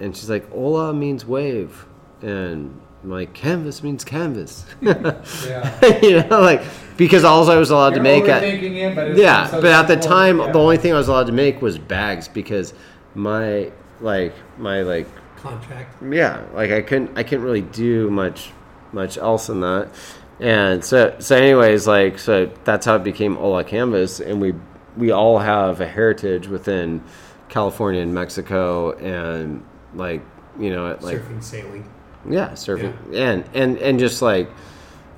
and 0.00 0.16
she's 0.16 0.30
like 0.30 0.46
Ola 0.52 0.92
means 0.94 1.24
wave 1.26 1.86
and 2.22 2.80
I'm 3.02 3.10
like 3.10 3.34
canvas 3.34 3.82
means 3.82 4.04
canvas 4.04 4.64
Yeah. 4.80 5.98
you 6.02 6.22
know 6.22 6.40
like 6.40 6.62
because 6.96 7.24
all 7.24 7.48
I 7.50 7.56
was 7.56 7.70
allowed 7.70 7.90
to 7.90 7.96
You're 7.96 8.02
make 8.04 8.24
at, 8.28 8.42
it, 8.44 8.94
but 8.94 9.16
yeah, 9.16 9.46
so 9.48 9.60
but 9.60 9.72
at 9.72 9.88
the 9.88 9.96
time, 9.96 10.38
Yeah. 10.38 10.52
the 10.52 10.58
only 10.60 10.76
thing 10.76 10.92
I 10.92 10.96
was 10.96 11.08
allowed 11.08 11.26
to 11.26 11.32
make 11.32 11.60
was 11.60 11.76
bags 11.76 12.28
because 12.28 12.72
my 13.16 13.72
like 14.00 14.32
my 14.58 14.82
like 14.82 15.08
Contract. 15.36 16.00
yeah, 16.10 16.44
like 16.54 16.70
I 16.70 16.80
couldn't 16.82 17.18
I 17.18 17.22
couldn't 17.24 17.44
really 17.44 17.62
do 17.62 18.10
much 18.10 18.52
much 18.92 19.18
else 19.18 19.48
in 19.48 19.60
that. 19.60 19.88
And 20.44 20.84
so 20.84 21.16
so 21.20 21.36
anyways, 21.36 21.86
like 21.86 22.18
so 22.18 22.50
that's 22.64 22.84
how 22.84 22.96
it 22.96 23.02
became 23.02 23.38
Ola 23.38 23.64
Canvas 23.64 24.20
and 24.20 24.42
we 24.42 24.52
we 24.94 25.10
all 25.10 25.38
have 25.38 25.80
a 25.80 25.86
heritage 25.86 26.48
within 26.48 27.02
California 27.48 28.02
and 28.02 28.12
Mexico 28.12 28.92
and 28.98 29.64
like 29.94 30.20
you 30.58 30.68
know 30.68 30.88
it 30.88 31.00
like 31.00 31.16
surfing, 31.16 31.42
sailing. 31.42 31.90
yeah, 32.28 32.50
surfing. 32.50 32.94
And 33.14 33.48
and 33.54 33.78
and 33.78 33.98
just 33.98 34.20
like 34.20 34.50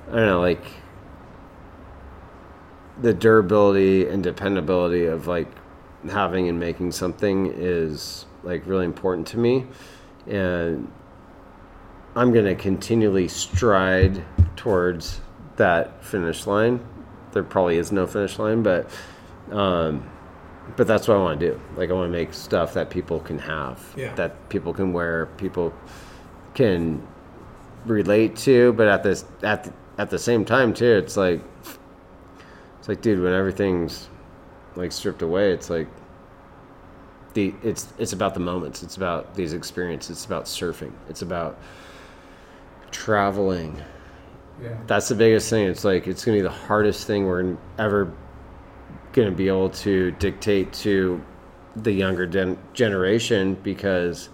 I 0.07 0.15
don't 0.15 0.27
know, 0.27 0.39
like 0.39 0.63
the 3.01 3.13
durability 3.13 4.07
and 4.07 4.23
dependability 4.23 5.07
of 5.07 5.27
like 5.27 5.49
having 6.09 6.47
and 6.47 6.57
making 6.57 6.93
something 6.93 7.51
is 7.53 8.25
like 8.43 8.65
really 8.65 8.85
important 8.85 9.27
to 9.27 9.37
me, 9.37 9.65
and 10.25 10.89
I'm 12.17 12.33
gonna 12.33 12.55
continually 12.55 13.27
stride 13.27 14.25
towards 14.55 15.21
that 15.57 16.03
finish 16.03 16.47
line. 16.47 16.83
There 17.31 17.43
probably 17.43 17.77
is 17.77 17.91
no 17.91 18.07
finish 18.07 18.39
line, 18.39 18.63
but 18.63 18.89
um, 19.51 20.09
but 20.75 20.87
that's 20.87 21.07
what 21.07 21.15
I 21.15 21.19
want 21.21 21.39
to 21.39 21.51
do. 21.51 21.61
Like 21.75 21.91
I 21.91 21.93
want 21.93 22.11
to 22.11 22.17
make 22.17 22.33
stuff 22.33 22.73
that 22.73 22.89
people 22.89 23.19
can 23.19 23.37
have, 23.37 23.79
Yeah. 23.95 24.15
that 24.15 24.49
people 24.49 24.73
can 24.73 24.93
wear, 24.93 25.27
people 25.37 25.71
can 26.55 27.07
relate 27.85 28.35
to. 28.37 28.73
But 28.73 28.87
at 28.87 29.03
this 29.03 29.23
at 29.43 29.65
the, 29.65 29.73
at 29.99 30.09
the 30.09 30.17
same 30.17 30.43
time 30.43 30.73
too, 30.73 30.93
it's 30.97 31.17
like 31.17 31.41
it's 32.79 32.87
like, 32.89 33.01
dude, 33.01 33.21
when 33.21 33.33
everything's 33.33 34.09
like 34.75 34.91
stripped 34.91 35.21
away, 35.21 35.51
it's 35.51 35.69
like 35.69 35.87
the 37.35 37.53
it's 37.61 37.93
it's 37.99 38.13
about 38.13 38.33
the 38.33 38.39
moments. 38.39 38.81
It's 38.81 38.97
about 38.97 39.35
these 39.35 39.53
experiences. 39.53 40.17
It's 40.17 40.25
about 40.25 40.45
surfing. 40.45 40.93
It's 41.09 41.21
about 41.21 41.59
traveling. 42.91 43.81
Yeah. 44.61 44.69
That's 44.87 45.07
the 45.09 45.15
biggest 45.15 45.49
thing. 45.49 45.67
It's 45.67 45.83
like 45.83 46.07
it's 46.07 46.25
gonna 46.25 46.37
be 46.37 46.41
the 46.41 46.49
hardest 46.49 47.05
thing 47.07 47.25
we're 47.25 47.55
ever 47.77 48.11
gonna 49.13 49.31
be 49.31 49.47
able 49.47 49.69
to 49.69 50.11
dictate 50.11 50.71
to 50.73 51.21
the 51.75 51.91
younger 51.91 52.25
gen- 52.25 52.57
generation 52.73 53.55
because 53.63 54.29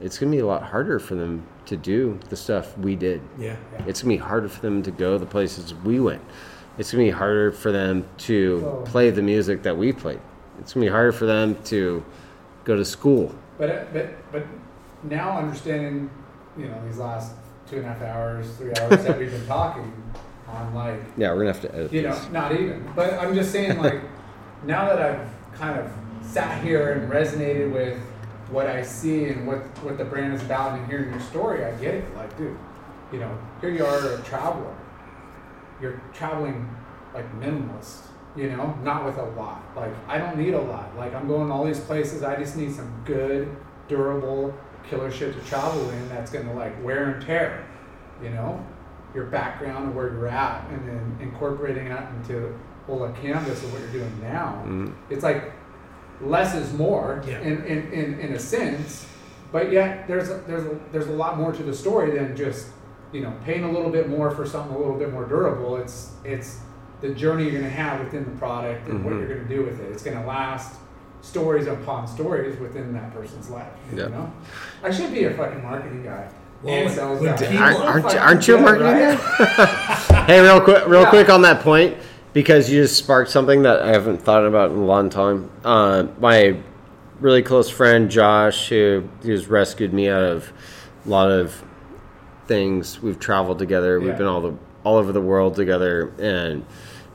it's 0.00 0.18
gonna 0.18 0.30
be 0.30 0.38
a 0.38 0.46
lot 0.46 0.62
harder 0.62 0.98
for 1.00 1.14
them 1.16 1.44
to 1.66 1.76
do 1.76 2.18
the 2.28 2.36
stuff 2.36 2.76
we 2.78 2.94
did. 2.94 3.20
Yeah. 3.38 3.56
It's 3.86 4.02
gonna 4.02 4.14
be 4.14 4.18
harder 4.18 4.48
for 4.48 4.60
them 4.62 4.82
to 4.84 4.90
go 4.90 5.18
the 5.18 5.26
places 5.26 5.74
we 5.74 5.98
went. 6.00 6.22
It's 6.78 6.92
gonna 6.92 7.04
be 7.04 7.10
harder 7.10 7.50
for 7.50 7.72
them 7.72 8.04
to 8.18 8.62
Oh. 8.64 8.82
play 8.84 9.10
the 9.10 9.22
music 9.22 9.62
that 9.64 9.76
we 9.76 9.92
played. 9.92 10.20
It's 10.60 10.72
gonna 10.74 10.86
be 10.86 10.90
harder 10.92 11.10
for 11.12 11.26
them 11.26 11.56
to 11.64 12.04
go 12.64 12.76
to 12.76 12.84
school. 12.84 13.34
But 13.58 13.70
uh, 13.70 13.84
but 13.92 14.06
but 14.30 14.46
now 15.02 15.36
understanding, 15.38 16.08
you 16.58 16.68
know, 16.68 16.86
these 16.86 16.98
last 16.98 17.32
two 17.68 17.76
and 17.76 17.86
a 17.86 17.88
half 17.88 18.02
hours, 18.02 18.50
three 18.56 18.72
hours 18.80 19.04
that 19.04 19.18
we've 19.18 19.30
been 19.30 19.46
talking 19.58 19.92
on 20.48 20.74
like 20.74 21.00
Yeah, 21.16 21.32
we're 21.32 21.44
gonna 21.44 21.52
have 21.52 21.62
to 21.62 21.74
edit 21.74 21.92
you 21.92 22.02
know, 22.02 22.20
not 22.32 22.52
even. 22.52 22.90
But 22.94 23.14
I'm 23.14 23.34
just 23.34 23.52
saying, 23.52 23.78
like, 23.82 24.02
now 24.64 24.88
that 24.88 25.00
I've 25.00 25.28
kind 25.54 25.78
of 25.78 25.90
sat 26.22 26.62
here 26.62 26.92
and 26.92 27.10
resonated 27.10 27.72
with 27.72 27.98
what 28.50 28.66
I 28.66 28.82
see 28.82 29.26
and 29.26 29.46
what 29.46 29.58
what 29.84 29.98
the 29.98 30.04
brand 30.04 30.34
is 30.34 30.42
about, 30.42 30.78
and 30.78 30.86
hearing 30.88 31.10
your 31.10 31.20
story, 31.20 31.64
I 31.64 31.72
get 31.72 31.94
it. 31.94 32.16
Like, 32.16 32.36
dude, 32.36 32.56
you 33.12 33.20
know, 33.20 33.38
here 33.60 33.70
you 33.70 33.84
are, 33.84 34.14
a 34.14 34.22
traveler. 34.22 34.74
You're 35.80 36.00
traveling 36.12 36.68
like 37.14 37.30
minimalist. 37.40 38.06
You 38.36 38.50
know, 38.50 38.78
not 38.84 39.04
with 39.04 39.16
a 39.16 39.24
lot. 39.24 39.62
Like, 39.74 39.92
I 40.06 40.18
don't 40.18 40.38
need 40.38 40.54
a 40.54 40.60
lot. 40.60 40.96
Like, 40.96 41.12
I'm 41.12 41.26
going 41.26 41.48
to 41.48 41.52
all 41.52 41.64
these 41.64 41.80
places. 41.80 42.22
I 42.22 42.36
just 42.36 42.56
need 42.56 42.72
some 42.72 43.02
good, 43.04 43.48
durable, 43.88 44.54
killer 44.88 45.10
shit 45.10 45.34
to 45.34 45.40
travel 45.48 45.88
in. 45.90 46.08
That's 46.08 46.30
gonna 46.30 46.54
like 46.54 46.72
wear 46.84 47.10
and 47.10 47.24
tear. 47.24 47.64
You 48.22 48.30
know, 48.30 48.64
your 49.14 49.26
background 49.26 49.86
and 49.86 49.94
where 49.94 50.08
you're 50.12 50.28
at, 50.28 50.68
and 50.70 50.88
then 50.88 51.16
incorporating 51.20 51.88
that 51.88 52.10
into 52.14 52.58
well 52.86 53.04
a 53.04 53.12
canvas 53.12 53.62
of 53.62 53.72
what 53.72 53.80
you're 53.82 53.92
doing 53.92 54.20
now. 54.22 54.62
Mhm. 54.66 54.92
It's 55.10 55.22
like 55.22 55.52
less 56.20 56.54
is 56.54 56.72
more 56.72 57.22
Yeah. 57.26 57.38
in, 57.40 57.62
in, 57.64 57.92
in, 57.92 58.18
in 58.20 58.32
a 58.32 58.38
sense, 58.38 59.06
but 59.52 59.70
yet 59.70 60.08
there's 60.08 60.30
a, 60.30 60.38
there's 60.48 60.64
a, 60.64 60.78
there's 60.90 61.06
a 61.06 61.12
lot 61.12 61.38
more 61.38 61.52
to 61.52 61.62
the 61.62 61.72
story 61.74 62.10
than 62.18 62.34
just 62.36 62.68
you 63.12 63.20
know 63.20 63.32
paying 63.44 63.64
a 63.64 63.70
little 63.70 63.90
bit 63.90 64.08
more 64.08 64.30
for 64.30 64.44
something 64.44 64.74
a 64.74 64.78
little 64.78 64.96
bit 64.98 65.12
more 65.12 65.24
durable. 65.26 65.76
It's 65.76 66.12
it's 66.24 66.60
the 67.00 67.10
journey 67.10 67.44
you're 67.44 67.52
going 67.52 67.62
to 67.64 67.70
have 67.70 68.00
within 68.00 68.24
the 68.24 68.36
product 68.38 68.88
and 68.88 69.04
what 69.04 69.14
Mhm. 69.14 69.18
you're 69.20 69.28
going 69.36 69.46
to 69.48 69.54
do 69.56 69.62
with 69.64 69.78
it. 69.80 69.92
It's 69.92 70.02
going 70.02 70.18
to 70.20 70.26
last 70.26 70.74
stories 71.22 71.66
upon 71.66 72.06
stories 72.06 72.58
within 72.60 72.92
that 72.94 73.12
person's 73.12 73.50
life. 73.50 73.66
You 73.92 73.98
Yeah. 74.02 74.08
know, 74.08 74.32
I 74.82 74.90
should 74.90 75.12
be 75.12 75.24
a 75.24 75.30
fucking 75.34 75.62
marketing 75.62 76.02
guy. 76.04 76.28
Well, 76.62 76.74
and 76.74 76.86
when- 76.86 76.94
sales 76.94 77.20
guy. 77.40 77.56
Aren't, 77.56 77.78
aren't, 77.80 78.12
you- 78.12 78.18
aren't 78.18 78.48
you 78.48 78.54
a 78.54 78.58
good, 78.58 78.64
marketing 78.64 78.92
right? 78.94 79.18
guy? 79.18 80.24
hey, 80.26 80.40
real 80.40 80.60
quick, 80.60 80.86
real 80.86 81.02
Yeah. 81.02 81.10
quick 81.10 81.28
on 81.28 81.42
that 81.42 81.60
point, 81.60 81.96
because 82.32 82.70
you 82.70 82.82
just 82.82 82.96
sparked 82.96 83.30
something 83.30 83.62
that 83.62 83.80
I 83.82 83.88
haven't 83.88 84.22
thought 84.22 84.44
about 84.44 84.70
in 84.70 84.78
a 84.78 84.84
long 84.84 85.08
time. 85.10 85.50
Uh, 85.64 86.04
my 86.20 86.56
really 87.20 87.42
close 87.42 87.68
friend 87.70 88.10
Josh, 88.10 88.68
who 88.68 89.04
who's 89.22 89.48
rescued 89.48 89.92
me 89.92 90.08
out 90.08 90.22
of 90.22 90.52
a 91.04 91.08
lot 91.08 91.30
of 91.30 91.62
things. 92.46 93.02
We've 93.02 93.18
traveled 93.18 93.58
together. 93.58 94.00
We've 94.00 94.16
been 94.16 94.26
all 94.26 94.40
the 94.40 94.54
all 94.84 94.96
over 94.96 95.12
the 95.12 95.20
world 95.20 95.54
together, 95.56 96.12
and 96.18 96.64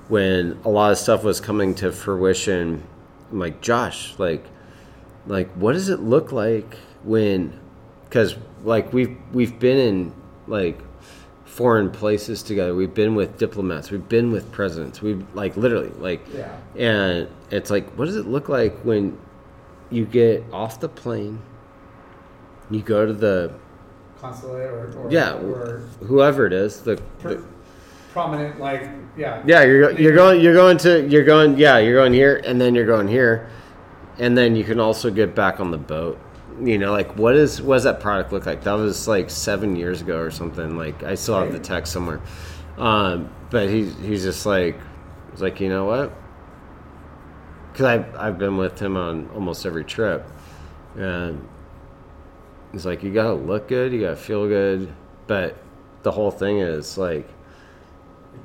when 0.09 0.59
a 0.65 0.69
lot 0.69 0.91
of 0.91 0.97
stuff 0.97 1.23
was 1.23 1.39
coming 1.41 1.73
to 1.75 1.91
fruition, 1.91 2.83
I'm 3.33 3.39
like 3.39 3.61
Josh, 3.61 4.13
like, 4.19 4.45
like 5.25 5.49
what 5.53 5.73
does 5.73 5.89
it 5.89 5.99
look 5.99 6.31
like 6.31 6.77
when 7.03 7.59
because 8.05 8.35
like 8.63 8.93
we've 8.93 9.17
we've 9.33 9.57
been 9.59 9.77
in 9.77 10.13
like 10.47 10.79
foreign 11.45 11.89
places 11.89 12.43
together. 12.43 12.75
We've 12.75 12.93
been 12.93 13.15
with 13.15 13.37
diplomats. 13.37 13.89
We've 13.89 14.07
been 14.07 14.31
with 14.31 14.51
presidents. 14.51 15.01
We've 15.01 15.25
like 15.33 15.57
literally 15.57 15.89
like 15.97 16.21
Yeah. 16.33 16.55
and 16.77 17.27
it's 17.49 17.71
like 17.71 17.89
what 17.97 18.05
does 18.05 18.15
it 18.17 18.27
look 18.27 18.49
like 18.49 18.77
when 18.81 19.17
you 19.89 20.05
get 20.05 20.43
off 20.51 20.79
the 20.79 20.89
plane 20.89 21.41
you 22.71 22.81
go 22.81 23.05
to 23.05 23.13
the 23.13 23.53
Consulate 24.19 24.65
or, 24.67 24.93
or 24.97 25.11
yeah 25.11 25.33
or 25.33 25.79
whoever 26.05 26.45
it 26.47 26.53
is 26.53 26.81
the, 26.81 26.95
pr- 27.19 27.29
the 27.29 27.43
prominent 28.13 28.59
like 28.59 28.87
yeah. 29.17 29.41
Yeah 29.45 29.63
you're 29.63 29.91
you're 29.99 30.15
going 30.15 30.39
you're 30.39 30.53
going 30.53 30.77
to 30.77 31.05
you're 31.09 31.23
going 31.23 31.57
yeah 31.57 31.79
you're 31.79 31.95
going 31.95 32.13
here 32.13 32.41
and 32.45 32.61
then 32.61 32.75
you're 32.75 32.85
going 32.85 33.07
here 33.07 33.49
and 34.19 34.37
then 34.37 34.55
you 34.55 34.63
can 34.63 34.79
also 34.79 35.09
get 35.09 35.33
back 35.33 35.59
on 35.59 35.71
the 35.71 35.77
boat. 35.77 36.19
You 36.61 36.77
know 36.77 36.91
like 36.91 37.17
what 37.17 37.35
is 37.35 37.59
what 37.61 37.75
does 37.77 37.83
that 37.85 37.99
product 37.99 38.31
look 38.31 38.45
like? 38.45 38.63
That 38.63 38.73
was 38.73 39.07
like 39.07 39.31
seven 39.31 39.75
years 39.75 40.01
ago 40.01 40.19
or 40.19 40.29
something 40.29 40.77
like 40.77 41.01
i 41.01 41.15
still 41.15 41.39
have 41.39 41.51
the 41.51 41.59
text 41.59 41.91
somewhere. 41.91 42.21
Um, 42.77 43.33
but 43.49 43.67
he's 43.69 43.97
he's 43.97 44.23
just 44.23 44.45
like 44.45 44.79
he's 45.31 45.41
like 45.41 45.59
you 45.59 45.69
know 45.69 45.85
what? 45.85 46.13
Because 47.71 47.85
I've, 47.85 48.15
I've 48.15 48.37
been 48.37 48.57
with 48.57 48.79
him 48.79 48.95
on 48.95 49.27
almost 49.33 49.65
every 49.65 49.83
trip 49.83 50.27
and 50.95 51.47
he's 52.71 52.85
like 52.85 53.01
you 53.01 53.11
gotta 53.11 53.33
look 53.33 53.67
good 53.67 53.91
you 53.91 54.01
gotta 54.01 54.15
feel 54.15 54.47
good. 54.47 54.93
But 55.25 55.57
the 56.03 56.11
whole 56.11 56.29
thing 56.29 56.59
is 56.59 56.95
like 56.99 57.27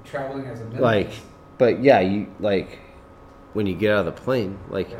traveling 0.04 0.46
as 0.46 0.60
a 0.60 0.64
minimalist. 0.64 0.80
like 0.80 1.10
but 1.58 1.82
yeah 1.82 2.00
you 2.00 2.26
like 2.40 2.78
when 3.52 3.66
you 3.66 3.74
get 3.74 3.92
out 3.92 4.00
of 4.00 4.06
the 4.06 4.20
plane 4.22 4.58
like 4.70 4.90
Yeah. 4.90 4.98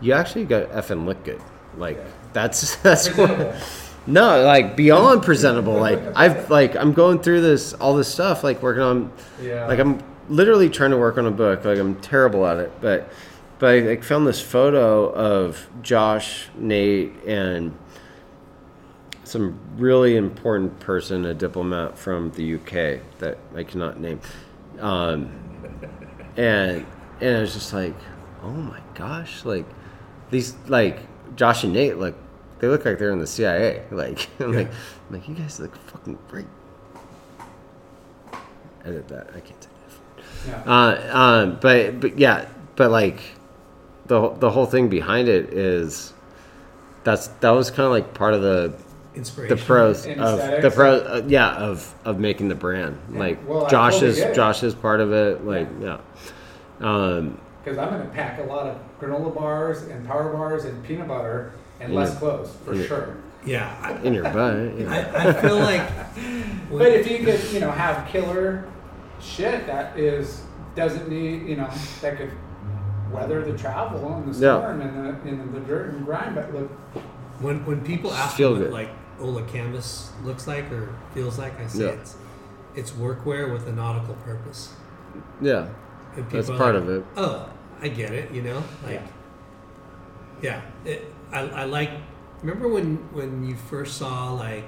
you 0.00 0.12
actually 0.12 0.44
got 0.44 0.70
effing 0.70 1.04
look 1.06 1.24
good 1.24 1.40
like 1.76 1.96
Yeah. 1.96 2.04
that's 2.32 2.76
that's 2.82 3.08
what 3.16 3.54
no 4.06 4.42
like 4.44 4.76
beyond 4.76 5.22
presentable 5.22 5.74
like 5.74 6.00
i've 6.16 6.50
like 6.50 6.76
i'm 6.76 6.92
going 6.92 7.18
through 7.20 7.40
this 7.40 7.72
all 7.74 7.94
this 7.96 8.08
stuff 8.08 8.44
like 8.44 8.62
working 8.62 8.82
on 8.82 9.12
Yeah. 9.42 9.66
like 9.66 9.78
i'm 9.78 10.02
literally 10.28 10.68
trying 10.70 10.90
to 10.90 10.98
work 10.98 11.18
on 11.18 11.26
a 11.26 11.30
book 11.30 11.64
like 11.64 11.78
i'm 11.78 11.94
terrible 12.00 12.46
at 12.46 12.58
it 12.58 12.72
but 12.80 13.08
but 13.58 13.70
i 13.74 13.78
like, 13.80 14.04
found 14.04 14.26
this 14.26 14.40
photo 14.40 15.10
of 15.12 15.66
josh 15.82 16.48
nate 16.56 17.12
and 17.26 17.76
some 19.24 19.58
really 19.76 20.16
important 20.16 20.78
person, 20.80 21.24
a 21.24 21.34
diplomat 21.34 21.98
from 21.98 22.30
the 22.32 22.54
UK 22.54 23.00
that 23.18 23.38
I 23.54 23.64
cannot 23.64 23.98
name, 23.98 24.20
um, 24.78 25.32
and 26.36 26.86
and 27.20 27.36
I 27.36 27.40
was 27.40 27.54
just 27.54 27.72
like, 27.72 27.94
oh 28.42 28.50
my 28.50 28.80
gosh, 28.94 29.44
like 29.44 29.66
these 30.30 30.54
like 30.66 31.00
Josh 31.36 31.64
and 31.64 31.72
Nate, 31.72 31.96
like 31.96 32.14
they 32.58 32.68
look 32.68 32.84
like 32.84 32.98
they're 32.98 33.12
in 33.12 33.18
the 33.18 33.26
CIA. 33.26 33.82
Like 33.90 34.28
I'm 34.40 34.52
like 34.52 34.68
I'm 34.68 35.16
like 35.16 35.28
you 35.28 35.34
guys 35.34 35.58
look 35.60 35.76
fucking 35.76 36.18
great. 36.28 36.46
Edit 38.84 39.08
that. 39.08 39.30
I 39.34 39.40
can't 39.40 39.62
say 39.62 39.70
that. 40.46 40.66
yeah. 40.66 40.72
Uh, 40.72 41.18
um, 41.18 41.58
but 41.60 42.00
but 42.00 42.18
yeah, 42.18 42.46
but 42.76 42.90
like 42.90 43.20
the 44.06 44.30
the 44.30 44.50
whole 44.50 44.66
thing 44.66 44.88
behind 44.88 45.28
it 45.28 45.54
is 45.54 46.12
that's 47.04 47.28
that 47.28 47.50
was 47.50 47.70
kind 47.70 47.86
of 47.86 47.90
like 47.92 48.14
part 48.14 48.34
of 48.34 48.42
the 48.42 48.74
Inspiration. 49.16 49.56
the 49.56 49.62
pros 49.64 50.06
And 50.06 50.20
of 50.20 50.62
the 50.62 50.70
pro 50.70 50.96
uh, 50.98 51.22
yeah 51.26 51.54
of 51.54 51.94
of 52.04 52.18
making 52.18 52.48
the 52.48 52.54
brand 52.54 52.98
Yeah. 53.12 53.18
like 53.20 53.48
Well, 53.48 53.66
I 53.66 53.70
Josh 53.70 53.94
totally 54.00 54.20
is. 54.20 54.36
Josh 54.36 54.62
is 54.62 54.74
part 54.74 55.00
of 55.00 55.12
it 55.12 55.44
like 55.44 55.68
yeah, 55.80 55.98
um 56.80 57.38
Because 57.62 57.78
I'm 57.78 57.90
going 57.90 58.02
to 58.02 58.08
pack 58.08 58.38
a 58.40 58.42
lot 58.44 58.66
of 58.66 58.76
granola 59.00 59.34
bars 59.34 59.82
and 59.82 60.06
power 60.06 60.32
bars 60.32 60.64
and 60.64 60.82
peanut 60.84 61.08
butter 61.08 61.52
and 61.80 61.90
In 61.90 61.94
less 61.98 62.10
your- 62.10 62.18
clothes 62.20 62.56
for 62.64 62.72
in 62.72 62.78
your- 62.78 62.86
sure. 62.88 63.16
Yeah. 63.46 63.74
I, 63.82 63.92
in 64.02 64.14
your 64.14 64.24
butt 64.24 64.56
yeah. 64.78 65.12
I, 65.14 65.28
I 65.28 65.32
feel 65.34 65.56
like. 65.58 65.82
But 66.70 66.88
if 66.92 67.08
you 67.08 67.18
could, 67.24 67.40
you 67.52 67.60
know, 67.60 67.70
have 67.70 68.08
killer 68.08 68.66
shit 69.20 69.66
that 69.66 69.96
is 69.98 70.42
doesn't 70.74 71.08
need, 71.08 71.46
you 71.46 71.56
know, 71.56 71.68
that 72.00 72.16
could 72.16 72.32
weather 73.12 73.44
the 73.44 73.56
travel 73.56 74.12
and 74.14 74.34
the 74.34 74.38
Yeah. 74.44 74.58
storm 74.60 74.80
and 74.80 75.22
the 75.24 75.28
in 75.28 75.52
the 75.52 75.60
dirt 75.60 75.92
and 75.92 76.04
grind, 76.04 76.34
but 76.34 76.52
look, 76.52 76.70
When 77.40 77.64
when 77.66 77.80
people 77.82 78.12
ask 78.12 78.34
Feel 78.36 78.54
me 78.54 78.60
good. 78.64 78.72
like 78.72 78.88
Ola 79.24 79.42
canvas 79.44 80.10
looks 80.22 80.46
like 80.46 80.70
or 80.70 80.94
feels 81.14 81.38
like, 81.38 81.58
I 81.60 81.66
say 81.66 81.84
Yeah. 81.86 81.90
it's 81.92 82.16
it's 82.76 82.90
workwear 82.92 83.52
with 83.52 83.66
a 83.68 83.72
nautical 83.72 84.14
purpose. 84.16 84.72
yeah 85.40 85.68
That's 86.30 86.48
part 86.48 86.74
like, 86.74 86.82
of 86.82 86.88
it. 86.90 87.04
Oh, 87.16 87.48
I 87.80 87.88
get 87.88 88.12
it. 88.12 88.30
You 88.32 88.42
know, 88.42 88.62
like 88.84 89.02
yeah, 90.42 90.60
it, 90.84 91.12
I 91.32 91.40
I 91.40 91.64
like. 91.64 91.90
Remember 92.42 92.68
when 92.68 92.96
when 93.12 93.44
you 93.48 93.54
first 93.56 93.96
saw 93.96 94.32
like 94.32 94.64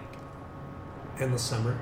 endless 1.19 1.43
summer 1.43 1.77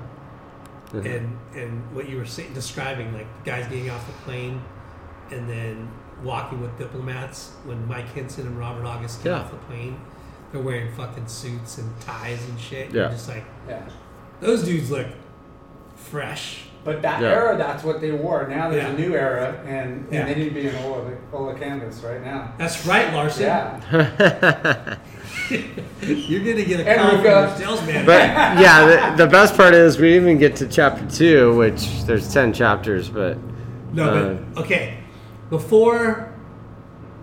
Mhm. 0.92 1.04
and 1.16 1.38
and 1.54 1.94
what 1.94 2.08
you 2.08 2.16
were 2.18 2.24
saying, 2.26 2.52
describing 2.54 3.12
like 3.12 3.26
guys 3.44 3.66
getting 3.68 3.90
off 3.90 4.04
the 4.06 4.12
plane 4.24 4.60
and 5.30 5.48
then 5.48 5.88
walking 6.22 6.60
with 6.60 6.76
diplomats 6.78 7.52
when 7.64 7.86
Mike 7.88 8.12
Hynson 8.14 8.46
and 8.46 8.58
Robert 8.58 8.84
August 8.86 9.22
came 9.22 9.32
Yeah. 9.32 9.40
off 9.40 9.50
the 9.50 9.56
plane. 9.68 10.00
They're 10.54 10.62
wearing 10.62 10.88
fucking 10.92 11.26
suits 11.26 11.78
and 11.78 12.00
ties 12.00 12.38
and 12.48 12.60
shit. 12.60 12.92
Yeah. 12.92 13.00
You're 13.02 13.10
just 13.10 13.28
like, 13.28 13.42
Yeah. 13.68 13.80
those 14.40 14.62
dudes 14.62 14.88
look 14.88 15.08
fresh. 15.96 16.66
But 16.84 17.02
that 17.02 17.20
Yeah. 17.20 17.30
era, 17.32 17.56
that's 17.58 17.82
what 17.82 18.00
they 18.00 18.12
wore. 18.12 18.46
Now 18.46 18.70
there's 18.70 18.84
Yeah. 18.84 18.90
a 18.90 18.96
new 18.96 19.16
era, 19.16 19.56
and, 19.66 20.04
and 20.04 20.12
Yeah. 20.12 20.26
they 20.26 20.34
need 20.36 20.50
to 20.50 20.54
be 20.54 20.68
in 20.68 20.76
Ola, 20.84 21.10
Ola 21.32 21.54
canvas 21.58 22.04
right 22.04 22.24
now. 22.24 22.52
That's 22.56 22.86
right, 22.86 23.12
Larson. 23.12 23.42
Yeah. 23.46 23.80
You're 26.02 26.44
gonna 26.44 26.64
get 26.64 26.80
a 26.80 26.88
And 26.88 27.00
call 27.00 27.10
we've 27.10 27.20
from 27.20 27.24
got- 27.24 27.48
your 27.48 27.58
salesman. 27.58 28.06
But 28.06 28.22
yeah, 28.60 29.10
the, 29.16 29.24
the 29.24 29.30
best 29.30 29.56
part 29.56 29.74
is 29.74 29.98
we 29.98 30.14
even 30.14 30.38
get 30.38 30.54
to 30.56 30.68
chapter 30.68 31.04
two, 31.10 31.56
which 31.56 32.04
there's 32.04 32.32
ten 32.32 32.52
chapters, 32.52 33.08
but 33.08 33.38
No, 33.92 34.08
Uh, 34.08 34.34
but 34.54 34.62
okay. 34.62 34.98
Before, 35.50 36.28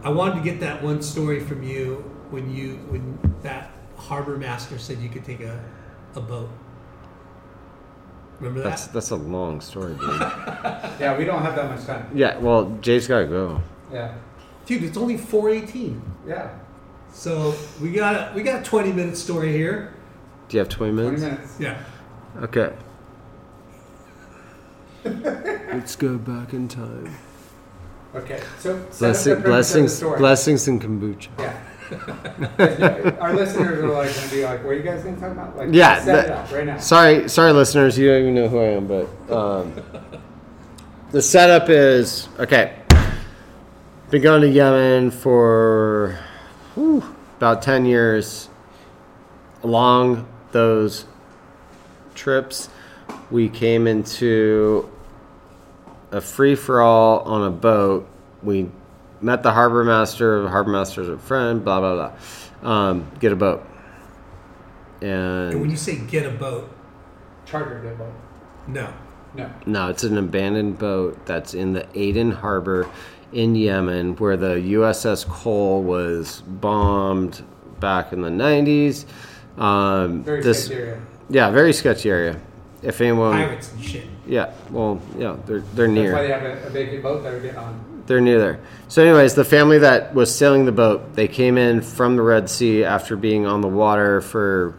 I 0.03 0.09
wanted 0.09 0.35
to 0.35 0.41
get 0.41 0.59
that 0.59 0.83
one 0.83 1.01
story 1.01 1.39
from 1.39 1.63
you 1.63 2.03
when 2.31 2.53
you 2.53 2.77
when 2.89 3.19
that 3.43 3.71
harbor 3.97 4.37
master 4.37 4.79
said 4.79 4.97
you 4.99 5.09
could 5.09 5.23
take 5.23 5.41
a, 5.41 5.63
a 6.15 6.21
boat. 6.21 6.49
Remember 8.39 8.61
that's 8.63 8.87
that? 8.87 8.93
that's 8.93 9.09
that's 9.09 9.21
a 9.21 9.23
long 9.23 9.61
story, 9.61 9.93
dude. 9.93 10.01
Yeah, 10.99 11.17
we 11.17 11.25
don't 11.25 11.41
have 11.41 11.55
that 11.55 11.69
much 11.69 11.85
time. 11.85 12.09
yeah, 12.13 12.37
well, 12.37 12.77
Jay's 12.81 13.07
gotta 13.07 13.25
go. 13.25 13.61
Yeah. 13.91 14.15
Dude, 14.65 14.83
it's 14.83 14.97
only 14.97 15.17
four 15.17 15.49
eighteen. 15.49 16.01
Yeah. 16.27 16.57
So 17.13 17.53
we 17.81 17.91
got 17.91 18.15
a, 18.15 18.33
we 18.33 18.41
got 18.41 18.61
a 18.61 18.63
twenty 18.63 18.91
minute 18.91 19.17
story 19.17 19.51
here. 19.51 19.93
Do 20.47 20.57
you 20.57 20.59
have 20.59 20.69
twenty 20.69 20.93
minutes? 20.93 21.21
20 21.21 21.33
minutes? 21.35 21.59
minutes. 21.59 21.85
Yeah. 22.35 22.43
Okay. 22.43 22.73
Let's 25.73 25.95
go 25.95 26.17
back 26.17 26.53
in 26.53 26.67
time. 26.67 27.15
Okay. 28.13 28.41
So, 28.59 28.85
set 28.91 28.99
Blessing, 28.99 29.35
the 29.35 29.41
premise 29.41 29.41
of 29.41 29.43
the 29.43 29.49
blessings, 29.49 29.99
blessings, 30.19 30.67
and 30.67 30.81
kombucha. 30.81 31.29
Yeah. 31.39 31.57
Our 31.91 33.33
listeners 33.33 33.79
are 33.83 33.87
like 33.89 34.13
going 34.15 34.29
to 34.29 34.35
be 34.35 34.43
like, 34.45 34.63
"What 34.63 34.71
are 34.71 34.73
you 34.75 34.83
guys 34.83 35.03
going 35.03 35.15
to 35.15 35.21
talk 35.21 35.31
about?" 35.31 35.57
Like, 35.57 35.69
Yeah, 35.71 35.99
set 35.99 36.05
that- 36.05 36.25
it 36.25 36.31
up 36.31 36.51
right 36.51 36.65
now. 36.65 36.77
Sorry, 36.77 37.27
sorry, 37.29 37.51
listeners. 37.51 37.97
You 37.97 38.07
don't 38.09 38.21
even 38.21 38.35
know 38.35 38.47
who 38.47 38.59
I 38.59 38.65
am, 38.65 38.87
but 38.87 39.07
um, 39.35 39.73
the 41.11 41.21
setup 41.21 41.69
is 41.69 42.27
okay. 42.39 42.77
Been 44.09 44.21
going 44.21 44.41
to 44.41 44.47
Yemen 44.49 45.11
for 45.11 46.19
whew, 46.75 47.03
about 47.37 47.61
ten 47.61 47.85
years. 47.85 48.49
Along 49.63 50.27
those 50.51 51.05
trips, 52.15 52.67
we 53.29 53.47
came 53.47 53.85
into 53.85 54.89
a 56.11 56.19
free 56.19 56.55
for 56.55 56.81
all 56.81 57.19
on 57.19 57.43
a 57.47 57.51
boat. 57.51 58.07
We 58.41 58.69
met 59.21 59.43
the 59.43 59.51
harbor 59.51 59.83
master. 59.83 60.41
The 60.43 60.49
harbor 60.49 60.71
master's 60.71 61.09
a 61.09 61.17
friend. 61.17 61.63
Blah 61.63 61.79
blah 61.79 62.11
blah. 62.61 62.69
Um, 62.69 63.11
get 63.19 63.31
a 63.31 63.35
boat. 63.35 63.65
And 65.01 65.59
when 65.59 65.69
you 65.71 65.77
say 65.77 65.97
get 65.97 66.25
a 66.25 66.31
boat, 66.31 66.69
charter 67.45 67.77
it, 67.85 67.97
boat. 67.97 68.13
no. 68.67 68.93
No. 69.33 69.49
no, 69.65 69.87
it's 69.87 70.03
an 70.03 70.17
abandoned 70.17 70.77
boat 70.77 71.25
that's 71.25 71.53
in 71.53 71.71
the 71.71 71.87
Aden 71.97 72.31
harbor 72.31 72.89
in 73.31 73.55
Yemen, 73.55 74.17
where 74.17 74.35
the 74.35 74.55
USS 74.55 75.25
Cole 75.25 75.81
was 75.81 76.41
bombed 76.41 77.41
back 77.79 78.11
in 78.11 78.23
the 78.23 78.29
'90s. 78.29 79.05
Um, 79.57 80.25
Very 80.25 80.41
this, 80.43 80.65
sketchy 80.65 80.81
area. 80.81 81.01
yeah, 81.29 81.49
very 81.49 81.71
sketchy 81.71 82.09
area. 82.09 82.41
If 82.83 82.99
anyone, 82.99 83.31
Pirates 83.31 83.71
and 83.71 83.81
shit. 83.81 84.03
yeah, 84.27 84.51
well, 84.69 85.01
yeah, 85.17 85.37
they're 85.45 85.61
they're 85.75 85.87
near. 85.87 86.11
That's 86.11 86.21
why 86.21 86.27
they 86.27 86.49
have 86.49 86.63
a, 86.65 86.67
a 86.67 86.69
vacant 86.69 87.01
boat 87.01 87.23
that 87.23 87.33
are 87.33 87.39
getting 87.39 87.57
on. 87.57 87.90
They're 88.05 88.21
near 88.21 88.39
there. 88.39 88.59
So, 88.87 89.03
anyways, 89.03 89.35
the 89.35 89.45
family 89.45 89.79
that 89.79 90.13
was 90.13 90.33
sailing 90.33 90.65
the 90.65 90.71
boat, 90.71 91.13
they 91.13 91.27
came 91.27 91.57
in 91.57 91.81
from 91.81 92.15
the 92.15 92.21
Red 92.23 92.49
Sea 92.49 92.83
after 92.83 93.15
being 93.15 93.45
on 93.45 93.61
the 93.61 93.67
water 93.67 94.21
for, 94.21 94.75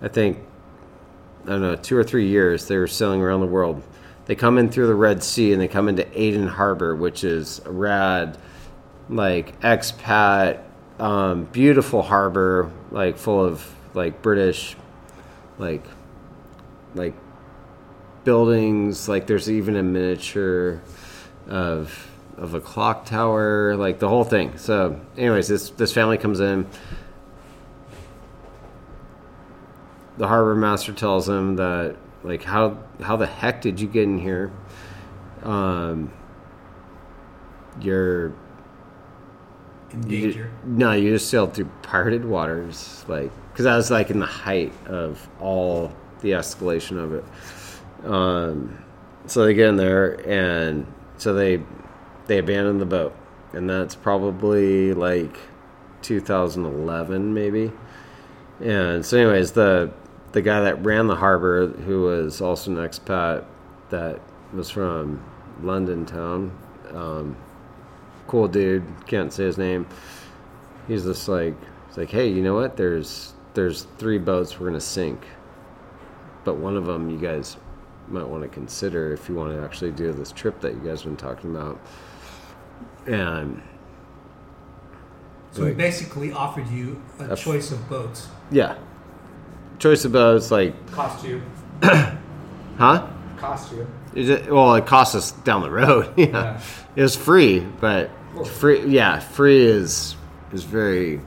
I 0.00 0.08
think, 0.08 0.38
I 1.44 1.48
don't 1.48 1.62
know, 1.62 1.76
two 1.76 1.96
or 1.96 2.04
three 2.04 2.28
years. 2.28 2.68
They 2.68 2.76
were 2.76 2.86
sailing 2.86 3.20
around 3.20 3.40
the 3.40 3.46
world. 3.46 3.82
They 4.26 4.34
come 4.34 4.56
in 4.56 4.70
through 4.70 4.86
the 4.86 4.94
Red 4.94 5.22
Sea 5.22 5.52
and 5.52 5.60
they 5.60 5.68
come 5.68 5.88
into 5.88 6.06
Aden 6.18 6.48
Harbor, 6.48 6.96
which 6.96 7.24
is 7.24 7.60
a 7.66 7.70
rad, 7.70 8.38
like 9.10 9.60
expat, 9.60 10.62
um, 10.98 11.44
beautiful 11.44 12.02
harbor, 12.02 12.70
like 12.90 13.18
full 13.18 13.44
of 13.44 13.70
like 13.92 14.22
British, 14.22 14.76
like, 15.58 15.84
like 16.94 17.14
buildings. 18.24 19.08
Like 19.08 19.26
there's 19.26 19.50
even 19.50 19.76
a 19.76 19.82
miniature 19.82 20.80
of 21.46 22.10
of 22.36 22.54
a 22.54 22.60
clock 22.60 23.04
tower, 23.06 23.76
like 23.76 23.98
the 23.98 24.08
whole 24.08 24.24
thing. 24.24 24.56
So, 24.58 25.00
anyways, 25.16 25.48
this 25.48 25.70
this 25.70 25.92
family 25.92 26.18
comes 26.18 26.40
in. 26.40 26.66
The 30.16 30.28
harbor 30.28 30.54
master 30.54 30.92
tells 30.92 31.26
them 31.26 31.56
that 31.56 31.96
like 32.22 32.42
how 32.44 32.78
how 33.02 33.16
the 33.16 33.26
heck 33.26 33.60
did 33.60 33.80
you 33.80 33.88
get 33.88 34.04
in 34.04 34.18
here? 34.18 34.52
Um, 35.42 36.12
you're 37.80 38.32
In 39.92 40.00
danger. 40.02 40.44
ju- 40.44 40.50
no, 40.64 40.92
you 40.92 41.10
just 41.12 41.28
sailed 41.28 41.54
through 41.54 41.68
pirated 41.82 42.24
waters, 42.24 43.04
like 43.08 43.30
because 43.52 43.64
that 43.64 43.76
was 43.76 43.90
like 43.90 44.10
in 44.10 44.20
the 44.20 44.26
height 44.26 44.72
of 44.86 45.28
all 45.40 45.92
the 46.20 46.30
escalation 46.32 46.96
of 46.98 47.12
it. 47.14 47.24
Um, 48.08 48.78
so 49.26 49.44
they 49.44 49.54
get 49.54 49.68
in 49.68 49.76
there, 49.76 50.14
and 50.28 50.86
so 51.18 51.34
they 51.34 51.60
they 52.26 52.38
abandoned 52.38 52.80
the 52.80 52.86
boat, 52.86 53.14
and 53.52 53.68
that's 53.68 53.94
probably 53.94 54.94
like 54.94 55.36
2011, 56.02 57.34
maybe. 57.34 57.72
And 58.60 59.04
so, 59.04 59.18
anyways, 59.18 59.52
the 59.52 59.92
the 60.32 60.42
guy 60.42 60.60
that 60.62 60.84
ran 60.84 61.06
the 61.06 61.16
harbor, 61.16 61.68
who 61.68 62.02
was 62.02 62.40
also 62.40 62.72
an 62.72 62.76
expat, 62.76 63.44
that 63.90 64.20
was 64.52 64.70
from 64.70 65.22
London 65.62 66.06
town. 66.06 66.56
Um, 66.92 67.36
cool 68.26 68.48
dude. 68.48 68.84
Can't 69.06 69.32
say 69.32 69.44
his 69.44 69.58
name. 69.58 69.86
He's 70.88 71.04
just 71.04 71.28
like, 71.28 71.54
it's 71.88 71.96
like, 71.96 72.10
hey, 72.10 72.28
you 72.28 72.42
know 72.42 72.54
what? 72.54 72.76
There's 72.76 73.32
there's 73.54 73.84
three 73.98 74.18
boats 74.18 74.58
we're 74.58 74.66
gonna 74.66 74.80
sink, 74.80 75.24
but 76.44 76.56
one 76.56 76.76
of 76.76 76.86
them 76.86 77.10
you 77.10 77.18
guys 77.18 77.56
might 78.08 78.26
want 78.26 78.42
to 78.42 78.48
consider 78.48 79.12
if 79.12 79.28
you 79.28 79.34
want 79.34 79.52
to 79.52 79.62
actually 79.62 79.92
do 79.92 80.12
this 80.12 80.32
trip 80.32 80.60
that 80.60 80.74
you 80.74 80.80
guys 80.80 81.02
have 81.02 81.04
been 81.04 81.16
talking 81.16 81.50
about. 81.50 81.80
And 83.06 83.60
So 85.52 85.64
we 85.64 85.72
basically 85.72 86.32
offered 86.32 86.68
you 86.68 87.00
a 87.20 87.32
A- 87.32 87.36
choice 87.36 87.70
of 87.72 87.88
boats. 87.88 88.28
yeah, 88.50 88.76
choice 89.78 90.04
of 90.04 90.12
boats, 90.12 90.50
like, 90.50 90.74
Cost 90.92 91.24
you. 91.24 91.42
huh? 91.82 93.06
Cost 93.36 93.72
you. 93.72 93.86
Is 94.14 94.28
it, 94.30 94.50
well, 94.50 94.74
it 94.76 94.86
cost 94.86 95.14
us 95.14 95.32
down 95.32 95.62
the 95.62 95.70
road. 95.70 96.12
yeah. 96.16 96.26
Yeah. 96.26 96.60
it 96.96 97.02
was 97.02 97.16
free, 97.16 97.60
but 97.80 98.10
free. 98.46 98.84
Yeah, 98.86 99.18
free 99.18 99.64
is 99.66 100.16
is 100.52 100.62
very. 100.64 101.20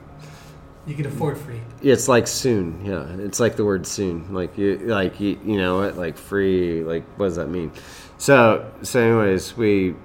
You 0.88 0.96
can 0.96 1.06
afford 1.06 1.38
free. 1.38 1.60
It's 1.82 2.08
like 2.08 2.28
soon. 2.28 2.84
Yeah, 2.86 3.06
it's 3.20 3.42
like 3.42 3.58
the 3.58 3.66
word 3.66 3.86
soon. 3.86 4.34
Like 4.34 4.58
you, 4.58 4.78
like 4.78 5.20
you, 5.20 5.38
you 5.46 5.58
know 5.58 5.80
what? 5.80 5.98
Like 5.98 6.18
free. 6.18 6.82
Like 6.84 7.04
what 7.18 7.28
does 7.28 7.36
that 7.36 7.50
mean? 7.50 7.74
So, 8.18 8.72
so 8.84 9.00
anyways, 9.02 9.58
we 9.58 9.96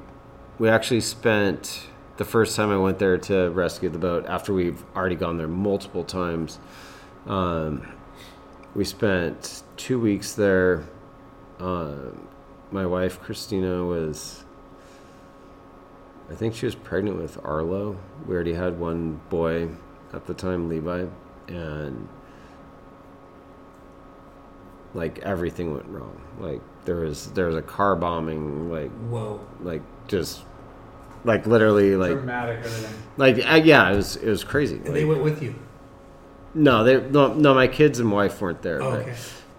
we 0.62 0.68
actually 0.68 1.00
spent 1.00 1.88
the 2.18 2.24
first 2.24 2.54
time 2.54 2.70
I 2.70 2.76
went 2.76 3.00
there 3.00 3.18
to 3.18 3.50
rescue 3.50 3.88
the 3.88 3.98
boat 3.98 4.26
after 4.26 4.54
we've 4.54 4.80
already 4.94 5.16
gone 5.16 5.36
there 5.36 5.48
multiple 5.48 6.04
times. 6.04 6.60
Um, 7.26 7.92
we 8.72 8.84
spent 8.84 9.64
two 9.76 9.98
weeks 9.98 10.34
there. 10.34 10.84
Um, 11.58 12.28
my 12.70 12.86
wife 12.86 13.20
Christina 13.20 13.84
was, 13.84 14.44
I 16.30 16.36
think 16.36 16.54
she 16.54 16.66
was 16.66 16.76
pregnant 16.76 17.20
with 17.20 17.44
Arlo. 17.44 17.98
We 18.24 18.32
already 18.32 18.54
had 18.54 18.78
one 18.78 19.20
boy 19.30 19.68
at 20.12 20.26
the 20.28 20.34
time, 20.34 20.68
Levi, 20.68 21.06
and 21.48 22.08
like 24.94 25.18
everything 25.18 25.74
went 25.74 25.86
wrong. 25.86 26.22
Like 26.38 26.60
there 26.84 27.00
was 27.00 27.32
there 27.32 27.46
was 27.46 27.56
a 27.56 27.62
car 27.62 27.96
bombing, 27.96 28.70
like 28.70 28.92
Whoa. 29.08 29.40
like 29.60 29.82
just 30.06 30.44
like 31.24 31.46
literally 31.46 31.96
like 31.96 32.12
Dramatic 32.12 32.58
everything. 32.58 32.94
like 33.16 33.36
uh, 33.50 33.54
yeah, 33.62 33.90
it 33.92 33.96
was 33.96 34.16
it 34.16 34.28
was 34.28 34.44
crazy. 34.44 34.76
And 34.76 34.94
they 34.94 35.04
went 35.04 35.22
with 35.22 35.42
you. 35.42 35.54
no, 36.54 36.84
they 36.84 37.00
no, 37.10 37.32
no, 37.34 37.54
my 37.54 37.68
kids 37.68 37.98
and 38.00 38.10
wife 38.10 38.40
weren't 38.40 38.62
there. 38.62 38.82
Oh, 38.82 38.90
but- 38.90 39.00
okay. 39.00 39.14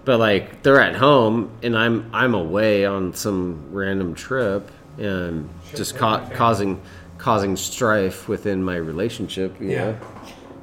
but 0.05 0.19
like 0.19 0.61
they're 0.63 0.81
at 0.81 0.95
home 0.95 1.49
and 1.63 1.77
I'm 1.77 2.09
I'm 2.13 2.33
away 2.33 2.85
on 2.85 3.13
some 3.13 3.69
random 3.71 4.13
trip 4.15 4.69
and 4.97 5.49
Shit, 5.67 5.77
just 5.77 5.95
ca- 5.97 6.27
causing 6.31 6.81
causing 7.17 7.55
strife 7.55 8.27
within 8.27 8.61
my 8.63 8.75
relationship, 8.75 9.59
you 9.61 9.69
Yeah. 9.69 9.85
know. 9.91 9.97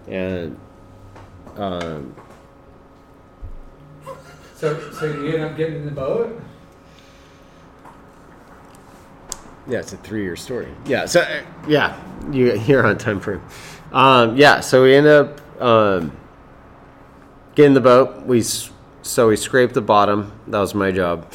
And 0.08 0.58
um 1.56 2.14
So, 4.54 4.78
so 4.92 5.06
you 5.06 5.34
end 5.36 5.42
up 5.42 5.56
getting 5.56 5.76
in 5.76 5.84
the 5.86 5.90
boat. 5.90 6.38
Yeah, 9.70 9.78
it's 9.78 9.92
a 9.92 9.96
three-year 9.98 10.34
story. 10.34 10.68
Yeah, 10.84 11.06
so 11.06 11.20
uh, 11.20 11.42
yeah, 11.68 11.98
you 12.32 12.58
you're 12.66 12.84
on 12.84 12.98
time 12.98 13.20
frame. 13.20 13.40
Um, 13.92 14.36
yeah, 14.36 14.60
so 14.60 14.82
we 14.82 14.94
end 14.94 15.06
up 15.06 15.40
um, 15.62 16.16
getting 17.54 17.74
the 17.74 17.80
boat. 17.80 18.26
We 18.26 18.42
so 18.42 19.28
we 19.28 19.36
scraped 19.36 19.74
the 19.74 19.80
bottom. 19.80 20.32
That 20.48 20.58
was 20.58 20.74
my 20.74 20.90
job. 20.90 21.32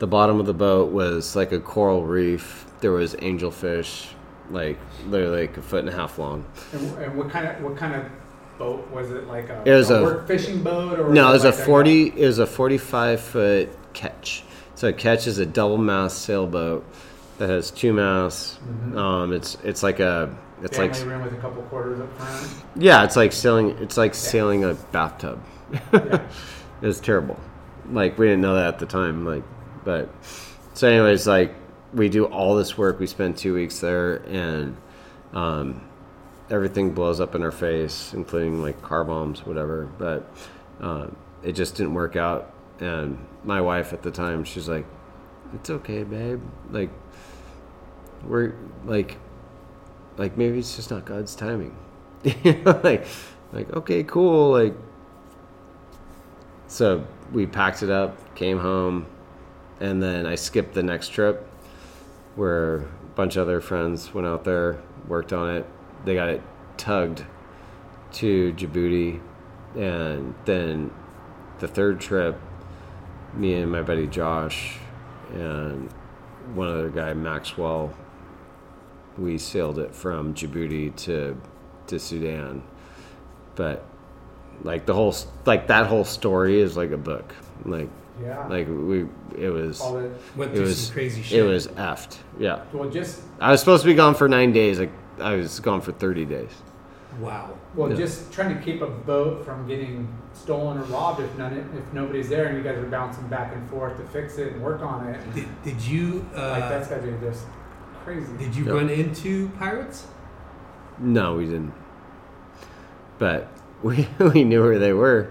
The 0.00 0.06
bottom 0.06 0.38
of 0.38 0.46
the 0.46 0.54
boat 0.54 0.92
was 0.92 1.34
like 1.34 1.52
a 1.52 1.60
coral 1.60 2.04
reef. 2.04 2.66
There 2.80 2.92
was 2.92 3.14
angelfish, 3.16 4.06
like 4.50 4.78
literally 5.06 5.46
like 5.48 5.56
a 5.56 5.62
foot 5.62 5.80
and 5.80 5.88
a 5.88 5.92
half 5.96 6.18
long. 6.18 6.44
And, 6.72 6.98
and 6.98 7.16
what 7.16 7.30
kind 7.30 7.48
of 7.48 7.62
what 7.62 7.76
kind 7.76 7.94
of 7.94 8.04
boat 8.58 8.86
was 8.90 9.10
it? 9.10 9.26
Like 9.26 9.48
a, 9.48 9.62
It 9.64 9.72
was 9.72 9.90
a- 9.90 10.02
work 10.02 10.26
fishing 10.26 10.62
boat 10.62 11.00
or 11.00 11.12
No, 11.12 11.30
it 11.30 11.32
was 11.32 11.44
a 11.44 11.50
like 11.50 11.58
forty. 11.58 12.08
It 12.08 12.26
was 12.26 12.38
a 12.38 12.46
forty-five 12.46 13.20
foot 13.20 13.70
ketch. 13.94 14.44
So 14.74 14.88
a 14.88 14.92
ketch 14.92 15.26
is 15.26 15.38
a 15.38 15.46
double 15.46 15.78
mast 15.78 16.22
sailboat 16.22 16.84
that 17.38 17.48
has 17.48 17.70
two 17.70 17.92
masts. 17.92 18.58
Um, 18.94 19.32
it's 19.32 19.56
it's 19.64 19.82
like 19.82 20.00
a 20.00 20.36
it's 20.62 20.76
family 20.76 20.98
like 20.98 21.06
room 21.06 21.22
with 21.22 21.32
a 21.32 21.36
couple 21.36 21.62
quarters 21.64 22.00
up 22.00 22.12
front? 22.18 22.64
yeah, 22.76 23.04
it's 23.04 23.16
like 23.16 23.32
sailing. 23.32 23.70
It's 23.78 23.96
like 23.96 24.14
sailing 24.14 24.64
a 24.64 24.74
bathtub. 24.74 25.42
Yeah. 25.92 26.26
It 26.80 26.86
was 26.86 27.00
terrible. 27.00 27.40
Like 27.90 28.18
we 28.18 28.26
didn't 28.26 28.40
know 28.40 28.54
that 28.54 28.74
at 28.74 28.78
the 28.78 28.86
time. 28.86 29.26
Like, 29.26 29.42
but 29.84 30.08
so 30.74 30.88
anyways, 30.88 31.26
like 31.26 31.52
we 31.92 32.08
do 32.08 32.26
all 32.26 32.54
this 32.54 32.78
work. 32.78 33.00
We 33.00 33.08
spend 33.08 33.36
two 33.36 33.54
weeks 33.54 33.80
there, 33.80 34.16
and 34.28 34.76
um, 35.32 35.88
everything 36.50 36.92
blows 36.92 37.20
up 37.20 37.34
in 37.34 37.42
our 37.42 37.50
face, 37.50 38.12
including 38.14 38.62
like 38.62 38.80
car 38.82 39.04
bombs, 39.04 39.44
whatever. 39.44 39.86
But 39.98 40.30
uh, 40.80 41.08
it 41.42 41.52
just 41.52 41.74
didn't 41.74 41.94
work 41.94 42.14
out. 42.16 42.54
And 42.80 43.18
my 43.42 43.60
wife 43.60 43.92
at 43.92 44.02
the 44.02 44.10
time, 44.10 44.44
she's 44.44 44.68
like, 44.68 44.86
"It's 45.54 45.70
okay, 45.70 46.04
babe. 46.04 46.40
Like, 46.70 46.90
we're 48.24 48.54
like, 48.84 49.16
like 50.16 50.36
maybe 50.36 50.58
it's 50.58 50.76
just 50.76 50.90
not 50.90 51.04
God's 51.04 51.34
timing. 51.34 51.76
Like, 52.82 53.06
like 53.52 53.72
okay, 53.72 54.02
cool. 54.02 54.52
Like, 54.52 54.74
so 56.66 57.06
we 57.32 57.46
packed 57.46 57.82
it 57.82 57.90
up, 57.90 58.34
came 58.34 58.58
home, 58.58 59.06
and 59.80 60.02
then 60.02 60.26
I 60.26 60.34
skipped 60.34 60.74
the 60.74 60.82
next 60.82 61.08
trip 61.08 61.46
where 62.34 62.76
a 62.76 62.86
bunch 63.14 63.36
of 63.36 63.42
other 63.42 63.60
friends 63.60 64.12
went 64.14 64.26
out 64.26 64.44
there, 64.44 64.80
worked 65.06 65.32
on 65.32 65.56
it. 65.56 65.66
They 66.04 66.14
got 66.14 66.28
it 66.28 66.42
tugged 66.76 67.24
to 68.12 68.52
Djibouti, 68.52 69.20
and 69.76 70.34
then 70.44 70.90
the 71.58 71.68
third 71.68 72.00
trip, 72.00 72.40
me 73.34 73.54
and 73.54 73.70
my 73.70 73.82
buddy 73.82 74.06
Josh 74.06 74.78
and 75.32 75.90
one 76.54 76.68
other 76.68 76.88
guy, 76.88 77.12
Maxwell, 77.12 77.92
we 79.18 79.36
sailed 79.38 79.78
it 79.78 79.94
from 79.94 80.34
Djibouti 80.34 80.94
to 80.96 81.40
to 81.88 81.98
Sudan. 81.98 82.62
But 83.56 83.84
like 84.62 84.86
the 84.86 84.94
whole 84.94 85.14
like 85.46 85.66
that 85.68 85.86
whole 85.86 86.04
story 86.04 86.60
is 86.60 86.76
like 86.76 86.90
a 86.92 86.96
book. 86.96 87.34
Like 87.64 87.88
Yeah. 88.22 88.46
like 88.46 88.68
we 88.68 89.06
it 89.36 89.50
was 89.50 89.80
all 89.80 89.94
Went 90.36 90.54
it 90.54 90.60
was 90.60 90.90
crazy 90.90 91.22
shit. 91.22 91.40
it 91.40 91.42
was 91.42 91.68
effed. 91.68 92.18
Yeah. 92.38 92.62
well, 92.72 92.88
just 92.90 93.22
I 93.40 93.50
was 93.50 93.60
supposed 93.60 93.82
to 93.82 93.88
be 93.88 93.94
gone 93.94 94.14
for 94.14 94.28
nine 94.28 94.52
days. 94.52 94.78
Like 94.78 94.92
I 95.20 95.34
was 95.34 95.60
gone 95.60 95.80
for 95.80 95.92
thirty 95.92 96.24
days. 96.24 96.50
wow. 97.20 97.50
well, 97.74 97.90
Yeah. 97.90 97.96
just 97.96 98.32
trying 98.32 98.56
to 98.56 98.62
keep 98.62 98.80
a 98.82 98.86
boat 98.86 99.44
from 99.44 99.66
getting 99.66 100.06
stolen 100.34 100.78
or 100.78 100.82
robbed 100.84 101.20
if 101.20 101.36
none 101.36 101.52
if 101.76 101.92
nobody's 101.92 102.28
there 102.28 102.46
and 102.46 102.56
you 102.56 102.62
guys 102.62 102.78
are 102.78 102.86
bouncing 102.86 103.26
back 103.26 103.52
and 103.54 103.68
forth 103.70 103.96
to 103.96 104.04
fix 104.04 104.38
it 104.38 104.52
and 104.52 104.62
work 104.62 104.82
on 104.82 105.08
it. 105.08 105.34
Did, 105.34 105.48
did 105.64 105.80
you 105.82 106.24
uh, 106.36 106.50
like 106.50 106.68
that's 106.68 106.86
gotta 106.88 107.02
be 107.02 107.12
just 107.26 107.44
crazy. 108.08 108.32
did 108.38 108.56
you 108.56 108.64
Yep. 108.64 108.74
run 108.74 108.88
into 108.90 109.48
pirates? 109.58 110.06
No, 110.98 111.36
we 111.36 111.44
didn't. 111.44 111.74
But 113.18 113.48
we 113.82 114.08
we 114.18 114.44
knew 114.44 114.62
where 114.62 114.78
they 114.78 114.92
were. 114.92 115.28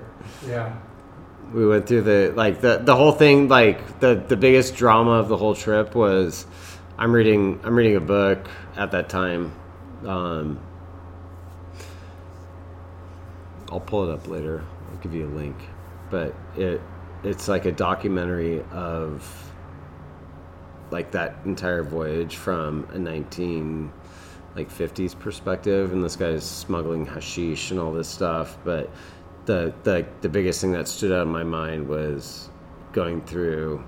Yeah. 0.48 0.74
we 1.54 1.66
went 1.66 1.88
through 1.88 2.02
the 2.04 2.34
like 2.36 2.62
the 2.62 2.78
the 2.84 2.96
whole 2.96 3.12
thing 3.14 3.48
like 3.48 4.00
the 4.00 4.16
the 4.28 4.36
biggest 4.38 4.76
drama 4.76 5.12
of 5.12 5.30
the 5.30 5.38
whole 5.38 5.56
trip 5.56 5.96
was 5.96 6.46
i'm 6.98 7.14
reading 7.14 7.58
i'm 7.64 7.74
reading 7.74 7.96
a 7.96 8.02
book 8.02 8.46
at 8.76 8.92
that 8.92 9.08
time 9.08 9.54
um 10.06 10.60
i'll 13.72 13.80
pull 13.80 14.10
it 14.10 14.14
up 14.14 14.28
later 14.28 14.62
i'll 14.92 14.98
give 14.98 15.14
you 15.14 15.26
a 15.26 15.34
link 15.34 15.56
but 16.10 16.36
it 16.58 16.82
it's 17.24 17.48
like 17.48 17.64
a 17.66 17.72
documentary 17.72 18.62
of 18.74 19.47
like 20.92 21.12
that 21.12 21.36
entire 21.46 21.84
voyage 21.84 22.36
from 22.36 22.88
a 22.94 22.98
19 23.00 23.92
like 24.56 24.70
50s 24.70 25.18
perspective 25.18 25.92
and 25.92 26.04
this 26.04 26.16
guy's 26.16 26.44
smuggling 26.44 27.06
hashish 27.06 27.72
and 27.72 27.80
all 27.80 27.92
this 27.92 28.08
stuff 28.08 28.58
but 28.64 28.90
the 29.46 29.74
the 29.84 30.06
the 30.22 30.30
biggest 30.30 30.62
thing 30.62 30.72
that 30.74 30.88
stood 30.88 31.12
out 31.12 31.24
in 31.24 31.32
my 31.32 31.44
mind 31.44 31.88
was 31.88 32.50
going 32.92 33.22
through 33.22 33.84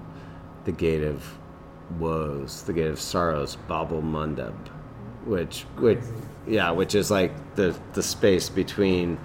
the 0.65 0.71
gate 0.71 1.03
of 1.03 1.23
woes, 1.97 2.63
the 2.63 2.73
gate 2.73 2.87
of 2.87 2.99
sorrows, 2.99 3.55
Babel 3.67 4.01
Mandeb, 4.01 4.53
which 5.25 5.61
which 5.77 5.99
yeah, 6.47 6.71
which 6.71 6.95
is 6.95 7.11
like 7.11 7.31
the 7.55 7.75
the 7.93 8.03
space 8.03 8.49
between 8.49 9.19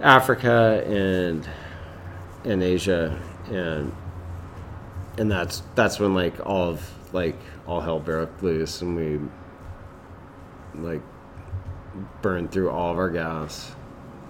Africa 0.00 0.84
and 0.86 1.48
and 2.44 2.62
Asia 2.62 3.18
and 3.50 3.92
and 5.18 5.30
that's 5.30 5.62
that's 5.74 5.98
when 5.98 6.14
like 6.14 6.46
all 6.46 6.70
of 6.70 6.90
like 7.12 7.36
all 7.66 7.80
hell 7.80 8.00
broke 8.00 8.42
loose 8.42 8.82
and 8.82 8.96
we 8.96 9.20
like 10.80 11.02
burned 12.22 12.50
through 12.50 12.70
all 12.70 12.92
of 12.92 12.98
our 12.98 13.10
gas 13.10 13.74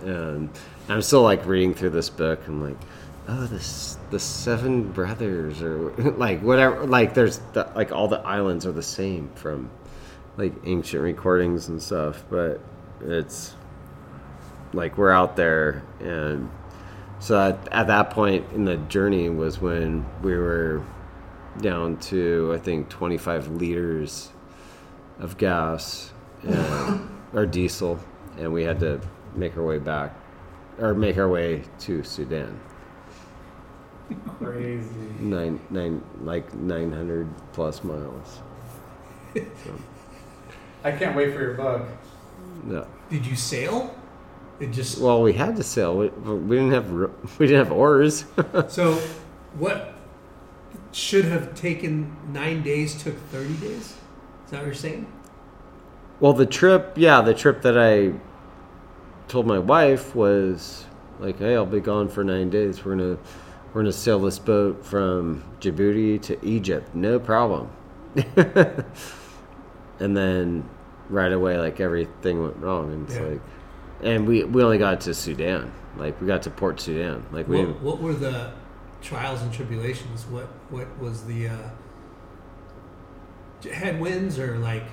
and 0.03 0.51
I'm 0.89 1.03
still 1.03 1.23
like 1.23 1.45
reading 1.47 1.75
through 1.75 1.91
this 1.91 2.09
book 2.09 2.47
and 2.47 2.63
like, 2.63 2.77
oh, 3.29 3.47
this 3.47 3.99
the 4.11 4.19
seven 4.19 4.91
brothers 4.91 5.61
or 5.63 5.91
like 6.17 6.41
whatever. 6.41 6.87
Like 6.87 7.15
there's 7.15 7.39
the, 7.53 7.71
like 7.75 7.93
all 7.93 8.09
the 8.09 8.21
islands 8.21 8.67
are 8.67 8.73
the 8.73 8.83
same 8.83 9.31
from 9.35 9.71
like 10.37 10.53
ancient 10.65 11.03
recordings 11.03 11.69
and 11.69 11.83
stuff, 11.83 12.25
but 12.31 12.61
it's 13.03 13.55
like 14.73 14.97
we're 14.97 15.11
out 15.11 15.37
there 15.37 15.83
and 16.01 16.51
so 17.21 17.41
at, 17.41 17.73
at 17.73 17.87
that 17.89 18.11
point 18.11 18.47
in 18.53 18.65
the 18.65 18.77
journey 18.77 19.29
was 19.29 19.61
when 19.61 20.07
we 20.23 20.37
were 20.37 20.85
down 21.61 21.97
to 21.99 22.53
I 22.55 22.59
think 22.59 22.89
25 22.89 23.49
liters 23.49 24.31
of 25.19 25.37
gas 25.37 26.13
and, 26.43 27.11
or 27.33 27.47
diesel, 27.47 27.99
and 28.39 28.53
we 28.53 28.63
had 28.63 28.81
to 28.81 29.01
make 29.35 29.57
our 29.57 29.65
way 29.65 29.79
back 29.79 30.15
or 30.79 30.95
make 30.95 31.19
our 31.19 31.29
way 31.29 31.63
to 31.81 32.03
Sudan. 32.03 32.61
Crazy. 34.39 34.89
Nine 35.21 35.61
nine 35.71 36.03
like 36.23 36.55
900 36.55 37.29
plus 37.53 37.85
miles. 37.85 38.41
I 40.85 40.93
can't 40.93 41.15
wait 41.17 41.35
for 41.35 41.41
your 41.41 41.55
book. 41.55 41.87
No. 42.65 42.87
Did 43.11 43.27
you 43.27 43.37
sail? 43.37 43.95
It 44.61 44.73
just 44.73 44.99
Well, 45.01 45.23
we 45.23 45.33
had 45.35 45.57
to 45.57 45.63
sail. 45.63 45.97
We, 45.97 46.09
we 46.09 46.57
didn't 46.57 46.73
have 46.73 46.91
we 47.39 47.47
didn't 47.47 47.65
have 47.67 47.73
oars. 47.73 48.25
so 48.69 48.95
what 49.59 49.95
should 50.93 51.25
have 51.27 51.55
taken 51.55 52.17
nine 52.33 52.63
days 52.63 53.01
took 53.03 53.17
thirty 53.31 53.55
days. 53.55 53.95
Is 54.45 54.51
that 54.51 54.59
what 54.59 54.67
you're 54.67 54.75
saying? 54.75 55.07
Well, 56.21 56.33
the 56.33 56.47
trip, 56.47 56.95
yeah, 56.97 57.21
the 57.21 57.35
trip 57.35 57.63
that 57.63 57.79
I 57.79 58.13
told 59.29 59.47
my 59.47 59.59
wife 59.59 60.15
was 60.17 60.85
like, 61.21 61.39
"Hey, 61.39 61.55
I'll 61.55 61.67
be 61.67 61.81
gone 61.81 62.09
for 62.09 62.25
nine 62.25 62.51
days. 62.51 62.85
We're 62.85 62.97
gonna 62.97 63.19
we're 63.73 63.83
gonna 63.83 63.93
sail 63.93 64.19
this 64.19 64.39
boat 64.39 64.85
from 64.85 65.45
Djibouti 65.61 66.21
to 66.23 66.45
Egypt, 66.45 66.95
no 66.95 67.21
problem." 67.21 67.71
and 70.01 70.17
then 70.17 70.69
right 71.09 71.33
away, 71.33 71.59
like 71.59 71.81
everything 71.81 72.43
went 72.43 72.57
wrong, 72.57 72.93
and 72.93 73.07
it's 73.09 73.17
Yeah. 73.17 73.27
like, 73.27 73.41
and 74.03 74.27
we 74.27 74.45
we 74.45 74.63
only 74.63 74.79
got 74.79 75.01
to 75.03 75.15
Sudan, 75.15 75.73
like 75.97 76.21
we 76.21 76.27
got 76.27 76.43
to 76.43 76.51
Port 76.51 76.81
Sudan, 76.81 77.25
like 77.33 77.49
we 77.49 77.65
What, 77.65 77.81
what 77.81 78.01
were 78.01 78.15
the 78.15 78.53
trials 79.03 79.43
and 79.43 79.53
tribulations? 79.53 80.27
What 80.27 80.47
what 80.71 80.87
was 80.99 81.25
the 81.25 81.49
uh, 81.49 81.71
headwinds 83.73 84.39
or 84.39 84.59
like 84.59 84.85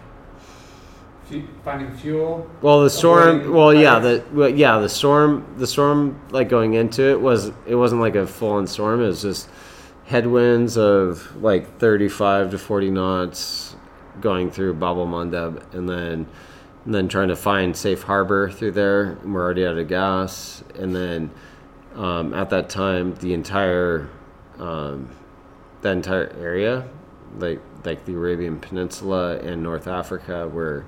Finding 1.64 1.92
fuel. 1.98 2.48
Well, 2.62 2.82
the 2.82 2.90
storm. 2.90 3.40
Avoiding 3.40 3.54
Well, 3.54 3.74
yeah, 3.74 3.98
the 3.98 4.24
well, 4.32 4.50
yeah, 4.50 4.78
the 4.78 4.90
storm. 4.90 5.56
The 5.58 5.66
storm, 5.66 6.22
like 6.30 6.50
going 6.50 6.76
into 6.76 7.10
it, 7.10 7.20
was 7.20 7.52
it 7.66 7.74
wasn't 7.74 8.02
like 8.02 8.14
a 8.14 8.28
full 8.28 8.52
on 8.52 8.68
storm. 8.68 9.02
It 9.02 9.08
was 9.08 9.24
just 9.24 9.50
headwinds 10.06 10.78
of 10.78 11.36
like 11.42 11.80
thirty 11.80 12.10
five 12.10 12.52
to 12.52 12.60
forty 12.60 12.92
knots 12.92 13.76
going 14.22 14.52
through 14.52 14.76
Babel 14.76 15.08
Mandeb, 15.08 15.74
and 15.74 15.90
then 15.90 16.28
and 16.86 16.94
then 16.94 17.08
trying 17.08 17.30
to 17.30 17.36
find 17.36 17.76
safe 17.76 18.04
harbor 18.04 18.50
through 18.50 18.72
there. 18.72 19.18
We're 19.24 19.44
already 19.44 19.66
out 19.66 19.78
of 19.78 19.88
gas, 19.88 20.64
and 20.78 20.96
then 20.96 21.32
um, 21.96 22.34
at 22.34 22.50
that 22.52 22.70
time, 22.70 23.16
the 23.16 23.34
entire 23.34 24.10
um, 24.60 25.10
that 25.82 25.92
entire 25.92 26.34
area 26.40 26.88
like 27.38 27.60
like 27.84 28.06
the 28.06 28.14
Arabian 28.14 28.60
Peninsula 28.60 29.38
and 29.40 29.62
North 29.62 29.88
Africa 29.88 30.48
were 30.48 30.86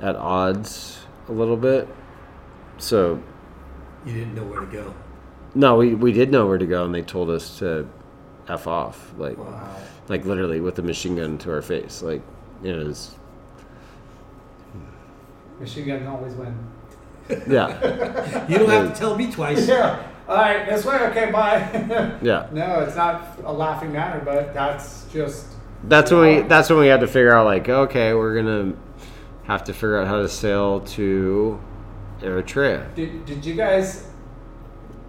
at 0.00 0.16
odds 0.16 0.98
a 1.28 1.32
little 1.32 1.56
bit. 1.56 1.86
So 2.78 3.22
You 4.04 4.14
didn't 4.14 4.34
know 4.34 4.44
where 4.44 4.60
to 4.60 4.66
go. 4.66 4.94
no, 5.54 5.76
we, 5.76 5.94
we 5.94 6.12
did 6.12 6.30
know 6.32 6.46
where 6.46 6.58
to 6.58 6.66
go, 6.66 6.84
and 6.84 6.94
they 6.94 7.02
told 7.02 7.30
us 7.30 7.58
to 7.58 7.86
f 8.48 8.66
off, 8.66 9.12
like 9.18 9.38
Wow. 9.38 9.76
like 10.08 10.24
literally 10.24 10.60
with 10.60 10.78
a 10.78 10.82
machine 10.82 11.16
gun 11.16 11.38
to 11.38 11.52
our 11.52 11.62
face, 11.62 12.02
like 12.02 12.22
it 12.64 12.72
was 12.74 13.14
Machine 15.60 16.06
always 16.06 16.34
win. 16.34 16.56
yeah 17.46 18.46
You 18.48 18.58
don't 18.58 18.70
have 18.70 18.92
to 18.92 18.98
tell 18.98 19.16
me 19.16 19.30
twice. 19.30 19.68
Yeah. 19.68 20.06
All 20.28 20.36
right, 20.36 20.68
this 20.68 20.84
way. 20.84 20.96
Okay, 20.96 21.30
bye. 21.30 21.58
yeah. 22.22 22.48
no, 22.52 22.80
it's 22.80 22.96
not 22.96 23.38
a 23.44 23.52
laughing 23.52 23.92
matter, 23.92 24.22
but 24.24 24.54
that's 24.54 25.06
just. 25.12 25.46
That's 25.84 26.10
when 26.10 26.20
we 26.20 26.48
that's 26.48 26.70
when 26.70 26.78
we 26.78 26.86
had 26.86 27.00
to 27.00 27.06
figure 27.06 27.34
out 27.34 27.46
like 27.46 27.66
okay 27.68 28.12
we're 28.12 28.36
gonna 28.36 28.74
have 29.44 29.64
to 29.64 29.72
figure 29.72 29.98
out 29.98 30.06
how 30.06 30.20
to 30.20 30.28
sail 30.28 30.80
to 30.80 31.58
Eritrea. 32.20 32.94
Did, 32.94 33.24
did 33.24 33.44
you 33.44 33.54
guys 33.54 34.06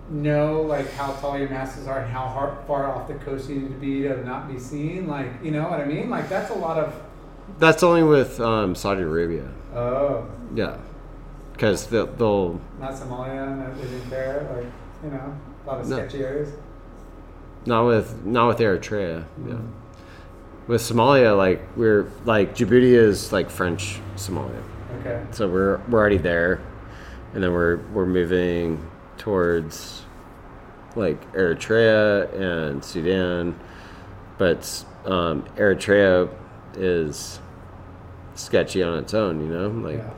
know 0.09 0.61
like 0.61 0.91
how 0.93 1.13
tall 1.13 1.37
your 1.37 1.49
masts 1.49 1.85
are 1.87 2.01
and 2.01 2.11
how 2.11 2.27
hard, 2.27 2.57
far 2.67 2.91
off 2.91 3.07
the 3.07 3.15
coast 3.15 3.49
you 3.49 3.57
need 3.57 3.69
to 3.69 3.79
be 3.79 4.01
to 4.03 4.23
not 4.25 4.51
be 4.51 4.59
seen? 4.59 5.07
Like, 5.07 5.27
you 5.43 5.51
know 5.51 5.69
what 5.69 5.79
I 5.79 5.85
mean? 5.85 6.09
Like, 6.09 6.29
that's 6.29 6.51
a 6.51 6.55
lot 6.55 6.77
of. 6.77 6.93
That's 7.59 7.83
only 7.83 8.03
with 8.03 8.39
um, 8.39 8.75
Saudi 8.75 9.01
Arabia. 9.01 9.49
Oh, 9.75 10.27
Yeah, 10.53 10.77
because 11.53 11.87
they'll, 11.87 12.07
they'll 12.07 12.59
not 12.79 12.93
Somalia 12.93 13.51
and 13.51 13.61
that 13.61 13.83
isn't 13.85 14.09
there. 14.09 14.49
Like, 14.55 14.65
you 15.03 15.09
know, 15.11 15.35
a 15.65 15.67
lot 15.67 15.79
of 15.81 15.87
No. 15.89 15.97
sketchy 15.97 16.23
areas. 16.23 16.49
not 17.65 17.85
with 17.85 18.25
not 18.25 18.47
with 18.47 18.57
Eritrea. 18.59 19.23
Yeah, 19.47 19.55
with 20.67 20.81
Somalia 20.81 21.35
like 21.37 21.61
we're 21.75 22.07
like 22.25 22.55
Djibouti 22.55 22.93
is 22.93 23.31
like 23.31 23.49
French 23.49 23.99
Somalia, 24.15 24.61
Okay. 24.99 25.23
so 25.31 25.47
we're 25.47 25.77
we're 25.89 25.99
already 25.99 26.17
there, 26.17 26.59
and 27.33 27.43
then 27.43 27.53
we're 27.53 27.77
we're 27.93 28.05
moving 28.05 28.85
towards 29.17 30.01
like 30.95 31.31
Eritrea 31.33 32.33
and 32.33 32.83
Sudan, 32.83 33.57
but 34.37 34.83
um, 35.05 35.43
Eritrea 35.55 36.29
is 36.75 37.39
sketchy 38.35 38.81
on 38.83 38.97
its 38.99 39.13
own. 39.13 39.39
You 39.41 39.47
know, 39.53 39.67
like 39.69 39.97
yeah. 39.99 40.09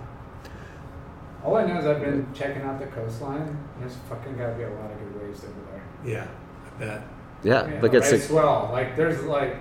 All 1.44 1.56
I 1.58 1.66
know 1.66 1.78
is 1.78 1.86
I've 1.86 2.00
been 2.02 2.26
checking 2.34 2.62
out 2.62 2.80
the 2.80 2.86
coastline. 2.88 3.58
There's 3.80 3.96
fucking 4.10 4.38
gotta 4.38 4.54
be 4.54 4.64
a 4.64 4.70
lot 4.70 4.92
of 4.92 4.98
good 5.00 5.22
waves 5.22 5.44
over 5.44 5.54
there. 5.72 5.84
Yeah, 6.06 6.28
I 6.66 6.80
bet. 6.80 7.02
yeah, 7.44 7.68
Yeah, 7.70 7.82
look 7.82 7.94
at 7.94 8.02
right 8.02 8.10
six. 8.10 8.28
swell. 8.28 8.70
Like 8.72 8.96
there's 8.96 9.22
like 9.24 9.58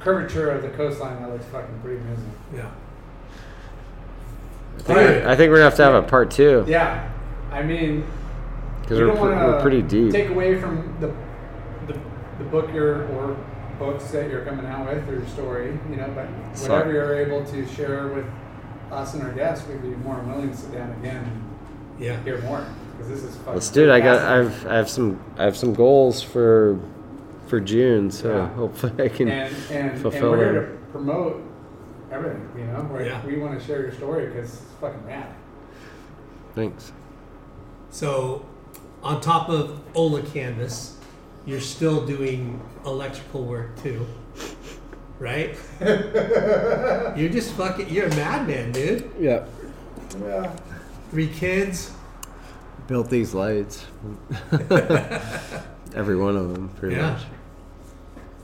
curvature 0.00 0.50
of 0.50 0.62
the 0.62 0.70
coastline 0.70 1.22
that 1.22 1.30
looks 1.30 1.44
fucking 1.46 1.78
pretty 1.82 1.98
amazing. 2.00 2.32
Yeah. 2.54 2.70
I 4.78 4.82
think, 4.82 5.24
I 5.26 5.36
think 5.36 5.50
we're 5.50 5.56
gonna 5.58 5.64
have 5.70 5.76
to 5.76 5.84
have 5.84 5.94
a 5.94 6.02
part 6.02 6.30
two 6.30 6.64
Yeah, 6.66 7.08
I 7.52 7.62
mean, 7.62 8.04
because 8.80 8.98
we 8.98 9.06
we're, 9.06 9.12
pr- 9.14 9.20
we're 9.26 9.60
pretty 9.62 9.82
deep. 9.82 10.10
Take 10.10 10.30
away 10.30 10.58
from 10.60 10.96
the 11.00 11.08
the, 11.92 11.98
the 12.38 12.44
book 12.44 12.70
you're 12.74 13.06
or 13.12 13.36
books 13.78 14.10
that 14.10 14.28
you're 14.30 14.44
coming 14.44 14.66
out 14.66 14.86
with 14.92 15.08
or 15.08 15.12
your 15.18 15.26
story, 15.28 15.78
you 15.90 15.96
know. 15.96 16.08
But 16.14 16.26
whatever 16.28 16.56
Sorry. 16.56 16.92
you're 16.94 17.14
able 17.14 17.44
to 17.44 17.66
share 17.68 18.08
with 18.08 18.26
us 18.92 19.14
and 19.14 19.22
our 19.22 19.32
guests, 19.32 19.66
we'd 19.66 19.82
be 19.82 19.88
more 19.88 20.16
than 20.16 20.30
willing 20.30 20.50
to 20.50 20.56
sit 20.56 20.72
down 20.72 20.90
again 20.92 21.42
Yeah. 21.98 22.12
and 22.14 22.24
hear 22.24 22.40
more 22.42 22.64
because 22.92 23.08
this 23.08 23.22
is 23.24 23.34
fucking. 23.38 23.54
Let's 23.54 23.70
do 23.70 23.88
it. 23.88 23.92
I 23.92 24.00
got. 24.00 24.20
I've. 24.22 24.66
I 24.66 24.76
have 24.76 24.88
some. 24.90 25.18
I 25.38 25.44
have 25.44 25.56
some 25.56 25.72
goals 25.74 26.22
for, 26.22 26.78
for 27.48 27.58
June. 27.60 28.10
So 28.10 28.36
Yeah. 28.36 28.48
hopefully 28.54 28.92
I 29.04 29.08
can 29.08 29.28
and 29.28 29.54
and, 29.70 29.90
and 29.92 30.04
we're 30.04 30.36
here 30.36 30.52
to 30.52 30.78
promote 30.92 31.42
everything. 32.10 32.48
You 32.56 32.64
know, 32.66 32.86
We're- 32.92 33.06
Yeah. 33.06 33.24
we 33.24 33.38
want 33.38 33.58
to 33.58 33.64
share 33.66 33.80
your 33.80 33.92
story 33.92 34.26
because 34.26 34.52
it's 34.54 34.62
fucking 34.80 35.04
rad. 35.06 35.26
Thanks. 36.54 36.92
So, 37.90 38.44
on 39.02 39.20
top 39.22 39.48
of 39.48 39.80
Ola 39.94 40.22
Canvas, 40.22 40.98
you're 41.46 41.60
still 41.60 42.04
doing 42.06 42.60
electrical 42.84 43.44
work 43.44 43.82
too, 43.82 44.06
right? 45.22 45.56
you're 47.16 47.30
just 47.30 47.52
fucking. 47.54 47.88
You're 47.88 48.06
a 48.06 48.16
madman, 48.16 48.72
dude. 48.72 49.08
Yeah. 49.18 49.46
Yeah. 50.20 50.52
Three 51.10 51.28
kids. 51.28 51.92
Built 52.88 53.08
these 53.08 53.32
lights. 53.32 53.86
Every 55.94 56.16
one 56.16 56.36
of 56.36 56.52
them, 56.52 56.70
pretty 56.76 56.96
Yeah. 56.96 57.12
much. 57.12 57.22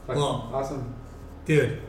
Fucking 0.07 0.23
Well- 0.23 0.51
awesome. 0.55 0.95
Dude. 1.45 1.81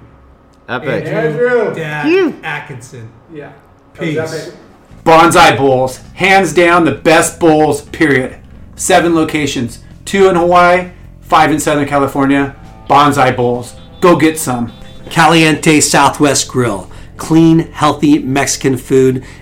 Epic. 0.70 1.04
Andrew. 1.04 1.74
Dad 1.74 2.06
You. 2.08 2.38
Atkinson. 2.44 3.10
Yeah. 3.32 3.52
Peace. 3.92 4.14
That 4.14 4.22
was 4.22 4.48
epic. 4.48 4.60
Bonsai 5.04 5.56
Bowls, 5.56 5.96
hands 6.14 6.54
down 6.54 6.84
the 6.84 6.92
best 6.92 7.40
bowls, 7.40 7.82
period. 7.86 8.38
Seven 8.76 9.14
locations, 9.14 9.82
two 10.04 10.28
in 10.28 10.36
Hawaii, 10.36 10.92
five 11.20 11.50
in 11.50 11.58
Southern 11.58 11.88
California. 11.88 12.54
Bonsai 12.88 13.36
Bowls, 13.36 13.74
go 14.00 14.16
get 14.16 14.38
some. 14.38 14.72
Caliente 15.10 15.80
Southwest 15.80 16.46
Grill. 16.48 16.88
Clean, 17.16 17.58
healthy 17.58 18.20
Mexican 18.20 18.76
food. 18.76 19.24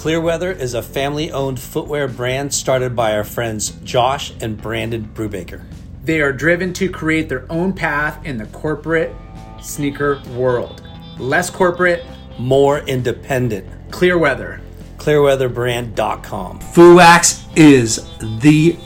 Clearweather 0.00 0.58
is 0.58 0.72
a 0.72 0.80
family 0.80 1.30
owned 1.30 1.60
footwear 1.60 2.08
brand 2.08 2.54
started 2.54 2.96
by 2.96 3.12
our 3.12 3.22
friends 3.22 3.72
Josh 3.84 4.32
and 4.40 4.56
Brandon 4.56 5.04
Brubaker. 5.12 5.62
They 6.04 6.22
are 6.22 6.32
driven 6.32 6.72
to 6.72 6.88
create 6.88 7.28
their 7.28 7.44
own 7.52 7.74
path 7.74 8.24
in 8.24 8.38
the 8.38 8.46
corporate 8.46 9.14
sneaker 9.60 10.22
world. 10.34 10.82
Less 11.18 11.50
corporate, 11.50 12.02
More 12.38 12.78
independent. 12.78 13.68
clear 13.90 14.16
weather. 14.16 14.62
Clearweatherbrand.com. 14.96 16.60
Fuwax 16.60 17.44
is 17.54 18.08
the 18.40 18.78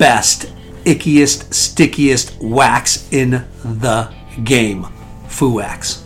best, 0.00 0.52
ickiest, 0.84 1.54
stickiest 1.54 2.36
wax 2.40 3.08
in 3.12 3.30
the 3.62 4.12
game. 4.42 4.84
Fuwax. 5.28 6.02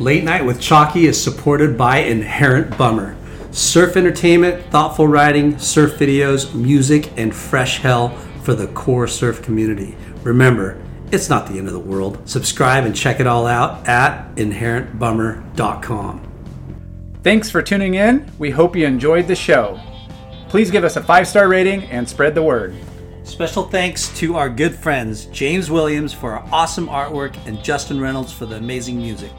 Late 0.00 0.24
Night 0.24 0.44
with 0.44 0.60
Chalky 0.60 1.06
is 1.06 1.22
supported 1.22 1.78
by 1.78 1.98
Inherent 1.98 2.76
Bummer. 2.76 3.16
Surf 3.54 3.96
entertainment, 3.96 4.68
thoughtful 4.72 5.06
writing, 5.06 5.56
surf 5.60 5.92
videos, 5.92 6.52
music, 6.52 7.12
and 7.16 7.32
fresh 7.32 7.78
hell 7.78 8.08
for 8.42 8.52
the 8.52 8.66
core 8.66 9.06
surf 9.06 9.42
community. 9.42 9.94
Remember, 10.24 10.82
it's 11.12 11.30
not 11.30 11.46
the 11.46 11.58
end 11.58 11.68
of 11.68 11.72
the 11.72 11.78
world. 11.78 12.18
Subscribe 12.28 12.84
and 12.84 12.96
check 12.96 13.20
it 13.20 13.28
all 13.28 13.46
out 13.46 13.86
at 13.86 14.34
inherentbummer.com. 14.34 16.32
Thanks 17.22 17.48
for 17.48 17.62
tuning 17.62 17.94
in. 17.94 18.28
We 18.40 18.50
hope 18.50 18.74
you 18.74 18.86
enjoyed 18.86 19.28
the 19.28 19.36
show. 19.36 19.80
Please 20.48 20.72
give 20.72 20.82
us 20.82 20.96
a 20.96 21.02
five 21.04 21.28
star 21.28 21.46
rating 21.46 21.84
and 21.84 22.08
spread 22.08 22.34
the 22.34 22.42
word. 22.42 22.74
Special 23.22 23.62
thanks 23.62 24.08
to 24.18 24.34
our 24.34 24.50
good 24.50 24.74
friends 24.74 25.26
James 25.26 25.70
Williams 25.70 26.12
for 26.12 26.32
our 26.32 26.44
awesome 26.50 26.88
artwork 26.88 27.36
and 27.46 27.62
Justin 27.62 28.00
Reynolds 28.00 28.32
for 28.32 28.46
the 28.46 28.56
amazing 28.56 28.96
music. 28.96 29.30